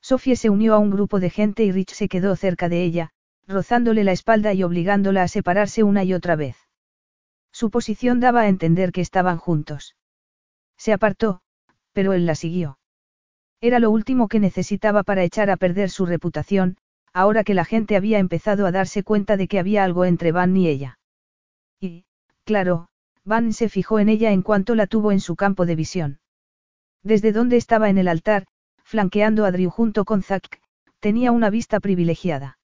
Sofía 0.00 0.34
se 0.34 0.50
unió 0.50 0.74
a 0.74 0.78
un 0.78 0.90
grupo 0.90 1.20
de 1.20 1.30
gente 1.30 1.62
y 1.62 1.70
Rich 1.70 1.92
se 1.92 2.08
quedó 2.08 2.34
cerca 2.34 2.68
de 2.68 2.82
ella, 2.82 3.10
rozándole 3.46 4.02
la 4.02 4.12
espalda 4.12 4.52
y 4.52 4.64
obligándola 4.64 5.22
a 5.22 5.28
separarse 5.28 5.84
una 5.84 6.02
y 6.02 6.12
otra 6.12 6.34
vez. 6.34 6.56
Su 7.52 7.70
posición 7.70 8.18
daba 8.18 8.40
a 8.40 8.48
entender 8.48 8.90
que 8.90 9.00
estaban 9.00 9.38
juntos. 9.38 9.94
Se 10.76 10.92
apartó, 10.92 11.42
pero 11.92 12.14
él 12.14 12.26
la 12.26 12.34
siguió. 12.34 12.78
Era 13.60 13.78
lo 13.78 13.92
último 13.92 14.26
que 14.26 14.40
necesitaba 14.40 15.04
para 15.04 15.22
echar 15.22 15.50
a 15.50 15.56
perder 15.56 15.90
su 15.90 16.04
reputación, 16.04 16.78
ahora 17.12 17.44
que 17.44 17.54
la 17.54 17.64
gente 17.64 17.94
había 17.94 18.18
empezado 18.18 18.66
a 18.66 18.72
darse 18.72 19.04
cuenta 19.04 19.36
de 19.36 19.46
que 19.46 19.60
había 19.60 19.84
algo 19.84 20.04
entre 20.04 20.32
Van 20.32 20.56
y 20.56 20.66
ella. 20.66 20.98
Y, 21.82 22.04
claro, 22.44 22.86
Van 23.24 23.52
se 23.52 23.68
fijó 23.68 23.98
en 23.98 24.08
ella 24.08 24.30
en 24.30 24.42
cuanto 24.42 24.76
la 24.76 24.86
tuvo 24.86 25.10
en 25.10 25.18
su 25.18 25.34
campo 25.34 25.66
de 25.66 25.74
visión. 25.74 26.20
Desde 27.02 27.32
donde 27.32 27.56
estaba 27.56 27.90
en 27.90 27.98
el 27.98 28.06
altar, 28.06 28.46
flanqueando 28.84 29.44
a 29.44 29.50
Drew 29.50 29.68
junto 29.68 30.04
con 30.04 30.22
Zack, 30.22 30.60
tenía 31.00 31.32
una 31.32 31.50
vista 31.50 31.80
privilegiada. 31.80 32.58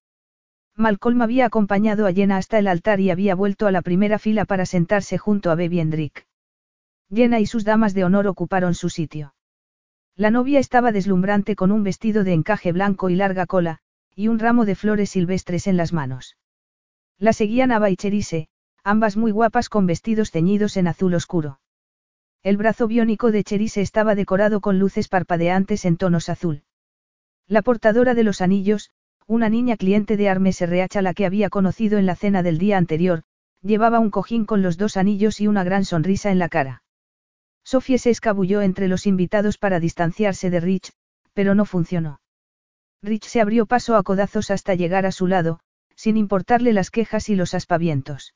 Malcolm 0.77 1.21
había 1.21 1.47
acompañado 1.47 2.07
a 2.07 2.13
Jenna 2.13 2.37
hasta 2.37 2.61
el 2.61 2.69
altar 2.69 3.01
y 3.01 3.11
había 3.11 3.35
vuelto 3.35 3.67
a 3.67 3.73
la 3.73 3.83
primera 3.83 4.21
fila 4.21 4.45
para 4.45 4.65
sentarse 4.65 5.19
junto 5.19 5.51
a 5.51 5.57
Baby 5.57 5.81
Hendrick. 5.81 6.29
Jenna 7.13 7.41
y 7.41 7.47
sus 7.47 7.65
damas 7.65 7.95
de 7.95 8.05
honor 8.05 8.29
ocuparon 8.29 8.75
su 8.75 8.89
sitio. 8.89 9.35
La 10.15 10.31
novia 10.31 10.61
estaba 10.61 10.93
deslumbrante 10.93 11.57
con 11.57 11.73
un 11.73 11.83
vestido 11.83 12.23
de 12.23 12.35
encaje 12.35 12.71
blanco 12.71 13.11
y 13.11 13.17
larga 13.17 13.47
cola, 13.47 13.81
y 14.15 14.29
un 14.29 14.39
ramo 14.39 14.65
de 14.65 14.77
flores 14.77 15.11
silvestres 15.11 15.67
en 15.67 15.77
las 15.77 15.93
manos. 15.93 16.37
La 17.19 17.33
seguían 17.33 17.73
Ava 17.73 17.91
y 17.91 17.97
Cherise, 17.97 18.49
ambas 18.89 19.19
muy 19.19 19.33
guapas 19.33 19.69
con 19.69 19.85
vestidos 19.85 20.31
ceñidos 20.31 20.79
en 20.79 20.89
azul 20.89 21.13
oscuro. 21.13 21.61
El 22.43 22.57
brazo 22.57 22.87
biónico 22.87 23.31
de 23.31 23.45
Cherise 23.45 23.83
estaba 23.83 24.15
decorado 24.15 24.63
con 24.63 24.79
luces 24.79 25.09
parpadeantes 25.09 25.85
en 25.85 25.99
tonos 25.99 26.31
azul. 26.31 26.63
La 27.47 27.61
portadora 27.61 28.15
de 28.15 28.23
los 28.23 28.41
anillos, 28.41 28.91
una 29.27 29.51
niña 29.51 29.77
cliente 29.77 30.17
de 30.17 30.31
Armes 30.31 30.63
RH 30.63 31.03
la 31.03 31.13
que 31.13 31.27
había 31.27 31.51
conocido 31.51 31.99
en 31.99 32.07
la 32.07 32.17
cena 32.17 32.43
del 32.43 32.57
día 32.57 32.79
anterior, 32.79 33.25
llevaba 33.61 33.99
un 33.99 34.11
cojín 34.11 34.47
con 34.47 34.63
los 34.63 34.79
dos 34.79 34.97
anillos 34.97 35.39
y 35.43 35.49
una 35.49 35.65
gran 35.65 35.85
sonrisa 35.85 36.31
en 36.31 36.39
la 36.39 36.49
cara. 36.49 36.83
Sofía 37.65 37.99
se 37.99 38.09
escabulló 38.09 38.63
entre 38.63 38.89
los 38.89 39.07
invitados 39.07 39.59
para 39.59 39.81
distanciarse 39.81 40.49
de 40.49 40.61
Rich, 40.61 40.93
pero 41.35 41.55
no 41.55 41.67
funcionó. 41.67 42.23
Rich 43.03 43.27
se 43.27 43.43
abrió 43.43 43.67
paso 43.67 43.97
a 43.97 44.03
codazos 44.03 44.51
hasta 44.51 44.75
llegar 44.75 45.05
a 45.05 45.13
su 45.13 45.27
lado, 45.27 45.61
sin 45.95 46.17
importarle 46.17 46.73
las 46.73 46.91
quejas 46.91 47.29
y 47.29 47.37
los 47.37 47.53
aspavientos. 47.53 48.33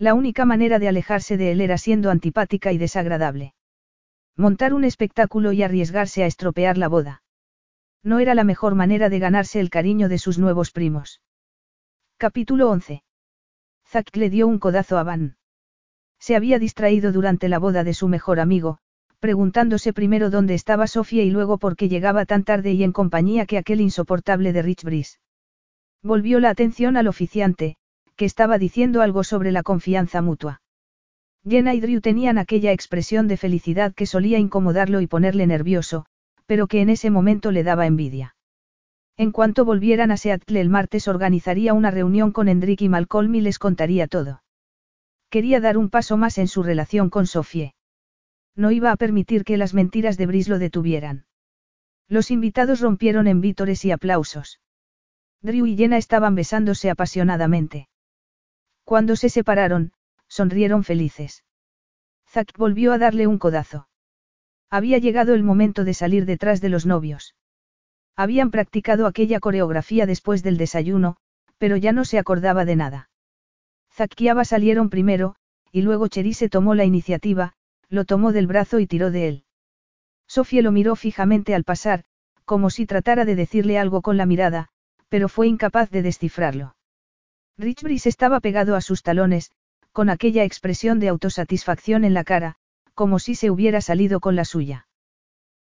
La 0.00 0.14
única 0.14 0.46
manera 0.46 0.78
de 0.78 0.88
alejarse 0.88 1.36
de 1.36 1.52
él 1.52 1.60
era 1.60 1.76
siendo 1.76 2.10
antipática 2.10 2.72
y 2.72 2.78
desagradable. 2.78 3.52
Montar 4.34 4.72
un 4.72 4.84
espectáculo 4.84 5.52
y 5.52 5.62
arriesgarse 5.62 6.22
a 6.22 6.26
estropear 6.26 6.78
la 6.78 6.88
boda. 6.88 7.22
No 8.02 8.18
era 8.18 8.34
la 8.34 8.42
mejor 8.42 8.74
manera 8.74 9.10
de 9.10 9.18
ganarse 9.18 9.60
el 9.60 9.68
cariño 9.68 10.08
de 10.08 10.16
sus 10.16 10.38
nuevos 10.38 10.70
primos. 10.70 11.20
Capítulo 12.16 12.70
11. 12.70 13.02
Zack 13.88 14.16
le 14.16 14.30
dio 14.30 14.48
un 14.48 14.58
codazo 14.58 14.96
a 14.96 15.02
Van. 15.02 15.36
Se 16.18 16.34
había 16.34 16.58
distraído 16.58 17.12
durante 17.12 17.50
la 17.50 17.58
boda 17.58 17.84
de 17.84 17.92
su 17.92 18.08
mejor 18.08 18.40
amigo, 18.40 18.78
preguntándose 19.18 19.92
primero 19.92 20.30
dónde 20.30 20.54
estaba 20.54 20.86
Sofía 20.86 21.24
y 21.24 21.30
luego 21.30 21.58
por 21.58 21.76
qué 21.76 21.90
llegaba 21.90 22.24
tan 22.24 22.44
tarde 22.44 22.72
y 22.72 22.84
en 22.84 22.92
compañía 22.92 23.44
que 23.44 23.58
aquel 23.58 23.82
insoportable 23.82 24.54
de 24.54 24.62
Rich. 24.62 25.18
Volvió 26.02 26.40
la 26.40 26.48
atención 26.48 26.96
al 26.96 27.06
oficiante, 27.06 27.76
que 28.20 28.26
estaba 28.26 28.58
diciendo 28.58 29.00
algo 29.00 29.24
sobre 29.24 29.50
la 29.50 29.62
confianza 29.62 30.20
mutua. 30.20 30.60
Jenna 31.48 31.72
y 31.72 31.80
Drew 31.80 32.02
tenían 32.02 32.36
aquella 32.36 32.70
expresión 32.70 33.28
de 33.28 33.38
felicidad 33.38 33.94
que 33.94 34.04
solía 34.04 34.38
incomodarlo 34.38 35.00
y 35.00 35.06
ponerle 35.06 35.46
nervioso, 35.46 36.04
pero 36.44 36.66
que 36.66 36.82
en 36.82 36.90
ese 36.90 37.08
momento 37.08 37.50
le 37.50 37.62
daba 37.62 37.86
envidia. 37.86 38.36
En 39.16 39.32
cuanto 39.32 39.64
volvieran 39.64 40.10
a 40.10 40.18
Seattle 40.18 40.60
el 40.60 40.68
martes 40.68 41.08
organizaría 41.08 41.72
una 41.72 41.90
reunión 41.90 42.30
con 42.30 42.50
Hendrik 42.50 42.82
y 42.82 42.90
Malcolm 42.90 43.34
y 43.36 43.40
les 43.40 43.58
contaría 43.58 44.06
todo. 44.06 44.42
Quería 45.30 45.58
dar 45.58 45.78
un 45.78 45.88
paso 45.88 46.18
más 46.18 46.36
en 46.36 46.48
su 46.48 46.62
relación 46.62 47.08
con 47.08 47.26
Sofie. 47.26 47.72
No 48.54 48.70
iba 48.70 48.92
a 48.92 48.96
permitir 48.96 49.44
que 49.44 49.56
las 49.56 49.72
mentiras 49.72 50.18
de 50.18 50.26
Bris 50.26 50.46
lo 50.46 50.58
detuvieran. 50.58 51.24
Los 52.06 52.30
invitados 52.30 52.80
rompieron 52.80 53.28
en 53.28 53.40
vítores 53.40 53.82
y 53.86 53.92
aplausos. 53.92 54.60
Drew 55.40 55.64
y 55.64 55.74
Jenna 55.78 55.96
estaban 55.96 56.34
besándose 56.34 56.90
apasionadamente. 56.90 57.88
Cuando 58.90 59.14
se 59.14 59.28
separaron, 59.28 59.92
sonrieron 60.26 60.82
felices. 60.82 61.44
Zack 62.28 62.58
volvió 62.58 62.92
a 62.92 62.98
darle 62.98 63.28
un 63.28 63.38
codazo. 63.38 63.86
Había 64.68 64.98
llegado 64.98 65.34
el 65.34 65.44
momento 65.44 65.84
de 65.84 65.94
salir 65.94 66.26
detrás 66.26 66.60
de 66.60 66.70
los 66.70 66.86
novios. 66.86 67.36
Habían 68.16 68.50
practicado 68.50 69.06
aquella 69.06 69.38
coreografía 69.38 70.06
después 70.06 70.42
del 70.42 70.56
desayuno, 70.56 71.18
pero 71.56 71.76
ya 71.76 71.92
no 71.92 72.04
se 72.04 72.18
acordaba 72.18 72.64
de 72.64 72.74
nada. 72.74 73.10
Zakiaba 73.92 74.44
salieron 74.44 74.90
primero, 74.90 75.36
y 75.70 75.82
luego 75.82 76.08
Cherise 76.08 76.48
tomó 76.48 76.74
la 76.74 76.84
iniciativa, 76.84 77.52
lo 77.88 78.04
tomó 78.04 78.32
del 78.32 78.48
brazo 78.48 78.80
y 78.80 78.88
tiró 78.88 79.12
de 79.12 79.28
él. 79.28 79.44
Sofía 80.26 80.62
lo 80.62 80.72
miró 80.72 80.96
fijamente 80.96 81.54
al 81.54 81.62
pasar, 81.62 82.02
como 82.44 82.70
si 82.70 82.86
tratara 82.86 83.24
de 83.24 83.36
decirle 83.36 83.78
algo 83.78 84.02
con 84.02 84.16
la 84.16 84.26
mirada, 84.26 84.66
pero 85.08 85.28
fue 85.28 85.46
incapaz 85.46 85.90
de 85.90 86.02
descifrarlo. 86.02 86.74
Rich 87.58 87.82
Brice 87.82 88.08
estaba 88.08 88.40
pegado 88.40 88.76
a 88.76 88.80
sus 88.80 89.02
talones, 89.02 89.50
con 89.92 90.08
aquella 90.08 90.44
expresión 90.44 91.00
de 91.00 91.08
autosatisfacción 91.08 92.04
en 92.04 92.14
la 92.14 92.24
cara, 92.24 92.56
como 92.94 93.18
si 93.18 93.34
se 93.34 93.50
hubiera 93.50 93.80
salido 93.80 94.20
con 94.20 94.36
la 94.36 94.44
suya. 94.44 94.86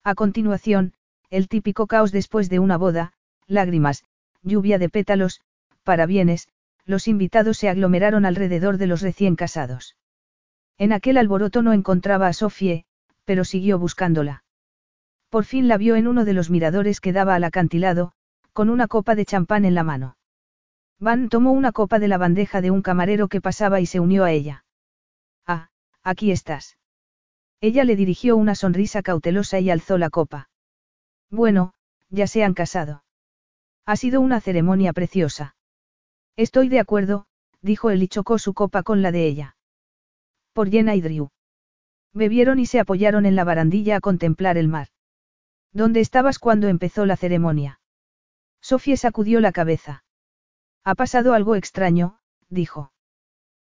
A 0.04 0.14
continuación, 0.14 0.94
el 1.30 1.48
típico 1.48 1.86
caos 1.86 2.12
después 2.12 2.48
de 2.48 2.58
una 2.58 2.76
boda, 2.76 3.12
lágrimas, 3.46 4.04
lluvia 4.42 4.78
de 4.78 4.88
pétalos, 4.88 5.40
parabienes, 5.84 6.48
los 6.84 7.08
invitados 7.08 7.58
se 7.58 7.68
aglomeraron 7.68 8.24
alrededor 8.24 8.78
de 8.78 8.86
los 8.86 9.00
recién 9.00 9.36
casados. 9.36 9.96
En 10.78 10.92
aquel 10.92 11.16
alboroto 11.18 11.62
no 11.62 11.72
encontraba 11.72 12.28
a 12.28 12.32
Sofie, 12.32 12.84
pero 13.24 13.44
siguió 13.44 13.78
buscándola. 13.78 14.44
Por 15.30 15.44
fin 15.44 15.68
la 15.68 15.76
vio 15.76 15.96
en 15.96 16.06
uno 16.06 16.24
de 16.24 16.32
los 16.32 16.50
miradores 16.50 17.00
que 17.00 17.12
daba 17.12 17.34
al 17.34 17.44
acantilado, 17.44 18.12
con 18.52 18.70
una 18.70 18.86
copa 18.86 19.14
de 19.14 19.24
champán 19.24 19.64
en 19.64 19.74
la 19.74 19.82
mano. 19.82 20.16
Van 20.98 21.28
tomó 21.28 21.52
una 21.52 21.72
copa 21.72 21.98
de 21.98 22.08
la 22.08 22.18
bandeja 22.18 22.60
de 22.60 22.70
un 22.70 22.80
camarero 22.80 23.28
que 23.28 23.40
pasaba 23.40 23.80
y 23.80 23.86
se 23.86 24.00
unió 24.00 24.24
a 24.24 24.32
ella. 24.32 24.64
Ah, 25.46 25.68
aquí 26.02 26.30
estás. 26.30 26.78
Ella 27.60 27.84
le 27.84 27.96
dirigió 27.96 28.36
una 28.36 28.54
sonrisa 28.54 29.02
cautelosa 29.02 29.60
y 29.60 29.70
alzó 29.70 29.98
la 29.98 30.10
copa. 30.10 30.48
Bueno, 31.30 31.74
ya 32.08 32.26
se 32.26 32.44
han 32.44 32.54
casado. 32.54 33.04
Ha 33.84 33.96
sido 33.96 34.20
una 34.20 34.40
ceremonia 34.40 34.92
preciosa. 34.92 35.56
Estoy 36.36 36.68
de 36.68 36.80
acuerdo, 36.80 37.26
dijo 37.60 37.90
él 37.90 38.02
y 38.02 38.08
chocó 38.08 38.38
su 38.38 38.54
copa 38.54 38.82
con 38.82 39.02
la 39.02 39.12
de 39.12 39.26
ella. 39.26 39.56
Por 40.52 40.70
Jenna 40.70 40.94
y 40.94 41.02
Drew. 41.02 41.30
Bebieron 42.14 42.58
y 42.58 42.66
se 42.66 42.80
apoyaron 42.80 43.26
en 43.26 43.36
la 43.36 43.44
barandilla 43.44 43.96
a 43.96 44.00
contemplar 44.00 44.56
el 44.56 44.68
mar. 44.68 44.88
¿Dónde 45.72 46.00
estabas 46.00 46.38
cuando 46.38 46.68
empezó 46.68 47.04
la 47.04 47.16
ceremonia? 47.16 47.80
Sofía 48.62 48.96
sacudió 48.96 49.40
la 49.40 49.52
cabeza. 49.52 50.05
Ha 50.86 50.94
pasado 50.94 51.34
algo 51.34 51.56
extraño, 51.56 52.20
dijo. 52.48 52.92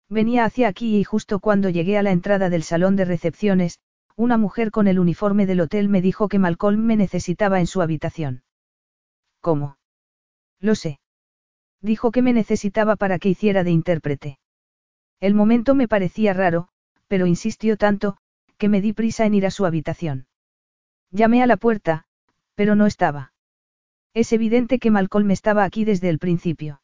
Venía 0.09 0.43
hacia 0.43 0.67
aquí 0.67 0.97
y 0.97 1.03
justo 1.03 1.39
cuando 1.39 1.69
llegué 1.69 1.99
a 1.99 2.01
la 2.01 2.09
entrada 2.09 2.49
del 2.49 2.63
salón 2.63 2.95
de 2.95 3.05
recepciones, 3.05 3.77
una 4.15 4.37
mujer 4.37 4.71
con 4.71 4.87
el 4.87 4.97
uniforme 4.97 5.45
del 5.45 5.61
hotel 5.61 5.87
me 5.87 6.01
dijo 6.01 6.27
que 6.29 6.39
Malcolm 6.39 6.83
me 6.83 6.95
necesitaba 6.95 7.59
en 7.59 7.67
su 7.67 7.83
habitación. 7.83 8.41
¿Cómo? 9.39 9.77
Lo 10.59 10.73
sé. 10.73 10.99
Dijo 11.79 12.09
que 12.09 12.23
me 12.23 12.33
necesitaba 12.33 12.95
para 12.95 13.19
que 13.19 13.29
hiciera 13.29 13.63
de 13.63 13.69
intérprete. 13.69 14.39
El 15.19 15.35
momento 15.35 15.75
me 15.75 15.87
parecía 15.87 16.33
raro, 16.33 16.69
pero 17.07 17.27
insistió 17.27 17.77
tanto, 17.77 18.17
que 18.57 18.67
me 18.67 18.81
di 18.81 18.93
prisa 18.93 19.27
en 19.27 19.35
ir 19.35 19.45
a 19.45 19.51
su 19.51 19.67
habitación. 19.67 20.25
Llamé 21.11 21.43
a 21.43 21.47
la 21.47 21.57
puerta, 21.57 22.05
pero 22.55 22.73
no 22.73 22.87
estaba. 22.87 23.33
Es 24.15 24.33
evidente 24.33 24.79
que 24.79 24.89
Malcolm 24.89 25.29
estaba 25.29 25.63
aquí 25.65 25.85
desde 25.85 26.09
el 26.09 26.17
principio. 26.17 26.80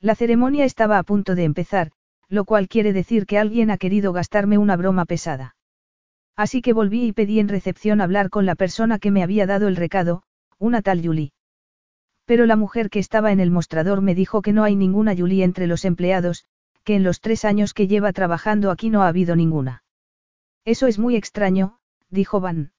La 0.00 0.14
ceremonia 0.14 0.64
estaba 0.64 0.98
a 0.98 1.02
punto 1.02 1.34
de 1.34 1.44
empezar, 1.44 1.90
lo 2.28 2.44
cual 2.44 2.68
quiere 2.68 2.92
decir 2.92 3.26
que 3.26 3.38
alguien 3.38 3.70
ha 3.70 3.78
querido 3.78 4.12
gastarme 4.12 4.58
una 4.58 4.76
broma 4.76 5.06
pesada. 5.06 5.56
Así 6.36 6.62
que 6.62 6.72
volví 6.72 7.06
y 7.06 7.12
pedí 7.12 7.40
en 7.40 7.48
recepción 7.48 8.00
hablar 8.00 8.30
con 8.30 8.46
la 8.46 8.54
persona 8.54 9.00
que 9.00 9.10
me 9.10 9.24
había 9.24 9.46
dado 9.46 9.66
el 9.66 9.74
recado, 9.74 10.22
una 10.58 10.82
tal 10.82 11.04
Julie. 11.04 11.32
Pero 12.26 12.46
la 12.46 12.54
mujer 12.54 12.90
que 12.90 13.00
estaba 13.00 13.32
en 13.32 13.40
el 13.40 13.50
mostrador 13.50 14.00
me 14.00 14.14
dijo 14.14 14.40
que 14.40 14.52
no 14.52 14.62
hay 14.62 14.76
ninguna 14.76 15.16
Julie 15.16 15.42
entre 15.42 15.66
los 15.66 15.84
empleados, 15.84 16.44
que 16.84 16.94
en 16.94 17.02
los 17.02 17.20
tres 17.20 17.44
años 17.44 17.74
que 17.74 17.88
lleva 17.88 18.12
trabajando 18.12 18.70
aquí 18.70 18.90
no 18.90 19.02
ha 19.02 19.08
habido 19.08 19.34
ninguna. 19.34 19.82
Eso 20.64 20.86
es 20.86 20.98
muy 20.98 21.16
extraño, 21.16 21.78
dijo 22.08 22.40
Van. 22.40 22.72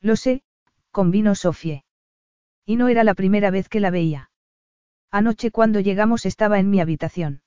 Lo 0.00 0.16
sé, 0.16 0.42
convino 0.90 1.34
Sofie. 1.34 1.84
Y 2.66 2.76
no 2.76 2.88
era 2.88 3.02
la 3.02 3.14
primera 3.14 3.50
vez 3.50 3.68
que 3.68 3.80
la 3.80 3.90
veía. 3.90 4.30
Anoche 5.14 5.52
cuando 5.52 5.78
llegamos 5.78 6.26
estaba 6.26 6.58
en 6.58 6.70
mi 6.70 6.80
habitación. 6.80 7.40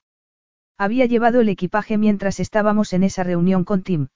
Había 0.77 1.05
llevado 1.05 1.41
el 1.41 1.49
equipaje 1.49 1.97
mientras 1.97 2.39
estábamos 2.39 2.93
en 2.93 3.03
esa 3.03 3.23
reunión 3.23 3.65
con 3.65 3.83
Tim. 3.83 4.07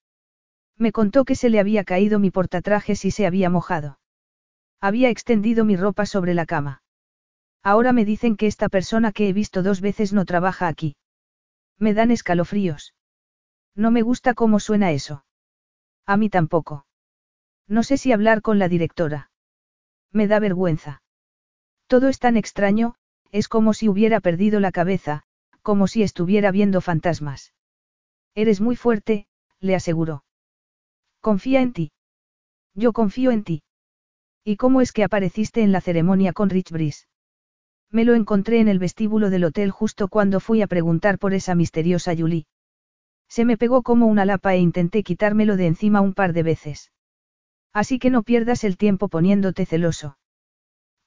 Me 0.77 0.93
contó 0.93 1.25
que 1.25 1.35
se 1.35 1.49
le 1.49 1.59
había 1.59 1.83
caído 1.83 2.17
mi 2.17 2.31
portatrajes 2.31 3.03
y 3.03 3.11
se 3.11 3.27
había 3.27 3.49
mojado. 3.49 3.99
Había 4.80 5.09
extendido 5.09 5.65
mi 5.65 5.75
ropa 5.75 6.05
sobre 6.05 6.33
la 6.33 6.45
cama. 6.45 6.81
Ahora 7.61 7.91
me 7.91 8.05
dicen 8.05 8.38
que 8.38 8.47
esta 8.47 8.69
persona 8.69 9.11
que 9.11 9.27
he 9.27 9.33
visto 9.33 9.63
dos 9.63 9.81
veces 9.81 10.13
no 10.13 10.23
trabaja 10.23 10.69
aquí. 10.69 10.95
Me 11.77 11.93
dan 11.93 12.09
escalofríos. 12.09 12.95
No 13.75 13.91
me 13.91 14.01
gusta 14.01 14.33
cómo 14.33 14.61
suena 14.61 14.91
eso. 14.91 15.25
A 16.05 16.15
mí 16.15 16.30
tampoco. 16.30 16.85
No 17.67 17.83
sé 17.83 17.97
si 17.97 18.13
hablar 18.13 18.41
con 18.41 18.59
la 18.59 18.69
directora. 18.69 19.30
Me 20.09 20.30
da 20.30 20.39
vergüenza. 20.39 21.03
Todo 21.88 22.07
es 22.07 22.19
tan 22.19 22.38
extraño, 22.38 22.95
es 23.32 23.48
como 23.48 23.74
si 23.74 23.88
hubiera 23.88 24.19
perdido 24.19 24.60
la 24.60 24.72
cabeza, 24.72 25.24
como 25.61 25.88
si 25.88 26.03
estuviera 26.03 26.51
viendo 26.51 26.82
fantasmas. 26.82 27.53
Eres 28.35 28.61
muy 28.61 28.76
fuerte, 28.76 29.27
le 29.60 29.76
aseguró. 29.76 30.24
Confía 31.22 31.61
en 31.61 31.74
ti. 31.74 31.92
Yo 32.74 32.93
confío 32.93 33.32
en 33.32 33.43
ti. 33.43 33.64
¿Y 34.43 34.58
cómo 34.58 34.82
es 34.82 34.92
que 34.92 35.03
apareciste 35.03 35.61
en 35.61 35.72
la 35.72 35.82
ceremonia 35.82 36.34
con 36.34 36.50
Rich 36.50 36.72
Brice? 36.72 37.06
Me 37.92 38.06
lo 38.06 38.16
encontré 38.16 38.60
en 38.60 38.68
el 38.68 38.80
vestíbulo 38.80 39.30
del 39.30 39.43
hotel 39.43 39.69
justo 39.69 40.08
cuando 40.08 40.40
fui 40.40 40.61
a 40.61 40.68
preguntar 40.68 41.19
por 41.19 41.34
esa 41.34 41.56
misteriosa 41.56 42.16
Julie. 42.16 42.45
Se 43.27 43.45
me 43.45 43.58
pegó 43.58 43.82
como 43.82 44.08
una 44.08 44.26
lapa 44.26 44.56
e 44.56 44.60
intenté 44.60 45.03
quitármelo 45.03 45.56
de 45.56 45.68
encima 45.68 46.01
un 46.01 46.14
par 46.14 46.34
de 46.34 46.43
veces. 46.43 46.92
Así 47.72 47.98
que 47.98 48.10
no 48.10 48.24
pierdas 48.24 48.66
el 48.66 48.76
tiempo 48.77 49.08
poniéndote 49.08 49.66
celoso. 49.66 50.18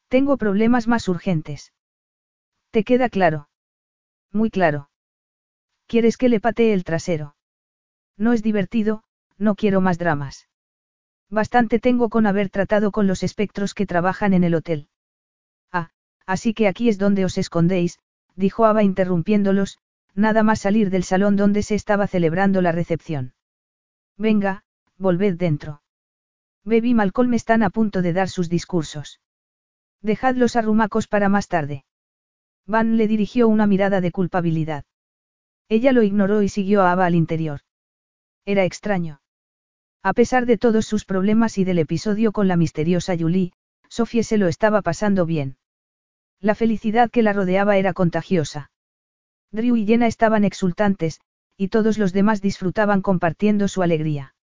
Tengo 0.08 0.38
problemas 0.38 0.86
más 0.86 1.08
urgentes. 1.08 1.73
¿Te 2.74 2.82
queda 2.82 3.08
claro? 3.08 3.48
Muy 4.32 4.50
claro. 4.50 4.90
¿Quieres 5.86 6.16
que 6.16 6.28
le 6.28 6.40
patee 6.40 6.72
el 6.72 6.82
trasero? 6.82 7.36
No 8.16 8.32
es 8.32 8.42
divertido, 8.42 9.04
no 9.38 9.54
quiero 9.54 9.80
más 9.80 9.96
dramas. 9.96 10.48
Bastante 11.30 11.78
tengo 11.78 12.08
con 12.08 12.26
haber 12.26 12.50
tratado 12.50 12.90
con 12.90 13.06
los 13.06 13.22
espectros 13.22 13.74
que 13.74 13.86
trabajan 13.86 14.34
en 14.34 14.42
el 14.42 14.56
hotel. 14.56 14.88
Ah, 15.70 15.90
así 16.26 16.52
que 16.52 16.66
aquí 16.66 16.88
es 16.88 16.98
donde 16.98 17.24
os 17.24 17.38
escondéis, 17.38 18.00
dijo 18.34 18.64
Ava 18.64 18.82
interrumpiéndolos, 18.82 19.78
nada 20.16 20.42
más 20.42 20.58
salir 20.58 20.90
del 20.90 21.04
salón 21.04 21.36
donde 21.36 21.62
se 21.62 21.76
estaba 21.76 22.08
celebrando 22.08 22.60
la 22.60 22.72
recepción. 22.72 23.34
Venga, 24.18 24.64
volved 24.98 25.36
dentro. 25.36 25.80
Baby 26.64 26.90
y 26.90 26.94
Malcolm 26.94 27.34
están 27.34 27.62
a 27.62 27.70
punto 27.70 28.02
de 28.02 28.12
dar 28.12 28.28
sus 28.28 28.48
discursos. 28.48 29.20
Dejad 30.02 30.34
los 30.34 30.56
arrumacos 30.56 31.06
para 31.06 31.28
más 31.28 31.46
tarde. 31.46 31.84
Van 32.66 32.96
le 32.96 33.08
dirigió 33.08 33.48
una 33.48 33.66
mirada 33.66 34.00
de 34.00 34.10
culpabilidad. 34.10 34.84
Ella 35.68 35.92
lo 35.92 36.02
ignoró 36.02 36.42
y 36.42 36.48
siguió 36.48 36.82
a 36.82 36.92
Ava 36.92 37.06
al 37.06 37.14
interior. 37.14 37.60
Era 38.44 38.64
extraño. 38.64 39.20
A 40.02 40.12
pesar 40.12 40.46
de 40.46 40.58
todos 40.58 40.86
sus 40.86 41.04
problemas 41.04 41.56
y 41.58 41.64
del 41.64 41.78
episodio 41.78 42.32
con 42.32 42.48
la 42.48 42.56
misteriosa 42.56 43.16
Julie, 43.18 43.52
Sofía 43.88 44.22
se 44.22 44.38
lo 44.38 44.48
estaba 44.48 44.82
pasando 44.82 45.24
bien. 45.24 45.56
La 46.40 46.54
felicidad 46.54 47.10
que 47.10 47.22
la 47.22 47.32
rodeaba 47.32 47.76
era 47.76 47.92
contagiosa. 47.92 48.70
Drew 49.50 49.76
y 49.76 49.86
Jenna 49.86 50.06
estaban 50.06 50.44
exultantes, 50.44 51.20
y 51.56 51.68
todos 51.68 51.96
los 51.96 52.12
demás 52.12 52.42
disfrutaban 52.42 53.02
compartiendo 53.02 53.68
su 53.68 53.82
alegría. 53.82 54.34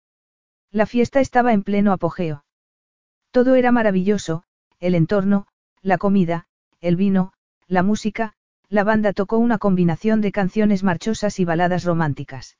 La 0.70 0.86
fiesta 0.86 1.20
estaba 1.20 1.52
en 1.52 1.62
pleno 1.62 1.92
apogeo. 1.92 2.44
Todo 3.32 3.54
era 3.54 3.72
maravilloso, 3.72 4.44
el 4.78 4.94
entorno, 4.94 5.46
la 5.82 5.98
comida, 5.98 6.46
el 6.80 6.96
vino, 6.96 7.32
la 7.70 7.84
música, 7.84 8.32
la 8.68 8.82
banda 8.82 9.12
tocó 9.12 9.38
una 9.38 9.58
combinación 9.58 10.20
de 10.20 10.32
canciones 10.32 10.82
marchosas 10.82 11.38
y 11.38 11.44
baladas 11.44 11.84
románticas. 11.84 12.58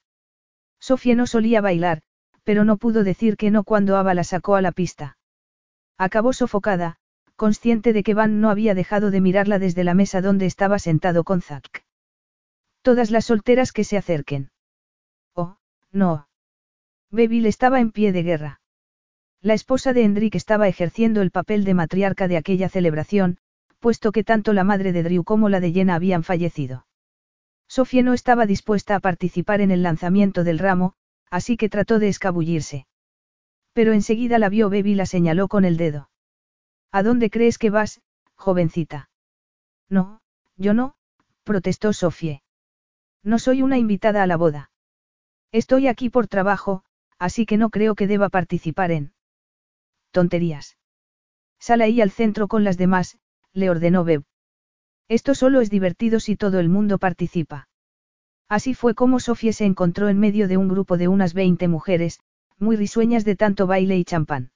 Sofía 0.79 1.17
no 1.17 1.27
solía 1.27 1.61
bailar, 1.61 2.03
pero 2.45 2.65
no 2.65 2.77
pudo 2.77 3.03
decir 3.03 3.37
que 3.37 3.51
no 3.51 3.65
cuando 3.65 3.97
Ava 3.97 4.15
la 4.15 4.23
sacó 4.23 4.55
a 4.55 4.63
la 4.63 4.71
pista. 4.71 5.19
Acabó 5.99 6.33
sofocada, 6.33 6.97
consciente 7.35 7.93
de 7.93 8.05
que 8.05 8.15
Van 8.15 8.41
no 8.41 8.51
había 8.51 8.75
dejado 8.75 9.11
de 9.11 9.21
mirarla 9.21 9.59
desde 9.59 9.83
la 9.83 9.95
mesa 9.95 10.21
donde 10.21 10.47
estaba 10.47 10.79
sentado 10.79 11.25
con 11.25 11.43
Zack. 11.43 11.85
Todas 12.83 13.11
las 13.11 13.27
solteras 13.27 13.73
que 13.73 13.83
se 13.85 13.97
acerquen. 13.97 14.53
Oh, 15.35 15.57
no. 15.91 16.29
Bebil 17.11 17.47
estaba 17.47 17.81
en 17.81 17.91
pie 17.91 18.13
de 18.13 18.23
guerra. 18.23 18.61
La 19.43 19.55
esposa 19.55 19.93
de 19.93 20.05
Hendrik 20.05 20.37
estaba 20.37 20.69
ejerciendo 20.69 21.21
el 21.21 21.33
papel 21.33 21.65
de 21.65 21.75
matriarca 21.75 22.29
de 22.29 22.37
aquella 22.37 22.69
celebración, 22.69 23.39
puesto 23.81 24.13
que 24.13 24.23
tanto 24.23 24.53
la 24.53 24.63
madre 24.63 24.93
de 24.93 25.03
Drew 25.03 25.25
como 25.25 25.49
la 25.49 25.59
de 25.59 25.73
Jenna 25.73 25.97
habían 25.97 26.23
fallecido. 26.23 26.87
Sofía 27.67 28.03
no 28.03 28.15
estaba 28.15 28.47
dispuesta 28.47 28.95
a 28.95 29.01
participar 29.01 29.61
en 29.61 29.71
el 29.71 29.83
lanzamiento 29.83 30.45
del 30.45 30.59
ramo, 30.59 30.95
así 31.31 31.57
que 31.57 31.69
trató 31.69 31.99
de 31.99 32.09
escabullirse. 32.09 32.87
Pero 33.73 33.93
enseguida 33.93 34.39
la 34.39 34.49
vio 34.49 34.69
Bebi 34.69 34.93
y 34.93 34.95
la 34.95 35.07
señaló 35.07 35.49
con 35.49 35.65
el 35.65 35.77
dedo. 35.77 36.11
¿A 36.93 37.03
dónde 37.03 37.31
crees 37.31 37.59
que 37.59 37.71
vas, 37.71 38.01
jovencita? 38.35 39.09
No, 39.89 40.21
yo 40.57 40.75
no, 40.75 40.95
protestó 41.45 41.93
Sofía. 41.93 42.43
No 43.23 43.39
soy 43.39 43.63
una 43.63 43.79
invitada 43.79 44.23
a 44.23 44.27
la 44.27 44.37
boda. 44.37 44.71
Estoy 45.53 45.89
aquí 45.89 46.11
por 46.11 46.27
trabajo, 46.27 46.85
así 47.19 47.47
que 47.47 47.57
no 47.57 47.71
creo 47.71 47.95
que 47.95 48.07
deba 48.07 48.29
participar 48.29 48.91
en. 48.91 49.13
Tonterías. 50.11 50.77
Sal 51.59 51.83
ahí 51.83 52.01
al 52.01 52.11
centro 52.11 52.49
con 52.49 52.65
las 52.65 52.77
demás, 52.77 53.19
le 53.53 53.71
ordenó 53.71 54.05
Beb. 54.05 54.25
Esto 55.09 55.35
solo 55.35 55.61
es 55.61 55.71
divertido 55.71 56.21
si 56.21 56.37
todo 56.37 56.61
el 56.61 56.69
mundo 56.69 56.99
participa. 56.99 57.69
Así 58.49 58.75
fue 58.75 58.95
como 58.95 59.21
Sofía 59.21 59.53
se 59.53 59.65
encontró 59.65 60.09
en 60.09 60.19
medio 60.19 60.49
de 60.49 60.57
un 60.57 60.69
grupo 60.69 60.97
de 60.97 61.09
unas 61.09 61.35
20 61.35 61.69
mujeres, 61.69 62.21
muy 62.59 62.77
risueñas 62.77 63.25
de 63.25 63.37
tanto 63.37 63.67
baile 63.67 63.97
y 63.97 64.05
champán. 64.05 64.51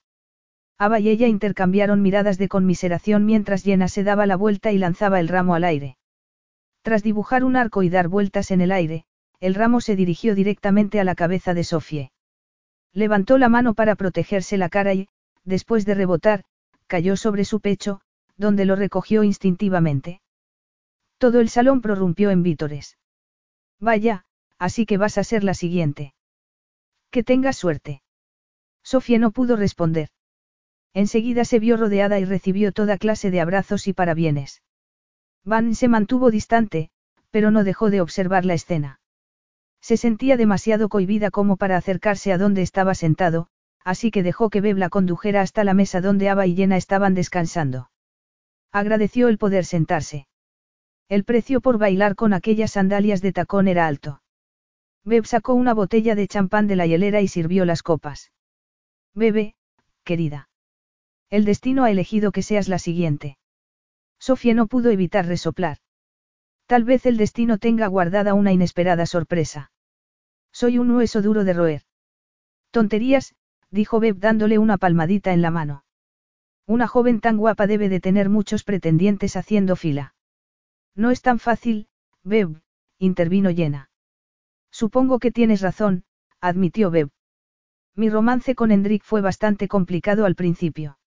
Ava 0.78 0.98
y 1.00 1.08
ella 1.08 1.28
intercambiaron 1.28 2.02
miradas 2.02 2.36
de 2.36 2.48
conmiseración 2.48 3.24
mientras 3.24 3.62
Jenna 3.62 3.88
se 3.88 4.02
daba 4.02 4.26
la 4.26 4.36
vuelta 4.36 4.72
y 4.72 4.78
lanzaba 4.78 5.20
el 5.20 5.28
ramo 5.28 5.54
al 5.54 5.64
aire. 5.64 5.96
Tras 6.82 7.02
dibujar 7.02 7.44
un 7.44 7.56
arco 7.56 7.82
y 7.82 7.88
dar 7.88 8.08
vueltas 8.08 8.50
en 8.50 8.60
el 8.60 8.72
aire, 8.72 9.04
el 9.40 9.54
ramo 9.54 9.80
se 9.80 9.96
dirigió 9.96 10.34
directamente 10.34 11.00
a 11.00 11.04
la 11.04 11.14
cabeza 11.14 11.54
de 11.54 11.64
Sofía. 11.64 12.10
Levantó 12.92 13.38
la 13.38 13.48
mano 13.48 13.74
para 13.74 13.94
protegerse 13.94 14.56
la 14.56 14.68
cara 14.68 14.94
y, 14.94 15.08
después 15.44 15.84
de 15.84 15.94
rebotar, 15.94 16.44
cayó 16.86 17.16
sobre 17.16 17.44
su 17.44 17.60
pecho, 17.60 18.00
donde 18.36 18.64
lo 18.64 18.76
recogió 18.76 19.22
instintivamente. 19.22 20.20
Todo 21.18 21.40
el 21.40 21.48
salón 21.48 21.80
prorrumpió 21.80 22.30
en 22.30 22.42
vítores. 22.42 22.98
Vaya, 23.80 24.24
así 24.58 24.86
que 24.86 24.98
vas 24.98 25.18
a 25.18 25.24
ser 25.24 25.44
la 25.44 25.54
siguiente. 25.54 26.14
Que 27.10 27.22
tengas 27.22 27.56
suerte. 27.56 28.02
Sofía 28.82 29.18
no 29.18 29.30
pudo 29.30 29.56
responder. 29.56 30.08
Enseguida 30.92 31.44
se 31.44 31.58
vio 31.58 31.76
rodeada 31.76 32.18
y 32.20 32.24
recibió 32.24 32.72
toda 32.72 32.98
clase 32.98 33.30
de 33.30 33.40
abrazos 33.40 33.88
y 33.88 33.92
parabienes. 33.92 34.62
Van 35.44 35.74
se 35.74 35.88
mantuvo 35.88 36.30
distante, 36.30 36.90
pero 37.30 37.50
no 37.50 37.64
dejó 37.64 37.90
de 37.90 38.00
observar 38.00 38.44
la 38.44 38.54
escena. 38.54 39.00
Se 39.80 39.96
sentía 39.96 40.36
demasiado 40.36 40.88
cohibida 40.88 41.30
como 41.30 41.56
para 41.56 41.76
acercarse 41.76 42.32
a 42.32 42.38
donde 42.38 42.62
estaba 42.62 42.94
sentado, 42.94 43.48
así 43.84 44.10
que 44.10 44.22
dejó 44.22 44.48
que 44.50 44.60
Beb 44.60 44.78
la 44.78 44.88
condujera 44.88 45.42
hasta 45.42 45.64
la 45.64 45.74
mesa 45.74 46.00
donde 46.00 46.28
Ava 46.28 46.46
y 46.46 46.56
Jenna 46.56 46.76
estaban 46.76 47.14
descansando. 47.14 47.90
Agradeció 48.74 49.28
el 49.28 49.38
poder 49.38 49.64
sentarse. 49.64 50.26
El 51.08 51.22
precio 51.22 51.60
por 51.60 51.78
bailar 51.78 52.16
con 52.16 52.32
aquellas 52.32 52.72
sandalias 52.72 53.22
de 53.22 53.32
tacón 53.32 53.68
era 53.68 53.86
alto. 53.86 54.20
Beb 55.04 55.26
sacó 55.26 55.54
una 55.54 55.74
botella 55.74 56.16
de 56.16 56.26
champán 56.26 56.66
de 56.66 56.74
la 56.74 56.84
hielera 56.84 57.20
y 57.20 57.28
sirvió 57.28 57.64
las 57.66 57.84
copas. 57.84 58.32
Bebe, 59.14 59.54
querida. 60.02 60.48
El 61.30 61.44
destino 61.44 61.84
ha 61.84 61.92
elegido 61.92 62.32
que 62.32 62.42
seas 62.42 62.68
la 62.68 62.80
siguiente. 62.80 63.38
Sofía 64.18 64.54
no 64.54 64.66
pudo 64.66 64.90
evitar 64.90 65.24
resoplar. 65.26 65.78
Tal 66.66 66.82
vez 66.82 67.06
el 67.06 67.16
destino 67.16 67.58
tenga 67.58 67.86
guardada 67.86 68.34
una 68.34 68.52
inesperada 68.52 69.06
sorpresa. 69.06 69.70
Soy 70.50 70.78
un 70.78 70.90
hueso 70.90 71.22
duro 71.22 71.44
de 71.44 71.52
roer. 71.52 71.82
Tonterías, 72.72 73.36
dijo 73.70 74.00
Beb 74.00 74.18
dándole 74.18 74.58
una 74.58 74.78
palmadita 74.78 75.32
en 75.32 75.42
la 75.42 75.52
mano. 75.52 75.83
Una 76.66 76.88
joven 76.88 77.20
tan 77.20 77.36
guapa 77.36 77.66
debe 77.66 77.88
de 77.88 78.00
tener 78.00 78.28
muchos 78.28 78.64
pretendientes 78.64 79.36
haciendo 79.36 79.76
fila. 79.76 80.14
No 80.94 81.10
es 81.10 81.20
tan 81.20 81.38
fácil, 81.38 81.88
Beb, 82.22 82.62
intervino 82.98 83.50
Llena. 83.50 83.90
Supongo 84.70 85.18
que 85.18 85.30
tienes 85.30 85.60
razón, 85.60 86.04
admitió 86.40 86.90
Beb. 86.90 87.10
Mi 87.94 88.08
romance 88.08 88.54
con 88.54 88.72
Hendrik 88.72 89.04
fue 89.04 89.20
bastante 89.20 89.68
complicado 89.68 90.24
al 90.24 90.34
principio. 90.34 90.98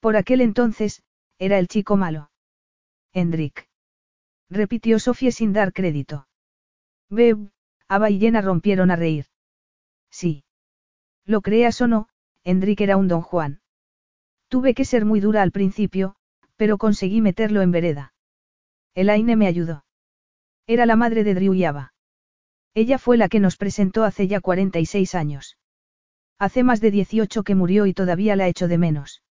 Por 0.00 0.16
aquel 0.16 0.40
entonces, 0.40 1.02
era 1.38 1.58
el 1.58 1.66
chico 1.66 1.96
malo. 1.96 2.30
Hendrik. 3.12 3.68
Repitió 4.50 4.98
Sofía 4.98 5.32
sin 5.32 5.52
dar 5.52 5.72
crédito. 5.72 6.28
Beb, 7.10 7.50
Ava 7.88 8.10
y 8.10 8.20
Jenna 8.20 8.42
rompieron 8.42 8.90
a 8.90 8.96
reír. 8.96 9.26
Sí. 10.10 10.44
Lo 11.24 11.40
creas 11.40 11.80
o 11.80 11.86
no, 11.86 12.08
Hendrik 12.44 12.80
era 12.80 12.96
un 12.96 13.08
don 13.08 13.22
Juan. 13.22 13.60
Tuve 14.48 14.74
que 14.74 14.84
ser 14.84 15.04
muy 15.04 15.20
dura 15.20 15.42
al 15.42 15.52
principio, 15.52 16.16
Pero 16.56 16.76
conseguí 16.76 17.20
meterlo 17.20 17.62
en 17.62 17.70
vereda. 17.70 18.14
Elaine 18.94 19.36
me 19.36 19.46
ayudó. 19.46 19.84
Era 20.66 20.86
la 20.86 20.96
madre 20.96 21.22
de 21.22 21.34
Drew 21.34 21.54
y. 21.54 21.64
Ella 22.74 22.98
fue 22.98 23.16
la 23.16 23.28
que 23.28 23.38
nos 23.38 23.56
presentó 23.56 24.02
hace 24.02 24.26
ya 24.26 24.40
46 24.40 25.14
años. 25.14 25.56
Hace 26.36 26.64
más 26.64 26.80
de 26.80 26.90
18 26.90 27.44
que 27.44 27.54
murió 27.54 27.86
y 27.86 27.94
todavía 27.94 28.34
la 28.34 28.48
echo 28.48 28.66
de 28.66 28.76
menos. 28.76 29.22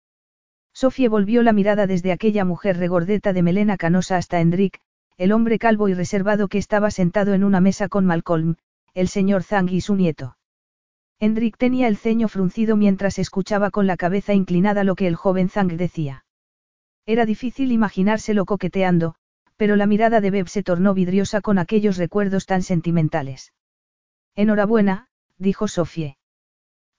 Sofía 0.72 1.10
volvió 1.10 1.42
la 1.42 1.52
mirada 1.52 1.86
desde 1.86 2.12
aquella 2.12 2.46
mujer 2.46 2.78
regordeta 2.78 3.34
de 3.34 3.42
melena 3.42 3.76
canosa 3.76 4.16
hasta 4.16 4.40
Hendrik, 4.40 4.80
el 5.18 5.32
hombre 5.32 5.58
calvo 5.58 5.90
y 5.90 5.94
reservado 5.94 6.48
que 6.48 6.56
estaba 6.56 6.90
sentado 6.90 7.34
en 7.34 7.44
una 7.44 7.60
mesa 7.60 7.88
con 7.88 8.06
Malcolm, 8.06 8.56
el 8.94 9.08
señor 9.08 9.42
Zang 9.42 9.68
y 9.68 9.82
su 9.82 9.96
nieto. 9.96 10.37
Hendrik 11.20 11.56
tenía 11.56 11.88
el 11.88 11.96
ceño 11.96 12.28
fruncido 12.28 12.76
mientras 12.76 13.18
escuchaba 13.18 13.70
con 13.70 13.86
la 13.86 13.96
cabeza 13.96 14.34
inclinada 14.34 14.84
lo 14.84 14.94
que 14.94 15.08
el 15.08 15.16
joven 15.16 15.48
Zang 15.48 15.76
decía. 15.76 16.24
Era 17.06 17.26
difícil 17.26 17.72
imaginárselo 17.72 18.44
coqueteando, 18.44 19.16
pero 19.56 19.74
la 19.74 19.86
mirada 19.86 20.20
de 20.20 20.30
Beb 20.30 20.48
se 20.48 20.62
tornó 20.62 20.94
vidriosa 20.94 21.40
con 21.40 21.58
aquellos 21.58 21.96
recuerdos 21.96 22.46
tan 22.46 22.62
sentimentales. 22.62 23.52
Enhorabuena, 24.36 25.08
dijo 25.38 25.66
Sofie. 25.66 26.16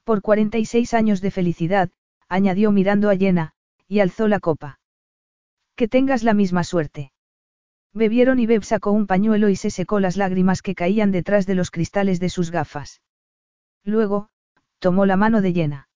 Por 0.04 0.22
46 0.22 0.94
años 0.94 1.22
de 1.22 1.32
felicidad, 1.32 1.90
añadió 2.28 2.72
mirando 2.72 3.10
a 3.10 3.14
Yena, 3.14 3.54
y 3.88 4.02
alzó 4.02 4.28
la 4.28 4.42
copa. 4.42 4.80
Que 5.78 5.88
tengas 5.88 6.24
la 6.24 6.34
misma 6.34 6.66
suerte. 6.66 7.14
Bebieron 7.94 8.40
y 8.40 8.46
Beb 8.46 8.64
sacó 8.64 8.92
un 8.92 9.08
pañuelo 9.08 9.48
y 9.48 9.56
se 9.56 9.70
secó 9.70 10.02
las 10.02 10.18
lágrimas 10.18 10.62
que 10.62 10.76
caían 10.76 11.12
detrás 11.12 11.48
de 11.48 11.56
los 11.56 11.72
cristales 11.72 12.20
de 12.20 12.30
sus 12.30 12.52
gafas. 12.52 13.02
Luego, 13.90 14.30
tomó 14.80 15.06
la 15.06 15.18
mano 15.18 15.42
de 15.42 15.54
Yena. 15.54 15.90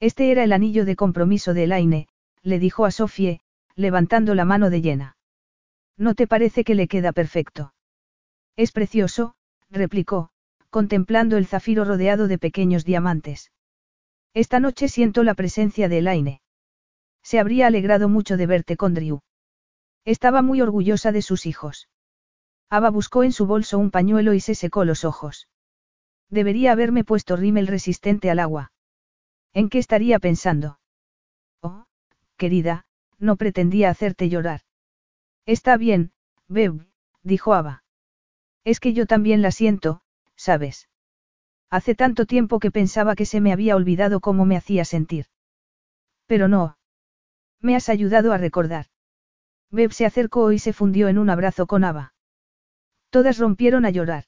Este 0.00 0.30
era 0.30 0.42
el 0.42 0.52
anillo 0.52 0.84
de 0.84 0.96
compromiso 0.96 1.54
de 1.54 1.64
Elaine, 1.64 2.08
le 2.42 2.58
dijo 2.58 2.86
a 2.86 2.90
Sofie, 2.90 3.40
levantando 3.76 4.34
la 4.34 4.44
mano 4.44 4.70
de 4.70 4.80
Yena. 4.80 5.16
¿No 5.96 6.14
te 6.14 6.26
parece 6.26 6.64
que 6.64 6.74
le 6.74 6.88
queda 6.88 7.12
perfecto? 7.12 7.74
Es 8.56 8.72
precioso, 8.72 9.34
replicó, 9.68 10.30
contemplando 10.70 11.36
el 11.36 11.46
zafiro 11.46 11.84
rodeado 11.84 12.26
de 12.26 12.38
pequeños 12.38 12.84
diamantes. 12.84 13.52
Esta 14.32 14.60
noche 14.60 14.88
siento 14.88 15.22
la 15.22 15.34
presencia 15.34 15.88
de 15.88 15.98
Elaine. 15.98 16.40
Se 17.22 17.38
habría 17.38 17.66
alegrado 17.66 18.08
mucho 18.08 18.38
de 18.38 18.46
verte 18.46 18.76
con 18.76 18.94
Drew. 18.94 19.20
Estaba 20.06 20.40
muy 20.40 20.62
orgullosa 20.62 21.12
de 21.12 21.20
sus 21.20 21.44
hijos. 21.44 21.88
Ava 22.70 22.88
buscó 22.88 23.24
en 23.24 23.32
su 23.32 23.46
bolso 23.46 23.78
un 23.78 23.90
pañuelo 23.90 24.32
y 24.32 24.40
se 24.40 24.54
secó 24.54 24.86
los 24.86 25.04
ojos. 25.04 25.48
Debería 26.30 26.72
haberme 26.72 27.04
puesto 27.04 27.36
rímel 27.36 27.66
resistente 27.66 28.30
al 28.30 28.38
agua. 28.38 28.72
¿En 29.52 29.68
qué 29.68 29.78
estaría 29.78 30.18
pensando? 30.20 30.78
Oh, 31.60 31.84
querida, 32.36 32.86
no 33.18 33.36
pretendía 33.36 33.90
hacerte 33.90 34.28
llorar. 34.28 34.60
Está 35.44 35.76
bien, 35.76 36.12
Beb, 36.48 36.86
dijo 37.22 37.52
Ava. 37.52 37.82
Es 38.64 38.78
que 38.78 38.92
yo 38.92 39.06
también 39.06 39.42
la 39.42 39.50
siento, 39.50 40.02
¿sabes? 40.36 40.88
Hace 41.68 41.94
tanto 41.94 42.26
tiempo 42.26 42.60
que 42.60 42.70
pensaba 42.70 43.16
que 43.16 43.26
se 43.26 43.40
me 43.40 43.52
había 43.52 43.76
olvidado 43.76 44.20
cómo 44.20 44.44
me 44.44 44.56
hacía 44.56 44.84
sentir. 44.84 45.26
Pero 46.26 46.46
no. 46.46 46.78
Me 47.60 47.76
has 47.76 47.88
ayudado 47.88 48.32
a 48.32 48.38
recordar. 48.38 48.86
Beb 49.70 49.92
se 49.92 50.06
acercó 50.06 50.52
y 50.52 50.58
se 50.58 50.72
fundió 50.72 51.08
en 51.08 51.18
un 51.18 51.30
abrazo 51.30 51.66
con 51.66 51.84
Ava. 51.84 52.14
Todas 53.10 53.38
rompieron 53.38 53.84
a 53.84 53.90
llorar. 53.90 54.24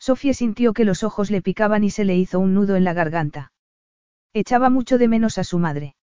Sofía 0.00 0.32
sintió 0.32 0.72
que 0.72 0.86
los 0.86 1.04
ojos 1.04 1.30
le 1.30 1.42
picaban 1.42 1.84
y 1.84 1.90
se 1.90 2.04
le 2.04 2.16
hizo 2.16 2.40
un 2.40 2.54
nudo 2.54 2.74
en 2.74 2.84
la 2.84 2.94
garganta. 2.94 3.52
Echaba 4.32 4.70
mucho 4.70 4.96
de 4.96 5.08
menos 5.08 5.36
a 5.36 5.44
su 5.44 5.58
madre. 5.58 5.94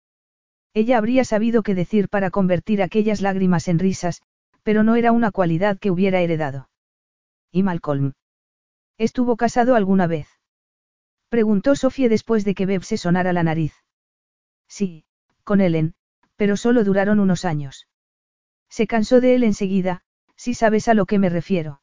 Ella 0.73 0.99
habría 0.99 1.25
sabido 1.25 1.63
qué 1.63 1.73
decir 1.73 2.07
para 2.07 2.29
convertir 2.29 2.83
aquellas 2.83 3.21
lágrimas 3.21 3.67
en 3.67 3.79
risas, 3.79 4.21
pero 4.61 4.83
no 4.83 4.95
era 4.95 5.11
una 5.11 5.31
cualidad 5.31 5.79
que 5.79 5.89
hubiera 5.89 6.21
heredado. 6.21 6.69
¿Y 7.51 7.63
Malcolm? 7.63 8.13
¿Estuvo 8.99 9.35
casado 9.35 9.75
alguna 9.75 10.05
vez? 10.05 10.27
Preguntó 11.29 11.75
Sofía 11.75 12.07
después 12.07 12.45
de 12.45 12.53
que 12.53 12.67
Beb 12.67 12.83
se 12.83 12.97
sonara 12.97 13.33
la 13.33 13.43
nariz. 13.43 13.73
Sí, 14.67 15.05
con 15.43 15.59
Ellen, 15.59 15.95
pero 16.35 16.55
solo 16.55 16.83
duraron 16.83 17.19
unos 17.19 17.45
años. 17.45 17.87
Se 18.69 18.85
cansó 18.85 19.21
de 19.21 19.33
él 19.33 19.43
enseguida, 19.43 20.03
si 20.35 20.53
sabes 20.53 20.87
a 20.87 20.93
lo 20.93 21.07
que 21.07 21.17
me 21.17 21.29
refiero. 21.29 21.81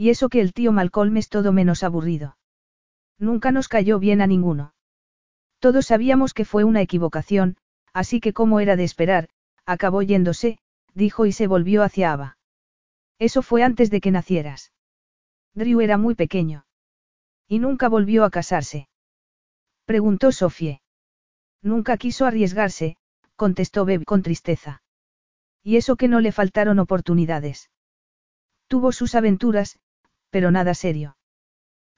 Y 0.00 0.08
eso 0.08 0.30
que 0.30 0.40
el 0.40 0.54
tío 0.54 0.72
Malcolm 0.72 1.14
es 1.18 1.28
todo 1.28 1.52
menos 1.52 1.82
aburrido. 1.82 2.38
Nunca 3.18 3.52
nos 3.52 3.68
cayó 3.68 3.98
bien 3.98 4.22
a 4.22 4.26
ninguno. 4.26 4.72
Todos 5.58 5.88
sabíamos 5.88 6.32
que 6.32 6.46
fue 6.46 6.64
una 6.64 6.80
equivocación, 6.80 7.58
así 7.92 8.18
que 8.18 8.32
como 8.32 8.60
era 8.60 8.76
de 8.76 8.84
esperar, 8.84 9.28
acabó 9.66 10.00
yéndose, 10.00 10.58
dijo 10.94 11.26
y 11.26 11.32
se 11.32 11.46
volvió 11.46 11.82
hacia 11.82 12.14
Ava. 12.14 12.38
Eso 13.18 13.42
fue 13.42 13.62
antes 13.62 13.90
de 13.90 14.00
que 14.00 14.10
nacieras. 14.10 14.72
Drew 15.52 15.82
era 15.82 15.98
muy 15.98 16.14
pequeño. 16.14 16.64
¿Y 17.46 17.58
nunca 17.58 17.90
volvió 17.90 18.24
a 18.24 18.30
casarse? 18.30 18.88
Preguntó 19.84 20.32
Sofie. 20.32 20.80
Nunca 21.60 21.98
quiso 21.98 22.24
arriesgarse, 22.24 22.96
contestó 23.36 23.84
Beb 23.84 24.06
con 24.06 24.22
tristeza. 24.22 24.82
Y 25.62 25.76
eso 25.76 25.96
que 25.96 26.08
no 26.08 26.20
le 26.20 26.32
faltaron 26.32 26.78
oportunidades. 26.78 27.68
Tuvo 28.66 28.92
sus 28.92 29.14
aventuras, 29.14 29.78
pero 30.30 30.50
nada 30.50 30.74
serio. 30.74 31.16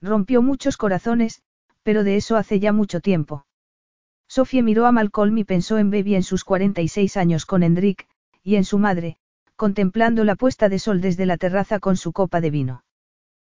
Rompió 0.01 0.41
muchos 0.41 0.77
corazones, 0.77 1.41
pero 1.83 2.03
de 2.03 2.17
eso 2.17 2.35
hace 2.35 2.59
ya 2.59 2.73
mucho 2.73 2.99
tiempo. 2.99 3.45
Sofía 4.27 4.63
miró 4.63 4.85
a 4.85 4.91
Malcolm 4.91 5.37
y 5.37 5.43
pensó 5.43 5.77
en 5.77 5.91
Baby 5.91 6.15
en 6.15 6.23
sus 6.23 6.43
46 6.43 7.17
años 7.17 7.45
con 7.45 7.63
Hendrik, 7.63 8.07
y 8.41 8.55
en 8.55 8.65
su 8.65 8.79
madre, 8.79 9.17
contemplando 9.55 10.23
la 10.23 10.35
puesta 10.35 10.69
de 10.69 10.79
sol 10.79 11.01
desde 11.01 11.25
la 11.25 11.37
terraza 11.37 11.79
con 11.79 11.95
su 11.95 12.11
copa 12.11 12.41
de 12.41 12.49
vino. 12.49 12.83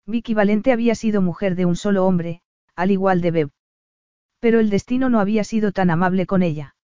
Vicky 0.06 0.34
Valente 0.34 0.72
había 0.72 0.95
sido 0.95 1.22
mujer 1.22 1.56
de 1.56 1.66
un 1.66 1.76
solo 1.76 2.06
hombre, 2.06 2.42
al 2.76 2.92
igual 2.92 3.22
de 3.22 3.32
Beb. 3.32 3.50
Pero 4.40 4.60
el 4.60 4.69
destino 4.69 5.10
no 5.10 5.19
había 5.19 5.43
sido 5.43 5.72
tan 5.72 5.90
amable 5.90 6.26
con 6.26 6.43
ella. 6.43 6.76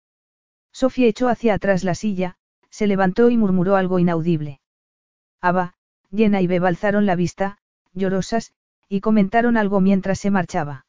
Sofía 0.71 1.07
echó 1.07 1.27
hacia 1.27 1.55
atrás 1.55 1.83
la 1.83 1.95
silla, 1.95 2.37
se 2.69 2.87
levantó 2.87 3.29
y 3.29 3.37
murmuró 3.37 3.75
algo 3.75 3.99
inaudible. 3.99 4.61
Ava, 5.41 5.73
Llena 6.11 6.41
y 6.41 6.47
Beb 6.47 6.65
alzaron 6.65 7.05
la 7.05 7.15
vista, 7.15 7.58
llorosas, 7.93 8.53
y 8.87 9.01
comentaron 9.01 9.57
algo 9.57 9.81
mientras 9.81 10.19
se 10.19 10.31
marchaba. 10.31 10.85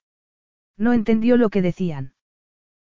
No 0.76 0.92
entendió 0.92 1.36
lo 1.36 1.50
que 1.50 1.62
decían. 1.62 2.14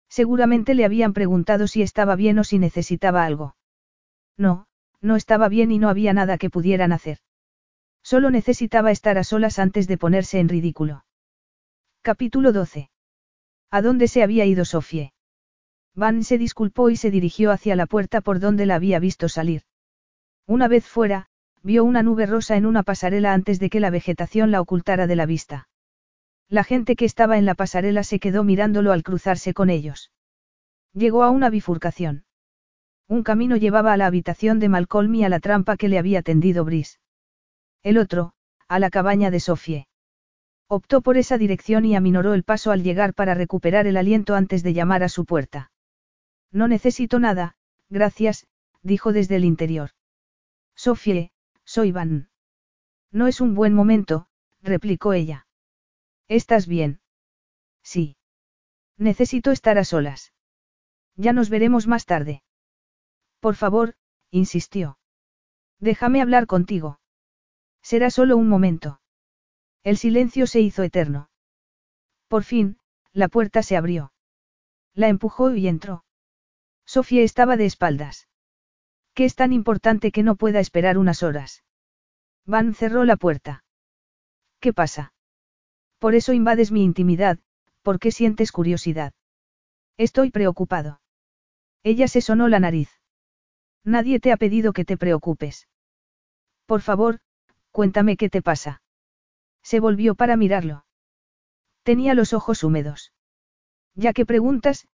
Seguramente 0.08 0.74
le 0.74 0.84
habían 0.84 1.12
preguntado 1.12 1.66
si 1.66 1.82
estaba 1.82 2.16
bien 2.16 2.38
o 2.38 2.44
si 2.44 2.58
necesitaba 2.58 3.24
algo. 3.24 3.56
No, 4.36 4.66
no 5.00 5.16
estaba 5.16 5.48
bien 5.48 5.70
y 5.72 5.78
no 5.78 5.88
había 5.88 6.12
nada 6.12 6.38
que 6.38 6.50
pudieran 6.50 6.92
hacer. 6.92 7.18
Solo 8.02 8.30
necesitaba 8.30 8.90
estar 8.90 9.18
a 9.18 9.24
solas 9.24 9.58
antes 9.58 9.86
de 9.88 9.98
ponerse 9.98 10.38
en 10.38 10.48
ridículo. 10.48 11.04
Capítulo 12.02 12.52
12. 12.52 12.90
¿A 13.70 13.82
dónde 13.82 14.08
se 14.08 14.22
había 14.22 14.44
ido 14.44 14.64
Sofie? 14.64 15.12
Van 15.94 16.24
se 16.24 16.38
disculpó 16.38 16.90
y 16.90 16.96
se 16.96 17.10
dirigió 17.10 17.50
hacia 17.50 17.76
la 17.76 17.86
puerta 17.86 18.20
por 18.20 18.40
donde 18.40 18.66
la 18.66 18.74
había 18.74 18.98
visto 18.98 19.28
salir. 19.28 19.62
Una 20.46 20.66
vez 20.68 20.86
fuera, 20.86 21.28
vio 21.62 21.84
una 21.84 22.02
nube 22.02 22.26
rosa 22.26 22.56
en 22.56 22.66
una 22.66 22.82
pasarela 22.82 23.32
antes 23.32 23.60
de 23.60 23.70
que 23.70 23.80
la 23.80 23.90
vegetación 23.90 24.50
la 24.50 24.60
ocultara 24.60 25.06
de 25.06 25.16
la 25.16 25.26
vista. 25.26 25.68
La 26.48 26.64
gente 26.64 26.96
que 26.96 27.04
estaba 27.04 27.38
en 27.38 27.46
la 27.46 27.54
pasarela 27.54 28.04
se 28.04 28.18
quedó 28.18 28.44
mirándolo 28.44 28.92
al 28.92 29.02
cruzarse 29.02 29.54
con 29.54 29.70
ellos. 29.70 30.10
Llegó 30.92 31.22
a 31.22 31.30
una 31.30 31.48
bifurcación. 31.48 32.24
Un 33.08 33.22
camino 33.22 33.56
llevaba 33.56 33.92
a 33.92 33.96
la 33.96 34.06
habitación 34.06 34.58
de 34.58 34.68
Malcolm 34.68 35.14
y 35.14 35.24
a 35.24 35.28
la 35.28 35.40
trampa 35.40 35.76
que 35.76 35.88
le 35.88 35.98
había 35.98 36.22
tendido 36.22 36.64
Brice. 36.64 36.98
El 37.82 37.98
otro, 37.98 38.34
a 38.68 38.78
la 38.78 38.90
cabaña 38.90 39.30
de 39.30 39.40
Sofie. 39.40 39.86
Optó 40.68 41.02
por 41.02 41.16
esa 41.16 41.36
dirección 41.36 41.84
y 41.84 41.96
aminoró 41.96 42.32
el 42.34 42.44
paso 42.44 42.70
al 42.70 42.82
llegar 42.82 43.12
para 43.12 43.34
recuperar 43.34 43.86
el 43.86 43.96
aliento 43.96 44.34
antes 44.34 44.62
de 44.62 44.72
llamar 44.72 45.02
a 45.02 45.08
su 45.08 45.24
puerta. 45.24 45.70
No 46.50 46.68
necesito 46.68 47.18
nada, 47.18 47.56
gracias, 47.90 48.46
dijo 48.82 49.12
desde 49.12 49.36
el 49.36 49.44
interior. 49.44 49.90
Sofie, 50.74 51.31
soy 51.64 51.92
Van. 51.92 52.30
No 53.10 53.26
es 53.26 53.40
un 53.40 53.54
buen 53.54 53.74
momento, 53.74 54.28
replicó 54.62 55.12
ella. 55.12 55.46
¿Estás 56.28 56.66
bien? 56.66 57.00
Sí. 57.82 58.16
Necesito 58.96 59.50
estar 59.50 59.78
a 59.78 59.84
solas. 59.84 60.32
Ya 61.16 61.32
nos 61.32 61.50
veremos 61.50 61.86
más 61.86 62.06
tarde. 62.06 62.42
Por 63.40 63.54
favor, 63.54 63.94
insistió. 64.30 64.98
Déjame 65.78 66.22
hablar 66.22 66.46
contigo. 66.46 67.00
Será 67.82 68.10
solo 68.10 68.36
un 68.36 68.48
momento. 68.48 69.00
El 69.82 69.96
silencio 69.96 70.46
se 70.46 70.60
hizo 70.60 70.82
eterno. 70.84 71.28
Por 72.28 72.44
fin, 72.44 72.78
la 73.12 73.28
puerta 73.28 73.62
se 73.62 73.76
abrió. 73.76 74.12
La 74.94 75.08
empujó 75.08 75.54
y 75.54 75.66
entró. 75.68 76.04
Sofía 76.86 77.22
estaba 77.22 77.56
de 77.56 77.66
espaldas. 77.66 78.28
¿Qué 79.14 79.24
es 79.24 79.34
tan 79.34 79.52
importante 79.52 80.10
que 80.10 80.22
no 80.22 80.36
pueda 80.36 80.60
esperar 80.60 80.96
unas 80.98 81.22
horas? 81.22 81.64
Van 82.46 82.74
cerró 82.74 83.04
la 83.04 83.16
puerta. 83.16 83.64
¿Qué 84.60 84.72
pasa? 84.72 85.12
Por 85.98 86.14
eso 86.14 86.32
invades 86.32 86.72
mi 86.72 86.82
intimidad, 86.82 87.38
porque 87.82 88.10
sientes 88.10 88.52
curiosidad. 88.52 89.12
Estoy 89.96 90.30
preocupado. 90.30 91.00
Ella 91.82 92.08
se 92.08 92.20
sonó 92.20 92.48
la 92.48 92.60
nariz. 92.60 92.90
Nadie 93.84 94.20
te 94.20 94.32
ha 94.32 94.36
pedido 94.36 94.72
que 94.72 94.84
te 94.84 94.96
preocupes. 94.96 95.68
Por 96.66 96.80
favor, 96.80 97.20
cuéntame 97.70 98.16
qué 98.16 98.30
te 98.30 98.42
pasa. 98.42 98.82
Se 99.62 99.80
volvió 99.80 100.14
para 100.14 100.36
mirarlo. 100.36 100.86
Tenía 101.82 102.14
los 102.14 102.32
ojos 102.32 102.64
húmedos. 102.64 103.12
Ya 103.94 104.12
que 104.12 104.24
preguntas, 104.24 104.88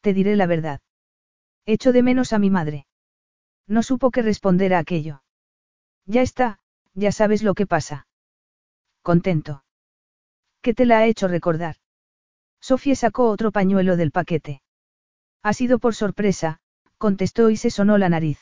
te 0.00 0.12
diré 0.12 0.36
la 0.36 0.46
verdad. 0.46 0.80
Echo 1.66 1.92
de 1.92 2.02
menos 2.02 2.32
a 2.32 2.38
mi 2.38 2.50
madre. 2.50 2.86
No 3.66 3.82
supo 3.82 4.10
qué 4.10 4.22
responder 4.22 4.74
a 4.74 4.78
aquello. 4.78 5.22
Ya 6.06 6.22
está, 6.22 6.58
ya 6.94 7.12
sabes 7.12 7.42
lo 7.42 7.54
que 7.54 7.66
pasa. 7.66 8.06
Contento. 9.02 9.64
¿Qué 10.60 10.74
te 10.74 10.86
la 10.86 10.98
ha 10.98 11.06
hecho 11.06 11.28
recordar? 11.28 11.76
Sofía 12.60 12.94
sacó 12.94 13.28
otro 13.28 13.52
pañuelo 13.52 13.96
del 13.96 14.10
paquete. 14.10 14.62
Ha 15.42 15.52
sido 15.52 15.78
por 15.78 15.94
sorpresa, 15.94 16.60
contestó 16.96 17.50
y 17.50 17.56
se 17.56 17.70
sonó 17.70 17.98
la 17.98 18.08
nariz. 18.08 18.38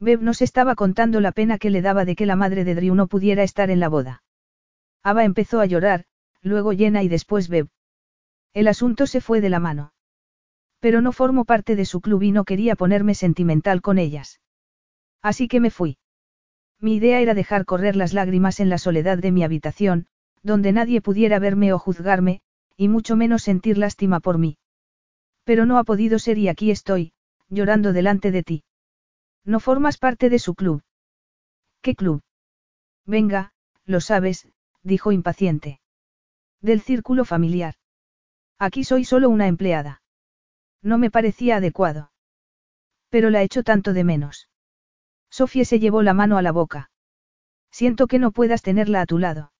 Beb 0.00 0.22
nos 0.22 0.42
estaba 0.42 0.74
contando 0.74 1.20
la 1.20 1.30
pena 1.30 1.58
que 1.58 1.70
le 1.70 1.82
daba 1.82 2.04
de 2.04 2.16
que 2.16 2.26
la 2.26 2.34
madre 2.34 2.64
de 2.64 2.74
Drew 2.74 2.94
no 2.94 3.06
pudiera 3.06 3.42
estar 3.42 3.70
en 3.70 3.80
la 3.80 3.88
boda. 3.88 4.22
Ava 5.02 5.24
empezó 5.24 5.60
a 5.60 5.66
llorar, 5.66 6.06
luego 6.40 6.72
Llena 6.72 7.02
y 7.02 7.08
después 7.08 7.48
Beb. 7.48 7.68
El 8.54 8.66
asunto 8.66 9.06
se 9.06 9.20
fue 9.20 9.40
de 9.40 9.50
la 9.50 9.60
mano. 9.60 9.92
Pero 10.80 11.00
no 11.00 11.12
formo 11.12 11.44
parte 11.44 11.76
de 11.76 11.84
su 11.84 12.00
club 12.00 12.22
y 12.22 12.32
no 12.32 12.44
quería 12.44 12.74
ponerme 12.74 13.14
sentimental 13.14 13.80
con 13.82 13.98
ellas. 13.98 14.40
Así 15.22 15.46
que 15.46 15.60
me 15.60 15.70
fui. 15.70 15.98
Mi 16.80 16.96
idea 16.96 17.20
era 17.20 17.34
dejar 17.34 17.66
correr 17.66 17.94
las 17.94 18.14
lágrimas 18.14 18.58
en 18.58 18.70
la 18.70 18.78
soledad 18.78 19.18
de 19.18 19.32
mi 19.32 19.44
habitación, 19.44 20.06
donde 20.42 20.72
nadie 20.72 21.02
pudiera 21.02 21.38
verme 21.38 21.74
o 21.74 21.78
juzgarme, 21.78 22.40
y 22.76 22.88
mucho 22.88 23.16
menos 23.16 23.42
sentir 23.42 23.76
lástima 23.76 24.20
por 24.20 24.38
mí. 24.38 24.56
Pero 25.44 25.66
no 25.66 25.76
ha 25.78 25.84
podido 25.84 26.18
ser 26.18 26.38
y 26.38 26.48
aquí 26.48 26.70
estoy, 26.70 27.12
llorando 27.50 27.92
delante 27.92 28.30
de 28.30 28.42
ti. 28.42 28.64
No 29.44 29.60
formas 29.60 29.98
parte 29.98 30.30
de 30.30 30.38
su 30.38 30.54
club. 30.54 30.82
¿Qué 31.82 31.94
club? 31.94 32.22
Venga, 33.04 33.52
lo 33.84 34.00
sabes, 34.00 34.48
dijo 34.82 35.12
impaciente. 35.12 35.80
Del 36.62 36.80
círculo 36.80 37.24
familiar. 37.24 37.74
Aquí 38.58 38.84
soy 38.84 39.04
solo 39.04 39.28
una 39.28 39.46
empleada. 39.46 39.99
No 40.82 40.98
me 40.98 41.10
parecía 41.10 41.56
adecuado. 41.56 42.10
Pero 43.08 43.30
la 43.30 43.42
echo 43.42 43.62
tanto 43.62 43.92
de 43.92 44.04
menos. 44.04 44.48
Sofía 45.30 45.64
se 45.64 45.78
llevó 45.78 46.02
la 46.02 46.14
mano 46.14 46.38
a 46.38 46.42
la 46.42 46.52
boca. 46.52 46.90
Siento 47.70 48.06
que 48.06 48.18
no 48.18 48.32
puedas 48.32 48.62
tenerla 48.62 49.00
a 49.00 49.06
tu 49.06 49.18
lado. 49.18 49.52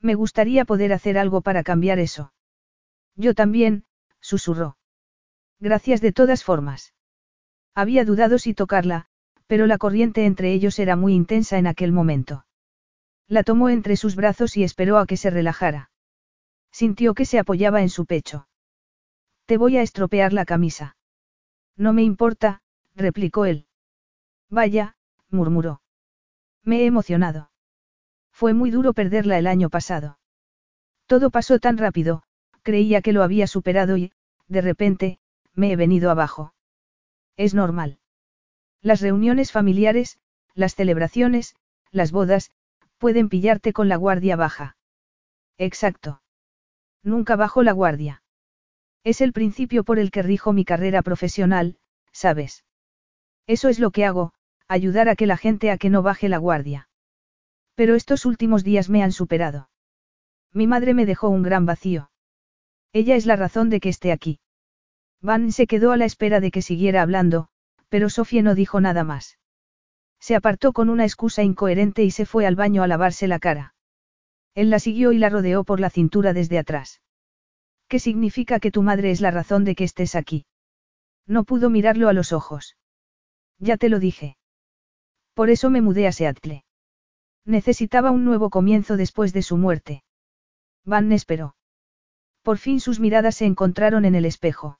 Me 0.00 0.14
gustaría 0.14 0.64
poder 0.64 0.92
hacer 0.92 1.18
algo 1.18 1.40
para 1.40 1.62
cambiar 1.62 1.98
eso. 1.98 2.32
Yo 3.14 3.34
también, 3.34 3.84
susurró. 4.20 4.76
Gracias 5.58 6.00
de 6.00 6.12
todas 6.12 6.44
formas. 6.44 6.94
Había 7.74 8.04
dudado 8.04 8.38
si 8.38 8.54
tocarla, 8.54 9.06
pero 9.46 9.66
la 9.66 9.78
corriente 9.78 10.26
entre 10.26 10.52
ellos 10.52 10.78
era 10.78 10.96
muy 10.96 11.14
intensa 11.14 11.58
en 11.58 11.66
aquel 11.66 11.92
momento. 11.92 12.46
La 13.28 13.42
tomó 13.42 13.70
entre 13.70 13.96
sus 13.96 14.16
brazos 14.16 14.56
y 14.56 14.64
esperó 14.64 14.98
a 14.98 15.06
que 15.06 15.16
se 15.16 15.30
relajara. 15.30 15.90
Sintió 16.70 17.14
que 17.14 17.24
se 17.24 17.38
apoyaba 17.38 17.82
en 17.82 17.88
su 17.88 18.06
pecho. 18.06 18.48
Te 19.46 19.58
voy 19.58 19.76
a 19.76 19.82
estropear 19.82 20.32
la 20.32 20.44
camisa. 20.44 20.96
No 21.76 21.92
me 21.92 22.02
importa, 22.02 22.62
replicó 22.96 23.44
él. 23.44 23.66
Vaya, 24.50 24.96
murmuró. 25.30 25.82
Me 26.64 26.80
he 26.80 26.86
emocionado. 26.86 27.50
Fue 28.32 28.54
muy 28.54 28.70
duro 28.72 28.92
perderla 28.92 29.38
el 29.38 29.46
año 29.46 29.70
pasado. 29.70 30.18
Todo 31.06 31.30
pasó 31.30 31.60
tan 31.60 31.78
rápido, 31.78 32.24
creía 32.62 33.00
que 33.02 33.12
lo 33.12 33.22
había 33.22 33.46
superado 33.46 33.96
y, 33.96 34.12
de 34.48 34.60
repente, 34.62 35.20
me 35.54 35.70
he 35.70 35.76
venido 35.76 36.10
abajo. 36.10 36.52
Es 37.36 37.54
normal. 37.54 38.00
Las 38.82 39.00
reuniones 39.00 39.52
familiares, 39.52 40.18
las 40.54 40.74
celebraciones, 40.74 41.54
las 41.92 42.10
bodas, 42.10 42.50
pueden 42.98 43.28
pillarte 43.28 43.72
con 43.72 43.88
la 43.88 43.96
guardia 43.96 44.34
baja. 44.34 44.76
Exacto. 45.56 46.20
Nunca 47.04 47.36
bajo 47.36 47.62
la 47.62 47.72
guardia. 47.72 48.22
Es 49.06 49.20
el 49.20 49.32
principio 49.32 49.84
por 49.84 50.00
el 50.00 50.10
que 50.10 50.20
rijo 50.22 50.52
mi 50.52 50.64
carrera 50.64 51.00
profesional, 51.00 51.76
¿sabes? 52.10 52.64
Eso 53.46 53.68
es 53.68 53.78
lo 53.78 53.92
que 53.92 54.04
hago, 54.04 54.32
ayudar 54.66 55.08
a 55.08 55.14
que 55.14 55.26
la 55.26 55.36
gente 55.36 55.70
a 55.70 55.78
que 55.78 55.90
no 55.90 56.02
baje 56.02 56.28
la 56.28 56.38
guardia. 56.38 56.88
Pero 57.76 57.94
estos 57.94 58.26
últimos 58.26 58.64
días 58.64 58.90
me 58.90 59.04
han 59.04 59.12
superado. 59.12 59.70
Mi 60.52 60.66
madre 60.66 60.92
me 60.92 61.06
dejó 61.06 61.28
un 61.28 61.44
gran 61.44 61.66
vacío. 61.66 62.10
Ella 62.92 63.14
es 63.14 63.26
la 63.26 63.36
razón 63.36 63.70
de 63.70 63.78
que 63.78 63.90
esté 63.90 64.10
aquí. 64.10 64.40
Van 65.22 65.52
se 65.52 65.68
quedó 65.68 65.92
a 65.92 65.96
la 65.96 66.04
espera 66.04 66.40
de 66.40 66.50
que 66.50 66.60
siguiera 66.60 67.00
hablando, 67.00 67.46
pero 67.88 68.10
Sofía 68.10 68.42
no 68.42 68.56
dijo 68.56 68.80
nada 68.80 69.04
más. 69.04 69.38
Se 70.18 70.34
apartó 70.34 70.72
con 70.72 70.88
una 70.88 71.04
excusa 71.04 71.44
incoherente 71.44 72.02
y 72.02 72.10
se 72.10 72.26
fue 72.26 72.44
al 72.44 72.56
baño 72.56 72.82
a 72.82 72.88
lavarse 72.88 73.28
la 73.28 73.38
cara. 73.38 73.76
Él 74.56 74.68
la 74.68 74.80
siguió 74.80 75.12
y 75.12 75.18
la 75.18 75.28
rodeó 75.28 75.62
por 75.62 75.78
la 75.78 75.90
cintura 75.90 76.32
desde 76.32 76.58
atrás. 76.58 77.02
¿Qué 77.88 77.98
significa 77.98 78.58
que 78.60 78.70
tu 78.70 78.82
madre 78.82 79.10
es 79.10 79.20
la 79.20 79.30
razón 79.30 79.64
de 79.64 79.74
que 79.74 79.84
estés 79.84 80.14
aquí? 80.14 80.46
No 81.26 81.44
pudo 81.44 81.70
mirarlo 81.70 82.08
a 82.08 82.12
los 82.12 82.32
ojos. 82.32 82.76
Ya 83.58 83.76
te 83.76 83.88
lo 83.88 83.98
dije. 83.98 84.36
Por 85.34 85.50
eso 85.50 85.70
me 85.70 85.80
mudé 85.80 86.06
a 86.06 86.12
Seattle. 86.12 86.64
Necesitaba 87.44 88.10
un 88.10 88.24
nuevo 88.24 88.50
comienzo 88.50 88.96
después 88.96 89.32
de 89.32 89.42
su 89.42 89.56
muerte. 89.56 90.02
Van 90.84 91.12
esperó. 91.12 91.56
Por 92.42 92.58
fin 92.58 92.80
sus 92.80 93.00
miradas 93.00 93.36
se 93.36 93.44
encontraron 93.44 94.04
en 94.04 94.14
el 94.14 94.24
espejo. 94.24 94.78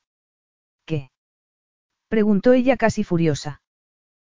¿Qué? 0.85 1.11
preguntó 2.09 2.53
ella 2.53 2.77
casi 2.77 3.05
furiosa. 3.05 3.61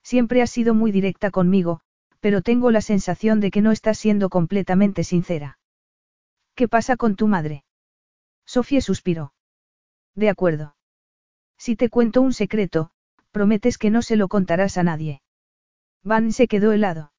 Siempre 0.01 0.41
has 0.41 0.49
sido 0.49 0.73
muy 0.73 0.91
directa 0.91 1.31
conmigo, 1.31 1.81
pero 2.19 2.41
tengo 2.41 2.71
la 2.71 2.81
sensación 2.81 3.39
de 3.39 3.51
que 3.51 3.61
no 3.61 3.71
estás 3.71 3.97
siendo 3.97 4.29
completamente 4.29 5.03
sincera. 5.03 5.59
¿Qué 6.55 6.67
pasa 6.67 6.97
con 6.97 7.15
tu 7.15 7.27
madre? 7.27 7.63
Sofía 8.47 8.81
suspiró. 8.81 9.33
De 10.15 10.29
acuerdo. 10.29 10.75
Si 11.57 11.75
te 11.75 11.89
cuento 11.89 12.21
un 12.21 12.33
secreto, 12.33 12.91
prometes 13.31 13.77
que 13.77 13.91
no 13.91 14.01
se 14.01 14.15
lo 14.15 14.29
contarás 14.29 14.77
a 14.77 14.83
nadie. 14.83 15.21
Van 16.01 16.31
se 16.31 16.47
quedó 16.47 16.71
helado. 16.71 17.11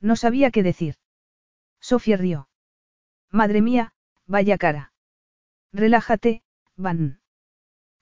No 0.00 0.16
sabía 0.16 0.50
qué 0.50 0.62
decir. 0.62 0.94
Sofía 1.80 2.16
rió. 2.16 2.48
Madre 3.30 3.60
mía, 3.60 3.92
vaya 4.26 4.56
cara. 4.56 4.92
Relájate, 5.72 6.42
Van. 6.76 7.20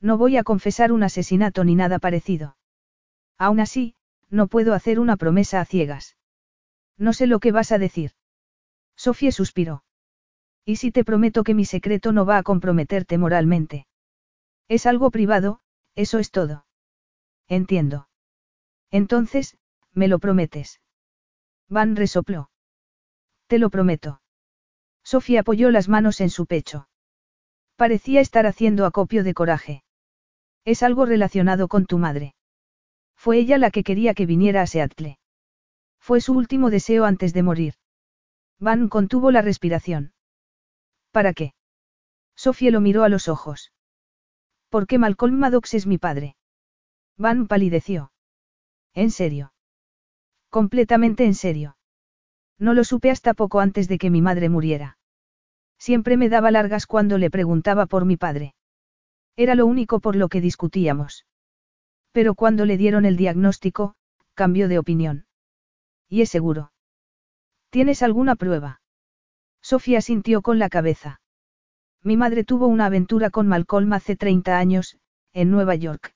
No 0.00 0.18
voy 0.18 0.36
a 0.36 0.44
confesar 0.44 0.92
un 0.92 1.02
asesinato 1.02 1.64
ni 1.64 1.74
nada 1.74 1.98
parecido. 1.98 2.56
Aún 3.38 3.60
así, 3.60 3.94
no 4.28 4.46
puedo 4.46 4.74
hacer 4.74 5.00
una 5.00 5.16
promesa 5.16 5.60
a 5.60 5.64
ciegas. 5.64 6.16
No 6.98 7.12
sé 7.12 7.26
lo 7.26 7.40
que 7.40 7.52
vas 7.52 7.72
a 7.72 7.78
decir. 7.78 8.12
Sofía 8.94 9.32
suspiró. 9.32 9.84
¿Y 10.64 10.76
si 10.76 10.92
te 10.92 11.04
prometo 11.04 11.42
que 11.44 11.54
mi 11.54 11.64
secreto 11.64 12.12
no 12.12 12.24
va 12.24 12.38
a 12.38 12.42
comprometerte 12.42 13.18
moralmente? 13.18 13.86
Es 14.68 14.86
algo 14.86 15.10
privado, 15.10 15.60
eso 15.94 16.18
es 16.18 16.30
todo. 16.30 16.66
Entiendo. 17.48 18.08
Entonces, 18.90 19.56
¿me 19.92 20.08
lo 20.08 20.18
prometes? 20.18 20.80
Van 21.68 21.96
resopló. 21.96 22.50
Te 23.46 23.58
lo 23.58 23.70
prometo. 23.70 24.20
Sofía 25.02 25.40
apoyó 25.40 25.70
las 25.70 25.88
manos 25.88 26.20
en 26.20 26.30
su 26.30 26.46
pecho. 26.46 26.88
Parecía 27.76 28.20
estar 28.20 28.46
haciendo 28.46 28.86
acopio 28.86 29.24
de 29.24 29.34
coraje. 29.34 29.82
Es 30.64 30.82
algo 30.82 31.06
relacionado 31.06 31.66
con 31.68 31.86
tu 31.86 31.98
madre. 31.98 32.34
Fue 33.16 33.38
ella 33.38 33.58
la 33.58 33.70
que 33.70 33.82
quería 33.82 34.14
que 34.14 34.26
viniera 34.26 34.62
a 34.62 34.66
Seattle. 34.66 35.18
Fue 35.98 36.20
su 36.20 36.34
último 36.34 36.70
deseo 36.70 37.04
antes 37.04 37.32
de 37.32 37.42
morir. 37.42 37.74
Van 38.58 38.88
contuvo 38.88 39.30
la 39.30 39.42
respiración. 39.42 40.12
¿Para 41.12 41.32
qué? 41.34 41.54
Sofía 42.34 42.70
lo 42.70 42.80
miró 42.80 43.04
a 43.04 43.08
los 43.08 43.28
ojos. 43.28 43.72
¿Por 44.68 44.86
qué 44.86 44.98
Malcolm 44.98 45.38
Maddox 45.38 45.74
es 45.74 45.86
mi 45.86 45.98
padre? 45.98 46.34
Van 47.16 47.46
palideció. 47.46 48.10
¿En 48.94 49.10
serio? 49.10 49.52
Completamente 50.48 51.24
en 51.24 51.34
serio. 51.34 51.76
No 52.58 52.74
lo 52.74 52.84
supe 52.84 53.10
hasta 53.10 53.34
poco 53.34 53.60
antes 53.60 53.88
de 53.88 53.98
que 53.98 54.10
mi 54.10 54.22
madre 54.22 54.48
muriera. 54.48 54.98
Siempre 55.78 56.16
me 56.16 56.28
daba 56.28 56.50
largas 56.50 56.86
cuando 56.86 57.18
le 57.18 57.30
preguntaba 57.30 57.86
por 57.86 58.04
mi 58.04 58.16
padre. 58.16 58.54
Era 59.36 59.54
lo 59.54 59.66
único 59.66 60.00
por 60.00 60.16
lo 60.16 60.28
que 60.28 60.40
discutíamos. 60.40 61.26
Pero 62.12 62.34
cuando 62.34 62.66
le 62.66 62.76
dieron 62.76 63.04
el 63.04 63.16
diagnóstico, 63.16 63.94
cambió 64.34 64.68
de 64.68 64.78
opinión. 64.78 65.26
Y 66.08 66.20
es 66.20 66.28
seguro. 66.28 66.72
¿Tienes 67.70 68.02
alguna 68.02 68.36
prueba? 68.36 68.81
Sofía 69.62 70.00
sintió 70.00 70.42
con 70.42 70.58
la 70.58 70.68
cabeza. 70.68 71.20
Mi 72.02 72.16
madre 72.16 72.44
tuvo 72.44 72.66
una 72.66 72.86
aventura 72.86 73.30
con 73.30 73.46
Malcolm 73.46 73.92
hace 73.92 74.16
30 74.16 74.58
años, 74.58 74.98
en 75.32 75.50
Nueva 75.50 75.76
York. 75.76 76.14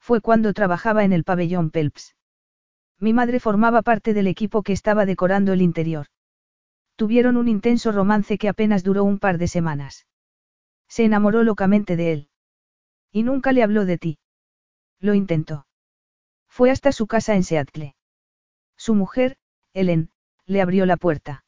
Fue 0.00 0.20
cuando 0.20 0.52
trabajaba 0.52 1.04
en 1.04 1.12
el 1.12 1.24
pabellón 1.24 1.70
Pelps. 1.70 2.16
Mi 2.98 3.12
madre 3.12 3.40
formaba 3.40 3.82
parte 3.82 4.14
del 4.14 4.26
equipo 4.26 4.62
que 4.62 4.72
estaba 4.72 5.06
decorando 5.06 5.52
el 5.52 5.62
interior. 5.62 6.06
Tuvieron 6.96 7.36
un 7.36 7.46
intenso 7.46 7.92
romance 7.92 8.38
que 8.38 8.48
apenas 8.48 8.82
duró 8.82 9.04
un 9.04 9.18
par 9.18 9.38
de 9.38 9.48
semanas. 9.48 10.06
Se 10.88 11.04
enamoró 11.04 11.44
locamente 11.44 11.96
de 11.96 12.12
él. 12.12 12.28
Y 13.12 13.22
nunca 13.22 13.52
le 13.52 13.62
habló 13.62 13.84
de 13.84 13.98
ti. 13.98 14.18
Lo 14.98 15.14
intentó. 15.14 15.66
Fue 16.48 16.70
hasta 16.70 16.90
su 16.90 17.06
casa 17.06 17.34
en 17.34 17.44
Seattle. 17.44 17.94
Su 18.76 18.94
mujer, 18.94 19.36
Ellen, 19.72 20.10
le 20.46 20.62
abrió 20.62 20.86
la 20.86 20.96
puerta. 20.96 21.45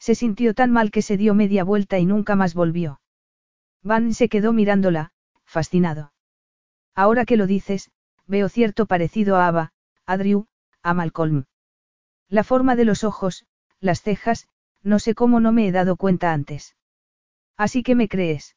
Se 0.00 0.14
sintió 0.14 0.54
tan 0.54 0.72
mal 0.72 0.90
que 0.90 1.02
se 1.02 1.16
dio 1.16 1.34
media 1.34 1.62
vuelta 1.62 1.98
y 1.98 2.06
nunca 2.06 2.34
más 2.34 2.54
volvió. 2.54 3.00
Van 3.82 4.14
se 4.14 4.28
quedó 4.28 4.52
mirándola, 4.52 5.12
fascinado. 5.44 6.12
Ahora 6.94 7.26
que 7.26 7.36
lo 7.36 7.46
dices, 7.46 7.90
veo 8.26 8.48
cierto 8.48 8.86
parecido 8.86 9.36
a 9.36 9.46
Ava, 9.46 9.72
a 10.06 10.16
Drew, 10.16 10.46
a 10.82 10.94
Malcolm. 10.94 11.44
La 12.28 12.44
forma 12.44 12.76
de 12.76 12.86
los 12.86 13.04
ojos, 13.04 13.44
las 13.78 14.00
cejas, 14.00 14.48
no 14.82 14.98
sé 14.98 15.14
cómo 15.14 15.38
no 15.38 15.52
me 15.52 15.68
he 15.68 15.72
dado 15.72 15.96
cuenta 15.96 16.32
antes. 16.32 16.76
Así 17.56 17.82
que 17.82 17.94
me 17.94 18.08
crees. 18.08 18.56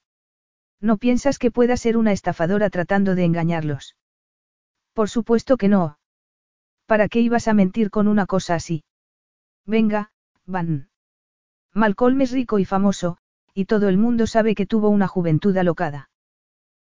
¿No 0.80 0.97
piensas 0.97 1.39
que 1.39 1.51
pueda 1.51 1.75
ser 1.75 1.97
una 1.97 2.13
estafadora 2.13 2.69
tratando 2.69 3.15
de 3.15 3.25
engañarlos? 3.25 3.97
Por 4.93 5.09
supuesto 5.09 5.57
que 5.57 5.67
no. 5.67 5.97
¿Para 6.85 7.09
qué 7.09 7.19
ibas 7.19 7.47
a 7.47 7.53
mentir 7.53 7.89
con 7.89 8.07
una 8.07 8.25
cosa 8.25 8.55
así? 8.55 8.83
Venga, 9.65 10.11
Van. 10.45 10.89
Malcolm 11.74 12.22
es 12.22 12.32
rico 12.32 12.60
y 12.60 12.66
famoso, 12.66 13.18
y 13.53 13.66
todo 13.66 13.90
el 13.90 13.98
mundo 13.98 14.27
sabe 14.27 14.56
que 14.56 14.66
tuvo 14.66 14.90
una 14.90 15.08
juventud 15.08 15.56
alocada. 15.58 16.10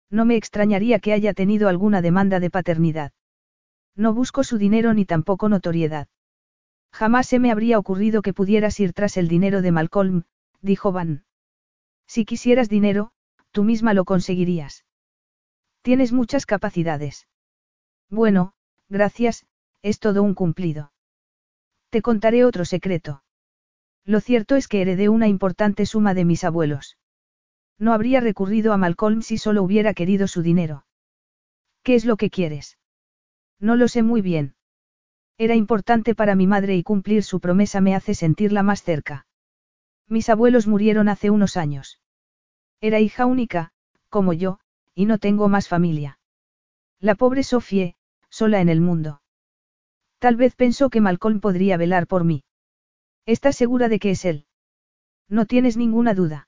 No 0.09 0.25
me 0.25 0.35
extrañaría 0.35 0.99
que 0.99 1.13
haya 1.13 1.33
tenido 1.33 1.67
alguna 1.67 2.01
demanda 2.01 2.39
de 2.39 2.51
paternidad. 2.51 3.11
No 3.95 4.13
busco 4.13 4.43
su 4.43 4.57
dinero 4.57 4.93
ni 4.93 5.05
tampoco 5.05 5.49
notoriedad. 5.49 6.07
Jamás 6.91 7.27
se 7.27 7.39
me 7.39 7.51
habría 7.51 7.79
ocurrido 7.79 8.21
que 8.21 8.33
pudieras 8.33 8.79
ir 8.79 8.93
tras 8.93 9.17
el 9.17 9.27
dinero 9.27 9.63
de 9.63 9.71
Malcolm, 9.71 10.23
dijo 10.61 10.91
Van. 10.91 11.25
Si 12.05 12.25
quisieras 12.25 12.69
dinero, 12.69 13.11
tú 13.51 13.63
misma 13.63 13.95
lo 13.95 14.05
conseguirías. 14.05 14.85
Tienes 15.81 16.13
muchas 16.13 16.45
capacidades. 16.45 17.27
Bueno, 18.09 18.53
gracias, 18.89 19.45
es 19.81 19.99
todo 19.99 20.21
un 20.21 20.35
cumplido. 20.35 20.91
Te 21.89 22.01
contaré 22.03 22.45
otro 22.45 22.65
secreto. 22.65 23.23
Lo 24.05 24.19
cierto 24.19 24.55
es 24.55 24.67
que 24.67 24.81
heredé 24.81 25.09
una 25.09 25.27
importante 25.27 25.85
suma 25.85 26.13
de 26.13 26.25
mis 26.25 26.43
abuelos. 26.43 26.97
No 27.79 27.93
habría 27.93 28.19
recurrido 28.19 28.73
a 28.73 28.77
Malcolm 28.77 29.21
si 29.21 29.37
solo 29.37 29.63
hubiera 29.63 29.93
querido 29.93 30.27
su 30.27 30.41
dinero. 30.41 30.85
¿Qué 31.83 31.95
es 31.95 32.05
lo 32.05 32.17
que 32.17 32.29
quieres? 32.29 32.77
No 33.59 33.75
lo 33.75 33.87
sé 33.87 34.03
muy 34.03 34.21
bien. 34.21 34.55
Era 35.37 35.55
importante 35.55 36.15
para 36.15 36.35
mi 36.35 36.47
madre 36.47 36.75
y 36.75 36.83
cumplir 36.83 37.23
su 37.23 37.39
promesa 37.39 37.81
me 37.81 37.95
hace 37.95 38.13
sentirla 38.13 38.61
más 38.61 38.83
cerca. 38.83 39.25
Mis 40.07 40.29
abuelos 40.29 40.67
murieron 40.67 41.09
hace 41.09 41.29
unos 41.29 41.57
años. 41.57 41.99
Era 42.81 42.99
hija 42.99 43.25
única, 43.25 43.71
como 44.09 44.33
yo, 44.33 44.59
y 44.93 45.05
no 45.05 45.17
tengo 45.17 45.47
más 45.49 45.67
familia. 45.67 46.19
La 46.99 47.15
pobre 47.15 47.43
Sofie, 47.43 47.95
sola 48.29 48.61
en 48.61 48.69
el 48.69 48.81
mundo. 48.81 49.21
Tal 50.19 50.35
vez 50.35 50.55
pensó 50.55 50.89
que 50.89 51.01
Malcolm 51.01 51.39
podría 51.39 51.77
velar 51.77 52.07
por 52.07 52.23
mí. 52.23 52.43
¿Estás 53.25 53.55
segura 53.55 53.87
de 53.89 53.99
que 53.99 54.11
es 54.11 54.25
él? 54.25 54.45
No 55.29 55.45
tienes 55.45 55.77
ninguna 55.77 56.13
duda. 56.13 56.47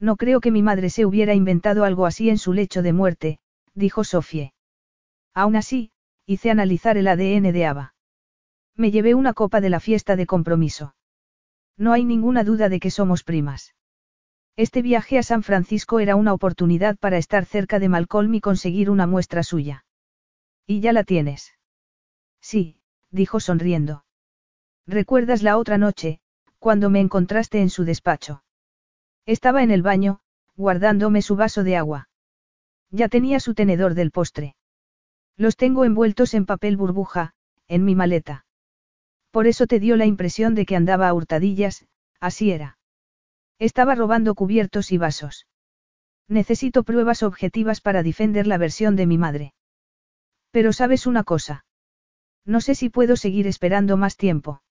No 0.00 0.16
creo 0.16 0.40
que 0.40 0.50
mi 0.50 0.62
madre 0.62 0.90
se 0.90 1.06
hubiera 1.06 1.34
inventado 1.34 1.84
algo 1.84 2.06
así 2.06 2.28
en 2.30 2.38
su 2.38 2.52
lecho 2.52 2.82
de 2.82 2.92
muerte, 2.92 3.38
dijo 3.74 4.02
Sofie. 4.02 4.52
Aún 5.34 5.56
así, 5.56 5.92
hice 6.26 6.50
analizar 6.50 6.96
el 6.96 7.06
ADN 7.06 7.52
de 7.52 7.66
Ava. 7.66 7.94
Me 8.76 8.90
llevé 8.90 9.14
una 9.14 9.34
copa 9.34 9.60
de 9.60 9.70
la 9.70 9.80
fiesta 9.80 10.16
de 10.16 10.26
compromiso. 10.26 10.96
No 11.76 11.92
hay 11.92 12.04
ninguna 12.04 12.44
duda 12.44 12.68
de 12.68 12.80
que 12.80 12.90
somos 12.90 13.22
primas. 13.22 13.74
Este 14.56 14.82
viaje 14.82 15.18
a 15.18 15.22
San 15.22 15.42
Francisco 15.42 16.00
era 16.00 16.16
una 16.16 16.32
oportunidad 16.32 16.96
para 16.96 17.18
estar 17.18 17.44
cerca 17.44 17.78
de 17.78 17.88
Malcolm 17.88 18.34
y 18.34 18.40
conseguir 18.40 18.90
una 18.90 19.06
muestra 19.06 19.42
suya. 19.42 19.84
¿Y 20.66 20.80
ya 20.80 20.92
la 20.92 21.04
tienes? 21.04 21.52
Sí, 22.40 22.78
dijo 23.10 23.40
sonriendo. 23.40 24.03
¿Recuerdas 24.86 25.42
la 25.42 25.56
otra 25.56 25.78
noche, 25.78 26.20
cuando 26.58 26.90
me 26.90 27.00
encontraste 27.00 27.60
en 27.60 27.70
su 27.70 27.84
despacho? 27.84 28.44
Estaba 29.26 29.62
en 29.62 29.70
el 29.70 29.82
baño, 29.82 30.20
guardándome 30.56 31.22
su 31.22 31.36
vaso 31.36 31.64
de 31.64 31.76
agua. 31.76 32.08
Ya 32.90 33.08
tenía 33.08 33.40
su 33.40 33.54
tenedor 33.54 33.94
del 33.94 34.10
postre. 34.10 34.56
Los 35.36 35.56
tengo 35.56 35.84
envueltos 35.84 36.34
en 36.34 36.46
papel 36.46 36.76
burbuja, 36.76 37.34
en 37.66 37.84
mi 37.84 37.94
maleta. 37.94 38.44
Por 39.30 39.46
eso 39.46 39.66
te 39.66 39.80
dio 39.80 39.96
la 39.96 40.06
impresión 40.06 40.54
de 40.54 40.66
que 40.66 40.76
andaba 40.76 41.08
a 41.08 41.14
hurtadillas, 41.14 41.86
así 42.20 42.52
era. 42.52 42.78
Estaba 43.58 43.94
robando 43.94 44.34
cubiertos 44.34 44.92
y 44.92 44.98
vasos. 44.98 45.46
Necesito 46.28 46.84
pruebas 46.84 47.22
objetivas 47.22 47.80
para 47.80 48.02
defender 48.02 48.46
la 48.46 48.58
versión 48.58 48.96
de 48.96 49.06
mi 49.06 49.18
madre. 49.18 49.54
Pero 50.50 50.72
sabes 50.72 51.06
una 51.06 51.24
cosa. 51.24 51.64
No 52.44 52.60
sé 52.60 52.74
si 52.74 52.90
puedo 52.90 53.16
seguir 53.16 53.46
esperando 53.46 53.96
más 53.96 54.16
tiempo. 54.16 54.62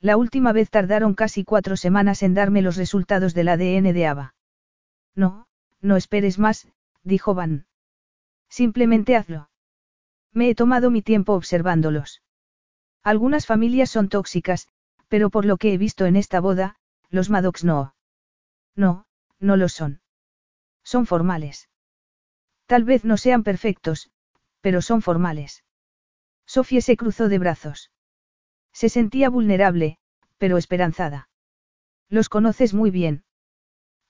La 0.00 0.16
última 0.16 0.52
vez 0.52 0.70
tardaron 0.70 1.14
casi 1.14 1.44
cuatro 1.44 1.76
semanas 1.76 2.22
en 2.22 2.32
darme 2.32 2.62
los 2.62 2.76
resultados 2.76 3.34
del 3.34 3.48
ADN 3.48 3.92
de 3.92 4.06
Ava. 4.06 4.34
No, 5.14 5.46
no 5.82 5.96
esperes 5.96 6.38
más, 6.38 6.68
dijo 7.02 7.34
Van. 7.34 7.66
Simplemente 8.48 9.14
hazlo. 9.14 9.50
Me 10.32 10.48
he 10.48 10.54
tomado 10.54 10.90
mi 10.90 11.02
tiempo 11.02 11.34
observándolos. 11.34 12.22
Algunas 13.02 13.46
familias 13.46 13.90
son 13.90 14.08
tóxicas, 14.08 14.68
pero 15.08 15.28
por 15.28 15.44
lo 15.44 15.58
que 15.58 15.74
he 15.74 15.78
visto 15.78 16.06
en 16.06 16.16
esta 16.16 16.40
boda, 16.40 16.76
los 17.10 17.28
Maddox 17.28 17.64
no. 17.64 17.94
No, 18.74 19.06
no 19.38 19.56
lo 19.56 19.68
son. 19.68 20.00
Son 20.82 21.04
formales. 21.06 21.68
Tal 22.66 22.84
vez 22.84 23.04
no 23.04 23.16
sean 23.16 23.42
perfectos, 23.42 24.10
pero 24.60 24.80
son 24.80 25.02
formales. 25.02 25.64
Sofía 26.46 26.80
se 26.80 26.96
cruzó 26.96 27.28
de 27.28 27.38
brazos. 27.38 27.90
Se 28.72 28.88
sentía 28.88 29.28
vulnerable, 29.30 29.98
pero 30.38 30.56
esperanzada. 30.56 31.28
Los 32.08 32.28
conoces 32.28 32.74
muy 32.74 32.90
bien. 32.90 33.24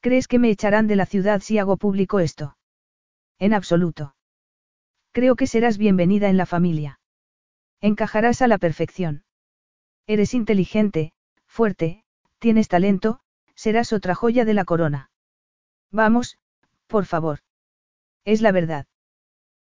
¿Crees 0.01 0.29
que 0.29 0.39
me 0.39 0.51
echarán 0.51 0.87
de 0.87 0.97
la 0.97 1.07
ciudad 1.07 1.41
si 1.41 1.59
hago 1.59 1.77
público 1.77 2.21
esto? 2.21 2.57
En 3.39 3.53
absoluto. 3.53 4.15
Creo 5.13 5.37
que 5.37 5.47
serás 5.47 5.77
bienvenida 5.77 6.29
en 6.29 6.37
la 6.37 6.47
familia. 6.47 7.01
Encajarás 7.81 8.43
a 8.43 8.49
la 8.49 8.59
perfección. 8.59 9.25
Eres 10.07 10.35
inteligente, 10.35 11.13
fuerte, 11.47 12.05
tienes 12.39 12.69
talento, 12.69 13.21
serás 13.55 13.93
otra 13.93 14.15
joya 14.15 14.45
de 14.45 14.55
la 14.55 14.65
corona. 14.65 15.11
Vamos, 15.91 16.39
por 16.87 17.05
favor. 17.07 17.41
Es 18.25 18.41
la 18.41 18.53
verdad. 18.53 18.87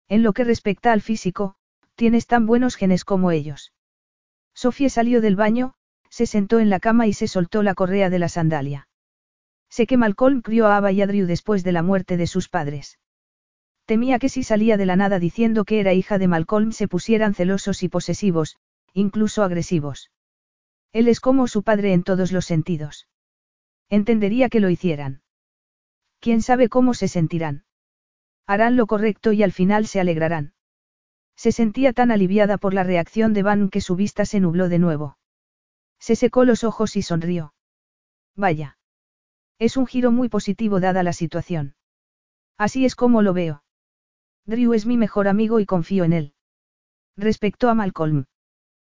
En 0.09 0.23
lo 0.23 0.33
que 0.33 0.45
respecta 0.45 0.93
al 0.93 1.03
físico, 1.03 1.57
tienes 1.95 2.27
tan 2.27 2.47
buenos 2.47 2.77
genes 2.77 3.05
como 3.05 3.31
ellos. 3.31 3.73
Sofía 4.59 4.91
salió 4.91 5.21
del 5.21 5.37
baño, 5.37 5.75
se 6.11 6.27
sentó 6.27 6.59
en 6.59 6.69
la 6.69 6.81
cama 6.81 7.07
y 7.07 7.13
se 7.13 7.29
soltó 7.29 7.63
la 7.63 7.75
correa 7.75 8.11
de 8.11 8.19
la 8.19 8.29
sandalia. 8.29 8.89
Sé 9.71 9.87
que 9.87 9.97
Malcolm 9.97 10.43
crió 10.43 10.67
a 10.67 10.79
Ava 10.79 10.91
y 10.91 11.01
a 11.01 11.07
después 11.07 11.63
de 11.63 11.71
la 11.71 11.85
muerte 11.85 12.17
de 12.17 12.27
sus 12.27 12.49
padres. 12.49 12.99
Temía 13.85 14.19
que 14.19 14.29
si 14.29 14.43
salía 14.43 14.77
de 14.77 14.85
la 14.85 14.97
nada 14.97 15.21
diciendo 15.21 15.65
que 15.65 15.79
era 15.79 15.93
hija 15.93 16.19
de 16.19 16.27
Malcolm 16.27 16.73
se 16.73 16.89
pusieran 16.89 17.35
celosos 17.35 17.85
y 17.85 17.89
posesivos, 17.89 18.57
incluso 18.95 19.45
agresivos. 19.45 20.11
Él 20.93 21.07
es 21.07 21.21
como 21.21 21.47
su 21.47 21.63
padre 21.63 21.93
en 21.93 22.03
todos 22.03 22.33
los 22.33 22.45
sentidos. 22.45 23.07
Entendería 23.89 24.49
que 24.49 24.59
lo 24.59 24.71
hicieran. 24.71 25.23
¿Quién 26.19 26.43
sabe 26.43 26.69
cómo 26.69 26.95
se 26.95 27.07
sentirán? 27.07 27.63
Harán 28.45 28.75
lo 28.75 28.89
correcto 28.89 29.31
y 29.31 29.45
al 29.45 29.53
final 29.53 29.87
se 29.87 30.01
alegrarán. 30.01 30.53
Se 31.39 31.53
sentía 31.53 31.93
tan 31.93 32.11
aliviada 32.11 32.59
por 32.59 32.75
la 32.75 32.83
reacción 32.83 33.33
de 33.33 33.45
Van 33.45 33.71
que 33.71 33.81
su 33.81 33.95
vista 33.95 34.27
se 34.27 34.41
nubló 34.41 34.69
de 34.69 34.81
nuevo. 34.81 35.19
Se 36.01 36.17
secó 36.17 36.45
los 36.45 36.65
ojos 36.65 36.97
y 36.97 37.03
sonrió. 37.03 37.55
Vaya. 38.35 38.77
Es 39.61 39.77
un 39.77 39.87
giro 39.87 40.11
muy 40.11 40.29
positivo 40.29 40.81
dada 40.81 41.05
la 41.05 41.13
situación. 41.13 41.77
Así 42.57 42.85
es 42.85 42.97
como 42.97 43.23
lo 43.23 43.35
veo. 43.35 43.63
Drew 44.47 44.75
es 44.75 44.85
mi 44.85 44.97
mejor 44.97 45.29
amigo 45.29 45.61
y 45.61 45.67
confío 45.67 46.03
en 46.03 46.13
él. 46.13 46.35
Respecto 47.17 47.69
a 47.69 47.75
Malcolm. 47.75 48.25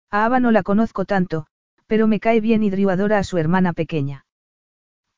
A 0.09 0.23
Ava 0.23 0.39
no 0.39 0.51
la 0.51 0.63
conozco 0.63 1.03
tanto, 1.03 1.45
pero 1.87 2.07
me 2.07 2.21
cae 2.21 2.39
bien 2.39 2.63
y 2.63 2.69
Drew 2.69 2.89
adora 2.89 3.17
a 3.17 3.25
su 3.25 3.37
hermana 3.37 3.73
pequeña. 3.73 4.25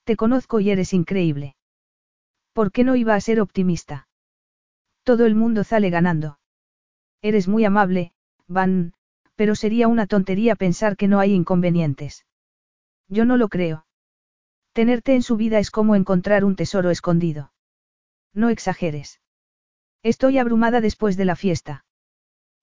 Te 0.06 0.16
conozco 0.16 0.60
y 0.60 0.72
eres 0.72 0.92
increíble. 0.92 1.56
¿Por 2.54 2.72
qué 2.72 2.84
no 2.84 2.96
iba 2.96 3.14
a 3.14 3.22
ser 3.22 3.42
optimista? 3.42 4.08
Todo 5.04 5.28
el 5.28 5.36
mundo 5.36 5.64
sale 5.64 5.92
ganando. 5.92 6.40
Eres 7.22 7.48
muy 7.48 7.66
amable, 7.66 8.14
Van, 8.48 8.94
pero 9.36 9.56
sería 9.56 9.88
una 9.88 10.08
tontería 10.08 10.56
pensar 10.56 10.98
que 10.98 11.08
no 11.08 11.20
hay 11.20 11.34
inconvenientes. 11.34 12.26
Yo 13.08 13.26
no 13.26 13.38
lo 13.38 13.50
creo. 13.50 13.86
Tenerte 14.74 15.16
en 15.16 15.22
su 15.22 15.36
vida 15.36 15.60
es 15.60 15.72
como 15.72 15.96
encontrar 15.96 16.46
un 16.46 16.56
tesoro 16.56 16.90
escondido. 16.90 17.52
No 18.34 18.50
exageres. 18.50 19.20
Estoy 20.04 20.38
abrumada 20.38 20.82
después 20.82 21.18
de 21.18 21.26
la 21.26 21.36
fiesta. 21.36 21.86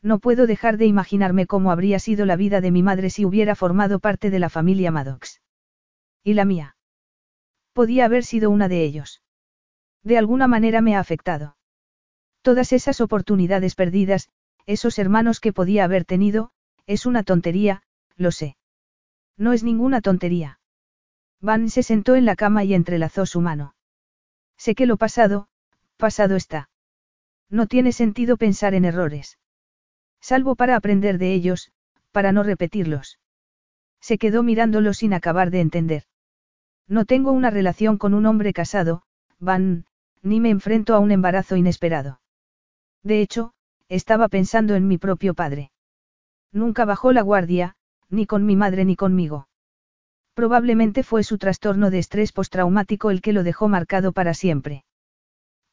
No 0.03 0.19
puedo 0.19 0.47
dejar 0.47 0.77
de 0.77 0.87
imaginarme 0.87 1.47
cómo 1.47 1.71
habría 1.71 1.99
sido 1.99 2.25
la 2.25 2.37
vida 2.37 2.61
de 2.61 2.71
mi 2.71 2.83
madre 2.83 3.11
si 3.11 3.25
hubiera 3.25 3.55
formado 3.55 3.99
parte 3.99 4.31
de 4.31 4.39
la 4.39 4.49
familia 4.49 4.91
Maddox. 4.91 5.41
¿Y 6.25 6.35
la 6.35 6.45
mía? 6.45 6.77
Podía 7.73 8.07
haber 8.07 8.25
sido 8.25 8.51
una 8.51 8.69
de 8.69 8.85
ellos. 8.85 9.23
De 10.03 10.19
alguna 10.19 10.49
manera 10.49 10.81
me 10.81 10.97
ha 10.97 11.01
afectado. 11.01 11.57
Todas 12.43 12.73
esas 12.73 13.01
oportunidades 13.01 13.75
perdidas, 13.75 14.31
esos 14.69 14.99
hermanos 14.99 15.41
que 15.41 15.55
podía 15.55 15.85
haber 15.85 16.05
tenido, 16.05 16.51
es 16.87 17.07
una 17.07 17.23
tontería, 17.23 17.83
lo 18.17 18.31
sé. 18.31 18.59
No 19.39 19.55
es 19.55 19.65
ninguna 19.65 20.03
tontería. 20.03 20.61
Van 21.41 21.71
se 21.71 21.83
sentó 21.83 22.17
en 22.17 22.27
la 22.27 22.37
cama 22.37 22.65
y 22.65 22.75
entrelazó 22.75 23.25
su 23.25 23.41
mano. 23.41 23.75
Sé 24.59 24.75
que 24.75 24.85
lo 24.85 24.99
pasado, 24.99 25.49
pasado 25.97 26.37
está. 26.37 26.69
No 27.49 27.67
tiene 27.67 27.93
sentido 27.93 28.37
pensar 28.37 28.75
en 28.75 28.85
errores. 28.85 29.39
Salvo 30.21 30.55
para 30.55 30.77
aprender 30.77 31.17
de 31.17 31.33
ellos, 31.33 31.73
para 32.13 32.33
no 32.33 32.43
repetirlos. 32.43 33.19
Se 34.03 34.19
quedó 34.19 34.43
mirándolo 34.43 34.93
sin 34.93 35.15
acabar 35.15 35.51
de 35.51 35.61
entender. 35.61 36.05
No 36.87 37.07
tengo 37.07 37.33
una 37.33 37.49
relación 37.49 37.97
con 37.97 38.13
un 38.13 38.27
hombre 38.27 38.53
casado, 38.53 39.03
Van, 39.39 39.87
ni 40.21 40.41
me 40.41 40.51
enfrento 40.51 40.95
a 40.95 40.99
un 40.99 41.11
embarazo 41.11 41.57
inesperado. 41.57 42.21
De 43.03 43.23
hecho, 43.23 43.55
estaba 43.89 44.29
pensando 44.29 44.75
en 44.75 44.87
mi 44.87 44.99
propio 44.99 45.35
padre. 45.35 45.71
Nunca 46.53 46.85
bajó 46.85 47.13
la 47.13 47.23
guardia, 47.23 47.77
ni 48.09 48.27
con 48.27 48.47
mi 48.47 48.57
madre 48.57 48.85
ni 48.85 48.97
conmigo. 48.97 49.49
Probablemente 50.35 51.03
fue 51.03 51.25
su 51.25 51.39
trastorno 51.39 51.91
de 51.91 51.99
estrés 51.99 52.33
postraumático 52.33 53.11
el 53.11 53.21
que 53.21 53.33
lo 53.33 53.43
dejó 53.43 53.69
marcado 53.69 54.13
para 54.13 54.35
siempre. 54.35 54.85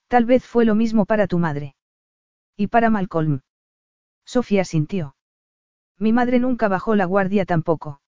Tal 0.08 0.26
vez 0.26 0.46
fue 0.46 0.66
lo 0.66 0.76
mismo 0.76 1.06
para 1.06 1.28
tu 1.28 1.40
madre. 1.40 1.76
Y 2.58 2.68
para 2.68 2.90
Malcolm. 2.90 3.42
Sofía 4.26 4.66
sintió. 4.66 5.16
Mi 5.98 6.14
madre 6.14 6.40
nunca 6.40 6.68
bajó 6.68 6.96
la 6.96 7.06
guardia 7.06 7.46
tampoco. 7.46 8.02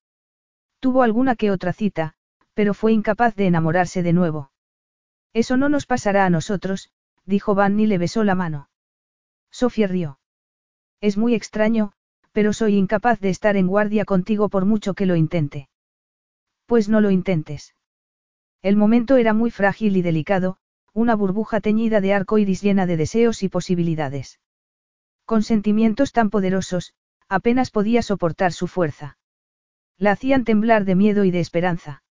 Tuvo 0.80 1.04
alguna 1.04 1.36
que 1.36 1.52
otra 1.52 1.74
cita, 1.74 2.14
pero 2.54 2.74
fue 2.74 2.92
incapaz 2.92 3.36
de 3.36 3.48
enamorarse 3.48 4.04
de 4.04 4.14
nuevo. 4.14 4.52
Eso 5.34 5.58
no 5.58 5.70
nos 5.70 5.86
pasará 5.86 6.26
a 6.26 6.30
nosotros, 6.30 6.90
dijo 7.26 7.56
Van 7.56 7.80
y 7.80 7.86
le 7.86 7.98
besó 7.98 8.24
la 8.24 8.36
mano. 8.36 8.70
Sofía 9.52 9.88
rió. 9.88 10.20
Es 11.02 11.18
muy 11.18 11.36
extraño, 11.36 11.94
pero 12.32 12.54
soy 12.54 12.76
incapaz 12.76 13.20
de 13.20 13.30
estar 13.30 13.58
en 13.58 13.68
guardia 13.68 14.06
contigo 14.06 14.50
por 14.50 14.66
mucho 14.66 14.94
que 14.94 15.06
lo 15.06 15.16
intente. 15.16 15.70
Pues 16.66 16.90
no 16.90 17.02
lo 17.02 17.12
intentes. 17.12 17.76
El 18.62 18.76
momento 18.76 19.18
era 19.18 19.34
muy 19.34 19.52
frágil 19.52 19.98
y 19.98 20.02
delicado, 20.02 20.58
una 20.94 21.16
burbuja 21.16 21.62
teñida 21.62 22.02
de 22.02 22.14
arco 22.14 22.38
iris 22.38 22.62
llena 22.62 22.86
de 22.86 22.98
deseos 22.98 23.44
y 23.44 23.50
posibilidades. 23.50 24.40
Con 25.26 25.44
sentimientos 25.44 26.12
tan 26.12 26.30
poderosos, 26.30 26.94
apenas 27.28 27.72
podía 27.72 28.02
soportar 28.02 28.54
su 28.54 28.68
fuerza. 28.68 29.18
La 29.98 30.12
hacían 30.12 30.44
temblar 30.44 30.86
de 30.86 30.96
miedo 30.96 31.24
y 31.24 31.32
de 31.32 31.40
esperanza. 31.40 32.04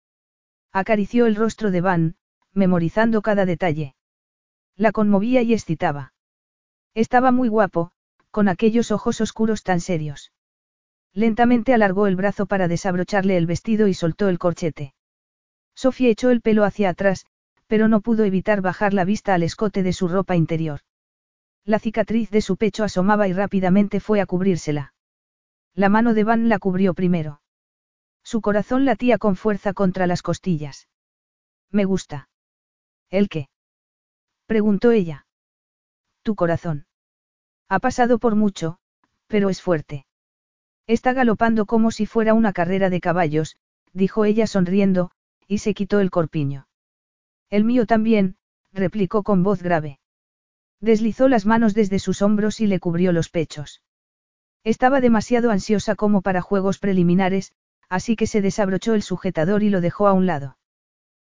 Acarició 0.72 1.26
el 1.26 1.36
rostro 1.36 1.70
de 1.70 1.80
Van, 1.80 2.16
memorizando 2.52 3.22
cada 3.22 3.46
detalle. 3.46 3.94
La 4.76 4.92
conmovía 4.92 5.42
y 5.42 5.52
excitaba. 5.52 6.12
Estaba 6.96 7.30
muy 7.30 7.48
guapo, 7.48 7.90
con 8.30 8.48
aquellos 8.48 8.90
ojos 8.90 9.20
oscuros 9.20 9.62
tan 9.62 9.80
serios. 9.80 10.32
Lentamente 11.12 11.74
alargó 11.74 12.06
el 12.06 12.16
brazo 12.16 12.46
para 12.46 12.68
desabrocharle 12.68 13.36
el 13.36 13.44
vestido 13.44 13.86
y 13.86 13.92
soltó 13.92 14.30
el 14.30 14.38
corchete. 14.38 14.94
Sofía 15.74 16.08
echó 16.08 16.30
el 16.30 16.40
pelo 16.40 16.64
hacia 16.64 16.88
atrás, 16.88 17.26
pero 17.66 17.88
no 17.88 18.00
pudo 18.00 18.24
evitar 18.24 18.62
bajar 18.62 18.94
la 18.94 19.04
vista 19.04 19.34
al 19.34 19.42
escote 19.42 19.82
de 19.82 19.92
su 19.92 20.08
ropa 20.08 20.36
interior. 20.36 20.80
La 21.66 21.80
cicatriz 21.80 22.30
de 22.30 22.40
su 22.40 22.56
pecho 22.56 22.82
asomaba 22.82 23.28
y 23.28 23.34
rápidamente 23.34 24.00
fue 24.00 24.22
a 24.22 24.26
cubrírsela. 24.26 24.94
La 25.74 25.90
mano 25.90 26.14
de 26.14 26.24
Van 26.24 26.48
la 26.48 26.58
cubrió 26.58 26.94
primero. 26.94 27.42
Su 28.22 28.40
corazón 28.40 28.86
latía 28.86 29.18
con 29.18 29.36
fuerza 29.36 29.74
contra 29.74 30.06
las 30.06 30.22
costillas. 30.22 30.88
Me 31.70 31.84
gusta. 31.84 32.30
¿El 33.10 33.28
qué? 33.28 33.50
preguntó 34.46 34.92
ella. 34.92 35.25
Tu 36.26 36.34
corazón. 36.34 36.86
Ha 37.68 37.78
pasado 37.78 38.18
por 38.18 38.34
mucho, 38.34 38.78
pero 39.28 39.48
es 39.48 39.62
fuerte. 39.62 40.06
Está 40.88 41.12
galopando 41.12 41.66
como 41.66 41.92
si 41.92 42.04
fuera 42.04 42.34
una 42.34 42.52
carrera 42.52 42.90
de 42.90 43.00
caballos, 43.00 43.56
dijo 43.92 44.24
ella 44.24 44.48
sonriendo, 44.48 45.12
y 45.46 45.58
se 45.58 45.72
quitó 45.72 46.00
el 46.00 46.10
corpiño. 46.10 46.66
El 47.48 47.62
mío 47.62 47.86
también, 47.86 48.38
replicó 48.72 49.22
con 49.22 49.44
voz 49.44 49.62
grave. 49.62 50.00
Deslizó 50.80 51.28
las 51.28 51.46
manos 51.46 51.74
desde 51.74 52.00
sus 52.00 52.22
hombros 52.22 52.60
y 52.60 52.66
le 52.66 52.80
cubrió 52.80 53.12
los 53.12 53.28
pechos. 53.28 53.84
Estaba 54.64 55.00
demasiado 55.00 55.52
ansiosa 55.52 55.94
como 55.94 56.22
para 56.22 56.42
juegos 56.42 56.80
preliminares, 56.80 57.52
así 57.88 58.16
que 58.16 58.26
se 58.26 58.40
desabrochó 58.40 58.94
el 58.94 59.02
sujetador 59.02 59.62
y 59.62 59.70
lo 59.70 59.80
dejó 59.80 60.08
a 60.08 60.12
un 60.12 60.26
lado. 60.26 60.58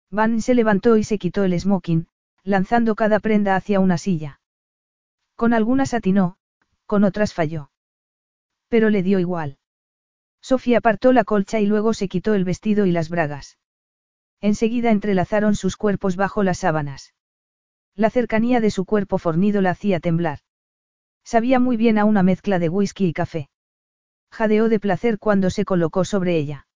Van 0.10 0.42
se 0.42 0.56
levantó 0.56 0.98
y 0.98 1.04
se 1.04 1.20
quitó 1.20 1.44
el 1.44 1.60
smoking, 1.60 2.08
lanzando 2.42 2.96
cada 2.96 3.20
prenda 3.20 3.56
hacia 3.56 3.80
una 3.80 4.00
silla. 4.00 4.40
Con 5.38 5.54
algunas 5.54 5.94
atinó, 5.94 6.38
con 6.88 7.04
otras 7.04 7.34
falló. 7.34 7.70
Pero 8.70 8.90
le 8.90 9.04
dio 9.04 9.20
igual. 9.20 9.60
Sofía 10.42 10.80
apartó 10.80 11.14
la 11.14 11.24
colcha 11.24 11.60
y 11.60 11.68
luego 11.68 11.94
se 11.94 12.08
quitó 12.08 12.34
el 12.34 12.44
vestido 12.44 12.88
y 12.88 12.92
las 12.92 13.10
bragas. 13.10 13.60
Enseguida 14.42 14.90
entrelazaron 14.90 15.56
sus 15.56 15.78
cuerpos 15.78 16.16
bajo 16.16 16.42
las 16.42 16.58
sábanas. 16.58 17.14
La 17.96 18.10
cercanía 18.10 18.62
de 18.62 18.72
su 18.72 18.86
cuerpo 18.86 19.20
fornido 19.20 19.62
la 19.62 19.70
hacía 19.70 20.00
temblar. 20.00 20.40
Sabía 21.24 21.60
muy 21.60 21.78
bien 21.78 22.00
a 22.00 22.06
una 22.06 22.24
mezcla 22.24 22.58
de 22.58 22.70
whisky 22.70 23.06
y 23.06 23.14
café. 23.14 23.50
Jadeó 24.32 24.70
de 24.70 24.80
placer 24.80 25.20
cuando 25.20 25.52
se 25.52 25.66
colocó 25.66 26.04
sobre 26.04 26.36
ella. 26.36 26.68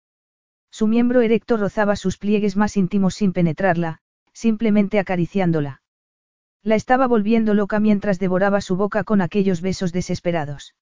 Su 0.70 0.86
miembro 0.86 1.22
erecto 1.22 1.56
rozaba 1.56 1.96
sus 1.96 2.18
pliegues 2.18 2.56
más 2.56 2.76
íntimos 2.76 3.14
sin 3.14 3.32
penetrarla, 3.32 4.02
simplemente 4.34 4.98
acariciándola. 4.98 5.80
La 6.62 6.74
estaba 6.74 7.06
volviendo 7.06 7.54
loca 7.54 7.80
mientras 7.80 8.18
devoraba 8.18 8.60
su 8.60 8.76
boca 8.76 9.04
con 9.04 9.22
aquellos 9.22 9.62
besos 9.62 9.92
desesperados. 9.92 10.74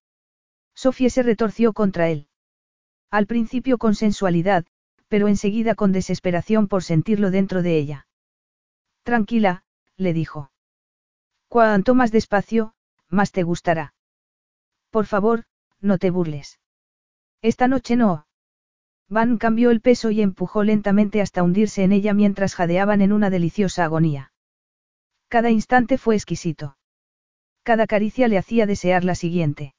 Sofía 0.75 1.11
se 1.11 1.23
retorció 1.23 1.73
contra 1.73 2.09
él. 2.09 2.29
Al 3.11 3.27
principio 3.27 3.79
con 3.79 3.95
sensualidad, 3.95 4.67
pero 5.09 5.29
enseguida 5.29 5.75
con 5.75 5.93
desesperación 5.93 6.69
por 6.69 6.83
sentirlo 6.83 7.31
dentro 7.31 7.63
de 7.63 7.79
ella. 7.79 8.07
Tranquila, 9.03 9.65
le 9.97 10.13
dijo. 10.13 10.51
Cuanto 11.49 11.95
más 11.95 12.13
despacio, 12.13 12.75
más 13.09 13.33
te 13.33 13.43
gustará. 13.43 13.95
Por 14.91 15.07
favor, 15.07 15.45
no 15.81 15.99
te 15.99 16.11
burles. 16.11 16.61
Esta 17.41 17.69
noche 17.69 17.97
no. 17.97 18.27
Van 19.09 19.39
cambió 19.39 19.71
el 19.71 19.81
peso 19.81 20.11
y 20.11 20.21
empujó 20.21 20.65
lentamente 20.65 21.23
hasta 21.23 21.43
hundirse 21.43 21.85
en 21.85 21.93
ella 21.93 22.13
mientras 22.13 22.55
jadeaban 22.55 23.01
en 23.01 23.13
una 23.13 23.31
deliciosa 23.31 23.85
agonía. 23.85 24.33
Cada 25.29 25.51
instante 25.51 25.99
fue 25.99 26.15
exquisito. 26.15 26.77
Cada 27.63 27.87
caricia 27.87 28.29
le 28.29 28.39
hacía 28.39 28.67
desear 28.67 29.05
la 29.05 29.15
siguiente. 29.15 29.75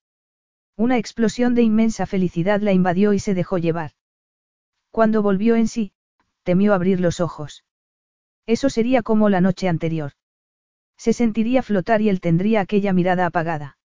Una 0.76 0.98
explosión 0.98 1.56
de 1.56 1.64
inmensa 1.64 2.06
felicidad 2.06 2.62
la 2.62 2.72
invadió 2.72 3.14
y 3.14 3.20
se 3.20 3.34
dejó 3.34 3.58
llevar. 3.58 3.92
Cuando 4.92 5.22
volvió 5.22 5.56
en 5.56 5.68
sí, 5.68 5.92
temió 6.44 6.74
abrir 6.74 7.00
los 7.00 7.20
ojos. 7.20 7.66
Eso 8.46 8.70
sería 8.70 9.02
como 9.02 9.30
la 9.30 9.42
noche 9.42 9.68
anterior. 9.68 10.14
Se 10.98 11.14
sentiría 11.14 11.64
flotar 11.64 12.02
y 12.02 12.10
él 12.10 12.22
tendría 12.22 12.62
aquella 12.62 12.94
mirada 12.94 13.26
apagada. 13.26 13.78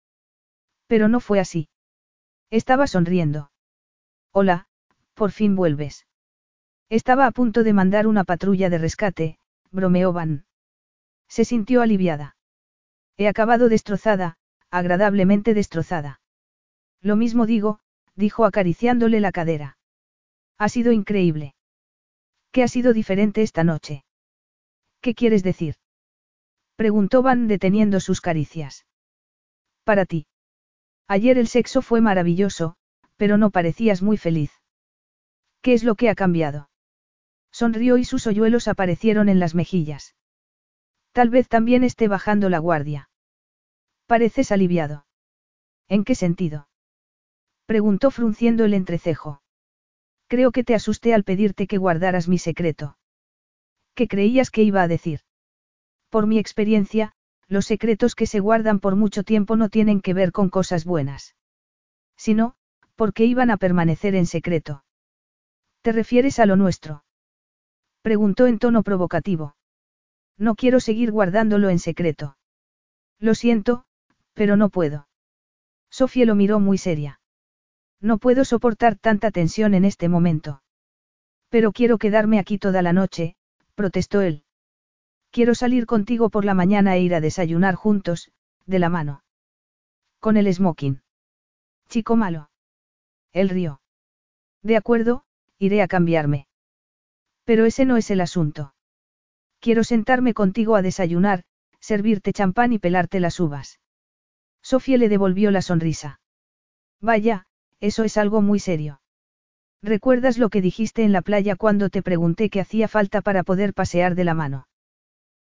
Pero 0.86 1.08
no 1.08 1.20
fue 1.20 1.40
así. 1.40 1.68
Estaba 2.50 2.86
sonriendo. 2.86 3.50
Hola, 4.32 4.66
por 5.14 5.30
fin 5.30 5.56
vuelves. 5.56 6.06
Estaba 6.88 7.26
a 7.26 7.30
punto 7.30 7.62
de 7.62 7.72
mandar 7.72 8.06
una 8.06 8.24
patrulla 8.24 8.68
de 8.68 8.78
rescate, 8.78 9.38
bromeó 9.70 10.12
Van. 10.12 10.44
Se 11.32 11.46
sintió 11.46 11.80
aliviada. 11.80 12.36
He 13.16 13.26
acabado 13.26 13.70
destrozada, 13.70 14.36
agradablemente 14.70 15.54
destrozada. 15.54 16.20
Lo 17.00 17.16
mismo 17.16 17.46
digo, 17.46 17.80
dijo 18.14 18.44
acariciándole 18.44 19.18
la 19.18 19.32
cadera. 19.32 19.78
Ha 20.58 20.68
sido 20.68 20.92
increíble. 20.92 21.54
¿Qué 22.50 22.62
ha 22.62 22.68
sido 22.68 22.92
diferente 22.92 23.40
esta 23.40 23.64
noche? 23.64 24.04
¿Qué 25.00 25.14
quieres 25.14 25.42
decir? 25.42 25.76
Preguntó 26.76 27.22
Van 27.22 27.48
deteniendo 27.48 28.00
sus 28.00 28.20
caricias. 28.20 28.84
Para 29.84 30.04
ti. 30.04 30.26
Ayer 31.08 31.38
el 31.38 31.48
sexo 31.48 31.80
fue 31.80 32.02
maravilloso, 32.02 32.76
pero 33.16 33.38
no 33.38 33.48
parecías 33.48 34.02
muy 34.02 34.18
feliz. 34.18 34.52
¿Qué 35.62 35.72
es 35.72 35.82
lo 35.82 35.94
que 35.94 36.10
ha 36.10 36.14
cambiado? 36.14 36.68
Sonrió 37.50 37.96
y 37.96 38.04
sus 38.04 38.26
hoyuelos 38.26 38.68
aparecieron 38.68 39.30
en 39.30 39.40
las 39.40 39.54
mejillas. 39.54 40.14
Tal 41.12 41.28
vez 41.28 41.48
también 41.48 41.84
esté 41.84 42.08
bajando 42.08 42.48
la 42.48 42.58
guardia. 42.58 43.10
Pareces 44.06 44.50
aliviado. 44.50 45.06
¿En 45.88 46.04
qué 46.04 46.14
sentido? 46.14 46.68
Preguntó 47.66 48.10
frunciendo 48.10 48.64
el 48.64 48.74
entrecejo. 48.74 49.42
Creo 50.26 50.50
que 50.50 50.64
te 50.64 50.74
asusté 50.74 51.12
al 51.12 51.24
pedirte 51.24 51.66
que 51.66 51.78
guardaras 51.78 52.28
mi 52.28 52.38
secreto. 52.38 52.96
¿Qué 53.94 54.08
creías 54.08 54.50
que 54.50 54.62
iba 54.62 54.82
a 54.82 54.88
decir? 54.88 55.20
Por 56.08 56.26
mi 56.26 56.38
experiencia, 56.38 57.12
los 57.46 57.66
secretos 57.66 58.14
que 58.14 58.26
se 58.26 58.40
guardan 58.40 58.80
por 58.80 58.96
mucho 58.96 59.22
tiempo 59.22 59.56
no 59.56 59.68
tienen 59.68 60.00
que 60.00 60.14
ver 60.14 60.32
con 60.32 60.48
cosas 60.48 60.86
buenas. 60.86 61.36
Sino, 62.16 62.54
porque 62.96 63.26
iban 63.26 63.50
a 63.50 63.58
permanecer 63.58 64.14
en 64.14 64.26
secreto. 64.26 64.84
¿Te 65.82 65.92
refieres 65.92 66.38
a 66.38 66.46
lo 66.46 66.56
nuestro? 66.56 67.04
Preguntó 68.00 68.46
en 68.46 68.58
tono 68.58 68.82
provocativo. 68.82 69.54
No 70.38 70.54
quiero 70.54 70.80
seguir 70.80 71.12
guardándolo 71.12 71.68
en 71.68 71.78
secreto. 71.78 72.36
Lo 73.18 73.34
siento, 73.34 73.84
pero 74.34 74.56
no 74.56 74.68
puedo. 74.68 75.08
Sofía 75.90 76.24
lo 76.24 76.34
miró 76.34 76.58
muy 76.58 76.78
seria. 76.78 77.20
No 78.00 78.18
puedo 78.18 78.44
soportar 78.44 78.96
tanta 78.96 79.30
tensión 79.30 79.74
en 79.74 79.84
este 79.84 80.08
momento. 80.08 80.62
Pero 81.48 81.72
quiero 81.72 81.98
quedarme 81.98 82.38
aquí 82.38 82.58
toda 82.58 82.82
la 82.82 82.92
noche, 82.92 83.36
protestó 83.74 84.22
él. 84.22 84.44
Quiero 85.30 85.54
salir 85.54 85.86
contigo 85.86 86.30
por 86.30 86.44
la 86.44 86.54
mañana 86.54 86.96
e 86.96 87.02
ir 87.02 87.14
a 87.14 87.20
desayunar 87.20 87.74
juntos, 87.74 88.30
de 88.66 88.78
la 88.78 88.88
mano. 88.88 89.22
Con 90.18 90.36
el 90.36 90.52
smoking. 90.52 91.02
Chico 91.88 92.16
malo. 92.16 92.50
Él 93.32 93.48
rió. 93.48 93.80
De 94.62 94.76
acuerdo, 94.76 95.24
iré 95.58 95.82
a 95.82 95.88
cambiarme. 95.88 96.48
Pero 97.44 97.64
ese 97.64 97.84
no 97.84 97.96
es 97.96 98.10
el 98.10 98.20
asunto. 98.20 98.71
Quiero 99.62 99.84
sentarme 99.84 100.34
contigo 100.34 100.74
a 100.74 100.82
desayunar, 100.82 101.44
servirte 101.78 102.32
champán 102.32 102.72
y 102.72 102.80
pelarte 102.80 103.20
las 103.20 103.38
uvas. 103.38 103.78
Sofía 104.60 104.98
le 104.98 105.08
devolvió 105.08 105.52
la 105.52 105.62
sonrisa. 105.62 106.20
Vaya, 107.00 107.46
eso 107.78 108.02
es 108.02 108.16
algo 108.16 108.42
muy 108.42 108.58
serio. 108.58 109.00
¿Recuerdas 109.80 110.36
lo 110.36 110.48
que 110.50 110.62
dijiste 110.62 111.04
en 111.04 111.12
la 111.12 111.22
playa 111.22 111.54
cuando 111.54 111.90
te 111.90 112.02
pregunté 112.02 112.50
qué 112.50 112.60
hacía 112.60 112.88
falta 112.88 113.20
para 113.20 113.44
poder 113.44 113.72
pasear 113.72 114.16
de 114.16 114.24
la 114.24 114.34
mano? 114.34 114.66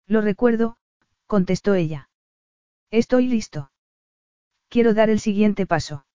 Lo 0.06 0.20
recuerdo, 0.20 0.76
contestó 1.26 1.74
ella. 1.76 2.10
Estoy 2.92 3.26
listo. 3.26 3.72
Quiero 4.68 4.94
dar 4.94 5.10
el 5.10 5.22
siguiente 5.22 5.66
paso. 5.66 6.06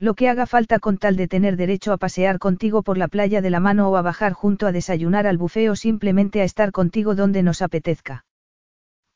Lo 0.00 0.14
que 0.14 0.30
haga 0.30 0.46
falta 0.46 0.78
con 0.78 0.96
tal 0.96 1.16
de 1.16 1.28
tener 1.28 1.58
derecho 1.58 1.92
a 1.92 1.98
pasear 1.98 2.38
contigo 2.38 2.82
por 2.82 2.96
la 2.96 3.06
playa 3.06 3.42
de 3.42 3.50
la 3.50 3.60
mano 3.60 3.90
o 3.90 3.96
a 3.96 4.02
bajar 4.02 4.32
junto 4.32 4.66
a 4.66 4.72
desayunar 4.72 5.26
al 5.26 5.36
bufeo 5.36 5.72
o 5.72 5.76
simplemente 5.76 6.40
a 6.40 6.44
estar 6.44 6.72
contigo 6.72 7.14
donde 7.14 7.42
nos 7.42 7.60
apetezca. 7.60 8.24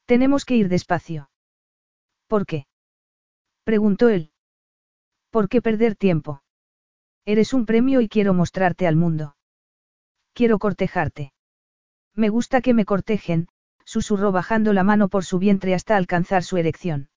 Tenemos 0.04 0.44
que 0.44 0.56
ir 0.56 0.68
despacio. 0.68 1.30
¿Por 2.26 2.44
qué? 2.44 2.66
preguntó 3.64 4.10
él. 4.10 4.30
¿Por 5.30 5.48
qué 5.48 5.62
perder 5.62 5.96
tiempo? 5.96 6.42
Eres 7.24 7.54
un 7.54 7.64
premio 7.64 8.02
y 8.02 8.08
quiero 8.10 8.34
mostrarte 8.34 8.86
al 8.86 8.96
mundo. 8.96 9.36
Quiero 10.34 10.58
cortejarte. 10.58 11.32
Me 12.14 12.28
gusta 12.28 12.60
que 12.60 12.74
me 12.74 12.84
cortejen, 12.84 13.48
susurró 13.86 14.32
bajando 14.32 14.74
la 14.74 14.84
mano 14.84 15.08
por 15.08 15.24
su 15.24 15.38
vientre 15.38 15.74
hasta 15.74 15.96
alcanzar 15.96 16.42
su 16.42 16.58
erección. 16.58 17.08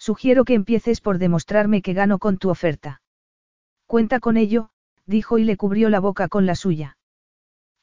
Sugiero 0.00 0.46
que 0.46 0.54
empieces 0.54 1.02
por 1.02 1.18
demostrarme 1.18 1.82
que 1.82 1.92
gano 1.92 2.18
con 2.18 2.38
tu 2.38 2.48
oferta. 2.48 3.02
Cuenta 3.86 4.18
con 4.18 4.38
ello, 4.38 4.70
dijo 5.04 5.36
y 5.36 5.44
le 5.44 5.58
cubrió 5.58 5.90
la 5.90 6.00
boca 6.00 6.28
con 6.28 6.46
la 6.46 6.54
suya. 6.54 6.96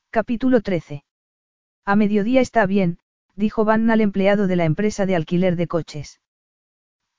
Capítulo 0.10 0.62
13. 0.62 1.06
A 1.86 1.96
mediodía 1.96 2.42
está 2.42 2.66
bien, 2.66 2.98
dijo 3.36 3.66
Van 3.66 3.92
al 3.92 4.02
empleado 4.02 4.48
de 4.48 4.56
la 4.56 4.66
empresa 4.66 5.06
de 5.06 5.16
alquiler 5.16 5.56
de 5.58 5.68
coches. 5.68 6.20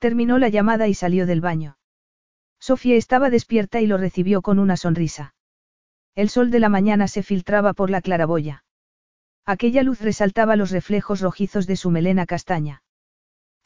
Terminó 0.00 0.36
la 0.38 0.48
llamada 0.48 0.88
y 0.88 0.94
salió 0.94 1.26
del 1.26 1.40
baño. 1.40 1.78
Sofía 2.58 2.96
estaba 2.96 3.30
despierta 3.30 3.80
y 3.80 3.86
lo 3.86 3.98
recibió 3.98 4.42
con 4.42 4.58
una 4.58 4.76
sonrisa. 4.76 5.32
El 6.16 6.28
sol 6.28 6.50
de 6.50 6.58
la 6.58 6.70
mañana 6.70 7.06
se 7.06 7.22
filtraba 7.22 7.72
por 7.72 7.88
la 7.88 8.00
claraboya. 8.00 8.64
Aquella 9.46 9.84
luz 9.84 10.00
resaltaba 10.00 10.56
los 10.56 10.72
reflejos 10.72 11.20
rojizos 11.20 11.68
de 11.68 11.76
su 11.76 11.92
melena 11.92 12.26
castaña. 12.26 12.82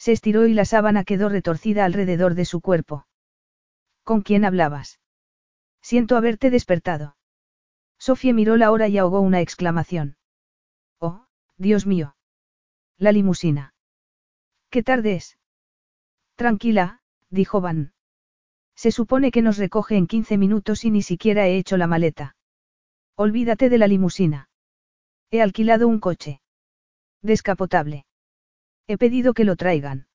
Se 0.03 0.11
estiró 0.11 0.49
y 0.49 0.53
la 0.53 0.65
sábana 0.65 1.05
quedó 1.05 1.29
retorcida 1.29 1.85
alrededor 1.85 2.35
de 2.35 2.45
su 2.45 2.61
cuerpo. 2.61 3.07
¿Con 4.03 4.23
quién 4.23 4.45
hablabas? 4.45 4.99
Siento 5.81 6.17
haberte 6.17 6.51
despertado. 6.51 7.17
Sofía 7.99 8.33
miró 8.33 8.57
la 8.57 8.73
hora 8.73 8.89
y 8.89 8.99
ahogó 8.99 9.21
una 9.21 9.41
exclamación. 9.41 10.17
Oh, 10.99 11.27
Dios 11.57 11.87
mío. 11.87 12.17
La 12.99 13.13
limusina. 13.13 13.75
¿Qué 14.71 14.83
tarde 14.83 15.15
es? 15.15 15.39
Tranquila, 16.35 17.01
dijo 17.31 17.61
Van. 17.61 17.93
Se 18.75 18.91
supone 18.91 19.31
que 19.31 19.41
nos 19.41 19.57
recoge 19.57 19.97
en 19.97 20.09
15 20.09 20.37
minutos 20.37 20.85
y 20.85 20.91
ni 20.91 21.03
siquiera 21.03 21.47
he 21.47 21.57
hecho 21.57 21.77
la 21.77 21.87
maleta. 21.87 22.35
Olvídate 23.15 23.69
de 23.69 23.79
la 23.79 23.87
limusina. 23.87 24.51
He 25.31 25.41
alquilado 25.41 25.87
un 25.87 26.01
coche. 26.01 26.41
Descapotable. 27.23 28.05
He 28.87 28.99
pedido 28.99 29.35
que 29.35 29.45
lo 29.45 29.57
traigan. 29.57 30.07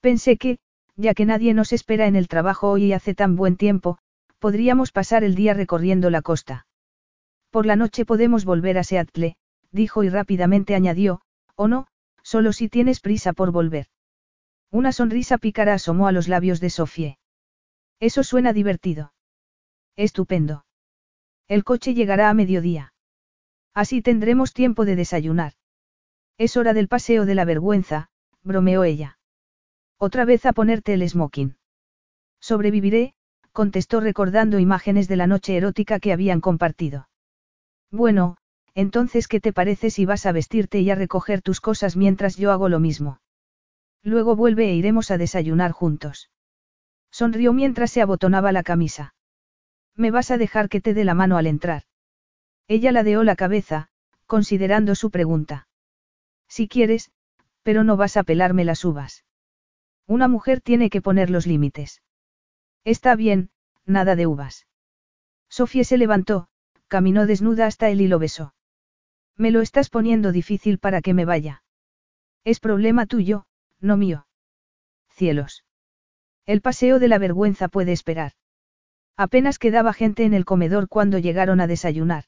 Pensé 0.00 0.36
que, 0.36 0.58
ya 0.96 1.14
que 1.14 1.24
nadie 1.24 1.54
nos 1.54 1.72
espera 1.72 2.06
en 2.06 2.16
el 2.16 2.28
trabajo 2.28 2.70
hoy 2.70 2.86
y 2.86 2.92
hace 2.92 3.14
tan 3.14 3.36
buen 3.36 3.56
tiempo, 3.56 3.98
podríamos 4.38 4.92
pasar 4.92 5.24
el 5.24 5.34
día 5.34 5.54
recorriendo 5.54 6.10
la 6.10 6.22
costa. 6.22 6.66
Por 7.50 7.66
la 7.66 7.76
noche 7.76 8.04
podemos 8.04 8.44
volver 8.44 8.78
a 8.78 8.84
Seattle, 8.84 9.36
dijo 9.72 10.04
y 10.04 10.08
rápidamente 10.08 10.74
añadió, 10.74 11.22
o 11.56 11.68
no, 11.68 11.86
solo 12.22 12.52
si 12.52 12.68
tienes 12.68 13.00
prisa 13.00 13.32
por 13.32 13.52
volver. 13.52 13.86
Una 14.70 14.92
sonrisa 14.92 15.38
pícara 15.38 15.74
asomó 15.74 16.08
a 16.08 16.12
los 16.12 16.28
labios 16.28 16.60
de 16.60 16.70
Sofie. 16.70 17.18
Eso 18.00 18.22
suena 18.22 18.52
divertido. 18.52 19.12
Estupendo. 19.96 20.66
El 21.48 21.64
coche 21.64 21.94
llegará 21.94 22.28
a 22.28 22.34
mediodía. 22.34 22.92
Así 23.72 24.02
tendremos 24.02 24.52
tiempo 24.52 24.84
de 24.84 24.96
desayunar. 24.96 25.54
Es 26.38 26.56
hora 26.56 26.72
del 26.72 26.88
paseo 26.88 27.26
de 27.26 27.34
la 27.34 27.44
vergüenza, 27.44 28.08
bromeó 28.44 28.84
ella. 28.84 29.18
Otra 29.98 30.24
vez 30.24 30.46
a 30.46 30.52
ponerte 30.52 30.94
el 30.94 31.06
smoking. 31.08 31.56
Sobreviviré, 32.40 33.14
contestó 33.52 34.00
recordando 34.00 34.60
imágenes 34.60 35.08
de 35.08 35.16
la 35.16 35.26
noche 35.26 35.56
erótica 35.56 35.98
que 35.98 36.12
habían 36.12 36.40
compartido. 36.40 37.08
Bueno, 37.90 38.36
entonces 38.74 39.26
¿qué 39.26 39.40
te 39.40 39.52
parece 39.52 39.90
si 39.90 40.06
vas 40.06 40.26
a 40.26 40.32
vestirte 40.32 40.78
y 40.78 40.90
a 40.90 40.94
recoger 40.94 41.42
tus 41.42 41.60
cosas 41.60 41.96
mientras 41.96 42.36
yo 42.36 42.52
hago 42.52 42.68
lo 42.68 42.78
mismo? 42.78 43.20
Luego 44.04 44.36
vuelve 44.36 44.70
e 44.70 44.74
iremos 44.74 45.10
a 45.10 45.18
desayunar 45.18 45.72
juntos. 45.72 46.30
Sonrió 47.10 47.52
mientras 47.52 47.90
se 47.90 48.02
abotonaba 48.02 48.52
la 48.52 48.62
camisa. 48.62 49.14
¿Me 49.96 50.12
vas 50.12 50.30
a 50.30 50.38
dejar 50.38 50.68
que 50.68 50.80
te 50.80 50.94
dé 50.94 51.04
la 51.04 51.14
mano 51.14 51.36
al 51.36 51.48
entrar? 51.48 51.82
Ella 52.68 52.92
ladeó 52.92 53.24
la 53.24 53.34
cabeza, 53.34 53.88
considerando 54.26 54.94
su 54.94 55.10
pregunta. 55.10 55.67
Si 56.48 56.68
quieres, 56.68 57.10
pero 57.62 57.84
no 57.84 57.96
vas 57.96 58.16
a 58.16 58.22
pelarme 58.22 58.64
las 58.64 58.84
uvas. 58.84 59.24
Una 60.06 60.28
mujer 60.28 60.60
tiene 60.60 60.90
que 60.90 61.02
poner 61.02 61.30
los 61.30 61.46
límites. 61.46 62.02
Está 62.84 63.14
bien, 63.14 63.50
nada 63.84 64.16
de 64.16 64.26
uvas. 64.26 64.66
Sofía 65.48 65.84
se 65.84 65.98
levantó, 65.98 66.48
caminó 66.88 67.26
desnuda 67.26 67.66
hasta 67.66 67.90
él 67.90 68.00
y 68.00 68.08
lo 68.08 68.18
besó. 68.18 68.54
Me 69.36 69.50
lo 69.50 69.60
estás 69.60 69.90
poniendo 69.90 70.32
difícil 70.32 70.78
para 70.78 71.02
que 71.02 71.14
me 71.14 71.24
vaya. 71.24 71.62
Es 72.44 72.60
problema 72.60 73.06
tuyo, 73.06 73.46
no 73.80 73.96
mío. 73.96 74.26
Cielos. 75.10 75.64
El 76.46 76.62
paseo 76.62 76.98
de 76.98 77.08
la 77.08 77.18
vergüenza 77.18 77.68
puede 77.68 77.92
esperar. 77.92 78.32
Apenas 79.16 79.58
quedaba 79.58 79.92
gente 79.92 80.24
en 80.24 80.32
el 80.32 80.44
comedor 80.44 80.88
cuando 80.88 81.18
llegaron 81.18 81.60
a 81.60 81.66
desayunar. 81.66 82.24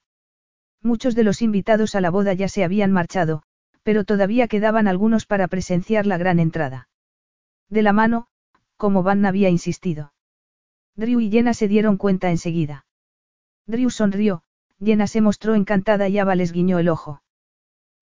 Muchos 0.82 1.14
de 1.14 1.24
los 1.24 1.40
invitados 1.40 1.94
a 1.94 2.00
la 2.00 2.10
boda 2.10 2.34
ya 2.34 2.48
se 2.48 2.64
habían 2.64 2.92
marchado, 2.92 3.42
pero 3.82 4.04
todavía 4.04 4.48
quedaban 4.48 4.88
algunos 4.88 5.26
para 5.26 5.48
presenciar 5.48 6.06
la 6.06 6.18
gran 6.18 6.38
entrada. 6.38 6.88
De 7.68 7.82
la 7.82 7.92
mano, 7.92 8.26
como 8.76 9.02
Van 9.02 9.24
había 9.26 9.48
insistido. 9.48 10.12
Drew 10.96 11.20
y 11.20 11.30
Jenna 11.30 11.54
se 11.54 11.68
dieron 11.68 11.96
cuenta 11.96 12.30
enseguida. 12.30 12.86
Drew 13.66 13.90
sonrió, 13.90 14.42
Jenna 14.82 15.06
se 15.06 15.20
mostró 15.20 15.54
encantada 15.54 16.08
y 16.08 16.18
Ava 16.18 16.34
les 16.34 16.52
guiñó 16.52 16.78
el 16.78 16.88
ojo. 16.88 17.22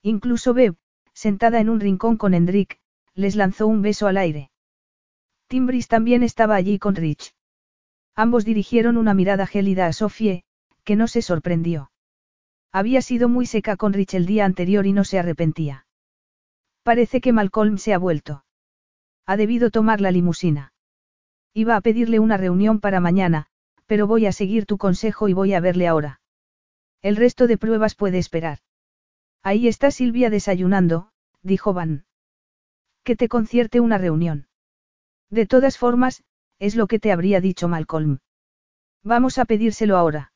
Incluso 0.02 0.54
Bev, 0.54 0.76
sentada 1.12 1.60
en 1.60 1.68
un 1.68 1.80
rincón 1.80 2.16
con 2.16 2.34
Hendrik, 2.34 2.78
les 3.14 3.34
lanzó 3.34 3.66
un 3.66 3.82
beso 3.82 4.06
al 4.06 4.16
aire. 4.16 4.50
Timbris 5.48 5.88
también 5.88 6.22
estaba 6.22 6.54
allí 6.54 6.78
con 6.78 6.94
Rich. 6.94 7.34
Ambos 8.14 8.44
dirigieron 8.44 8.96
una 8.96 9.14
mirada 9.14 9.46
gélida 9.46 9.86
a 9.86 9.92
Sophie, 9.92 10.44
que 10.84 10.96
no 10.96 11.08
se 11.08 11.22
sorprendió. 11.22 11.90
Había 12.72 13.02
sido 13.02 13.28
muy 13.28 13.46
seca 13.46 13.76
con 13.76 13.92
Rich 13.92 14.14
el 14.14 14.26
día 14.26 14.44
anterior 14.44 14.86
y 14.86 14.92
no 14.92 15.04
se 15.04 15.18
arrepentía. 15.18 15.86
Parece 16.82 17.20
que 17.20 17.32
Malcolm 17.32 17.78
se 17.78 17.94
ha 17.94 17.98
vuelto. 17.98 18.44
Ha 19.26 19.36
debido 19.36 19.70
tomar 19.70 20.00
la 20.00 20.10
limusina. 20.10 20.72
Iba 21.54 21.76
a 21.76 21.80
pedirle 21.80 22.18
una 22.18 22.36
reunión 22.36 22.80
para 22.80 23.00
mañana, 23.00 23.46
pero 23.86 24.06
voy 24.06 24.26
a 24.26 24.32
seguir 24.32 24.66
tu 24.66 24.78
consejo 24.78 25.28
y 25.28 25.32
voy 25.32 25.54
a 25.54 25.60
verle 25.60 25.88
ahora. 25.88 26.20
El 27.02 27.16
resto 27.16 27.46
de 27.46 27.58
pruebas 27.58 27.94
puede 27.94 28.18
esperar. 28.18 28.58
Ahí 29.42 29.68
está 29.68 29.90
Silvia 29.90 30.30
desayunando, 30.30 31.10
dijo 31.42 31.72
Van. 31.72 32.04
Que 33.04 33.16
te 33.16 33.28
concierte 33.28 33.80
una 33.80 33.98
reunión. 33.98 34.48
De 35.30 35.46
todas 35.46 35.78
formas, 35.78 36.22
es 36.58 36.74
lo 36.74 36.86
que 36.86 36.98
te 36.98 37.12
habría 37.12 37.40
dicho 37.40 37.68
Malcolm. 37.68 38.18
Vamos 39.02 39.38
a 39.38 39.44
pedírselo 39.44 39.96
ahora. 39.96 40.32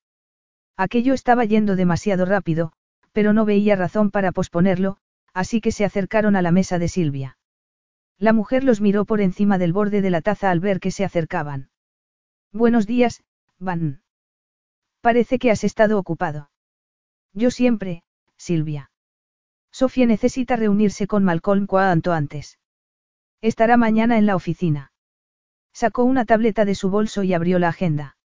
Aquello 0.76 1.14
estaba 1.14 1.44
yendo 1.44 1.76
demasiado 1.76 2.24
rápido, 2.24 2.72
pero 3.12 3.32
no 3.32 3.44
veía 3.44 3.76
razón 3.76 4.10
para 4.10 4.32
posponerlo, 4.32 4.96
así 5.34 5.60
que 5.60 5.72
se 5.72 5.84
acercaron 5.84 6.36
a 6.36 6.42
la 6.42 6.52
mesa 6.52 6.78
de 6.78 6.88
Silvia. 6.88 7.38
La 8.18 8.32
mujer 8.32 8.64
los 8.64 8.80
miró 8.80 9.04
por 9.04 9.20
encima 9.20 9.58
del 9.58 9.72
borde 9.72 10.00
de 10.00 10.10
la 10.10 10.22
taza 10.22 10.50
al 10.50 10.60
ver 10.60 10.80
que 10.80 10.90
se 10.90 11.04
acercaban. 11.04 11.70
Buenos 12.52 12.86
días, 12.86 13.22
Van. 13.58 14.02
Parece 15.00 15.38
que 15.38 15.50
has 15.50 15.64
estado 15.64 15.98
ocupado. 15.98 16.50
Yo 17.32 17.50
siempre, 17.50 18.02
Silvia. 18.36 18.90
Sofía 19.72 20.06
necesita 20.06 20.56
reunirse 20.56 21.06
con 21.06 21.24
Malcolm 21.24 21.66
cuanto 21.66 22.12
antes. 22.12 22.58
Estará 23.40 23.76
mañana 23.76 24.18
en 24.18 24.26
la 24.26 24.36
oficina. 24.36 24.92
Sacó 25.72 26.04
una 26.04 26.24
tableta 26.24 26.64
de 26.64 26.74
su 26.74 26.90
bolso 26.90 27.22
y 27.22 27.32
abrió 27.32 27.58
la 27.58 27.68
agenda. 27.68 28.16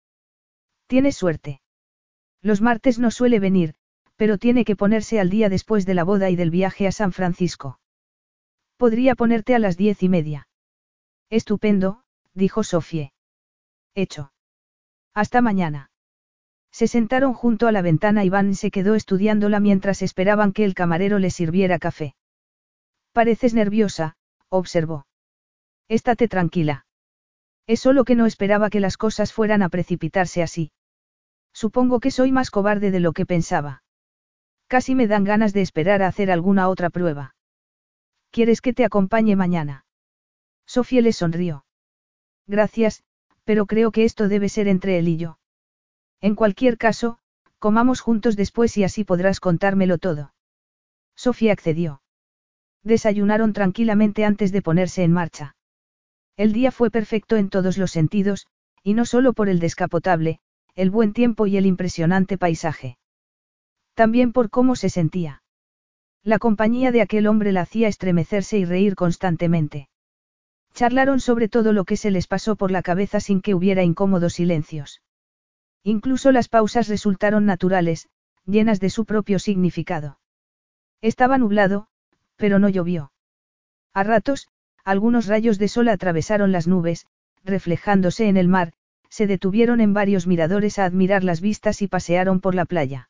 Tienes 0.89 1.17
suerte. 1.17 1.61
Los 2.43 2.61
martes 2.61 2.99
no 2.99 3.11
suele 3.11 3.41
venir, 3.41 3.75
pero 4.17 4.39
tiene 4.39 4.65
que 4.65 4.77
ponerse 4.77 5.21
al 5.21 5.31
día 5.31 5.49
después 5.49 5.87
de 5.87 5.95
la 5.95 6.05
boda 6.05 6.31
y 6.31 6.37
del 6.37 6.51
viaje 6.51 6.87
a 6.87 6.93
San 6.93 7.13
Francisco. 7.13 7.81
Podría 8.77 9.15
ponerte 9.15 9.55
a 9.55 9.59
las 9.59 9.77
diez 9.77 10.03
y 10.03 10.09
media. 10.09 10.49
Estupendo, 11.31 12.03
dijo 12.35 12.63
Sofie. 12.63 13.13
Hecho. 13.95 14.33
Hasta 15.15 15.41
mañana. 15.41 15.91
Se 16.71 16.87
sentaron 16.87 17.33
junto 17.33 17.69
a 17.69 17.73
la 17.73 17.81
ventana 17.81 18.25
y 18.25 18.29
Van 18.29 18.55
se 18.55 18.71
quedó 18.71 18.95
estudiándola 18.95 19.61
mientras 19.61 20.03
esperaban 20.03 20.53
que 20.53 20.65
el 20.65 20.75
camarero 20.75 21.19
le 21.19 21.31
sirviera 21.31 21.79
café. 21.79 22.15
Pareces 23.13 23.55
nerviosa, 23.55 24.17
observó. 24.51 25.07
Estate 25.89 26.29
tranquila. 26.29 26.85
Es 27.67 27.81
solo 27.81 28.05
que 28.05 28.15
no 28.15 28.27
esperaba 28.27 28.69
que 28.69 28.81
las 28.81 28.99
cosas 28.99 29.33
fueran 29.33 29.63
a 29.63 29.71
precipitarse 29.71 30.43
así. 30.43 30.71
Supongo 31.63 32.01
que 32.01 32.11
soy 32.11 32.33
más 32.33 32.51
cobarde 32.51 32.91
de 32.91 33.01
lo 33.01 33.15
que 33.15 33.25
pensaba. 33.25 33.83
Casi 34.67 34.95
me 34.95 35.07
dan 35.07 35.25
ganas 35.25 35.55
de 35.55 35.63
esperar 35.63 36.03
a 36.03 36.07
hacer 36.07 36.31
alguna 36.31 36.69
otra 36.69 36.91
prueba. 36.91 37.35
¿Quieres 38.31 38.61
que 38.61 38.75
te 38.75 38.85
acompañe 38.85 39.37
mañana? 39.37 39.87
Sofía 40.67 41.01
le 41.01 41.15
sonrió. 41.15 41.65
Gracias, 42.47 43.05
pero 43.45 43.65
creo 43.65 43.91
que 43.91 44.05
esto 44.05 44.29
debe 44.29 44.51
ser 44.51 44.69
entre 44.69 44.99
él 44.99 45.09
y 45.09 45.17
yo. 45.17 45.39
En 46.21 46.35
cualquier 46.35 46.77
caso, 46.77 47.21
comamos 47.59 48.03
juntos 48.03 48.37
después 48.37 48.77
y 48.77 48.85
así 48.85 49.05
podrás 49.05 49.41
contármelo 49.41 49.97
todo. 49.97 50.35
Sofía 51.15 51.55
accedió. 51.55 52.03
Desayunaron 52.83 53.55
tranquilamente 53.55 54.27
antes 54.27 54.53
de 54.53 54.61
ponerse 54.61 55.05
en 55.05 55.13
marcha. 55.13 55.57
El 56.37 56.53
día 56.53 56.71
fue 56.71 56.91
perfecto 56.91 57.37
en 57.37 57.49
todos 57.49 57.79
los 57.79 57.93
sentidos, 57.93 58.47
y 58.83 58.93
no 58.93 59.07
solo 59.07 59.33
por 59.33 59.49
el 59.49 59.59
descapotable, 59.59 60.41
el 60.77 60.91
buen 60.91 61.15
tiempo 61.15 61.47
y 61.47 61.57
el 61.57 61.65
impresionante 61.65 62.37
paisaje. 62.37 62.99
También 63.95 64.33
por 64.33 64.51
cómo 64.51 64.77
se 64.77 64.91
sentía. 64.91 65.43
La 66.23 66.39
compañía 66.39 66.93
de 66.93 67.01
aquel 67.01 67.27
hombre 67.27 67.51
la 67.51 67.63
hacía 67.63 67.89
estremecerse 67.89 68.59
y 68.59 68.67
reír 68.67 68.95
constantemente. 68.95 69.89
Charlaron 70.75 71.19
sobre 71.19 71.49
todo 71.49 71.73
lo 71.73 71.87
que 71.87 71.97
se 71.97 72.11
les 72.11 72.27
pasó 72.27 72.57
por 72.57 72.71
la 72.71 72.83
cabeza 72.83 73.21
sin 73.21 73.41
que 73.41 73.55
hubiera 73.55 73.83
incómodos 73.85 74.35
silencios. 74.35 75.01
Incluso 75.83 76.31
las 76.31 76.49
pausas 76.49 76.89
resultaron 76.89 77.47
naturales, 77.47 78.09
llenas 78.45 78.79
de 78.79 78.91
su 78.91 79.07
propio 79.07 79.39
significado. 79.39 80.19
Estaba 81.01 81.39
nublado, 81.39 81.87
pero 82.37 82.59
no 82.59 82.69
llovió. 82.69 83.13
A 83.95 84.03
ratos, 84.03 84.49
algunos 84.85 85.27
rayos 85.27 85.59
de 85.59 85.69
sol 85.69 85.89
atravesaron 85.89 86.53
las 86.53 86.67
nubes, 86.67 87.07
reflejándose 87.45 88.29
en 88.29 88.37
el 88.37 88.49
mar, 88.49 88.75
se 89.09 89.27
detuvieron 89.27 89.81
en 89.81 89.95
varios 89.95 90.27
miradores 90.27 90.79
a 90.79 90.85
admirar 90.85 91.25
las 91.25 91.41
vistas 91.41 91.83
y 91.83 91.89
pasearon 91.89 92.41
por 92.41 92.55
la 92.55 92.65
playa. 92.65 93.09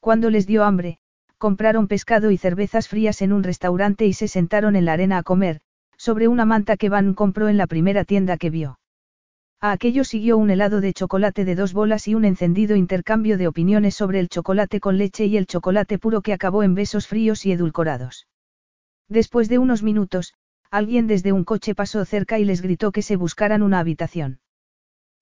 Cuando 0.00 0.30
les 0.30 0.46
dio 0.46 0.64
hambre, 0.64 0.98
compraron 1.38 1.88
pescado 1.88 2.30
y 2.30 2.36
cervezas 2.36 2.88
frías 2.88 3.22
en 3.22 3.32
un 3.32 3.42
restaurante 3.42 4.06
y 4.06 4.12
se 4.12 4.28
sentaron 4.28 4.76
en 4.76 4.84
la 4.84 4.92
arena 4.92 5.18
a 5.18 5.22
comer, 5.22 5.60
sobre 5.96 6.28
una 6.28 6.44
manta 6.44 6.76
que 6.76 6.88
Van 6.88 7.14
compró 7.14 7.48
en 7.48 7.56
la 7.56 7.66
primera 7.66 8.04
tienda 8.04 8.36
que 8.36 8.50
vio. 8.50 8.78
A 9.60 9.70
aquello 9.70 10.02
siguió 10.02 10.38
un 10.38 10.50
helado 10.50 10.80
de 10.80 10.92
chocolate 10.92 11.44
de 11.44 11.54
dos 11.54 11.72
bolas 11.72 12.08
y 12.08 12.16
un 12.16 12.24
encendido 12.24 12.74
intercambio 12.74 13.38
de 13.38 13.46
opiniones 13.46 13.94
sobre 13.94 14.18
el 14.18 14.28
chocolate 14.28 14.80
con 14.80 14.98
leche 14.98 15.26
y 15.26 15.36
el 15.36 15.46
chocolate 15.46 16.00
puro 16.00 16.20
que 16.20 16.32
acabó 16.32 16.64
en 16.64 16.74
besos 16.74 17.06
fríos 17.06 17.46
y 17.46 17.52
edulcorados. 17.52 18.26
Después 19.08 19.48
de 19.48 19.58
unos 19.58 19.84
minutos, 19.84 20.34
alguien 20.70 21.06
desde 21.06 21.30
un 21.30 21.44
coche 21.44 21.76
pasó 21.76 22.04
cerca 22.04 22.40
y 22.40 22.44
les 22.44 22.60
gritó 22.60 22.90
que 22.90 23.02
se 23.02 23.14
buscaran 23.14 23.62
una 23.62 23.78
habitación. 23.78 24.40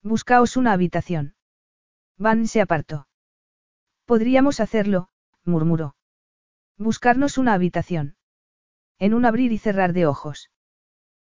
Buscaos 0.03 0.57
una 0.57 0.73
habitación. 0.73 1.35
Van 2.17 2.47
se 2.47 2.59
apartó. 2.59 3.07
Podríamos 4.05 4.59
hacerlo, 4.59 5.09
murmuró. 5.45 5.95
Buscarnos 6.77 7.37
una 7.37 7.53
habitación. 7.53 8.15
En 8.97 9.13
un 9.13 9.25
abrir 9.25 9.51
y 9.51 9.59
cerrar 9.59 9.93
de 9.93 10.07
ojos. 10.07 10.49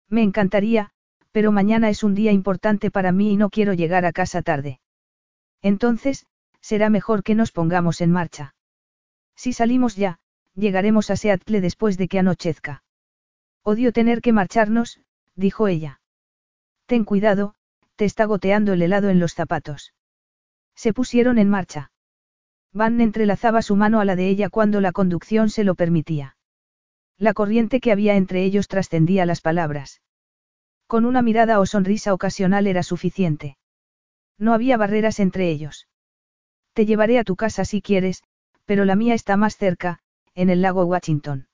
Me 0.07 0.21
encantaría, 0.21 0.91
pero 1.31 1.51
mañana 1.51 1.89
es 1.89 2.03
un 2.03 2.13
día 2.13 2.31
importante 2.31 2.91
para 2.91 3.11
mí 3.11 3.33
y 3.33 3.37
no 3.37 3.49
quiero 3.49 3.73
llegar 3.73 4.05
a 4.05 4.11
casa 4.11 4.43
tarde. 4.43 4.79
Entonces, 5.63 6.27
será 6.61 6.91
mejor 6.91 7.23
que 7.23 7.33
nos 7.33 7.51
pongamos 7.51 7.99
en 8.01 8.11
marcha. 8.11 8.53
Si 9.35 9.53
salimos 9.53 9.95
ya, 9.95 10.19
llegaremos 10.53 11.09
a 11.09 11.15
Seattle 11.15 11.61
después 11.61 11.97
de 11.97 12.07
que 12.07 12.19
anochezca. 12.19 12.83
Odio 13.63 13.91
tener 13.91 14.21
que 14.21 14.33
marcharnos, 14.33 14.99
dijo 15.35 15.67
ella. 15.67 15.99
Ten 16.85 17.03
cuidado, 17.03 17.55
te 17.97 18.05
está 18.05 18.25
goteando 18.25 18.73
el 18.73 18.81
helado 18.81 19.09
en 19.09 19.19
los 19.19 19.33
zapatos. 19.33 19.93
Se 20.75 20.93
pusieron 20.93 21.39
en 21.39 21.49
marcha. 21.49 21.91
Van 22.71 23.01
entrelazaba 23.01 23.61
su 23.63 23.75
mano 23.75 23.99
a 23.99 24.05
la 24.05 24.15
de 24.15 24.29
ella 24.29 24.49
cuando 24.49 24.79
la 24.79 24.91
conducción 24.91 25.49
se 25.49 25.63
lo 25.63 25.73
permitía. 25.75 26.37
La 27.17 27.33
corriente 27.33 27.79
que 27.79 27.91
había 27.91 28.15
entre 28.15 28.43
ellos 28.43 28.67
trascendía 28.67 29.25
las 29.25 29.41
palabras. 29.41 30.01
Con 30.85 31.05
una 31.05 31.23
mirada 31.23 31.59
o 31.59 31.65
sonrisa 31.65 32.13
ocasional 32.13 32.67
era 32.67 32.83
suficiente. 32.83 33.57
No 34.37 34.53
había 34.53 34.77
barreras 34.77 35.19
entre 35.19 35.49
ellos. 35.49 35.87
Te 36.73 36.85
llevaré 36.85 37.17
a 37.17 37.23
tu 37.23 37.35
casa 37.35 37.65
si 37.65 37.81
quieres, 37.81 38.21
pero 38.65 38.85
la 38.85 38.95
mía 38.95 39.15
está 39.15 39.35
más 39.35 39.57
cerca, 39.57 39.99
en 40.35 40.51
el 40.51 40.61
lago 40.61 40.85
Washington. 40.85 41.47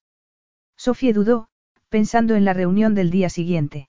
Sofía 0.76 1.14
dudó, 1.14 1.48
pensando 1.88 2.36
en 2.36 2.44
la 2.44 2.52
reunión 2.52 2.96
del 2.96 3.10
día 3.10 3.30
siguiente. 3.30 3.88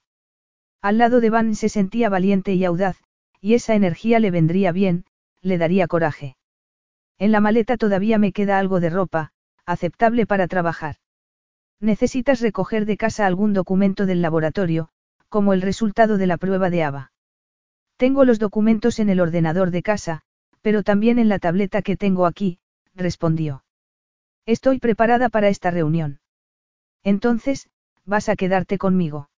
Al 0.85 0.99
lado 0.99 1.19
de 1.19 1.31
Van 1.31 1.55
se 1.55 1.67
sentía 1.67 2.09
valiente 2.09 2.53
y 2.53 2.63
audaz, 2.63 3.01
y 3.41 3.55
esa 3.55 3.73
energía 3.73 4.19
le 4.19 4.29
vendría 4.29 4.71
bien, 4.71 5.05
le 5.41 5.57
daría 5.57 5.87
coraje. 5.87 6.37
En 7.17 7.31
la 7.31 7.39
maleta 7.39 7.75
todavía 7.75 8.19
me 8.19 8.31
queda 8.31 8.59
algo 8.59 8.79
de 8.79 8.91
ropa, 8.91 9.31
aceptable 9.65 10.27
para 10.27 10.47
trabajar. 10.47 10.97
Necesitas 11.79 12.39
recoger 12.39 12.85
de 12.85 12.97
casa 12.97 13.25
algún 13.25 13.51
documento 13.53 14.05
del 14.05 14.21
laboratorio, 14.21 14.89
como 15.27 15.53
el 15.53 15.63
resultado 15.63 16.19
de 16.19 16.27
la 16.27 16.37
prueba 16.37 16.69
de 16.69 16.83
ABA. 16.83 17.11
Tengo 17.97 18.23
los 18.23 18.37
documentos 18.37 18.99
en 18.99 19.09
el 19.09 19.21
ordenador 19.21 19.71
de 19.71 19.81
casa, 19.81 20.21
pero 20.61 20.83
también 20.83 21.17
en 21.17 21.29
la 21.29 21.39
tableta 21.39 21.81
que 21.81 21.97
tengo 21.97 22.27
aquí, 22.27 22.59
respondió. 22.93 23.63
Estoy 24.45 24.77
preparada 24.77 25.29
para 25.29 25.47
esta 25.47 25.71
reunión. 25.71 26.19
Entonces, 27.03 27.69
vas 28.05 28.29
a 28.29 28.35
quedarte 28.35 28.77
conmigo. 28.77 29.29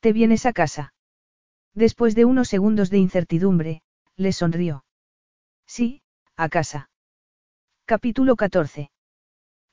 ¿Te 0.00 0.12
vienes 0.12 0.46
a 0.46 0.52
casa? 0.52 0.92
Después 1.74 2.14
de 2.14 2.24
unos 2.24 2.48
segundos 2.48 2.88
de 2.88 2.98
incertidumbre, 2.98 3.82
le 4.16 4.32
sonrió. 4.32 4.84
Sí, 5.66 6.02
a 6.36 6.48
casa. 6.48 6.90
Capítulo 7.84 8.36
14. 8.36 8.90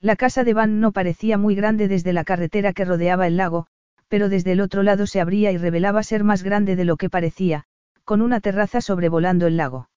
La 0.00 0.16
casa 0.16 0.42
de 0.42 0.52
Van 0.52 0.80
no 0.80 0.90
parecía 0.90 1.38
muy 1.38 1.54
grande 1.54 1.86
desde 1.86 2.12
la 2.12 2.24
carretera 2.24 2.72
que 2.72 2.84
rodeaba 2.84 3.28
el 3.28 3.36
lago, 3.36 3.68
pero 4.08 4.28
desde 4.28 4.52
el 4.52 4.60
otro 4.60 4.82
lado 4.82 5.06
se 5.06 5.20
abría 5.20 5.52
y 5.52 5.58
revelaba 5.58 6.02
ser 6.02 6.24
más 6.24 6.42
grande 6.42 6.74
de 6.74 6.84
lo 6.84 6.96
que 6.96 7.08
parecía, 7.08 7.64
con 8.04 8.20
una 8.20 8.40
terraza 8.40 8.80
sobrevolando 8.80 9.46
el 9.46 9.56
lago. 9.56 9.90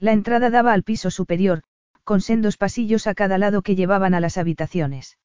La 0.00 0.12
entrada 0.12 0.50
daba 0.50 0.72
al 0.72 0.82
piso 0.82 1.12
superior, 1.12 1.62
con 2.02 2.20
sendos 2.20 2.56
pasillos 2.56 3.06
a 3.06 3.14
cada 3.14 3.38
lado 3.38 3.62
que 3.62 3.76
llevaban 3.76 4.14
a 4.14 4.20
las 4.20 4.36
habitaciones. 4.36 5.16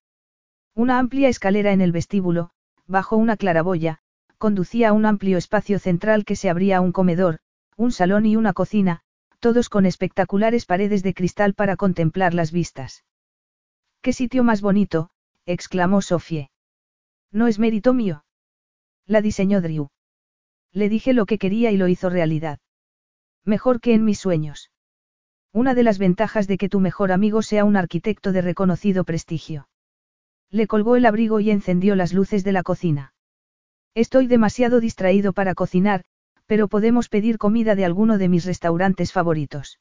Una 0.75 0.99
amplia 0.99 1.29
escalera 1.29 1.71
en 1.71 1.81
el 1.81 1.91
vestíbulo, 1.91 2.51
bajo 2.85 3.17
una 3.17 3.35
claraboya, 3.35 4.01
conducía 4.39 4.89
a 4.89 4.93
un 4.93 5.05
amplio 5.05 5.37
espacio 5.37 5.77
central 5.77 6.25
que 6.25 6.35
se 6.35 6.49
abría 6.49 6.77
a 6.77 6.81
un 6.81 6.91
comedor, 6.91 7.39
un 7.77 7.91
salón 7.91 8.25
y 8.25 8.35
una 8.35 8.53
cocina, 8.53 9.01
todos 9.39 9.69
con 9.69 9.85
espectaculares 9.85 10.65
paredes 10.65 11.03
de 11.03 11.13
cristal 11.13 11.53
para 11.53 11.75
contemplar 11.75 12.33
las 12.33 12.51
vistas. 12.51 13.05
¡Qué 14.01 14.13
sitio 14.13 14.43
más 14.43 14.61
bonito! 14.61 15.11
exclamó 15.45 16.01
Sofie. 16.01 16.49
No 17.31 17.47
es 17.47 17.59
mérito 17.59 17.93
mío. 17.93 18.23
La 19.05 19.21
diseñó 19.21 19.61
Drew. 19.61 19.89
Le 20.71 20.87
dije 20.87 21.13
lo 21.13 21.25
que 21.25 21.37
quería 21.37 21.71
y 21.71 21.77
lo 21.77 21.87
hizo 21.87 22.09
realidad. 22.09 22.59
Mejor 23.43 23.81
que 23.81 23.93
en 23.93 24.05
mis 24.05 24.19
sueños. 24.19 24.71
Una 25.51 25.73
de 25.73 25.83
las 25.83 25.97
ventajas 25.97 26.47
de 26.47 26.57
que 26.57 26.69
tu 26.69 26.79
mejor 26.79 27.11
amigo 27.11 27.41
sea 27.41 27.65
un 27.65 27.75
arquitecto 27.75 28.31
de 28.31 28.41
reconocido 28.41 29.03
prestigio. 29.03 29.67
Le 30.49 30.67
colgó 30.67 30.95
el 30.95 31.05
abrigo 31.05 31.39
y 31.39 31.51
encendió 31.51 31.95
las 31.95 32.13
luces 32.13 32.43
de 32.43 32.51
la 32.51 32.63
cocina. 32.63 33.13
Estoy 33.95 34.27
demasiado 34.27 34.79
distraído 34.79 35.33
para 35.33 35.55
cocinar, 35.55 36.05
pero 36.45 36.67
podemos 36.67 37.09
pedir 37.09 37.37
comida 37.37 37.75
de 37.75 37.85
alguno 37.85 38.17
de 38.17 38.29
mis 38.29 38.45
restaurantes 38.45 39.11
favoritos. 39.11 39.79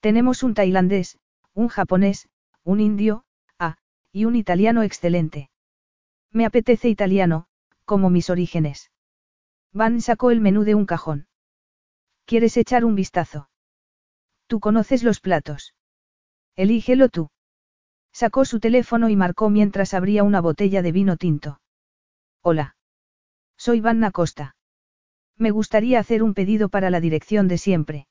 Tenemos 0.00 0.42
un 0.42 0.54
tailandés, 0.54 1.18
un 1.54 1.68
japonés, 1.68 2.28
un 2.62 2.80
indio, 2.80 3.24
ah, 3.58 3.76
y 4.12 4.24
un 4.24 4.36
italiano 4.36 4.82
excelente. 4.82 5.50
Me 6.30 6.46
apetece 6.46 6.88
italiano, 6.88 7.46
como 7.84 8.10
mis 8.10 8.30
orígenes. 8.30 8.90
Van 9.72 10.00
sacó 10.00 10.30
el 10.30 10.40
menú 10.40 10.64
de 10.64 10.74
un 10.74 10.86
cajón. 10.86 11.26
¿Quieres 12.24 12.56
echar 12.56 12.84
un 12.84 12.94
vistazo? 12.94 13.48
Tú 14.46 14.60
conoces 14.60 15.02
los 15.02 15.20
platos. 15.20 15.74
Elígelo 16.56 17.08
tú. 17.08 17.30
Sacó 18.12 18.44
su 18.44 18.60
teléfono 18.60 19.08
y 19.08 19.16
marcó 19.16 19.50
mientras 19.50 19.92
abría 19.92 20.22
una 20.22 20.40
botella 20.40 20.82
de 20.82 20.92
vino 20.92 21.16
tinto. 21.16 21.60
Hola. 22.40 22.73
Soy 23.64 23.80
Vanna 23.80 24.10
Costa. 24.10 24.56
Me 25.38 25.50
gustaría 25.50 25.98
hacer 25.98 26.22
un 26.22 26.34
pedido 26.34 26.68
para 26.68 26.90
la 26.90 27.00
dirección 27.00 27.48
de 27.48 27.56
siempre. 27.56 28.06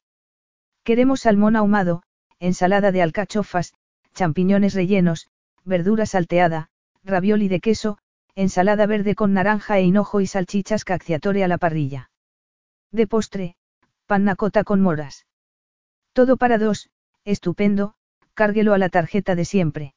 Queremos 0.84 1.22
salmón 1.22 1.56
ahumado, 1.56 2.02
ensalada 2.40 2.92
de 2.92 3.04
alcachofas, 3.04 3.76
champiñones 4.16 4.74
rellenos, 4.74 5.28
verdura 5.64 6.08
salteada, 6.08 6.70
ravioli 7.04 7.50
de 7.50 7.60
queso, 7.60 8.00
ensalada 8.34 8.88
verde 8.88 9.14
con 9.14 9.34
naranja 9.34 9.78
e 9.78 9.84
hinojo 9.84 10.22
y 10.22 10.26
salchichas 10.26 10.86
cacciatore 10.86 11.44
a 11.44 11.48
la 11.48 11.60
parrilla. 11.60 12.10
De 12.92 13.06
postre, 13.06 13.56
panna 14.08 14.36
cotta 14.36 14.64
con 14.64 14.82
moras. 14.82 15.28
Todo 16.14 16.36
para 16.36 16.58
dos, 16.58 16.90
estupendo, 17.26 17.94
cárguelo 18.34 18.74
a 18.74 18.80
la 18.80 18.90
tarjeta 18.90 19.36
de 19.36 19.46
siempre. 19.46 19.94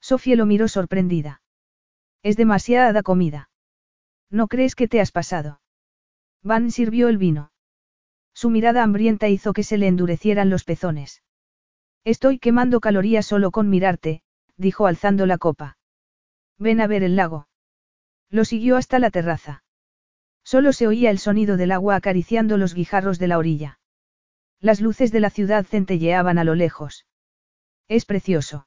Sofía 0.00 0.36
lo 0.36 0.46
miró 0.46 0.68
sorprendida. 0.68 1.42
Es 2.22 2.36
demasiada 2.36 3.02
comida. 3.02 3.47
¿No 4.30 4.48
crees 4.48 4.74
que 4.74 4.88
te 4.88 5.00
has 5.00 5.12
pasado? 5.12 5.60
Van 6.42 6.70
sirvió 6.70 7.08
el 7.08 7.18
vino. 7.18 7.50
Su 8.34 8.50
mirada 8.50 8.82
hambrienta 8.82 9.28
hizo 9.28 9.52
que 9.52 9.64
se 9.64 9.78
le 9.78 9.88
endurecieran 9.88 10.50
los 10.50 10.64
pezones. 10.64 11.22
Estoy 12.04 12.38
quemando 12.38 12.80
calorías 12.80 13.26
solo 13.26 13.50
con 13.50 13.68
mirarte, 13.68 14.22
dijo 14.56 14.86
alzando 14.86 15.26
la 15.26 15.38
copa. 15.38 15.78
Ven 16.58 16.80
a 16.80 16.86
ver 16.86 17.02
el 17.02 17.16
lago. 17.16 17.48
Lo 18.30 18.44
siguió 18.44 18.76
hasta 18.76 18.98
la 18.98 19.10
terraza. 19.10 19.64
Solo 20.44 20.72
se 20.72 20.86
oía 20.86 21.10
el 21.10 21.18
sonido 21.18 21.56
del 21.56 21.72
agua 21.72 21.96
acariciando 21.96 22.56
los 22.56 22.74
guijarros 22.74 23.18
de 23.18 23.28
la 23.28 23.38
orilla. 23.38 23.80
Las 24.60 24.80
luces 24.80 25.12
de 25.12 25.20
la 25.20 25.30
ciudad 25.30 25.64
centelleaban 25.64 26.38
a 26.38 26.44
lo 26.44 26.54
lejos. 26.54 27.06
Es 27.86 28.04
precioso. 28.04 28.66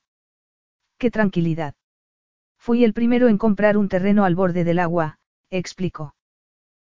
Qué 0.97 1.11
tranquilidad. 1.11 1.75
Fui 2.57 2.83
el 2.83 2.93
primero 2.93 3.27
en 3.27 3.37
comprar 3.37 3.77
un 3.77 3.89
terreno 3.89 4.23
al 4.23 4.35
borde 4.35 4.63
del 4.63 4.79
agua, 4.79 5.17
explicó. 5.51 6.15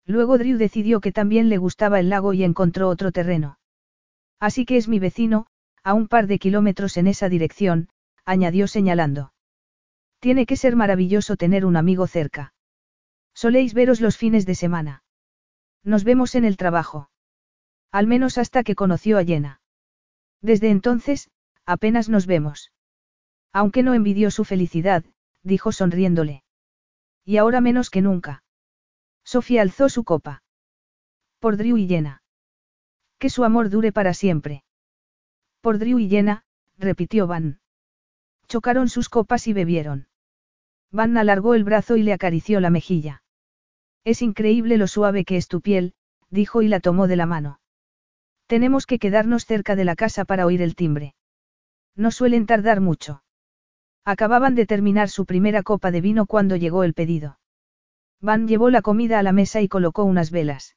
Luego 0.06 0.38
Drew 0.38 0.58
decidió 0.58 1.00
que 1.00 1.12
también 1.12 1.48
le 1.48 1.58
gustaba 1.58 1.98
el 1.98 2.08
lago 2.08 2.32
y 2.32 2.44
encontró 2.44 2.88
otro 2.88 3.12
terreno. 3.12 3.58
Así 4.38 4.64
que 4.64 4.76
es 4.76 4.88
mi 4.88 4.98
vecino, 4.98 5.46
a 5.82 5.94
un 5.94 6.08
par 6.08 6.26
de 6.26 6.38
kilómetros 6.38 6.96
en 6.96 7.06
esa 7.06 7.28
dirección, 7.28 7.88
añadió 8.24 8.66
señalando. 8.66 9.32
Tiene 10.18 10.46
que 10.46 10.56
ser 10.56 10.76
maravilloso 10.76 11.36
tener 11.36 11.64
un 11.64 11.76
amigo 11.76 12.06
cerca. 12.06 12.54
Soléis 13.34 13.74
veros 13.74 14.00
los 14.00 14.16
fines 14.16 14.46
de 14.46 14.54
semana. 14.54 15.02
Nos 15.82 16.04
vemos 16.04 16.34
en 16.34 16.44
el 16.44 16.56
trabajo. 16.56 17.10
Al 17.90 18.06
menos 18.06 18.38
hasta 18.38 18.62
que 18.62 18.74
conoció 18.74 19.18
a 19.18 19.24
Jenna. 19.24 19.60
Desde 20.42 20.70
entonces, 20.70 21.30
apenas 21.64 22.08
nos 22.08 22.26
vemos. 22.26 22.72
Aunque 23.52 23.82
no 23.82 23.94
envidió 23.94 24.30
su 24.30 24.44
felicidad, 24.44 25.04
dijo 25.42 25.72
sonriéndole. 25.72 26.44
Y 27.24 27.38
ahora 27.38 27.60
menos 27.60 27.90
que 27.90 28.02
nunca. 28.02 28.42
Sofía 29.32 29.62
alzó 29.62 29.88
su 29.88 30.02
copa. 30.02 30.42
Por 31.38 31.56
Drew 31.56 31.76
y 31.76 31.86
Jenna. 31.86 32.24
Que 33.20 33.30
su 33.30 33.44
amor 33.44 33.70
dure 33.70 33.92
para 33.92 34.12
siempre. 34.12 34.64
Por 35.60 35.78
Drew 35.78 36.00
y 36.00 36.08
Jenna, 36.08 36.42
repitió 36.78 37.28
Van. 37.28 37.60
Chocaron 38.48 38.88
sus 38.88 39.08
copas 39.08 39.46
y 39.46 39.52
bebieron. 39.52 40.08
Van 40.90 41.16
alargó 41.16 41.54
el 41.54 41.62
brazo 41.62 41.96
y 41.96 42.02
le 42.02 42.12
acarició 42.12 42.58
la 42.58 42.70
mejilla. 42.70 43.22
Es 44.02 44.20
increíble 44.20 44.76
lo 44.78 44.88
suave 44.88 45.24
que 45.24 45.36
es 45.36 45.46
tu 45.46 45.60
piel, 45.60 45.94
dijo 46.30 46.60
y 46.62 46.66
la 46.66 46.80
tomó 46.80 47.06
de 47.06 47.14
la 47.14 47.26
mano. 47.26 47.60
Tenemos 48.48 48.84
que 48.84 48.98
quedarnos 48.98 49.46
cerca 49.46 49.76
de 49.76 49.84
la 49.84 49.94
casa 49.94 50.24
para 50.24 50.44
oír 50.44 50.60
el 50.60 50.74
timbre. 50.74 51.14
No 51.94 52.10
suelen 52.10 52.46
tardar 52.46 52.80
mucho. 52.80 53.22
Acababan 54.04 54.56
de 54.56 54.66
terminar 54.66 55.08
su 55.08 55.24
primera 55.24 55.62
copa 55.62 55.92
de 55.92 56.00
vino 56.00 56.26
cuando 56.26 56.56
llegó 56.56 56.82
el 56.82 56.94
pedido. 56.94 57.38
Van 58.20 58.46
llevó 58.46 58.70
la 58.70 58.82
comida 58.82 59.18
a 59.18 59.22
la 59.22 59.32
mesa 59.32 59.60
y 59.60 59.68
colocó 59.68 60.04
unas 60.04 60.30
velas. 60.30 60.76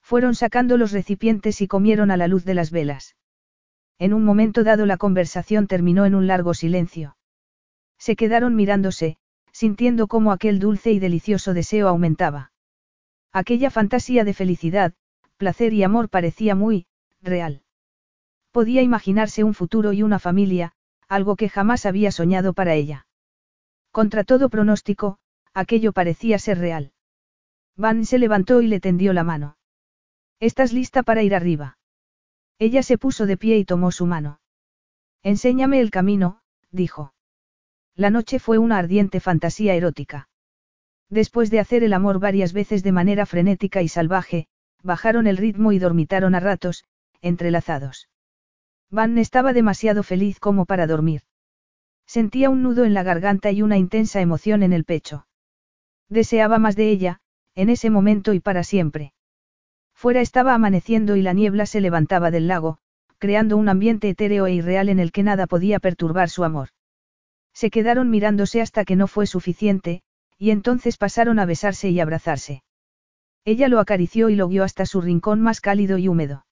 Fueron 0.00 0.34
sacando 0.34 0.76
los 0.76 0.92
recipientes 0.92 1.60
y 1.60 1.68
comieron 1.68 2.10
a 2.10 2.16
la 2.16 2.28
luz 2.28 2.44
de 2.44 2.54
las 2.54 2.70
velas. 2.70 3.16
En 3.98 4.12
un 4.12 4.24
momento 4.24 4.64
dado 4.64 4.86
la 4.86 4.96
conversación 4.96 5.66
terminó 5.66 6.04
en 6.06 6.14
un 6.14 6.26
largo 6.26 6.54
silencio. 6.54 7.16
Se 7.98 8.16
quedaron 8.16 8.54
mirándose, 8.54 9.18
sintiendo 9.52 10.08
cómo 10.08 10.32
aquel 10.32 10.58
dulce 10.58 10.90
y 10.90 10.98
delicioso 10.98 11.54
deseo 11.54 11.88
aumentaba. 11.88 12.52
Aquella 13.32 13.70
fantasía 13.70 14.24
de 14.24 14.34
felicidad, 14.34 14.94
placer 15.36 15.72
y 15.72 15.82
amor 15.82 16.08
parecía 16.08 16.54
muy, 16.54 16.86
real. 17.22 17.62
Podía 18.50 18.82
imaginarse 18.82 19.44
un 19.44 19.54
futuro 19.54 19.92
y 19.92 20.02
una 20.02 20.18
familia, 20.18 20.72
algo 21.08 21.36
que 21.36 21.48
jamás 21.48 21.86
había 21.86 22.10
soñado 22.12 22.52
para 22.52 22.74
ella. 22.74 23.06
Contra 23.90 24.24
todo 24.24 24.48
pronóstico, 24.48 25.18
aquello 25.54 25.92
parecía 25.92 26.38
ser 26.38 26.58
real. 26.58 26.92
Van 27.76 28.04
se 28.04 28.18
levantó 28.18 28.60
y 28.60 28.66
le 28.66 28.80
tendió 28.80 29.12
la 29.12 29.24
mano. 29.24 29.56
¿Estás 30.40 30.72
lista 30.72 31.02
para 31.02 31.22
ir 31.22 31.34
arriba? 31.34 31.78
Ella 32.58 32.82
se 32.82 32.98
puso 32.98 33.26
de 33.26 33.36
pie 33.36 33.58
y 33.58 33.64
tomó 33.64 33.90
su 33.90 34.06
mano. 34.06 34.40
Enséñame 35.22 35.80
el 35.80 35.90
camino, 35.90 36.40
dijo. 36.70 37.14
La 37.96 38.10
noche 38.10 38.38
fue 38.38 38.58
una 38.58 38.78
ardiente 38.78 39.20
fantasía 39.20 39.74
erótica. 39.74 40.28
Después 41.08 41.50
de 41.50 41.60
hacer 41.60 41.84
el 41.84 41.92
amor 41.92 42.18
varias 42.18 42.52
veces 42.52 42.82
de 42.82 42.92
manera 42.92 43.24
frenética 43.24 43.82
y 43.82 43.88
salvaje, 43.88 44.48
bajaron 44.82 45.26
el 45.26 45.36
ritmo 45.36 45.72
y 45.72 45.78
dormitaron 45.78 46.34
a 46.34 46.40
ratos, 46.40 46.84
entrelazados. 47.22 48.08
Van 48.90 49.18
estaba 49.18 49.52
demasiado 49.52 50.02
feliz 50.02 50.38
como 50.40 50.66
para 50.66 50.86
dormir. 50.86 51.22
Sentía 52.06 52.50
un 52.50 52.62
nudo 52.62 52.84
en 52.84 52.94
la 52.94 53.02
garganta 53.02 53.50
y 53.50 53.62
una 53.62 53.78
intensa 53.78 54.20
emoción 54.20 54.62
en 54.62 54.72
el 54.72 54.84
pecho. 54.84 55.26
Deseaba 56.08 56.58
más 56.58 56.76
de 56.76 56.90
ella, 56.90 57.20
en 57.54 57.68
ese 57.68 57.90
momento 57.90 58.34
y 58.34 58.40
para 58.40 58.64
siempre. 58.64 59.12
Fuera 59.94 60.20
estaba 60.20 60.54
amaneciendo 60.54 61.16
y 61.16 61.22
la 61.22 61.32
niebla 61.32 61.66
se 61.66 61.80
levantaba 61.80 62.30
del 62.30 62.48
lago, 62.48 62.78
creando 63.18 63.56
un 63.56 63.68
ambiente 63.68 64.08
etéreo 64.08 64.46
e 64.46 64.54
irreal 64.54 64.88
en 64.88 64.98
el 64.98 65.12
que 65.12 65.22
nada 65.22 65.46
podía 65.46 65.78
perturbar 65.78 66.28
su 66.28 66.44
amor. 66.44 66.68
Se 67.54 67.70
quedaron 67.70 68.10
mirándose 68.10 68.60
hasta 68.60 68.84
que 68.84 68.96
no 68.96 69.06
fue 69.06 69.26
suficiente, 69.26 70.02
y 70.36 70.50
entonces 70.50 70.96
pasaron 70.96 71.38
a 71.38 71.46
besarse 71.46 71.88
y 71.88 72.00
abrazarse. 72.00 72.64
Ella 73.44 73.68
lo 73.68 73.78
acarició 73.78 74.28
y 74.28 74.36
lo 74.36 74.48
guió 74.48 74.64
hasta 74.64 74.86
su 74.86 75.00
rincón 75.00 75.40
más 75.40 75.60
cálido 75.60 75.96
y 75.98 76.08
húmedo. 76.08 76.44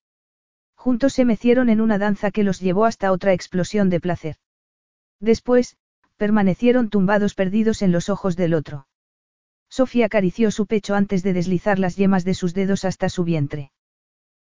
Juntos 0.75 1.13
se 1.13 1.25
mecieron 1.25 1.69
en 1.69 1.81
una 1.81 1.97
danza 1.97 2.31
que 2.31 2.43
los 2.43 2.59
llevó 2.59 2.85
hasta 2.85 3.11
otra 3.11 3.33
explosión 3.33 3.89
de 3.89 3.99
placer. 3.99 4.37
Después, 5.19 5.77
permanecieron 6.17 6.89
tumbados 6.89 7.35
perdidos 7.35 7.81
en 7.81 7.91
los 7.91 8.09
ojos 8.09 8.35
del 8.35 8.53
otro. 8.53 8.87
Sofía 9.73 10.05
acarició 10.05 10.51
su 10.51 10.67
pecho 10.67 10.93
antes 10.93 11.23
de 11.23 11.33
deslizar 11.33 11.79
las 11.79 11.95
yemas 11.95 12.23
de 12.23 12.35
sus 12.35 12.53
dedos 12.53 12.85
hasta 12.85 13.09
su 13.09 13.23
vientre. 13.23 13.71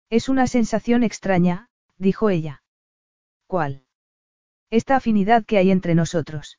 Es 0.09 0.29
una 0.29 0.49
sensación 0.49 1.05
extraña, 1.05 1.69
dijo 1.99 2.31
ella. 2.31 2.65
¿Cuál? 3.47 3.85
Esta 4.71 4.97
afinidad 4.97 5.45
que 5.45 5.57
hay 5.59 5.71
entre 5.71 5.95
nosotros. 5.95 6.59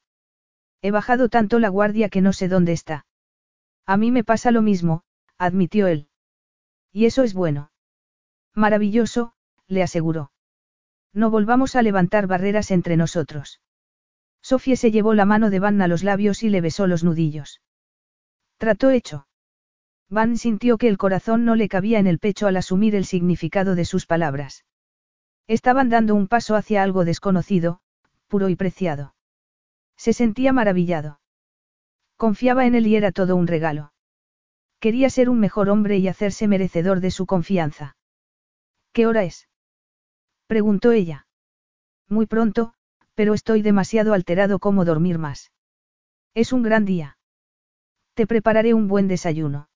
He 0.82 0.92
bajado 0.92 1.28
tanto 1.28 1.60
la 1.60 1.68
guardia 1.68 2.08
que 2.08 2.22
no 2.22 2.32
sé 2.32 2.48
dónde 2.48 2.72
está. 2.72 3.06
A 3.86 3.98
mí 3.98 4.10
me 4.10 4.24
pasa 4.24 4.52
lo 4.52 4.62
mismo, 4.62 5.04
admitió 5.38 5.88
él. 5.88 6.08
Y 6.94 7.08
eso 7.08 7.24
es 7.24 7.34
bueno. 7.34 7.74
Maravilloso, 8.56 9.34
le 9.68 9.84
aseguró. 9.84 10.32
No 11.12 11.30
volvamos 11.30 11.76
a 11.76 11.82
levantar 11.82 12.26
barreras 12.26 12.72
entre 12.72 12.96
nosotros. 12.96 13.60
Sofía 14.42 14.78
se 14.78 14.92
llevó 14.92 15.14
la 15.14 15.26
mano 15.26 15.50
de 15.50 15.60
Van 15.60 15.82
a 15.82 15.90
los 15.90 16.06
labios 16.06 16.42
y 16.42 16.48
le 16.48 16.62
besó 16.62 16.88
los 16.88 17.04
nudillos. 17.04 17.60
Trató 18.62 18.92
hecho. 18.92 19.26
Van 20.08 20.38
sintió 20.38 20.78
que 20.78 20.88
el 20.88 21.00
corazón 21.00 21.46
no 21.46 21.56
le 21.56 21.68
cabía 21.68 21.98
en 21.98 22.06
el 22.06 22.20
pecho 22.20 22.46
al 22.46 22.58
asumir 22.58 22.94
el 22.94 23.06
significado 23.06 23.74
de 23.74 23.86
sus 23.86 24.06
palabras. 24.06 24.66
Estaban 25.48 25.90
dando 25.90 26.14
un 26.14 26.28
paso 26.28 26.56
hacia 26.56 26.84
algo 26.84 27.04
desconocido, 27.04 27.82
puro 28.28 28.50
y 28.50 28.56
preciado. 28.56 29.16
Se 29.98 30.14
sentía 30.14 30.54
maravillado. 30.54 31.20
Confiaba 32.18 32.68
en 32.68 32.76
él 32.76 32.86
y 32.86 32.96
era 32.96 33.12
todo 33.12 33.36
un 33.36 33.48
regalo. 33.48 33.94
Quería 34.80 35.10
ser 35.10 35.32
un 35.32 35.40
mejor 35.40 35.68
hombre 35.68 35.98
y 35.98 36.08
hacerse 36.08 36.48
merecedor 36.48 37.00
de 37.00 37.10
su 37.10 37.26
confianza. 37.26 37.96
¿Qué 38.94 39.08
hora 39.08 39.24
es? 39.24 39.50
preguntó 40.46 40.92
ella. 40.92 41.26
Muy 42.08 42.28
pronto, 42.28 42.76
pero 43.16 43.34
estoy 43.34 43.64
demasiado 43.64 44.14
alterado 44.14 44.60
como 44.60 44.86
dormir 44.86 45.18
más. 45.18 45.52
Es 46.36 46.54
un 46.54 46.62
gran 46.62 46.86
día. 46.86 47.18
Te 48.14 48.28
prepararé 48.28 48.74
un 48.74 48.88
buen 48.88 49.08
desayuno. 49.08 49.70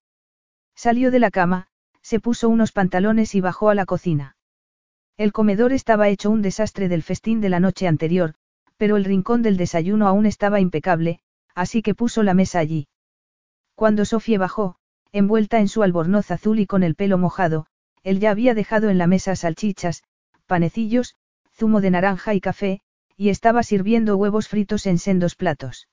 Salió 0.75 1.09
de 1.11 1.19
la 1.19 1.31
cama, 1.31 1.67
se 2.01 2.19
puso 2.19 2.49
unos 2.49 2.72
pantalones 2.72 3.33
y 3.33 3.41
bajó 3.41 3.69
a 3.69 3.75
la 3.75 3.85
cocina. 3.85 4.35
El 5.17 5.31
comedor 5.31 5.72
estaba 5.72 6.09
hecho 6.09 6.30
un 6.30 6.41
desastre 6.41 6.89
del 6.89 7.01
festín 7.01 7.39
de 7.39 7.49
la 7.49 7.59
noche 7.59 7.88
anterior, 7.88 8.35
pero 8.77 8.97
el 8.97 9.05
rincón 9.05 9.41
del 9.41 9.55
desayuno 9.55 10.07
aún 10.07 10.25
estaba 10.25 10.59
impecable, 10.59 11.19
así 11.53 11.81
que 11.81 11.95
puso 11.95 12.22
la 12.23 12.33
mesa 12.33 12.59
allí. 12.59 12.88
Cuando 13.75 14.03
Sofía 14.03 14.38
bajó, 14.38 14.75
envuelta 15.14 15.59
en 15.59 15.69
su 15.69 15.83
albornoz 15.83 16.31
azul 16.31 16.59
y 16.59 16.65
con 16.65 16.83
el 16.83 16.95
pelo 16.95 17.17
mojado, 17.17 17.67
él 18.03 18.19
ya 18.19 18.31
había 18.31 18.53
dejado 18.53 18.89
en 18.89 18.97
la 18.97 19.07
mesa 19.07 19.35
salchichas, 19.35 20.03
panecillos, 20.45 21.15
zumo 21.53 21.80
de 21.80 21.91
naranja 21.91 22.33
y 22.33 22.41
café, 22.41 22.81
y 23.15 23.30
estaba 23.30 23.64
sirviendo 23.64 24.17
huevos 24.17 24.49
fritos 24.49 24.85
en 24.85 24.99
sendos 24.99 25.35
platos. 25.35 25.88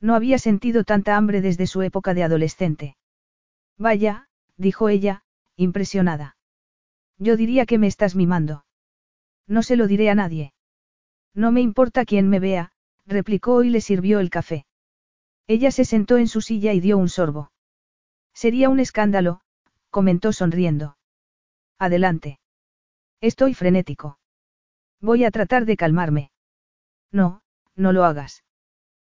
No 0.00 0.14
había 0.14 0.38
sentido 0.38 0.84
tanta 0.84 1.16
hambre 1.16 1.40
desde 1.40 1.66
su 1.66 1.82
época 1.82 2.14
de 2.14 2.22
adolescente. 2.22 2.96
Vaya, 3.78 4.28
dijo 4.56 4.88
ella, 4.88 5.22
impresionada. 5.56 6.36
Yo 7.18 7.36
diría 7.36 7.66
que 7.66 7.78
me 7.78 7.86
estás 7.86 8.14
mimando. 8.14 8.64
No 9.46 9.62
se 9.62 9.76
lo 9.76 9.86
diré 9.86 10.10
a 10.10 10.14
nadie. 10.14 10.52
No 11.34 11.52
me 11.52 11.60
importa 11.60 12.04
quién 12.04 12.28
me 12.28 12.40
vea, 12.40 12.72
replicó 13.06 13.62
y 13.62 13.70
le 13.70 13.80
sirvió 13.80 14.20
el 14.20 14.30
café. 14.30 14.66
Ella 15.46 15.70
se 15.70 15.84
sentó 15.84 16.16
en 16.16 16.28
su 16.28 16.40
silla 16.40 16.72
y 16.72 16.80
dio 16.80 16.98
un 16.98 17.08
sorbo. 17.08 17.52
Sería 18.34 18.68
un 18.68 18.80
escándalo, 18.80 19.40
comentó 19.90 20.32
sonriendo. 20.32 20.98
Adelante. 21.78 22.40
Estoy 23.20 23.54
frenético. 23.54 24.18
Voy 25.00 25.24
a 25.24 25.30
tratar 25.30 25.64
de 25.64 25.76
calmarme. 25.76 26.30
No, 27.12 27.42
no 27.76 27.92
lo 27.92 28.04
hagas. 28.04 28.45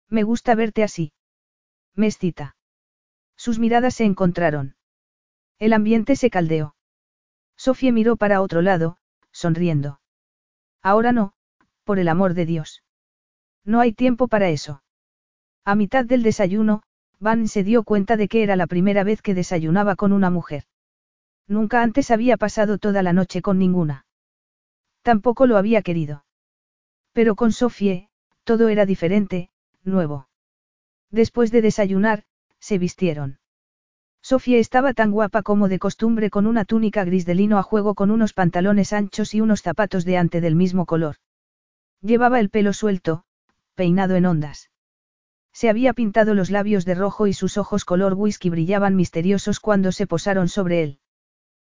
Me 0.09 0.23
gusta 0.23 0.55
verte 0.55 0.83
así. 0.83 1.13
Me 1.95 2.07
excita. 2.07 2.55
Sus 3.35 3.59
miradas 3.59 3.95
se 3.95 4.05
encontraron. 4.05 4.75
El 5.59 5.73
ambiente 5.73 6.15
se 6.15 6.29
caldeó. 6.29 6.75
Sofía 7.55 7.91
miró 7.91 8.15
para 8.15 8.41
otro 8.41 8.61
lado, 8.61 8.97
sonriendo. 9.31 9.99
Ahora 10.81 11.11
no, 11.11 11.33
por 11.83 11.99
el 11.99 12.07
amor 12.07 12.33
de 12.33 12.45
Dios. 12.45 12.83
No 13.65 13.81
hay 13.81 13.93
tiempo 13.93 14.27
para 14.27 14.49
eso. 14.49 14.81
A 15.65 15.75
mitad 15.75 16.05
del 16.05 16.23
desayuno, 16.23 16.83
Van 17.19 17.49
se 17.49 17.63
dio 17.63 17.83
cuenta 17.83 18.15
de 18.15 18.29
que 18.29 18.43
era 18.43 18.55
la 18.55 18.65
primera 18.65 19.03
vez 19.03 19.21
que 19.21 19.33
desayunaba 19.33 19.95
con 19.95 20.13
una 20.13 20.29
mujer. 20.29 20.63
Nunca 21.47 21.81
antes 21.81 22.11
había 22.11 22.37
pasado 22.37 22.77
toda 22.77 23.03
la 23.03 23.11
noche 23.11 23.41
con 23.41 23.59
ninguna. 23.59 24.05
Tampoco 25.01 25.45
lo 25.45 25.57
había 25.57 25.81
querido. 25.81 26.23
Pero 27.11 27.35
con 27.35 27.51
Sofie, 27.51 28.09
todo 28.45 28.69
era 28.69 28.85
diferente, 28.85 29.49
nuevo. 29.83 30.27
Después 31.11 31.51
de 31.51 31.61
desayunar, 31.61 32.23
se 32.59 32.77
vistieron. 32.77 33.39
Sofía 34.21 34.57
estaba 34.57 34.93
tan 34.93 35.11
guapa 35.11 35.43
como 35.43 35.69
de 35.69 35.79
costumbre 35.79 36.29
con 36.29 36.45
una 36.45 36.65
túnica 36.65 37.03
gris 37.03 37.25
de 37.25 37.35
lino 37.35 37.57
a 37.57 37.63
juego 37.63 37.95
con 37.95 38.11
unos 38.11 38.33
pantalones 38.33 38.93
anchos 38.93 39.33
y 39.33 39.41
unos 39.41 39.61
zapatos 39.61 40.05
de 40.05 40.17
ante 40.17 40.41
del 40.41 40.55
mismo 40.55 40.85
color. 40.85 41.15
Llevaba 42.01 42.39
el 42.39 42.49
pelo 42.49 42.73
suelto, 42.73 43.23
peinado 43.75 44.15
en 44.15 44.25
ondas. 44.25 44.69
Se 45.53 45.69
había 45.69 45.93
pintado 45.93 46.33
los 46.35 46.51
labios 46.51 46.85
de 46.85 46.95
rojo 46.95 47.27
y 47.27 47.33
sus 47.33 47.57
ojos 47.57 47.85
color 47.85 48.13
whisky 48.13 48.49
brillaban 48.49 48.95
misteriosos 48.95 49.59
cuando 49.59 49.91
se 49.91 50.05
posaron 50.07 50.47
sobre 50.47 50.83
él. 50.83 50.99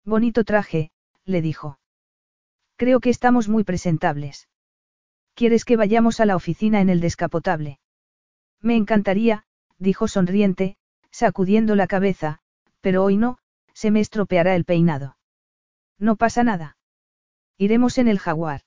Bonito 0.03 0.43
traje, 0.43 0.91
le 1.25 1.41
dijo. 1.41 1.79
Creo 2.75 2.99
que 2.99 3.11
estamos 3.11 3.47
muy 3.47 3.63
presentables. 3.63 4.49
¿Quieres 5.35 5.63
que 5.63 5.77
vayamos 5.77 6.19
a 6.19 6.25
la 6.25 6.35
oficina 6.35 6.81
en 6.81 6.89
el 6.89 6.99
descapotable? 6.99 7.79
Me 8.61 8.75
encantaría, 8.75 9.43
dijo 9.79 10.07
sonriente, 10.07 10.77
sacudiendo 11.09 11.75
la 11.75 11.87
cabeza, 11.87 12.39
pero 12.81 13.03
hoy 13.03 13.17
no, 13.17 13.37
se 13.73 13.91
me 13.91 13.99
estropeará 13.99 14.55
el 14.55 14.65
peinado. 14.65 15.17
No 15.97 16.15
pasa 16.15 16.43
nada. 16.43 16.77
Iremos 17.57 17.97
en 17.97 18.07
el 18.07 18.19
jaguar. 18.19 18.61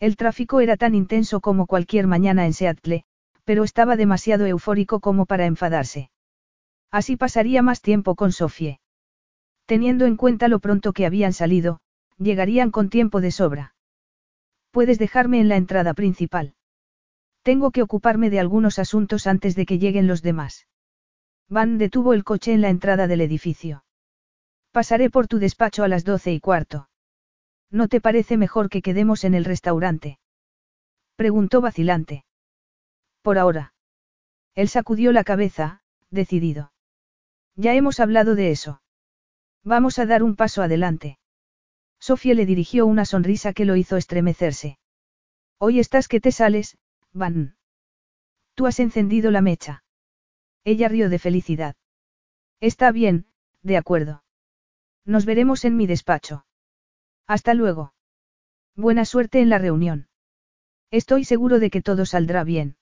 El 0.00 0.16
tráfico 0.16 0.60
era 0.60 0.76
tan 0.76 0.94
intenso 0.94 1.40
como 1.40 1.66
cualquier 1.66 2.06
mañana 2.06 2.46
en 2.46 2.52
Seattle, 2.52 3.04
pero 3.44 3.64
estaba 3.64 3.96
demasiado 3.96 4.46
eufórico 4.46 5.00
como 5.00 5.26
para 5.26 5.46
enfadarse. 5.46 6.10
Así 6.90 7.16
pasaría 7.16 7.62
más 7.62 7.80
tiempo 7.80 8.14
con 8.14 8.32
Sofie. 8.32 8.80
Teniendo 9.66 10.06
en 10.06 10.16
cuenta 10.16 10.48
lo 10.48 10.58
pronto 10.58 10.92
que 10.92 11.06
habían 11.06 11.32
salido, 11.32 11.80
llegarían 12.18 12.70
con 12.70 12.90
tiempo 12.90 13.20
de 13.20 13.30
sobra. 13.30 13.74
Puedes 14.70 14.98
dejarme 14.98 15.40
en 15.40 15.48
la 15.48 15.56
entrada 15.56 15.94
principal. 15.94 16.54
Tengo 17.44 17.72
que 17.72 17.82
ocuparme 17.82 18.30
de 18.30 18.40
algunos 18.40 18.78
asuntos 18.78 19.26
antes 19.26 19.54
de 19.54 19.66
que 19.66 19.78
lleguen 19.78 20.06
los 20.06 20.22
demás. 20.22 20.66
Van 21.46 21.76
detuvo 21.76 22.14
el 22.14 22.24
coche 22.24 22.54
en 22.54 22.62
la 22.62 22.70
entrada 22.70 23.06
del 23.06 23.20
edificio. 23.20 23.84
Pasaré 24.72 25.10
por 25.10 25.28
tu 25.28 25.38
despacho 25.38 25.84
a 25.84 25.88
las 25.88 26.04
doce 26.04 26.32
y 26.32 26.40
cuarto. 26.40 26.88
¿No 27.70 27.88
te 27.88 28.00
parece 28.00 28.38
mejor 28.38 28.70
que 28.70 28.80
quedemos 28.80 29.24
en 29.24 29.34
el 29.34 29.44
restaurante? 29.44 30.18
Preguntó 31.16 31.60
vacilante. 31.60 32.24
Por 33.20 33.36
ahora. 33.36 33.74
Él 34.54 34.70
sacudió 34.70 35.12
la 35.12 35.22
cabeza, 35.22 35.82
decidido. 36.10 36.72
Ya 37.56 37.74
hemos 37.74 38.00
hablado 38.00 38.36
de 38.36 38.52
eso. 38.52 38.80
Vamos 39.62 39.98
a 39.98 40.06
dar 40.06 40.22
un 40.22 40.34
paso 40.34 40.62
adelante. 40.62 41.18
Sofía 42.00 42.32
le 42.32 42.46
dirigió 42.46 42.86
una 42.86 43.04
sonrisa 43.04 43.52
que 43.52 43.66
lo 43.66 43.76
hizo 43.76 43.98
estremecerse. 43.98 44.78
Hoy 45.58 45.78
estás 45.78 46.08
que 46.08 46.20
te 46.20 46.32
sales, 46.32 46.78
Van. 47.14 47.56
Tú 48.54 48.66
has 48.66 48.80
encendido 48.80 49.30
la 49.30 49.40
mecha. 49.40 49.84
Ella 50.64 50.88
rió 50.88 51.08
de 51.08 51.20
felicidad. 51.20 51.76
Está 52.60 52.90
bien, 52.90 53.26
de 53.62 53.76
acuerdo. 53.76 54.24
Nos 55.04 55.24
veremos 55.24 55.64
en 55.64 55.76
mi 55.76 55.86
despacho. 55.86 56.44
Hasta 57.26 57.54
luego. 57.54 57.94
Buena 58.74 59.04
suerte 59.04 59.40
en 59.40 59.48
la 59.48 59.58
reunión. 59.58 60.08
Estoy 60.90 61.24
seguro 61.24 61.60
de 61.60 61.70
que 61.70 61.82
todo 61.82 62.04
saldrá 62.04 62.42
bien. 62.42 62.76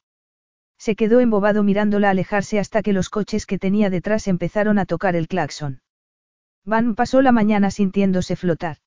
Se 0.79 0.97
quedó 0.97 1.21
embobado 1.21 1.63
mirándola 1.63 2.11
alejarse 2.11 2.59
hasta 2.59 2.83
que 2.83 2.93
los 2.93 3.11
coches 3.11 3.47
que 3.47 3.59
tenía 3.59 3.91
detrás 3.91 4.27
empezaron 4.29 4.79
a 4.79 4.87
tocar 4.87 5.15
el 5.15 5.29
claxon. 5.29 5.83
Van 6.65 6.95
pasó 6.95 7.21
la 7.23 7.33
mañana 7.33 7.71
sintiéndose 7.71 8.37
flotar. 8.37 8.79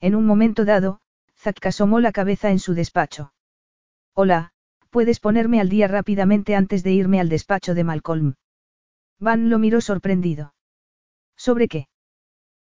En 0.00 0.14
un 0.14 0.26
momento 0.26 0.64
dado, 0.64 1.00
Zack 1.36 1.66
asomó 1.66 2.00
la 2.00 2.12
cabeza 2.12 2.50
en 2.50 2.58
su 2.58 2.74
despacho. 2.74 3.32
Hola, 4.14 4.52
puedes 4.90 5.20
ponerme 5.20 5.60
al 5.60 5.68
día 5.68 5.88
rápidamente 5.88 6.54
antes 6.54 6.82
de 6.82 6.92
irme 6.92 7.20
al 7.20 7.28
despacho 7.28 7.74
de 7.74 7.84
Malcolm. 7.84 8.34
Van 9.18 9.50
lo 9.50 9.58
miró 9.58 9.80
sorprendido. 9.80 10.54
¿Sobre 11.36 11.68
qué? 11.68 11.88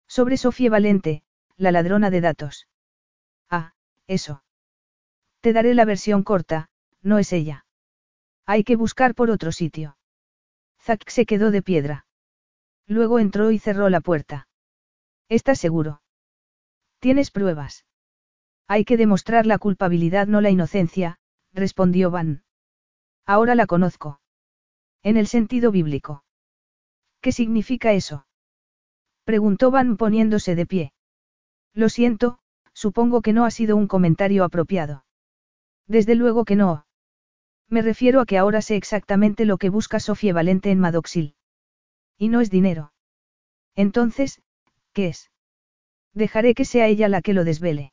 Sobre 0.07 0.36
Sofía 0.36 0.70
Valente, 0.70 1.23
la 1.57 1.73
ladrona 1.73 2.10
de 2.10 2.20
datos. 2.20 2.68
Ah, 3.50 3.73
eso. 4.07 4.42
Te 5.40 5.52
daré 5.52 5.74
la 5.74 5.84
versión 5.84 6.23
corta, 6.23 6.70
no 7.02 7.18
es 7.18 7.32
ella. 7.32 7.66
Hay 8.47 8.65
que 8.65 8.76
buscar 8.76 9.15
por 9.15 9.31
otro 9.31 9.52
sitio. 9.52 9.97
Zack 10.81 11.08
se 11.10 11.26
quedó 11.26 11.50
de 11.50 11.62
piedra. 11.62 12.07
Luego 12.86 13.18
entró 13.18 13.50
y 13.50 13.58
cerró 13.58 13.90
la 13.90 14.00
puerta. 14.00 14.48
¿Estás 15.28 15.58
seguro? 15.58 16.02
¿Tienes 17.00 17.31
pruebas? 17.31 17.84
Hay 18.66 18.84
que 18.84 18.97
demostrar 18.97 19.47
la 19.47 19.58
culpabilidad, 19.58 20.26
no 20.26 20.40
la 20.40 20.50
inocencia, 20.50 21.18
respondió 21.52 22.10
Van. 22.10 22.43
Ahora 23.27 23.55
la 23.55 23.67
conozco. 23.67 24.20
En 25.02 25.17
el 25.17 25.27
sentido 25.27 25.70
bíblico. 25.70 26.25
¿Qué 27.20 27.33
significa 27.33 27.93
eso? 27.93 28.27
Preguntó 29.25 29.70
Van 29.70 29.97
poniéndose 29.97 30.55
de 30.55 30.67
pie. 30.67 30.93
Lo 31.75 31.89
siento, 31.89 32.39
supongo 32.73 33.23
que 33.23 33.33
no 33.33 33.44
ha 33.44 33.51
sido 33.51 33.77
un 33.77 33.86
comentario 33.86 34.44
apropiado. 34.44 35.05
Desde 35.86 36.15
luego 36.15 36.44
que 36.44 36.57
no. 36.57 36.86
Me 37.68 37.83
refiero 37.83 38.20
a 38.20 38.27
que 38.27 38.39
ahora 38.39 38.62
sé 38.62 38.77
exactamente 38.77 39.44
lo 39.44 39.59
que 39.59 39.68
busca 39.68 40.01
Sofía 40.01 40.33
Valente 40.33 40.70
en 40.70 40.81
Madoxil. 40.81 41.35
Y 42.17 42.28
no 42.28 42.41
es 42.41 42.51
dinero. 42.51 42.93
Entonces, 43.75 44.43
¿qué 44.93 45.09
es? 45.09 45.31
Dejaré 46.15 46.55
que 46.55 46.65
sea 46.65 46.86
ella 46.86 47.09
la 47.09 47.23
que 47.23 47.35
lo 47.35 47.44
desvele. 47.44 47.93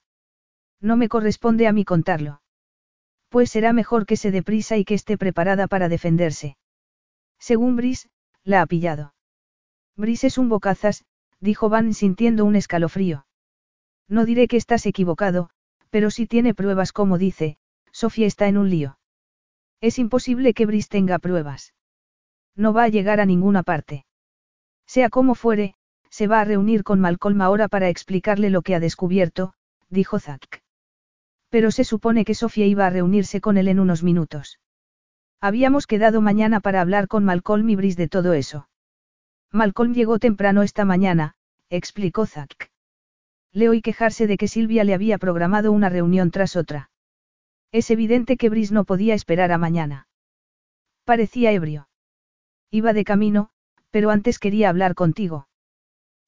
No 0.80 0.98
me 0.98 1.09
corresponde 1.09 1.67
a 1.67 1.74
mí 1.74 1.84
contarlo. 1.84 2.42
Pues 3.35 3.51
será 3.51 3.73
mejor 3.73 4.05
que 4.05 4.15
se 4.15 4.31
dé 4.31 4.41
prisa 4.41 4.77
y 4.77 4.85
que 4.85 4.93
esté 4.93 5.17
preparada 5.17 5.67
para 5.67 5.89
defenderse. 5.89 6.55
Según 7.38 7.75
Brice, 7.75 8.07
la 8.45 8.61
ha 8.61 8.65
pillado. 8.65 9.14
Brice 9.97 10.27
es 10.27 10.38
un 10.38 10.47
bocazas, 10.47 11.03
dijo 11.41 11.67
Van 11.67 11.93
sintiendo 11.93 12.45
un 12.45 12.55
escalofrío. 12.55 13.25
No 14.07 14.23
diré 14.23 14.47
que 14.47 14.55
estás 14.55 14.85
equivocado, 14.85 15.49
pero 15.89 16.11
si 16.11 16.27
tiene 16.27 16.53
pruebas 16.53 16.93
como 16.93 17.17
dice, 17.17 17.57
Sofía 17.91 18.25
está 18.25 18.47
en 18.47 18.57
un 18.57 18.69
lío. 18.69 18.99
Es 19.81 19.99
imposible 19.99 20.53
que 20.53 20.65
Brice 20.65 20.88
tenga 20.88 21.19
pruebas. 21.19 21.73
No 22.55 22.72
va 22.72 22.83
a 22.83 22.88
llegar 22.88 23.19
a 23.19 23.25
ninguna 23.25 23.64
parte. 23.64 24.05
Sea 24.85 25.09
como 25.09 25.35
fuere, 25.35 25.75
se 26.09 26.27
va 26.27 26.39
a 26.39 26.45
reunir 26.45 26.85
con 26.85 27.01
Malcolm 27.01 27.41
ahora 27.41 27.67
para 27.67 27.89
explicarle 27.89 28.49
lo 28.49 28.61
que 28.61 28.75
ha 28.75 28.80
descubierto, 28.80 29.55
dijo 29.89 30.22
Zack. 30.22 30.55
Pero 31.56 31.72
se 31.72 31.85
supone 31.85 32.25
que 32.25 32.35
Sofía 32.35 32.66
iba 32.66 32.85
a 32.85 32.90
reunirse 32.90 33.40
con 33.40 33.56
él 33.56 33.69
en 33.69 33.80
unos 33.80 34.03
minutos. 34.03 34.59
Habíamos 35.40 35.88
quedado 35.88 36.19
mañana 36.19 36.59
para 36.59 36.82
hablar 36.82 37.08
con 37.08 37.24
Malcolm 37.24 37.69
y 37.69 37.77
Brice 37.77 37.95
de 37.95 38.09
todo 38.09 38.34
eso. 38.34 38.67
Malcolm 39.53 39.93
llegó 39.93 40.19
temprano 40.19 40.64
esta 40.64 40.84
mañana, 40.84 41.35
explicó 41.69 42.25
Zack. 42.25 42.72
Le 43.53 43.69
oí 43.69 43.82
quejarse 43.82 44.27
de 44.27 44.35
que 44.35 44.50
Silvia 44.50 44.84
le 44.84 44.93
había 44.93 45.17
programado 45.17 45.72
una 45.72 45.88
reunión 45.88 46.30
tras 46.30 46.58
otra. 46.58 46.90
Es 47.72 47.90
evidente 47.90 48.35
que 48.35 48.50
Brice 48.50 48.74
no 48.74 48.84
podía 48.84 49.14
esperar 49.14 49.53
a 49.53 49.58
mañana. 49.58 50.09
Parecía 51.06 51.53
ebrio. 51.53 51.88
Iba 52.69 52.92
de 52.92 53.06
camino, 53.06 53.50
pero 53.92 54.09
antes 54.09 54.40
quería 54.40 54.67
hablar 54.67 54.93
contigo. 54.93 55.48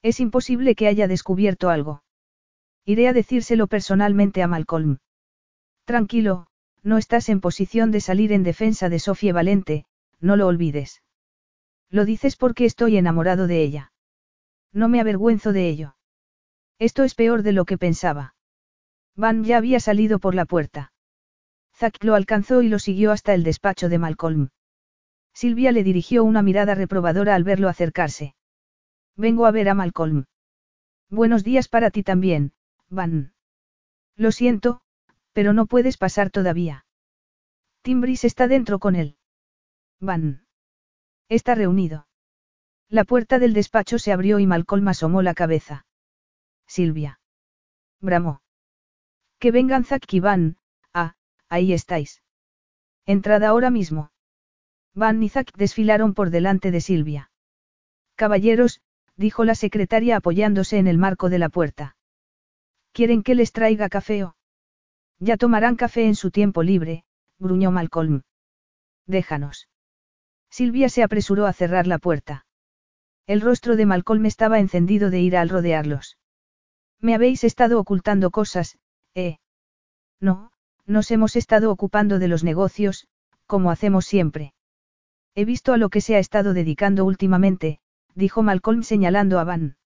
Es 0.01 0.21
imposible 0.21 0.73
que 0.73 0.87
haya 0.87 1.09
descubierto 1.09 1.69
algo. 1.69 2.01
Iré 2.85 3.09
a 3.09 3.11
decírselo 3.11 3.67
personalmente 3.67 4.41
a 4.41 4.47
Malcolm. 4.47 4.99
Tranquilo, 5.87 6.47
no 6.83 6.97
estás 6.97 7.29
en 7.29 7.39
posición 7.39 7.91
de 7.91 8.01
salir 8.01 8.33
en 8.33 8.43
defensa 8.43 8.89
de 8.89 8.99
Sofía 8.99 9.31
Valente, 9.31 9.85
no 10.19 10.35
lo 10.35 10.45
olvides. 10.45 11.01
Lo 11.89 12.03
dices 12.03 12.35
porque 12.35 12.65
estoy 12.65 12.97
enamorado 12.97 13.47
de 13.47 13.61
ella. 13.63 13.93
No 14.73 14.89
me 14.89 14.99
avergüenzo 14.99 15.53
de 15.53 15.69
ello. 15.69 15.95
Esto 16.77 17.05
es 17.05 17.15
peor 17.15 17.41
de 17.41 17.53
lo 17.53 17.63
que 17.63 17.77
pensaba. 17.77 18.35
Van 19.15 19.45
ya 19.45 19.55
había 19.55 19.79
salido 19.79 20.19
por 20.19 20.35
la 20.35 20.43
puerta. 20.43 20.91
Zack 21.73 22.03
lo 22.03 22.15
alcanzó 22.15 22.61
y 22.61 22.67
lo 22.67 22.79
siguió 22.79 23.13
hasta 23.13 23.33
el 23.33 23.45
despacho 23.45 23.87
de 23.87 23.97
Malcolm. 23.97 24.49
Silvia 25.33 25.71
le 25.71 25.85
dirigió 25.85 26.25
una 26.25 26.41
mirada 26.41 26.75
reprobadora 26.75 27.33
al 27.33 27.45
verlo 27.45 27.69
acercarse. 27.69 28.35
Vengo 29.15 29.45
a 29.45 29.51
ver 29.51 29.69
a 29.69 29.73
Malcolm. 29.73 30.25
Buenos 31.09 31.45
días 31.45 31.69
para 31.69 31.91
ti 31.91 32.03
también, 32.03 32.51
Van. 32.89 33.31
Lo 34.17 34.33
siento, 34.33 34.81
pero 35.37 35.53
no 35.53 35.67
puedes 35.67 35.97
pasar 35.97 36.31
todavía. 36.31 36.83
Timbris 37.83 38.23
está 38.23 38.47
dentro 38.47 38.79
con 38.79 38.95
él. 38.95 39.17
Van. 39.99 40.47
Está 41.29 41.53
reunido. 41.53 42.07
La 42.89 43.03
puerta 43.03 43.37
del 43.37 43.53
despacho 43.53 43.99
se 43.99 44.11
abrió 44.11 44.39
y 44.39 44.47
Malcolm 44.47 44.87
asomó 44.87 45.21
la 45.21 45.35
cabeza. 45.35 45.85
Silvia. 46.65 47.19
Bramó. 48.01 48.41
Que 49.37 49.51
vengan 49.51 49.85
Zack 49.85 50.11
y 50.11 50.21
Van, 50.21 50.57
ah, 50.91 51.13
ahí 51.49 51.71
estáis. 51.71 52.23
Entrad 53.05 53.43
ahora 53.43 53.69
mismo. 53.69 54.09
Van 54.95 55.21
y 55.21 55.29
Zack 55.29 55.55
desfilaron 55.55 56.15
por 56.15 56.31
delante 56.31 56.71
de 56.71 56.81
Silvia. 56.81 57.29
Caballeros, 58.15 58.81
dijo 59.17 59.45
la 59.45 59.53
secretaria 59.53 60.15
apoyándose 60.15 60.79
en 60.79 60.87
el 60.87 60.97
marco 60.97 61.29
de 61.29 61.37
la 61.37 61.49
puerta. 61.49 61.95
¿Quieren 62.91 63.21
que 63.21 63.35
les 63.35 63.51
traiga 63.51 63.87
café 63.87 64.23
o? 64.23 64.36
Ya 65.19 65.37
tomarán 65.37 65.75
café 65.75 66.05
en 66.05 66.15
su 66.15 66.31
tiempo 66.31 66.63
libre, 66.63 67.03
gruñó 67.39 67.71
Malcolm. 67.71 68.21
Déjanos. 69.05 69.67
Silvia 70.49 70.89
se 70.89 71.03
apresuró 71.03 71.45
a 71.45 71.53
cerrar 71.53 71.87
la 71.87 71.97
puerta. 71.97 72.45
El 73.25 73.41
rostro 73.41 73.75
de 73.75 73.85
Malcolm 73.85 74.25
estaba 74.25 74.59
encendido 74.59 75.09
de 75.09 75.19
ira 75.21 75.41
al 75.41 75.49
rodearlos. 75.49 76.17
Me 76.99 77.13
habéis 77.13 77.43
estado 77.43 77.79
ocultando 77.79 78.31
cosas, 78.31 78.77
¿eh? 79.15 79.37
No, 80.19 80.51
nos 80.85 81.11
hemos 81.11 81.35
estado 81.35 81.71
ocupando 81.71 82.19
de 82.19 82.27
los 82.27 82.43
negocios, 82.43 83.07
como 83.45 83.71
hacemos 83.71 84.05
siempre. 84.05 84.53
He 85.35 85.45
visto 85.45 85.73
a 85.73 85.77
lo 85.77 85.89
que 85.89 86.01
se 86.01 86.15
ha 86.15 86.19
estado 86.19 86.53
dedicando 86.53 87.05
últimamente, 87.05 87.79
dijo 88.15 88.43
Malcolm 88.43 88.83
señalando 88.83 89.39
a 89.39 89.43
Van. 89.43 89.77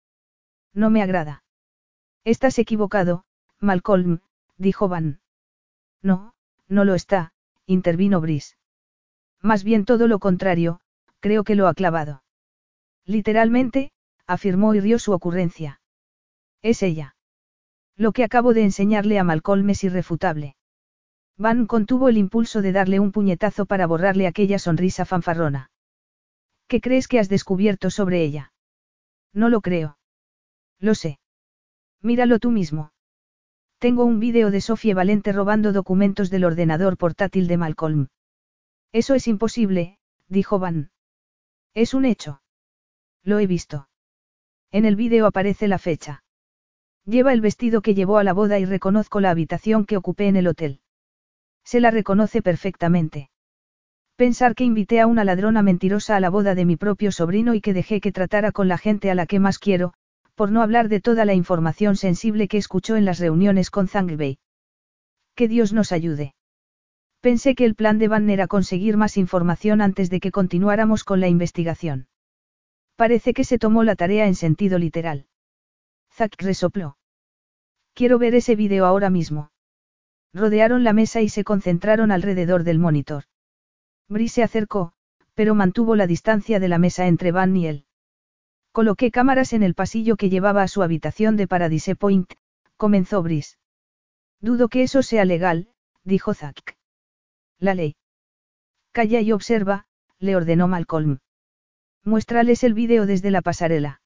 No 0.73 0.89
me 0.89 1.01
agrada. 1.01 1.43
Estás 2.23 2.59
equivocado, 2.59 3.25
Malcolm, 3.59 4.19
dijo 4.57 4.87
Van. 4.87 5.20
No, 6.01 6.33
no 6.67 6.85
lo 6.85 6.95
está, 6.95 7.33
intervino 7.65 8.21
Brice. 8.21 8.55
Más 9.41 9.63
bien 9.63 9.85
todo 9.85 10.07
lo 10.07 10.19
contrario, 10.19 10.79
creo 11.19 11.43
que 11.43 11.55
lo 11.55 11.67
ha 11.67 11.73
clavado. 11.73 12.23
Literalmente, 13.05 13.91
afirmó 14.27 14.73
y 14.75 14.79
rió 14.79 14.99
su 14.99 15.11
ocurrencia. 15.11 15.81
Es 16.61 16.83
ella. 16.83 17.15
Lo 17.97 18.11
que 18.11 18.23
acabo 18.23 18.53
de 18.53 18.63
enseñarle 18.63 19.19
a 19.19 19.23
Malcolm 19.23 19.69
es 19.69 19.83
irrefutable. 19.83 20.55
Van 21.37 21.65
contuvo 21.65 22.09
el 22.09 22.17
impulso 22.17 22.61
de 22.61 22.71
darle 22.71 22.99
un 22.99 23.11
puñetazo 23.11 23.65
para 23.65 23.87
borrarle 23.87 24.27
aquella 24.27 24.59
sonrisa 24.59 25.05
fanfarrona. 25.05 25.71
¿Qué 26.67 26.81
crees 26.81 27.07
que 27.07 27.19
has 27.19 27.29
descubierto 27.29 27.89
sobre 27.89 28.23
ella? 28.23 28.53
No 29.33 29.49
lo 29.49 29.61
creo. 29.61 29.97
Lo 30.79 30.95
sé. 30.95 31.19
Míralo 32.01 32.39
tú 32.39 32.51
mismo. 32.51 32.91
Tengo 33.81 34.05
un 34.05 34.19
vídeo 34.19 34.51
de 34.51 34.61
Sofía 34.61 34.93
Valente 34.93 35.31
robando 35.31 35.73
documentos 35.73 36.29
del 36.29 36.43
ordenador 36.43 36.97
portátil 36.97 37.47
de 37.47 37.57
Malcolm. 37.57 38.09
Eso 38.91 39.15
es 39.15 39.27
imposible, 39.27 39.97
dijo 40.27 40.59
Van. 40.59 40.91
Es 41.73 41.95
un 41.95 42.05
hecho. 42.05 42.43
Lo 43.23 43.39
he 43.39 43.47
visto. 43.47 43.89
En 44.69 44.85
el 44.85 44.95
vídeo 44.95 45.25
aparece 45.25 45.67
la 45.67 45.79
fecha. 45.79 46.23
Lleva 47.05 47.33
el 47.33 47.41
vestido 47.41 47.81
que 47.81 47.95
llevó 47.95 48.19
a 48.19 48.23
la 48.23 48.33
boda 48.33 48.59
y 48.59 48.65
reconozco 48.65 49.19
la 49.19 49.31
habitación 49.31 49.85
que 49.87 49.97
ocupé 49.97 50.27
en 50.27 50.35
el 50.35 50.45
hotel. 50.45 50.81
Se 51.63 51.79
la 51.79 51.89
reconoce 51.89 52.43
perfectamente. 52.43 53.31
Pensar 54.15 54.53
que 54.53 54.63
invité 54.63 55.01
a 55.01 55.07
una 55.07 55.23
ladrona 55.23 55.63
mentirosa 55.63 56.15
a 56.15 56.19
la 56.19 56.29
boda 56.29 56.53
de 56.53 56.65
mi 56.65 56.75
propio 56.75 57.11
sobrino 57.11 57.55
y 57.55 57.61
que 57.61 57.73
dejé 57.73 57.99
que 57.99 58.11
tratara 58.11 58.51
con 58.51 58.67
la 58.67 58.77
gente 58.77 59.09
a 59.09 59.15
la 59.15 59.25
que 59.25 59.39
más 59.39 59.57
quiero, 59.57 59.95
por 60.35 60.51
no 60.51 60.61
hablar 60.61 60.89
de 60.89 61.01
toda 61.01 61.25
la 61.25 61.33
información 61.33 61.95
sensible 61.95 62.47
que 62.47 62.57
escuchó 62.57 62.95
en 62.95 63.05
las 63.05 63.19
reuniones 63.19 63.69
con 63.69 63.87
Zangbei. 63.87 64.39
Que 65.35 65.47
Dios 65.47 65.73
nos 65.73 65.91
ayude. 65.91 66.33
Pensé 67.21 67.53
que 67.55 67.65
el 67.65 67.75
plan 67.75 67.99
de 67.99 68.07
Van 68.07 68.29
era 68.29 68.47
conseguir 68.47 68.97
más 68.97 69.17
información 69.17 69.81
antes 69.81 70.09
de 70.09 70.19
que 70.19 70.31
continuáramos 70.31 71.03
con 71.03 71.19
la 71.19 71.27
investigación. 71.27 72.07
Parece 72.95 73.33
que 73.33 73.43
se 73.43 73.59
tomó 73.59 73.83
la 73.83 73.95
tarea 73.95 74.27
en 74.27 74.35
sentido 74.35 74.79
literal. 74.79 75.27
Zack 76.13 76.41
resopló. 76.41 76.97
Quiero 77.93 78.17
ver 78.17 78.35
ese 78.35 78.55
vídeo 78.55 78.85
ahora 78.85 79.09
mismo. 79.09 79.51
Rodearon 80.33 80.83
la 80.83 80.93
mesa 80.93 81.21
y 81.21 81.29
se 81.29 81.43
concentraron 81.43 82.11
alrededor 82.11 82.63
del 82.63 82.79
monitor. 82.79 83.25
Bri 84.07 84.27
se 84.27 84.43
acercó, 84.43 84.93
pero 85.33 85.55
mantuvo 85.55 85.95
la 85.95 86.07
distancia 86.07 86.59
de 86.59 86.69
la 86.69 86.77
mesa 86.77 87.07
entre 87.07 87.31
Van 87.31 87.55
y 87.55 87.67
él. 87.67 87.85
Coloqué 88.71 89.11
cámaras 89.11 89.51
en 89.51 89.63
el 89.63 89.75
pasillo 89.75 90.15
que 90.15 90.29
llevaba 90.29 90.63
a 90.63 90.67
su 90.67 90.81
habitación 90.81 91.35
de 91.35 91.47
Paradise 91.47 91.95
Point, 91.95 92.33
comenzó 92.77 93.21
Brice. 93.21 93.57
Dudo 94.39 94.69
que 94.69 94.83
eso 94.83 95.03
sea 95.03 95.25
legal, 95.25 95.69
dijo 96.03 96.33
Zack. 96.33 96.77
La 97.59 97.75
ley. 97.75 97.95
Calla 98.91 99.19
y 99.19 99.33
observa, 99.33 99.85
le 100.19 100.35
ordenó 100.35 100.67
Malcolm. 100.67 101.19
Muéstrales 102.03 102.63
el 102.63 102.73
vídeo 102.73 103.05
desde 103.05 103.29
la 103.29 103.41
pasarela. 103.41 104.01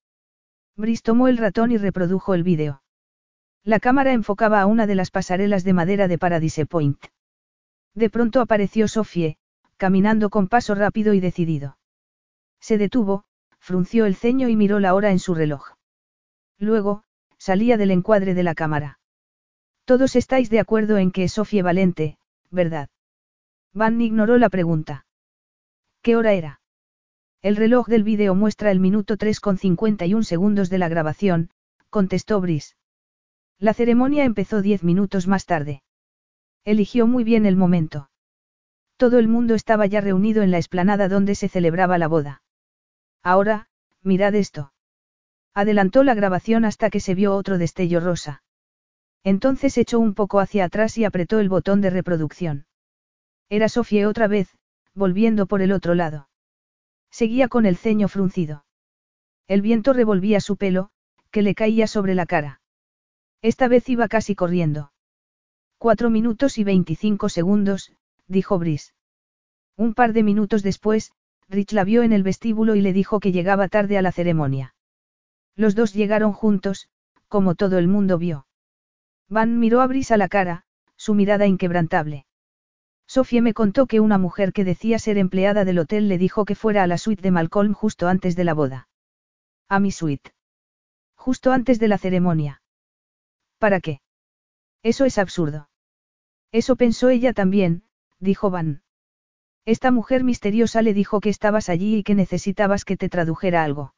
Brice 0.76 1.04
tomó 1.04 1.28
el 1.28 1.38
ratón 1.38 1.72
y 1.72 1.78
reprodujo 1.78 2.34
el 2.34 2.44
vídeo. 2.44 2.82
La 3.64 3.80
cámara 3.80 4.14
enfocaba 4.14 4.62
a 4.62 4.66
una 4.66 4.88
de 4.88 4.96
las 4.96 5.12
pasarelas 5.12 5.64
de 5.64 5.74
madera 5.74 6.08
de 6.08 6.18
Paradise 6.18 6.66
Point. 6.66 7.04
De 7.94 8.10
pronto 8.10 8.42
apareció 8.42 8.88
Sophie, 8.88 9.38
caminando 9.78 10.30
con 10.30 10.48
paso 10.48 10.76
rápido 10.76 11.14
y 11.14 11.20
decidido. 11.20 11.78
Se 12.60 12.78
detuvo, 12.78 13.26
frunció 13.66 14.06
el 14.06 14.16
ceño 14.16 14.48
y 14.48 14.56
miró 14.56 14.80
la 14.80 14.94
hora 14.94 15.10
en 15.10 15.18
su 15.18 15.34
reloj. 15.34 15.72
Luego, 16.60 17.04
salía 17.40 17.78
del 17.78 17.90
encuadre 17.90 18.36
de 18.36 18.44
la 18.44 18.54
cámara. 18.54 19.00
Todos 19.86 20.16
estáis 20.16 20.52
de 20.52 20.60
acuerdo 20.60 21.00
en 21.00 21.12
que 21.12 21.24
es 21.24 21.34
Sofía 21.34 21.64
Valente, 21.64 22.20
¿verdad? 22.52 22.90
Van 23.74 24.00
ignoró 24.02 24.38
la 24.38 24.50
pregunta. 24.50 25.08
¿Qué 26.04 26.16
hora 26.16 26.34
era? 26.34 26.62
El 27.42 27.56
reloj 27.56 27.88
del 27.88 28.04
vídeo 28.04 28.36
muestra 28.36 28.70
el 28.70 28.80
minuto 28.80 29.18
3 29.18 29.40
con 29.40 29.58
51 29.58 30.22
segundos 30.22 30.70
de 30.70 30.78
la 30.78 30.88
grabación, 30.88 31.50
contestó 31.90 32.40
Brice. 32.42 32.76
La 33.58 33.74
ceremonia 33.74 34.26
empezó 34.26 34.62
diez 34.62 34.84
minutos 34.84 35.26
más 35.28 35.48
tarde. 35.48 35.82
Eligió 36.66 37.08
muy 37.08 37.24
bien 37.24 37.48
el 37.48 37.56
momento. 37.56 38.12
Todo 38.98 39.18
el 39.18 39.28
mundo 39.28 39.56
estaba 39.56 39.88
ya 39.88 40.02
reunido 40.02 40.44
en 40.44 40.52
la 40.52 40.58
explanada 40.58 41.10
donde 41.10 41.34
se 41.34 41.50
celebraba 41.50 41.98
la 41.98 42.08
boda. 42.08 42.44
Ahora, 43.26 43.68
mirad 44.04 44.36
esto. 44.36 44.72
Adelantó 45.56 46.04
la 46.04 46.14
grabación 46.14 46.64
hasta 46.64 46.92
que 46.92 47.00
se 47.00 47.16
vio 47.16 47.36
otro 47.36 47.58
destello 47.58 48.00
rosa. 48.00 48.44
Entonces 49.24 49.80
echó 49.80 50.00
un 50.00 50.14
poco 50.14 50.40
hacia 50.40 50.66
atrás 50.66 50.96
y 51.00 51.06
apretó 51.06 51.40
el 51.40 51.50
botón 51.50 51.82
de 51.82 51.90
reproducción. 51.90 52.68
Era 53.50 53.68
Sofía 53.68 54.08
otra 54.08 54.28
vez, 54.28 54.56
volviendo 54.94 55.48
por 55.48 55.64
el 55.64 55.72
otro 55.72 55.96
lado. 55.96 56.30
Seguía 57.10 57.48
con 57.48 57.66
el 57.66 57.78
ceño 57.78 58.10
fruncido. 58.10 58.64
El 59.48 59.64
viento 59.64 59.94
revolvía 59.94 60.40
su 60.40 60.56
pelo, 60.56 60.92
que 61.32 61.42
le 61.42 61.56
caía 61.56 61.88
sobre 61.88 62.14
la 62.14 62.28
cara. 62.28 62.62
Esta 63.42 63.68
vez 63.68 63.90
iba 63.90 64.08
casi 64.08 64.36
corriendo. 64.36 64.92
Cuatro 65.80 66.12
minutos 66.12 66.60
y 66.60 66.64
veinticinco 66.64 67.30
segundos, 67.30 67.92
dijo 68.28 68.60
Brice. 68.60 68.94
Un 69.76 69.96
par 69.96 70.14
de 70.14 70.22
minutos 70.22 70.62
después, 70.62 71.12
Rich 71.50 71.74
la 71.74 71.84
vio 71.84 72.04
en 72.04 72.14
el 72.14 72.24
vestíbulo 72.24 72.76
y 72.76 72.82
le 72.82 72.94
dijo 72.94 73.20
que 73.20 73.32
llegaba 73.32 73.68
tarde 73.68 73.98
a 73.98 74.02
la 74.02 74.12
ceremonia. 74.12 74.76
Los 75.56 75.76
dos 75.76 75.94
llegaron 75.94 76.34
juntos, 76.34 76.90
como 77.28 77.56
todo 77.56 77.78
el 77.78 77.88
mundo 77.88 78.18
vio. 78.18 78.48
Van 79.30 79.60
miró 79.60 79.82
a 79.82 79.88
Brice 79.88 80.14
a 80.14 80.18
la 80.18 80.28
cara, 80.28 80.66
su 80.96 81.14
mirada 81.14 81.48
inquebrantable. 81.48 82.26
Sofía 83.08 83.42
me 83.42 83.54
contó 83.54 83.86
que 83.86 84.00
una 84.00 84.18
mujer 84.18 84.52
que 84.52 84.64
decía 84.64 85.00
ser 85.00 85.18
empleada 85.18 85.66
del 85.66 85.80
hotel 85.80 86.08
le 86.08 86.18
dijo 86.18 86.46
que 86.46 86.56
fuera 86.56 86.84
a 86.84 86.88
la 86.88 86.98
suite 86.98 87.22
de 87.22 87.32
Malcolm 87.32 87.74
justo 87.74 88.08
antes 88.08 88.36
de 88.36 88.44
la 88.44 88.54
boda. 88.54 88.88
A 89.70 89.80
mi 89.80 89.92
suite. 89.92 90.32
Justo 91.16 91.52
antes 91.52 91.80
de 91.80 91.88
la 91.88 91.98
ceremonia. 91.98 92.62
¿Para 93.60 93.80
qué? 93.80 94.02
Eso 94.82 95.06
es 95.06 95.18
absurdo. 95.18 95.70
Eso 96.52 96.76
pensó 96.76 97.10
ella 97.10 97.34
también, 97.34 97.84
dijo 98.20 98.50
Van. 98.50 98.84
Esta 99.66 99.90
mujer 99.90 100.24
misteriosa 100.24 100.84
le 100.84 100.94
dijo 100.94 101.20
que 101.20 101.30
estabas 101.30 101.70
allí 101.70 101.98
y 101.98 102.04
que 102.04 102.14
necesitabas 102.14 102.86
que 102.86 102.98
te 102.98 103.10
tradujera 103.10 103.64
algo. 103.64 103.96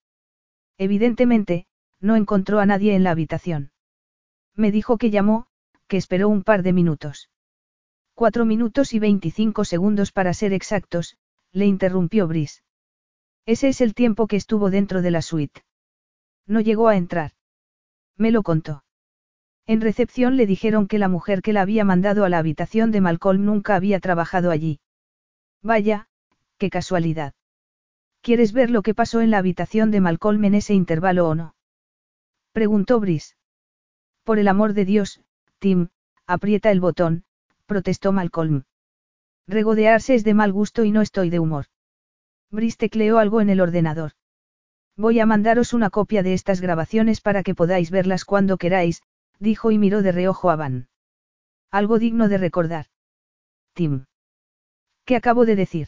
Evidentemente, 0.77 1.67
no 1.99 2.15
encontró 2.15 2.59
a 2.59 2.65
nadie 2.65 2.95
en 2.95 3.03
la 3.03 3.11
habitación. 3.11 3.71
Me 4.55 4.71
dijo 4.71 4.97
que 4.97 5.09
llamó, 5.09 5.47
que 5.87 5.97
esperó 5.97 6.29
un 6.29 6.43
par 6.43 6.63
de 6.63 6.71
minutos. 6.71 7.29
Cuatro 8.13 8.45
minutos 8.45 8.93
y 8.93 8.99
veinticinco 8.99 9.65
segundos 9.65 10.11
para 10.11 10.33
ser 10.33 10.53
exactos, 10.53 11.17
le 11.51 11.65
interrumpió 11.65 12.27
Brice. 12.27 12.61
Ese 13.45 13.67
es 13.67 13.81
el 13.81 13.93
tiempo 13.93 14.27
que 14.27 14.37
estuvo 14.37 14.69
dentro 14.69 15.01
de 15.01 15.11
la 15.11 15.21
suite. 15.21 15.63
No 16.45 16.61
llegó 16.61 16.87
a 16.87 16.95
entrar. 16.95 17.31
Me 18.15 18.31
lo 18.31 18.41
contó. 18.41 18.83
En 19.65 19.81
recepción 19.81 20.37
le 20.37 20.45
dijeron 20.45 20.87
que 20.87 20.97
la 20.97 21.09
mujer 21.09 21.41
que 21.41 21.53
la 21.53 21.61
había 21.61 21.83
mandado 21.83 22.23
a 22.23 22.29
la 22.29 22.37
habitación 22.37 22.91
de 22.91 23.01
Malcolm 23.01 23.43
nunca 23.43 23.75
había 23.75 23.99
trabajado 23.99 24.49
allí. 24.49 24.79
Vaya, 25.67 26.07
qué 26.57 26.69
casualidad. 26.69 27.33
¿Quieres 28.21 28.53
ver 28.53 28.69
lo 28.69 28.81
que 28.83 28.93
pasó 28.93 29.19
en 29.19 29.31
la 29.31 29.39
habitación 29.39 29.91
de 29.91 29.99
Malcolm 29.99 30.45
en 30.45 30.55
ese 30.55 30.73
intervalo 30.73 31.27
o 31.27 31.35
no? 31.35 31.55
Preguntó 32.53 33.01
Brice. 33.01 33.35
Por 34.23 34.39
el 34.39 34.47
amor 34.47 34.71
de 34.71 34.85
Dios, 34.85 35.19
Tim, 35.59 35.89
aprieta 36.25 36.71
el 36.71 36.79
botón, 36.79 37.25
protestó 37.65 38.13
Malcolm. 38.13 38.63
Regodearse 39.45 40.15
es 40.15 40.23
de 40.23 40.33
mal 40.33 40.53
gusto 40.53 40.85
y 40.85 40.91
no 40.91 41.01
estoy 41.01 41.29
de 41.29 41.39
humor. 41.39 41.65
Brice 42.49 42.77
tecleó 42.77 43.19
algo 43.19 43.41
en 43.41 43.49
el 43.49 43.59
ordenador. 43.59 44.13
Voy 44.95 45.19
a 45.19 45.25
mandaros 45.25 45.73
una 45.73 45.89
copia 45.89 46.23
de 46.23 46.33
estas 46.33 46.61
grabaciones 46.61 47.19
para 47.19 47.43
que 47.43 47.55
podáis 47.55 47.91
verlas 47.91 48.23
cuando 48.23 48.55
queráis, 48.55 49.03
dijo 49.37 49.71
y 49.71 49.77
miró 49.77 50.01
de 50.01 50.13
reojo 50.13 50.49
a 50.49 50.55
Van. 50.55 50.87
Algo 51.71 51.99
digno 51.99 52.29
de 52.29 52.37
recordar. 52.37 52.85
Tim. 53.73 54.05
¿Qué 55.07 55.15
acabo 55.15 55.45
de 55.45 55.55
decir? 55.55 55.87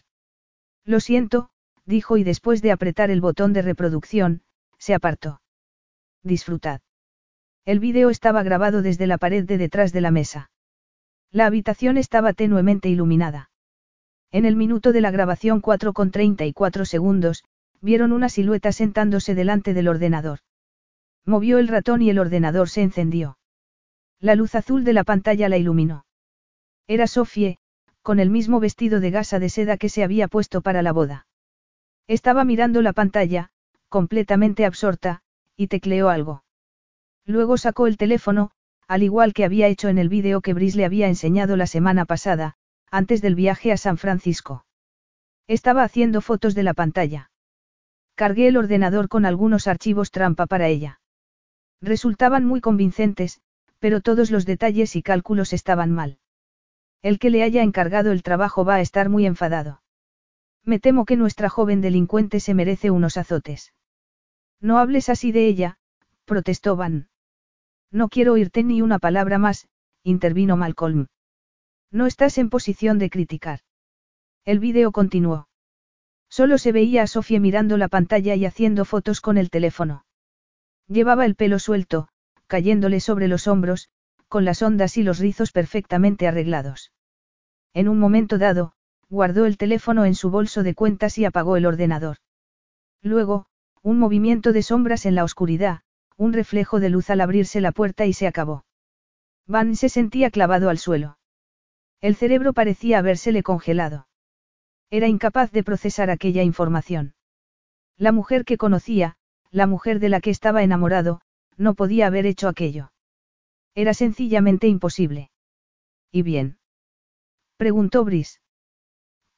Lo 0.86 1.02
siento, 1.02 1.50
dijo 1.86 2.16
y 2.16 2.24
después 2.24 2.62
de 2.62 2.72
apretar 2.72 3.12
el 3.12 3.20
botón 3.20 3.52
de 3.52 3.62
reproducción, 3.62 4.44
se 4.78 4.94
apartó. 4.94 5.42
Disfrutad. 6.24 6.80
El 7.66 7.82
vídeo 7.82 8.12
estaba 8.12 8.44
grabado 8.44 8.82
desde 8.82 9.08
la 9.08 9.18
pared 9.18 9.44
de 9.44 9.58
detrás 9.58 9.92
de 9.92 10.00
la 10.00 10.12
mesa. 10.12 10.52
La 11.32 11.48
habitación 11.48 11.98
estaba 11.98 12.32
tenuemente 12.32 12.88
iluminada. 12.88 13.52
En 14.32 14.46
el 14.46 14.56
minuto 14.56 14.94
de 14.94 15.02
la 15.02 15.12
grabación 15.12 15.60
4 15.60 15.92
con 15.92 16.12
34 16.12 16.86
segundos, 16.86 17.44
vieron 17.82 18.14
una 18.14 18.30
silueta 18.30 18.72
sentándose 18.72 19.36
delante 19.36 19.74
del 19.74 19.90
ordenador. 19.90 20.40
Movió 21.26 21.58
el 21.58 21.68
ratón 21.68 22.02
y 22.02 22.10
el 22.10 22.20
ordenador 22.20 22.70
se 22.70 22.84
encendió. 22.84 23.38
La 24.22 24.36
luz 24.36 24.56
azul 24.56 24.86
de 24.86 24.94
la 24.94 25.04
pantalla 25.04 25.50
la 25.50 25.58
iluminó. 25.58 26.06
Era 26.88 27.06
Sofie, 27.06 27.60
con 28.10 28.20
el 28.20 28.32
mismo 28.32 28.60
vestido 28.60 29.02
de 29.02 29.12
gasa 29.12 29.38
de 29.38 29.50
seda 29.50 29.78
que 29.78 29.88
se 29.88 30.04
había 30.04 30.28
puesto 30.28 30.62
para 30.62 30.82
la 30.82 30.92
boda. 30.92 31.28
Estaba 32.08 32.44
mirando 32.44 32.82
la 32.82 32.92
pantalla, 32.92 33.52
completamente 33.88 34.66
absorta, 34.66 35.22
y 35.56 35.68
tecleó 35.68 36.10
algo. 36.10 36.44
Luego 37.24 37.60
sacó 37.60 37.86
el 37.86 37.98
teléfono, 37.98 38.50
al 38.88 39.04
igual 39.04 39.34
que 39.34 39.46
había 39.46 39.68
hecho 39.68 39.90
en 39.90 40.00
el 40.00 40.10
vídeo 40.10 40.42
que 40.42 40.56
Brice 40.56 40.76
le 40.76 40.86
había 40.86 41.08
enseñado 41.08 41.56
la 41.56 41.68
semana 41.68 42.06
pasada, 42.06 42.56
antes 42.90 43.22
del 43.22 43.36
viaje 43.36 43.72
a 43.72 43.78
San 43.78 44.00
Francisco. 44.00 44.66
Estaba 45.46 45.84
haciendo 45.84 46.22
fotos 46.22 46.56
de 46.56 46.64
la 46.64 46.74
pantalla. 46.74 47.30
Cargué 48.16 48.48
el 48.48 48.58
ordenador 48.58 49.08
con 49.08 49.28
algunos 49.28 49.68
archivos 49.68 50.10
trampa 50.10 50.48
para 50.48 50.68
ella. 50.68 51.00
Resultaban 51.80 52.44
muy 52.44 52.60
convincentes, 52.60 53.40
pero 53.78 54.02
todos 54.02 54.32
los 54.32 54.48
detalles 54.48 54.96
y 54.96 55.04
cálculos 55.04 55.54
estaban 55.54 55.92
mal. 55.92 56.19
El 57.02 57.20
que 57.20 57.30
le 57.30 57.44
haya 57.44 57.64
encargado 57.64 58.12
el 58.12 58.24
trabajo 58.24 58.66
va 58.66 58.76
a 58.76 58.82
estar 58.82 59.10
muy 59.10 59.26
enfadado. 59.26 59.82
Me 60.64 60.80
temo 60.80 61.06
que 61.06 61.16
nuestra 61.16 61.50
joven 61.50 61.82
delincuente 61.82 62.40
se 62.40 62.54
merece 62.54 62.92
unos 62.92 63.18
azotes. 63.18 63.74
No 64.60 64.78
hables 64.78 65.10
así 65.10 65.32
de 65.32 65.48
ella, 65.48 65.78
protestó 66.26 66.76
Van. 66.76 67.10
No 67.92 68.10
quiero 68.10 68.34
oírte 68.34 68.64
ni 68.64 68.82
una 68.82 69.00
palabra 69.00 69.38
más, 69.38 69.68
intervino 70.04 70.58
Malcolm. 70.58 71.08
No 71.92 72.06
estás 72.06 72.38
en 72.38 72.50
posición 72.50 73.00
de 73.00 73.10
criticar. 73.10 73.62
El 74.46 74.60
vídeo 74.60 74.92
continuó. 74.92 75.48
Solo 76.30 76.58
se 76.58 76.72
veía 76.72 77.04
a 77.04 77.08
Sofía 77.08 77.40
mirando 77.40 77.78
la 77.78 77.88
pantalla 77.88 78.36
y 78.36 78.46
haciendo 78.46 78.86
fotos 78.86 79.22
con 79.22 79.38
el 79.38 79.50
teléfono. 79.50 80.06
Llevaba 80.88 81.26
el 81.26 81.36
pelo 81.36 81.58
suelto, 81.58 82.10
cayéndole 82.48 83.00
sobre 83.00 83.28
los 83.28 83.48
hombros, 83.48 83.90
con 84.30 84.46
las 84.46 84.62
ondas 84.62 84.96
y 84.96 85.04
los 85.04 85.20
rizos 85.20 85.52
perfectamente 85.52 86.28
arreglados. 86.28 86.94
En 87.74 87.90
un 87.90 88.00
momento 88.00 88.38
dado, 88.38 88.74
guardó 89.10 89.46
el 89.46 89.58
teléfono 89.58 90.06
en 90.06 90.16
su 90.16 90.30
bolso 90.30 90.64
de 90.64 90.76
cuentas 90.76 91.18
y 91.18 91.26
apagó 91.26 91.58
el 91.58 91.66
ordenador. 91.66 92.18
Luego, 93.02 93.48
un 93.82 93.98
movimiento 93.98 94.54
de 94.54 94.62
sombras 94.64 95.06
en 95.06 95.16
la 95.16 95.24
oscuridad, 95.24 95.82
un 96.16 96.34
reflejo 96.34 96.80
de 96.80 96.90
luz 96.90 97.10
al 97.10 97.22
abrirse 97.22 97.60
la 97.60 97.72
puerta 97.72 98.06
y 98.06 98.14
se 98.14 98.28
acabó. 98.28 98.66
Van 99.48 99.76
se 99.76 99.90
sentía 99.90 100.30
clavado 100.30 100.70
al 100.70 100.78
suelo. 100.78 101.18
El 102.02 102.16
cerebro 102.16 102.54
parecía 102.54 103.00
habérsele 103.00 103.42
congelado. 103.42 104.08
Era 104.92 105.08
incapaz 105.08 105.52
de 105.52 105.64
procesar 105.64 106.10
aquella 106.10 106.44
información. 106.44 107.14
La 107.98 108.12
mujer 108.12 108.46
que 108.46 108.58
conocía, 108.58 109.18
la 109.52 109.66
mujer 109.66 110.00
de 110.00 110.10
la 110.10 110.22
que 110.22 110.30
estaba 110.30 110.64
enamorado, 110.64 111.22
no 111.58 111.74
podía 111.74 112.08
haber 112.08 112.26
hecho 112.26 112.48
aquello. 112.48 112.92
Era 113.82 113.94
sencillamente 113.94 114.68
imposible. 114.68 115.32
¿Y 116.12 116.22
bien? 116.22 116.58
Preguntó 117.56 118.04
Brice. 118.04 118.42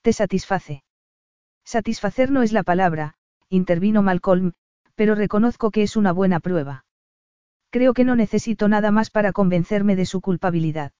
¿Te 0.01 0.13
satisface? 0.13 0.83
Satisfacer 1.63 2.31
no 2.31 2.41
es 2.41 2.51
la 2.51 2.63
palabra, 2.63 3.13
intervino 3.49 4.01
Malcolm, 4.01 4.53
pero 4.95 5.13
reconozco 5.13 5.69
que 5.69 5.83
es 5.83 5.95
una 5.95 6.11
buena 6.11 6.39
prueba. 6.39 6.85
Creo 7.69 7.93
que 7.93 8.03
no 8.03 8.15
necesito 8.15 8.67
nada 8.67 8.89
más 8.89 9.11
para 9.11 9.31
convencerme 9.31 9.95
de 9.95 10.07
su 10.07 10.21
culpabilidad. 10.21 10.91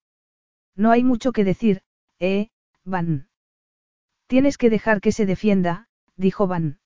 No 0.76 0.92
hay 0.92 1.03
mucho 1.03 1.32
que 1.32 1.44
decir, 1.44 1.82
¿eh, 2.20 2.50
Van? 2.84 3.28
Tienes 4.28 4.60
que 4.60 4.70
dejar 4.70 5.02
que 5.02 5.11
se 5.11 5.26
defienda, 5.26 5.88
dijo 6.16 6.45
Van. 6.45 6.80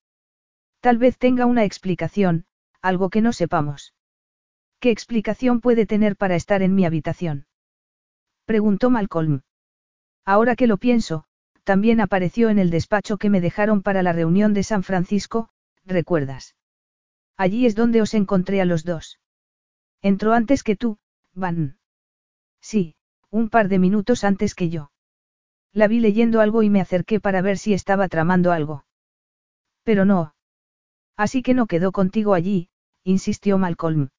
Tal 0.79 0.99
vez 0.99 1.17
tenga 1.17 1.47
una 1.47 1.65
explicación, 1.65 2.45
algo 2.81 3.09
que 3.09 3.19
no 3.19 3.33
sepamos. 3.33 3.93
¿Qué 4.85 4.91
explicación 4.91 5.61
puede 5.61 5.87
tener 5.87 6.15
para 6.15 6.35
estar 6.35 6.61
en 6.61 6.75
mi 6.75 6.85
habitación? 6.85 7.47
Preguntó 8.45 8.91
Malcolm. 8.91 9.41
Ahora 10.23 10.55
que 10.55 10.67
lo 10.67 10.77
pienso, 10.77 11.23
también 11.63 11.99
apareció 11.99 12.49
en 12.51 12.59
el 12.59 12.69
despacho 12.69 13.17
que 13.17 13.31
me 13.31 13.41
dejaron 13.41 13.81
para 13.81 14.03
la 14.03 14.13
reunión 14.13 14.53
de 14.53 14.61
San 14.61 14.83
Francisco, 14.83 15.49
¿recuerdas? 15.85 16.55
Allí 17.35 17.65
es 17.65 17.73
donde 17.73 17.99
os 17.99 18.13
encontré 18.13 18.61
a 18.61 18.65
los 18.65 18.83
dos. 18.83 19.19
Entró 20.03 20.33
antes 20.33 20.61
que 20.61 20.75
tú, 20.75 20.99
Van. 21.33 21.79
Sí, 22.61 22.93
un 23.31 23.49
par 23.49 23.69
de 23.69 23.79
minutos 23.79 24.23
antes 24.23 24.53
que 24.53 24.69
yo. 24.69 24.91
La 25.73 25.87
vi 25.87 25.99
leyendo 25.99 26.41
algo 26.41 26.61
y 26.61 26.69
me 26.69 26.79
acerqué 26.79 27.19
para 27.19 27.41
ver 27.41 27.57
si 27.57 27.73
estaba 27.73 28.07
tramando 28.07 28.51
algo. 28.51 28.85
Pero 29.81 30.05
no. 30.05 30.35
Así 31.17 31.41
que 31.41 31.55
no 31.55 31.65
quedó 31.65 31.91
contigo 31.91 32.35
allí, 32.35 32.69
insistió 33.03 33.57
Malcolm. 33.57 34.09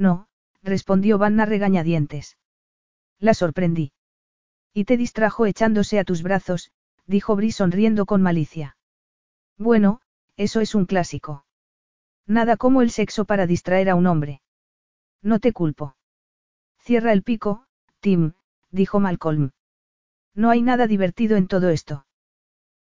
No, 0.00 0.28
respondió 0.62 1.18
Vanna 1.18 1.44
regañadientes. 1.44 2.38
La 3.18 3.34
sorprendí. 3.34 3.92
Y 4.72 4.86
te 4.86 4.96
distrajo 4.96 5.44
echándose 5.44 5.98
a 5.98 6.04
tus 6.04 6.22
brazos, 6.22 6.72
dijo 7.06 7.36
Bri 7.36 7.52
sonriendo 7.52 8.06
con 8.06 8.22
malicia. 8.22 8.78
Bueno, 9.58 10.00
eso 10.38 10.60
es 10.60 10.74
un 10.74 10.86
clásico. 10.86 11.44
Nada 12.26 12.56
como 12.56 12.80
el 12.80 12.90
sexo 12.90 13.26
para 13.26 13.46
distraer 13.46 13.90
a 13.90 13.94
un 13.94 14.06
hombre. 14.06 14.40
No 15.20 15.38
te 15.38 15.52
culpo. 15.52 15.96
Cierra 16.78 17.12
el 17.12 17.22
pico, 17.22 17.66
Tim, 18.00 18.32
dijo 18.70 19.00
Malcolm. 19.00 19.50
No 20.34 20.48
hay 20.48 20.62
nada 20.62 20.86
divertido 20.86 21.36
en 21.36 21.46
todo 21.46 21.68
esto. 21.68 22.06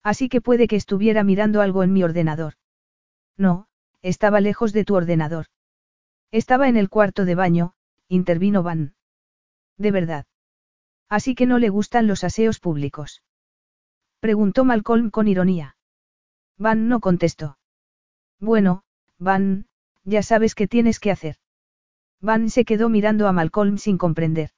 Así 0.03 0.27
que 0.27 0.42
puede 0.42 0.68
que 0.68 0.76
estuviera 0.76 1.24
mirando 1.24 1.61
algo 1.61 1.82
en 1.82 1.94
mi 1.94 2.03
ordenador. 2.03 2.56
No, 3.38 3.68
estaba 4.02 4.42
lejos 4.42 4.74
de 4.74 4.84
tu 4.84 4.95
ordenador. 4.95 5.45
Estaba 6.36 6.68
en 6.68 6.76
el 6.76 6.90
cuarto 6.90 7.24
de 7.24 7.34
baño, 7.34 7.76
intervino 8.10 8.62
Van. 8.62 8.94
De 9.78 9.92
verdad. 9.92 10.26
Así 11.08 11.34
que 11.34 11.46
no 11.46 11.60
le 11.60 11.70
gustan 11.70 12.08
los 12.08 12.26
aseos 12.26 12.60
públicos. 12.60 13.24
Preguntó 14.20 14.66
Malcolm 14.66 15.12
con 15.12 15.30
ironía. 15.30 15.78
Van 16.58 16.90
no 16.90 17.00
contestó. 17.00 17.58
Bueno, 18.38 18.84
Van, 19.18 19.68
ya 20.04 20.24
sabes 20.24 20.56
qué 20.56 20.68
tienes 20.68 21.00
que 21.00 21.10
hacer. 21.10 21.38
Van 22.20 22.50
se 22.50 22.66
quedó 22.66 22.90
mirando 22.90 23.30
a 23.30 23.32
Malcolm 23.32 23.78
sin 23.78 23.98
comprender. 23.98 24.50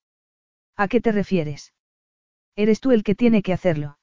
¿A 0.76 0.88
qué 0.88 1.00
te 1.00 1.12
refieres? 1.12 1.76
Eres 2.56 2.80
tú 2.80 2.90
el 2.90 3.04
que 3.04 3.14
tiene 3.14 3.44
que 3.44 3.54
hacerlo. 3.54 4.00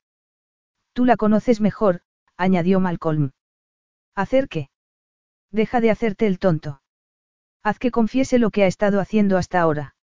Tú 0.93 1.05
la 1.05 1.17
conoces 1.17 1.61
mejor, 1.61 2.03
añadió 2.37 2.79
Malcolm. 2.79 3.33
¿Hacer 4.15 4.49
qué? 4.49 4.71
Deja 5.51 5.81
de 5.81 5.91
hacerte 5.91 6.29
el 6.29 6.39
tonto. 6.39 6.81
Haz 7.65 7.79
que 7.79 7.91
confiese 7.91 8.39
lo 8.39 8.51
que 8.51 8.63
ha 8.63 8.67
estado 8.67 9.01
haciendo 9.01 9.39
hasta 9.39 9.59
ahora. 9.61 9.97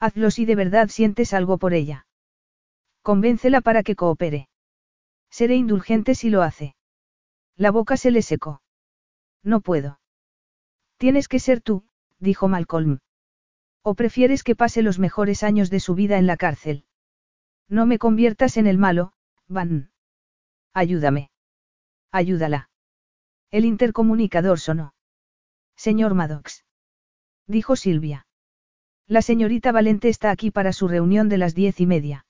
Hazlo 0.00 0.30
si 0.30 0.46
de 0.46 0.54
verdad 0.54 0.88
sientes 0.88 1.34
algo 1.34 1.58
por 1.58 1.74
ella. 1.74 2.06
Convéncela 3.02 3.60
para 3.60 3.82
que 3.82 3.94
coopere. 3.94 4.48
Seré 5.30 5.56
indulgente 5.56 6.14
si 6.14 6.30
lo 6.30 6.42
hace. 6.42 6.74
La 7.56 7.70
boca 7.70 7.98
se 7.98 8.10
le 8.10 8.22
secó. 8.22 8.62
No 9.42 9.60
puedo. 9.60 10.00
Tienes 10.96 11.28
que 11.28 11.40
ser 11.40 11.60
tú, 11.60 11.84
dijo 12.18 12.48
Malcolm. 12.48 13.00
¿O 13.82 13.94
prefieres 13.94 14.42
que 14.42 14.56
pase 14.56 14.80
los 14.80 14.98
mejores 14.98 15.42
años 15.42 15.68
de 15.68 15.80
su 15.80 15.94
vida 15.94 16.16
en 16.16 16.26
la 16.26 16.38
cárcel? 16.38 16.86
No 17.68 17.84
me 17.84 17.98
conviertas 17.98 18.56
en 18.56 18.66
el 18.66 18.78
malo, 18.78 19.12
Van. 19.46 19.90
Ayúdame. 20.72 21.30
Ayúdala. 22.10 22.70
El 23.50 23.66
intercomunicador 23.66 24.58
sonó. 24.58 24.94
Señor 25.76 26.14
Maddox. 26.14 26.64
Dijo 27.48 27.76
Silvia. 27.76 28.26
La 29.06 29.22
señorita 29.22 29.72
Valente 29.72 30.10
está 30.10 30.30
aquí 30.30 30.50
para 30.50 30.74
su 30.74 30.86
reunión 30.86 31.30
de 31.30 31.38
las 31.38 31.54
diez 31.54 31.80
y 31.80 31.86
media. 31.86 32.26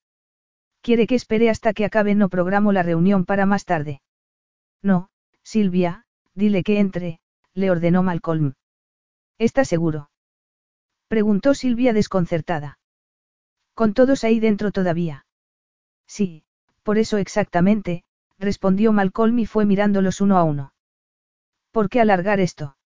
¿Quiere 0.81 1.09
que 1.09 1.17
espere 1.17 1.51
hasta 1.51 1.73
que 1.73 1.85
acabe? 1.85 2.15
No 2.15 2.29
programo 2.29 2.71
la 2.71 2.85
reunión 2.85 3.25
para 3.25 3.45
más 3.45 3.65
tarde. 3.65 4.01
No, 4.81 5.11
Silvia, 5.43 6.07
dile 6.35 6.63
que 6.63 6.79
entre, 6.79 7.19
le 7.53 7.71
ordenó 7.73 8.05
Malcolm. 8.05 8.55
¿Está 9.39 9.65
seguro? 9.65 10.11
Preguntó 11.09 11.55
Silvia 11.55 11.93
desconcertada. 11.93 12.79
¿Con 13.75 13.95
todos 13.95 14.23
ahí 14.23 14.39
dentro 14.39 14.71
todavía? 14.71 15.27
Sí, 16.07 16.45
por 16.85 16.97
eso 16.97 17.19
exactamente, 17.19 18.05
respondió 18.39 18.93
Malcolm 18.93 19.37
y 19.41 19.47
fue 19.47 19.65
mirándolos 19.65 20.21
uno 20.21 20.39
a 20.39 20.45
uno. 20.45 20.73
¿Por 21.73 21.89
qué 21.89 22.01
alargar 22.01 22.39
esto? 22.39 22.78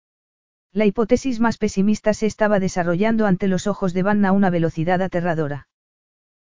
La 0.75 0.87
hipótesis 0.87 1.39
más 1.39 1.59
pesimista 1.59 2.15
se 2.15 2.25
estaba 2.25 2.59
desarrollando 2.59 3.27
ante 3.27 3.47
los 3.47 3.67
ojos 3.67 3.93
de 3.93 4.03
Van 4.03 4.25
a 4.25 4.33
una 4.33 4.49
velocidad 4.49 5.03
aterradora. 5.03 5.69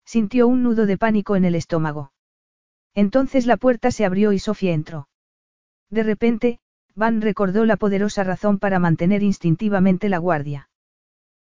Sintió 0.05 0.47
un 0.47 0.63
nudo 0.63 0.85
de 0.85 0.99
pánico 0.99 1.35
en 1.35 1.47
el 1.47 1.55
estómago. 1.55 2.13
Entonces 2.95 3.47
la 3.47 3.57
puerta 3.57 3.91
se 3.91 4.05
abrió 4.05 4.33
y 4.33 4.39
Sofía 4.39 4.73
entró. 4.73 5.09
De 5.89 6.03
repente, 6.03 6.59
Van 6.95 7.23
recordó 7.23 7.65
la 7.65 7.77
poderosa 7.77 8.23
razón 8.23 8.59
para 8.59 8.79
mantener 8.79 9.23
instintivamente 9.23 10.09
la 10.11 10.19
guardia. 10.19 10.69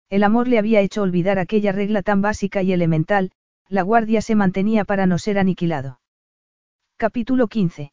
El 0.09 0.23
amor 0.23 0.47
le 0.47 0.57
había 0.57 0.79
hecho 0.79 1.01
olvidar 1.01 1.39
aquella 1.39 1.73
regla 1.73 2.03
tan 2.03 2.21
básica 2.21 2.61
y 2.61 2.71
elemental, 2.71 3.31
la 3.67 3.81
guardia 3.81 4.21
se 4.21 4.35
mantenía 4.35 4.85
para 4.85 5.07
no 5.07 5.17
ser 5.17 5.39
aniquilado. 5.39 5.99
Capítulo 6.95 7.47
15. 7.47 7.91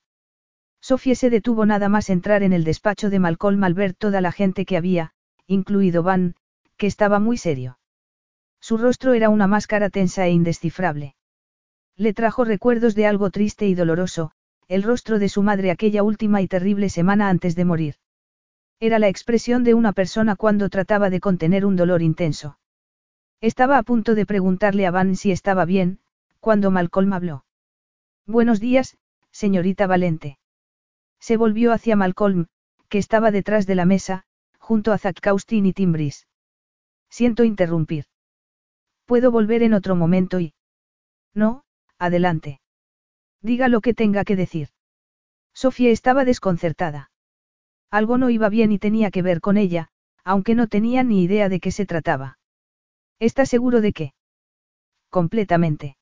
Sofía 0.85 1.15
se 1.15 1.31
detuvo 1.31 1.65
nada 1.65 1.89
más 1.89 2.11
entrar 2.11 2.43
en 2.43 2.53
el 2.53 2.63
despacho 2.63 3.09
de 3.09 3.19
Malcolm 3.19 3.65
al 3.65 3.73
ver 3.73 3.95
toda 3.95 4.21
la 4.21 4.33
gente 4.33 4.67
que 4.67 4.77
había, 4.77 5.13
incluido 5.47 6.03
Van, 6.03 6.35
que 6.77 6.87
estaba 6.87 7.19
muy 7.19 7.39
serio. 7.39 7.79
Su 8.61 8.77
rostro 8.77 9.15
era 9.15 9.31
una 9.31 9.47
máscara 9.47 9.89
tensa 9.89 10.27
e 10.27 10.33
indescifrable. 10.33 11.15
Le 11.97 12.13
trajo 12.13 12.45
recuerdos 12.45 12.95
de 12.95 13.07
algo 13.07 13.31
triste 13.31 13.67
y 13.67 13.75
doloroso, 13.75 14.33
el 14.69 14.83
rostro 14.83 15.19
de 15.19 15.31
su 15.31 15.43
madre 15.43 15.71
aquella 15.71 16.03
última 16.03 16.43
y 16.43 16.49
terrible 16.49 16.91
semana 16.91 17.31
antes 17.31 17.57
de 17.57 17.65
morir. 17.65 17.95
Era 18.79 18.99
la 18.99 19.09
expresión 19.09 19.65
de 19.65 19.73
una 19.73 19.95
persona 19.95 20.37
cuando 20.37 20.69
trataba 20.69 21.09
de 21.09 21.21
contener 21.21 21.65
un 21.65 21.77
dolor 21.77 22.03
intenso. 22.03 22.59
Estaba 23.41 23.79
a 23.79 23.85
punto 23.85 24.15
de 24.15 24.27
preguntarle 24.27 24.85
a 24.85 24.91
Van 24.91 25.17
si 25.17 25.33
estaba 25.33 25.65
bien, 25.65 26.01
cuando 26.41 26.71
Malcolm 26.71 27.15
habló. 27.15 27.47
Buenos 28.27 28.61
días, 28.61 28.99
señorita 29.31 29.87
Valente. 29.87 30.37
Se 31.21 31.37
volvió 31.37 31.73
hacia 31.73 31.97
Malcolm, 31.97 32.47
que 32.89 32.99
estaba 32.99 33.31
detrás 33.31 33.67
de 33.67 33.75
la 33.75 33.85
mesa, 33.85 34.25
junto 34.59 34.93
a 34.93 34.99
Zack 34.99 35.21
Kaustin 35.21 35.67
y 35.67 35.73
Timbris. 35.73 36.27
Siento 37.11 37.45
interrumpir. 37.45 38.07
Puedo 39.05 39.31
volver 39.31 39.63
en 39.63 39.75
otro 39.75 39.97
momento 39.97 40.41
y... 40.41 40.55
No, 41.35 41.65
adelante. 41.99 42.61
Diga 43.41 43.69
lo 43.69 43.81
que 43.81 43.95
tenga 43.95 44.25
que 44.25 44.37
decir. 44.37 44.69
Sofía 45.53 45.91
estaba 45.91 46.25
desconcertada. 46.25 47.11
Algo 47.91 48.19
no 48.19 48.31
iba 48.31 48.49
bien 48.49 48.73
y 48.73 48.79
tenía 48.79 49.11
que 49.11 49.23
ver 49.23 49.41
con 49.41 49.57
ella, 49.57 49.91
aunque 50.25 50.55
no 50.55 50.67
tenía 50.67 51.03
ni 51.03 51.23
idea 51.23 51.49
de 51.49 51.61
qué 51.61 51.71
se 51.71 51.87
trataba. 51.87 52.39
¿Está 53.21 53.47
seguro 53.47 53.81
de 53.81 53.93
qué? 53.93 54.15
Completamente. 55.11 55.97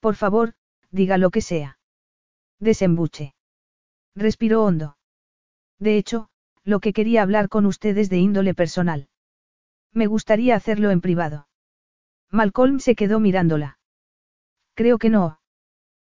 Por 0.00 0.14
favor, 0.16 0.54
diga 0.90 1.16
lo 1.16 1.30
que 1.30 1.40
sea. 1.40 1.78
Desembuche. 2.58 3.34
Respiró 4.14 4.64
hondo. 4.64 4.96
De 5.78 5.96
hecho, 5.96 6.28
lo 6.64 6.80
que 6.80 6.92
quería 6.92 7.22
hablar 7.22 7.48
con 7.48 7.66
ustedes 7.66 8.10
de 8.10 8.18
índole 8.18 8.54
personal. 8.54 9.08
Me 9.92 10.06
gustaría 10.06 10.54
hacerlo 10.54 10.90
en 10.90 11.00
privado. 11.00 11.48
Malcolm 12.30 12.78
se 12.78 12.94
quedó 12.94 13.18
mirándola. 13.18 13.78
Creo 14.74 14.98
que 14.98 15.10
no. 15.10 15.40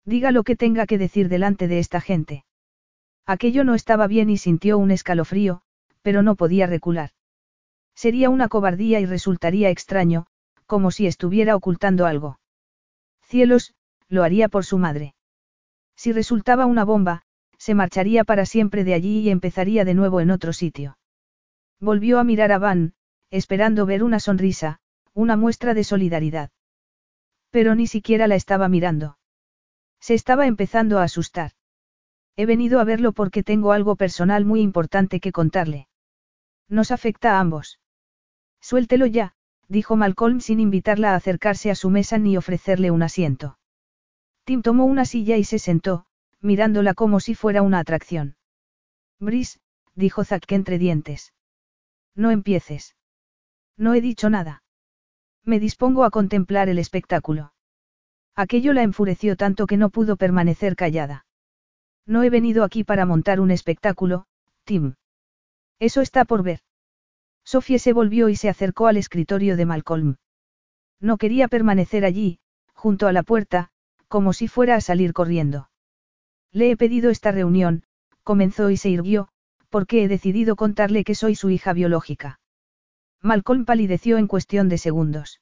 Diga 0.05 0.31
lo 0.31 0.43
que 0.43 0.55
tenga 0.55 0.85
que 0.85 0.97
decir 0.97 1.29
delante 1.29 1.67
de 1.67 1.79
esta 1.79 2.01
gente. 2.01 2.45
Aquello 3.25 3.63
no 3.63 3.73
estaba 3.73 4.07
bien 4.07 4.29
y 4.29 4.37
sintió 4.37 4.77
un 4.77 4.91
escalofrío, 4.91 5.61
pero 6.01 6.23
no 6.23 6.35
podía 6.35 6.67
recular. 6.67 7.11
Sería 7.95 8.29
una 8.29 8.49
cobardía 8.49 8.99
y 8.99 9.05
resultaría 9.05 9.69
extraño, 9.69 10.27
como 10.65 10.91
si 10.91 11.07
estuviera 11.07 11.55
ocultando 11.55 12.05
algo. 12.05 12.39
Cielos, 13.21 13.73
lo 14.09 14.23
haría 14.23 14.49
por 14.49 14.65
su 14.65 14.77
madre. 14.77 15.15
Si 15.95 16.11
resultaba 16.11 16.65
una 16.65 16.83
bomba, 16.83 17.23
se 17.63 17.75
marcharía 17.75 18.25
para 18.25 18.45
siempre 18.45 18.83
de 18.83 18.93
allí 18.93 19.19
y 19.21 19.29
empezaría 19.29 19.85
de 19.85 19.93
nuevo 19.93 20.19
en 20.19 20.31
otro 20.31 20.51
sitio. 20.51 20.97
Volvió 21.79 22.19
a 22.19 22.25
mirar 22.25 22.51
a 22.51 22.57
Van, 22.57 22.93
esperando 23.29 23.85
ver 23.85 24.03
una 24.03 24.19
sonrisa, 24.19 24.81
una 25.13 25.37
muestra 25.37 25.73
de 25.73 25.85
solidaridad. 25.85 26.51
Pero 27.51 27.73
ni 27.73 27.87
siquiera 27.87 28.27
la 28.27 28.35
estaba 28.35 28.67
mirando. 28.67 29.17
Se 30.01 30.13
estaba 30.13 30.45
empezando 30.45 30.99
a 30.99 31.03
asustar. 31.03 31.51
He 32.35 32.45
venido 32.45 32.81
a 32.81 32.83
verlo 32.83 33.13
porque 33.13 33.43
tengo 33.43 33.71
algo 33.71 33.95
personal 33.95 34.43
muy 34.43 34.59
importante 34.59 35.21
que 35.21 35.31
contarle. 35.31 35.87
Nos 36.67 36.91
afecta 36.91 37.37
a 37.37 37.39
ambos. 37.39 37.79
Suéltelo 38.59 39.05
ya, 39.05 39.35
dijo 39.69 39.95
Malcolm 39.95 40.41
sin 40.41 40.59
invitarla 40.59 41.13
a 41.13 41.15
acercarse 41.15 41.71
a 41.71 41.75
su 41.75 41.89
mesa 41.89 42.17
ni 42.17 42.35
ofrecerle 42.35 42.91
un 42.91 43.03
asiento. 43.03 43.57
Tim 44.43 44.61
tomó 44.61 44.83
una 44.83 45.05
silla 45.05 45.37
y 45.37 45.45
se 45.45 45.59
sentó, 45.59 46.07
mirándola 46.43 46.93
como 46.93 47.19
si 47.19 47.33
fuera 47.33 47.61
una 47.61 47.79
atracción. 47.79 48.35
Bris, 49.19 49.59
dijo 49.95 50.23
Zack 50.23 50.51
entre 50.51 50.77
dientes. 50.77 51.33
No 52.15 52.29
empieces. 52.29 52.95
No 53.77 53.93
he 53.93 54.01
dicho 54.01 54.29
nada. 54.29 54.63
Me 55.43 55.59
dispongo 55.59 56.03
a 56.03 56.11
contemplar 56.11 56.69
el 56.69 56.77
espectáculo. 56.77 57.53
Aquello 58.35 58.73
la 58.73 58.83
enfureció 58.83 59.35
tanto 59.35 59.65
que 59.65 59.77
no 59.77 59.89
pudo 59.89 60.17
permanecer 60.17 60.75
callada. 60.75 61.25
No 62.05 62.23
he 62.23 62.29
venido 62.29 62.63
aquí 62.63 62.83
para 62.83 63.05
montar 63.05 63.39
un 63.39 63.49
espectáculo, 63.49 64.25
Tim. 64.65 64.95
Eso 65.79 66.01
está 66.01 66.25
por 66.25 66.43
ver. 66.43 66.59
Sofía 67.45 67.79
se 67.79 67.93
volvió 67.93 68.29
y 68.29 68.35
se 68.35 68.49
acercó 68.49 68.87
al 68.87 68.97
escritorio 68.97 69.57
de 69.57 69.65
Malcolm. 69.65 70.15
No 70.99 71.17
quería 71.17 71.47
permanecer 71.47 72.05
allí, 72.05 72.39
junto 72.73 73.07
a 73.07 73.13
la 73.13 73.23
puerta, 73.23 73.69
como 74.07 74.33
si 74.33 74.47
fuera 74.47 74.75
a 74.75 74.81
salir 74.81 75.13
corriendo. 75.13 75.69
Le 76.53 76.69
he 76.69 76.77
pedido 76.77 77.09
esta 77.09 77.31
reunión, 77.31 77.83
comenzó 78.23 78.69
y 78.69 78.77
se 78.77 78.89
irguió, 78.89 79.27
porque 79.69 80.03
he 80.03 80.07
decidido 80.07 80.55
contarle 80.55 81.03
que 81.03 81.15
soy 81.15 81.35
su 81.35 81.49
hija 81.49 81.73
biológica. 81.73 82.39
Malcolm 83.21 83.65
palideció 83.65 84.17
en 84.17 84.27
cuestión 84.27 84.69
de 84.69 84.77
segundos. 84.77 85.41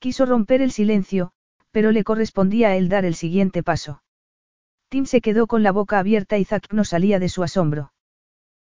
Quiso 0.00 0.26
romper 0.26 0.62
el 0.62 0.72
silencio, 0.72 1.30
pero 1.70 1.92
le 1.92 2.02
correspondía 2.04 2.68
a 2.68 2.76
él 2.76 2.88
dar 2.88 3.04
el 3.04 3.14
siguiente 3.14 3.62
paso. 3.62 4.02
Tim 4.88 5.06
se 5.06 5.20
quedó 5.20 5.46
con 5.46 5.62
la 5.62 5.72
boca 5.72 5.98
abierta 5.98 6.38
y 6.38 6.44
Zack 6.44 6.72
no 6.72 6.84
salía 6.84 7.18
de 7.18 7.28
su 7.28 7.44
asombro. 7.44 7.92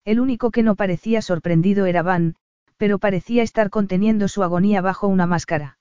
El 0.04 0.20
único 0.20 0.50
que 0.50 0.62
no 0.62 0.76
parecía 0.76 1.22
sorprendido 1.22 1.86
era 1.86 2.02
Van, 2.02 2.36
pero 2.76 2.98
parecía 2.98 3.42
estar 3.42 3.70
conteniendo 3.70 4.28
su 4.28 4.42
agonía 4.42 4.82
bajo 4.82 5.08
una 5.08 5.26
máscara. 5.26 5.78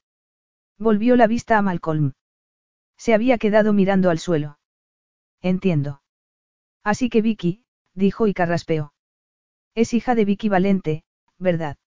Volvió 0.78 1.16
la 1.16 1.28
vista 1.28 1.58
a 1.58 1.62
Malcolm. 1.62 2.14
Se 2.98 3.14
había 3.14 3.38
quedado 3.38 3.74
mirando 3.74 4.10
al 4.10 4.20
suelo. 4.20 4.58
Entiendo. 5.42 6.02
Así 6.84 7.10
que 7.10 7.22
Vicky, 7.22 7.64
dijo 7.94 8.28
y 8.28 8.34
carraspeó. 8.34 8.94
Es 9.74 9.94
hija 9.94 10.16
de 10.16 10.26
Vicky 10.26 10.50
Valente, 10.50 11.04
¿verdad? 11.38 11.78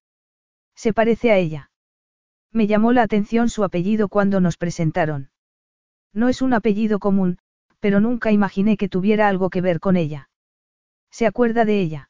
Se 0.75 0.93
parece 0.93 1.31
a 1.31 1.37
ella. 1.37 1.71
Me 2.51 2.67
llamó 2.67 2.93
la 2.93 3.03
atención 3.03 3.49
su 3.49 3.63
apellido 3.63 4.09
cuando 4.09 4.39
nos 4.39 4.57
presentaron. 4.57 5.31
No 6.13 6.29
es 6.29 6.41
un 6.41 6.53
apellido 6.53 6.99
común, 6.99 7.37
pero 7.79 7.99
nunca 7.99 8.31
imaginé 8.31 8.77
que 8.77 8.89
tuviera 8.89 9.27
algo 9.27 9.49
que 9.49 9.61
ver 9.61 9.79
con 9.79 9.97
ella. 9.97 10.29
¿Se 11.11 11.25
acuerda 11.25 11.65
de 11.65 11.81
ella? 11.81 12.09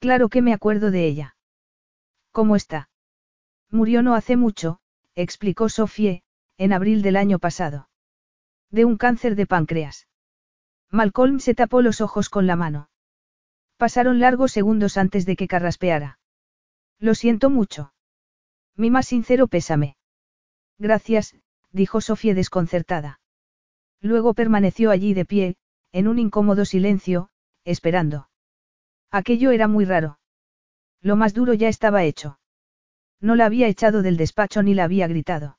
Claro 0.00 0.28
que 0.28 0.42
me 0.42 0.52
acuerdo 0.52 0.90
de 0.90 1.06
ella. 1.06 1.36
¿Cómo 2.32 2.56
está? 2.56 2.88
Murió 3.70 4.02
no 4.02 4.14
hace 4.14 4.36
mucho, 4.36 4.80
explicó 5.14 5.68
Sofie, 5.68 6.22
en 6.58 6.72
abril 6.72 7.02
del 7.02 7.16
año 7.16 7.38
pasado. 7.38 7.88
De 8.70 8.84
un 8.84 8.96
cáncer 8.96 9.36
de 9.36 9.46
páncreas. 9.46 10.08
Malcolm 10.92 11.40
se 11.40 11.54
tapó 11.54 11.80
los 11.80 12.02
ojos 12.02 12.28
con 12.28 12.46
la 12.46 12.54
mano. 12.54 12.90
Pasaron 13.78 14.20
largos 14.20 14.52
segundos 14.52 14.98
antes 14.98 15.24
de 15.24 15.36
que 15.36 15.48
carraspeara. 15.48 16.18
Lo 16.98 17.14
siento 17.14 17.48
mucho. 17.48 17.94
Mi 18.76 18.90
más 18.90 19.06
sincero 19.06 19.48
pésame. 19.48 19.96
Gracias, 20.78 21.34
dijo 21.70 22.02
Sofía 22.02 22.34
desconcertada. 22.34 23.20
Luego 24.02 24.34
permaneció 24.34 24.90
allí 24.90 25.14
de 25.14 25.24
pie, 25.24 25.56
en 25.92 26.08
un 26.08 26.18
incómodo 26.18 26.66
silencio, 26.66 27.30
esperando. 27.64 28.28
Aquello 29.10 29.50
era 29.50 29.68
muy 29.68 29.86
raro. 29.86 30.18
Lo 31.00 31.16
más 31.16 31.32
duro 31.32 31.54
ya 31.54 31.68
estaba 31.68 32.04
hecho. 32.04 32.38
No 33.18 33.34
la 33.34 33.46
había 33.46 33.66
echado 33.66 34.02
del 34.02 34.18
despacho 34.18 34.62
ni 34.62 34.74
la 34.74 34.84
había 34.84 35.06
gritado. 35.06 35.56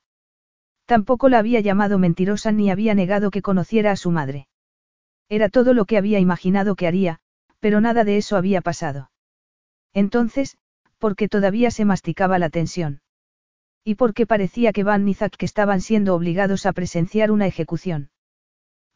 Tampoco 0.86 1.28
la 1.28 1.38
había 1.38 1.58
llamado 1.60 1.98
mentirosa 1.98 2.52
ni 2.52 2.70
había 2.70 2.94
negado 2.94 3.32
que 3.32 3.42
conociera 3.42 3.90
a 3.90 3.96
su 3.96 4.12
madre. 4.12 4.46
Era 5.28 5.48
todo 5.48 5.74
lo 5.74 5.84
que 5.84 5.96
había 5.96 6.20
imaginado 6.20 6.76
que 6.76 6.86
haría, 6.86 7.18
pero 7.60 7.80
nada 7.80 8.04
de 8.04 8.16
eso 8.16 8.36
había 8.36 8.60
pasado. 8.60 9.10
Entonces, 9.92 10.58
porque 10.98 11.28
todavía 11.28 11.70
se 11.70 11.84
masticaba 11.84 12.38
la 12.38 12.50
tensión. 12.50 13.00
Y 13.84 13.96
porque 13.96 14.26
parecía 14.26 14.72
que 14.72 14.84
Van 14.84 15.04
Nizak 15.04 15.36
que 15.36 15.44
estaban 15.44 15.80
siendo 15.80 16.14
obligados 16.14 16.66
a 16.66 16.72
presenciar 16.72 17.30
una 17.30 17.46
ejecución. 17.46 18.10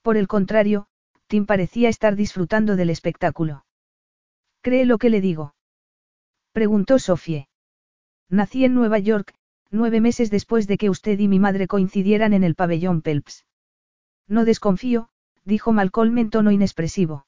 Por 0.03 0.17
el 0.17 0.29
contrario, 0.29 0.87
Tim 1.27 1.45
parecía 1.45 1.89
estar 1.89 2.17
disfrutando 2.17 2.77
del 2.77 2.91
espectáculo. 2.91 3.67
¿Cree 4.63 4.87
lo 4.87 4.99
que 4.99 5.11
le 5.11 5.21
digo? 5.21 5.55
Preguntó 6.53 6.99
Sofie. 6.99 7.49
Nací 8.31 8.65
en 8.65 8.75
Nueva 8.75 8.99
York, 8.99 9.35
nueve 9.71 10.01
meses 10.01 10.31
después 10.31 10.67
de 10.67 10.79
que 10.79 10.91
usted 10.91 11.19
y 11.19 11.29
mi 11.29 11.39
madre 11.39 11.67
coincidieran 11.67 12.33
en 12.33 12.45
el 12.45 12.55
pabellón 12.55 13.03
Pelps. 13.03 13.45
No 14.27 14.45
desconfío, 14.45 15.11
dijo 15.49 15.73
Malcolm 15.73 16.19
en 16.19 16.29
tono 16.29 16.53
inexpresivo. 16.53 17.27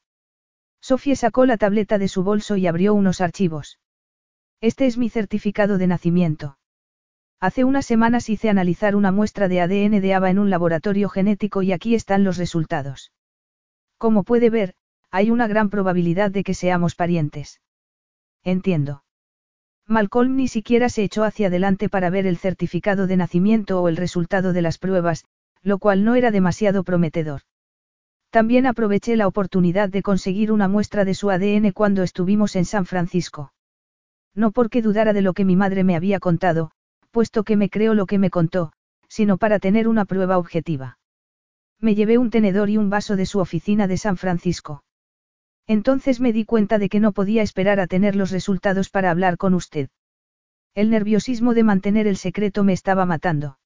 Sofie 0.79 1.15
sacó 1.15 1.47
la 1.47 1.57
tableta 1.57 1.97
de 1.97 2.07
su 2.07 2.23
bolso 2.23 2.55
y 2.55 2.67
abrió 2.67 2.93
unos 2.93 3.19
archivos. 3.19 3.79
Este 4.61 4.85
es 4.85 4.99
mi 4.99 5.09
certificado 5.09 5.79
de 5.79 5.87
nacimiento. 5.87 6.57
Hace 7.39 7.63
unas 7.63 7.87
semanas 7.87 8.29
hice 8.29 8.49
analizar 8.49 8.95
una 8.95 9.11
muestra 9.11 9.47
de 9.47 9.61
ADN 9.61 9.99
de 10.01 10.13
Ava 10.13 10.29
en 10.29 10.37
un 10.37 10.51
laboratorio 10.51 11.09
genético 11.09 11.63
y 11.63 11.71
aquí 11.71 11.95
están 11.95 12.23
los 12.23 12.37
resultados. 12.37 13.11
Como 13.97 14.23
puede 14.23 14.51
ver, 14.51 14.75
hay 15.09 15.31
una 15.31 15.47
gran 15.47 15.71
probabilidad 15.71 16.29
de 16.29 16.43
que 16.43 16.53
seamos 16.53 16.93
parientes. 16.93 17.59
Entiendo. 18.43 19.03
Malcolm 19.87 20.35
ni 20.35 20.47
siquiera 20.47 20.89
se 20.89 21.03
echó 21.03 21.23
hacia 21.23 21.47
adelante 21.47 21.89
para 21.89 22.11
ver 22.11 22.27
el 22.27 22.37
certificado 22.37 23.07
de 23.07 23.17
nacimiento 23.17 23.81
o 23.81 23.89
el 23.89 23.97
resultado 23.97 24.53
de 24.53 24.61
las 24.61 24.77
pruebas, 24.77 25.25
lo 25.63 25.79
cual 25.79 26.03
no 26.03 26.13
era 26.13 26.29
demasiado 26.29 26.83
prometedor. 26.83 27.41
También 28.31 28.65
aproveché 28.65 29.17
la 29.17 29.27
oportunidad 29.27 29.89
de 29.89 30.01
conseguir 30.01 30.53
una 30.53 30.69
muestra 30.69 31.03
de 31.03 31.13
su 31.13 31.29
ADN 31.29 31.73
cuando 31.73 32.01
estuvimos 32.01 32.55
en 32.55 32.63
San 32.63 32.85
Francisco. 32.85 33.53
No 34.33 34.51
porque 34.51 34.81
dudara 34.81 35.11
de 35.11 35.21
lo 35.21 35.33
que 35.33 35.43
mi 35.43 35.57
madre 35.57 35.83
me 35.83 35.97
había 35.97 36.21
contado, 36.21 36.71
puesto 37.11 37.43
que 37.43 37.57
me 37.57 37.69
creo 37.69 37.93
lo 37.93 38.05
que 38.05 38.17
me 38.17 38.29
contó, 38.29 38.71
sino 39.09 39.37
para 39.37 39.59
tener 39.59 39.89
una 39.89 40.05
prueba 40.05 40.37
objetiva. 40.37 40.97
Me 41.81 41.93
llevé 41.93 42.17
un 42.17 42.29
tenedor 42.29 42.69
y 42.69 42.77
un 42.77 42.89
vaso 42.89 43.17
de 43.17 43.25
su 43.25 43.39
oficina 43.39 43.87
de 43.87 43.97
San 43.97 44.15
Francisco. 44.15 44.83
Entonces 45.67 46.21
me 46.21 46.31
di 46.31 46.45
cuenta 46.45 46.79
de 46.79 46.87
que 46.87 47.01
no 47.01 47.11
podía 47.11 47.41
esperar 47.41 47.81
a 47.81 47.87
tener 47.87 48.15
los 48.15 48.31
resultados 48.31 48.89
para 48.89 49.11
hablar 49.11 49.35
con 49.35 49.53
usted. 49.53 49.89
El 50.73 50.89
nerviosismo 50.89 51.53
de 51.53 51.63
mantener 51.63 52.07
el 52.07 52.15
secreto 52.15 52.63
me 52.63 52.71
estaba 52.71 53.05
matando. 53.05 53.59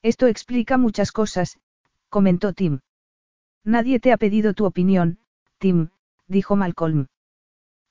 Esto 0.00 0.28
explica 0.28 0.78
muchas 0.78 1.12
cosas, 1.12 1.58
comentó 2.08 2.54
Tim. 2.54 2.80
Nadie 3.64 4.00
te 4.00 4.12
ha 4.12 4.16
pedido 4.16 4.54
tu 4.54 4.64
opinión, 4.64 5.18
Tim, 5.58 5.90
dijo 6.26 6.56
Malcolm. 6.56 7.06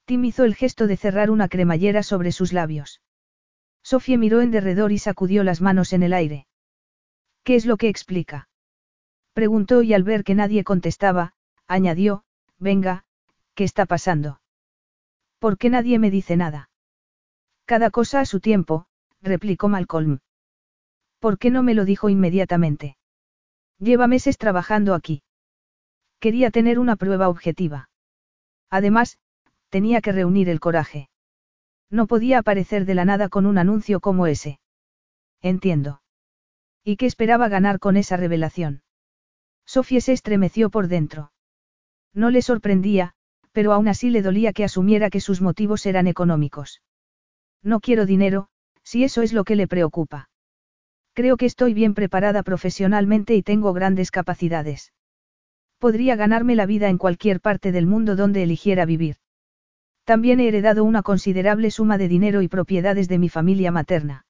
Tim 0.06 0.25
hizo 0.25 0.43
el 0.43 0.56
gesto 0.56 0.88
de 0.88 0.98
cerrar 0.98 1.32
una 1.32 1.48
cremallera 1.48 2.03
sobre 2.03 2.32
sus 2.32 2.51
labios. 2.51 3.01
Sofía 3.82 4.17
miró 4.17 4.41
en 4.41 4.51
derredor 4.51 4.91
y 4.91 4.98
sacudió 4.98 5.43
las 5.43 5.61
manos 5.61 5.93
en 5.93 6.03
el 6.03 6.14
aire. 6.14 6.48
¿Qué 7.43 7.56
es 7.56 7.66
lo 7.66 7.77
que 7.77 7.88
explica? 7.88 8.50
Preguntó 9.33 9.82
y 9.82 9.93
al 9.93 10.03
ver 10.03 10.24
que 10.24 10.35
nadie 10.35 10.64
contestaba, 10.64 11.33
añadió, 11.67 12.24
venga, 12.59 13.06
¿qué 13.56 13.64
está 13.64 13.85
pasando? 13.85 14.41
¿Por 15.40 15.58
qué 15.58 15.69
nadie 15.69 15.98
me 15.98 16.11
dice 16.11 16.35
nada? 16.35 16.69
Cada 17.66 17.90
cosa 17.90 18.19
a 18.19 18.25
su 18.25 18.41
tiempo, 18.41 18.88
replicó 19.22 19.69
Malcolm. 19.69 20.19
¿Por 21.19 21.38
qué 21.38 21.50
no 21.50 21.64
me 21.64 21.74
lo 21.74 21.85
dijo 21.85 22.09
inmediatamente? 22.09 22.98
Lleva 23.80 24.08
meses 24.08 24.38
trabajando 24.38 24.93
aquí. 24.93 25.24
Quería 26.22 26.51
tener 26.51 26.77
una 26.77 26.98
prueba 26.98 27.30
objetiva. 27.30 27.90
Además, 28.69 29.17
tenía 29.69 30.01
que 30.01 30.11
reunir 30.11 30.50
el 30.50 30.59
coraje. 30.59 31.09
No 31.90 32.06
podía 32.06 32.38
aparecer 32.38 32.85
de 32.85 32.93
la 32.93 33.06
nada 33.06 33.27
con 33.27 33.48
un 33.48 33.58
anuncio 33.58 34.00
como 34.00 34.27
ese. 34.27 34.59
Entiendo. 35.41 36.03
¿Y 36.83 36.98
qué 36.98 37.08
esperaba 37.08 37.50
ganar 37.50 37.80
con 37.80 37.98
esa 37.98 38.17
revelación? 38.17 38.83
Sofía 39.66 40.00
se 40.00 40.14
estremeció 40.14 40.69
por 40.69 40.88
dentro. 40.88 41.32
No 42.14 42.30
le 42.30 42.43
sorprendía, 42.43 43.14
pero 43.51 43.74
aún 43.74 43.88
así 43.88 44.11
le 44.11 44.22
dolía 44.22 44.53
que 44.53 44.64
asumiera 44.64 45.09
que 45.09 45.22
sus 45.22 45.41
motivos 45.41 45.88
eran 45.88 46.06
económicos. 46.06 46.83
No 47.64 47.80
quiero 47.80 48.06
dinero, 48.06 48.48
si 48.83 49.03
eso 49.03 49.24
es 49.24 49.33
lo 49.33 49.43
que 49.43 49.56
le 49.56 49.67
preocupa. 49.67 50.30
Creo 51.14 51.35
que 51.35 51.48
estoy 51.48 51.74
bien 51.74 51.95
preparada 51.95 52.43
profesionalmente 52.43 53.33
y 53.33 53.41
tengo 53.41 53.74
grandes 53.74 54.11
capacidades. 54.11 54.93
Podría 55.81 56.15
ganarme 56.15 56.55
la 56.55 56.67
vida 56.67 56.89
en 56.89 56.99
cualquier 56.99 57.41
parte 57.41 57.71
del 57.71 57.87
mundo 57.87 58.15
donde 58.15 58.43
eligiera 58.43 58.85
vivir. 58.85 59.15
También 60.03 60.39
he 60.39 60.47
heredado 60.47 60.83
una 60.83 61.01
considerable 61.01 61.71
suma 61.71 61.97
de 61.97 62.07
dinero 62.07 62.43
y 62.43 62.47
propiedades 62.47 63.07
de 63.07 63.17
mi 63.17 63.29
familia 63.29 63.71
materna. 63.71 64.27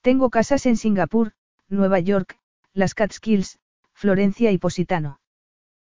Tengo 0.00 0.30
casas 0.30 0.64
en 0.64 0.78
Singapur, 0.78 1.32
Nueva 1.68 2.00
York, 2.00 2.38
las 2.72 2.94
Catskills, 2.94 3.58
Florencia 3.92 4.50
y 4.50 4.56
Positano. 4.56 5.20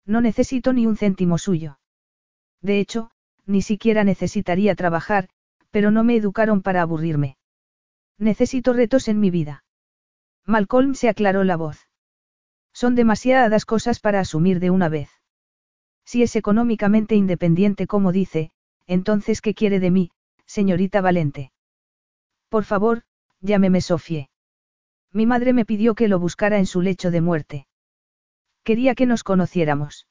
No 0.05 0.21
necesito 0.21 0.75
ni 0.75 0.85
un 0.85 0.99
céntimo 0.99 1.39
suyo. 1.39 1.79
De 2.61 2.79
hecho, 2.79 3.11
ni 3.47 3.63
siquiera 3.63 4.05
necesitaría 4.05 4.75
trabajar, 4.75 5.31
pero 5.71 5.91
no 5.91 6.05
me 6.05 6.17
educaron 6.17 6.61
para 6.61 6.83
aburrirme. 6.83 7.39
Necesito 8.19 8.75
retos 8.75 9.09
en 9.09 9.21
mi 9.21 9.31
vida. 9.31 9.65
Malcolm 10.45 10.93
se 10.95 11.09
aclaró 11.09 11.45
la 11.45 11.57
voz. 11.57 11.89
Son 12.77 12.95
demasiadas 12.95 13.65
cosas 13.65 14.01
para 14.01 14.21
asumir 14.21 14.61
de 14.61 14.69
una 14.69 14.91
vez. 14.91 15.09
Si 16.05 16.23
es 16.23 16.37
económicamente 16.37 17.15
independiente 17.15 17.87
como 17.87 18.13
dice, 18.13 18.51
entonces 18.87 19.41
¿qué 19.41 19.55
quiere 19.55 19.81
de 19.81 19.91
mí, 19.91 20.11
señorita 20.45 21.01
Valente? 21.01 21.53
Por 22.51 22.65
favor, 22.65 23.05
llámeme 23.41 23.81
Sofie. 23.81 24.29
Mi 25.11 25.25
madre 25.25 25.55
me 25.55 25.65
pidió 25.65 25.95
que 25.95 26.07
lo 26.07 26.19
buscara 26.19 26.59
en 26.59 26.67
su 26.67 26.83
lecho 26.83 27.11
de 27.11 27.23
muerte. 27.23 27.67
Quería 28.63 28.95
que 28.95 29.07
nos 29.07 29.25
conociéramos. 29.25 30.07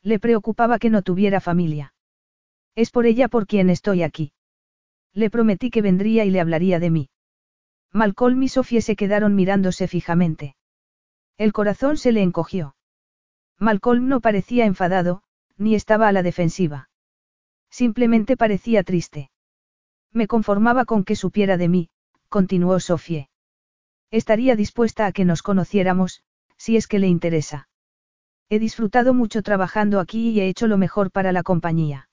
Le 0.00 0.20
preocupaba 0.20 0.78
que 0.78 0.90
no 0.90 1.02
tuviera 1.02 1.40
familia. 1.40 1.92
Es 2.76 2.92
por 2.92 3.04
ella 3.04 3.26
por 3.26 3.48
quien 3.48 3.68
estoy 3.68 4.04
aquí. 4.04 4.32
Le 5.12 5.28
prometí 5.28 5.70
que 5.70 5.82
vendría 5.82 6.24
y 6.24 6.30
le 6.30 6.40
hablaría 6.40 6.78
de 6.78 6.90
mí. 6.90 7.10
Malcolm 7.92 8.40
y 8.44 8.48
Sofie 8.48 8.80
se 8.80 8.94
quedaron 8.94 9.34
mirándose 9.34 9.88
fijamente. 9.88 10.54
El 11.40 11.54
corazón 11.54 11.96
se 11.96 12.12
le 12.12 12.20
encogió. 12.20 12.76
Malcolm 13.58 14.08
no 14.08 14.20
parecía 14.20 14.66
enfadado, 14.66 15.22
ni 15.56 15.74
estaba 15.74 16.06
a 16.06 16.12
la 16.12 16.22
defensiva. 16.22 16.90
Simplemente 17.70 18.36
parecía 18.36 18.82
triste. 18.82 19.30
Me 20.12 20.26
conformaba 20.26 20.84
con 20.84 21.02
que 21.02 21.16
supiera 21.16 21.56
de 21.56 21.70
mí, 21.70 21.88
continuó 22.28 22.78
Sofie. 22.78 23.30
Estaría 24.10 24.54
dispuesta 24.54 25.06
a 25.06 25.12
que 25.12 25.24
nos 25.24 25.40
conociéramos, 25.40 26.22
si 26.58 26.76
es 26.76 26.86
que 26.86 26.98
le 26.98 27.06
interesa. 27.06 27.70
He 28.50 28.58
disfrutado 28.58 29.14
mucho 29.14 29.40
trabajando 29.40 29.98
aquí 29.98 30.32
y 30.32 30.40
he 30.40 30.46
hecho 30.46 30.66
lo 30.66 30.76
mejor 30.76 31.10
para 31.10 31.32
la 31.32 31.42
compañía. 31.42 32.10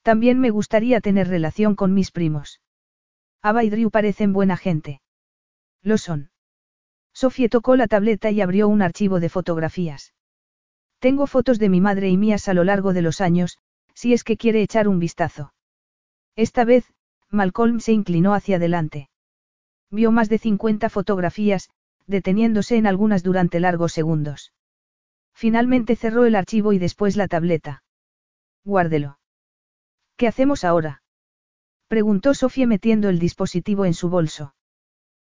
También 0.00 0.40
me 0.40 0.48
gustaría 0.48 1.02
tener 1.02 1.28
relación 1.28 1.74
con 1.74 1.92
mis 1.92 2.10
primos. 2.12 2.62
Ava 3.42 3.62
y 3.62 3.90
parecen 3.90 4.32
buena 4.32 4.56
gente. 4.56 5.02
Lo 5.82 5.98
son. 5.98 6.30
Sofie 7.18 7.48
tocó 7.48 7.74
la 7.74 7.88
tableta 7.88 8.30
y 8.30 8.40
abrió 8.40 8.68
un 8.68 8.80
archivo 8.80 9.18
de 9.18 9.28
fotografías. 9.28 10.14
Tengo 11.00 11.26
fotos 11.26 11.58
de 11.58 11.68
mi 11.68 11.80
madre 11.80 12.10
y 12.10 12.16
mías 12.16 12.46
a 12.46 12.54
lo 12.54 12.62
largo 12.62 12.92
de 12.92 13.02
los 13.02 13.20
años, 13.20 13.58
si 13.92 14.12
es 14.12 14.22
que 14.22 14.36
quiere 14.36 14.62
echar 14.62 14.86
un 14.86 15.00
vistazo. 15.00 15.52
Esta 16.36 16.64
vez, 16.64 16.84
Malcolm 17.28 17.80
se 17.80 17.90
inclinó 17.90 18.34
hacia 18.34 18.54
adelante. 18.54 19.10
Vio 19.90 20.12
más 20.12 20.28
de 20.28 20.38
50 20.38 20.88
fotografías, 20.90 21.70
deteniéndose 22.06 22.76
en 22.76 22.86
algunas 22.86 23.24
durante 23.24 23.58
largos 23.58 23.92
segundos. 23.92 24.52
Finalmente 25.34 25.96
cerró 25.96 26.24
el 26.24 26.36
archivo 26.36 26.72
y 26.72 26.78
después 26.78 27.16
la 27.16 27.26
tableta. 27.26 27.82
Guárdelo. 28.64 29.18
¿Qué 30.16 30.28
hacemos 30.28 30.62
ahora? 30.62 31.02
Preguntó 31.88 32.34
Sofía 32.34 32.68
metiendo 32.68 33.08
el 33.08 33.18
dispositivo 33.18 33.86
en 33.86 33.94
su 33.94 34.08
bolso. 34.08 34.54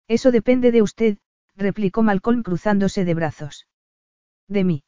Eso 0.07 0.31
depende 0.31 0.71
de 0.71 0.83
usted, 0.83 1.17
replicó 1.59 2.01
Malcolm 2.01 2.41
cruzándose 2.41 3.05
de 3.05 3.13
brazos. 3.13 3.67
De 4.47 4.63
mí. 4.63 4.83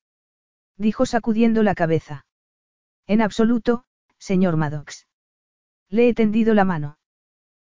Dijo 0.78 1.06
sacudiendo 1.06 1.62
la 1.64 1.76
cabeza. 1.76 2.26
En 3.06 3.22
absoluto, 3.22 3.84
señor 4.18 4.58
Maddox. 4.58 5.08
Le 5.90 6.08
he 6.08 6.14
tendido 6.14 6.54
la 6.54 6.66
mano. 6.66 6.98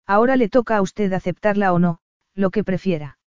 Ahora 0.05 0.35
le 0.35 0.49
toca 0.49 0.77
a 0.77 0.81
usted 0.81 1.13
aceptarla 1.13 1.71
o 1.73 1.79
no, 1.79 1.99
lo 2.33 2.49
que 2.49 2.63
prefiera. 2.63 3.19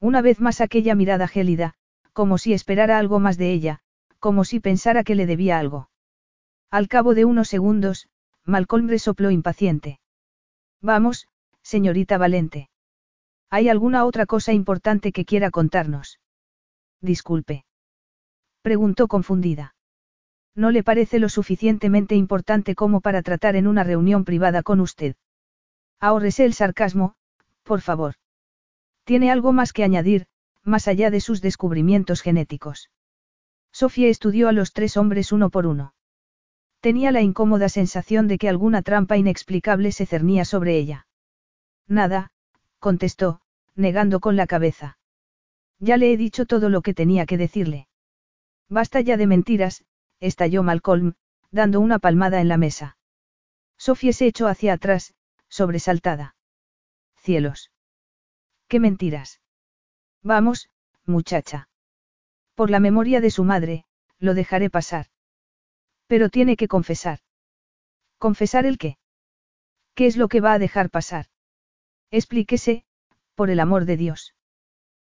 Una 0.00 0.20
vez 0.20 0.40
más 0.40 0.60
aquella 0.60 0.94
mirada 0.94 1.28
gélida, 1.28 1.74
como 2.12 2.36
si 2.38 2.52
esperara 2.52 2.98
algo 2.98 3.20
más 3.20 3.38
de 3.38 3.52
ella, 3.52 3.80
como 4.18 4.44
si 4.44 4.58
pensara 4.60 5.04
que 5.04 5.14
le 5.14 5.26
debía 5.26 5.58
algo. 5.58 5.90
Al 6.70 6.88
cabo 6.88 7.14
de 7.14 7.24
unos 7.24 7.48
segundos, 7.48 8.08
Malcolm 8.44 8.88
resopló 8.88 9.30
impaciente. 9.30 10.00
Vamos, 10.80 11.28
señorita 11.62 12.18
Valente. 12.18 12.70
¿Hay 13.50 13.68
alguna 13.68 14.04
otra 14.04 14.26
cosa 14.26 14.52
importante 14.52 15.12
que 15.12 15.24
quiera 15.24 15.50
contarnos? 15.50 16.20
Disculpe. 17.00 17.64
Preguntó 18.62 19.08
confundida. 19.08 19.74
No 20.54 20.70
le 20.70 20.82
parece 20.82 21.18
lo 21.18 21.28
suficientemente 21.28 22.14
importante 22.14 22.74
como 22.74 23.00
para 23.00 23.22
tratar 23.22 23.56
en 23.56 23.66
una 23.66 23.84
reunión 23.84 24.24
privada 24.24 24.62
con 24.62 24.80
usted. 24.80 25.14
Ahórrese 26.00 26.44
el 26.44 26.52
sarcasmo, 26.52 27.14
por 27.62 27.80
favor. 27.80 28.14
Tiene 29.04 29.30
algo 29.30 29.52
más 29.52 29.72
que 29.72 29.84
añadir, 29.84 30.26
más 30.64 30.88
allá 30.88 31.10
de 31.10 31.20
sus 31.20 31.40
descubrimientos 31.40 32.20
genéticos. 32.20 32.90
Sofía 33.72 34.08
estudió 34.08 34.48
a 34.48 34.52
los 34.52 34.72
tres 34.72 34.96
hombres 34.96 35.32
uno 35.32 35.50
por 35.50 35.66
uno. 35.66 35.94
Tenía 36.80 37.12
la 37.12 37.22
incómoda 37.22 37.68
sensación 37.68 38.28
de 38.28 38.38
que 38.38 38.48
alguna 38.48 38.82
trampa 38.82 39.16
inexplicable 39.16 39.92
se 39.92 40.06
cernía 40.06 40.44
sobre 40.44 40.76
ella. 40.76 41.06
Nada, 41.86 42.30
contestó, 42.78 43.40
negando 43.74 44.20
con 44.20 44.36
la 44.36 44.46
cabeza. 44.46 44.98
Ya 45.78 45.96
le 45.96 46.12
he 46.12 46.16
dicho 46.16 46.46
todo 46.46 46.68
lo 46.68 46.82
que 46.82 46.94
tenía 46.94 47.26
que 47.26 47.36
decirle. 47.36 47.88
Basta 48.68 49.00
ya 49.00 49.16
de 49.16 49.26
mentiras, 49.26 49.84
estalló 50.20 50.62
Malcolm, 50.62 51.14
dando 51.50 51.80
una 51.80 51.98
palmada 51.98 52.40
en 52.40 52.48
la 52.48 52.56
mesa. 52.56 52.96
Sofía 53.76 54.12
se 54.12 54.26
echó 54.26 54.48
hacia 54.48 54.72
atrás, 54.74 55.14
sobresaltada. 55.48 56.34
Cielos. 57.16 57.70
¿Qué 58.66 58.80
mentiras? 58.80 59.40
Vamos, 60.22 60.68
muchacha. 61.06 61.68
Por 62.54 62.70
la 62.70 62.80
memoria 62.80 63.20
de 63.20 63.30
su 63.30 63.44
madre, 63.44 63.84
lo 64.18 64.34
dejaré 64.34 64.68
pasar. 64.68 65.06
Pero 66.06 66.28
tiene 66.28 66.56
que 66.56 66.68
confesar. 66.68 67.20
¿Confesar 68.18 68.66
el 68.66 68.78
qué? 68.78 68.98
¿Qué 69.94 70.06
es 70.06 70.16
lo 70.16 70.28
que 70.28 70.40
va 70.40 70.54
a 70.54 70.58
dejar 70.58 70.90
pasar? 70.90 71.26
Explíquese, 72.10 72.84
por 73.34 73.50
el 73.50 73.60
amor 73.60 73.84
de 73.84 73.96
Dios. 73.96 74.34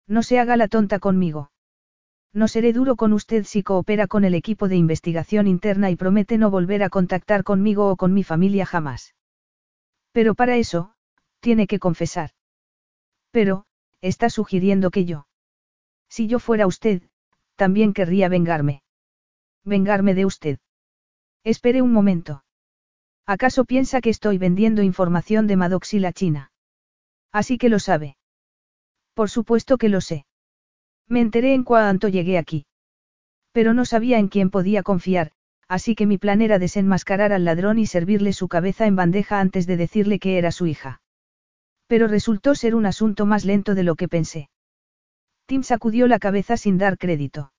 No 0.08 0.24
se 0.24 0.40
haga 0.40 0.58
la 0.58 0.68
tonta 0.68 1.00
conmigo. 1.00 1.52
No 2.34 2.48
seré 2.48 2.74
duro 2.74 2.96
con 2.96 3.14
usted 3.14 3.44
si 3.46 3.64
coopera 3.64 4.08
con 4.08 4.24
el 4.24 4.36
equipo 4.36 4.68
de 4.68 4.76
investigación 4.76 5.48
interna 5.48 5.90
y 5.90 5.96
promete 5.96 6.38
no 6.38 6.52
volver 6.52 6.84
a 6.84 6.90
contactar 6.90 7.44
conmigo 7.44 7.90
o 7.90 7.96
con 7.96 8.14
mi 8.14 8.24
familia 8.24 8.66
jamás. 8.66 9.16
Pero 10.12 10.36
para 10.36 10.58
eso, 10.58 10.94
tiene 11.40 11.68
que 11.68 11.80
confesar. 11.80 12.32
Pero, 13.32 13.66
está 14.02 14.30
sugiriendo 14.30 14.92
que 14.92 15.06
yo. 15.06 15.28
Si 16.10 16.28
yo 16.28 16.40
fuera 16.40 16.68
usted, 16.68 17.04
también 17.56 17.94
querría 17.94 18.30
vengarme. 18.30 18.84
Vengarme 19.64 20.14
de 20.14 20.26
usted. 20.26 20.60
Espere 21.44 21.82
un 21.82 21.92
momento. 21.92 22.44
¿Acaso 23.26 23.66
piensa 23.66 24.02
que 24.02 24.10
estoy 24.10 24.38
vendiendo 24.38 24.82
información 24.82 25.48
de 25.48 25.56
Maddox 25.56 25.94
y 25.94 26.00
la 26.00 26.14
China? 26.14 26.52
Así 27.32 27.58
que 27.58 27.70
lo 27.70 27.80
sabe. 27.80 28.18
Por 29.14 29.30
supuesto 29.30 29.78
que 29.78 29.90
lo 29.90 30.02
sé. 30.02 30.26
Me 31.08 31.22
enteré 31.22 31.54
en 31.54 31.64
cuanto 31.64 32.08
llegué 32.08 32.38
aquí. 32.38 32.66
Pero 33.52 33.74
no 33.74 33.86
sabía 33.86 34.20
en 34.20 34.28
quién 34.28 34.50
podía 34.50 34.84
confiar, 34.84 35.32
así 35.68 35.96
que 35.96 36.06
mi 36.06 36.18
plan 36.18 36.42
era 36.42 36.60
desenmascarar 36.60 37.34
al 37.34 37.46
ladrón 37.46 37.80
y 37.80 37.86
servirle 37.86 38.34
su 38.34 38.48
cabeza 38.48 38.86
en 38.86 38.96
bandeja 38.96 39.40
antes 39.40 39.68
de 39.68 39.78
decirle 39.78 40.20
que 40.20 40.38
era 40.38 40.52
su 40.52 40.68
hija. 40.68 41.02
Pero 41.88 42.08
resultó 42.08 42.56
ser 42.56 42.76
un 42.76 42.86
asunto 42.86 43.26
más 43.26 43.46
lento 43.46 43.76
de 43.76 43.84
lo 43.84 43.96
que 43.96 44.08
pensé. 44.08 44.50
Tim 45.48 45.64
sacudió 45.64 46.08
la 46.08 46.20
cabeza 46.20 46.58
sin 46.58 46.78
dar 46.78 46.98
crédito. 46.98 47.52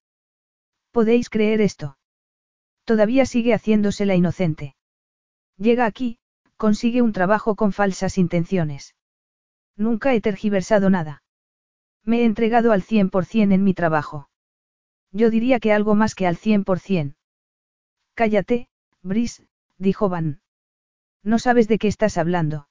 ¿Podéis 0.92 1.28
creer 1.28 1.60
esto? 1.60 1.98
Todavía 2.84 3.26
sigue 3.26 3.52
haciéndose 3.54 4.06
la 4.06 4.14
inocente. 4.14 4.74
Llega 5.56 5.86
aquí, 5.86 6.18
consigue 6.56 7.02
un 7.02 7.12
trabajo 7.12 7.56
con 7.56 7.72
falsas 7.72 8.18
intenciones. 8.18 8.94
Nunca 9.76 10.14
he 10.14 10.20
tergiversado 10.20 10.90
nada. 10.90 11.22
Me 12.04 12.20
he 12.20 12.24
entregado 12.24 12.72
al 12.72 12.82
100% 12.82 13.52
en 13.52 13.64
mi 13.64 13.74
trabajo. 13.74 14.28
Yo 15.12 15.30
diría 15.30 15.60
que 15.60 15.72
algo 15.72 15.94
más 15.94 16.14
que 16.14 16.26
al 16.26 16.36
100%. 16.36 17.14
Cállate, 18.14 18.68
Brice, 19.02 19.48
dijo 19.78 20.08
Van. 20.08 20.40
No 21.22 21.38
sabes 21.38 21.68
de 21.68 21.78
qué 21.78 21.88
estás 21.88 22.16
hablando. 22.18 22.68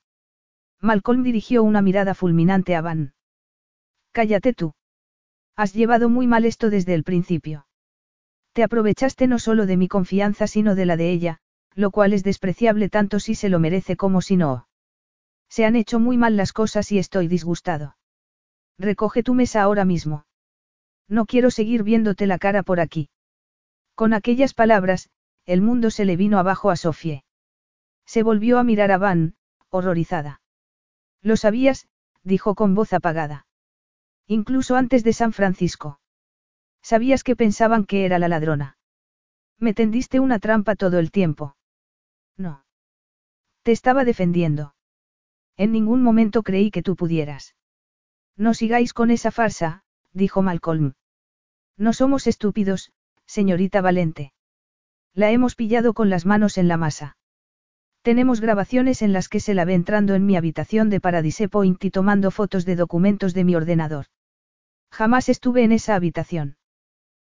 Malcolm 0.80 1.24
dirigió 1.24 1.64
una 1.64 1.82
mirada 1.82 2.14
fulminante 2.14 2.76
a 2.76 2.82
Van. 2.82 3.14
Cállate 4.12 4.54
tú. 4.54 4.74
Has 5.56 5.74
llevado 5.74 6.08
muy 6.10 6.26
mal 6.26 6.46
esto 6.46 6.70
desde 6.70 6.94
el 6.94 7.04
principio. 7.04 7.68
Te 8.54 8.64
aprovechaste 8.64 9.28
no 9.28 9.40
solo 9.40 9.66
de 9.66 9.78
mi 9.78 9.88
confianza 9.88 10.48
sino 10.48 10.74
de 10.76 10.86
la 10.86 10.96
de 10.96 11.12
ella, 11.12 11.40
lo 11.76 11.92
cual 11.92 12.14
es 12.14 12.24
despreciable 12.24 12.90
tanto 12.90 13.20
si 13.20 13.36
se 13.36 13.50
lo 13.50 13.60
merece 13.60 13.98
como 13.98 14.22
si 14.22 14.38
no. 14.38 14.69
Se 15.50 15.66
han 15.66 15.76
hecho 15.76 16.00
muy 16.00 16.18
mal 16.18 16.38
las 16.38 16.54
cosas 16.54 16.92
y 16.92 17.00
estoy 17.00 17.28
disgustado. 17.28 17.98
Recoge 18.78 19.24
tu 19.24 19.34
mesa 19.34 19.62
ahora 19.62 19.84
mismo. 19.84 20.26
No 21.08 21.26
quiero 21.26 21.52
seguir 21.52 21.84
viéndote 21.84 22.28
la 22.28 22.38
cara 22.38 22.64
por 22.64 22.80
aquí. 22.80 23.10
Con 23.96 24.14
aquellas 24.14 24.54
palabras, 24.54 25.10
el 25.46 25.62
mundo 25.62 25.90
se 25.90 26.06
le 26.06 26.16
vino 26.16 26.38
abajo 26.38 26.70
a 26.70 26.76
Sofie. 26.76 27.24
Se 28.06 28.24
volvió 28.24 28.60
a 28.60 28.64
mirar 28.64 28.92
a 28.92 28.98
Van, 28.98 29.36
horrorizada. 29.70 30.42
Lo 31.22 31.36
sabías, 31.36 31.88
dijo 32.24 32.56
con 32.56 32.76
voz 32.76 32.94
apagada. 32.94 33.48
Incluso 34.28 34.76
antes 34.76 35.04
de 35.04 35.14
San 35.14 35.34
Francisco. 35.34 36.00
Sabías 36.82 37.24
que 37.24 37.36
pensaban 37.36 37.86
que 37.86 38.06
era 38.06 38.20
la 38.20 38.30
ladrona. 38.30 38.78
Me 39.58 39.74
tendiste 39.74 40.20
una 40.20 40.40
trampa 40.40 40.76
todo 40.76 41.00
el 41.00 41.12
tiempo. 41.12 41.58
No. 42.38 42.64
Te 43.64 43.72
estaba 43.72 44.06
defendiendo. 44.06 44.76
En 45.60 45.74
ningún 45.74 46.02
momento 46.02 46.42
creí 46.42 46.72
que 46.72 46.82
tú 46.82 46.96
pudieras. 46.96 47.54
No 48.38 48.54
sigáis 48.54 48.94
con 48.94 49.12
esa 49.12 49.30
farsa, 49.30 49.84
dijo 50.14 50.42
Malcolm. 50.42 50.94
No 51.76 51.92
somos 51.92 52.28
estúpidos, 52.28 52.94
señorita 53.26 53.82
Valente. 53.82 54.32
La 55.14 55.32
hemos 55.32 55.56
pillado 55.56 55.94
con 55.94 56.10
las 56.10 56.26
manos 56.26 56.58
en 56.58 56.70
la 56.70 56.78
masa. 56.78 57.18
Tenemos 58.04 58.40
grabaciones 58.40 59.02
en 59.02 59.12
las 59.12 59.28
que 59.28 59.42
se 59.42 59.54
la 59.54 59.66
ve 59.66 59.74
entrando 59.74 60.16
en 60.16 60.26
mi 60.26 60.38
habitación 60.38 60.90
de 60.90 61.02
Paradise 61.02 61.50
Point 61.50 61.84
y 61.84 61.92
tomando 61.92 62.32
fotos 62.32 62.64
de 62.64 62.78
documentos 62.78 63.34
de 63.34 63.44
mi 63.44 63.58
ordenador. 63.58 64.06
Jamás 64.90 65.28
estuve 65.28 65.66
en 65.66 65.74
esa 65.74 65.96
habitación. 65.96 66.56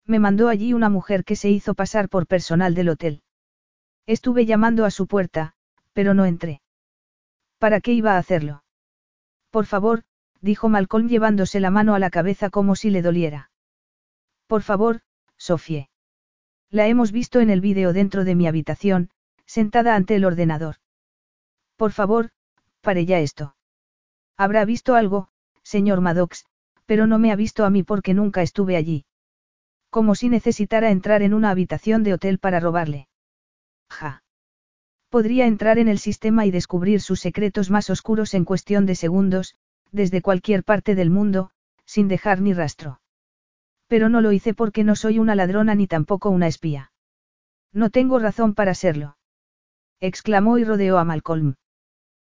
Me 0.07 0.19
mandó 0.19 0.49
allí 0.49 0.73
una 0.73 0.89
mujer 0.89 1.25
que 1.25 1.37
se 1.37 1.51
hizo 1.51 1.75
pasar 1.75 2.09
por 2.09 2.27
personal 2.27 2.75
del 2.75 2.89
hotel. 2.89 3.23
Estuve 4.07 4.47
llamando 4.47 4.87
a 4.87 4.91
su 4.91 5.07
puerta, 5.07 5.53
pero 5.93 6.15
no 6.15 6.25
entré. 6.25 6.63
¿Para 7.59 7.81
qué 7.81 7.93
iba 7.93 8.15
a 8.15 8.19
hacerlo? 8.19 8.65
Por 9.51 9.67
favor, 9.67 10.03
dijo 10.41 10.69
Malcolm 10.69 11.09
llevándose 11.09 11.61
la 11.61 11.71
mano 11.71 11.95
a 11.95 11.99
la 11.99 12.11
cabeza 12.11 12.51
como 12.51 12.77
si 12.77 12.91
le 12.91 13.03
doliera. 13.03 13.51
Por 14.47 14.63
favor, 14.63 15.01
Sofie. 15.37 15.89
La 16.71 16.89
hemos 16.89 17.13
visto 17.13 17.41
en 17.41 17.51
el 17.51 17.61
vídeo 17.61 17.93
dentro 17.93 18.25
de 18.25 18.35
mi 18.35 18.47
habitación, 18.47 19.11
sentada 19.47 19.95
ante 19.95 20.17
el 20.17 20.25
ordenador. 20.25 20.77
Por 21.77 21.93
favor, 21.93 22.31
pare 22.81 23.07
ya 23.07 23.21
esto. 23.21 23.57
Habrá 24.37 24.65
visto 24.65 24.97
algo, 24.97 25.29
señor 25.63 26.01
Maddox, 26.01 26.47
pero 26.87 27.07
no 27.07 27.19
me 27.19 27.31
ha 27.31 27.37
visto 27.37 27.65
a 27.65 27.71
mí 27.71 27.83
porque 27.83 28.15
nunca 28.15 28.43
estuve 28.43 28.77
allí. 28.77 29.07
Como 29.91 30.17
si 30.17 30.29
necesitara 30.29 30.91
entrar 30.91 31.23
en 31.23 31.35
una 31.35 31.51
habitación 31.51 32.03
de 32.03 32.15
hotel 32.15 32.39
para 32.41 32.59
robarle. 32.59 33.07
Ja. 33.89 34.24
Podría 35.15 35.47
entrar 35.47 35.79
en 35.79 35.87
el 35.87 36.01
sistema 36.01 36.45
y 36.45 36.51
descubrir 36.51 37.01
sus 37.01 37.21
secretos 37.21 37.71
más 37.71 37.89
oscuros 37.89 38.35
en 38.35 38.45
cuestión 38.45 38.85
de 38.85 38.97
segundos, 38.97 39.55
desde 39.93 40.21
cualquier 40.21 40.65
parte 40.65 40.97
del 40.97 41.09
mundo, 41.09 41.53
sin 41.85 42.09
dejar 42.09 42.41
ni 42.41 42.53
rastro. 42.53 43.01
Pero 43.87 44.09
no 44.09 44.21
lo 44.21 44.33
hice 44.33 44.55
porque 44.55 44.83
no 44.83 44.97
soy 44.97 45.21
una 45.21 45.37
ladrona 45.37 45.77
ni 45.77 45.87
tampoco 45.87 46.31
una 46.31 46.49
espía. 46.49 46.91
No 47.73 47.91
tengo 47.91 48.19
razón 48.19 48.55
para 48.55 48.75
serlo. 48.75 49.17
Exclamó 50.01 50.59
y 50.59 50.65
rodeó 50.65 50.99
a 50.99 51.05
Malcolm. 51.05 51.55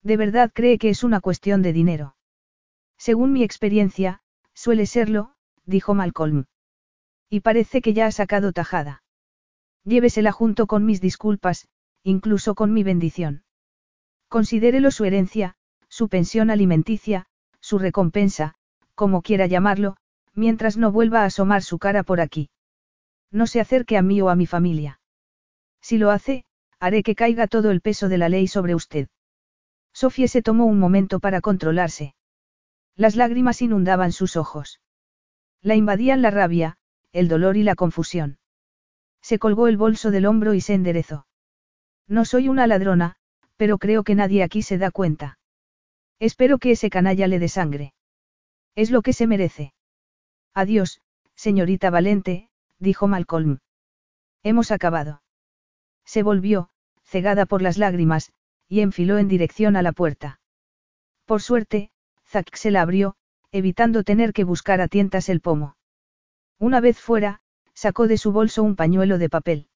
¿De 0.04 0.16
verdad 0.16 0.52
cree 0.54 0.78
que 0.78 0.92
es 0.92 1.04
una 1.04 1.20
cuestión 1.20 1.64
de 1.64 1.74
dinero? 1.74 2.16
Según 2.96 3.34
mi 3.34 3.42
experiencia, 3.42 4.22
suele 4.54 4.86
serlo, 4.86 5.34
dijo 5.66 5.96
Malcolm. 5.96 6.46
Y 7.28 7.40
parece 7.40 7.82
que 7.82 7.94
ya 7.94 8.06
ha 8.06 8.12
sacado 8.12 8.52
tajada. 8.52 9.02
Llévesela 9.84 10.32
junto 10.32 10.68
con 10.68 10.86
mis 10.86 11.02
disculpas, 11.02 11.68
incluso 12.08 12.56
con 12.56 12.72
mi 12.72 12.84
bendición. 12.84 13.44
Considérelo 14.30 14.92
su 14.92 15.03
herencia, 15.03 15.56
su 15.90 16.08
pensión 16.08 16.50
alimenticia, 16.50 17.26
su 17.60 17.80
recompensa, 17.80 18.53
como 18.95 19.22
quiera 19.22 19.45
llamarlo, 19.45 19.98
mientras 20.34 20.77
no 20.77 20.94
vuelva 20.94 21.24
a 21.24 21.26
asomar 21.26 21.64
su 21.64 21.80
cara 21.80 22.03
por 22.03 22.22
aquí. 22.22 22.50
No 23.30 23.45
se 23.45 23.60
acerque 23.60 23.98
a 23.98 24.02
mí 24.02 24.22
o 24.22 24.30
a 24.30 24.36
mi 24.36 24.45
familia. 24.45 25.02
Si 25.82 25.98
lo 25.98 26.11
hace, 26.11 26.45
haré 26.80 27.03
que 27.03 27.14
caiga 27.14 27.45
todo 27.45 27.72
el 27.72 27.82
peso 27.82 28.08
de 28.08 28.18
la 28.18 28.30
ley 28.30 28.48
sobre 28.48 28.74
usted. 28.74 29.10
Sofía 29.92 30.30
se 30.30 30.42
tomó 30.42 30.66
un 30.66 30.80
momento 30.80 31.19
para 31.19 31.42
controlarse. 31.42 32.16
Las 32.95 33.18
lágrimas 33.18 33.61
inundaban 33.61 34.14
sus 34.14 34.38
ojos. 34.38 34.80
La 35.61 35.76
invadían 35.76 36.22
la 36.22 36.32
rabia, 36.32 36.77
el 37.11 37.27
dolor 37.27 37.58
y 37.58 37.64
la 37.64 37.76
confusión. 37.76 38.40
Se 39.22 39.40
colgó 39.40 39.68
el 39.68 39.76
bolso 39.76 40.10
del 40.10 40.26
hombro 40.26 40.53
y 40.53 40.61
se 40.61 40.74
enderezó. 40.74 41.27
No 42.08 42.26
soy 42.26 42.48
una 42.48 42.68
ladrona, 42.68 43.16
pero 43.58 43.77
creo 43.77 44.03
que 44.03 44.16
nadie 44.16 44.44
aquí 44.44 44.61
se 44.61 44.77
da 44.77 44.92
cuenta. 44.92 45.40
Espero 46.19 46.58
que 46.58 46.72
ese 46.72 46.90
canalla 46.90 47.27
le 47.27 47.40
dé 47.40 47.50
sangre. 47.50 47.94
Es 48.76 48.92
lo 48.92 49.02
que 49.02 49.14
se 49.14 49.27
merece. 49.27 49.74
Adiós, 50.53 51.02
señorita 51.36 51.90
Valente, 51.90 52.50
dijo 52.80 53.08
Malcolm. 53.08 53.60
Hemos 54.44 54.72
acabado. 54.72 55.22
Se 56.06 56.24
volvió, 56.24 56.69
cegada 57.03 57.45
por 57.45 57.61
las 57.61 57.77
lágrimas, 57.77 58.32
y 58.68 58.82
enfiló 58.82 59.18
en 59.18 59.27
dirección 59.27 59.76
a 59.76 59.82
la 59.82 59.92
puerta. 59.92 60.40
Por 61.26 61.42
suerte, 61.42 61.92
Zack 62.26 62.56
se 62.56 62.72
la 62.72 62.82
abrió, 62.82 63.16
evitando 63.52 64.03
tener 64.03 64.34
que 64.34 64.44
buscar 64.44 64.82
a 64.82 64.88
tientas 64.88 65.30
el 65.30 65.42
pomo. 65.42 65.76
Una 66.60 66.80
vez 66.80 67.00
fuera, 67.00 67.42
sacó 67.74 68.08
de 68.08 68.18
su 68.18 68.32
bolso 68.32 68.64
un 68.64 68.76
pañuelo 68.76 69.18
de 69.18 69.30
papel. 69.30 69.68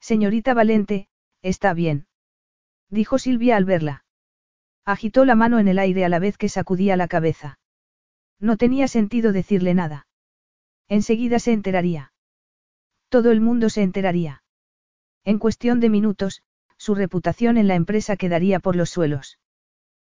Señorita 0.00 0.54
Valente, 0.54 1.08
está 1.48 1.74
bien. 1.74 2.06
Dijo 2.90 3.18
Silvia 3.18 3.56
al 3.56 3.64
verla. 3.64 4.04
Agitó 4.84 5.24
la 5.24 5.34
mano 5.34 5.58
en 5.58 5.68
el 5.68 5.78
aire 5.78 6.04
a 6.04 6.08
la 6.08 6.18
vez 6.18 6.38
que 6.38 6.48
sacudía 6.48 6.96
la 6.96 7.08
cabeza. 7.08 7.58
No 8.38 8.56
tenía 8.56 8.88
sentido 8.88 9.32
decirle 9.32 9.74
nada. 9.74 10.06
Enseguida 10.88 11.38
se 11.38 11.52
enteraría. 11.52 12.12
Todo 13.08 13.30
el 13.30 13.40
mundo 13.40 13.70
se 13.70 13.82
enteraría. 13.82 14.42
En 15.24 15.38
cuestión 15.38 15.80
de 15.80 15.88
minutos, 15.88 16.42
su 16.76 16.94
reputación 16.94 17.56
en 17.56 17.66
la 17.66 17.74
empresa 17.74 18.16
quedaría 18.16 18.60
por 18.60 18.76
los 18.76 18.90
suelos. 18.90 19.38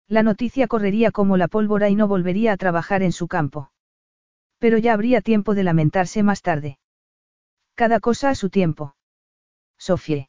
La 0.08 0.22
noticia 0.22 0.66
correría 0.66 1.10
como 1.10 1.36
la 1.36 1.48
pólvora 1.48 1.88
y 1.88 1.94
no 1.94 2.08
volvería 2.08 2.52
a 2.52 2.56
trabajar 2.56 3.02
en 3.02 3.12
su 3.12 3.28
campo. 3.28 3.70
Pero 4.58 4.78
ya 4.78 4.92
habría 4.92 5.20
tiempo 5.20 5.54
de 5.54 5.64
lamentarse 5.64 6.22
más 6.22 6.42
tarde. 6.42 6.78
Cada 7.74 8.00
cosa 8.00 8.30
a 8.30 8.34
su 8.34 8.50
tiempo. 8.50 8.96
Sofie. 9.78 10.28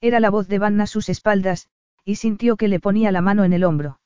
Era 0.00 0.20
la 0.20 0.30
voz 0.30 0.48
de 0.48 0.58
Vanna 0.58 0.84
a 0.84 0.86
sus 0.86 1.08
espaldas, 1.08 1.68
y 2.04 2.16
sintió 2.16 2.56
que 2.56 2.68
le 2.68 2.80
ponía 2.80 3.12
la 3.12 3.20
mano 3.20 3.44
en 3.44 3.52
el 3.52 3.64
hombro. 3.64 4.00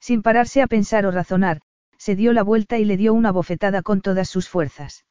Sin 0.00 0.22
pararse 0.22 0.62
a 0.62 0.66
pensar 0.66 1.06
o 1.06 1.10
razonar, 1.10 1.60
se 1.96 2.16
dio 2.16 2.32
la 2.32 2.42
vuelta 2.42 2.78
y 2.78 2.84
le 2.84 2.96
dio 2.96 3.14
una 3.14 3.30
bofetada 3.30 3.82
con 3.82 4.00
todas 4.00 4.28
sus 4.28 4.48
fuerzas. 4.48 5.04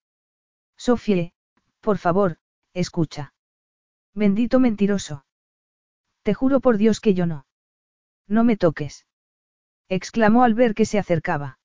Sofie, 0.75 1.33
por 1.79 1.97
favor, 1.97 2.37
escucha. 2.73 3.33
Bendito 4.13 4.59
mentiroso. 4.59 5.25
Te 6.23 6.33
juro 6.33 6.59
por 6.59 6.77
Dios 6.77 6.99
que 6.99 7.13
yo 7.13 7.25
no. 7.25 7.45
No 8.27 8.43
me 8.43 8.57
toques. 8.57 9.05
exclamó 9.87 10.43
al 10.43 10.53
ver 10.53 10.73
que 10.73 10.85
se 10.85 10.99
acercaba. 10.99 11.59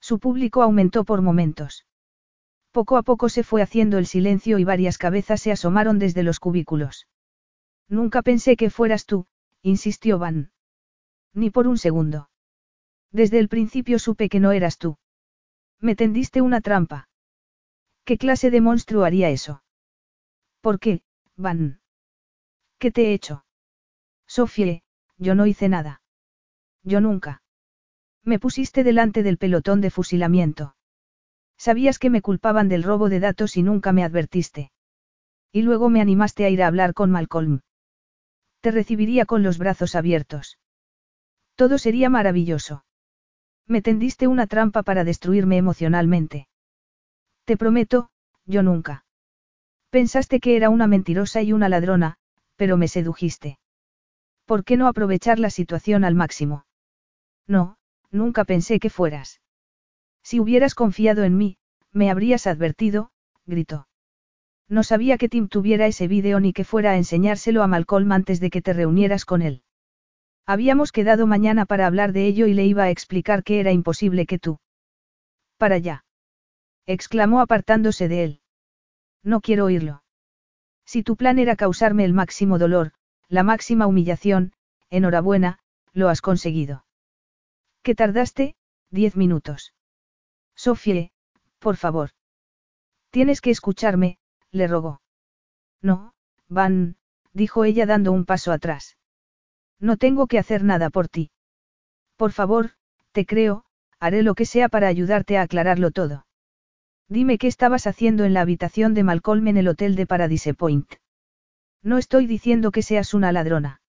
Su 0.00 0.18
público 0.18 0.62
aumentó 0.62 1.04
por 1.04 1.22
momentos. 1.22 1.86
Poco 2.72 2.96
a 2.96 3.02
poco 3.02 3.28
se 3.28 3.44
fue 3.44 3.62
haciendo 3.62 3.98
el 3.98 4.06
silencio 4.06 4.58
y 4.58 4.64
varias 4.64 4.98
cabezas 4.98 5.40
se 5.40 5.52
asomaron 5.52 5.98
desde 5.98 6.22
los 6.22 6.40
cubículos. 6.40 7.06
Nunca 7.92 8.22
pensé 8.22 8.56
que 8.56 8.70
fueras 8.70 9.04
tú, 9.04 9.26
insistió 9.60 10.18
Van. 10.18 10.50
Ni 11.34 11.50
por 11.50 11.68
un 11.68 11.76
segundo. 11.76 12.30
Desde 13.10 13.38
el 13.38 13.50
principio 13.50 13.98
supe 13.98 14.30
que 14.30 14.40
no 14.40 14.52
eras 14.52 14.78
tú. 14.78 14.96
Me 15.78 15.94
tendiste 15.94 16.40
una 16.40 16.62
trampa. 16.62 17.10
¿Qué 18.06 18.16
clase 18.16 18.50
de 18.50 18.62
monstruo 18.62 19.04
haría 19.04 19.28
eso? 19.28 19.62
¿Por 20.62 20.80
qué, 20.80 21.02
Van? 21.36 21.82
¿Qué 22.78 22.90
te 22.90 23.08
he 23.08 23.12
hecho? 23.12 23.44
Sofie, 24.26 24.82
yo 25.18 25.34
no 25.34 25.44
hice 25.44 25.68
nada. 25.68 26.00
Yo 26.82 27.02
nunca. 27.02 27.42
Me 28.24 28.38
pusiste 28.38 28.84
delante 28.84 29.22
del 29.22 29.36
pelotón 29.36 29.82
de 29.82 29.90
fusilamiento. 29.90 30.76
Sabías 31.58 31.98
que 31.98 32.08
me 32.08 32.22
culpaban 32.22 32.70
del 32.70 32.84
robo 32.84 33.10
de 33.10 33.20
datos 33.20 33.58
y 33.58 33.62
nunca 33.62 33.92
me 33.92 34.02
advertiste. 34.02 34.72
Y 35.52 35.60
luego 35.60 35.90
me 35.90 36.00
animaste 36.00 36.46
a 36.46 36.48
ir 36.48 36.62
a 36.62 36.68
hablar 36.68 36.94
con 36.94 37.10
Malcolm. 37.10 37.60
Te 38.62 38.70
recibiría 38.70 39.26
con 39.26 39.42
los 39.42 39.58
brazos 39.58 39.96
abiertos. 39.96 40.58
Todo 41.56 41.78
sería 41.78 42.08
maravilloso. 42.08 42.84
Me 43.66 43.82
tendiste 43.82 44.28
una 44.28 44.46
trampa 44.46 44.84
para 44.84 45.02
destruirme 45.02 45.56
emocionalmente. 45.56 46.46
Te 47.44 47.56
prometo, 47.56 48.10
yo 48.46 48.62
nunca. 48.62 49.04
Pensaste 49.90 50.38
que 50.38 50.56
era 50.56 50.70
una 50.70 50.86
mentirosa 50.86 51.42
y 51.42 51.52
una 51.52 51.68
ladrona, 51.68 52.18
pero 52.54 52.76
me 52.76 52.86
sedujiste. 52.86 53.58
¿Por 54.46 54.64
qué 54.64 54.76
no 54.76 54.86
aprovechar 54.86 55.40
la 55.40 55.50
situación 55.50 56.04
al 56.04 56.14
máximo? 56.14 56.64
No, 57.48 57.78
nunca 58.12 58.44
pensé 58.44 58.78
que 58.78 58.90
fueras. 58.90 59.40
Si 60.22 60.38
hubieras 60.38 60.76
confiado 60.76 61.24
en 61.24 61.36
mí, 61.36 61.58
me 61.90 62.10
habrías 62.10 62.46
advertido, 62.46 63.10
gritó. 63.44 63.88
No 64.72 64.82
sabía 64.84 65.18
que 65.18 65.28
Tim 65.28 65.48
tuviera 65.48 65.86
ese 65.86 66.08
vídeo 66.08 66.40
ni 66.40 66.54
que 66.54 66.64
fuera 66.64 66.92
a 66.92 66.96
enseñárselo 66.96 67.62
a 67.62 67.66
Malcolm 67.66 68.10
antes 68.10 68.40
de 68.40 68.48
que 68.48 68.62
te 68.62 68.72
reunieras 68.72 69.26
con 69.26 69.42
él. 69.42 69.64
Habíamos 70.46 70.92
quedado 70.92 71.26
mañana 71.26 71.66
para 71.66 71.86
hablar 71.86 72.14
de 72.14 72.26
ello 72.26 72.46
y 72.46 72.54
le 72.54 72.64
iba 72.64 72.84
a 72.84 72.90
explicar 72.90 73.44
que 73.44 73.60
era 73.60 73.70
imposible 73.70 74.24
que 74.24 74.38
tú. 74.38 74.60
Para 75.58 75.74
allá. 75.74 76.06
exclamó 76.86 77.42
apartándose 77.42 78.08
de 78.08 78.24
él. 78.24 78.40
No 79.22 79.42
quiero 79.42 79.66
oírlo. 79.66 80.04
Si 80.86 81.02
tu 81.02 81.16
plan 81.16 81.38
era 81.38 81.54
causarme 81.54 82.06
el 82.06 82.14
máximo 82.14 82.58
dolor, 82.58 82.92
la 83.28 83.42
máxima 83.42 83.86
humillación, 83.86 84.54
enhorabuena, 84.88 85.58
lo 85.92 86.08
has 86.08 86.22
conseguido. 86.22 86.86
¿Qué 87.82 87.94
tardaste? 87.94 88.56
Diez 88.90 89.16
minutos. 89.16 89.74
Sofie, 90.56 91.12
por 91.58 91.76
favor. 91.76 92.12
Tienes 93.10 93.42
que 93.42 93.50
escucharme, 93.50 94.18
le 94.52 94.66
rogó. 94.66 95.00
No, 95.80 96.14
Van, 96.48 96.96
dijo 97.32 97.64
ella 97.64 97.86
dando 97.86 98.12
un 98.12 98.24
paso 98.24 98.52
atrás. 98.52 98.96
No 99.80 99.96
tengo 99.96 100.26
que 100.26 100.38
hacer 100.38 100.62
nada 100.62 100.90
por 100.90 101.08
ti. 101.08 101.30
Por 102.16 102.32
favor, 102.32 102.70
te 103.10 103.26
creo, 103.26 103.64
haré 103.98 104.22
lo 104.22 104.34
que 104.34 104.46
sea 104.46 104.68
para 104.68 104.88
ayudarte 104.88 105.38
a 105.38 105.42
aclararlo 105.42 105.90
todo. 105.90 106.26
Dime 107.08 107.38
qué 107.38 107.46
estabas 107.46 107.86
haciendo 107.86 108.24
en 108.24 108.32
la 108.32 108.42
habitación 108.42 108.94
de 108.94 109.02
Malcolm 109.02 109.48
en 109.48 109.56
el 109.56 109.68
hotel 109.68 109.96
de 109.96 110.06
Paradise 110.06 110.54
Point. 110.54 110.94
No 111.82 111.98
estoy 111.98 112.26
diciendo 112.26 112.70
que 112.70 112.82
seas 112.82 113.12
una 113.12 113.32
ladrona. 113.32 113.80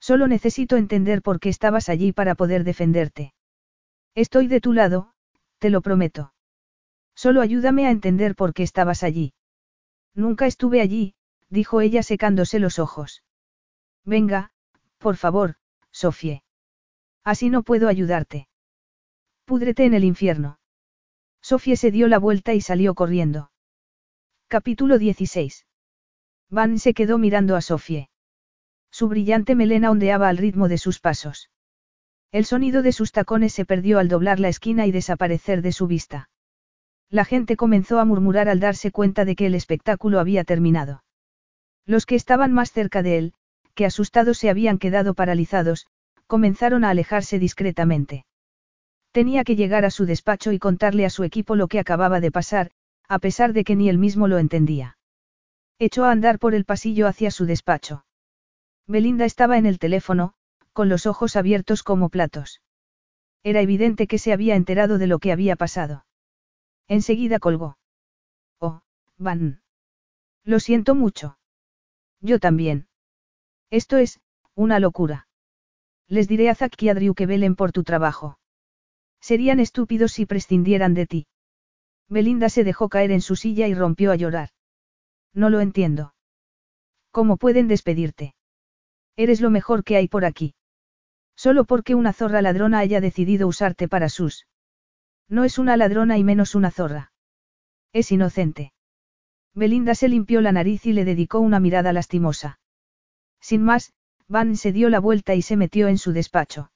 Solo 0.00 0.26
necesito 0.26 0.76
entender 0.76 1.20
por 1.20 1.38
qué 1.38 1.50
estabas 1.50 1.88
allí 1.88 2.12
para 2.12 2.34
poder 2.34 2.64
defenderte. 2.64 3.34
Estoy 4.14 4.48
de 4.48 4.60
tu 4.60 4.72
lado, 4.72 5.12
te 5.58 5.68
lo 5.68 5.82
prometo. 5.82 6.32
Solo 7.14 7.42
ayúdame 7.42 7.86
a 7.86 7.90
entender 7.90 8.34
por 8.34 8.54
qué 8.54 8.62
estabas 8.62 9.02
allí. 9.02 9.34
Nunca 10.14 10.46
estuve 10.46 10.80
allí, 10.80 11.14
dijo 11.48 11.80
ella 11.80 12.02
secándose 12.02 12.58
los 12.58 12.78
ojos. 12.78 13.22
Venga, 14.04 14.52
por 14.98 15.16
favor, 15.16 15.56
Sofie. 15.90 16.42
Así 17.24 17.50
no 17.50 17.62
puedo 17.62 17.88
ayudarte. 17.88 18.48
Púdrete 19.44 19.84
en 19.84 19.94
el 19.94 20.04
infierno. 20.04 20.58
Sofie 21.42 21.76
se 21.76 21.90
dio 21.90 22.08
la 22.08 22.18
vuelta 22.18 22.54
y 22.54 22.60
salió 22.60 22.94
corriendo. 22.94 23.50
Capítulo 24.48 24.98
16. 24.98 25.66
Van 26.50 26.78
se 26.78 26.94
quedó 26.94 27.18
mirando 27.18 27.56
a 27.56 27.60
Sofie. 27.60 28.10
Su 28.90 29.08
brillante 29.08 29.54
melena 29.54 29.90
ondeaba 29.90 30.28
al 30.28 30.36
ritmo 30.36 30.68
de 30.68 30.78
sus 30.78 30.98
pasos. 30.98 31.50
El 32.32 32.44
sonido 32.44 32.82
de 32.82 32.92
sus 32.92 33.12
tacones 33.12 33.52
se 33.52 33.64
perdió 33.64 33.98
al 33.98 34.08
doblar 34.08 34.40
la 34.40 34.48
esquina 34.48 34.86
y 34.86 34.92
desaparecer 34.92 35.62
de 35.62 35.72
su 35.72 35.86
vista. 35.86 36.28
La 37.10 37.24
gente 37.24 37.56
comenzó 37.56 37.98
a 37.98 38.04
murmurar 38.04 38.48
al 38.48 38.60
darse 38.60 38.92
cuenta 38.92 39.24
de 39.24 39.34
que 39.34 39.46
el 39.46 39.56
espectáculo 39.56 40.20
había 40.20 40.44
terminado. 40.44 41.02
Los 41.84 42.06
que 42.06 42.14
estaban 42.14 42.52
más 42.52 42.70
cerca 42.70 43.02
de 43.02 43.18
él, 43.18 43.34
que 43.74 43.84
asustados 43.84 44.38
se 44.38 44.48
habían 44.48 44.78
quedado 44.78 45.14
paralizados, 45.14 45.86
comenzaron 46.28 46.84
a 46.84 46.90
alejarse 46.90 47.40
discretamente. 47.40 48.24
Tenía 49.10 49.42
que 49.42 49.56
llegar 49.56 49.84
a 49.84 49.90
su 49.90 50.06
despacho 50.06 50.52
y 50.52 50.60
contarle 50.60 51.04
a 51.04 51.10
su 51.10 51.24
equipo 51.24 51.56
lo 51.56 51.66
que 51.66 51.80
acababa 51.80 52.20
de 52.20 52.30
pasar, 52.30 52.70
a 53.08 53.18
pesar 53.18 53.52
de 53.52 53.64
que 53.64 53.74
ni 53.74 53.88
él 53.88 53.98
mismo 53.98 54.28
lo 54.28 54.38
entendía. 54.38 54.96
Echó 55.80 56.04
a 56.04 56.12
andar 56.12 56.38
por 56.38 56.54
el 56.54 56.64
pasillo 56.64 57.08
hacia 57.08 57.32
su 57.32 57.44
despacho. 57.44 58.04
Belinda 58.86 59.24
estaba 59.24 59.58
en 59.58 59.66
el 59.66 59.80
teléfono, 59.80 60.34
con 60.72 60.88
los 60.88 61.06
ojos 61.06 61.34
abiertos 61.34 61.82
como 61.82 62.08
platos. 62.08 62.62
Era 63.42 63.60
evidente 63.60 64.06
que 64.06 64.18
se 64.18 64.32
había 64.32 64.54
enterado 64.54 64.98
de 64.98 65.08
lo 65.08 65.18
que 65.18 65.32
había 65.32 65.56
pasado. 65.56 66.04
Enseguida 66.90 67.38
colgó. 67.38 67.78
Oh, 68.58 68.82
Van. 69.16 69.62
Lo 70.42 70.58
siento 70.58 70.96
mucho. 70.96 71.38
Yo 72.20 72.40
también. 72.40 72.88
Esto 73.70 73.96
es, 73.96 74.18
una 74.56 74.80
locura. 74.80 75.28
Les 76.08 76.26
diré 76.26 76.50
a 76.50 76.56
Zack 76.56 76.82
y 76.82 76.88
a 76.88 76.94
Drew 76.94 77.14
que 77.14 77.26
velen 77.26 77.54
por 77.54 77.70
tu 77.70 77.84
trabajo. 77.84 78.40
Serían 79.20 79.60
estúpidos 79.60 80.10
si 80.10 80.26
prescindieran 80.26 80.94
de 80.94 81.06
ti. 81.06 81.26
Belinda 82.08 82.48
se 82.48 82.64
dejó 82.64 82.88
caer 82.88 83.12
en 83.12 83.20
su 83.20 83.36
silla 83.36 83.68
y 83.68 83.74
rompió 83.74 84.10
a 84.10 84.16
llorar. 84.16 84.48
No 85.32 85.48
lo 85.48 85.60
entiendo. 85.60 86.12
¿Cómo 87.12 87.36
pueden 87.36 87.68
despedirte? 87.68 88.34
Eres 89.14 89.40
lo 89.40 89.50
mejor 89.50 89.84
que 89.84 89.94
hay 89.94 90.08
por 90.08 90.24
aquí. 90.24 90.56
Solo 91.36 91.66
porque 91.66 91.94
una 91.94 92.12
zorra 92.12 92.42
ladrona 92.42 92.80
haya 92.80 93.00
decidido 93.00 93.46
usarte 93.46 93.86
para 93.86 94.08
sus. 94.08 94.48
No 95.30 95.44
es 95.44 95.58
una 95.58 95.78
ladrona 95.78 96.18
y 96.18 96.24
menos 96.24 96.54
una 96.54 96.70
zorra. 96.70 97.12
Es 97.94 98.12
inocente. 98.12 98.74
Belinda 99.54 99.94
se 99.94 100.08
limpió 100.08 100.42
la 100.42 100.52
nariz 100.52 100.84
y 100.84 100.92
le 100.92 101.06
dedicó 101.06 101.40
una 101.40 101.60
mirada 101.60 101.92
lastimosa. 101.94 102.58
Sin 103.40 103.62
más, 103.62 103.94
Van 104.28 104.56
se 104.56 104.72
dio 104.72 104.90
la 104.90 105.00
vuelta 105.00 105.34
y 105.34 105.42
se 105.42 105.56
metió 105.56 105.88
en 105.88 105.98
su 105.98 106.12
despacho. 106.12 106.70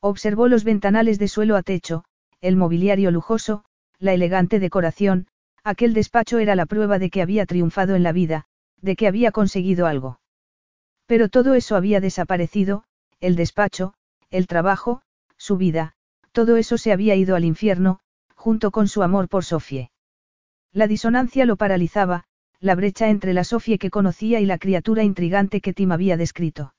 Observó 0.00 0.48
los 0.48 0.62
ventanales 0.62 1.18
de 1.18 1.28
suelo 1.28 1.56
a 1.56 1.62
techo, 1.62 2.04
el 2.40 2.56
mobiliario 2.56 3.10
lujoso, 3.10 3.64
la 3.98 4.12
elegante 4.12 4.60
decoración, 4.60 5.26
Aquel 5.64 5.92
despacho 5.92 6.38
era 6.38 6.54
la 6.54 6.64
prueba 6.64 6.98
de 6.98 7.10
que 7.10 7.20
había 7.20 7.44
triunfado 7.44 7.94
en 7.94 8.02
la 8.02 8.12
vida, 8.12 8.46
de 8.80 8.96
que 8.96 9.06
había 9.06 9.32
conseguido 9.32 9.86
algo. 9.86 10.18
Pero 11.04 11.28
todo 11.28 11.54
eso 11.54 11.76
había 11.76 12.00
desaparecido, 12.00 12.84
el 13.20 13.36
despacho, 13.36 13.92
el 14.30 14.46
trabajo, 14.46 15.02
su 15.36 15.58
vida, 15.58 15.94
todo 16.32 16.56
eso 16.56 16.78
se 16.78 16.92
había 16.92 17.14
ido 17.16 17.36
al 17.36 17.44
infierno, 17.44 18.00
junto 18.34 18.70
con 18.70 18.88
su 18.88 19.02
amor 19.02 19.28
por 19.28 19.44
Sofie. 19.44 19.90
La 20.72 20.86
disonancia 20.86 21.44
lo 21.44 21.56
paralizaba, 21.56 22.24
la 22.60 22.74
brecha 22.74 23.08
entre 23.08 23.32
la 23.32 23.44
Sofie 23.44 23.78
que 23.78 23.90
conocía 23.90 24.40
y 24.40 24.46
la 24.46 24.58
criatura 24.58 25.04
intrigante 25.04 25.60
que 25.60 25.72
Tim 25.72 25.92
había 25.92 26.16
descrito. 26.16 26.74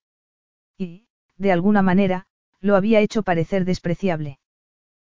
Y, 0.78 1.06
de 1.38 1.52
alguna 1.52 1.82
manera, 1.82 2.26
lo 2.62 2.76
había 2.76 3.00
hecho 3.00 3.24
parecer 3.24 3.66
despreciable. 3.66 4.40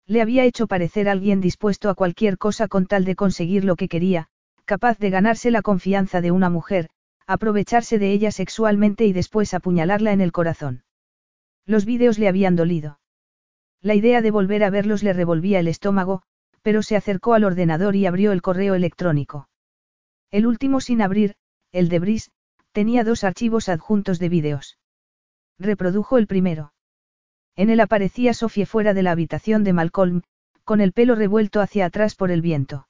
Le 0.07 0.21
había 0.21 0.43
hecho 0.43 0.67
parecer 0.67 1.09
alguien 1.09 1.41
dispuesto 1.41 1.89
a 1.89 1.95
cualquier 1.95 2.37
cosa 2.37 2.67
con 2.67 2.85
tal 2.85 3.05
de 3.05 3.15
conseguir 3.15 3.63
lo 3.63 3.75
que 3.75 3.87
quería, 3.87 4.27
capaz 4.65 4.97
de 4.99 5.09
ganarse 5.09 5.51
la 5.51 5.61
confianza 5.61 6.21
de 6.21 6.31
una 6.31 6.49
mujer, 6.49 6.89
aprovecharse 7.27 7.97
de 7.97 8.11
ella 8.11 8.31
sexualmente 8.31 9.05
y 9.05 9.13
después 9.13 9.53
apuñalarla 9.53 10.11
en 10.13 10.21
el 10.21 10.31
corazón. 10.31 10.83
Los 11.65 11.85
vídeos 11.85 12.19
le 12.19 12.27
habían 12.27 12.55
dolido. 12.55 12.99
La 13.85 13.93
idea 13.93 14.23
de 14.23 14.31
volver 14.31 14.63
a 14.63 14.71
verlos 14.71 15.03
le 15.03 15.13
revolvía 15.13 15.59
el 15.59 15.67
estómago, 15.67 16.23
pero 16.63 16.81
se 16.81 16.95
acercó 16.95 17.35
al 17.35 17.43
ordenador 17.43 17.95
y 17.95 18.07
abrió 18.07 18.31
el 18.31 18.41
correo 18.41 18.73
electrónico. 18.73 19.47
El 20.31 20.47
último 20.47 20.81
sin 20.81 21.03
abrir, 21.03 21.35
el 21.71 21.87
de 21.87 21.99
Brice, 21.99 22.31
tenía 22.71 23.03
dos 23.03 23.23
archivos 23.23 23.69
adjuntos 23.69 24.17
de 24.17 24.27
vídeos. 24.27 24.79
Reprodujo 25.59 26.17
el 26.17 26.25
primero. 26.25 26.73
En 27.55 27.69
él 27.69 27.79
aparecía 27.79 28.33
Sofía 28.33 28.65
fuera 28.65 28.95
de 28.95 29.03
la 29.03 29.11
habitación 29.11 29.63
de 29.63 29.73
Malcolm, 29.73 30.23
con 30.63 30.81
el 30.81 30.91
pelo 30.91 31.13
revuelto 31.13 31.61
hacia 31.61 31.85
atrás 31.85 32.15
por 32.15 32.31
el 32.31 32.41
viento. 32.41 32.87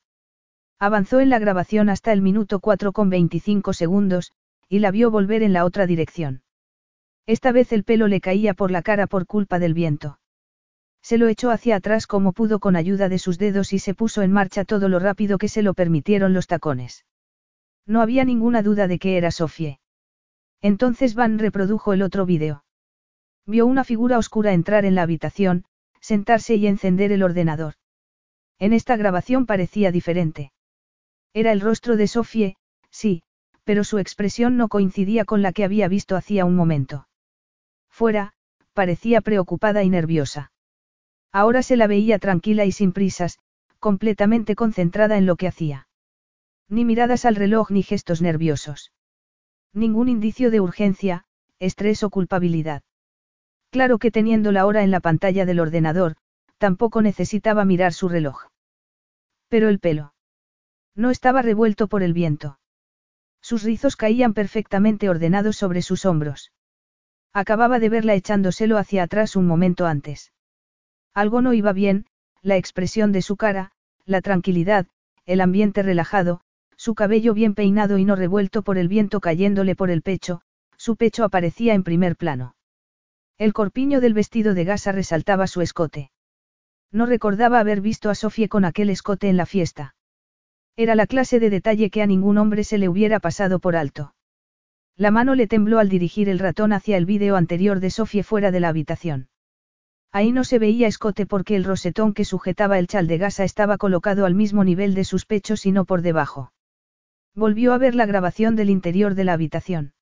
Avanzó 0.79 1.19
en 1.19 1.29
la 1.29 1.39
grabación 1.39 1.89
hasta 1.89 2.13
el 2.13 2.21
minuto 2.21 2.61
4 2.61 2.93
con 2.93 3.09
25 3.09 3.73
segundos, 3.73 4.31
y 4.69 4.79
la 4.79 4.91
vio 4.91 5.11
volver 5.11 5.43
en 5.43 5.51
la 5.51 5.65
otra 5.65 5.87
dirección. 5.87 6.43
Esta 7.25 7.51
vez 7.51 7.73
el 7.73 7.83
pelo 7.83 8.07
le 8.07 8.21
caía 8.21 8.53
por 8.53 8.71
la 8.71 8.81
cara 8.81 9.07
por 9.07 9.25
culpa 9.25 9.59
del 9.59 9.73
viento. 9.73 10.19
Se 11.05 11.19
lo 11.19 11.27
echó 11.27 11.51
hacia 11.51 11.75
atrás 11.75 12.07
como 12.07 12.33
pudo 12.33 12.57
con 12.57 12.75
ayuda 12.75 13.09
de 13.09 13.19
sus 13.19 13.37
dedos 13.37 13.73
y 13.73 13.77
se 13.77 13.93
puso 13.93 14.23
en 14.23 14.31
marcha 14.31 14.65
todo 14.65 14.89
lo 14.89 14.97
rápido 14.97 15.37
que 15.37 15.49
se 15.49 15.61
lo 15.61 15.75
permitieron 15.75 16.33
los 16.33 16.47
tacones. 16.47 17.05
No 17.85 18.01
había 18.01 18.25
ninguna 18.25 18.63
duda 18.63 18.87
de 18.87 18.97
que 18.97 19.15
era 19.15 19.29
Sofie. 19.29 19.79
Entonces 20.63 21.13
Van 21.13 21.37
reprodujo 21.37 21.93
el 21.93 22.01
otro 22.01 22.25
vídeo. 22.25 22.63
Vio 23.45 23.67
una 23.67 23.83
figura 23.83 24.17
oscura 24.17 24.53
entrar 24.53 24.83
en 24.83 24.95
la 24.95 25.03
habitación, 25.03 25.65
sentarse 26.01 26.55
y 26.55 26.65
encender 26.65 27.11
el 27.11 27.21
ordenador. 27.21 27.75
En 28.57 28.73
esta 28.73 28.97
grabación 28.97 29.45
parecía 29.45 29.91
diferente. 29.91 30.53
Era 31.35 31.51
el 31.51 31.61
rostro 31.61 31.97
de 31.97 32.07
Sofie, 32.07 32.55
sí, 32.89 33.21
pero 33.63 33.83
su 33.83 33.99
expresión 33.99 34.57
no 34.57 34.69
coincidía 34.69 35.23
con 35.23 35.43
la 35.43 35.53
que 35.53 35.65
había 35.65 35.87
visto 35.87 36.15
hacía 36.15 36.45
un 36.45 36.55
momento. 36.55 37.07
Fuera, 37.91 38.33
parecía 38.73 39.21
preocupada 39.21 39.83
y 39.83 39.91
nerviosa. 39.91 40.51
Ahora 41.35 41.63
se 41.63 41.75
la 41.75 41.87
veía 41.87 42.17
tranquila 42.17 42.63
y 42.63 42.71
sin 42.71 42.93
prisas, 42.93 43.39
completamente 43.79 44.55
concentrada 44.55 45.17
en 45.17 45.25
lo 45.25 45.35
que 45.35 45.49
hacía. 45.49 45.89
Ni 46.69 46.85
miradas 46.85 47.25
al 47.25 47.35
reloj 47.35 47.71
ni 47.71 47.83
gestos 47.83 48.21
nerviosos. 48.21 48.93
Ningún 49.73 50.07
indicio 50.07 50.49
de 50.49 50.61
urgencia, 50.61 51.25
estrés 51.59 52.03
o 52.03 52.09
culpabilidad. 52.09 52.83
Claro 53.69 53.97
que 53.97 54.11
teniendo 54.11 54.53
la 54.53 54.65
hora 54.65 54.81
en 54.83 54.91
la 54.91 55.01
pantalla 55.01 55.45
del 55.45 55.59
ordenador, 55.59 56.15
tampoco 56.57 57.01
necesitaba 57.01 57.65
mirar 57.65 57.91
su 57.91 58.07
reloj. 58.07 58.43
Pero 59.49 59.67
el 59.67 59.79
pelo. 59.79 60.13
No 60.95 61.11
estaba 61.11 61.41
revuelto 61.41 61.89
por 61.89 62.01
el 62.01 62.13
viento. 62.13 62.59
Sus 63.41 63.63
rizos 63.63 63.97
caían 63.97 64.33
perfectamente 64.33 65.09
ordenados 65.09 65.57
sobre 65.57 65.81
sus 65.81 66.05
hombros. 66.05 66.53
Acababa 67.33 67.79
de 67.79 67.89
verla 67.89 68.13
echándoselo 68.13 68.77
hacia 68.77 69.03
atrás 69.03 69.35
un 69.35 69.47
momento 69.47 69.85
antes. 69.85 70.31
Algo 71.15 71.41
no 71.41 71.53
iba 71.53 71.71
bien, 71.71 72.05
la 72.41 72.57
expresión 72.57 73.13
de 73.13 73.21
su 73.21 73.37
cara, 73.37 73.71
la 74.05 74.21
tranquilidad, 74.21 74.87
el 75.25 75.39
ambiente 75.39 75.81
relajado, 75.81 76.41
su 76.75 76.93
cabello 76.93 77.33
bien 77.33 77.55
peinado 77.55 77.97
y 77.97 78.03
no 78.03 78.17
revuelto 78.17 78.61
por 78.63 78.77
el 78.77 78.89
viento 78.89 79.21
cayéndole 79.21 79.75
por 79.75 79.89
el 79.89 80.01
pecho, 80.01 80.41
su 80.77 80.97
pecho 80.97 81.23
aparecía 81.23 81.73
en 81.73 81.83
primer 81.83 82.17
plano. 82.17 82.55
El 83.37 83.53
corpiño 83.53 84.01
del 84.01 84.13
vestido 84.13 84.53
de 84.53 84.65
gasa 84.65 84.91
resaltaba 84.91 85.47
su 85.47 85.61
escote. 85.61 86.11
No 86.91 87.05
recordaba 87.05 87.59
haber 87.59 87.79
visto 87.79 88.09
a 88.09 88.15
Sofía 88.15 88.49
con 88.49 88.65
aquel 88.65 88.89
escote 88.89 89.29
en 89.29 89.37
la 89.37 89.45
fiesta. 89.45 89.95
Era 90.75 90.95
la 90.95 91.07
clase 91.07 91.39
de 91.39 91.49
detalle 91.49 91.89
que 91.89 92.01
a 92.01 92.07
ningún 92.07 92.37
hombre 92.37 92.65
se 92.65 92.77
le 92.77 92.89
hubiera 92.89 93.21
pasado 93.21 93.59
por 93.59 93.77
alto. 93.77 94.13
La 94.97 95.11
mano 95.11 95.35
le 95.35 95.47
tembló 95.47 95.79
al 95.79 95.87
dirigir 95.87 96.27
el 96.27 96.39
ratón 96.39 96.73
hacia 96.73 96.97
el 96.97 97.05
vídeo 97.05 97.37
anterior 97.37 97.79
de 97.79 97.89
Sofía 97.89 98.23
fuera 98.23 98.51
de 98.51 98.59
la 98.59 98.67
habitación. 98.67 99.29
Ahí 100.15 100.31
no 100.31 100.45
se 100.45 100.59
veía 100.59 100.87
escote 100.87 101.25
porque 101.25 101.57
el 101.57 101.65
rosetón 101.65 102.13
que 102.13 102.23
sujetaba 102.23 102.79
el 102.79 102.87
chal 102.87 103.05
de 103.05 103.17
gasa 103.17 103.43
estaba 103.43 103.77
colocado 103.77 104.25
al 104.25 104.33
mismo 104.33 104.63
nivel 104.63 104.93
de 104.93 105.03
sus 105.03 105.25
pechos 105.25 105.65
y 105.65 105.73
no 105.73 105.83
por 105.83 106.01
debajo. 106.01 106.53
Volvió 107.35 107.73
a 107.73 107.77
ver 107.77 107.95
la 107.95 108.05
grabación 108.05 108.55
del 108.55 108.69
interior 108.69 109.13
de 109.15 109.25
la 109.25 109.33
habitación. 109.33 109.93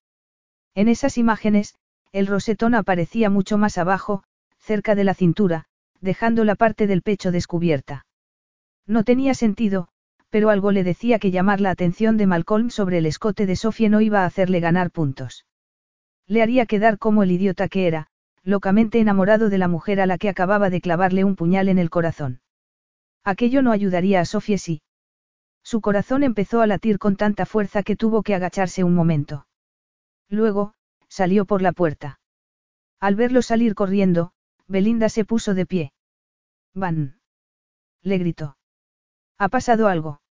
En 0.75 0.88
esas 0.88 1.17
imágenes, 1.17 1.74
el 2.11 2.27
rosetón 2.27 2.75
aparecía 2.75 3.32
mucho 3.32 3.58
más 3.58 3.80
abajo, 3.80 4.22
cerca 4.59 4.93
de 4.93 5.03
la 5.03 5.16
cintura, 5.16 5.66
dejando 6.00 6.45
la 6.45 6.53
parte 6.53 6.85
del 6.85 7.01
pecho 7.01 7.32
descubierta. 7.32 8.06
No 8.85 9.03
tenía 9.03 9.33
sentido, 9.33 9.88
pero 10.30 10.51
algo 10.51 10.72
le 10.72 10.83
decía 10.83 11.17
que 11.17 11.32
llamar 11.32 11.59
la 11.59 11.72
atención 11.72 12.17
de 12.17 12.27
Malcolm 12.27 12.69
sobre 12.69 13.00
el 13.00 13.08
escote 13.08 13.48
de 13.48 13.56
Sofía 13.56 13.90
no 13.90 14.00
iba 14.00 14.22
a 14.22 14.25
hacerle 14.27 14.59
ganar 14.59 14.92
puntos. 14.92 15.48
Le 16.27 16.43
haría 16.43 16.67
quedar 16.67 17.00
como 17.00 17.24
el 17.24 17.32
idiota 17.32 17.67
que 17.67 17.88
era, 17.88 18.11
locamente 18.43 18.99
enamorado 18.99 19.49
de 19.49 19.57
la 19.57 19.67
mujer 19.67 20.01
a 20.01 20.05
la 20.05 20.17
que 20.17 20.30
acababa 20.30 20.69
de 20.69 20.81
clavarle 20.81 21.23
un 21.23 21.35
puñal 21.35 21.69
en 21.69 21.80
el 21.80 21.89
corazón. 21.89 22.41
Aquello 23.23 23.61
no 23.61 23.72
ayudaría 23.72 24.19
a 24.19 24.25
Sofía 24.25 24.57
sí. 24.57 24.81
Su 25.63 25.80
corazón 25.80 26.23
empezó 26.23 26.61
a 26.61 26.67
latir 26.67 26.99
con 26.99 27.15
tanta 27.15 27.45
fuerza 27.45 27.83
que 27.83 27.95
tuvo 27.95 28.22
que 28.22 28.35
agacharse 28.35 28.83
un 28.83 28.93
momento. 28.93 29.47
Luego, 30.30 30.73
salió 31.07 31.45
por 31.45 31.61
la 31.61 31.72
puerta. 31.72 32.19
Al 32.99 33.15
verlo 33.15 33.41
salir 33.41 33.75
corriendo, 33.75 34.33
Belinda 34.67 35.07
se 35.07 35.23
puso 35.23 35.53
de 35.53 35.65
pie. 35.65 35.93
Van. 36.73 37.19
Le 38.01 38.17
gritó. 38.17 38.57
¿Ha 39.38 39.47
pasado 39.47 39.88
algo? 39.88 40.22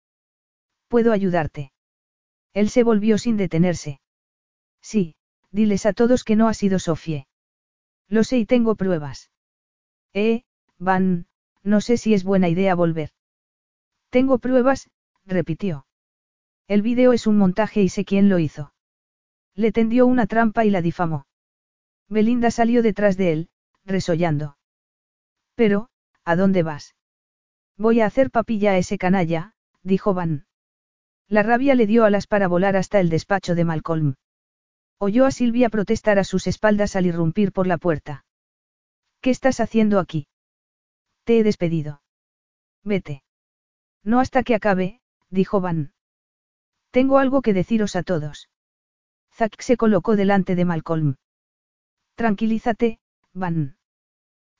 ¿Puedo 0.89 1.12
ayudarte? 1.12 1.73
Él 2.52 2.68
se 2.68 2.82
volvió 2.82 3.16
sin 3.16 3.39
detenerse. 3.39 4.00
Sí, 4.82 5.15
diles 5.50 5.86
a 5.86 5.94
todos 5.94 6.24
que 6.24 6.36
no 6.36 6.49
ha 6.49 6.55
sido 6.55 6.78
Sofie. 6.78 7.26
Lo 8.12 8.24
sé 8.24 8.36
y 8.36 8.44
tengo 8.44 8.74
pruebas. 8.74 9.31
Eh, 10.12 10.42
Van, 10.78 11.28
no 11.62 11.81
sé 11.81 11.97
si 11.97 12.12
es 12.12 12.24
buena 12.24 12.50
idea 12.50 12.74
volver. 12.74 13.08
Tengo 14.10 14.36
pruebas, 14.36 14.91
repitió. 15.24 15.86
El 16.68 16.82
vídeo 16.82 17.15
es 17.15 17.26
un 17.26 17.39
montaje 17.39 17.81
y 17.81 17.89
sé 17.89 18.05
quién 18.05 18.28
lo 18.28 18.39
hizo. 18.39 18.74
Le 19.55 19.73
tendió 19.73 20.05
una 20.05 20.26
trampa 20.26 20.66
y 20.66 20.68
la 20.68 20.82
difamó. 20.82 21.24
Belinda 22.07 22.50
salió 22.50 22.82
detrás 22.82 23.16
de 23.16 23.32
él, 23.32 23.49
resollando. 23.86 24.58
Pero, 25.55 25.89
¿a 26.23 26.36
dónde 26.36 26.62
vas? 26.62 26.94
Voy 27.78 28.02
a 28.02 28.07
hacer 28.07 28.31
papilla 28.31 28.73
a 28.73 28.76
ese 28.76 28.99
canalla, 28.99 29.55
dijo 29.82 30.12
Van. 30.12 30.44
La 31.28 31.42
rabia 31.42 31.74
le 31.74 31.86
dio 31.86 32.05
alas 32.05 32.26
para 32.26 32.47
volar 32.47 32.76
hasta 32.76 33.00
el 33.00 33.08
despacho 33.08 33.55
de 33.55 33.65
Malcolm. 33.65 34.16
Oyó 35.05 35.27
a 35.27 35.33
Silvia 35.33 35.69
protestar 35.69 36.21
a 36.21 36.23
sus 36.23 36.47
espaldas 36.47 36.95
al 36.95 37.07
irrumpir 37.07 37.51
por 37.51 37.67
la 37.67 37.77
puerta. 37.77 38.25
¿Qué 39.21 39.31
estás 39.31 39.59
haciendo 39.59 39.99
aquí? 39.99 40.29
Te 41.25 41.41
he 41.41 41.43
despedido. 41.43 42.03
Vete. 42.85 43.25
No 44.05 44.21
hasta 44.21 44.45
que 44.45 44.55
acabe, 44.55 45.01
dijo 45.29 45.61
Van. 45.61 45.93
Tengo 46.93 47.19
algo 47.19 47.43
que 47.43 47.53
deciros 47.53 47.97
a 47.97 48.05
todos. 48.05 48.49
Zack 49.33 49.61
se 49.61 49.77
colocó 49.77 50.15
delante 50.15 50.55
de 50.55 50.65
Malcolm. 50.65 51.17
Tranquilízate, 52.15 53.01
Van. 53.33 53.79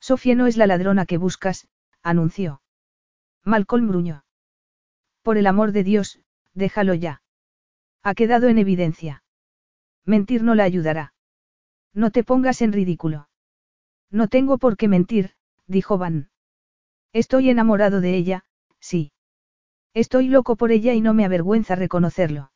Sofía 0.01 0.35
no 0.35 0.49
es 0.49 0.57
la 0.57 0.67
ladrona 0.67 1.07
que 1.07 1.19
buscas, 1.19 1.69
anunció. 2.03 2.63
Malcolm 3.45 3.87
gruñó. 3.87 4.25
Por 5.23 5.39
el 5.39 5.47
amor 5.47 5.71
de 5.71 5.85
Dios, 5.85 6.19
déjalo 6.53 6.95
ya. 6.95 7.23
Ha 8.03 8.15
quedado 8.15 8.49
en 8.49 8.59
evidencia. 8.59 9.22
Mentir 10.05 10.43
no 10.43 10.55
la 10.55 10.65
ayudará. 10.65 11.15
No 11.95 12.11
te 12.11 12.25
pongas 12.25 12.63
en 12.63 12.73
ridículo. 12.73 13.29
No 14.11 14.29
tengo 14.29 14.59
por 14.59 14.77
qué 14.77 14.89
mentir, 14.89 15.33
dijo 15.67 15.99
Van. 15.99 16.31
Estoy 17.13 17.51
enamorado 17.51 18.01
de 18.01 18.17
ella, 18.17 18.45
sí. 18.81 19.13
Estoy 19.95 20.29
loco 20.29 20.57
por 20.57 20.73
ella 20.73 20.95
y 20.95 21.01
no 21.01 21.13
me 21.15 21.25
avergüenza 21.25 21.75
reconocerlo. 21.75 22.53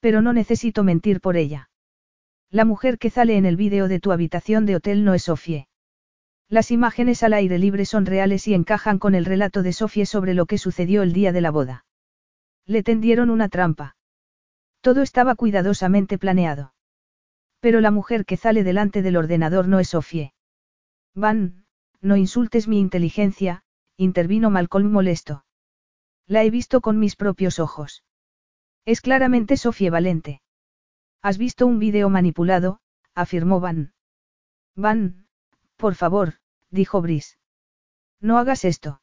Pero 0.00 0.20
no 0.22 0.32
necesito 0.32 0.82
mentir 0.82 1.20
por 1.20 1.36
ella. 1.36 1.70
La 2.50 2.64
mujer 2.64 2.98
que 2.98 3.10
sale 3.10 3.36
en 3.36 3.46
el 3.46 3.56
vídeo 3.56 3.88
de 3.88 4.00
tu 4.00 4.12
habitación 4.12 4.66
de 4.66 4.76
hotel 4.76 5.04
no 5.04 5.14
es 5.14 5.24
Sofie. 5.24 5.68
Las 6.48 6.70
imágenes 6.70 7.22
al 7.22 7.32
aire 7.32 7.58
libre 7.58 7.86
son 7.86 8.04
reales 8.04 8.46
y 8.46 8.54
encajan 8.54 8.98
con 8.98 9.14
el 9.14 9.24
relato 9.24 9.62
de 9.62 9.72
Sofie 9.72 10.04
sobre 10.04 10.34
lo 10.34 10.46
que 10.46 10.58
sucedió 10.58 11.02
el 11.02 11.12
día 11.12 11.32
de 11.32 11.40
la 11.40 11.50
boda. 11.50 11.86
Le 12.66 12.82
tendieron 12.82 13.30
una 13.30 13.48
trampa. 13.48 13.96
Todo 14.82 15.02
estaba 15.02 15.36
cuidadosamente 15.36 16.18
planeado. 16.18 16.74
Pero 17.60 17.80
la 17.80 17.92
mujer 17.92 18.26
que 18.26 18.36
sale 18.36 18.64
delante 18.64 19.00
del 19.00 19.16
ordenador 19.16 19.68
no 19.68 19.78
es 19.78 19.90
Sofie. 19.90 20.34
Van, 21.14 21.64
no 22.00 22.16
insultes 22.16 22.66
mi 22.66 22.80
inteligencia, 22.80 23.62
intervino 23.96 24.50
Malcolm 24.50 24.90
molesto. 24.90 25.44
La 26.26 26.42
he 26.42 26.50
visto 26.50 26.80
con 26.80 26.98
mis 26.98 27.14
propios 27.14 27.60
ojos. 27.60 28.02
Es 28.84 29.00
claramente 29.00 29.56
Sofie 29.56 29.90
Valente. 29.90 30.42
Has 31.22 31.38
visto 31.38 31.68
un 31.68 31.78
vídeo 31.78 32.08
manipulado, 32.08 32.80
afirmó 33.14 33.60
Van. 33.60 33.92
Van, 34.74 35.28
por 35.76 35.94
favor, 35.94 36.34
dijo 36.70 37.00
Brice. 37.00 37.36
No 38.20 38.38
hagas 38.38 38.64
esto. 38.64 39.00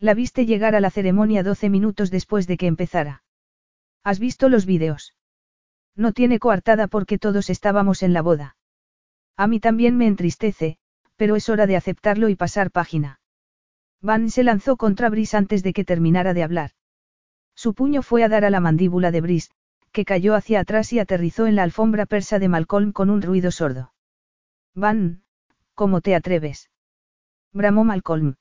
La 0.00 0.14
viste 0.14 0.44
llegar 0.44 0.74
a 0.74 0.80
la 0.80 0.90
ceremonia 0.90 1.44
doce 1.44 1.70
minutos 1.70 2.10
después 2.10 2.48
de 2.48 2.56
que 2.56 2.66
empezara. 2.66 3.22
¿Has 4.04 4.18
visto 4.18 4.48
los 4.48 4.66
vídeos? 4.66 5.14
No 5.94 6.12
tiene 6.12 6.38
coartada 6.38 6.86
porque 6.86 7.18
todos 7.18 7.50
estábamos 7.50 8.02
en 8.02 8.12
la 8.12 8.22
boda. 8.22 8.56
A 9.36 9.46
mí 9.46 9.60
también 9.60 9.96
me 9.96 10.06
entristece, 10.06 10.78
pero 11.16 11.36
es 11.36 11.48
hora 11.48 11.66
de 11.66 11.76
aceptarlo 11.76 12.28
y 12.28 12.36
pasar 12.36 12.70
página. 12.70 13.20
Van 14.00 14.30
se 14.30 14.44
lanzó 14.44 14.76
contra 14.76 15.10
Brice 15.10 15.36
antes 15.36 15.62
de 15.62 15.72
que 15.72 15.84
terminara 15.84 16.34
de 16.34 16.42
hablar. 16.42 16.70
Su 17.54 17.74
puño 17.74 18.02
fue 18.02 18.22
a 18.22 18.28
dar 18.28 18.44
a 18.44 18.50
la 18.50 18.60
mandíbula 18.60 19.10
de 19.10 19.20
Brice, 19.20 19.50
que 19.92 20.04
cayó 20.04 20.34
hacia 20.34 20.60
atrás 20.60 20.92
y 20.92 20.98
aterrizó 20.98 21.46
en 21.46 21.56
la 21.56 21.64
alfombra 21.64 22.06
persa 22.06 22.38
de 22.38 22.48
Malcolm 22.48 22.92
con 22.92 23.10
un 23.10 23.22
ruido 23.22 23.50
sordo. 23.50 23.92
Van, 24.74 25.22
¿cómo 25.74 26.00
te 26.00 26.14
atreves? 26.14 26.70
bramó 27.52 27.84
Malcolm. 27.84 28.36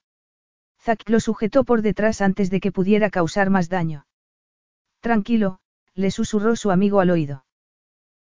Zack 0.80 1.10
lo 1.10 1.20
sujetó 1.20 1.64
por 1.64 1.82
detrás 1.82 2.22
antes 2.22 2.50
de 2.50 2.60
que 2.60 2.72
pudiera 2.72 3.10
causar 3.10 3.50
más 3.50 3.70
daño. 3.70 4.07
Tranquilo, 5.08 5.62
le 5.94 6.12
susurró 6.12 6.58
su 6.58 6.70
amigo 6.70 7.00
al 7.00 7.12
oído. 7.12 7.46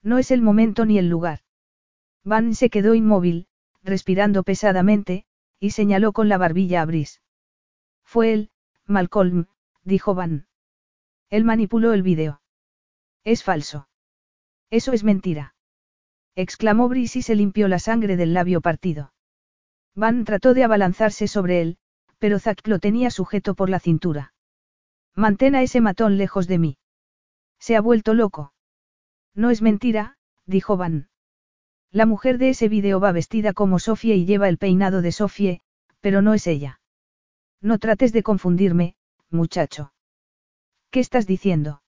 No 0.01 0.17
es 0.17 0.31
el 0.31 0.41
momento 0.41 0.85
ni 0.85 0.97
el 0.97 1.07
lugar. 1.07 1.39
Van 2.25 2.55
se 2.55 2.69
quedó 2.69 2.93
inmóvil, 2.93 3.47
respirando 3.83 4.43
pesadamente, 4.43 5.25
y 5.61 5.69
señaló 5.69 6.11
con 6.11 6.27
la 6.27 6.37
barbilla 6.37 6.81
a 6.81 6.85
Brice. 6.85 7.21
Fue 8.03 8.33
él, 8.33 8.51
Malcolm, 8.85 9.45
dijo 9.85 10.13
Van. 10.13 10.47
Él 11.29 11.45
manipuló 11.45 11.93
el 11.93 12.03
vídeo. 12.03 12.41
Es 13.23 13.45
falso. 13.45 13.87
Eso 14.69 14.91
es 14.91 15.05
mentira. 15.05 15.55
Exclamó 16.35 16.89
Brice 16.89 17.19
y 17.19 17.21
se 17.21 17.35
limpió 17.35 17.69
la 17.69 17.79
sangre 17.79 18.17
del 18.17 18.33
labio 18.33 18.59
partido. 18.59 19.13
Van 19.95 20.25
trató 20.25 20.53
de 20.53 20.65
abalanzarse 20.65 21.29
sobre 21.29 21.61
él, 21.61 21.77
pero 22.19 22.39
Zack 22.39 22.67
lo 22.67 22.79
tenía 22.79 23.09
sujeto 23.09 23.55
por 23.55 23.69
la 23.69 23.79
cintura. 23.79 24.32
Mantén 25.15 25.55
a 25.55 25.61
ese 25.61 25.79
matón 25.81 26.17
lejos 26.17 26.47
de 26.47 26.57
mí. 26.57 26.77
Se 27.59 27.75
ha 27.75 27.81
vuelto 27.81 28.13
loco. 28.13 28.53
No 29.35 29.49
es 29.49 29.61
mentira, 29.61 30.17
dijo 30.45 30.77
Van. 30.77 31.09
La 31.91 32.05
mujer 32.05 32.39
de 32.39 32.49
ese 32.49 32.67
vídeo 32.67 32.99
va 32.99 33.11
vestida 33.11 33.53
como 33.53 33.77
Sofie 33.77 34.15
y 34.15 34.25
lleva 34.25 34.49
el 34.49 34.57
peinado 34.57 35.01
de 35.01 35.11
Sofie, 35.11 35.61
pero 36.01 36.21
no 36.21 36.33
es 36.33 36.47
ella. 36.47 36.81
No 37.61 37.77
trates 37.77 38.11
de 38.11 38.23
confundirme, 38.23 38.95
muchacho. 39.29 39.93
¿Qué 40.89 40.99
estás 40.99 41.27
diciendo? 41.27 41.83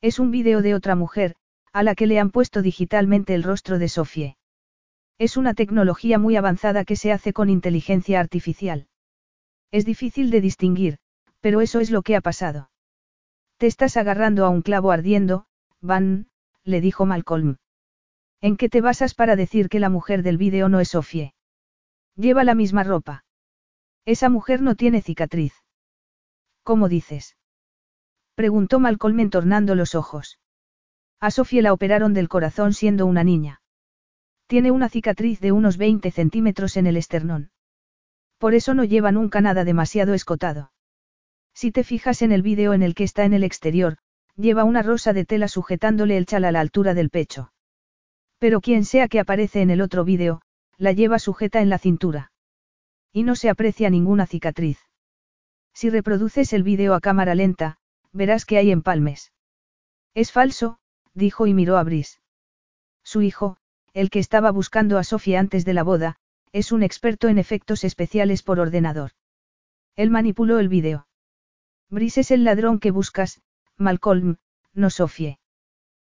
Es 0.00 0.18
un 0.18 0.30
vídeo 0.30 0.62
de 0.62 0.74
otra 0.74 0.96
mujer, 0.96 1.36
a 1.72 1.82
la 1.82 1.94
que 1.94 2.06
le 2.06 2.18
han 2.18 2.30
puesto 2.30 2.62
digitalmente 2.62 3.34
el 3.34 3.42
rostro 3.42 3.78
de 3.78 3.88
Sofie. 3.88 4.36
Es 5.18 5.36
una 5.36 5.54
tecnología 5.54 6.18
muy 6.18 6.36
avanzada 6.36 6.84
que 6.84 6.96
se 6.96 7.12
hace 7.12 7.32
con 7.32 7.50
inteligencia 7.50 8.18
artificial. 8.18 8.88
Es 9.70 9.84
difícil 9.84 10.30
de 10.30 10.40
distinguir, 10.40 10.98
pero 11.40 11.60
eso 11.60 11.80
es 11.80 11.90
lo 11.90 12.02
que 12.02 12.16
ha 12.16 12.20
pasado. 12.20 12.70
Te 13.56 13.66
estás 13.66 13.96
agarrando 13.96 14.44
a 14.44 14.48
un 14.48 14.62
clavo 14.62 14.90
ardiendo, 14.90 15.46
Van, 15.80 16.28
le 16.64 16.80
dijo 16.80 17.06
Malcolm. 17.06 17.56
¿En 18.40 18.56
qué 18.56 18.68
te 18.68 18.80
basas 18.80 19.14
para 19.14 19.36
decir 19.36 19.68
que 19.68 19.80
la 19.80 19.90
mujer 19.90 20.22
del 20.22 20.38
vídeo 20.38 20.68
no 20.68 20.80
es 20.80 20.90
Sofie? 20.90 21.34
Lleva 22.16 22.44
la 22.44 22.54
misma 22.54 22.84
ropa. 22.84 23.24
Esa 24.06 24.28
mujer 24.28 24.62
no 24.62 24.76
tiene 24.76 25.02
cicatriz. 25.02 25.54
¿Cómo 26.62 26.88
dices? 26.88 27.36
Preguntó 28.34 28.80
Malcolm 28.80 29.20
entornando 29.20 29.74
los 29.74 29.94
ojos. 29.94 30.38
A 31.20 31.30
Sofía 31.30 31.62
la 31.62 31.72
operaron 31.72 32.14
del 32.14 32.28
corazón 32.28 32.72
siendo 32.72 33.04
una 33.04 33.24
niña. 33.24 33.60
Tiene 34.46 34.70
una 34.70 34.88
cicatriz 34.88 35.40
de 35.40 35.52
unos 35.52 35.76
20 35.76 36.10
centímetros 36.10 36.76
en 36.76 36.86
el 36.86 36.96
esternón. 36.96 37.50
Por 38.38 38.54
eso 38.54 38.72
no 38.72 38.84
lleva 38.84 39.12
nunca 39.12 39.42
nada 39.42 39.64
demasiado 39.64 40.14
escotado. 40.14 40.72
Si 41.54 41.72
te 41.72 41.84
fijas 41.84 42.22
en 42.22 42.32
el 42.32 42.42
vídeo 42.42 42.72
en 42.72 42.82
el 42.82 42.94
que 42.94 43.04
está 43.04 43.24
en 43.24 43.34
el 43.34 43.44
exterior, 43.44 43.98
lleva 44.36 44.64
una 44.64 44.82
rosa 44.82 45.12
de 45.12 45.24
tela 45.24 45.48
sujetándole 45.48 46.16
el 46.16 46.26
chal 46.26 46.44
a 46.44 46.52
la 46.52 46.60
altura 46.60 46.94
del 46.94 47.10
pecho. 47.10 47.52
Pero 48.38 48.60
quien 48.60 48.84
sea 48.84 49.08
que 49.08 49.20
aparece 49.20 49.60
en 49.60 49.70
el 49.70 49.80
otro 49.80 50.04
vídeo, 50.04 50.40
la 50.78 50.92
lleva 50.92 51.18
sujeta 51.18 51.60
en 51.60 51.68
la 51.68 51.78
cintura. 51.78 52.32
Y 53.12 53.22
no 53.22 53.36
se 53.36 53.50
aprecia 53.50 53.90
ninguna 53.90 54.26
cicatriz. 54.26 54.78
Si 55.74 55.90
reproduces 55.90 56.52
el 56.52 56.62
vídeo 56.62 56.94
a 56.94 57.00
cámara 57.00 57.34
lenta, 57.34 57.76
verás 58.12 58.44
que 58.44 58.56
hay 58.56 58.70
empalmes. 58.70 59.32
Es 60.14 60.32
falso, 60.32 60.78
dijo 61.14 61.46
y 61.46 61.54
miró 61.54 61.76
a 61.76 61.84
Brice. 61.84 62.20
Su 63.04 63.22
hijo, 63.22 63.56
el 63.92 64.10
que 64.10 64.18
estaba 64.18 64.50
buscando 64.50 64.98
a 64.98 65.04
Sofía 65.04 65.40
antes 65.40 65.64
de 65.64 65.74
la 65.74 65.82
boda, 65.82 66.16
es 66.52 66.72
un 66.72 66.82
experto 66.82 67.28
en 67.28 67.38
efectos 67.38 67.84
especiales 67.84 68.42
por 68.42 68.58
ordenador. 68.58 69.12
Él 69.96 70.10
manipuló 70.10 70.58
el 70.58 70.68
vídeo. 70.68 71.06
Brice 71.90 72.20
es 72.20 72.30
el 72.30 72.44
ladrón 72.44 72.78
que 72.78 72.92
buscas, 72.92 73.42
Malcolm, 73.76 74.36
no 74.72 74.90
Sofie. 74.90 75.40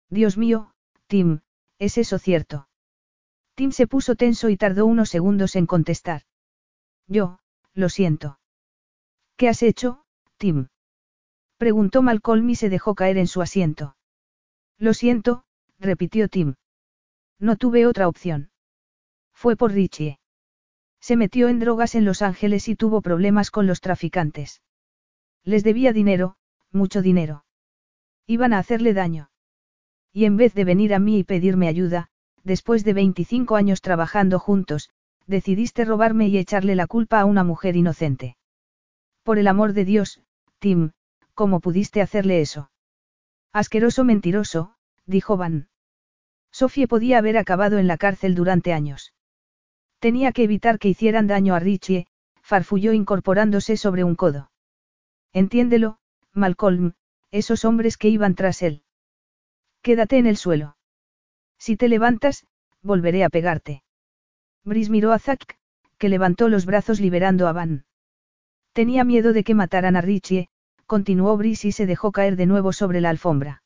Dios 0.10 0.38
mío, 0.38 0.74
Tim, 1.08 1.40
¿es 1.78 1.98
eso 1.98 2.20
cierto? 2.20 2.68
Tim 3.56 3.72
se 3.72 3.88
puso 3.88 4.16
tenso 4.16 4.50
y 4.50 4.58
tardó 4.58 4.86
unos 4.86 5.10
segundos 5.10 5.56
en 5.56 5.66
contestar. 5.66 6.24
Yo, 7.08 7.40
lo 7.74 7.90
siento. 7.90 8.40
¿Qué 9.38 9.48
has 9.48 9.64
hecho, 9.64 10.04
Tim? 10.38 10.68
Preguntó 11.58 12.02
Malcolm 12.02 12.50
y 12.50 12.56
se 12.56 12.70
dejó 12.70 12.96
caer 12.96 13.18
en 13.18 13.28
su 13.28 13.42
asiento. 13.42 13.96
Lo 14.78 14.94
siento, 14.94 15.44
repitió 15.78 16.28
Tim. 16.28 16.56
No 17.40 17.56
tuve 17.56 17.86
otra 17.86 18.08
opción. 18.08 18.52
Fue 19.34 19.56
por 19.56 19.72
Richie. 19.72 20.20
Se 21.00 21.16
metió 21.16 21.48
en 21.48 21.60
drogas 21.60 21.96
en 21.96 22.04
Los 22.04 22.22
Ángeles 22.22 22.68
y 22.68 22.76
tuvo 22.76 23.02
problemas 23.02 23.52
con 23.52 23.68
los 23.68 23.80
traficantes. 23.80 24.62
Les 25.44 25.64
debía 25.64 25.94
dinero, 25.94 26.36
mucho 26.72 27.02
dinero. 27.02 27.46
Iban 28.28 28.54
a 28.54 28.60
hacerle 28.60 28.94
daño. 28.94 29.32
Y 30.14 30.26
en 30.26 30.38
vez 30.38 30.54
de 30.54 30.66
venir 30.66 30.94
a 30.94 31.00
mí 31.00 31.20
y 31.20 31.24
pedirme 31.24 31.68
ayuda, 31.68 32.10
después 32.44 32.84
de 32.84 32.94
25 32.94 33.56
años 33.56 33.82
trabajando 33.82 34.40
juntos, 34.40 34.90
decidiste 35.28 35.86
robarme 35.86 36.28
y 36.28 36.38
echarle 36.38 36.76
la 36.76 36.88
culpa 36.88 37.20
a 37.20 37.26
una 37.26 37.44
mujer 37.44 37.76
inocente. 37.76 38.38
Por 39.24 39.38
el 39.38 39.48
amor 39.48 39.74
de 39.74 39.86
Dios, 39.86 40.22
Tim, 40.60 40.92
¿Cómo 41.40 41.62
pudiste 41.62 42.02
hacerle 42.02 42.42
eso? 42.42 42.70
Asqueroso 43.54 44.04
mentiroso, 44.04 44.76
dijo 45.06 45.38
Van. 45.38 45.70
Sofie 46.52 46.86
podía 46.86 47.18
haber 47.18 47.38
acabado 47.38 47.78
en 47.78 47.88
la 47.88 47.96
cárcel 47.96 48.36
durante 48.36 48.74
años. 48.74 49.14
Tenía 50.00 50.34
que 50.34 50.44
evitar 50.44 50.80
que 50.80 50.90
hicieran 50.90 51.28
daño 51.28 51.56
a 51.56 51.60
Richie, 51.60 52.08
farfulló 52.42 52.92
incorporándose 52.92 53.78
sobre 53.78 54.04
un 54.04 54.16
codo. 54.16 54.52
Entiéndelo, 55.34 55.98
Malcolm, 56.34 56.94
esos 57.32 57.66
hombres 57.66 57.98
que 57.98 58.10
iban 58.10 58.36
tras 58.36 58.62
él. 58.62 58.84
Quédate 59.82 60.18
en 60.18 60.28
el 60.28 60.38
suelo. 60.38 60.78
Si 61.58 61.78
te 61.78 61.88
levantas, 61.88 62.46
volveré 62.82 63.24
a 63.24 63.30
pegarte. 63.30 63.84
Brice 64.64 64.92
miró 64.92 65.12
a 65.14 65.20
Zack, 65.20 65.58
que 65.98 66.10
levantó 66.10 66.50
los 66.50 66.66
brazos 66.66 67.00
liberando 67.00 67.48
a 67.48 67.54
Van. 67.54 67.86
Tenía 68.74 69.04
miedo 69.04 69.34
de 69.34 69.44
que 69.44 69.56
mataran 69.56 69.96
a 69.96 70.02
Richie, 70.02 70.50
continuó 70.86 71.38
Brice 71.38 71.68
y 71.68 71.72
se 71.72 71.86
dejó 71.86 72.12
caer 72.12 72.36
de 72.36 72.46
nuevo 72.46 72.74
sobre 72.74 73.02
la 73.02 73.10
alfombra. 73.10 73.64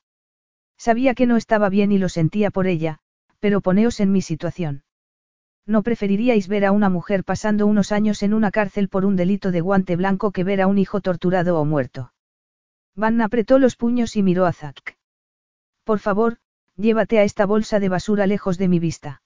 Sabía 0.78 1.14
que 1.14 1.26
no 1.26 1.38
estaba 1.38 1.70
bien 1.70 1.92
y 1.92 1.98
lo 1.98 2.10
sentía 2.10 2.52
por 2.52 2.68
ella, 2.68 3.00
pero 3.40 3.62
poneos 3.62 4.00
en 4.00 4.12
mi 4.12 4.22
situación. 4.22 4.84
¿No 5.66 5.82
preferiríais 5.82 6.48
ver 6.48 6.66
a 6.66 6.72
una 6.72 6.90
mujer 6.90 7.24
pasando 7.24 7.68
unos 7.68 7.92
años 7.92 8.22
en 8.22 8.34
una 8.34 8.52
cárcel 8.52 8.90
por 8.90 9.06
un 9.06 9.16
delito 9.16 9.52
de 9.52 9.62
guante 9.62 9.96
blanco 9.96 10.32
que 10.32 10.44
ver 10.44 10.62
a 10.62 10.68
un 10.68 10.78
hijo 10.78 11.00
torturado 11.00 11.60
o 11.60 11.64
muerto? 11.64 12.14
Van 12.96 13.22
apretó 13.22 13.60
los 13.60 13.76
puños 13.76 14.16
y 14.16 14.24
miró 14.24 14.46
a 14.46 14.52
Zack. 14.52 14.98
Por 15.84 16.00
favor, 16.00 16.38
llévate 16.76 17.20
a 17.20 17.24
esta 17.24 17.46
bolsa 17.46 17.80
de 17.80 17.90
basura 17.90 18.28
lejos 18.28 18.58
de 18.58 18.68
mi 18.68 18.80
vista. 18.80 19.22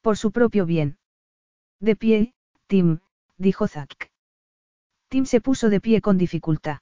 Por 0.00 0.16
su 0.16 0.32
propio 0.32 0.66
bien. 0.66 0.98
De 1.80 1.94
pie, 1.94 2.34
Tim, 2.66 3.00
dijo 3.38 3.68
Zack. 3.68 4.10
Tim 5.08 5.26
se 5.26 5.40
puso 5.40 5.70
de 5.70 5.80
pie 5.80 6.00
con 6.00 6.18
dificultad. 6.18 6.78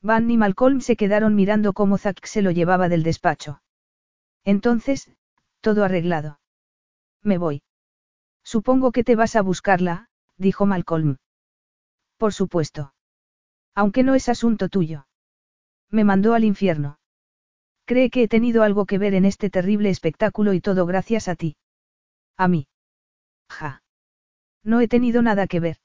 Van 0.00 0.30
y 0.30 0.36
Malcolm 0.36 0.80
se 0.80 0.96
quedaron 0.96 1.34
mirando 1.34 1.74
cómo 1.74 1.98
Zack 1.98 2.24
se 2.26 2.42
lo 2.42 2.50
llevaba 2.50 2.88
del 2.88 3.02
despacho. 3.02 3.62
Entonces, 4.44 5.10
todo 5.60 5.84
arreglado. 5.84 6.40
Me 7.22 7.38
voy. 7.38 7.62
Supongo 8.44 8.92
que 8.92 9.04
te 9.04 9.16
vas 9.16 9.36
a 9.36 9.42
buscarla, 9.42 10.08
dijo 10.36 10.66
Malcolm. 10.66 11.16
Por 12.18 12.32
supuesto. 12.32 12.94
Aunque 13.74 14.02
no 14.02 14.14
es 14.14 14.28
asunto 14.28 14.68
tuyo. 14.68 15.06
Me 15.90 16.04
mandó 16.04 16.34
al 16.34 16.44
infierno. 16.44 16.98
Cree 17.86 18.10
que 18.10 18.22
he 18.22 18.28
tenido 18.28 18.62
algo 18.62 18.86
que 18.86 18.98
ver 18.98 19.14
en 19.14 19.24
este 19.24 19.50
terrible 19.50 19.90
espectáculo 19.90 20.52
y 20.54 20.60
todo 20.60 20.86
gracias 20.86 21.28
a 21.28 21.34
ti. 21.34 21.56
A 22.36 22.48
mí. 22.48 22.66
Ja. 23.48 23.82
No 24.62 24.80
he 24.80 24.88
tenido 24.88 25.22
nada 25.22 25.46
que 25.46 25.60
ver. 25.60 25.76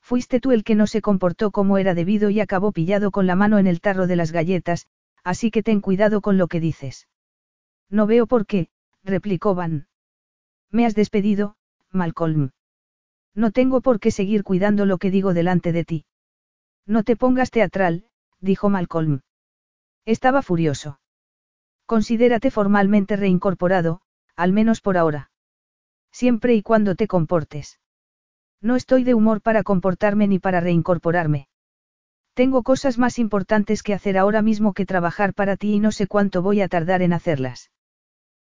Fuiste 0.00 0.38
tú 0.38 0.52
el 0.52 0.64
que 0.64 0.74
no 0.74 0.86
se 0.86 1.00
comportó 1.00 1.50
como 1.50 1.78
era 1.78 1.94
debido 1.94 2.28
y 2.28 2.40
acabó 2.40 2.72
pillado 2.72 3.10
con 3.10 3.26
la 3.26 3.36
mano 3.36 3.58
en 3.58 3.66
el 3.66 3.80
tarro 3.80 4.06
de 4.06 4.16
las 4.16 4.32
galletas, 4.32 4.86
así 5.22 5.50
que 5.50 5.62
ten 5.62 5.80
cuidado 5.80 6.20
con 6.20 6.36
lo 6.36 6.46
que 6.46 6.60
dices. 6.60 7.08
No 7.88 8.06
veo 8.06 8.26
por 8.26 8.46
qué, 8.46 8.68
replicó 9.02 9.54
Van. 9.54 9.86
Me 10.70 10.84
has 10.84 10.94
despedido, 10.94 11.56
Malcolm. 11.94 12.50
No 13.34 13.50
tengo 13.50 13.80
por 13.80 14.00
qué 14.00 14.10
seguir 14.10 14.44
cuidando 14.44 14.84
lo 14.86 14.98
que 14.98 15.10
digo 15.10 15.34
delante 15.34 15.72
de 15.72 15.84
ti. 15.84 16.04
No 16.86 17.02
te 17.02 17.16
pongas 17.16 17.50
teatral, 17.50 18.06
dijo 18.40 18.68
Malcolm. 18.68 19.20
Estaba 20.04 20.42
furioso. 20.42 21.00
Considérate 21.86 22.50
formalmente 22.50 23.16
reincorporado, 23.16 24.00
al 24.36 24.52
menos 24.52 24.80
por 24.80 24.96
ahora. 24.96 25.30
Siempre 26.12 26.54
y 26.54 26.62
cuando 26.62 26.94
te 26.94 27.06
comportes. 27.06 27.80
No 28.60 28.76
estoy 28.76 29.04
de 29.04 29.14
humor 29.14 29.40
para 29.40 29.62
comportarme 29.62 30.26
ni 30.28 30.38
para 30.38 30.60
reincorporarme. 30.60 31.48
Tengo 32.34 32.62
cosas 32.62 32.98
más 32.98 33.18
importantes 33.18 33.82
que 33.82 33.94
hacer 33.94 34.18
ahora 34.18 34.42
mismo 34.42 34.72
que 34.72 34.86
trabajar 34.86 35.34
para 35.34 35.56
ti 35.56 35.74
y 35.74 35.80
no 35.80 35.92
sé 35.92 36.06
cuánto 36.06 36.42
voy 36.42 36.60
a 36.60 36.68
tardar 36.68 37.02
en 37.02 37.12
hacerlas. 37.12 37.70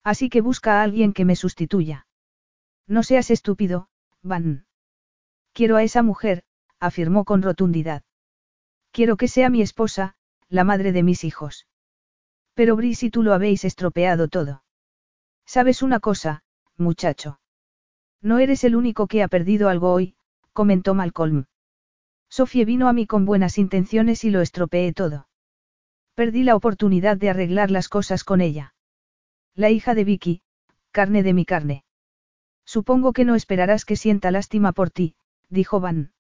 Así 0.04 0.30
que 0.30 0.42
busca 0.42 0.80
a 0.80 0.84
alguien 0.84 1.14
que 1.14 1.26
me 1.26 1.36
sustituya. 1.36 2.05
No 2.88 3.04
seas 3.04 3.32
estúpido, 3.32 3.90
Van. 4.22 4.66
Quiero 5.54 5.78
a 5.78 5.84
esa 5.84 6.04
mujer, 6.04 6.44
afirmó 6.80 7.26
con 7.26 7.42
rotundidad. 7.42 8.04
Quiero 8.92 9.18
que 9.18 9.28
sea 9.28 9.50
mi 9.50 9.62
esposa, 9.62 10.16
la 10.50 10.64
madre 10.64 10.92
de 10.92 11.04
mis 11.04 11.24
hijos. 11.24 11.68
Pero 12.54 12.76
Brice 12.76 13.08
y 13.08 13.10
tú 13.10 13.24
lo 13.24 13.34
habéis 13.34 13.66
estropeado 13.66 14.28
todo. 14.28 14.64
¿Sabes 15.46 15.82
una 15.82 16.00
cosa, 16.00 16.44
muchacho? 16.78 17.40
No 18.22 18.40
eres 18.40 18.64
el 18.64 18.76
único 18.76 19.08
que 19.08 19.24
ha 19.24 19.28
perdido 19.28 19.70
algo 19.70 19.92
hoy, 19.92 20.16
comentó 20.54 20.94
Malcolm. 20.94 21.46
Sofía 22.30 22.66
vino 22.66 22.88
a 22.88 22.94
mí 22.94 23.06
con 23.08 23.26
buenas 23.26 23.58
intenciones 23.58 24.24
y 24.24 24.30
lo 24.30 24.42
estropeé 24.42 24.94
todo. 24.94 25.28
Perdí 26.16 26.44
la 26.44 26.56
oportunidad 26.56 27.18
de 27.18 27.30
arreglar 27.30 27.72
las 27.72 27.90
cosas 27.90 28.24
con 28.24 28.42
ella. 28.42 28.74
La 29.54 29.70
hija 29.70 29.96
de 29.96 30.04
Vicky, 30.04 30.42
carne 30.92 31.24
de 31.24 31.34
mi 31.34 31.46
carne. 31.46 31.85
Supongo 32.66 33.14
que 33.14 33.26
no 33.26 33.36
esperarás 33.36 33.86
que 33.86 33.96
sienta 33.96 34.32
lástima 34.32 34.72
por 34.74 34.90
ti, 34.90 35.16
dijo 35.50 35.80
Van. 35.80 36.14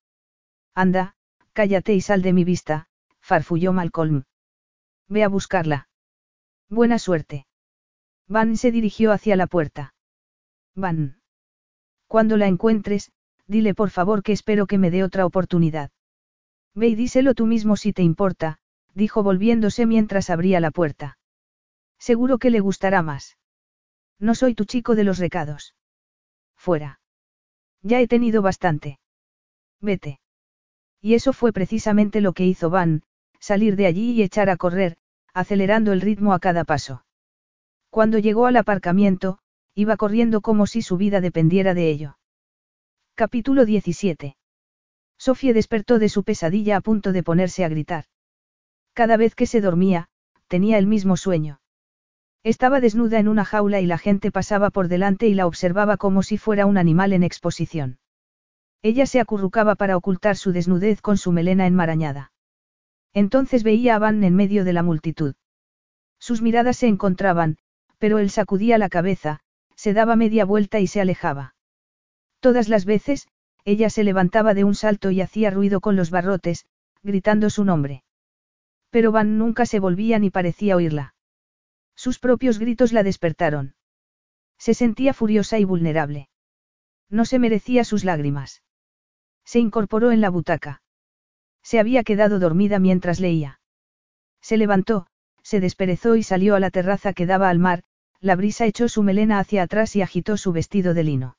Anda, 0.74 1.16
cállate 1.54 1.94
y 1.94 2.02
sal 2.02 2.22
de 2.22 2.34
mi 2.34 2.44
vista, 2.44 2.88
farfulló 3.20 3.74
Malcolm. 3.74 4.24
Ve 5.08 5.24
a 5.24 5.28
buscarla. 5.28 5.90
Buena 6.70 7.00
suerte. 7.00 7.48
Van 8.28 8.58
se 8.58 8.72
dirigió 8.72 9.12
hacia 9.12 9.36
la 9.36 9.48
puerta. 9.48 9.94
Van. 10.76 11.22
Cuando 12.08 12.38
la 12.38 12.48
encuentres, 12.48 13.12
dile 13.48 13.74
por 13.74 13.90
favor 13.90 14.24
que 14.24 14.32
espero 14.32 14.68
que 14.68 14.78
me 14.78 14.92
dé 14.92 15.04
otra 15.04 15.26
oportunidad. 15.26 15.92
Ve 16.74 16.88
y 16.88 16.96
díselo 16.96 17.34
tú 17.34 17.46
mismo 17.46 17.78
si 17.78 17.94
te 17.94 18.04
importa, 18.04 18.60
dijo 18.94 19.24
volviéndose 19.24 19.86
mientras 19.86 20.30
abría 20.30 20.60
la 20.60 20.72
puerta. 20.72 21.18
Seguro 21.98 22.38
que 22.38 22.50
le 22.50 22.60
gustará 22.60 23.02
más. 23.02 23.38
No 24.20 24.36
soy 24.36 24.56
tu 24.56 24.66
chico 24.66 24.96
de 24.96 25.04
los 25.04 25.18
recados. 25.18 25.76
Fuera. 26.66 27.00
Ya 27.84 28.02
he 28.02 28.08
tenido 28.08 28.42
bastante. 28.42 28.98
Vete. 29.82 30.19
Y 31.00 31.14
eso 31.14 31.32
fue 31.32 31.53
precisamente 31.53 32.22
lo 32.22 32.34
que 32.34 32.48
hizo 32.48 32.72
Van, 32.72 33.03
salir 33.40 33.76
de 33.76 33.85
allí 33.85 34.14
y 34.14 34.24
echar 34.24 34.50
a 34.50 34.58
correr, 34.58 34.98
acelerando 35.32 35.94
el 35.94 36.02
ritmo 36.02 36.34
a 36.34 36.40
cada 36.40 36.64
paso. 36.64 37.06
Cuando 37.92 38.18
llegó 38.18 38.48
al 38.48 38.58
aparcamiento, 38.58 39.38
Iba 39.77 39.98
corriendo 39.98 40.40
como 40.40 40.68
si 40.68 40.82
su 40.82 40.95
vida 40.95 41.19
dependiera 41.19 41.74
de 41.74 41.90
ello. 41.90 42.18
Capítulo 43.14 43.66
17. 43.66 44.38
Sofía 45.18 45.53
despertó 45.53 46.00
de 46.00 46.08
su 46.08 46.24
pesadilla 46.24 46.77
a 46.77 46.82
punto 46.82 47.11
de 47.11 47.24
ponerse 47.24 47.66
a 47.66 47.69
gritar. 47.69 48.06
Cada 48.94 49.18
vez 49.18 49.35
que 49.35 49.45
se 49.45 49.60
dormía, 49.60 50.08
tenía 50.48 50.77
el 50.77 50.88
mismo 50.88 51.18
sueño. 51.18 51.60
Estaba 52.46 52.80
desnuda 52.80 53.18
en 53.18 53.28
una 53.28 53.44
jaula 53.44 53.82
y 53.82 53.88
la 53.88 53.98
gente 53.98 54.32
pasaba 54.32 54.70
por 54.70 54.88
delante 54.88 55.28
y 55.28 55.34
la 55.34 55.48
observaba 55.48 55.98
como 55.98 56.22
si 56.22 56.38
fuera 56.38 56.68
un 56.68 56.78
animal 56.78 57.12
en 57.12 57.24
exposición. 57.24 57.98
Ella 58.84 59.08
se 59.08 59.20
acurrucaba 59.20 59.74
para 59.74 59.98
ocultar 59.98 60.38
su 60.38 60.52
desnudez 60.52 61.02
con 61.02 61.18
su 61.18 61.32
melena 61.32 61.66
enmarañada. 61.66 62.32
Entonces 63.16 63.64
veía 63.64 63.96
a 63.96 64.00
Van 64.00 64.24
en 64.24 64.36
medio 64.36 64.64
de 64.64 64.74
la 64.74 64.84
multitud. 64.84 65.34
Sus 66.20 66.44
miradas 66.44 66.78
se 66.78 66.86
encontraban, 66.86 67.58
pero 67.98 68.20
él 68.20 68.30
sacudía 68.30 68.78
la 68.78 68.90
cabeza, 68.90 69.40
se 69.76 69.94
daba 69.94 70.16
media 70.16 70.46
vuelta 70.46 70.80
y 70.80 70.86
se 70.86 71.02
alejaba. 71.02 71.56
Todas 72.42 72.70
las 72.70 72.86
veces, 72.86 73.28
ella 73.64 73.90
se 73.90 74.04
levantaba 74.04 74.54
de 74.54 74.66
un 74.66 74.76
salto 74.76 75.10
y 75.10 75.20
hacía 75.20 75.50
ruido 75.50 75.82
con 75.82 75.96
los 75.96 76.12
barrotes, 76.12 76.68
gritando 77.02 77.50
su 77.50 77.66
nombre. 77.66 78.04
Pero 78.92 79.12
Van 79.12 79.40
nunca 79.40 79.66
se 79.66 79.80
volvía 79.80 80.20
ni 80.20 80.30
parecía 80.30 80.76
oírla. 80.76 81.15
Sus 81.96 82.20
propios 82.20 82.60
gritos 82.60 82.94
la 82.94 83.04
despertaron. 83.04 83.76
Se 84.58 84.74
sentía 84.74 85.14
furiosa 85.14 85.60
y 85.60 85.64
vulnerable. 85.64 86.30
No 87.10 87.26
se 87.26 87.40
merecía 87.40 87.84
sus 87.84 88.04
lágrimas. 88.04 88.64
Se 89.46 89.60
incorporó 89.60 90.12
en 90.12 90.22
la 90.22 90.30
butaca. 90.30 90.82
Se 91.64 91.80
había 91.80 92.04
quedado 92.04 92.40
dormida 92.40 92.80
mientras 92.80 93.20
leía. 93.20 93.60
Se 94.42 94.58
levantó, 94.58 95.08
se 95.42 95.60
desperezó 95.60 96.16
y 96.16 96.24
salió 96.24 96.56
a 96.56 96.60
la 96.60 96.72
terraza 96.72 97.14
que 97.14 97.26
daba 97.26 97.50
al 97.50 97.60
mar, 97.60 97.84
la 98.20 98.36
brisa 98.36 98.66
echó 98.66 98.90
su 98.90 99.04
melena 99.04 99.40
hacia 99.40 99.64
atrás 99.64 99.96
y 99.96 100.02
agitó 100.02 100.38
su 100.38 100.52
vestido 100.52 100.94
de 100.94 101.04
lino. 101.04 101.38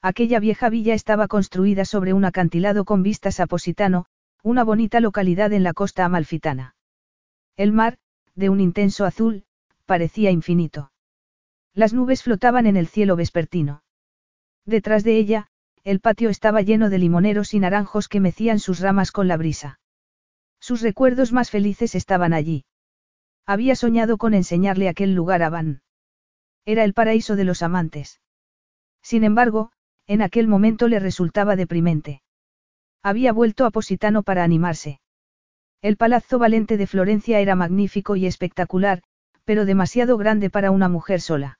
Aquella 0.00 0.38
vieja 0.38 0.68
villa 0.68 0.94
estaba 0.94 1.28
construida 1.28 1.84
sobre 1.84 2.12
un 2.12 2.24
acantilado 2.24 2.84
con 2.84 3.02
vistas 3.02 3.40
a 3.40 3.46
Positano, 3.46 4.06
una 4.42 4.64
bonita 4.64 5.00
localidad 5.00 5.52
en 5.52 5.64
la 5.64 5.74
costa 5.74 6.04
amalfitana. 6.04 6.76
El 7.56 7.72
mar, 7.72 7.98
de 8.34 8.48
un 8.48 8.60
intenso 8.60 9.04
azul, 9.04 9.44
parecía 9.88 10.30
infinito. 10.30 10.92
Las 11.72 11.94
nubes 11.94 12.22
flotaban 12.22 12.66
en 12.66 12.76
el 12.76 12.88
cielo 12.88 13.16
vespertino. 13.16 13.82
Detrás 14.66 15.02
de 15.02 15.16
ella, 15.16 15.48
el 15.82 16.00
patio 16.00 16.28
estaba 16.28 16.60
lleno 16.60 16.90
de 16.90 16.98
limoneros 16.98 17.54
y 17.54 17.58
naranjos 17.58 18.08
que 18.08 18.20
mecían 18.20 18.58
sus 18.58 18.80
ramas 18.80 19.10
con 19.12 19.28
la 19.28 19.38
brisa. 19.38 19.80
Sus 20.60 20.82
recuerdos 20.82 21.32
más 21.32 21.50
felices 21.50 21.94
estaban 21.94 22.34
allí. 22.34 22.66
Había 23.46 23.74
soñado 23.76 24.18
con 24.18 24.34
enseñarle 24.34 24.90
aquel 24.90 25.14
lugar 25.14 25.42
a 25.42 25.48
Van. 25.48 25.80
Era 26.66 26.84
el 26.84 26.92
paraíso 26.92 27.34
de 27.34 27.44
los 27.44 27.62
amantes. 27.62 28.20
Sin 29.02 29.24
embargo, 29.24 29.72
en 30.06 30.20
aquel 30.20 30.48
momento 30.48 30.86
le 30.88 30.98
resultaba 30.98 31.56
deprimente. 31.56 32.20
Había 33.02 33.32
vuelto 33.32 33.64
a 33.64 33.70
Positano 33.70 34.22
para 34.22 34.44
animarse. 34.44 35.00
El 35.80 35.96
Palazzo 35.96 36.38
Valente 36.38 36.76
de 36.76 36.86
Florencia 36.86 37.40
era 37.40 37.54
magnífico 37.54 38.16
y 38.16 38.26
espectacular, 38.26 39.02
pero 39.48 39.64
demasiado 39.64 40.18
grande 40.18 40.50
para 40.50 40.70
una 40.70 40.90
mujer 40.90 41.22
sola. 41.22 41.58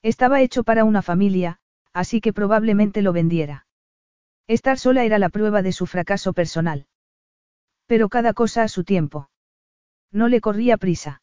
Estaba 0.00 0.42
hecho 0.42 0.62
para 0.62 0.84
una 0.84 1.02
familia, 1.02 1.58
así 1.92 2.20
que 2.20 2.32
probablemente 2.32 3.02
lo 3.02 3.12
vendiera. 3.12 3.66
Estar 4.46 4.78
sola 4.78 5.02
era 5.02 5.18
la 5.18 5.28
prueba 5.28 5.60
de 5.60 5.72
su 5.72 5.86
fracaso 5.86 6.32
personal. 6.32 6.86
Pero 7.88 8.10
cada 8.10 8.32
cosa 8.32 8.62
a 8.62 8.68
su 8.68 8.84
tiempo. 8.84 9.28
No 10.12 10.28
le 10.28 10.40
corría 10.40 10.76
prisa. 10.76 11.20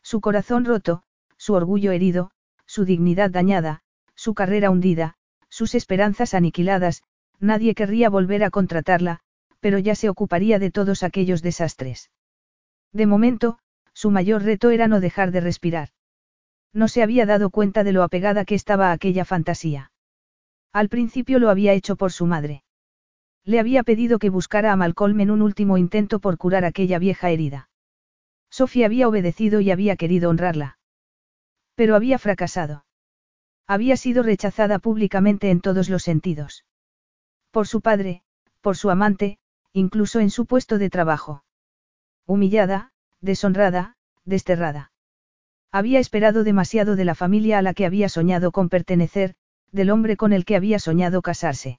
Su 0.00 0.20
corazón 0.20 0.64
roto, 0.64 1.02
su 1.36 1.54
orgullo 1.54 1.90
herido, 1.90 2.30
su 2.64 2.84
dignidad 2.84 3.30
dañada, 3.30 3.80
su 4.14 4.34
carrera 4.34 4.70
hundida, 4.70 5.16
sus 5.48 5.74
esperanzas 5.74 6.34
aniquiladas, 6.34 7.02
nadie 7.40 7.74
querría 7.74 8.10
volver 8.10 8.44
a 8.44 8.50
contratarla, 8.50 9.18
pero 9.58 9.80
ya 9.80 9.96
se 9.96 10.08
ocuparía 10.08 10.60
de 10.60 10.70
todos 10.70 11.02
aquellos 11.02 11.42
desastres. 11.42 12.12
De 12.92 13.06
momento, 13.06 13.58
su 14.00 14.10
mayor 14.10 14.42
reto 14.44 14.70
era 14.70 14.88
no 14.88 14.98
dejar 14.98 15.30
de 15.30 15.42
respirar. 15.42 15.90
No 16.72 16.88
se 16.88 17.02
había 17.02 17.26
dado 17.26 17.50
cuenta 17.50 17.84
de 17.84 17.92
lo 17.92 18.02
apegada 18.02 18.46
que 18.46 18.54
estaba 18.54 18.88
a 18.88 18.92
aquella 18.92 19.26
fantasía. 19.26 19.92
Al 20.72 20.88
principio 20.88 21.38
lo 21.38 21.50
había 21.50 21.74
hecho 21.74 21.96
por 21.96 22.10
su 22.10 22.24
madre. 22.24 22.64
Le 23.44 23.60
había 23.60 23.82
pedido 23.82 24.18
que 24.18 24.30
buscara 24.30 24.72
a 24.72 24.76
Malcolm 24.76 25.20
en 25.20 25.30
un 25.30 25.42
último 25.42 25.76
intento 25.76 26.18
por 26.18 26.38
curar 26.38 26.64
aquella 26.64 26.98
vieja 26.98 27.28
herida. 27.28 27.68
Sofía 28.48 28.86
había 28.86 29.06
obedecido 29.06 29.60
y 29.60 29.70
había 29.70 29.96
querido 29.96 30.30
honrarla. 30.30 30.78
Pero 31.74 31.94
había 31.94 32.18
fracasado. 32.18 32.86
Había 33.66 33.98
sido 33.98 34.22
rechazada 34.22 34.78
públicamente 34.78 35.50
en 35.50 35.60
todos 35.60 35.90
los 35.90 36.04
sentidos. 36.04 36.64
Por 37.50 37.66
su 37.66 37.82
padre, 37.82 38.22
por 38.62 38.78
su 38.78 38.88
amante, 38.88 39.36
incluso 39.74 40.20
en 40.20 40.30
su 40.30 40.46
puesto 40.46 40.78
de 40.78 40.88
trabajo. 40.88 41.44
Humillada, 42.24 42.89
deshonrada, 43.20 43.94
desterrada. 44.24 44.92
Había 45.72 46.00
esperado 46.00 46.44
demasiado 46.44 46.96
de 46.96 47.04
la 47.04 47.14
familia 47.14 47.58
a 47.58 47.62
la 47.62 47.74
que 47.74 47.86
había 47.86 48.08
soñado 48.08 48.50
con 48.50 48.68
pertenecer, 48.68 49.34
del 49.72 49.90
hombre 49.90 50.16
con 50.16 50.32
el 50.32 50.44
que 50.44 50.56
había 50.56 50.78
soñado 50.78 51.22
casarse. 51.22 51.78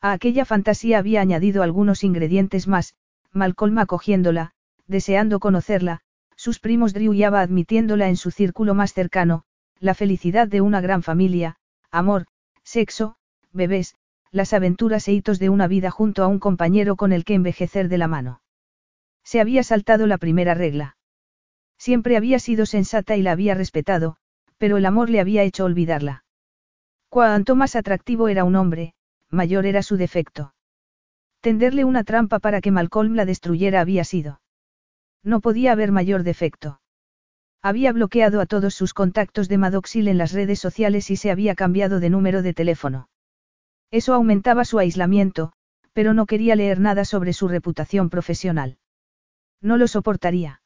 A 0.00 0.12
aquella 0.12 0.44
fantasía 0.44 0.98
había 0.98 1.20
añadido 1.20 1.62
algunos 1.62 2.04
ingredientes 2.04 2.68
más, 2.68 2.94
Malcolm 3.32 3.78
acogiéndola, 3.78 4.52
deseando 4.86 5.40
conocerla, 5.40 6.00
Sus 6.36 6.58
primos 6.58 6.94
Drew 6.94 7.12
y 7.12 7.22
admitiéndola 7.24 8.08
en 8.08 8.16
su 8.16 8.30
círculo 8.30 8.74
más 8.74 8.94
cercano, 8.94 9.44
la 9.78 9.94
felicidad 9.94 10.48
de 10.48 10.60
una 10.60 10.80
gran 10.80 11.02
familia, 11.02 11.56
amor, 11.90 12.26
sexo, 12.62 13.16
bebés, 13.52 13.94
las 14.30 14.52
aventuras 14.52 15.06
e 15.08 15.12
hitos 15.12 15.38
de 15.38 15.50
una 15.50 15.66
vida 15.66 15.90
junto 15.90 16.22
a 16.22 16.28
un 16.28 16.38
compañero 16.38 16.96
con 16.96 17.12
el 17.12 17.24
que 17.24 17.34
envejecer 17.34 17.88
de 17.88 17.98
la 17.98 18.08
mano. 18.08 18.40
Se 19.24 19.40
había 19.40 19.62
saltado 19.62 20.06
la 20.06 20.18
primera 20.18 20.54
regla. 20.54 20.96
Siempre 21.78 22.16
había 22.16 22.38
sido 22.38 22.66
sensata 22.66 23.16
y 23.16 23.22
la 23.22 23.32
había 23.32 23.54
respetado, 23.54 24.16
pero 24.58 24.76
el 24.76 24.86
amor 24.86 25.08
le 25.08 25.20
había 25.20 25.42
hecho 25.42 25.64
olvidarla. 25.64 26.24
Cuanto 27.08 27.56
más 27.56 27.76
atractivo 27.76 28.28
era 28.28 28.44
un 28.44 28.56
hombre, 28.56 28.94
mayor 29.30 29.66
era 29.66 29.82
su 29.82 29.96
defecto. 29.96 30.54
Tenderle 31.40 31.84
una 31.84 32.04
trampa 32.04 32.38
para 32.38 32.60
que 32.60 32.70
Malcolm 32.70 33.14
la 33.14 33.24
destruyera 33.24 33.80
había 33.80 34.04
sido. 34.04 34.40
No 35.22 35.40
podía 35.40 35.72
haber 35.72 35.92
mayor 35.92 36.22
defecto. 36.22 36.80
Había 37.62 37.92
bloqueado 37.92 38.40
a 38.40 38.46
todos 38.46 38.74
sus 38.74 38.94
contactos 38.94 39.48
de 39.48 39.58
Madoxil 39.58 40.08
en 40.08 40.18
las 40.18 40.32
redes 40.32 40.58
sociales 40.58 41.10
y 41.10 41.16
se 41.16 41.30
había 41.30 41.54
cambiado 41.54 42.00
de 42.00 42.10
número 42.10 42.42
de 42.42 42.54
teléfono. 42.54 43.08
Eso 43.90 44.14
aumentaba 44.14 44.64
su 44.64 44.78
aislamiento, 44.78 45.52
pero 45.92 46.14
no 46.14 46.26
quería 46.26 46.56
leer 46.56 46.80
nada 46.80 47.04
sobre 47.04 47.32
su 47.32 47.48
reputación 47.48 48.08
profesional. 48.08 48.78
No 49.60 49.76
lo 49.76 49.88
soportaría. 49.88 50.62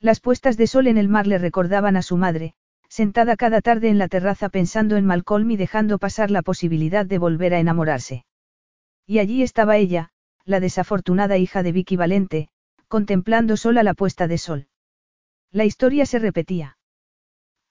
Las 0.00 0.20
puestas 0.20 0.56
de 0.56 0.66
sol 0.66 0.86
en 0.86 0.98
el 0.98 1.08
mar 1.08 1.26
le 1.26 1.38
recordaban 1.38 1.96
a 1.96 2.02
su 2.02 2.16
madre, 2.16 2.54
sentada 2.88 3.36
cada 3.36 3.60
tarde 3.60 3.88
en 3.88 3.98
la 3.98 4.08
terraza 4.08 4.48
pensando 4.48 4.96
en 4.96 5.04
Malcolm 5.04 5.50
y 5.50 5.56
dejando 5.56 5.98
pasar 5.98 6.30
la 6.30 6.42
posibilidad 6.42 7.04
de 7.04 7.18
volver 7.18 7.54
a 7.54 7.60
enamorarse. 7.60 8.24
Y 9.06 9.18
allí 9.18 9.42
estaba 9.42 9.76
ella, 9.76 10.10
la 10.44 10.60
desafortunada 10.60 11.36
hija 11.36 11.62
de 11.62 11.72
Vicky 11.72 11.96
Valente, 11.96 12.48
contemplando 12.88 13.56
sola 13.56 13.82
la 13.82 13.94
puesta 13.94 14.26
de 14.26 14.38
sol. 14.38 14.68
La 15.50 15.64
historia 15.64 16.06
se 16.06 16.18
repetía. 16.18 16.78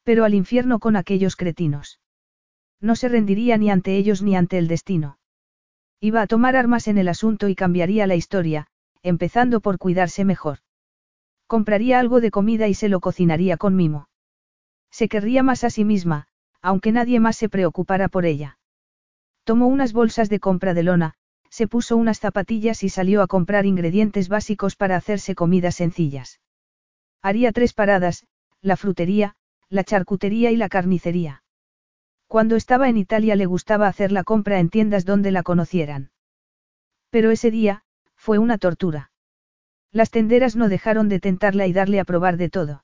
Pero 0.03 0.26
al 0.26 0.34
infierno 0.34 0.80
con 0.80 0.95
aquellos 0.95 1.35
cretinos. 1.35 2.00
No 2.80 2.95
se 2.95 3.09
rendiría 3.09 3.58
ni 3.58 3.72
ante 3.72 3.98
ellos 3.98 4.22
ni 4.22 4.35
ante 4.35 4.58
el 4.58 4.67
destino. 4.67 5.17
Iba 6.00 6.22
a 6.22 6.27
tomar 6.27 6.56
armas 6.56 6.88
en 6.88 6.98
el 6.98 7.08
asunto 7.08 7.48
y 7.50 7.56
cambiaría 7.56 8.06
la 8.06 8.16
historia, 8.16 8.67
empezando 9.08 9.61
por 9.61 9.77
cuidarse 9.77 10.26
mejor. 10.26 10.60
Compraría 11.48 12.00
algo 12.00 12.22
de 12.22 12.32
comida 12.32 12.68
y 12.68 12.74
se 12.74 12.90
lo 12.90 13.00
cocinaría 13.00 13.58
con 13.58 13.76
mimo. 13.76 14.10
Se 14.92 15.08
querría 15.08 15.44
más 15.44 15.64
a 15.64 15.69
sí 15.69 15.86
misma, 15.86 16.27
aunque 16.61 16.92
nadie 16.92 17.19
más 17.19 17.38
se 17.38 17.50
preocupara 17.50 18.10
por 18.10 18.26
ella. 18.26 18.60
Tomó 19.44 19.68
unas 19.68 19.94
bolsas 19.94 20.30
de 20.30 20.40
compra 20.40 20.74
de 20.74 20.84
lona, 20.84 21.14
se 21.50 21.68
puso 21.68 21.95
unas 21.95 22.19
zapatillas 22.19 22.84
y 22.84 22.90
salió 22.90 23.22
a 23.22 23.27
comprar 23.27 23.66
ingredientes 23.66 24.27
básicos 24.27 24.76
para 24.76 24.98
hacerse 24.98 25.36
comidas 25.36 25.76
sencillas. 25.76 26.42
Haría 27.22 27.52
tres 27.52 27.74
paradas, 27.74 28.27
la 28.61 28.76
frutería, 28.76 29.36
la 29.69 29.84
charcutería 29.84 30.52
y 30.52 30.58
la 30.58 30.69
carnicería. 30.69 31.44
Cuando 32.27 32.58
estaba 32.58 32.90
en 32.90 32.98
Italia 32.98 33.36
le 33.36 33.45
gustaba 33.45 33.88
hacer 33.88 34.11
la 34.11 34.24
compra 34.24 34.60
en 34.60 34.69
tiendas 34.69 35.06
donde 35.06 35.32
la 35.32 35.44
conocieran. 35.44 36.11
Pero 37.10 37.32
ese 37.32 37.52
día, 37.52 37.84
fue 38.27 38.39
una 38.39 38.57
tortura. 38.57 39.09
Las 39.93 40.11
tenderas 40.11 40.57
no 40.57 40.67
dejaron 40.67 41.07
de 41.07 41.22
tentarla 41.22 41.65
y 41.65 41.72
darle 41.72 42.01
a 42.01 42.03
probar 42.03 42.35
de 42.35 42.49
todo. 42.49 42.83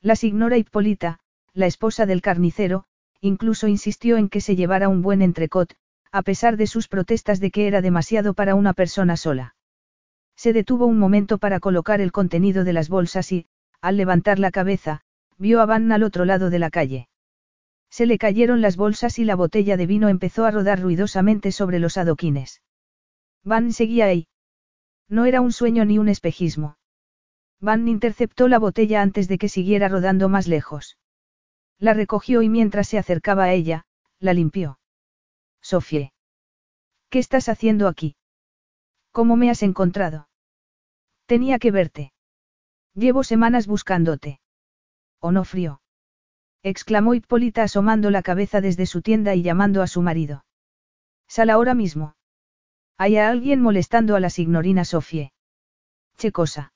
La 0.00 0.14
signora 0.14 0.56
Hipólita, 0.56 1.18
la 1.52 1.66
esposa 1.66 2.06
del 2.06 2.22
carnicero, 2.22 2.84
incluso 3.20 3.66
insistió 3.66 4.18
en 4.18 4.28
que 4.28 4.40
se 4.40 4.54
llevara 4.54 4.88
un 4.88 5.02
buen 5.02 5.20
entrecot, 5.20 5.74
a 6.12 6.22
pesar 6.22 6.56
de 6.56 6.68
sus 6.68 6.86
protestas 6.86 7.40
de 7.40 7.50
que 7.50 7.66
era 7.66 7.80
demasiado 7.80 8.34
para 8.34 8.54
una 8.54 8.72
persona 8.72 9.16
sola. 9.16 9.56
Se 10.36 10.52
detuvo 10.52 10.86
un 10.86 11.00
momento 11.00 11.38
para 11.38 11.58
colocar 11.58 12.00
el 12.00 12.12
contenido 12.12 12.62
de 12.62 12.72
las 12.72 12.88
bolsas 12.88 13.32
y, 13.32 13.46
al 13.80 13.96
levantar 13.96 14.38
la 14.38 14.52
cabeza, 14.52 15.00
vio 15.38 15.60
a 15.60 15.66
Van 15.66 15.90
al 15.90 16.04
otro 16.04 16.24
lado 16.24 16.50
de 16.50 16.60
la 16.60 16.70
calle. 16.70 17.08
Se 17.90 18.06
le 18.06 18.16
cayeron 18.16 18.60
las 18.60 18.76
bolsas 18.76 19.18
y 19.18 19.24
la 19.24 19.34
botella 19.34 19.76
de 19.76 19.86
vino 19.86 20.08
empezó 20.08 20.44
a 20.44 20.52
rodar 20.52 20.80
ruidosamente 20.80 21.50
sobre 21.50 21.80
los 21.80 21.96
adoquines. 21.96 22.62
Van 23.42 23.72
seguía 23.72 24.04
ahí. 24.04 24.28
No 25.12 25.26
era 25.26 25.42
un 25.42 25.52
sueño 25.52 25.84
ni 25.84 25.98
un 25.98 26.08
espejismo. 26.08 26.78
Van 27.60 27.86
interceptó 27.86 28.48
la 28.48 28.58
botella 28.58 29.02
antes 29.02 29.28
de 29.28 29.36
que 29.36 29.50
siguiera 29.50 29.86
rodando 29.88 30.30
más 30.30 30.48
lejos. 30.48 30.96
La 31.78 31.92
recogió 31.92 32.40
y 32.40 32.48
mientras 32.48 32.88
se 32.88 32.96
acercaba 32.96 33.44
a 33.44 33.52
ella, 33.52 33.84
la 34.20 34.32
limpió. 34.32 34.78
Sofie. 35.60 36.14
¿Qué 37.10 37.18
estás 37.18 37.50
haciendo 37.50 37.88
aquí? 37.88 38.16
¿Cómo 39.10 39.36
me 39.36 39.50
has 39.50 39.62
encontrado? 39.62 40.30
Tenía 41.26 41.58
que 41.58 41.72
verte. 41.72 42.14
Llevo 42.94 43.22
semanas 43.22 43.66
buscándote. 43.66 44.40
¿O 45.18 45.30
no 45.30 45.44
frío? 45.44 45.82
exclamó 46.62 47.12
Hipólita 47.12 47.64
asomando 47.64 48.08
la 48.10 48.22
cabeza 48.22 48.62
desde 48.62 48.86
su 48.86 49.02
tienda 49.02 49.34
y 49.34 49.42
llamando 49.42 49.82
a 49.82 49.88
su 49.88 50.00
marido. 50.00 50.46
Sal 51.28 51.50
ahora 51.50 51.74
mismo. 51.74 52.14
Hay 52.98 53.16
a 53.16 53.28
alguien 53.28 53.60
molestando 53.60 54.16
a 54.16 54.20
la 54.20 54.30
signorina 54.30 54.84
Sofie. 54.84 55.32
Che 56.16 56.30
cosa. 56.30 56.72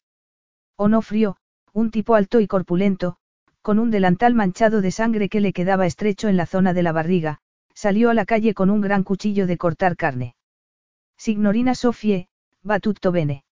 Onofrio, 0.76 1.36
un 1.72 1.90
tipo 1.90 2.14
alto 2.14 2.40
y 2.40 2.46
corpulento, 2.46 3.16
con 3.62 3.78
un 3.78 3.90
delantal 3.90 4.34
manchado 4.34 4.80
de 4.80 4.90
sangre 4.90 5.28
que 5.28 5.40
le 5.40 5.52
quedaba 5.52 5.86
estrecho 5.86 6.28
en 6.28 6.36
la 6.36 6.46
zona 6.46 6.72
de 6.72 6.82
la 6.82 6.92
barriga, 6.92 7.40
salió 7.74 8.10
a 8.10 8.14
la 8.14 8.24
calle 8.24 8.54
con 8.54 8.70
un 8.70 8.80
gran 8.80 9.02
cuchillo 9.02 9.46
de 9.46 9.58
cortar 9.58 9.96
carne. 9.96 10.36
Signorina 11.16 11.74
Sofie, 11.74 12.28
va 12.68 12.80
tutto 12.80 13.12
bene. 13.12 13.44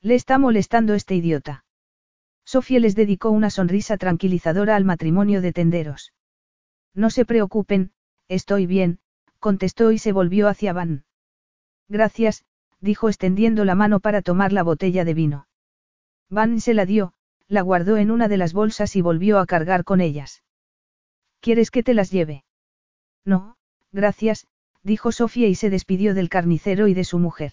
Le 0.00 0.14
está 0.14 0.38
molestando 0.38 0.94
este 0.94 1.14
idiota. 1.14 1.64
Sofie 2.44 2.80
les 2.80 2.94
dedicó 2.94 3.30
una 3.30 3.50
sonrisa 3.50 3.96
tranquilizadora 3.96 4.76
al 4.76 4.84
matrimonio 4.84 5.40
de 5.40 5.52
tenderos. 5.52 6.12
No 6.94 7.10
se 7.10 7.24
preocupen, 7.24 7.92
estoy 8.28 8.66
bien, 8.66 8.98
contestó 9.38 9.92
y 9.92 9.98
se 9.98 10.12
volvió 10.12 10.48
hacia 10.48 10.72
Van. 10.72 11.04
Gracias, 11.92 12.46
dijo 12.80 13.10
extendiendo 13.10 13.66
la 13.66 13.74
mano 13.74 14.00
para 14.00 14.22
tomar 14.22 14.50
la 14.50 14.62
botella 14.62 15.04
de 15.04 15.12
vino. 15.12 15.46
Van 16.30 16.58
se 16.58 16.72
la 16.72 16.86
dio, 16.86 17.12
la 17.48 17.60
guardó 17.60 17.98
en 17.98 18.10
una 18.10 18.28
de 18.28 18.38
las 18.38 18.54
bolsas 18.54 18.96
y 18.96 19.02
volvió 19.02 19.38
a 19.38 19.44
cargar 19.44 19.84
con 19.84 20.00
ellas. 20.00 20.42
¿Quieres 21.40 21.70
que 21.70 21.82
te 21.82 21.92
las 21.92 22.10
lleve? 22.10 22.46
No, 23.26 23.58
gracias, 23.92 24.46
dijo 24.82 25.12
Sofía 25.12 25.48
y 25.48 25.54
se 25.54 25.68
despidió 25.68 26.14
del 26.14 26.30
carnicero 26.30 26.88
y 26.88 26.94
de 26.94 27.04
su 27.04 27.18
mujer. 27.18 27.52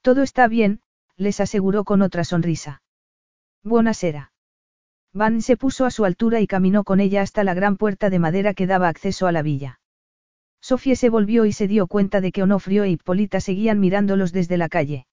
Todo 0.00 0.22
está 0.22 0.48
bien, 0.48 0.80
les 1.18 1.38
aseguró 1.38 1.84
con 1.84 2.00
otra 2.00 2.24
sonrisa. 2.24 2.80
Buenasera. 3.62 4.32
Van 5.12 5.42
se 5.42 5.58
puso 5.58 5.84
a 5.84 5.90
su 5.90 6.06
altura 6.06 6.40
y 6.40 6.46
caminó 6.46 6.84
con 6.84 7.00
ella 7.00 7.20
hasta 7.20 7.44
la 7.44 7.52
gran 7.52 7.76
puerta 7.76 8.08
de 8.08 8.18
madera 8.18 8.54
que 8.54 8.66
daba 8.66 8.88
acceso 8.88 9.26
a 9.26 9.32
la 9.32 9.42
villa. 9.42 9.81
Sofía 10.62 10.94
se 10.94 11.10
volvió 11.10 11.44
y 11.44 11.52
se 11.52 11.66
dio 11.66 11.88
cuenta 11.88 12.20
de 12.20 12.30
que 12.30 12.44
Onofrio 12.44 12.84
e 12.84 12.90
Hipólita 12.90 13.40
seguían 13.40 13.80
mirándolos 13.80 14.32
desde 14.32 14.56
la 14.56 14.68
calle. 14.68 15.06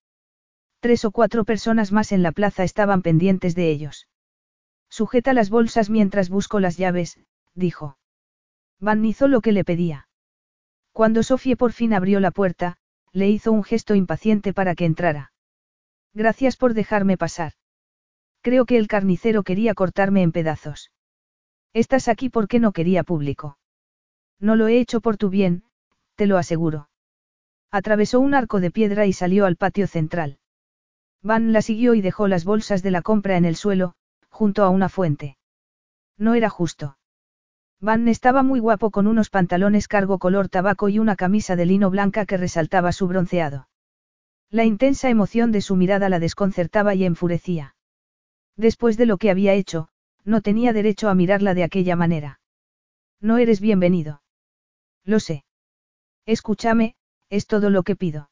Tres 0.80 1.04
o 1.06 1.12
cuatro 1.12 1.44
personas 1.44 1.92
más 1.92 2.12
en 2.12 2.22
la 2.22 2.32
plaza 2.32 2.64
estaban 2.64 3.02
pendientes 3.02 3.56
de 3.56 3.72
ellos. 3.72 4.08
Sujeta 4.90 5.34
las 5.34 5.50
bolsas 5.50 5.90
mientras 5.90 6.30
busco 6.30 6.60
las 6.60 6.78
llaves, 6.78 7.20
dijo. 7.56 7.98
Van 8.80 9.04
hizo 9.04 9.28
lo 9.28 9.42
que 9.42 9.52
le 9.52 9.66
pedía. 9.66 10.08
Cuando 10.94 11.24
Sofía 11.24 11.56
por 11.56 11.74
fin 11.74 11.94
abrió 11.94 12.20
la 12.20 12.32
puerta, 12.32 12.78
le 13.12 13.28
hizo 13.28 13.52
un 13.52 13.64
gesto 13.64 13.96
impaciente 13.96 14.54
para 14.54 14.76
que 14.76 14.86
entrara. 14.86 15.34
Gracias 16.14 16.58
por 16.58 16.76
dejarme 16.76 17.18
pasar. 17.18 17.54
Creo 18.42 18.66
que 18.66 18.78
el 18.78 18.88
carnicero 18.88 19.44
quería 19.44 19.74
cortarme 19.74 20.22
en 20.22 20.32
pedazos. 20.32 20.92
Estás 21.74 22.08
aquí 22.08 22.30
porque 22.30 22.60
no 22.60 22.72
quería 22.72 23.04
público. 23.04 23.58
No 24.40 24.56
lo 24.56 24.68
he 24.68 24.80
hecho 24.80 25.02
por 25.02 25.18
tu 25.18 25.30
bien, 25.30 25.64
te 26.16 26.26
lo 26.26 26.38
aseguro. 26.38 26.90
Atravesó 27.72 28.20
un 28.20 28.34
arco 28.34 28.60
de 28.60 28.72
piedra 28.72 29.06
y 29.06 29.14
salió 29.14 29.46
al 29.46 29.58
patio 29.58 29.86
central. 29.88 30.40
Van 31.22 31.52
la 31.52 31.62
siguió 31.62 31.94
y 31.94 32.02
dejó 32.02 32.28
las 32.28 32.46
bolsas 32.46 32.82
de 32.82 32.92
la 32.92 33.02
compra 33.02 33.38
en 33.38 33.46
el 33.46 33.56
suelo, 33.56 33.96
junto 34.30 34.64
a 34.64 34.70
una 34.70 34.90
fuente. 34.90 35.38
No 36.18 36.34
era 36.34 36.50
justo. 36.50 36.98
Van 37.82 38.08
estaba 38.08 38.44
muy 38.44 38.60
guapo 38.60 38.92
con 38.92 39.08
unos 39.08 39.30
pantalones 39.30 39.88
cargo 39.88 40.20
color 40.20 40.50
tabaco 40.50 40.90
y 40.90 41.00
una 41.00 41.16
camisa 41.16 41.56
de 41.56 41.66
lino 41.66 41.90
blanca 41.90 42.26
que 42.26 42.38
resaltaba 42.38 42.92
su 42.92 43.08
bronceado. 43.08 43.70
La 44.50 44.66
intensa 44.66 45.10
emoción 45.10 45.52
de 45.52 45.62
su 45.62 45.76
mirada 45.76 46.10
la 46.10 46.20
desconcertaba 46.20 46.96
y 46.96 47.06
enfurecía. 47.06 47.76
Después 48.58 48.98
de 48.98 49.06
lo 49.06 49.18
que 49.18 49.30
había 49.30 49.54
hecho, 49.54 49.90
no 50.26 50.42
tenía 50.42 50.74
derecho 50.74 51.08
a 51.08 51.16
mirarla 51.16 51.54
de 51.54 51.64
aquella 51.64 51.96
manera. 51.96 52.40
No 53.22 53.38
eres 53.38 53.62
bienvenido. 53.62 54.22
Lo 55.06 55.20
sé. 55.20 55.44
Escúchame, 56.26 56.96
es 57.30 57.48
todo 57.48 57.70
lo 57.70 57.84
que 57.84 57.96
pido. 57.96 58.30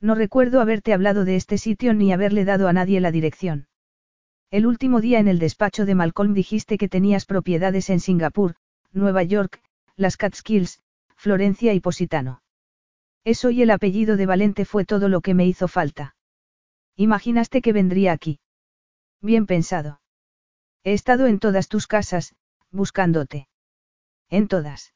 No 0.00 0.14
recuerdo 0.14 0.60
haberte 0.60 0.92
hablado 0.92 1.24
de 1.24 1.36
este 1.36 1.58
sitio 1.58 1.94
ni 1.94 2.12
haberle 2.12 2.44
dado 2.44 2.68
a 2.68 2.72
nadie 2.72 3.00
la 3.00 3.10
dirección. 3.10 3.66
El 4.50 4.66
último 4.66 5.00
día 5.00 5.18
en 5.18 5.28
el 5.28 5.38
despacho 5.38 5.84
de 5.84 5.94
Malcolm 5.94 6.32
dijiste 6.32 6.78
que 6.78 6.88
tenías 6.88 7.26
propiedades 7.26 7.90
en 7.90 8.00
Singapur, 8.00 8.54
Nueva 8.92 9.22
York, 9.22 9.60
las 9.96 10.16
Catskills, 10.16 10.80
Florencia 11.16 11.74
y 11.74 11.80
Positano. 11.80 12.42
Eso 13.24 13.50
y 13.50 13.62
el 13.62 13.70
apellido 13.70 14.16
de 14.16 14.26
Valente 14.26 14.64
fue 14.64 14.84
todo 14.84 15.08
lo 15.08 15.20
que 15.20 15.34
me 15.34 15.46
hizo 15.46 15.68
falta. 15.68 16.14
¿Imaginaste 16.96 17.60
que 17.60 17.72
vendría 17.72 18.12
aquí? 18.12 18.40
Bien 19.20 19.46
pensado. 19.46 20.00
He 20.84 20.92
estado 20.92 21.26
en 21.26 21.38
todas 21.40 21.68
tus 21.68 21.86
casas, 21.86 22.34
buscándote. 22.70 23.48
¿En 24.30 24.48
todas? 24.48 24.94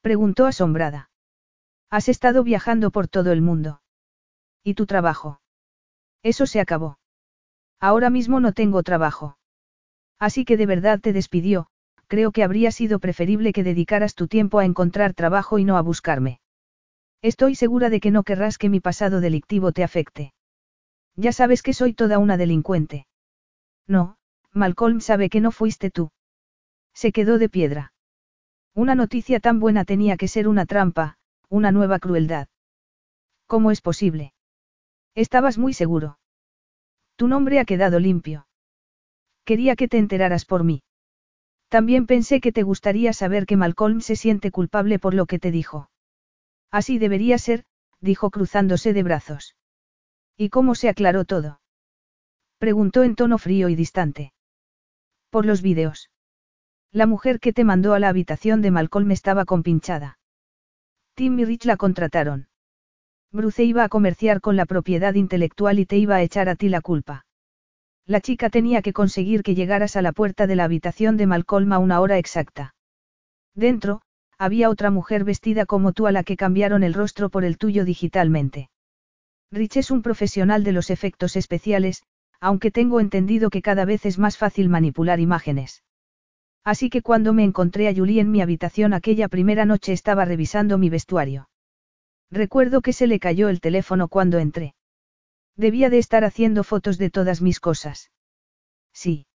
Preguntó 0.00 0.46
asombrada. 0.46 1.10
Has 1.90 2.08
estado 2.08 2.44
viajando 2.44 2.90
por 2.90 3.08
todo 3.08 3.32
el 3.32 3.42
mundo. 3.42 3.80
¿Y 4.62 4.74
tu 4.74 4.86
trabajo? 4.86 5.40
Eso 6.22 6.46
se 6.46 6.60
acabó. 6.60 6.98
Ahora 7.80 8.10
mismo 8.10 8.40
no 8.40 8.52
tengo 8.52 8.82
trabajo. 8.82 9.38
Así 10.18 10.44
que 10.44 10.56
de 10.56 10.66
verdad 10.66 11.00
te 11.00 11.12
despidió, 11.12 11.68
creo 12.08 12.32
que 12.32 12.42
habría 12.42 12.72
sido 12.72 12.98
preferible 12.98 13.52
que 13.52 13.62
dedicaras 13.62 14.14
tu 14.14 14.26
tiempo 14.26 14.58
a 14.58 14.64
encontrar 14.64 15.14
trabajo 15.14 15.58
y 15.58 15.64
no 15.64 15.76
a 15.76 15.82
buscarme. 15.82 16.40
Estoy 17.22 17.54
segura 17.54 17.90
de 17.90 18.00
que 18.00 18.10
no 18.10 18.22
querrás 18.22 18.58
que 18.58 18.68
mi 18.68 18.80
pasado 18.80 19.20
delictivo 19.20 19.72
te 19.72 19.84
afecte. 19.84 20.32
Ya 21.16 21.32
sabes 21.32 21.62
que 21.62 21.72
soy 21.72 21.94
toda 21.94 22.18
una 22.18 22.36
delincuente. 22.36 23.06
No, 23.86 24.16
Malcolm 24.52 25.00
sabe 25.00 25.30
que 25.30 25.40
no 25.40 25.50
fuiste 25.50 25.90
tú. 25.90 26.10
Se 26.94 27.12
quedó 27.12 27.38
de 27.38 27.48
piedra. 27.48 27.92
Una 28.78 28.94
noticia 28.94 29.40
tan 29.40 29.58
buena 29.58 29.84
tenía 29.84 30.16
que 30.16 30.28
ser 30.28 30.46
una 30.46 30.64
trampa, 30.64 31.18
una 31.48 31.72
nueva 31.72 31.98
crueldad. 31.98 32.46
¿Cómo 33.48 33.72
es 33.72 33.80
posible? 33.80 34.34
Estabas 35.16 35.58
muy 35.58 35.74
seguro. 35.74 36.20
Tu 37.16 37.26
nombre 37.26 37.58
ha 37.58 37.64
quedado 37.64 37.98
limpio. 37.98 38.46
Quería 39.44 39.74
que 39.74 39.88
te 39.88 39.98
enteraras 39.98 40.44
por 40.44 40.62
mí. 40.62 40.84
También 41.68 42.06
pensé 42.06 42.40
que 42.40 42.52
te 42.52 42.62
gustaría 42.62 43.12
saber 43.12 43.46
que 43.46 43.56
Malcolm 43.56 44.00
se 44.00 44.14
siente 44.14 44.52
culpable 44.52 45.00
por 45.00 45.12
lo 45.12 45.26
que 45.26 45.40
te 45.40 45.50
dijo. 45.50 45.90
Así 46.70 47.00
debería 47.00 47.36
ser, 47.38 47.64
dijo 48.00 48.30
cruzándose 48.30 48.92
de 48.92 49.02
brazos. 49.02 49.56
¿Y 50.36 50.50
cómo 50.50 50.76
se 50.76 50.88
aclaró 50.88 51.24
todo? 51.24 51.60
Preguntó 52.58 53.02
en 53.02 53.16
tono 53.16 53.38
frío 53.38 53.68
y 53.70 53.74
distante. 53.74 54.32
Por 55.30 55.46
los 55.46 55.62
vídeos. 55.62 56.10
La 56.92 57.06
mujer 57.06 57.38
que 57.38 57.52
te 57.52 57.64
mandó 57.64 57.92
a 57.92 57.98
la 57.98 58.08
habitación 58.08 58.62
de 58.62 58.70
Malcolm 58.70 59.10
estaba 59.10 59.44
compinchada. 59.44 60.18
Tim 61.14 61.38
y 61.38 61.44
Rich 61.44 61.66
la 61.66 61.76
contrataron. 61.76 62.48
Bruce 63.30 63.62
iba 63.62 63.84
a 63.84 63.88
comerciar 63.90 64.40
con 64.40 64.56
la 64.56 64.64
propiedad 64.64 65.14
intelectual 65.14 65.78
y 65.78 65.84
te 65.84 65.98
iba 65.98 66.16
a 66.16 66.22
echar 66.22 66.48
a 66.48 66.56
ti 66.56 66.70
la 66.70 66.80
culpa. 66.80 67.26
La 68.06 68.22
chica 68.22 68.48
tenía 68.48 68.80
que 68.80 68.94
conseguir 68.94 69.42
que 69.42 69.54
llegaras 69.54 69.96
a 69.96 70.02
la 70.02 70.12
puerta 70.12 70.46
de 70.46 70.56
la 70.56 70.64
habitación 70.64 71.18
de 71.18 71.26
Malcolm 71.26 71.72
a 71.74 71.78
una 71.78 72.00
hora 72.00 72.16
exacta. 72.16 72.74
Dentro, 73.54 74.00
había 74.38 74.70
otra 74.70 74.90
mujer 74.90 75.24
vestida 75.24 75.66
como 75.66 75.92
tú 75.92 76.06
a 76.06 76.12
la 76.12 76.22
que 76.22 76.38
cambiaron 76.38 76.84
el 76.84 76.94
rostro 76.94 77.28
por 77.28 77.44
el 77.44 77.58
tuyo 77.58 77.84
digitalmente. 77.84 78.70
Rich 79.50 79.76
es 79.76 79.90
un 79.90 80.00
profesional 80.00 80.64
de 80.64 80.72
los 80.72 80.88
efectos 80.88 81.36
especiales, 81.36 82.02
aunque 82.40 82.70
tengo 82.70 83.00
entendido 83.00 83.50
que 83.50 83.60
cada 83.60 83.84
vez 83.84 84.06
es 84.06 84.18
más 84.18 84.38
fácil 84.38 84.70
manipular 84.70 85.20
imágenes. 85.20 85.82
Así 86.68 86.90
que 86.90 87.00
cuando 87.00 87.32
me 87.32 87.44
encontré 87.44 87.88
a 87.88 87.94
Julie 87.94 88.20
en 88.20 88.30
mi 88.30 88.42
habitación 88.42 88.92
aquella 88.92 89.28
primera 89.28 89.64
noche 89.64 89.94
estaba 89.94 90.26
revisando 90.26 90.76
mi 90.76 90.90
vestuario. 90.90 91.48
Recuerdo 92.30 92.82
que 92.82 92.92
se 92.92 93.06
le 93.06 93.18
cayó 93.18 93.48
el 93.48 93.62
teléfono 93.62 94.08
cuando 94.08 94.38
entré. 94.38 94.74
Debía 95.56 95.88
de 95.88 95.96
estar 95.96 96.24
haciendo 96.24 96.64
fotos 96.64 96.98
de 96.98 97.08
todas 97.08 97.40
mis 97.40 97.58
cosas. 97.58 98.10
Sí. 98.92 99.26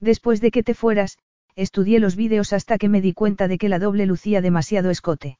Después 0.00 0.42
de 0.42 0.50
que 0.50 0.62
te 0.62 0.74
fueras, 0.74 1.16
estudié 1.56 1.98
los 1.98 2.14
vídeos 2.14 2.52
hasta 2.52 2.76
que 2.76 2.90
me 2.90 3.00
di 3.00 3.14
cuenta 3.14 3.48
de 3.48 3.56
que 3.56 3.70
la 3.70 3.78
doble 3.78 4.04
lucía 4.04 4.42
demasiado 4.42 4.90
escote. 4.90 5.38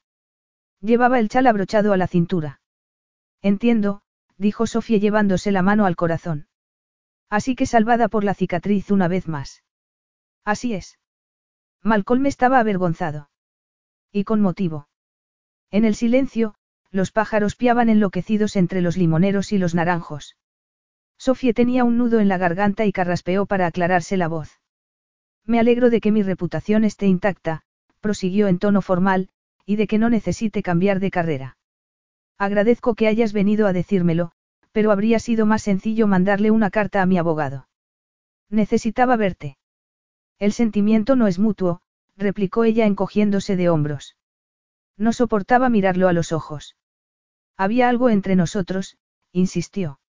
Llevaba 0.81 1.21
el 1.21 1.29
chal 1.29 1.47
abrochado 1.49 1.93
a 1.93 1.99
la 1.99 2.07
cintura. 2.07 2.63
Entiendo, 3.43 4.01
dijo 4.39 4.67
Sofía 4.67 4.97
llevándose 4.97 5.53
la 5.53 5.61
mano 5.61 5.85
al 5.85 5.97
corazón. 5.97 6.49
Así 7.29 7.57
que 7.57 7.67
salvada 7.67 8.09
por 8.09 8.25
la 8.25 8.33
cicatriz 8.33 8.91
una 8.91 9.07
vez 9.07 9.29
más. 9.29 9.63
Así 10.47 10.73
es. 10.73 10.97
Malcolm 11.83 12.27
estaba 12.27 12.59
avergonzado. 12.59 13.31
Y 14.13 14.25
con 14.25 14.41
motivo. 14.41 14.89
En 15.71 15.85
el 15.85 15.95
silencio, 15.95 16.55
los 16.91 17.13
pájaros 17.13 17.57
piaban 17.57 17.89
enloquecidos 17.89 18.57
entre 18.57 18.81
los 18.81 18.97
limoneros 18.97 19.53
y 19.53 19.59
los 19.59 19.75
naranjos. 19.75 20.37
Sofía 21.17 21.53
tenía 21.53 21.85
un 21.85 21.97
nudo 21.97 22.19
en 22.19 22.29
la 22.29 22.39
garganta 22.39 22.85
y 22.87 22.93
carraspeó 22.93 23.47
para 23.47 23.67
aclararse 23.67 24.17
la 24.17 24.29
voz. 24.29 24.61
Me 25.45 25.61
alegro 25.61 25.91
de 25.91 26.01
que 26.01 26.13
mi 26.13 26.23
reputación 26.23 26.85
esté 26.85 27.07
intacta, 27.07 27.63
prosiguió 28.01 28.49
en 28.49 28.59
tono 28.59 28.83
formal, 28.83 29.29
y 29.65 29.77
de 29.77 29.87
que 29.87 29.99
no 29.99 30.11
necesite 30.11 30.63
cambiar 30.63 30.99
de 30.99 31.11
carrera. 31.11 31.57
Agradezco 32.39 32.95
que 32.95 33.07
hayas 33.07 33.33
venido 33.33 33.67
a 33.67 33.73
decírmelo, 33.73 34.33
pero 34.73 34.91
habría 34.91 35.19
sido 35.19 35.47
más 35.47 35.63
sencillo 35.63 36.07
mandarle 36.07 36.51
una 36.51 36.71
carta 36.71 37.03
a 37.03 37.07
mi 37.07 37.19
abogado. 37.19 37.69
Necesitaba 38.49 39.17
verte. 39.17 39.59
El 40.41 40.53
sentimiento 40.53 41.17
no 41.17 41.27
es 41.27 41.39
mutuo, 41.39 41.83
replicó 42.17 42.65
ella 42.65 42.87
encogiéndose 42.87 43.57
de 43.57 43.69
hombros. 43.69 44.17
No 44.97 45.13
soportaba 45.13 45.69
mirarlo 45.69 46.09
a 46.09 46.15
los 46.15 46.33
ojos. 46.33 46.77
Había 47.59 47.91
algo 47.91 48.09
entre 48.09 48.37
nosotros, 48.37 48.97
insistió. 49.33 50.01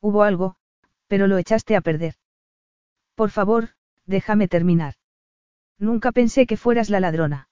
Hubo 0.00 0.22
algo, 0.22 0.56
pero 1.08 1.26
lo 1.26 1.36
echaste 1.36 1.76
a 1.76 1.82
perder. 1.82 2.14
Por 3.14 3.30
favor, 3.30 3.68
déjame 4.06 4.48
terminar. 4.48 4.94
Nunca 5.78 6.10
pensé 6.10 6.46
que 6.46 6.56
fueras 6.56 6.88
la 6.88 7.00
ladrona. 7.00 7.50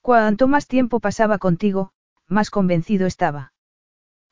Cuanto 0.00 0.48
más 0.48 0.66
tiempo 0.66 0.98
pasaba 0.98 1.36
contigo, 1.36 1.92
más 2.26 2.48
convencido 2.48 3.06
estaba. 3.06 3.52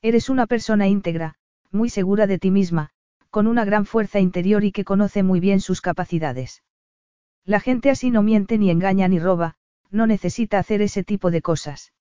Eres 0.00 0.30
una 0.30 0.46
persona 0.46 0.88
íntegra, 0.88 1.36
muy 1.70 1.90
segura 1.90 2.26
de 2.26 2.38
ti 2.38 2.50
misma, 2.50 2.88
con 3.28 3.46
una 3.46 3.66
gran 3.66 3.84
fuerza 3.84 4.18
interior 4.18 4.64
y 4.64 4.72
que 4.72 4.84
conoce 4.84 5.22
muy 5.22 5.40
bien 5.40 5.60
sus 5.60 5.82
capacidades. 5.82 6.62
La 7.46 7.60
gente 7.60 7.90
así 7.90 8.10
no 8.10 8.22
miente 8.22 8.58
ni 8.58 8.70
engaña 8.70 9.06
ni 9.06 9.20
roba, 9.20 9.54
no 9.90 10.08
necesita 10.08 10.58
hacer 10.58 10.82
ese 10.82 11.04
tipo 11.04 11.30
de 11.30 11.42
cosas. 11.42 11.92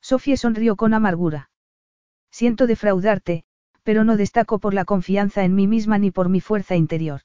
Sofía 0.00 0.38
sonrió 0.38 0.76
con 0.76 0.94
amargura. 0.94 1.50
Siento 2.30 2.66
defraudarte, 2.66 3.44
pero 3.82 4.02
no 4.02 4.16
destaco 4.16 4.58
por 4.58 4.72
la 4.72 4.86
confianza 4.86 5.44
en 5.44 5.54
mí 5.54 5.66
misma 5.66 5.98
ni 5.98 6.10
por 6.10 6.30
mi 6.30 6.40
fuerza 6.40 6.74
interior. 6.74 7.20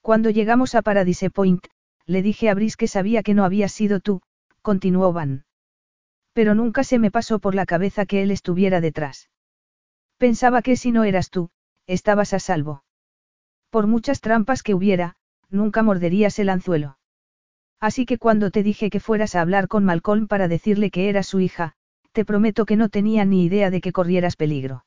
Cuando 0.00 0.30
llegamos 0.30 0.74
a 0.74 0.80
Paradise 0.80 1.30
Point, 1.30 1.66
le 2.06 2.22
dije 2.22 2.48
a 2.48 2.54
Brice 2.54 2.76
que 2.78 2.88
sabía 2.88 3.22
que 3.22 3.34
no 3.34 3.44
había 3.44 3.68
sido 3.68 4.00
tú, 4.00 4.22
continuó 4.62 5.12
Van. 5.12 5.44
Pero 6.32 6.54
nunca 6.54 6.82
se 6.82 6.98
me 6.98 7.10
pasó 7.10 7.38
por 7.38 7.54
la 7.54 7.66
cabeza 7.66 8.06
que 8.06 8.22
él 8.22 8.30
estuviera 8.30 8.80
detrás. 8.80 9.28
Pensaba 10.16 10.62
que 10.62 10.76
si 10.76 10.92
no 10.92 11.04
eras 11.04 11.30
tú, 11.30 11.50
estabas 11.86 12.32
a 12.32 12.38
salvo. 12.38 12.84
Por 13.70 13.86
muchas 13.86 14.20
trampas 14.20 14.62
que 14.62 14.74
hubiera, 14.74 15.16
nunca 15.50 15.82
morderías 15.82 16.38
el 16.38 16.48
anzuelo. 16.48 16.98
Así 17.80 18.06
que 18.06 18.18
cuando 18.18 18.50
te 18.50 18.62
dije 18.62 18.90
que 18.90 19.00
fueras 19.00 19.34
a 19.34 19.40
hablar 19.40 19.68
con 19.68 19.84
Malcolm 19.84 20.26
para 20.26 20.48
decirle 20.48 20.90
que 20.90 21.08
era 21.08 21.22
su 21.22 21.40
hija, 21.40 21.74
te 22.12 22.24
prometo 22.24 22.64
que 22.64 22.76
no 22.76 22.88
tenía 22.88 23.24
ni 23.24 23.44
idea 23.44 23.70
de 23.70 23.80
que 23.80 23.92
corrieras 23.92 24.36
peligro. 24.36 24.84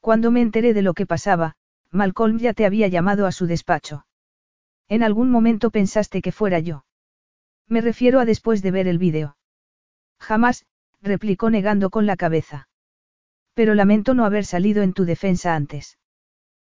Cuando 0.00 0.30
me 0.30 0.42
enteré 0.42 0.74
de 0.74 0.82
lo 0.82 0.94
que 0.94 1.06
pasaba, 1.06 1.56
Malcolm 1.90 2.38
ya 2.38 2.52
te 2.52 2.66
había 2.66 2.88
llamado 2.88 3.26
a 3.26 3.32
su 3.32 3.46
despacho. 3.46 4.06
En 4.88 5.02
algún 5.02 5.30
momento 5.30 5.70
pensaste 5.70 6.20
que 6.20 6.32
fuera 6.32 6.58
yo. 6.58 6.84
Me 7.68 7.80
refiero 7.80 8.20
a 8.20 8.24
después 8.24 8.62
de 8.62 8.70
ver 8.70 8.86
el 8.86 8.98
vídeo. 8.98 9.36
Jamás, 10.20 10.66
replicó 11.00 11.50
negando 11.50 11.90
con 11.90 12.06
la 12.06 12.16
cabeza. 12.16 12.68
Pero 13.54 13.74
lamento 13.74 14.14
no 14.14 14.24
haber 14.24 14.44
salido 14.44 14.82
en 14.82 14.92
tu 14.92 15.04
defensa 15.04 15.54
antes. 15.54 15.98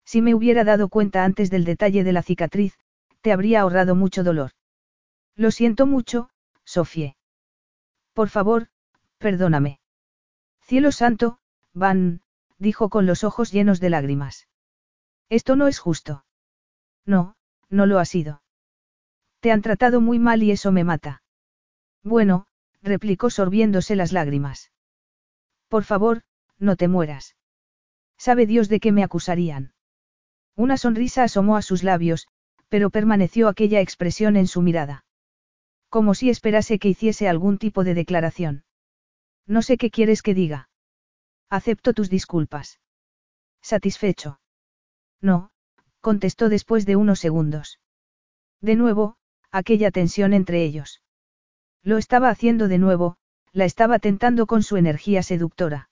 Si 0.05 0.21
me 0.21 0.33
hubiera 0.33 0.63
dado 0.63 0.89
cuenta 0.89 1.23
antes 1.23 1.51
del 1.51 1.65
detalle 1.65 2.03
de 2.03 2.13
la 2.13 2.23
cicatriz, 2.23 2.79
te 3.21 3.31
habría 3.31 3.61
ahorrado 3.61 3.95
mucho 3.95 4.23
dolor. 4.23 4.51
Lo 5.35 5.51
siento 5.51 5.85
mucho, 5.85 6.29
Sofie. 6.63 7.15
Por 8.13 8.29
favor, 8.29 8.69
Perdóname. 9.19 9.81
Cielo 10.61 10.91
santo, 10.93 11.39
Van, 11.73 12.21
dijo 12.57 12.89
con 12.89 13.05
los 13.05 13.23
ojos 13.23 13.51
llenos 13.51 13.81
de 13.81 13.89
lágrimas. 13.89 14.47
Esto 15.27 15.55
no 15.57 15.67
es 15.67 15.77
justo. 15.77 16.25
No, 17.05 17.35
no 17.69 17.85
lo 17.85 17.99
ha 17.99 18.05
sido. 18.05 18.41
Te 19.41 19.51
han 19.51 19.61
tratado 19.61 19.99
muy 19.99 20.19
mal 20.19 20.41
y 20.41 20.51
eso 20.51 20.71
me 20.71 20.85
mata. 20.85 21.21
Bueno, 22.01 22.47
replicó 22.81 23.29
sorbiéndose 23.29 23.95
las 23.95 24.13
lágrimas. 24.13 24.71
Por 25.67 25.83
favor, 25.83 26.23
no 26.57 26.77
te 26.77 26.87
mueras. 26.87 27.35
Sabe 28.17 28.45
Dios 28.45 28.69
de 28.69 28.79
qué 28.79 28.91
me 28.91 29.03
acusarían. 29.03 29.73
Una 30.55 30.77
sonrisa 30.77 31.23
asomó 31.23 31.57
a 31.57 31.61
sus 31.61 31.83
labios, 31.83 32.27
pero 32.69 32.89
permaneció 32.89 33.47
aquella 33.47 33.81
expresión 33.81 34.37
en 34.37 34.47
su 34.47 34.61
mirada. 34.61 35.05
Como 35.89 36.13
si 36.13 36.29
esperase 36.29 36.79
que 36.79 36.89
hiciese 36.89 37.27
algún 37.27 37.57
tipo 37.57 37.83
de 37.83 37.95
declaración. 37.95 38.63
No 39.47 39.61
sé 39.61 39.77
qué 39.77 39.89
quieres 39.89 40.21
que 40.21 40.35
diga. 40.35 40.69
Acepto 41.49 41.93
tus 41.93 42.09
disculpas. 42.09 42.79
¿Satisfecho? 43.61 44.39
No, 45.19 45.49
contestó 45.99 46.47
después 46.47 46.85
de 46.85 46.95
unos 46.95 47.19
segundos. 47.19 47.79
De 48.61 48.75
nuevo, 48.75 49.17
aquella 49.51 49.89
tensión 49.89 50.33
entre 50.33 50.63
ellos. 50.63 51.01
Lo 51.83 51.97
estaba 51.97 52.29
haciendo 52.29 52.67
de 52.67 52.77
nuevo, 52.77 53.17
la 53.51 53.65
estaba 53.65 53.99
tentando 53.99 54.45
con 54.45 54.61
su 54.61 54.77
energía 54.77 55.23
seductora. 55.23 55.89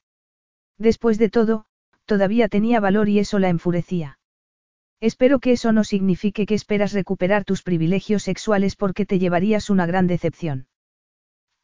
Después 0.78 1.18
de 1.18 1.30
todo, 1.30 1.66
todavía 2.06 2.50
tenía 2.50 2.80
valor 2.80 3.10
y 3.10 3.20
eso 3.20 3.40
la 3.40 3.50
enfurecía. 3.50 4.17
Espero 5.00 5.40
que 5.40 5.52
eso 5.52 5.72
no 5.72 5.84
signifique 5.84 6.46
que 6.46 6.56
esperas 6.56 6.92
recuperar 6.94 7.46
tus 7.46 7.62
privilegios 7.62 8.24
sexuales 8.24 8.76
porque 8.76 9.06
te 9.06 9.20
llevarías 9.20 9.70
una 9.70 9.86
gran 9.86 10.08
decepción. 10.08 10.68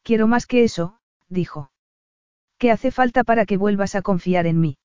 Quiero 0.02 0.28
más 0.28 0.46
que 0.46 0.62
eso, 0.62 0.98
dijo. 1.28 1.72
¿Qué 2.58 2.70
hace 2.70 2.90
falta 2.90 3.24
para 3.24 3.44
que 3.46 3.56
vuelvas 3.56 3.96
a 3.96 4.02
confiar 4.02 4.46
en 4.46 4.60
mí? 4.60 4.78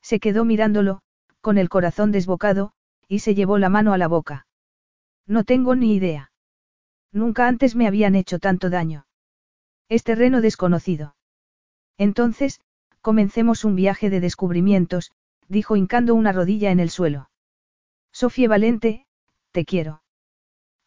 Se 0.00 0.20
quedó 0.20 0.44
mirándolo, 0.44 1.02
con 1.40 1.58
el 1.58 1.68
corazón 1.68 2.12
desbocado, 2.12 2.72
y 3.08 3.18
se 3.18 3.34
llevó 3.34 3.58
la 3.58 3.68
mano 3.68 3.92
a 3.92 3.98
la 3.98 4.08
boca. 4.08 4.46
No 5.26 5.44
tengo 5.44 5.76
ni 5.76 5.94
idea. 5.94 6.32
Nunca 7.12 7.46
antes 7.46 7.76
me 7.76 7.86
habían 7.86 8.14
hecho 8.14 8.38
tanto 8.38 8.70
daño. 8.70 9.06
Es 9.88 10.02
terreno 10.02 10.40
desconocido. 10.40 11.16
Entonces, 11.98 12.60
comencemos 13.00 13.64
un 13.64 13.76
viaje 13.76 14.10
de 14.10 14.20
descubrimientos, 14.20 15.12
dijo 15.48 15.76
hincando 15.76 16.14
una 16.14 16.32
rodilla 16.32 16.70
en 16.70 16.80
el 16.80 16.90
suelo. 16.90 17.28
Sofía 18.18 18.48
Valente, 18.48 19.04
te 19.52 19.66
quiero. 19.66 20.00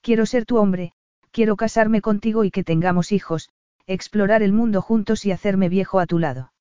Quiero 0.02 0.26
ser 0.26 0.48
tu 0.48 0.58
hombre, 0.58 0.94
quiero 1.30 1.58
casarme 1.58 2.02
contigo 2.02 2.44
y 2.44 2.50
que 2.50 2.64
tengamos 2.64 3.12
hijos, 3.12 3.52
explorar 3.86 4.42
el 4.42 4.52
mundo 4.52 4.82
juntos 4.82 5.28
y 5.28 5.32
hacerme 5.32 5.70
viejo 5.70 6.00
a 6.00 6.08
tu 6.08 6.18
lado. 6.18 6.54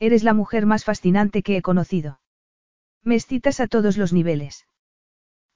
Eres 0.00 0.24
la 0.24 0.34
mujer 0.34 0.66
más 0.66 0.84
fascinante 0.84 1.44
que 1.44 1.56
he 1.56 1.62
conocido. 1.62 2.18
Me 3.04 3.14
excitas 3.14 3.60
a 3.60 3.68
todos 3.68 3.96
los 3.96 4.12
niveles. 4.12 4.66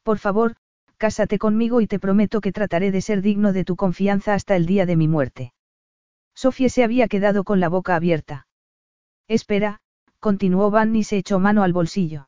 Por 0.04 0.18
favor, 0.18 0.54
cásate 0.98 1.40
conmigo 1.40 1.80
y 1.80 1.88
te 1.88 1.98
prometo 1.98 2.40
que 2.40 2.52
trataré 2.52 2.92
de 2.92 3.00
ser 3.00 3.22
digno 3.22 3.52
de 3.52 3.64
tu 3.64 3.74
confianza 3.74 4.34
hasta 4.34 4.54
el 4.54 4.66
día 4.66 4.86
de 4.86 4.94
mi 4.94 5.08
muerte. 5.08 5.52
Sofía 6.32 6.68
se 6.68 6.84
había 6.84 7.08
quedado 7.08 7.42
con 7.42 7.58
la 7.58 7.68
boca 7.68 7.96
abierta. 7.96 8.46
Espera, 9.26 9.80
continuó 10.20 10.70
Van 10.70 10.94
y 10.94 11.02
se 11.02 11.16
echó 11.16 11.40
mano 11.40 11.64
al 11.64 11.72
bolsillo. 11.72 12.27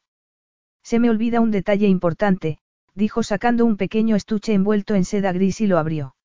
Se 0.90 0.98
me 0.98 1.08
olvida 1.08 1.40
un 1.40 1.52
detalle 1.52 1.86
importante, 1.86 2.58
dijo 2.96 3.22
sacando 3.22 3.64
un 3.64 3.76
pequeño 3.76 4.16
estuche 4.16 4.54
envuelto 4.54 4.96
en 4.96 5.04
seda 5.04 5.30
gris 5.30 5.60
y 5.60 5.68
lo 5.68 5.78
abrió. 5.78 6.16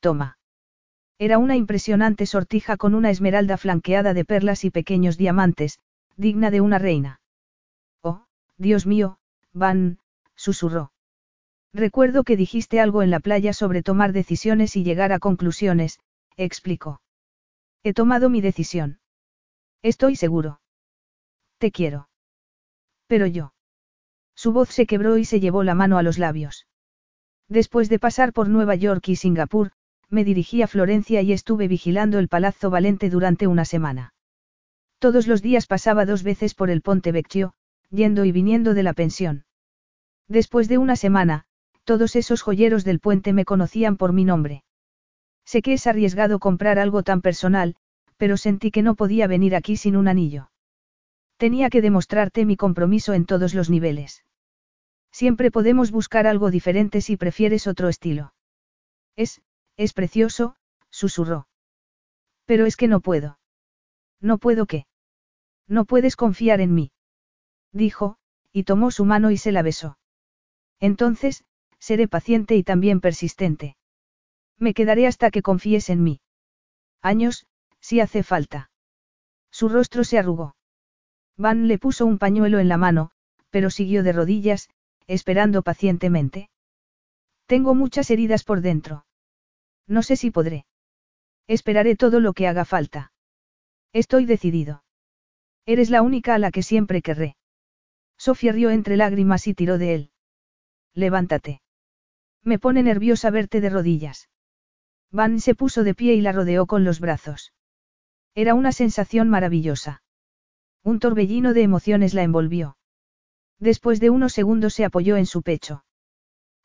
Toma. 0.00 0.36
Era 1.16 1.38
una 1.38 1.54
impresionante 1.54 2.26
sortija 2.26 2.76
con 2.76 2.96
una 2.96 3.10
esmeralda 3.10 3.56
flanqueada 3.56 4.14
de 4.14 4.24
perlas 4.24 4.64
y 4.64 4.70
pequeños 4.70 5.16
diamantes, 5.16 5.78
digna 6.16 6.50
de 6.50 6.60
una 6.60 6.80
reina. 6.80 7.20
Oh, 8.02 8.24
Dios 8.56 8.84
mío, 8.84 9.20
Van, 9.52 10.00
susurró. 10.34 10.90
Recuerdo 11.72 12.24
que 12.24 12.36
dijiste 12.36 12.80
algo 12.80 13.04
en 13.04 13.12
la 13.12 13.20
playa 13.20 13.52
sobre 13.52 13.84
tomar 13.84 14.12
decisiones 14.12 14.74
y 14.74 14.82
llegar 14.82 15.12
a 15.12 15.20
conclusiones, 15.20 16.00
explicó. 16.36 17.00
He 17.84 17.94
tomado 17.94 18.28
mi 18.28 18.40
decisión. 18.40 18.98
Estoy 19.82 20.16
seguro. 20.16 20.60
Te 21.58 21.70
quiero. 21.70 22.08
Pero 23.06 23.26
yo. 23.26 23.52
Su 24.40 24.52
voz 24.52 24.68
se 24.68 24.86
quebró 24.86 25.18
y 25.18 25.24
se 25.24 25.40
llevó 25.40 25.64
la 25.64 25.74
mano 25.74 25.98
a 25.98 26.04
los 26.04 26.16
labios. 26.16 26.68
Después 27.48 27.88
de 27.88 27.98
pasar 27.98 28.32
por 28.32 28.48
Nueva 28.48 28.76
York 28.76 29.08
y 29.08 29.16
Singapur, 29.16 29.72
me 30.10 30.22
dirigí 30.22 30.62
a 30.62 30.68
Florencia 30.68 31.22
y 31.22 31.32
estuve 31.32 31.66
vigilando 31.66 32.20
el 32.20 32.28
Palazzo 32.28 32.70
Valente 32.70 33.10
durante 33.10 33.48
una 33.48 33.64
semana. 33.64 34.14
Todos 35.00 35.26
los 35.26 35.42
días 35.42 35.66
pasaba 35.66 36.06
dos 36.06 36.22
veces 36.22 36.54
por 36.54 36.70
el 36.70 36.82
Ponte 36.82 37.10
Vecchio, 37.10 37.54
yendo 37.90 38.24
y 38.24 38.30
viniendo 38.30 38.74
de 38.74 38.84
la 38.84 38.92
pensión. 38.92 39.44
Después 40.28 40.68
de 40.68 40.78
una 40.78 40.94
semana, 40.94 41.46
todos 41.82 42.14
esos 42.14 42.42
joyeros 42.42 42.84
del 42.84 43.00
puente 43.00 43.32
me 43.32 43.44
conocían 43.44 43.96
por 43.96 44.12
mi 44.12 44.24
nombre. 44.24 44.62
Sé 45.44 45.62
que 45.62 45.72
es 45.72 45.88
arriesgado 45.88 46.38
comprar 46.38 46.78
algo 46.78 47.02
tan 47.02 47.22
personal, 47.22 47.74
pero 48.16 48.36
sentí 48.36 48.70
que 48.70 48.82
no 48.82 48.94
podía 48.94 49.26
venir 49.26 49.56
aquí 49.56 49.76
sin 49.76 49.96
un 49.96 50.06
anillo. 50.06 50.52
Tenía 51.38 51.70
que 51.70 51.82
demostrarte 51.82 52.46
mi 52.46 52.56
compromiso 52.56 53.14
en 53.14 53.24
todos 53.26 53.52
los 53.52 53.68
niveles. 53.68 54.22
Siempre 55.10 55.50
podemos 55.50 55.90
buscar 55.90 56.26
algo 56.26 56.50
diferente 56.50 57.00
si 57.00 57.16
prefieres 57.16 57.66
otro 57.66 57.88
estilo. 57.88 58.34
Es, 59.16 59.42
es 59.76 59.92
precioso, 59.92 60.56
susurró. 60.90 61.48
Pero 62.44 62.66
es 62.66 62.76
que 62.76 62.88
no 62.88 63.00
puedo. 63.00 63.38
No 64.20 64.38
puedo 64.38 64.66
qué. 64.66 64.86
No 65.66 65.84
puedes 65.84 66.16
confiar 66.16 66.60
en 66.60 66.74
mí. 66.74 66.92
Dijo, 67.72 68.16
y 68.52 68.64
tomó 68.64 68.90
su 68.90 69.04
mano 69.04 69.30
y 69.30 69.36
se 69.36 69.52
la 69.52 69.62
besó. 69.62 69.98
Entonces, 70.80 71.44
seré 71.78 72.08
paciente 72.08 72.56
y 72.56 72.62
también 72.62 73.00
persistente. 73.00 73.76
Me 74.58 74.74
quedaré 74.74 75.06
hasta 75.06 75.30
que 75.30 75.42
confíes 75.42 75.90
en 75.90 76.02
mí. 76.02 76.20
Años, 77.02 77.46
si 77.80 78.00
hace 78.00 78.22
falta. 78.22 78.70
Su 79.50 79.68
rostro 79.68 80.04
se 80.04 80.18
arrugó. 80.18 80.56
Van 81.36 81.68
le 81.68 81.78
puso 81.78 82.06
un 82.06 82.18
pañuelo 82.18 82.58
en 82.58 82.68
la 82.68 82.76
mano, 82.76 83.10
pero 83.50 83.70
siguió 83.70 84.02
de 84.02 84.12
rodillas, 84.12 84.68
esperando 85.08 85.62
pacientemente. 85.62 86.50
Tengo 87.46 87.74
muchas 87.74 88.10
heridas 88.10 88.44
por 88.44 88.60
dentro. 88.60 89.06
No 89.88 90.02
sé 90.02 90.16
si 90.16 90.30
podré. 90.30 90.66
Esperaré 91.48 91.96
todo 91.96 92.20
lo 92.20 92.34
que 92.34 92.46
haga 92.46 92.64
falta. 92.64 93.12
Estoy 93.92 94.26
decidido. 94.26 94.84
Eres 95.66 95.90
la 95.90 96.02
única 96.02 96.34
a 96.34 96.38
la 96.38 96.50
que 96.50 96.62
siempre 96.62 97.02
querré. 97.02 97.36
Sofía 98.18 98.52
rió 98.52 98.70
entre 98.70 98.96
lágrimas 98.96 99.46
y 99.46 99.54
tiró 99.54 99.78
de 99.78 99.94
él. 99.94 100.10
Levántate. 100.94 101.62
Me 102.42 102.58
pone 102.58 102.82
nerviosa 102.82 103.30
verte 103.30 103.60
de 103.60 103.70
rodillas. 103.70 104.28
Van 105.10 105.40
se 105.40 105.54
puso 105.54 105.84
de 105.84 105.94
pie 105.94 106.14
y 106.14 106.20
la 106.20 106.32
rodeó 106.32 106.66
con 106.66 106.84
los 106.84 107.00
brazos. 107.00 107.52
Era 108.34 108.54
una 108.54 108.72
sensación 108.72 109.28
maravillosa. 109.28 110.02
Un 110.82 111.00
torbellino 111.00 111.54
de 111.54 111.62
emociones 111.62 112.14
la 112.14 112.22
envolvió. 112.22 112.77
Después 113.58 114.00
de 114.00 114.10
unos 114.10 114.32
segundos 114.32 114.74
se 114.74 114.84
apoyó 114.84 115.16
en 115.16 115.26
su 115.26 115.42
pecho. 115.42 115.84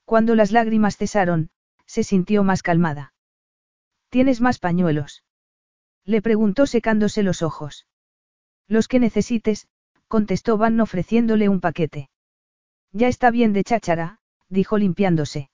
Cuando 0.06 0.36
las 0.36 0.52
lágrimas 0.52 0.98
cesaron, 0.98 1.50
se 1.86 2.04
sintió 2.04 2.44
más 2.44 2.62
calmada. 2.62 3.14
¿Tienes 4.10 4.42
más 4.42 4.60
pañuelos? 4.60 5.24
Le 6.06 6.22
preguntó 6.22 6.66
secándose 6.66 7.24
los 7.24 7.42
ojos. 7.42 7.88
Los 8.68 8.88
que 8.88 9.00
necesites, 9.00 9.68
contestó 10.08 10.58
Van 10.58 10.80
ofreciéndole 10.80 11.50
un 11.50 11.62
paquete. 11.62 12.10
Ya 12.92 13.08
está 13.08 13.32
bien 13.32 13.54
de 13.54 13.64
cháchara, 13.64 14.20
dijo 14.50 14.78
limpiándose. 14.78 15.50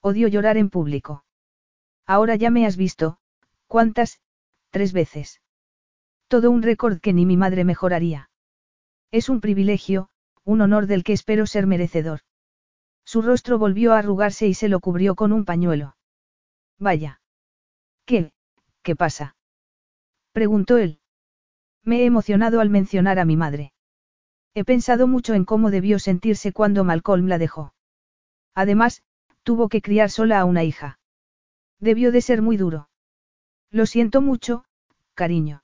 Odio 0.00 0.28
llorar 0.28 0.56
en 0.56 0.70
público. 0.70 1.24
Ahora 2.06 2.36
ya 2.36 2.50
me 2.50 2.66
has 2.66 2.76
visto, 2.76 3.18
¿cuántas? 3.66 4.20
Tres 4.70 4.92
veces. 4.92 5.42
Todo 6.28 6.50
un 6.50 6.62
récord 6.62 7.00
que 7.00 7.12
ni 7.12 7.26
mi 7.26 7.36
madre 7.36 7.64
mejoraría. 7.64 8.30
Es 9.10 9.28
un 9.28 9.40
privilegio, 9.40 10.08
un 10.44 10.60
honor 10.60 10.86
del 10.86 11.04
que 11.04 11.12
espero 11.12 11.46
ser 11.46 11.66
merecedor. 11.66 12.20
Su 13.04 13.22
rostro 13.22 13.58
volvió 13.58 13.92
a 13.92 13.98
arrugarse 13.98 14.46
y 14.46 14.54
se 14.54 14.68
lo 14.68 14.80
cubrió 14.80 15.14
con 15.14 15.32
un 15.32 15.44
pañuelo. 15.44 15.96
Vaya. 16.78 17.20
¿Qué? 18.04 18.32
¿Qué 18.82 18.96
pasa? 18.96 19.36
preguntó 20.32 20.78
él. 20.78 21.00
Me 21.82 22.00
he 22.00 22.04
emocionado 22.06 22.60
al 22.60 22.70
mencionar 22.70 23.18
a 23.18 23.24
mi 23.24 23.36
madre. 23.36 23.72
He 24.54 24.64
pensado 24.64 25.06
mucho 25.06 25.34
en 25.34 25.44
cómo 25.44 25.70
debió 25.70 25.98
sentirse 25.98 26.52
cuando 26.52 26.84
Malcolm 26.84 27.26
la 27.26 27.38
dejó. 27.38 27.74
Además, 28.54 29.02
tuvo 29.42 29.68
que 29.68 29.82
criar 29.82 30.10
sola 30.10 30.40
a 30.40 30.44
una 30.44 30.64
hija. 30.64 30.98
Debió 31.78 32.12
de 32.12 32.20
ser 32.20 32.40
muy 32.40 32.56
duro. 32.56 32.88
Lo 33.70 33.86
siento 33.86 34.20
mucho, 34.20 34.64
cariño. 35.14 35.62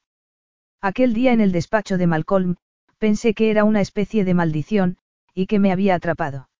Aquel 0.81 1.15
día 1.15 1.33
en 1.33 1.41
el 1.41 1.52
despacho 1.52 1.99
de 1.99 2.07
Malcolm, 2.07 2.57
pensé 3.00 3.32
que 3.32 3.50
era 3.50 3.64
una 3.64 3.80
especie 3.80 4.24
de 4.26 4.34
maldición, 4.34 4.98
y 5.34 5.46
que 5.46 5.58
me 5.58 5.72
había 5.72 5.94
atrapado. 5.94 6.50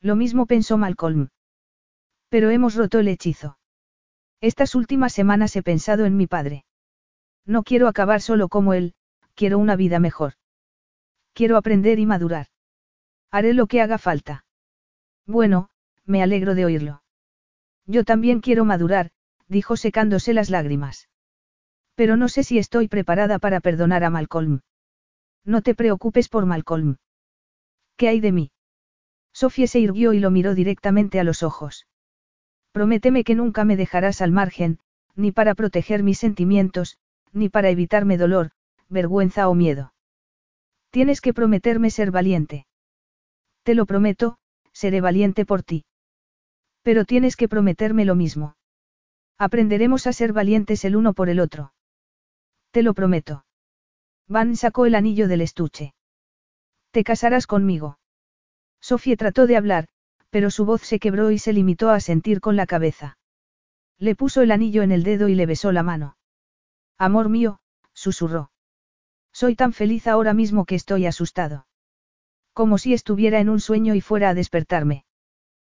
Lo 0.00 0.16
mismo 0.16 0.46
pensó 0.46 0.76
Malcolm. 0.76 1.28
Pero 2.28 2.50
hemos 2.50 2.74
roto 2.74 2.98
el 2.98 3.06
hechizo. 3.06 3.56
Estas 4.40 4.74
últimas 4.74 5.12
semanas 5.12 5.54
he 5.54 5.62
pensado 5.62 6.06
en 6.06 6.16
mi 6.16 6.26
padre. 6.26 6.64
No 7.46 7.62
quiero 7.62 7.86
acabar 7.86 8.20
solo 8.20 8.48
como 8.48 8.74
él, 8.74 8.94
quiero 9.34 9.58
una 9.58 9.76
vida 9.76 10.00
mejor. 10.00 10.34
Quiero 11.34 11.56
aprender 11.56 12.00
y 12.00 12.06
madurar. 12.06 12.46
Haré 13.30 13.54
lo 13.54 13.68
que 13.68 13.80
haga 13.80 13.98
falta. 13.98 14.44
Bueno, 15.24 15.70
me 16.04 16.20
alegro 16.20 16.56
de 16.56 16.64
oírlo. 16.64 17.02
Yo 17.86 18.04
también 18.04 18.40
quiero 18.40 18.64
madurar, 18.64 19.12
dijo 19.46 19.76
secándose 19.76 20.34
las 20.34 20.50
lágrimas. 20.50 21.08
Pero 21.94 22.16
no 22.16 22.28
sé 22.28 22.42
si 22.42 22.58
estoy 22.58 22.88
preparada 22.88 23.38
para 23.38 23.60
perdonar 23.60 24.02
a 24.02 24.10
Malcolm. 24.10 24.62
No 25.44 25.62
te 25.62 25.74
preocupes 25.74 26.28
por 26.28 26.46
Malcolm. 26.46 26.96
¿Qué 27.96 28.08
hay 28.08 28.20
de 28.20 28.32
mí? 28.32 28.50
Sofía 29.32 29.66
se 29.66 29.80
irguió 29.80 30.12
y 30.12 30.20
lo 30.20 30.30
miró 30.30 30.54
directamente 30.54 31.20
a 31.20 31.24
los 31.24 31.42
ojos. 31.42 31.86
Prométeme 32.72 33.24
que 33.24 33.34
nunca 33.34 33.64
me 33.64 33.76
dejarás 33.76 34.20
al 34.20 34.32
margen, 34.32 34.78
ni 35.16 35.32
para 35.32 35.54
proteger 35.54 36.02
mis 36.02 36.18
sentimientos, 36.18 36.98
ni 37.32 37.48
para 37.48 37.70
evitarme 37.70 38.16
dolor, 38.16 38.50
vergüenza 38.88 39.48
o 39.48 39.54
miedo. 39.54 39.92
Tienes 40.90 41.20
que 41.20 41.34
prometerme 41.34 41.90
ser 41.90 42.10
valiente. 42.10 42.66
Te 43.62 43.74
lo 43.74 43.86
prometo, 43.86 44.38
seré 44.72 45.00
valiente 45.00 45.44
por 45.44 45.62
ti. 45.62 45.84
Pero 46.82 47.04
tienes 47.04 47.36
que 47.36 47.48
prometerme 47.48 48.04
lo 48.04 48.14
mismo. 48.14 48.56
Aprenderemos 49.38 50.06
a 50.06 50.12
ser 50.12 50.32
valientes 50.32 50.84
el 50.84 50.96
uno 50.96 51.12
por 51.12 51.28
el 51.28 51.40
otro. 51.40 51.72
Te 52.70 52.82
lo 52.82 52.94
prometo. 52.94 53.44
Van 54.30 54.54
sacó 54.54 54.86
el 54.86 54.94
anillo 54.94 55.26
del 55.26 55.40
estuche. 55.40 55.92
Te 56.92 57.02
casarás 57.02 57.48
conmigo. 57.48 57.98
Sofía 58.80 59.16
trató 59.16 59.48
de 59.48 59.56
hablar, 59.56 59.88
pero 60.30 60.52
su 60.52 60.64
voz 60.64 60.82
se 60.82 61.00
quebró 61.00 61.32
y 61.32 61.38
se 61.40 61.52
limitó 61.52 61.90
a 61.90 61.98
sentir 61.98 62.40
con 62.40 62.54
la 62.54 62.66
cabeza. 62.66 63.18
Le 63.98 64.14
puso 64.14 64.42
el 64.42 64.52
anillo 64.52 64.84
en 64.84 64.92
el 64.92 65.02
dedo 65.02 65.28
y 65.28 65.34
le 65.34 65.46
besó 65.46 65.72
la 65.72 65.82
mano. 65.82 66.16
Amor 66.96 67.28
mío, 67.28 67.58
susurró. 67.92 68.52
Soy 69.32 69.56
tan 69.56 69.72
feliz 69.72 70.06
ahora 70.06 70.32
mismo 70.32 70.64
que 70.64 70.76
estoy 70.76 71.06
asustado. 71.06 71.66
Como 72.52 72.78
si 72.78 72.94
estuviera 72.94 73.40
en 73.40 73.48
un 73.48 73.58
sueño 73.58 73.96
y 73.96 74.00
fuera 74.00 74.28
a 74.28 74.34
despertarme. 74.34 75.06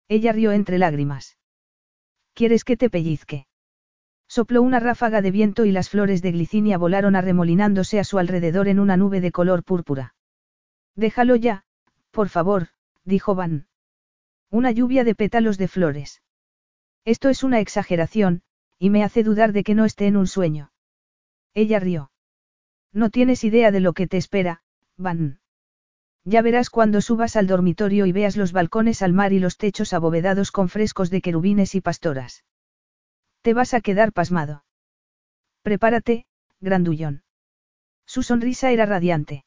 Ella 0.09 0.33
rió 0.33 0.53
entre 0.53 0.77
lágrimas. 0.77 1.39
¿Quieres 2.35 2.65
que 2.65 2.77
te 2.77 2.91
pellizque? 2.91 3.47
Sopló 4.35 4.63
una 4.63 4.81
ráfaga 4.81 5.21
de 5.21 5.31
viento 5.31 5.67
y 5.67 5.73
las 5.73 5.91
flores 5.91 6.23
de 6.23 6.33
glicinia 6.33 6.79
volaron 6.79 7.17
arremolinándose 7.17 8.01
a 8.01 8.05
su 8.05 8.19
alrededor 8.19 8.67
en 8.67 8.81
una 8.81 8.97
nube 8.97 9.21
de 9.21 9.31
color 9.31 9.63
púrpura. 9.63 10.15
Déjalo 10.97 11.37
ya, 11.37 11.67
por 12.11 12.31
favor, 12.31 12.69
dijo 13.05 13.35
Van. 13.35 13.67
Una 14.49 14.71
lluvia 14.71 15.05
de 15.05 15.15
pétalos 15.15 15.59
de 15.59 15.69
flores. 15.69 16.23
Esto 17.05 17.29
es 17.29 17.45
una 17.45 17.61
exageración, 17.61 18.41
y 18.79 18.89
me 18.89 19.05
hace 19.05 19.23
dudar 19.23 19.53
de 19.53 19.65
que 19.65 19.75
no 19.75 19.85
esté 19.85 20.07
en 20.07 20.17
un 20.17 20.27
sueño. 20.27 20.73
Ella 21.53 21.79
rió. 21.79 22.11
No 22.91 23.11
tienes 23.11 23.45
idea 23.45 23.71
de 23.71 23.81
lo 23.81 23.93
que 23.93 24.07
te 24.07 24.17
espera, 24.17 24.63
Van. 24.97 25.41
Ya 26.25 26.41
verás 26.41 26.71
cuando 26.71 27.03
subas 27.03 27.37
al 27.37 27.49
dormitorio 27.49 28.07
y 28.07 28.13
veas 28.13 28.39
los 28.39 28.53
balcones 28.53 29.03
al 29.03 29.13
mar 29.13 29.35
y 29.35 29.41
los 29.41 29.59
techos 29.59 29.93
abovedados 29.93 30.53
con 30.53 30.71
frescos 30.71 31.11
de 31.11 31.21
querubines 31.21 31.75
y 31.75 31.83
pastoras. 31.83 32.45
Te 33.43 33.55
vas 33.55 33.75
a 33.75 33.81
quedar 33.81 34.13
pasmado. 34.13 34.65
Prepárate, 35.63 36.27
grandullón. 36.61 37.25
Su 38.07 38.23
sonrisa 38.23 38.71
era 38.71 38.87
radiante. 38.87 39.45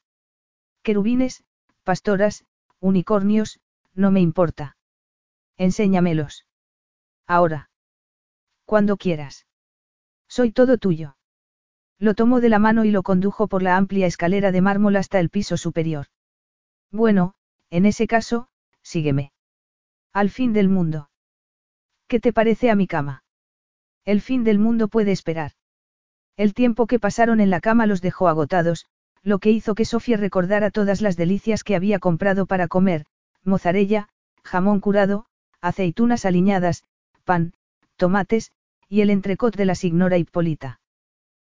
Querubines, 0.84 1.44
pastoras, 1.84 2.46
unicornios, 2.80 3.60
no 3.94 4.12
me 4.12 4.20
importa. 4.20 4.78
Enséñamelos. 5.58 6.46
Ahora. 7.26 7.70
Cuando 8.66 8.98
quieras. 8.98 9.48
Soy 10.28 10.52
todo 10.52 10.78
tuyo. 10.78 11.16
Lo 11.98 12.14
tomó 12.14 12.42
de 12.42 12.50
la 12.50 12.60
mano 12.60 12.84
y 12.84 12.92
lo 12.92 13.04
condujo 13.04 13.48
por 13.48 13.64
la 13.64 13.78
amplia 13.78 14.08
escalera 14.08 14.52
de 14.52 14.62
mármol 14.62 14.98
hasta 14.98 15.20
el 15.20 15.30
piso 15.30 15.56
superior. 15.56 16.08
Bueno, 16.92 17.36
en 17.70 17.86
ese 17.86 18.08
caso, 18.08 18.50
sígueme. 18.82 19.32
Al 20.12 20.30
fin 20.30 20.52
del 20.52 20.68
mundo. 20.68 21.10
¿Qué 22.08 22.20
te 22.20 22.34
parece 22.34 22.70
a 22.70 22.76
mi 22.76 22.88
cama? 22.88 23.25
El 24.06 24.22
fin 24.22 24.44
del 24.44 24.60
mundo 24.60 24.88
puede 24.88 25.12
esperar. 25.12 25.52
El 26.38 26.54
tiempo 26.54 26.86
que 26.86 27.00
pasaron 27.00 27.40
en 27.40 27.50
la 27.50 27.60
cama 27.60 27.88
los 27.88 28.02
dejó 28.02 28.28
agotados, 28.28 28.86
lo 29.24 29.40
que 29.40 29.52
hizo 29.52 29.74
que 29.74 29.86
Sofía 29.86 30.18
recordara 30.18 30.70
todas 30.70 31.02
las 31.02 31.18
delicias 31.18 31.64
que 31.64 31.76
había 31.76 31.98
comprado 32.00 32.46
para 32.46 32.68
comer, 32.68 33.06
mozarella, 33.44 34.10
jamón 34.44 34.80
curado, 34.80 35.26
aceitunas 35.62 36.26
aliñadas, 36.26 36.84
pan, 37.24 37.54
tomates, 37.96 38.52
y 38.88 39.02
el 39.02 39.10
entrecot 39.10 39.56
de 39.56 39.66
la 39.66 39.74
signora 39.74 40.18
Hipólita. 40.18 40.80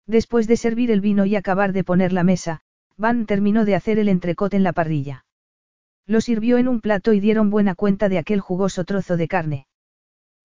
Después 0.05 0.47
de 0.47 0.57
servir 0.57 0.91
el 0.91 0.99
vino 0.99 1.25
y 1.25 1.37
acabar 1.37 1.71
de 1.71 1.85
poner 1.85 2.11
la 2.11 2.23
mesa, 2.23 2.61
Van 2.97 3.25
terminó 3.25 3.65
de 3.65 3.75
hacer 3.75 3.97
el 3.97 4.09
entrecot 4.09 4.53
en 4.53 4.63
la 4.63 4.73
parrilla. 4.73 5.25
Lo 6.05 6.19
sirvió 6.21 6.57
en 6.57 6.67
un 6.67 6.81
plato 6.81 7.13
y 7.13 7.19
dieron 7.19 7.49
buena 7.49 7.75
cuenta 7.75 8.09
de 8.09 8.17
aquel 8.17 8.41
jugoso 8.41 8.83
trozo 8.83 9.15
de 9.15 9.27
carne. 9.27 9.67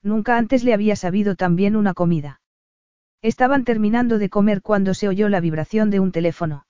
Nunca 0.07 0.39
antes 0.39 0.63
le 0.63 0.73
había 0.73 0.95
sabido 0.95 1.35
tan 1.35 1.57
bien 1.57 1.75
una 1.75 1.93
comida. 1.93 2.41
Estaban 3.23 3.65
terminando 3.65 4.19
de 4.19 4.29
comer 4.29 4.63
cuando 4.63 4.95
se 4.95 5.09
oyó 5.09 5.29
la 5.29 5.41
vibración 5.41 5.91
de 5.91 5.99
un 5.99 6.13
teléfono. 6.13 6.65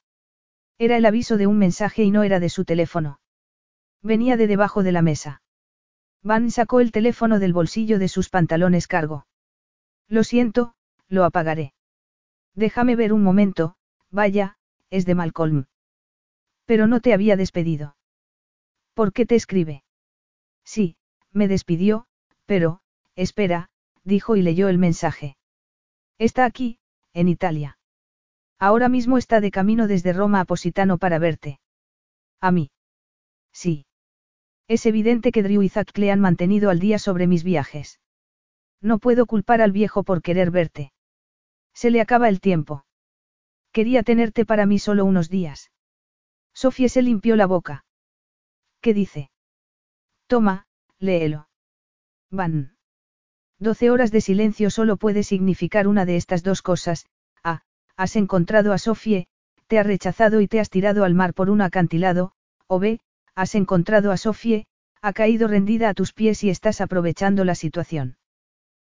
Era 0.79 0.97
el 0.97 1.05
aviso 1.05 1.37
de 1.37 1.47
un 1.47 1.59
mensaje 1.59 2.03
y 2.03 2.11
no 2.11 2.23
era 2.23 2.41
de 2.41 2.49
su 2.49 2.65
teléfono. 2.65 3.21
Venía 4.03 4.39
de 4.39 4.47
debajo 4.47 4.83
de 4.83 4.93
la 4.93 5.03
mesa. 5.03 5.43
Van 6.23 6.51
sacó 6.51 6.81
el 6.81 6.93
teléfono 6.93 7.39
del 7.39 7.53
bolsillo 7.53 7.99
de 7.99 8.09
sus 8.09 8.31
pantalones 8.31 8.87
cargo. 8.87 9.27
Lo 10.09 10.25
siento, 10.25 10.75
lo 11.07 11.27
apagaré. 11.27 11.75
Déjame 12.55 12.97
ver 12.97 13.13
un 13.13 13.23
momento, 13.23 13.77
vaya, 14.11 14.57
es 14.89 15.05
de 15.05 15.15
Malcolm. 15.15 15.67
Pero 16.65 16.87
no 16.87 17.01
te 17.01 17.13
había 17.13 17.37
despedido. 17.37 17.99
¿Por 18.95 19.13
qué 19.13 19.27
te 19.27 19.35
escribe? 19.35 19.85
Sí, 20.65 20.97
me 21.33 21.49
despidió, 21.49 22.07
pero, 22.47 22.81
Espera, 23.17 23.71
dijo 24.05 24.37
y 24.37 24.43
leyó 24.43 24.69
el 24.69 24.79
mensaje. 24.79 25.37
Está 26.19 26.45
aquí, 26.45 26.79
en 27.13 27.29
Italia. 27.29 27.79
Ahora 28.59 28.89
mismo 28.89 29.19
está 29.19 29.41
de 29.41 29.51
camino 29.51 29.87
desde 29.87 30.13
Roma 30.13 30.41
a 30.41 30.45
Positano 30.45 30.99
para 30.99 31.19
verte. 31.19 31.61
¿A 32.41 32.51
mí? 32.51 32.71
Sí. 33.53 33.87
Es 34.69 34.87
evidente 34.87 35.33
que 35.33 35.43
Drew 35.43 35.63
y 35.63 35.69
Zack 35.69 35.97
le 35.99 36.11
han 36.11 36.21
mantenido 36.21 36.71
al 36.71 36.79
día 36.79 36.99
sobre 36.99 37.27
mis 37.27 37.45
viajes. 37.45 38.01
No 38.81 38.99
puedo 38.99 39.27
culpar 39.27 39.61
al 39.61 39.73
viejo 39.73 40.05
por 40.05 40.23
querer 40.23 40.51
verte. 40.51 40.93
Se 41.75 41.91
le 41.91 42.01
acaba 42.01 42.29
el 42.29 42.41
tiempo. 42.41 42.85
Quería 43.73 44.03
tenerte 44.03 44.45
para 44.45 44.67
mí 44.67 44.79
solo 44.79 45.05
unos 45.05 45.29
días. 45.29 45.71
Sofía 46.55 46.89
se 46.89 47.03
limpió 47.03 47.37
la 47.37 47.47
boca. 47.47 47.85
¿Qué 48.81 48.95
dice? 48.95 49.31
Toma, 50.27 50.67
léelo. 50.99 51.49
Van. 52.31 52.76
Doce 53.59 53.91
horas 53.91 54.11
de 54.11 54.21
silencio 54.21 54.71
solo 54.71 54.97
puede 54.97 55.23
significar 55.23 55.89
una 55.89 56.05
de 56.05 56.17
estas 56.17 56.43
dos 56.43 56.61
cosas. 56.61 57.07
A. 57.43 57.63
Has 57.97 58.17
encontrado 58.17 58.73
a 58.73 58.79
Sofie, 58.79 59.29
te 59.67 59.79
ha 59.79 59.83
rechazado 59.83 60.41
y 60.41 60.49
te 60.49 60.61
has 60.61 60.69
tirado 60.69 61.05
al 61.05 61.15
mar 61.15 61.33
por 61.33 61.49
un 61.49 61.63
acantilado, 61.63 62.33
o 62.67 62.79
B. 62.79 63.01
Has 63.35 63.55
encontrado 63.55 64.13
a 64.13 64.17
Sofie, 64.17 64.67
ha 65.01 65.13
caído 65.13 65.49
rendida 65.49 65.89
a 65.89 65.95
tus 65.95 66.13
pies 66.13 66.45
y 66.45 66.51
estás 66.51 66.81
aprovechando 66.81 67.45
la 67.45 67.55
situación. 67.55 68.19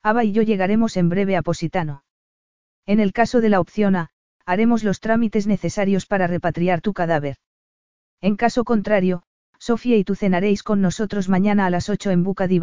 Ava 0.04 0.24
y 0.24 0.32
yo 0.32 0.42
llegaremos 0.42 0.98
en 0.98 1.10
breve 1.10 1.36
a 1.38 1.42
Positano. 1.42 2.04
En 2.86 3.00
el 3.00 3.14
caso 3.14 3.42
de 3.42 3.50
la 3.50 3.60
opción 3.60 3.96
A, 3.96 4.10
haremos 4.46 4.84
los 4.84 5.00
trámites 5.00 5.48
necesarios 5.48 6.06
para 6.06 6.28
repatriar 6.28 6.82
tu 6.82 6.94
cadáver. 6.94 7.38
En 8.22 8.36
caso 8.36 8.64
contrario, 8.64 9.24
Sofía 9.58 9.96
y 9.98 10.04
tú 10.04 10.16
cenaréis 10.16 10.64
con 10.64 10.82
nosotros 10.82 11.30
mañana 11.30 11.66
a 11.66 11.70
las 11.70 11.90
8 11.90 12.12
en 12.12 12.24
Buca 12.24 12.48
di 12.48 12.60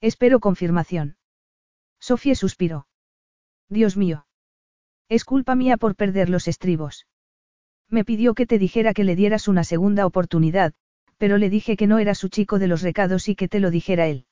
Espero 0.00 0.40
confirmación. 0.40 1.16
Sofía 2.00 2.34
suspiró. 2.34 2.86
Dios 3.68 3.96
mío. 3.96 4.26
Es 5.08 5.24
culpa 5.24 5.54
mía 5.54 5.76
por 5.76 5.96
perder 5.96 6.28
los 6.28 6.46
estribos. 6.46 7.06
Me 7.88 8.04
pidió 8.04 8.34
que 8.34 8.46
te 8.46 8.58
dijera 8.58 8.94
que 8.94 9.04
le 9.04 9.16
dieras 9.16 9.48
una 9.48 9.64
segunda 9.64 10.06
oportunidad, 10.06 10.74
pero 11.16 11.38
le 11.38 11.50
dije 11.50 11.76
que 11.76 11.86
no 11.86 11.98
era 11.98 12.14
su 12.14 12.28
chico 12.28 12.58
de 12.58 12.68
los 12.68 12.82
recados 12.82 13.28
y 13.28 13.34
que 13.34 13.48
te 13.48 13.60
lo 13.60 13.70
dijera 13.70 14.06
él. 14.06 14.26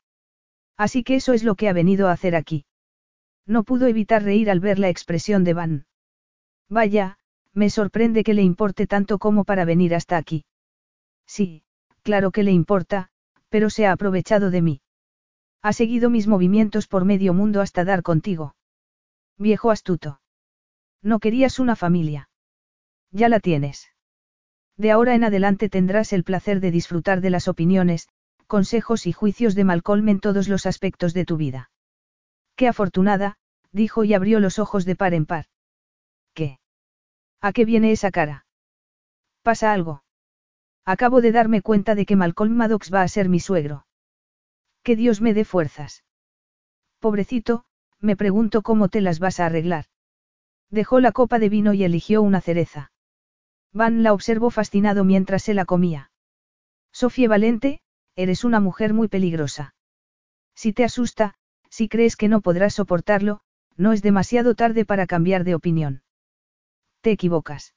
Así 0.76 1.02
que 1.02 1.16
eso 1.16 1.32
es 1.32 1.42
lo 1.42 1.54
que 1.54 1.68
ha 1.68 1.72
venido 1.72 2.08
a 2.08 2.12
hacer 2.12 2.36
aquí. 2.36 2.64
No 3.46 3.64
pudo 3.64 3.86
evitar 3.86 4.22
reír 4.22 4.50
al 4.50 4.60
ver 4.60 4.78
la 4.78 4.88
expresión 4.88 5.42
de 5.42 5.54
Van. 5.54 5.86
Vaya, 6.68 7.18
me 7.54 7.70
sorprende 7.70 8.22
que 8.22 8.34
le 8.34 8.42
importe 8.42 8.86
tanto 8.86 9.18
como 9.18 9.44
para 9.44 9.64
venir 9.64 9.94
hasta 9.94 10.16
aquí. 10.16 10.44
Sí, 11.26 11.62
claro 12.02 12.30
que 12.30 12.42
le 12.42 12.52
importa, 12.52 13.08
pero 13.48 13.70
se 13.70 13.86
ha 13.86 13.92
aprovechado 13.92 14.50
de 14.50 14.62
mí. 14.62 14.80
Ha 15.66 15.72
seguido 15.72 16.10
mis 16.10 16.28
movimientos 16.28 16.86
por 16.86 17.04
medio 17.04 17.34
mundo 17.34 17.60
hasta 17.60 17.84
dar 17.84 18.04
contigo. 18.04 18.54
Viejo 19.36 19.72
astuto. 19.72 20.20
No 21.02 21.18
querías 21.18 21.58
una 21.58 21.74
familia. 21.74 22.28
Ya 23.10 23.28
la 23.28 23.40
tienes. 23.40 23.90
De 24.76 24.92
ahora 24.92 25.16
en 25.16 25.24
adelante 25.24 25.68
tendrás 25.68 26.12
el 26.12 26.22
placer 26.22 26.60
de 26.60 26.70
disfrutar 26.70 27.20
de 27.20 27.30
las 27.30 27.48
opiniones, 27.48 28.08
consejos 28.46 29.08
y 29.08 29.12
juicios 29.12 29.56
de 29.56 29.64
Malcolm 29.64 30.08
en 30.08 30.20
todos 30.20 30.46
los 30.46 30.66
aspectos 30.66 31.14
de 31.14 31.24
tu 31.24 31.36
vida. 31.36 31.72
Qué 32.54 32.68
afortunada, 32.68 33.36
dijo 33.72 34.04
y 34.04 34.14
abrió 34.14 34.38
los 34.38 34.60
ojos 34.60 34.84
de 34.84 34.94
par 34.94 35.14
en 35.14 35.26
par. 35.26 35.46
¿Qué? 36.32 36.60
¿A 37.40 37.52
qué 37.52 37.64
viene 37.64 37.90
esa 37.90 38.12
cara? 38.12 38.46
¿Pasa 39.42 39.72
algo? 39.72 40.04
Acabo 40.84 41.20
de 41.20 41.32
darme 41.32 41.60
cuenta 41.60 41.96
de 41.96 42.06
que 42.06 42.14
Malcolm 42.14 42.54
Maddox 42.54 42.94
va 42.94 43.02
a 43.02 43.08
ser 43.08 43.28
mi 43.28 43.40
suegro. 43.40 43.85
Que 44.86 44.94
Dios 44.94 45.20
me 45.20 45.34
dé 45.34 45.44
fuerzas. 45.44 46.04
Pobrecito, 47.00 47.64
me 47.98 48.14
pregunto 48.14 48.62
cómo 48.62 48.88
te 48.88 49.00
las 49.00 49.18
vas 49.18 49.40
a 49.40 49.46
arreglar. 49.46 49.86
Dejó 50.70 51.00
la 51.00 51.10
copa 51.10 51.40
de 51.40 51.48
vino 51.48 51.74
y 51.74 51.82
eligió 51.82 52.22
una 52.22 52.40
cereza. 52.40 52.92
Van 53.72 54.04
la 54.04 54.12
observó 54.12 54.50
fascinado 54.50 55.02
mientras 55.02 55.42
se 55.42 55.54
la 55.54 55.64
comía. 55.64 56.12
Sofía 56.92 57.28
Valente, 57.28 57.80
eres 58.14 58.44
una 58.44 58.60
mujer 58.60 58.94
muy 58.94 59.08
peligrosa. 59.08 59.74
Si 60.54 60.72
te 60.72 60.84
asusta, 60.84 61.34
si 61.68 61.88
crees 61.88 62.14
que 62.14 62.28
no 62.28 62.40
podrás 62.40 62.74
soportarlo, 62.74 63.40
no 63.76 63.92
es 63.92 64.02
demasiado 64.02 64.54
tarde 64.54 64.84
para 64.84 65.08
cambiar 65.08 65.42
de 65.42 65.56
opinión. 65.56 66.04
Te 67.00 67.10
equivocas. 67.10 67.74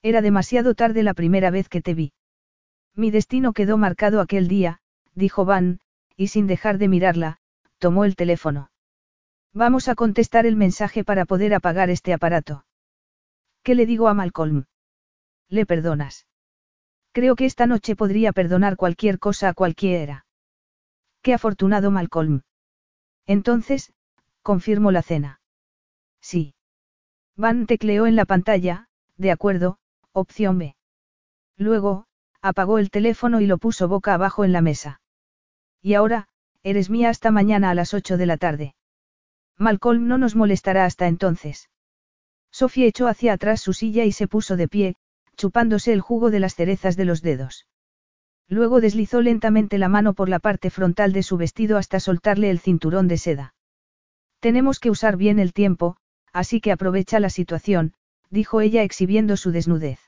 Era 0.00 0.22
demasiado 0.22 0.74
tarde 0.74 1.02
la 1.02 1.12
primera 1.12 1.50
vez 1.50 1.68
que 1.68 1.82
te 1.82 1.92
vi. 1.92 2.14
Mi 2.94 3.10
destino 3.10 3.52
quedó 3.52 3.76
marcado 3.76 4.22
aquel 4.22 4.48
día, 4.48 4.80
dijo 5.14 5.44
Van, 5.44 5.80
y 6.22 6.28
sin 6.28 6.46
dejar 6.46 6.78
de 6.78 6.86
mirarla, 6.86 7.38
tomó 7.78 8.04
el 8.04 8.14
teléfono. 8.14 8.70
Vamos 9.52 9.88
a 9.88 9.96
contestar 9.96 10.46
el 10.46 10.54
mensaje 10.54 11.02
para 11.02 11.24
poder 11.24 11.52
apagar 11.52 11.90
este 11.90 12.12
aparato. 12.12 12.64
¿Qué 13.64 13.74
le 13.74 13.86
digo 13.86 14.06
a 14.06 14.14
Malcolm? 14.14 14.66
¿Le 15.48 15.66
perdonas? 15.66 16.28
Creo 17.10 17.34
que 17.34 17.44
esta 17.44 17.66
noche 17.66 17.96
podría 17.96 18.30
perdonar 18.30 18.76
cualquier 18.76 19.18
cosa 19.18 19.48
a 19.48 19.52
cualquiera. 19.52 20.24
Qué 21.22 21.34
afortunado 21.34 21.90
Malcolm. 21.90 22.42
Entonces, 23.26 23.92
confirmo 24.42 24.92
la 24.92 25.02
cena. 25.02 25.40
Sí. 26.20 26.54
Van 27.34 27.66
tecleó 27.66 28.06
en 28.06 28.14
la 28.14 28.26
pantalla, 28.26 28.86
de 29.16 29.32
acuerdo, 29.32 29.78
opción 30.12 30.56
B. 30.58 30.76
Luego, 31.56 32.06
apagó 32.40 32.78
el 32.78 32.90
teléfono 32.90 33.40
y 33.40 33.46
lo 33.46 33.58
puso 33.58 33.88
boca 33.88 34.14
abajo 34.14 34.44
en 34.44 34.52
la 34.52 34.62
mesa. 34.62 35.01
Y 35.82 35.94
ahora, 35.94 36.28
eres 36.62 36.90
mía 36.90 37.08
hasta 37.10 37.30
mañana 37.30 37.70
a 37.70 37.74
las 37.74 37.92
8 37.92 38.16
de 38.16 38.26
la 38.26 38.36
tarde. 38.36 38.74
Malcolm 39.58 40.06
no 40.06 40.16
nos 40.16 40.36
molestará 40.36 40.84
hasta 40.84 41.08
entonces. 41.08 41.68
Sofía 42.52 42.86
echó 42.86 43.08
hacia 43.08 43.32
atrás 43.32 43.60
su 43.60 43.72
silla 43.72 44.04
y 44.04 44.12
se 44.12 44.28
puso 44.28 44.56
de 44.56 44.68
pie, 44.68 44.96
chupándose 45.36 45.92
el 45.92 46.00
jugo 46.00 46.30
de 46.30 46.40
las 46.40 46.54
cerezas 46.54 46.96
de 46.96 47.04
los 47.04 47.22
dedos. 47.22 47.66
Luego 48.48 48.80
deslizó 48.80 49.22
lentamente 49.22 49.78
la 49.78 49.88
mano 49.88 50.14
por 50.14 50.28
la 50.28 50.38
parte 50.38 50.70
frontal 50.70 51.12
de 51.12 51.22
su 51.22 51.36
vestido 51.36 51.78
hasta 51.78 52.00
soltarle 52.00 52.50
el 52.50 52.60
cinturón 52.60 53.08
de 53.08 53.18
seda. 53.18 53.54
Tenemos 54.40 54.78
que 54.78 54.90
usar 54.90 55.16
bien 55.16 55.38
el 55.38 55.52
tiempo, 55.52 55.96
así 56.32 56.60
que 56.60 56.72
aprovecha 56.72 57.18
la 57.18 57.30
situación, 57.30 57.94
dijo 58.30 58.60
ella 58.60 58.82
exhibiendo 58.82 59.36
su 59.36 59.52
desnudez. 59.52 60.00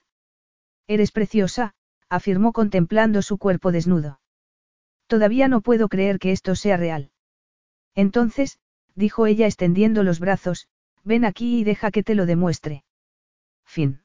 Eres 0.87 1.11
preciosa, 1.11 1.75
afirmó 2.11 2.53
contemplando 2.53 3.23
su 3.23 3.39
cuerpo 3.39 3.73
desnudo. 3.73 4.21
Todavía 5.07 5.49
no 5.49 5.61
puedo 5.61 5.89
creer 5.89 6.19
que 6.19 6.33
esto 6.33 6.55
sea 6.55 6.77
real. 6.77 7.11
Entonces, 7.95 8.59
dijo 8.95 9.27
ella 9.27 9.47
extendiendo 9.47 10.03
los 10.03 10.21
brazos, 10.21 10.69
ven 11.03 11.25
aquí 11.25 11.59
y 11.59 11.65
deja 11.65 11.91
que 11.91 12.03
te 12.03 12.15
lo 12.15 12.27
demuestre. 12.27 12.85
Fin. 13.65 14.04